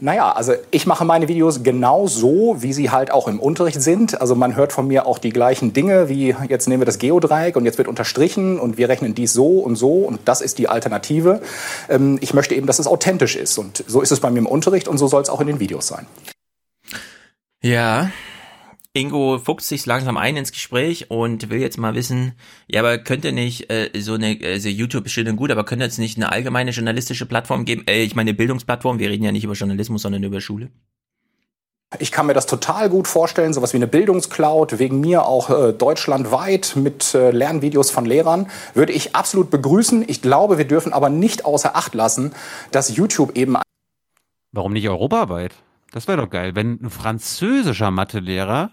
Naja, 0.00 0.30
also 0.30 0.54
ich 0.70 0.86
mache 0.86 1.04
meine 1.04 1.26
Videos 1.26 1.62
genau 1.62 2.06
so, 2.06 2.56
wie 2.60 2.72
sie 2.72 2.90
halt 2.90 3.10
auch 3.10 3.26
im 3.26 3.40
Unterricht 3.40 3.82
sind. 3.82 4.20
Also 4.20 4.36
man 4.36 4.54
hört 4.54 4.72
von 4.72 4.86
mir 4.86 5.06
auch 5.06 5.18
die 5.18 5.30
gleichen 5.30 5.72
Dinge, 5.72 6.08
wie 6.08 6.36
jetzt 6.48 6.68
nehmen 6.68 6.80
wir 6.80 6.86
das 6.86 6.98
Geodreieck 6.98 7.56
und 7.56 7.64
jetzt 7.64 7.78
wird 7.78 7.88
unterstrichen 7.88 8.60
und 8.60 8.78
wir 8.78 8.88
rechnen 8.88 9.14
dies 9.14 9.32
so 9.32 9.58
und 9.58 9.76
so 9.76 10.04
und 10.04 10.20
das 10.24 10.40
ist 10.40 10.58
die 10.58 10.68
Alternative. 10.68 11.40
Ähm, 11.88 12.18
ich 12.20 12.32
möchte 12.32 12.54
eben, 12.54 12.66
dass 12.66 12.78
es 12.78 12.86
authentisch 12.86 13.34
ist 13.34 13.58
und 13.58 13.82
so 13.86 14.00
ist 14.00 14.12
es 14.12 14.20
bei 14.20 14.30
mir 14.30 14.38
im 14.38 14.46
Unterricht 14.46 14.86
und 14.86 14.98
so 14.98 15.08
soll 15.08 15.22
es 15.22 15.30
auch 15.30 15.40
in 15.40 15.48
den 15.48 15.58
Videos 15.58 15.88
sein. 15.88 16.06
Ja, 17.60 18.10
Ingo 18.98 19.38
fuchst 19.38 19.68
sich 19.68 19.86
langsam 19.86 20.16
ein 20.16 20.36
ins 20.36 20.52
Gespräch 20.52 21.10
und 21.10 21.50
will 21.50 21.60
jetzt 21.60 21.78
mal 21.78 21.94
wissen, 21.94 22.32
ja, 22.66 22.80
aber 22.80 22.98
könnte 22.98 23.32
nicht 23.32 23.70
äh, 23.70 23.90
so 23.98 24.14
eine, 24.14 24.38
also 24.42 24.68
YouTube 24.68 25.06
ist 25.06 25.12
schön 25.12 25.28
und 25.28 25.36
gut, 25.36 25.50
aber 25.50 25.64
könnte 25.64 25.86
es 25.86 25.98
nicht 25.98 26.16
eine 26.16 26.32
allgemeine 26.32 26.72
journalistische 26.72 27.26
Plattform 27.26 27.64
geben? 27.64 27.84
Äh, 27.86 28.02
ich 28.02 28.14
meine 28.14 28.34
Bildungsplattform, 28.34 28.98
wir 28.98 29.08
reden 29.08 29.24
ja 29.24 29.32
nicht 29.32 29.44
über 29.44 29.54
Journalismus, 29.54 30.02
sondern 30.02 30.22
über 30.22 30.40
Schule. 30.40 30.70
Ich 32.00 32.12
kann 32.12 32.26
mir 32.26 32.34
das 32.34 32.44
total 32.44 32.90
gut 32.90 33.08
vorstellen, 33.08 33.54
sowas 33.54 33.72
wie 33.72 33.78
eine 33.78 33.86
Bildungscloud, 33.86 34.78
wegen 34.78 35.00
mir 35.00 35.24
auch 35.24 35.48
äh, 35.48 35.72
deutschlandweit 35.72 36.74
mit 36.76 37.14
äh, 37.14 37.30
Lernvideos 37.30 37.90
von 37.90 38.04
Lehrern, 38.04 38.50
würde 38.74 38.92
ich 38.92 39.16
absolut 39.16 39.50
begrüßen. 39.50 40.04
Ich 40.06 40.20
glaube, 40.20 40.58
wir 40.58 40.66
dürfen 40.66 40.92
aber 40.92 41.08
nicht 41.08 41.46
außer 41.46 41.76
Acht 41.76 41.94
lassen, 41.94 42.32
dass 42.72 42.94
YouTube 42.94 43.36
eben. 43.36 43.56
Warum 44.52 44.74
nicht 44.74 44.86
europaweit? 44.86 45.54
Das 45.90 46.06
wäre 46.08 46.18
doch 46.18 46.28
geil, 46.28 46.54
wenn 46.54 46.78
ein 46.82 46.90
französischer 46.90 47.90
Mathelehrer 47.90 48.70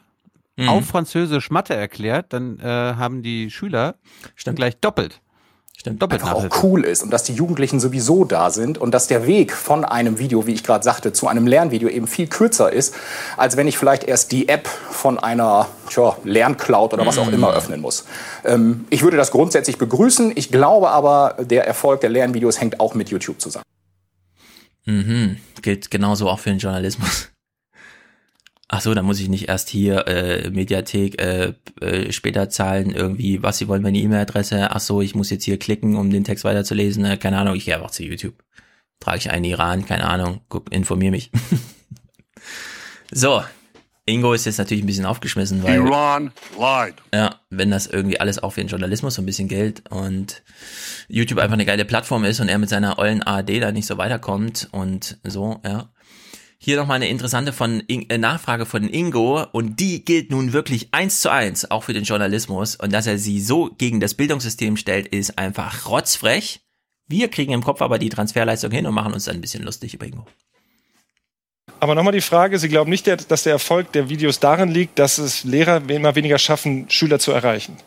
mhm. 0.56 0.70
auf 0.70 0.86
Französisch 0.86 1.50
Mathe 1.50 1.76
erklärt, 1.76 2.34
dann 2.34 2.60
äh, 2.60 2.64
haben 2.64 3.24
die 3.24 3.52
Schüler 3.52 3.96
Stimmt. 4.36 4.58
gleich 4.58 4.78
doppelt. 4.78 5.22
Stimmt. 5.78 6.02
Doppelt 6.02 6.24
einfach 6.24 6.36
auch 6.36 6.64
cool 6.64 6.84
ist 6.84 7.04
und 7.04 7.12
dass 7.12 7.24
die 7.24 7.34
Jugendlichen 7.34 7.80
sowieso 7.80 8.24
da 8.24 8.50
sind 8.50 8.78
und 8.78 8.92
dass 8.92 9.08
der 9.08 9.28
Weg 9.28 9.52
von 9.52 9.84
einem 9.84 10.20
Video, 10.20 10.48
wie 10.48 10.54
ich 10.54 10.64
gerade 10.64 10.84
sagte, 10.84 11.12
zu 11.12 11.28
einem 11.28 11.48
Lernvideo 11.48 11.90
eben 11.90 12.08
viel 12.08 12.28
kürzer 12.28 12.72
ist, 12.72 12.96
als 13.36 13.58
wenn 13.58 13.68
ich 13.68 13.78
vielleicht 13.78 14.04
erst 14.06 14.32
die 14.32 14.48
App 14.48 14.68
von 14.68 15.20
einer 15.20 15.68
tja, 15.90 16.16
Lerncloud 16.24 16.94
oder 16.94 17.06
was 17.06 17.18
auch 17.18 17.28
immer 17.28 17.50
mhm. 17.50 17.56
öffnen 17.56 17.82
muss. 17.82 18.06
Ähm, 18.46 18.86
ich 18.90 19.04
würde 19.04 19.18
das 19.18 19.32
grundsätzlich 19.32 19.78
begrüßen. 19.78 20.32
Ich 20.36 20.50
glaube 20.50 20.90
aber, 20.90 21.36
der 21.40 21.68
Erfolg 21.68 22.02
der 22.02 22.10
Lernvideos 22.10 22.60
hängt 22.60 22.80
auch 22.80 22.96
mit 22.96 23.10
YouTube 23.10 23.42
zusammen. 23.42 23.66
Mhm. 24.86 25.38
Gilt 25.62 25.92
genauso 25.92 26.30
auch 26.30 26.40
für 26.40 26.50
den 26.50 26.60
Journalismus. 26.60 27.30
Ach 28.68 28.82
so, 28.82 28.94
dann 28.96 29.06
muss 29.06 29.20
ich 29.20 29.30
nicht 29.30 29.48
erst 29.48 29.70
hier 29.70 30.08
äh, 30.08 30.50
Mediathek 30.50 31.22
äh, 31.22 31.54
äh, 31.82 32.12
später 32.12 32.50
zahlen, 32.50 32.92
irgendwie, 32.92 33.44
was 33.44 33.60
sie 33.60 33.68
wollen, 33.68 33.84
meine 33.84 34.00
E-Mail-Adresse. 34.00 34.72
Ach 34.72 34.80
so, 34.80 35.02
ich 35.02 35.14
muss 35.14 35.30
jetzt 35.30 35.44
hier 35.44 35.60
klicken, 35.60 35.96
um 35.96 36.10
den 36.10 36.24
Text 36.24 36.44
weiterzulesen. 36.46 37.06
Äh, 37.06 37.18
keine 37.18 37.38
Ahnung, 37.38 37.56
ich 37.56 37.66
gehe 37.66 37.76
einfach 37.76 37.92
zu 37.92 38.04
YouTube. 38.04 38.44
Trage 39.00 39.20
ich 39.20 39.30
einen 39.30 39.46
Iran, 39.46 39.86
keine 39.86 40.06
Ahnung, 40.06 40.42
guck, 40.50 40.74
informier 40.74 41.12
mich. 41.12 41.32
so, 43.12 43.44
Ingo 44.08 44.34
ist 44.34 44.46
jetzt 44.46 44.60
natürlich 44.60 44.84
ein 44.84 44.88
bisschen 44.88 45.06
aufgeschmissen, 45.06 45.64
weil 45.64 45.76
Iran 45.76 46.32
lied. 46.58 46.96
Ja, 47.14 47.40
wenn 47.50 47.72
das 47.72 47.88
irgendwie 47.88 48.20
alles 48.20 48.42
auch 48.42 48.52
für 48.52 48.62
den 48.62 48.68
Journalismus 48.68 49.16
so 49.16 49.22
ein 49.22 49.26
bisschen 49.26 49.48
gilt 49.48 49.90
und 49.92 50.44
YouTube 51.08 51.40
einfach 51.40 51.54
eine 51.54 51.66
geile 51.66 51.86
Plattform 51.86 52.24
ist 52.24 52.40
und 52.40 52.48
er 52.48 52.60
mit 52.60 52.70
seiner 52.70 53.00
ollen 53.00 53.24
ARD 53.24 53.62
da 53.62 53.72
nicht 53.72 53.88
so 53.88 53.98
weiterkommt 53.98 54.70
und 54.72 55.18
so, 55.24 55.60
ja, 55.66 55.90
hier 56.66 56.78
nochmal 56.78 56.96
eine 56.96 57.08
interessante 57.08 57.54
von 57.54 57.84
äh, 57.88 58.18
Nachfrage 58.18 58.66
von 58.66 58.90
Ingo 58.90 59.46
und 59.52 59.80
die 59.80 60.04
gilt 60.04 60.32
nun 60.32 60.52
wirklich 60.52 60.90
eins 60.92 61.22
zu 61.22 61.30
eins 61.30 61.70
auch 61.70 61.84
für 61.84 61.94
den 61.94 62.04
Journalismus 62.04 62.76
und 62.76 62.92
dass 62.92 63.06
er 63.06 63.20
sie 63.20 63.40
so 63.40 63.70
gegen 63.78 64.00
das 64.00 64.16
Bildungssystem 64.16 64.76
stellt, 64.76 65.08
ist 65.08 65.38
einfach 65.38 65.88
rotzfrech. 65.88 66.62
Wir 67.08 67.30
kriegen 67.30 67.54
im 67.54 67.64
Kopf 67.64 67.84
aber 67.84 68.00
die 68.00 68.10
Transferleistung 68.10 68.72
hin 68.72 68.88
und 68.88 68.96
machen 68.96 69.14
uns 69.14 69.26
dann 69.26 69.36
ein 69.36 69.42
bisschen 69.42 69.64
lustig 69.64 69.94
über 69.94 70.08
Ingo. 70.08 70.26
Aber 71.80 71.94
nochmal 71.94 72.14
die 72.14 72.22
Frage, 72.22 72.58
Sie 72.58 72.70
glauben 72.70 72.90
nicht, 72.90 73.06
dass 73.08 73.44
der 73.44 73.54
Erfolg 73.54 73.92
der 73.92 74.10
Videos 74.10 74.40
darin 74.40 74.70
liegt, 74.70 74.98
dass 74.98 75.20
es 75.20 75.44
Lehrer 75.44 75.88
immer 75.88 76.16
weniger 76.16 76.40
schaffen, 76.40 76.90
Schüler 76.90 77.20
zu 77.20 77.32
erreichen? 77.32 77.78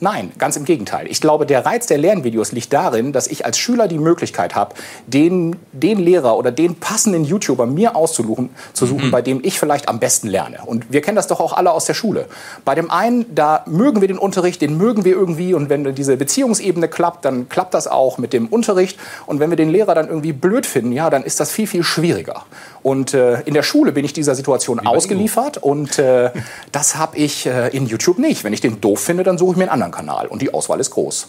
Nein, 0.00 0.32
ganz 0.38 0.56
im 0.56 0.64
Gegenteil. 0.64 1.06
Ich 1.08 1.20
glaube, 1.20 1.46
der 1.46 1.64
Reiz 1.64 1.86
der 1.86 1.98
Lernvideos 1.98 2.52
liegt 2.52 2.72
darin, 2.72 3.12
dass 3.12 3.26
ich 3.26 3.44
als 3.44 3.58
Schüler 3.58 3.88
die 3.88 3.98
Möglichkeit 3.98 4.54
habe, 4.54 4.74
den, 5.06 5.56
den 5.72 5.98
Lehrer 5.98 6.36
oder 6.36 6.50
den 6.50 6.76
passenden 6.76 7.24
YouTuber 7.24 7.66
mir 7.66 7.96
auszusuchen, 7.96 8.50
zu 8.72 8.86
suchen, 8.86 9.06
mhm. 9.06 9.10
bei 9.10 9.22
dem 9.22 9.40
ich 9.42 9.58
vielleicht 9.58 9.88
am 9.88 10.00
besten 10.00 10.28
lerne. 10.28 10.58
Und 10.64 10.92
wir 10.92 11.00
kennen 11.00 11.16
das 11.16 11.26
doch 11.26 11.40
auch 11.40 11.52
alle 11.52 11.72
aus 11.72 11.84
der 11.84 11.94
Schule. 11.94 12.26
Bei 12.64 12.74
dem 12.74 12.90
einen, 12.90 13.34
da 13.34 13.64
mögen 13.66 14.00
wir 14.00 14.08
den 14.08 14.18
Unterricht, 14.18 14.60
den 14.60 14.76
mögen 14.76 15.04
wir 15.04 15.12
irgendwie 15.12 15.54
und 15.54 15.68
wenn 15.68 15.94
diese 15.94 16.16
Beziehungsebene 16.16 16.88
klappt, 16.88 17.24
dann 17.24 17.48
klappt 17.48 17.74
das 17.74 17.86
auch 17.86 18.18
mit 18.18 18.32
dem 18.32 18.46
Unterricht. 18.48 18.98
Und 19.26 19.40
wenn 19.40 19.50
wir 19.50 19.56
den 19.56 19.70
Lehrer 19.70 19.94
dann 19.94 20.08
irgendwie 20.08 20.32
blöd 20.32 20.66
finden, 20.66 20.92
ja, 20.92 21.10
dann 21.10 21.22
ist 21.22 21.40
das 21.40 21.50
viel, 21.50 21.66
viel 21.66 21.82
schwieriger. 21.82 22.44
Und 22.84 23.14
äh, 23.14 23.40
in 23.46 23.54
der 23.54 23.62
Schule 23.62 23.92
bin 23.92 24.04
ich 24.04 24.12
dieser 24.12 24.34
Situation 24.34 24.78
ausgeliefert 24.78 25.56
und 25.56 25.98
äh, 25.98 26.30
das 26.72 26.96
habe 26.96 27.16
ich 27.16 27.46
äh, 27.46 27.74
in 27.74 27.86
YouTube 27.86 28.18
nicht. 28.18 28.44
Wenn 28.44 28.52
ich 28.52 28.60
den 28.60 28.82
doof 28.82 29.00
finde, 29.00 29.24
dann 29.24 29.38
suche 29.38 29.52
ich 29.52 29.56
mir 29.56 29.64
einen 29.64 29.72
anderen 29.72 29.92
Kanal 29.92 30.26
und 30.26 30.42
die 30.42 30.52
Auswahl 30.52 30.78
ist 30.80 30.90
groß. 30.90 31.28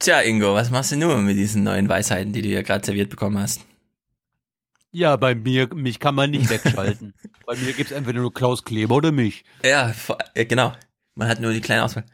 Tja, 0.00 0.20
Ingo, 0.22 0.52
was 0.52 0.70
machst 0.70 0.90
du 0.90 0.96
nun 0.96 1.24
mit 1.24 1.36
diesen 1.36 1.62
neuen 1.62 1.88
Weisheiten, 1.88 2.32
die 2.32 2.42
du 2.42 2.48
ja 2.48 2.62
gerade 2.62 2.84
serviert 2.84 3.08
bekommen 3.08 3.38
hast? 3.38 3.60
Ja, 4.90 5.14
bei 5.14 5.36
mir, 5.36 5.72
mich 5.72 6.00
kann 6.00 6.16
man 6.16 6.32
nicht 6.32 6.50
wegschalten. 6.50 7.14
bei 7.46 7.54
mir 7.54 7.72
gibt 7.72 7.92
es 7.92 7.96
entweder 7.96 8.20
nur 8.20 8.34
Klaus 8.34 8.64
Kleber 8.64 8.96
oder 8.96 9.12
mich. 9.12 9.44
Ja, 9.64 9.94
genau. 10.34 10.72
Man 11.14 11.28
hat 11.28 11.38
nur 11.38 11.52
die 11.52 11.60
kleine 11.60 11.84
Auswahl. 11.84 12.04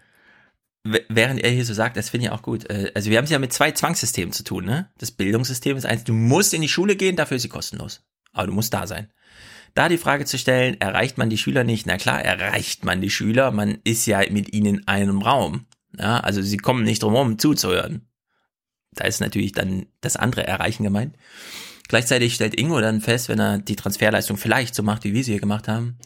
Während 0.85 1.43
er 1.43 1.51
hier 1.51 1.65
so 1.65 1.73
sagt, 1.73 1.97
das 1.97 2.11
finde 2.11 2.27
ich 2.27 2.33
auch 2.33 2.43
gut. 2.43 2.69
Äh, 2.69 2.93
also 2.95 3.09
wir 3.09 3.17
haben 3.17 3.25
es 3.25 3.31
ja 3.31 3.39
mit 3.39 3.55
zwei 3.55 3.71
Zwangssystemen 3.71 4.35
zu 4.35 4.45
tun, 4.45 4.67
ne? 4.67 4.91
Das 4.99 5.13
Bildungssystem 5.13 5.79
ist 5.79 5.87
eins, 5.87 6.05
du 6.05 6.13
musst 6.13 6.53
in 6.53 6.61
die 6.61 6.69
Schule 6.69 6.97
gehen, 6.97 7.17
dafür 7.17 7.37
ist 7.39 7.43
sie 7.43 7.49
kostenlos. 7.49 8.03
Aber 8.33 8.47
du 8.47 8.53
musst 8.53 8.75
da 8.75 8.87
sein. 8.87 9.11
Da 9.75 9.89
die 9.89 9.99
Frage 9.99 10.25
zu 10.25 10.39
stellen, 10.39 10.81
erreicht 10.81 11.19
man 11.19 11.31
die 11.31 11.39
Schüler 11.39 11.65
nicht? 11.65 11.87
Na 11.87 11.97
klar, 11.97 12.23
erreicht 12.23 12.85
man 12.85 13.01
die 13.01 13.11
Schüler. 13.11 13.51
Man 13.51 13.79
ist 13.85 14.07
ja 14.07 14.21
mit 14.31 14.53
ihnen 14.53 14.79
in 14.79 14.89
einem 14.89 15.23
Raum. 15.23 15.67
Ja, 15.99 16.21
also 16.21 16.43
sie 16.43 16.57
kommen 16.57 16.85
nicht 16.85 17.03
drum 17.03 17.15
herum 17.15 17.39
zuzuhören. 17.39 18.09
Da 18.93 19.05
ist 19.05 19.21
natürlich 19.21 19.53
dann 19.53 19.87
das 20.01 20.17
andere 20.17 20.47
Erreichen 20.47 20.83
gemeint. 20.83 21.17
Gleichzeitig 21.89 22.35
stellt 22.35 22.59
Ingo 22.59 22.81
dann 22.81 23.01
fest, 23.01 23.29
wenn 23.29 23.41
er 23.41 23.59
die 23.59 23.77
Transferleistung 23.77 24.37
vielleicht 24.37 24.75
so 24.75 24.83
macht, 24.83 25.05
wie 25.05 25.13
wir 25.13 25.25
sie 25.25 25.33
hier 25.33 25.41
gemacht 25.41 25.69
haben, 25.69 25.99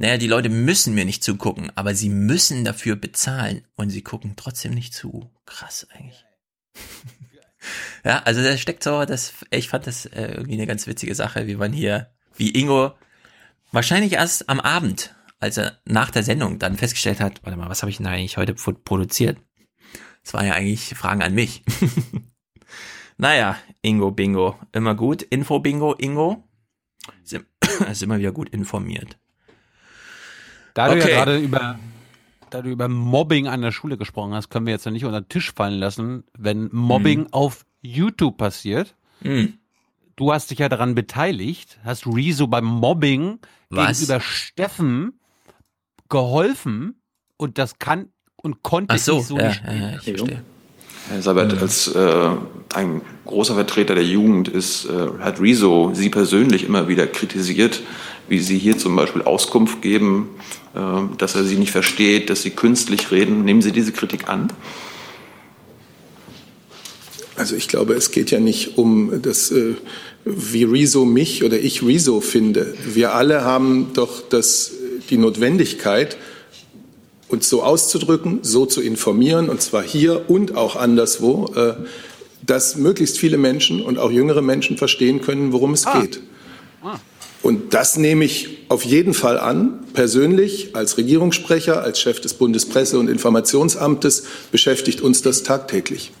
naja, 0.00 0.16
die 0.16 0.28
Leute 0.28 0.48
müssen 0.48 0.94
mir 0.94 1.04
nicht 1.04 1.24
zugucken, 1.24 1.72
aber 1.74 1.92
sie 1.92 2.08
müssen 2.08 2.64
dafür 2.64 2.94
bezahlen 2.94 3.66
und 3.74 3.90
sie 3.90 4.02
gucken 4.02 4.34
trotzdem 4.36 4.72
nicht 4.72 4.94
zu. 4.94 5.28
Krass 5.44 5.88
eigentlich. 5.90 6.24
ja, 8.04 8.22
also 8.24 8.42
da 8.42 8.56
steckt 8.56 8.82
so, 8.82 9.04
das, 9.04 9.32
ich 9.50 9.68
fand 9.68 9.86
das 9.86 10.06
äh, 10.06 10.32
irgendwie 10.32 10.54
eine 10.54 10.66
ganz 10.66 10.86
witzige 10.86 11.14
Sache, 11.14 11.46
wie 11.46 11.56
man 11.56 11.72
hier, 11.72 12.10
wie 12.36 12.50
Ingo 12.50 12.92
wahrscheinlich 13.72 14.14
erst 14.14 14.48
am 14.48 14.60
Abend, 14.60 15.14
als 15.40 15.56
er 15.56 15.78
nach 15.84 16.10
der 16.10 16.22
Sendung 16.22 16.58
dann 16.58 16.76
festgestellt 16.76 17.20
hat, 17.20 17.40
warte 17.44 17.58
mal, 17.58 17.68
was 17.68 17.82
habe 17.82 17.90
ich 17.90 17.98
denn 17.98 18.06
eigentlich 18.06 18.36
heute 18.36 18.54
produziert? 18.54 19.38
Das 20.24 20.34
waren 20.34 20.46
ja 20.46 20.54
eigentlich 20.54 20.94
Fragen 20.94 21.22
an 21.22 21.34
mich. 21.34 21.62
naja, 23.16 23.56
Ingo 23.82 24.10
Bingo, 24.10 24.58
immer 24.72 24.94
gut. 24.94 25.22
Info 25.22 25.60
Bingo, 25.60 25.94
Ingo. 25.94 26.44
Ist 27.22 28.02
immer 28.02 28.18
wieder 28.18 28.32
gut 28.32 28.48
informiert. 28.50 29.18
Da 30.74 30.90
okay. 30.90 31.00
du 31.00 31.10
ja 31.10 31.16
gerade 31.16 31.38
über, 31.38 31.78
da 32.50 32.62
du 32.62 32.70
über 32.70 32.88
Mobbing 32.88 33.46
an 33.46 33.62
der 33.62 33.72
Schule 33.72 33.96
gesprochen 33.96 34.34
hast, 34.34 34.48
können 34.50 34.66
wir 34.66 34.72
jetzt 34.72 34.84
ja 34.84 34.90
nicht 34.90 35.04
unter 35.04 35.20
den 35.20 35.28
Tisch 35.28 35.52
fallen 35.52 35.78
lassen, 35.78 36.24
wenn 36.36 36.68
Mobbing 36.72 37.20
mhm. 37.20 37.32
auf 37.32 37.64
YouTube 37.80 38.36
passiert. 38.36 38.94
Mhm. 39.20 39.54
Du 40.16 40.32
hast 40.32 40.50
dich 40.50 40.58
ja 40.58 40.68
daran 40.68 40.94
beteiligt, 40.94 41.78
hast 41.84 42.06
Rezo 42.06 42.46
beim 42.48 42.64
Mobbing 42.64 43.38
Was? 43.70 43.98
gegenüber 43.98 44.20
Steffen 44.20 45.20
geholfen 46.08 47.00
und 47.36 47.58
das 47.58 47.78
kann 47.78 48.08
und 48.36 48.62
konnte 48.62 48.94
Ach 48.94 48.98
so, 48.98 49.18
ich 49.18 49.26
so 49.26 49.38
ja, 49.38 49.48
nicht. 49.48 49.62
Ja, 49.64 49.72
ja, 49.72 49.90
ich 49.96 50.02
verstehe. 50.02 50.42
Herr 51.08 51.22
Sabat, 51.22 51.54
mhm. 51.54 51.58
als 51.60 51.88
äh, 51.88 52.30
ein 52.74 53.00
großer 53.24 53.54
Vertreter 53.54 53.94
der 53.94 54.04
Jugend 54.04 54.48
ist, 54.48 54.84
äh, 54.86 55.20
hat 55.20 55.40
Rezo 55.40 55.92
Sie 55.94 56.10
persönlich 56.10 56.64
immer 56.64 56.88
wieder 56.88 57.06
kritisiert, 57.06 57.80
wie 58.28 58.38
Sie 58.38 58.58
hier 58.58 58.78
zum 58.78 58.96
Beispiel 58.96 59.22
Auskunft 59.22 59.82
geben, 59.82 60.30
äh, 60.74 60.80
dass 61.16 61.34
er 61.34 61.44
Sie 61.44 61.56
nicht 61.56 61.72
versteht, 61.72 62.30
dass 62.30 62.42
Sie 62.42 62.50
künstlich 62.50 63.10
reden. 63.10 63.44
Nehmen 63.44 63.62
Sie 63.62 63.72
diese 63.72 63.92
Kritik 63.92 64.28
an? 64.28 64.52
Also 67.36 67.54
ich 67.54 67.68
glaube, 67.68 67.94
es 67.94 68.10
geht 68.10 68.30
ja 68.30 68.40
nicht 68.40 68.78
um 68.78 69.22
das, 69.22 69.50
äh, 69.50 69.74
wie 70.24 70.64
Rezo 70.64 71.04
mich 71.04 71.44
oder 71.44 71.58
ich 71.58 71.82
Rezo 71.82 72.20
finde. 72.20 72.74
Wir 72.84 73.14
alle 73.14 73.44
haben 73.44 73.92
doch 73.94 74.22
das, 74.28 74.72
die 75.08 75.16
Notwendigkeit, 75.16 76.16
uns 77.28 77.48
so 77.48 77.62
auszudrücken, 77.62 78.40
so 78.42 78.66
zu 78.66 78.80
informieren, 78.80 79.48
und 79.48 79.60
zwar 79.62 79.82
hier 79.82 80.28
und 80.28 80.56
auch 80.56 80.76
anderswo, 80.76 81.52
äh, 81.54 81.74
dass 82.44 82.76
möglichst 82.76 83.18
viele 83.18 83.36
Menschen 83.36 83.82
und 83.82 83.98
auch 83.98 84.10
jüngere 84.10 84.42
Menschen 84.42 84.76
verstehen 84.76 85.20
können, 85.20 85.52
worum 85.52 85.74
es 85.74 85.86
ah. 85.86 86.00
geht. 86.00 86.20
Ah. 86.82 86.98
Und 87.42 87.72
das 87.74 87.96
nehme 87.96 88.24
ich 88.24 88.58
auf 88.68 88.84
jeden 88.84 89.14
Fall 89.14 89.38
an. 89.38 89.84
Persönlich 89.92 90.74
als 90.74 90.98
Regierungssprecher, 90.98 91.82
als 91.82 92.00
Chef 92.00 92.20
des 92.20 92.34
Bundespresse- 92.34 92.98
und 92.98 93.08
Informationsamtes 93.08 94.24
beschäftigt 94.50 95.00
uns 95.00 95.22
das 95.22 95.42
tagtäglich. 95.42 96.12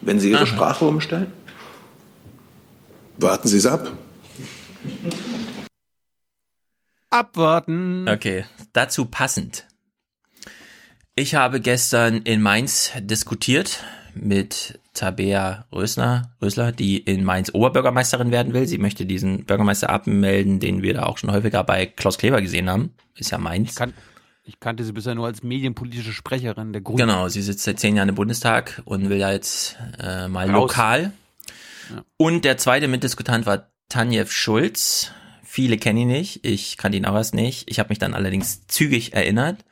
Wenn 0.00 0.20
Sie 0.20 0.30
Ihre 0.30 0.40
Aha. 0.40 0.46
Sprache 0.46 0.84
umstellen? 0.84 1.32
Warten 3.18 3.48
Sie 3.48 3.58
es 3.58 3.66
ab. 3.66 3.92
Abwarten. 7.10 8.08
Okay, 8.08 8.44
dazu 8.72 9.06
passend. 9.06 9.66
Ich 11.14 11.34
habe 11.34 11.60
gestern 11.60 12.18
in 12.22 12.42
Mainz 12.42 12.92
diskutiert 13.00 13.82
mit 14.22 14.80
Tabea 14.94 15.66
Rösner, 15.72 16.34
Rösler, 16.42 16.72
die 16.72 16.98
in 16.98 17.24
Mainz 17.24 17.50
Oberbürgermeisterin 17.52 18.30
werden 18.30 18.52
will. 18.52 18.66
Sie 18.66 18.78
möchte 18.78 19.06
diesen 19.06 19.44
Bürgermeister 19.44 19.90
abmelden, 19.90 20.60
den 20.60 20.82
wir 20.82 20.94
da 20.94 21.04
auch 21.04 21.18
schon 21.18 21.32
häufiger 21.32 21.64
bei 21.64 21.86
Klaus 21.86 22.18
Kleber 22.18 22.40
gesehen 22.40 22.68
haben. 22.68 22.94
Ist 23.16 23.30
ja 23.30 23.38
Mainz. 23.38 23.70
Ich, 23.70 23.76
kan 23.76 23.94
ich 24.44 24.60
kannte 24.60 24.82
sie 24.82 24.92
bisher 24.92 25.14
nur 25.14 25.26
als 25.26 25.42
medienpolitische 25.42 26.12
Sprecherin 26.12 26.72
der 26.72 26.82
Grünen. 26.82 26.98
Genau, 26.98 27.28
sie 27.28 27.42
sitzt 27.42 27.64
seit 27.64 27.78
zehn 27.78 27.96
Jahren 27.96 28.08
im 28.08 28.14
Bundestag 28.14 28.80
und 28.84 29.08
will 29.10 29.18
ja 29.18 29.30
jetzt 29.30 29.76
äh, 29.98 30.26
mal 30.26 30.50
Raus. 30.50 30.70
lokal. 30.70 31.12
Ja. 31.94 32.04
Und 32.16 32.44
der 32.44 32.56
zweite 32.56 32.88
Mitdiskutant 32.88 33.46
war 33.46 33.68
Tanjev 33.88 34.32
Schulz. 34.32 35.12
Viele 35.42 35.76
kennen 35.78 36.00
ihn 36.00 36.08
nicht, 36.08 36.44
ich 36.46 36.76
kannte 36.76 36.98
ihn 36.98 37.06
auch 37.06 37.14
erst 37.14 37.34
nicht. 37.34 37.70
Ich 37.70 37.78
habe 37.78 37.90
mich 37.90 37.98
dann 37.98 38.14
allerdings 38.14 38.66
zügig 38.66 39.14
erinnert 39.14 39.64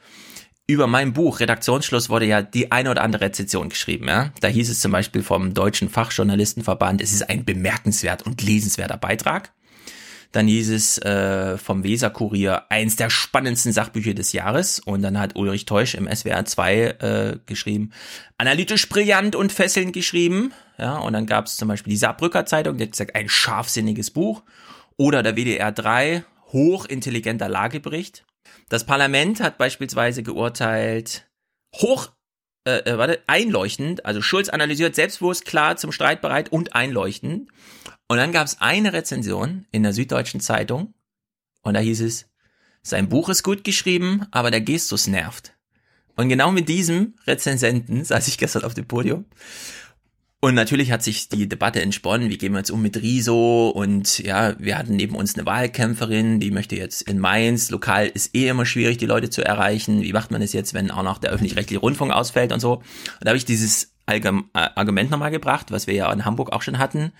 über 0.66 0.86
mein 0.86 1.12
Buch 1.12 1.40
Redaktionsschluss 1.40 2.10
wurde 2.10 2.26
ja 2.26 2.42
die 2.42 2.72
eine 2.72 2.90
oder 2.90 3.02
andere 3.02 3.26
Rezension 3.26 3.68
geschrieben. 3.68 4.08
Ja? 4.08 4.32
Da 4.40 4.48
hieß 4.48 4.68
es 4.68 4.80
zum 4.80 4.92
Beispiel 4.92 5.22
vom 5.22 5.54
Deutschen 5.54 5.88
Fachjournalistenverband, 5.88 7.00
es 7.00 7.12
ist 7.12 7.28
ein 7.28 7.44
bemerkenswert 7.44 8.22
und 8.26 8.42
lesenswerter 8.42 8.96
Beitrag. 8.96 9.52
Dann 10.32 10.48
hieß 10.48 10.70
es 10.70 10.98
äh, 10.98 11.56
vom 11.56 11.84
Weser-Kurier 11.84 12.64
eins 12.68 12.96
der 12.96 13.10
spannendsten 13.10 13.72
Sachbücher 13.72 14.12
des 14.12 14.32
Jahres. 14.32 14.80
Und 14.80 15.02
dann 15.02 15.18
hat 15.18 15.36
Ulrich 15.36 15.64
Teusch 15.64 15.94
im 15.94 16.12
SWR 16.12 16.44
2 16.44 16.74
äh, 16.74 17.38
geschrieben, 17.46 17.92
analytisch 18.36 18.88
brillant 18.88 19.36
und 19.36 19.52
fesselnd 19.52 19.92
geschrieben. 19.92 20.52
Ja, 20.78 20.98
und 20.98 21.12
dann 21.12 21.26
gab 21.26 21.46
es 21.46 21.56
zum 21.56 21.68
Beispiel 21.68 21.92
die 21.92 21.96
Saarbrücker 21.96 22.44
Zeitung, 22.44 22.76
die 22.76 22.84
hat 22.84 22.90
gesagt, 22.90 23.14
ein 23.14 23.28
scharfsinniges 23.28 24.10
Buch. 24.10 24.42
Oder 24.98 25.22
der 25.22 25.36
WDR 25.36 25.72
3, 25.72 26.24
hochintelligenter 26.52 27.48
Lagebericht. 27.48 28.24
Das 28.68 28.84
Parlament 28.84 29.40
hat 29.40 29.58
beispielsweise 29.58 30.22
geurteilt, 30.22 31.26
hoch, 31.74 32.12
äh, 32.64 32.78
äh, 32.78 32.98
warte, 32.98 33.22
einleuchtend, 33.26 34.04
also 34.04 34.22
Schulz 34.22 34.48
analysiert 34.48 34.94
selbstbewusst, 34.94 35.44
klar, 35.44 35.76
zum 35.76 35.92
Streit 35.92 36.20
bereit 36.20 36.50
und 36.50 36.74
einleuchtend. 36.74 37.48
Und 38.08 38.16
dann 38.18 38.32
gab 38.32 38.46
es 38.46 38.60
eine 38.60 38.92
Rezension 38.92 39.66
in 39.70 39.82
der 39.82 39.92
Süddeutschen 39.92 40.40
Zeitung 40.40 40.94
und 41.62 41.74
da 41.74 41.80
hieß 41.80 42.00
es, 42.02 42.28
sein 42.82 43.08
Buch 43.08 43.28
ist 43.28 43.42
gut 43.42 43.64
geschrieben, 43.64 44.26
aber 44.30 44.52
der 44.52 44.60
Gestus 44.60 45.08
nervt. 45.08 45.56
Und 46.14 46.28
genau 46.28 46.52
mit 46.52 46.68
diesem 46.68 47.14
Rezensenten 47.26 48.04
saß 48.04 48.28
ich 48.28 48.38
gestern 48.38 48.64
auf 48.64 48.74
dem 48.74 48.86
Podium 48.86 49.26
und 50.46 50.54
natürlich 50.54 50.92
hat 50.92 51.02
sich 51.02 51.28
die 51.28 51.48
Debatte 51.48 51.82
entsponnen, 51.82 52.30
wie 52.30 52.38
gehen 52.38 52.52
wir 52.52 52.58
jetzt 52.58 52.70
um 52.70 52.80
mit 52.80 53.02
Riso 53.02 53.68
und 53.68 54.20
ja, 54.20 54.54
wir 54.60 54.78
hatten 54.78 54.94
neben 54.94 55.16
uns 55.16 55.34
eine 55.34 55.44
Wahlkämpferin, 55.44 56.38
die 56.38 56.52
möchte 56.52 56.76
jetzt 56.76 57.02
in 57.02 57.18
Mainz, 57.18 57.68
lokal 57.70 58.06
ist 58.06 58.32
eh 58.32 58.46
immer 58.46 58.64
schwierig, 58.64 58.96
die 58.96 59.06
Leute 59.06 59.28
zu 59.28 59.44
erreichen. 59.44 60.02
Wie 60.02 60.12
macht 60.12 60.30
man 60.30 60.40
es 60.42 60.52
jetzt, 60.52 60.72
wenn 60.72 60.92
auch 60.92 61.02
noch 61.02 61.18
der 61.18 61.32
öffentlich-rechtliche 61.32 61.80
Rundfunk 61.80 62.12
ausfällt 62.12 62.52
und 62.52 62.60
so? 62.60 62.74
Und 62.74 62.84
da 63.22 63.30
habe 63.30 63.38
ich 63.38 63.44
dieses 63.44 63.96
Argument 64.06 65.10
nochmal 65.10 65.32
gebracht, 65.32 65.72
was 65.72 65.88
wir 65.88 65.94
ja 65.94 66.12
in 66.12 66.24
Hamburg 66.24 66.52
auch 66.52 66.62
schon 66.62 66.78
hatten. 66.78 67.10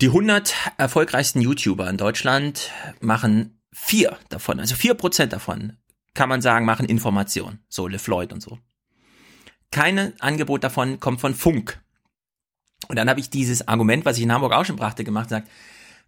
Die 0.00 0.06
100 0.06 0.54
erfolgreichsten 0.78 1.42
YouTuber 1.42 1.90
in 1.90 1.98
Deutschland 1.98 2.70
machen 3.02 3.60
vier 3.74 4.16
davon, 4.30 4.58
also 4.58 4.74
vier 4.74 4.94
Prozent 4.94 5.34
davon, 5.34 5.76
kann 6.14 6.30
man 6.30 6.40
sagen, 6.40 6.64
machen 6.64 6.86
Information. 6.86 7.58
So 7.68 7.86
LeFloid 7.86 8.32
und 8.32 8.40
so. 8.40 8.58
Kein 9.70 10.18
Angebot 10.22 10.64
davon 10.64 10.98
kommt 10.98 11.20
von 11.20 11.34
Funk. 11.34 11.82
Und 12.88 12.96
dann 12.96 13.08
habe 13.08 13.20
ich 13.20 13.30
dieses 13.30 13.66
Argument, 13.66 14.04
was 14.04 14.16
ich 14.16 14.22
in 14.22 14.32
Hamburg 14.32 14.52
auch 14.52 14.64
schon 14.64 14.76
brachte, 14.76 15.04
gemacht, 15.04 15.28
gesagt, 15.28 15.48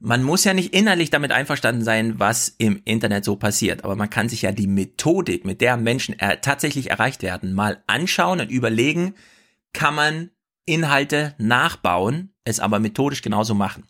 man 0.01 0.23
muss 0.23 0.45
ja 0.45 0.55
nicht 0.55 0.75
innerlich 0.75 1.11
damit 1.11 1.33
einverstanden 1.33 1.83
sein, 1.83 2.21
was 2.21 2.55
im 2.59 2.81
Internet 2.85 3.25
so 3.25 3.37
passiert, 3.37 3.85
aber 3.85 3.97
man 3.97 4.11
kann 4.11 4.29
sich 4.29 4.43
ja 4.43 4.53
die 4.53 4.69
Methodik, 4.69 5.45
mit 5.45 5.61
der 5.61 5.77
Menschen 5.77 6.17
er 6.19 6.41
tatsächlich 6.41 6.91
erreicht 6.91 7.23
werden, 7.23 7.53
mal 7.53 7.83
anschauen 7.89 8.41
und 8.41 8.51
überlegen, 8.51 9.15
kann 9.73 9.95
man 9.95 10.31
Inhalte 10.67 11.35
nachbauen, 11.39 12.33
es 12.45 12.61
aber 12.61 12.79
methodisch 12.79 13.23
genauso 13.23 13.55
machen. 13.55 13.85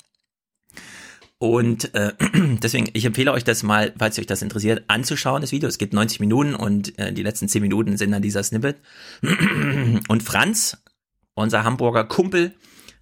Und 1.39 1.95
äh, 1.95 2.15
deswegen, 2.63 2.89
ich 2.95 3.05
empfehle 3.05 3.33
euch 3.33 3.45
das 3.45 3.63
mal, 3.63 3.93
falls 3.97 4.19
euch 4.19 4.27
das 4.27 4.43
interessiert, 4.43 4.85
anzuschauen, 4.89 5.41
das 5.41 5.53
Video. 5.53 5.69
Es 5.69 5.79
geht 5.79 5.93
90 5.93 6.21
Minuten 6.21 6.55
und 6.55 6.99
äh, 6.99 7.13
die 7.13 7.23
letzten 7.23 7.49
10 7.49 7.63
Minuten 7.63 7.97
sind 7.97 8.11
dann 8.11 8.23
dieser 8.23 8.43
Snippet. 8.43 8.81
Und 9.23 10.23
Franz, 10.23 10.79
unser 11.35 11.63
Hamburger 11.63 12.05
Kumpel, 12.05 12.55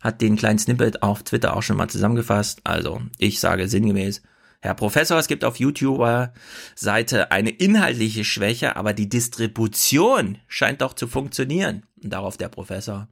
hat 0.07 0.23
den 0.23 0.37
kleinen 0.37 0.59
Snippet 0.59 1.03
auf 1.03 1.23
Twitter 1.23 1.57
auch 1.57 1.63
schon 1.63 1.77
mal 1.77 1.89
zusammengefasst. 1.89 2.61
Also, 2.65 3.03
ich 3.19 3.41
sage 3.41 3.69
sinngemäß, 3.69 4.23
Herr 4.61 4.75
Professor, 4.75 5.19
es 5.19 5.29
gibt 5.29 5.45
auf 5.45 5.57
YouTuber-Seite 5.57 7.31
eine 7.31 7.51
inhaltliche 7.51 8.25
Schwäche, 8.25 8.77
aber 8.77 8.95
die 8.95 9.09
Distribution 9.09 10.39
scheint 10.49 10.81
doch 10.81 10.95
zu 10.95 11.07
funktionieren. 11.07 11.83
Und 12.03 12.13
darauf 12.13 12.37
der 12.37 12.49
Professor. 12.49 13.09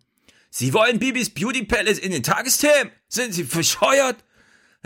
Sie 0.51 0.73
wollen 0.73 0.99
Bibis 0.99 1.31
Beauty 1.31 1.65
Palace 1.65 1.99
in 1.99 2.13
den 2.13 2.23
Tagesthemen? 2.23 2.93
Sind 3.09 3.35
Sie 3.35 3.45
verscheuert? 3.45 4.17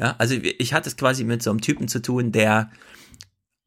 Ja, 0.01 0.15
also 0.19 0.35
ich 0.35 0.73
hatte 0.73 0.89
es 0.89 0.97
quasi 0.97 1.25
mit 1.25 1.43
so 1.43 1.51
einem 1.51 1.61
Typen 1.61 1.89
zu 1.89 2.01
tun, 2.01 2.33
der 2.33 2.71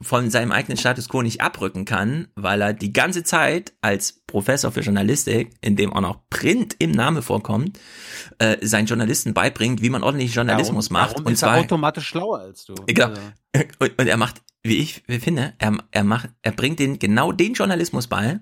von 0.02 0.30
seinem 0.32 0.52
eigenen 0.52 0.78
Status 0.78 1.10
quo 1.10 1.22
nicht 1.22 1.42
abrücken 1.42 1.86
kann, 1.86 2.28
weil 2.36 2.62
er 2.62 2.74
die 2.74 2.94
ganze 2.94 3.24
Zeit 3.24 3.74
als 3.82 4.21
Professor 4.32 4.72
für 4.72 4.80
Journalistik, 4.80 5.54
in 5.62 5.76
dem 5.76 5.94
auch 5.94 6.02
noch 6.02 6.20
Print 6.30 6.76
im 6.80 6.92
Name 6.92 7.22
vorkommt, 7.22 7.78
äh, 8.40 8.58
seinen 8.66 8.88
Journalisten 8.88 9.34
beibringt, 9.34 9.82
wie 9.82 9.90
man 9.90 10.04
ordentlich 10.04 10.34
Journalismus 10.34 10.90
ja, 10.90 10.94
macht. 10.94 11.20
und 11.20 11.32
ist 11.32 11.40
zwar, 11.40 11.58
er 11.58 11.62
automatisch 11.62 12.08
schlauer 12.08 12.40
als 12.40 12.66
du. 12.66 12.74
Genau. 12.88 13.08
Also. 13.08 13.22
Und, 13.80 14.00
und, 14.00 14.08
er 14.08 14.16
macht, 14.16 14.42
wie 14.64 14.78
ich 14.78 15.04
finde, 15.20 15.54
er, 15.60 15.78
er 15.92 16.06
macht, 16.06 16.30
er 16.42 16.54
bringt 16.54 16.80
den 16.80 17.00
genau 17.00 17.34
den 17.34 17.54
Journalismus 17.54 18.08
bei, 18.08 18.40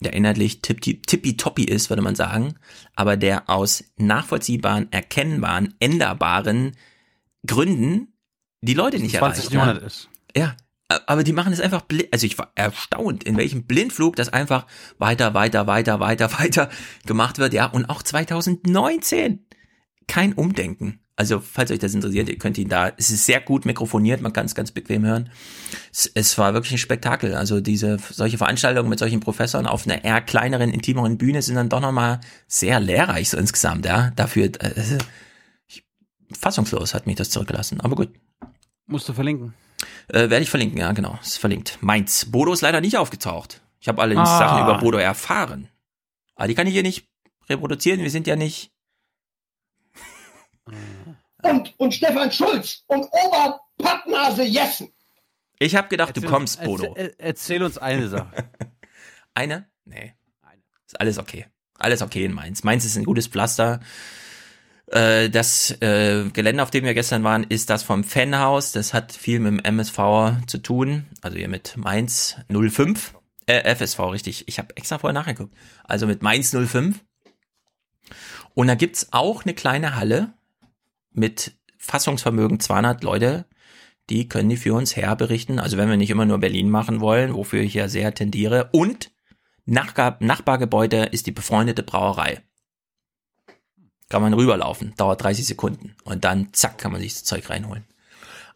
der 0.00 0.12
inhaltlich 0.12 0.60
tippitoppi 0.60 1.64
ist, 1.64 1.88
würde 1.88 2.02
man 2.02 2.14
sagen, 2.14 2.56
aber 2.94 3.16
der 3.16 3.48
aus 3.48 3.84
nachvollziehbaren, 3.96 4.92
erkennbaren, 4.92 5.72
änderbaren 5.80 6.76
Gründen 7.46 8.12
die 8.60 8.74
Leute 8.74 8.98
nicht 8.98 9.16
20 9.16 9.54
erreicht. 9.54 9.80
Ne? 9.80 9.86
ist. 9.86 10.10
Ja, 10.36 10.56
aber 11.06 11.24
die 11.24 11.32
machen 11.32 11.52
es 11.52 11.60
einfach 11.60 11.82
blind. 11.82 12.08
Also 12.12 12.26
ich 12.26 12.38
war 12.38 12.52
erstaunt, 12.54 13.24
in 13.24 13.36
welchem 13.36 13.64
Blindflug 13.64 14.16
das 14.16 14.28
einfach 14.32 14.66
weiter, 14.98 15.34
weiter, 15.34 15.66
weiter, 15.66 16.00
weiter, 16.00 16.32
weiter 16.38 16.70
gemacht 17.06 17.38
wird. 17.38 17.54
Ja, 17.54 17.66
und 17.66 17.86
auch 17.86 18.02
2019 18.02 19.46
kein 20.06 20.32
Umdenken. 20.32 21.02
Also, 21.14 21.40
falls 21.40 21.70
euch 21.70 21.78
das 21.78 21.94
interessiert, 21.94 22.30
ihr 22.30 22.38
könnt 22.38 22.56
ihn 22.56 22.70
da, 22.70 22.90
es 22.96 23.10
ist 23.10 23.26
sehr 23.26 23.40
gut 23.40 23.66
mikrofoniert, 23.66 24.22
man 24.22 24.32
kann 24.32 24.46
es 24.46 24.54
ganz 24.54 24.72
bequem 24.72 25.04
hören. 25.04 25.30
Es, 25.92 26.10
es, 26.14 26.38
war 26.38 26.54
wirklich 26.54 26.72
ein 26.72 26.78
Spektakel. 26.78 27.34
Also 27.34 27.60
diese, 27.60 27.98
solche 28.10 28.38
Veranstaltungen 28.38 28.88
mit 28.88 28.98
solchen 28.98 29.20
Professoren 29.20 29.66
auf 29.66 29.86
einer 29.86 30.02
eher 30.04 30.22
kleineren, 30.22 30.70
intimeren 30.70 31.18
Bühne 31.18 31.42
sind 31.42 31.56
dann 31.56 31.68
doch 31.68 31.80
nochmal 31.80 32.20
sehr 32.48 32.80
lehrreich 32.80 33.28
so 33.28 33.36
insgesamt, 33.36 33.84
ja. 33.84 34.10
Dafür, 34.16 34.46
äh, 34.46 34.98
ich, 35.66 35.84
fassungslos 36.32 36.94
hat 36.94 37.06
mich 37.06 37.16
das 37.16 37.28
zurückgelassen, 37.28 37.80
aber 37.80 37.94
gut. 37.94 38.08
Musst 38.86 39.08
du 39.08 39.12
verlinken. 39.12 39.52
Äh, 40.08 40.30
Werde 40.30 40.40
ich 40.40 40.50
verlinken, 40.50 40.78
ja, 40.78 40.92
genau. 40.92 41.18
Ist 41.22 41.38
verlinkt. 41.38 41.78
Mainz. 41.80 42.26
Bodo 42.30 42.52
ist 42.52 42.60
leider 42.60 42.80
nicht 42.80 42.96
aufgetaucht. 42.96 43.60
Ich 43.80 43.88
habe 43.88 44.00
allerdings 44.00 44.28
ah. 44.28 44.38
Sachen 44.38 44.62
über 44.62 44.78
Bodo 44.78 44.98
erfahren. 44.98 45.68
Aber 46.36 46.48
die 46.48 46.54
kann 46.54 46.66
ich 46.66 46.72
hier 46.72 46.82
nicht 46.82 47.08
reproduzieren. 47.48 48.00
Wir 48.00 48.10
sind 48.10 48.26
ja 48.26 48.36
nicht. 48.36 48.70
und, 51.42 51.74
und 51.78 51.94
Stefan 51.94 52.30
Schulz 52.30 52.84
und 52.86 53.06
Oberpappnase 53.10 54.44
Jessen. 54.44 54.92
Ich 55.58 55.76
habe 55.76 55.88
gedacht, 55.88 56.10
erzähl, 56.10 56.22
du 56.22 56.28
kommst, 56.28 56.62
Bodo. 56.62 56.94
Erzähl, 56.94 57.14
erzähl 57.18 57.62
uns 57.62 57.78
eine 57.78 58.08
Sache. 58.08 58.50
eine? 59.34 59.68
Nee. 59.84 60.14
Ist 60.86 61.00
alles 61.00 61.18
okay. 61.18 61.46
Alles 61.78 62.02
okay 62.02 62.24
in 62.24 62.32
Mainz. 62.32 62.64
Mainz 62.64 62.84
ist 62.84 62.96
ein 62.96 63.04
gutes 63.04 63.28
Pflaster. 63.28 63.80
Äh, 64.92 65.30
das 65.30 65.70
äh, 65.80 66.28
Gelände, 66.32 66.62
auf 66.62 66.70
dem 66.70 66.84
wir 66.84 66.92
gestern 66.92 67.24
waren, 67.24 67.44
ist 67.44 67.70
das 67.70 67.82
vom 67.82 68.04
Fanhaus. 68.04 68.72
Das 68.72 68.92
hat 68.92 69.12
viel 69.12 69.40
mit 69.40 69.52
dem 69.52 69.58
MSV 69.58 70.46
zu 70.46 70.58
tun. 70.58 71.06
Also 71.22 71.38
hier 71.38 71.48
mit 71.48 71.76
Mainz 71.76 72.36
05. 72.50 73.14
Äh, 73.46 73.74
FSV, 73.74 73.98
richtig. 74.12 74.48
Ich 74.48 74.58
habe 74.58 74.76
extra 74.76 74.98
vorher 74.98 75.18
nachgeguckt. 75.18 75.54
Also 75.84 76.06
mit 76.06 76.22
Mainz 76.22 76.54
05. 76.54 77.02
Und 78.54 78.66
da 78.66 78.74
gibt's 78.74 79.08
auch 79.12 79.44
eine 79.44 79.54
kleine 79.54 79.96
Halle 79.96 80.34
mit 81.10 81.54
Fassungsvermögen 81.78 82.60
200 82.60 83.02
Leute. 83.02 83.46
Die 84.10 84.28
können 84.28 84.50
die 84.50 84.58
für 84.58 84.74
uns 84.74 84.94
herberichten. 84.94 85.58
Also 85.58 85.78
wenn 85.78 85.88
wir 85.88 85.96
nicht 85.96 86.10
immer 86.10 86.26
nur 86.26 86.38
Berlin 86.38 86.68
machen 86.68 87.00
wollen, 87.00 87.32
wofür 87.32 87.62
ich 87.62 87.72
ja 87.72 87.88
sehr 87.88 88.12
tendiere. 88.12 88.68
Und 88.72 89.10
Nachgar 89.64 90.18
Nachbargebäude 90.20 91.04
ist 91.04 91.26
die 91.26 91.32
befreundete 91.32 91.82
Brauerei 91.82 92.42
kann 94.12 94.20
man 94.20 94.34
rüberlaufen, 94.34 94.92
dauert 94.98 95.22
30 95.22 95.46
Sekunden 95.46 95.96
und 96.04 96.22
dann 96.22 96.52
zack 96.52 96.76
kann 96.76 96.92
man 96.92 97.00
sich 97.00 97.14
das 97.14 97.24
Zeug 97.24 97.48
reinholen. 97.48 97.84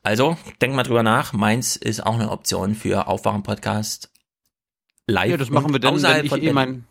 Also, 0.03 0.37
denkt 0.61 0.77
mal 0.77 0.83
drüber 0.83 1.03
nach. 1.03 1.33
Mainz 1.33 1.77
ist 1.77 2.05
auch 2.05 2.15
eine 2.15 2.31
Option 2.31 2.75
für 2.75 3.09
Aufwachen-Podcast 3.09 4.11
live. 5.07 5.31
Ja, 5.31 5.37
das 5.39 5.49
machen 5.49 5.73
wir 5.73 5.81
dann, 5.81 5.95
wenn 6.03 6.27
ich, 6.27 6.33
eh 6.35 6.53
mein, 6.53 6.85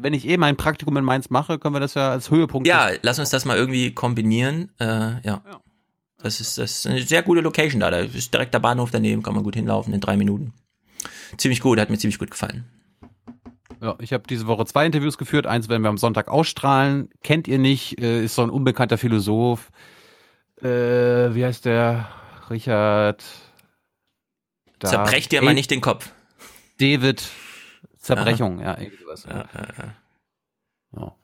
wenn 0.00 0.14
ich 0.14 0.26
eh 0.26 0.38
mein 0.38 0.56
Praktikum 0.56 0.96
in 0.96 1.04
Mainz 1.04 1.28
mache, 1.28 1.58
können 1.58 1.74
wir 1.74 1.80
das 1.80 1.92
ja 1.92 2.10
als 2.10 2.30
Höhepunkt. 2.30 2.66
Ja, 2.66 2.88
lass 3.02 3.18
uns 3.18 3.28
das 3.28 3.44
mal 3.44 3.58
irgendwie 3.58 3.92
kombinieren. 3.92 4.72
Äh, 4.80 4.86
ja. 4.86 5.20
ja. 5.24 5.60
Das 6.22 6.40
ist, 6.40 6.56
das 6.56 6.78
ist 6.78 6.86
eine 6.86 7.02
sehr 7.02 7.22
gute 7.22 7.42
Location 7.42 7.80
da. 7.80 7.90
Da 7.90 7.98
ist 7.98 8.32
direkt 8.32 8.54
der 8.54 8.60
Bahnhof 8.60 8.90
daneben, 8.90 9.22
kann 9.22 9.34
man 9.34 9.44
gut 9.44 9.56
hinlaufen 9.56 9.92
in 9.92 10.00
drei 10.00 10.16
Minuten. 10.16 10.54
Ziemlich 11.36 11.60
gut, 11.60 11.78
hat 11.78 11.90
mir 11.90 11.98
ziemlich 11.98 12.18
gut 12.18 12.30
gefallen. 12.30 12.64
Ja, 13.86 13.94
ich 14.00 14.12
habe 14.12 14.24
diese 14.28 14.48
Woche 14.48 14.66
zwei 14.66 14.84
Interviews 14.84 15.16
geführt. 15.16 15.46
Eins 15.46 15.68
werden 15.68 15.82
wir 15.82 15.90
am 15.90 15.96
Sonntag 15.96 16.26
ausstrahlen. 16.26 17.08
Kennt 17.22 17.46
ihr 17.46 17.60
nicht, 17.60 18.00
äh, 18.00 18.24
ist 18.24 18.34
so 18.34 18.42
ein 18.42 18.50
unbekannter 18.50 18.98
Philosoph. 18.98 19.70
Äh, 20.60 20.66
wie 20.66 21.44
heißt 21.44 21.66
der? 21.66 22.08
Richard. 22.50 23.22
Da. 24.80 24.88
Zerbrecht 24.88 25.30
dir 25.30 25.40
mal 25.40 25.54
nicht 25.54 25.70
den 25.70 25.80
Kopf. 25.80 26.10
David. 26.80 27.30
Zerbrechung, 27.96 28.58
ja, 28.58 28.76
irgendwie 28.76 29.04
sowas. 29.04 29.24
Ja, 29.28 29.36
ja, 29.36 29.44
ja. 29.54 29.94
ja. 30.96 31.02
Und 31.02 31.14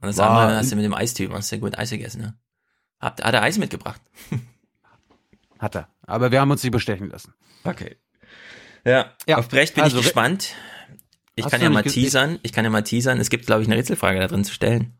das 0.00 0.16
War, 0.16 0.30
andere 0.30 0.56
hast 0.56 0.72
du 0.72 0.76
mit 0.76 0.86
dem 0.86 0.94
Eistyp, 0.94 1.32
hast 1.32 1.52
du 1.52 1.58
gut 1.58 1.76
Eis 1.78 1.90
gegessen, 1.90 2.22
ne? 2.22 2.34
Hat, 2.98 3.22
hat 3.22 3.34
er 3.34 3.42
Eis 3.42 3.58
mitgebracht? 3.58 4.00
hat 5.58 5.76
er. 5.76 5.88
Aber 6.06 6.30
wir 6.30 6.40
haben 6.40 6.50
uns 6.50 6.62
nicht 6.62 6.72
bestechen 6.72 7.10
lassen. 7.10 7.34
Okay. 7.62 7.98
Ja, 8.86 9.12
ja. 9.26 9.36
auf 9.36 9.50
Brecht 9.50 9.74
bin 9.74 9.84
also, 9.84 9.98
ich 9.98 10.04
gespannt. 10.04 10.54
Ich 11.36 11.46
kann 11.46 11.60
ja 11.60 11.70
mal 11.70 11.82
teasern, 11.82 12.38
ich 12.42 12.52
kann 12.52 12.64
ja 12.64 12.70
mal 12.70 12.82
teasern. 12.82 13.18
Es 13.18 13.30
gibt, 13.30 13.46
glaube 13.46 13.62
ich, 13.62 13.68
eine 13.68 13.76
Rätselfrage 13.76 14.20
da 14.20 14.28
drin 14.28 14.44
zu 14.44 14.52
stellen. 14.52 14.94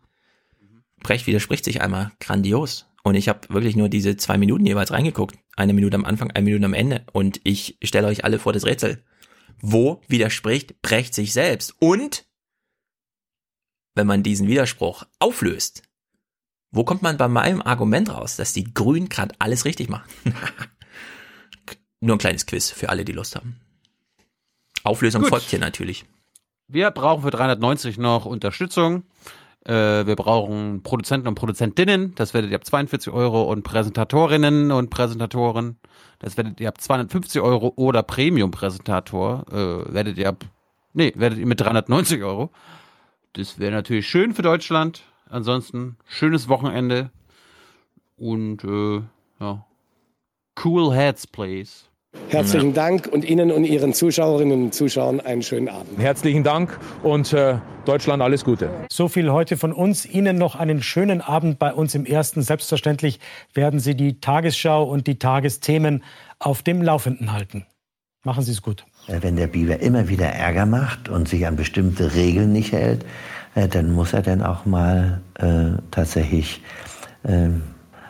Brecht 1.02 1.26
widerspricht 1.26 1.64
sich 1.64 1.80
einmal 1.80 2.12
grandios. 2.18 2.86
Und 3.04 3.14
ich 3.14 3.28
habe 3.28 3.48
wirklich 3.50 3.76
nur 3.76 3.88
diese 3.88 4.16
zwei 4.16 4.38
Minuten 4.38 4.66
jeweils 4.66 4.90
reingeguckt. 4.90 5.36
Eine 5.56 5.74
Minute 5.74 5.96
am 5.96 6.06
Anfang, 6.06 6.30
eine 6.30 6.44
Minute 6.44 6.64
am 6.64 6.74
Ende. 6.74 7.04
Und 7.12 7.40
ich 7.44 7.76
stelle 7.84 8.08
euch 8.08 8.24
alle 8.24 8.38
vor 8.38 8.52
das 8.52 8.64
Rätsel. 8.64 9.04
Wo 9.60 10.00
widerspricht 10.08 10.80
Brecht 10.80 11.14
sich 11.14 11.32
selbst? 11.32 11.74
Und 11.78 12.24
wenn 13.94 14.06
man 14.06 14.22
diesen 14.22 14.48
Widerspruch 14.48 15.04
auflöst, 15.18 15.82
wo 16.70 16.82
kommt 16.82 17.02
man 17.02 17.18
bei 17.18 17.28
meinem 17.28 17.62
Argument 17.62 18.10
raus, 18.10 18.36
dass 18.36 18.52
die 18.52 18.64
Grünen 18.64 19.08
gerade 19.08 19.34
alles 19.38 19.64
richtig 19.66 19.88
machen? 19.88 20.10
nur 22.00 22.16
ein 22.16 22.18
kleines 22.18 22.46
Quiz 22.46 22.70
für 22.70 22.88
alle, 22.88 23.04
die 23.04 23.12
Lust 23.12 23.36
haben. 23.36 23.60
Auflösung 24.82 25.22
Gut. 25.22 25.30
folgt 25.30 25.50
hier 25.50 25.60
natürlich. 25.60 26.04
Wir 26.68 26.90
brauchen 26.90 27.22
für 27.22 27.30
390 27.30 27.98
noch 27.98 28.24
Unterstützung. 28.24 29.04
Äh, 29.64 30.06
wir 30.06 30.16
brauchen 30.16 30.82
Produzenten 30.82 31.28
und 31.28 31.34
Produzentinnen. 31.34 32.14
Das 32.14 32.34
werdet 32.34 32.50
ihr 32.50 32.56
ab 32.56 32.64
42 32.64 33.12
Euro 33.12 33.42
und 33.50 33.62
Präsentatorinnen 33.62 34.72
und 34.72 34.90
Präsentatoren. 34.90 35.78
Das 36.18 36.36
werdet 36.36 36.60
ihr 36.60 36.68
ab 36.68 36.80
250 36.80 37.40
Euro 37.40 37.72
oder 37.76 38.02
Premium-Präsentator. 38.02 39.44
Äh, 39.50 39.94
werdet 39.94 40.18
ihr 40.18 40.28
ab, 40.28 40.44
nee, 40.92 41.12
werdet 41.16 41.38
ihr 41.38 41.46
mit 41.46 41.60
390 41.60 42.22
Euro. 42.22 42.50
Das 43.34 43.58
wäre 43.58 43.72
natürlich 43.72 44.08
schön 44.08 44.32
für 44.32 44.42
Deutschland. 44.42 45.02
Ansonsten 45.28 45.96
schönes 46.06 46.48
Wochenende 46.48 47.10
und 48.16 48.62
äh, 48.64 49.02
ja, 49.40 49.66
cool 50.64 50.94
heads, 50.94 51.26
please. 51.26 51.86
Herzlichen 52.28 52.68
ja. 52.68 52.74
Dank 52.74 53.06
und 53.06 53.24
Ihnen 53.24 53.50
und 53.50 53.64
Ihren 53.64 53.92
Zuschauerinnen 53.92 54.64
und 54.64 54.74
Zuschauern 54.74 55.20
einen 55.20 55.42
schönen 55.42 55.68
Abend. 55.68 55.98
Herzlichen 55.98 56.42
Dank 56.42 56.78
und 57.02 57.32
äh, 57.32 57.58
Deutschland 57.84 58.22
alles 58.22 58.44
Gute. 58.44 58.70
So 58.90 59.08
viel 59.08 59.30
heute 59.30 59.56
von 59.56 59.72
uns. 59.72 60.06
Ihnen 60.06 60.36
noch 60.36 60.56
einen 60.56 60.82
schönen 60.82 61.20
Abend 61.20 61.58
bei 61.58 61.72
uns 61.72 61.94
im 61.94 62.06
Ersten. 62.06 62.42
Selbstverständlich 62.42 63.20
werden 63.52 63.78
Sie 63.78 63.94
die 63.94 64.20
Tagesschau 64.20 64.84
und 64.84 65.06
die 65.06 65.18
Tagesthemen 65.18 66.02
auf 66.38 66.62
dem 66.62 66.82
Laufenden 66.82 67.32
halten. 67.32 67.66
Machen 68.24 68.42
Sie 68.42 68.52
es 68.52 68.62
gut. 68.62 68.84
Äh, 69.06 69.18
wenn 69.20 69.36
der 69.36 69.46
Biber 69.46 69.80
immer 69.80 70.08
wieder 70.08 70.26
Ärger 70.26 70.66
macht 70.66 71.08
und 71.08 71.28
sich 71.28 71.46
an 71.46 71.56
bestimmte 71.56 72.14
Regeln 72.14 72.52
nicht 72.52 72.72
hält, 72.72 73.04
äh, 73.54 73.68
dann 73.68 73.92
muss 73.92 74.12
er 74.12 74.22
dann 74.22 74.42
auch 74.42 74.64
mal 74.64 75.20
äh, 75.38 75.80
tatsächlich 75.90 76.62
äh, 77.22 77.48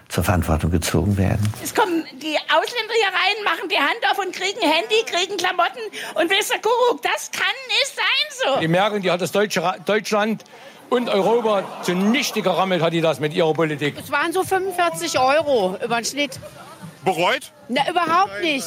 zur 0.08 0.24
Verantwortung 0.24 0.70
gezogen 0.70 1.16
werden. 1.16 1.40
Es 1.62 1.74
kommen 1.74 2.04
die 2.24 2.38
Ausländer 2.38 2.94
hier 2.94 3.12
rein, 3.12 3.44
machen 3.44 3.68
die 3.68 3.76
Hand 3.76 4.00
auf 4.10 4.18
und 4.18 4.34
kriegen 4.34 4.60
Handy, 4.60 5.02
kriegen 5.04 5.36
Klamotten 5.36 5.80
und 6.14 6.30
ihr, 6.30 6.58
Kuckuck, 6.60 7.02
das 7.02 7.30
kann 7.30 7.54
nicht 7.68 7.94
sein 7.94 8.54
so. 8.54 8.60
Die 8.60 8.68
Merkel, 8.68 9.00
die 9.00 9.10
hat 9.10 9.20
das 9.20 9.30
Deutsche, 9.30 9.74
Deutschland 9.84 10.42
und 10.88 11.10
Europa 11.10 11.82
zunichte 11.82 12.40
gerammelt, 12.40 12.82
hat 12.82 12.94
die 12.94 13.02
das 13.02 13.20
mit 13.20 13.34
ihrer 13.34 13.52
Politik. 13.52 13.96
Es 13.98 14.10
waren 14.10 14.32
so 14.32 14.42
45 14.42 15.18
Euro 15.18 15.76
über 15.84 15.96
den 15.96 16.04
Schnitt. 16.04 16.40
Bereut? 17.04 17.52
Na, 17.68 17.88
überhaupt 17.90 18.40
nicht. 18.40 18.66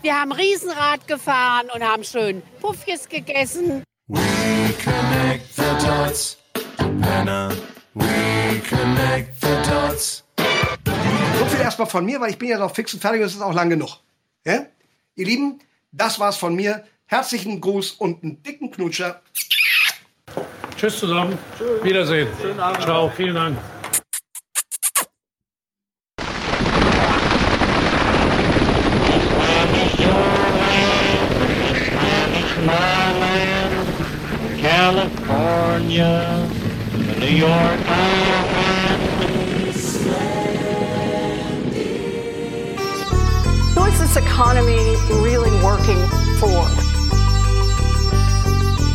Wir 0.00 0.18
haben 0.18 0.32
Riesenrad 0.32 1.06
gefahren 1.06 1.68
und 1.74 1.82
haben 1.82 2.04
schön 2.04 2.42
Puffjes 2.60 3.08
gegessen. 3.08 3.84
We 4.06 4.20
connect 4.82 5.54
the 5.54 5.86
dots. 5.86 6.38
Penner. 6.76 7.50
We 7.94 8.62
connect 8.66 9.40
the 9.42 9.70
dots. 9.70 10.24
So 11.38 11.44
viel 11.46 11.60
erstmal 11.60 11.88
von 11.88 12.04
mir, 12.04 12.20
weil 12.20 12.30
ich 12.30 12.38
bin 12.38 12.48
ja 12.48 12.58
noch 12.58 12.74
fix 12.74 12.94
und 12.94 13.00
fertig 13.00 13.20
und 13.20 13.26
es 13.26 13.34
ist 13.34 13.42
auch 13.42 13.54
lang 13.54 13.70
genug. 13.70 13.98
Ja? 14.44 14.66
Ihr 15.14 15.26
Lieben, 15.26 15.60
das 15.92 16.18
war's 16.18 16.36
von 16.36 16.54
mir. 16.54 16.84
Herzlichen 17.06 17.60
Gruß 17.60 17.92
und 17.92 18.22
einen 18.22 18.42
dicken 18.42 18.70
Knutscher. 18.70 19.22
Tschüss 20.76 20.98
zusammen. 20.98 21.38
Wiedersehen. 21.82 22.28
Schönen 22.40 22.60
Abend. 22.60 22.82
Ciao, 22.82 23.10
vielen 23.16 23.34
Dank. 23.34 23.58
California, 34.60 36.46
New 37.18 37.26
York 37.26 37.78
this 44.08 44.24
economy 44.24 44.96
really 45.20 45.50
working 45.62 45.98
for? 46.38 46.66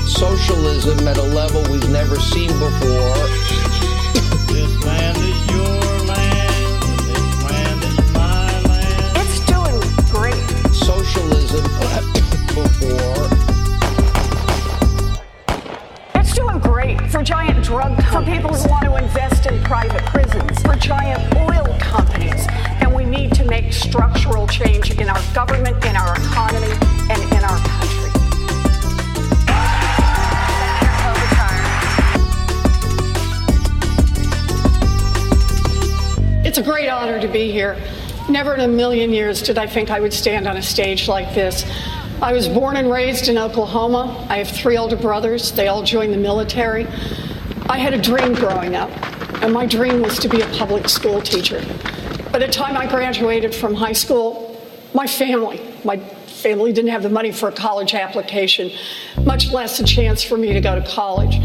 Socialism 0.07 1.07
at 1.07 1.17
a 1.17 1.21
level 1.21 1.61
we've 1.71 1.89
never 1.89 2.15
seen 2.19 2.49
before. 2.57 3.15
This 4.47 4.83
land 4.83 5.17
is 5.17 5.51
your 5.51 6.07
land, 6.07 6.83
and 6.83 7.09
this 7.09 7.43
land 7.43 7.83
is 7.83 8.13
my 8.13 8.61
land. 8.63 9.17
It's 9.17 9.39
doing 9.45 9.79
great. 10.09 10.43
Socialism 10.73 11.63
before. 12.47 13.27
It's 16.15 16.33
doing 16.33 16.59
great 16.59 16.99
for 17.11 17.21
giant 17.21 17.63
drug 17.63 17.97
companies, 17.99 18.41
for 18.41 18.51
people 18.51 18.53
who 18.55 18.69
want 18.69 18.85
to 18.85 18.95
invest 18.95 19.45
in 19.45 19.61
private 19.63 20.03
prisons, 20.05 20.59
for 20.63 20.75
giant 20.75 21.35
oil 21.35 21.77
companies. 21.79 22.47
And 22.93 23.09
we 23.09 23.17
need 23.17 23.33
to 23.33 23.45
make 23.45 23.73
structural 23.73 24.45
change 24.45 24.91
in 24.99 25.09
our 25.09 25.33
government, 25.33 25.83
in 25.83 25.95
our 25.95 26.15
economy, 26.15 26.71
and 27.09 27.23
in 27.33 27.43
our 27.43 27.57
country. 27.57 28.11
It's 36.45 36.59
a 36.59 36.61
great 36.61 36.87
honor 36.87 37.19
to 37.19 37.27
be 37.27 37.51
here. 37.51 37.81
Never 38.29 38.53
in 38.53 38.59
a 38.59 38.67
million 38.67 39.11
years 39.11 39.41
did 39.41 39.57
I 39.57 39.65
think 39.65 39.89
I 39.89 39.99
would 39.99 40.13
stand 40.13 40.47
on 40.47 40.57
a 40.57 40.61
stage 40.61 41.07
like 41.07 41.33
this. 41.33 41.65
I 42.21 42.31
was 42.31 42.47
born 42.47 42.77
and 42.77 42.91
raised 42.91 43.27
in 43.27 43.39
Oklahoma. 43.39 44.23
I 44.29 44.37
have 44.37 44.49
three 44.49 44.77
older 44.77 44.97
brothers. 44.97 45.51
They 45.51 45.67
all 45.67 45.81
joined 45.81 46.13
the 46.13 46.17
military. 46.17 46.85
I 47.67 47.79
had 47.79 47.95
a 47.95 47.99
dream 47.99 48.35
growing 48.35 48.75
up, 48.75 48.91
and 49.41 49.51
my 49.51 49.65
dream 49.65 50.03
was 50.03 50.19
to 50.19 50.29
be 50.29 50.41
a 50.41 50.47
public 50.49 50.87
school 50.87 51.21
teacher. 51.21 51.65
By 52.33 52.39
the 52.39 52.47
time 52.47 52.75
I 52.75 52.87
graduated 52.87 53.53
from 53.53 53.75
high 53.75 53.93
school, 53.93 54.59
my 54.95 55.05
family, 55.05 55.61
my 55.85 55.97
family 55.97 56.73
didn't 56.73 56.89
have 56.89 57.03
the 57.03 57.09
money 57.09 57.31
for 57.31 57.49
a 57.49 57.51
college 57.51 57.93
application, 57.93 58.71
much 59.21 59.51
less 59.51 59.79
a 59.79 59.83
chance 59.83 60.23
for 60.23 60.35
me 60.35 60.51
to 60.51 60.59
go 60.59 60.73
to 60.73 60.83
college. 60.89 61.39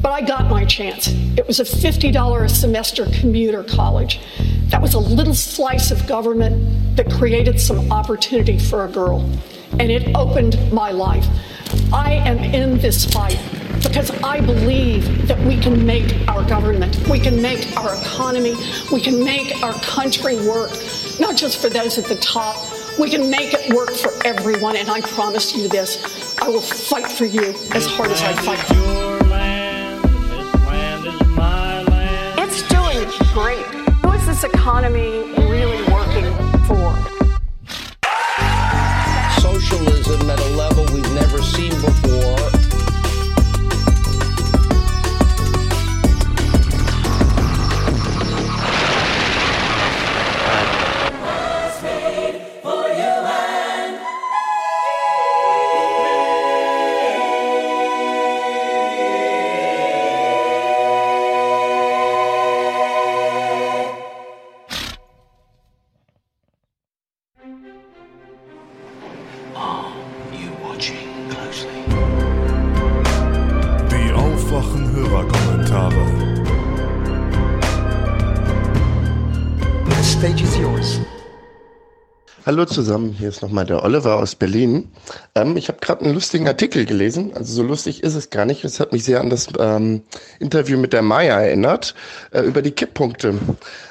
But 0.00 0.12
I 0.12 0.20
got 0.20 0.48
my 0.48 0.64
chance. 0.64 1.08
It 1.36 1.44
was 1.44 1.58
a 1.58 1.64
$50 1.64 2.44
a 2.44 2.48
semester 2.48 3.06
commuter 3.06 3.64
college. 3.64 4.20
That 4.66 4.80
was 4.80 4.94
a 4.94 5.00
little 5.00 5.34
slice 5.34 5.90
of 5.90 6.06
government 6.06 6.96
that 6.96 7.10
created 7.10 7.60
some 7.60 7.90
opportunity 7.90 8.60
for 8.60 8.84
a 8.84 8.88
girl. 8.88 9.28
And 9.80 9.90
it 9.90 10.14
opened 10.14 10.56
my 10.72 10.92
life. 10.92 11.26
I 11.92 12.12
am 12.12 12.38
in 12.38 12.78
this 12.78 13.04
fight 13.04 13.40
because 13.82 14.10
I 14.22 14.40
believe 14.40 15.26
that 15.26 15.38
we 15.40 15.58
can 15.58 15.84
make 15.84 16.26
our 16.28 16.42
government, 16.48 16.96
we 17.08 17.18
can 17.18 17.40
make 17.42 17.76
our 17.76 17.94
economy, 18.00 18.54
we 18.92 19.00
can 19.00 19.22
make 19.22 19.62
our 19.62 19.74
country 19.74 20.36
work, 20.46 20.70
not 21.18 21.36
just 21.36 21.60
for 21.60 21.68
those 21.68 21.98
at 21.98 22.04
the 22.06 22.16
top. 22.16 22.56
We 22.98 23.08
can 23.08 23.30
make 23.30 23.54
it 23.54 23.72
work 23.72 23.90
for 23.92 24.12
everyone, 24.26 24.76
and 24.76 24.90
I 24.90 25.00
promise 25.00 25.56
you 25.56 25.66
this 25.68 26.36
I 26.38 26.48
will 26.48 26.60
fight 26.60 27.10
for 27.10 27.24
you 27.24 27.54
as 27.74 27.86
hard 27.86 28.10
as 28.10 28.22
I 28.22 28.34
fight 28.34 28.58
for 28.58 28.74
you. 28.74 29.12
It's 32.38 32.62
doing 32.68 33.08
great. 33.32 33.64
Who 34.02 34.12
is 34.12 34.26
this 34.26 34.44
economy 34.44 35.22
really 35.48 35.82
working 35.90 36.28
for? 36.66 36.94
Socialism 39.40 40.28
at 40.30 40.38
a 40.38 40.48
level 40.54 40.84
we've 40.92 41.12
never 41.14 41.40
seen 41.40 41.70
before. 41.80 42.11
Hallo 82.52 82.66
zusammen, 82.66 83.16
hier 83.18 83.30
ist 83.30 83.40
nochmal 83.40 83.64
der 83.64 83.82
Oliver 83.82 84.16
aus 84.16 84.34
Berlin. 84.34 84.90
Ähm, 85.34 85.56
ich 85.56 85.68
habe 85.68 85.78
gerade 85.80 86.04
einen 86.04 86.12
lustigen 86.12 86.46
Artikel 86.46 86.84
gelesen, 86.84 87.32
also 87.34 87.50
so 87.50 87.62
lustig 87.62 88.02
ist 88.02 88.14
es 88.14 88.28
gar 88.28 88.44
nicht. 88.44 88.62
Es 88.62 88.78
hat 88.78 88.92
mich 88.92 89.04
sehr 89.04 89.22
an 89.22 89.30
das 89.30 89.48
ähm, 89.58 90.02
Interview 90.38 90.76
mit 90.76 90.92
der 90.92 91.00
Maya 91.00 91.40
erinnert, 91.40 91.94
äh, 92.30 92.42
über 92.42 92.60
die 92.60 92.72
Kipppunkte. 92.72 93.38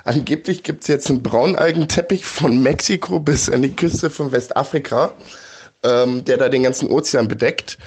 Angeblich 0.04 0.62
gibt's 0.62 0.86
jetzt 0.90 1.10
einen 1.10 1.24
Braunalgenteppich 1.24 2.24
von 2.24 2.62
Mexiko 2.62 3.20
bis 3.20 3.50
an 3.50 3.64
die 3.64 3.76
Küste 3.76 4.12
von 4.12 4.32
Westafrika, 4.32 5.14
ähm, 5.82 6.24
der 6.26 6.38
da 6.38 6.48
den 6.48 6.62
ganzen 6.62 6.88
Ozean 6.88 7.28
bedeckt. 7.28 7.80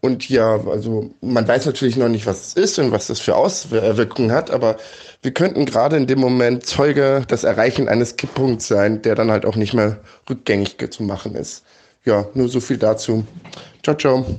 Und 0.00 0.28
ja, 0.28 0.60
also 0.66 1.10
man 1.20 1.48
weiß 1.48 1.66
natürlich 1.66 1.96
noch 1.96 2.08
nicht, 2.08 2.26
was 2.26 2.48
es 2.48 2.54
ist 2.54 2.78
und 2.78 2.92
was 2.92 3.08
das 3.08 3.18
für 3.18 3.34
Auswirkungen 3.34 4.30
hat, 4.30 4.50
aber 4.50 4.76
wir 5.22 5.32
könnten 5.32 5.66
gerade 5.66 5.96
in 5.96 6.06
dem 6.06 6.20
Moment 6.20 6.64
Zeuge 6.64 7.26
des 7.28 7.42
Erreichen 7.42 7.88
eines 7.88 8.14
Kipppunkts 8.14 8.68
sein, 8.68 9.02
der 9.02 9.16
dann 9.16 9.30
halt 9.30 9.44
auch 9.44 9.56
nicht 9.56 9.74
mehr 9.74 9.98
rückgängig 10.30 10.76
zu 10.90 11.02
machen 11.02 11.34
ist. 11.34 11.64
Ja, 12.04 12.26
nur 12.34 12.48
so 12.48 12.60
viel 12.60 12.78
dazu. 12.78 13.26
Ciao, 13.82 13.96
ciao. 13.96 14.36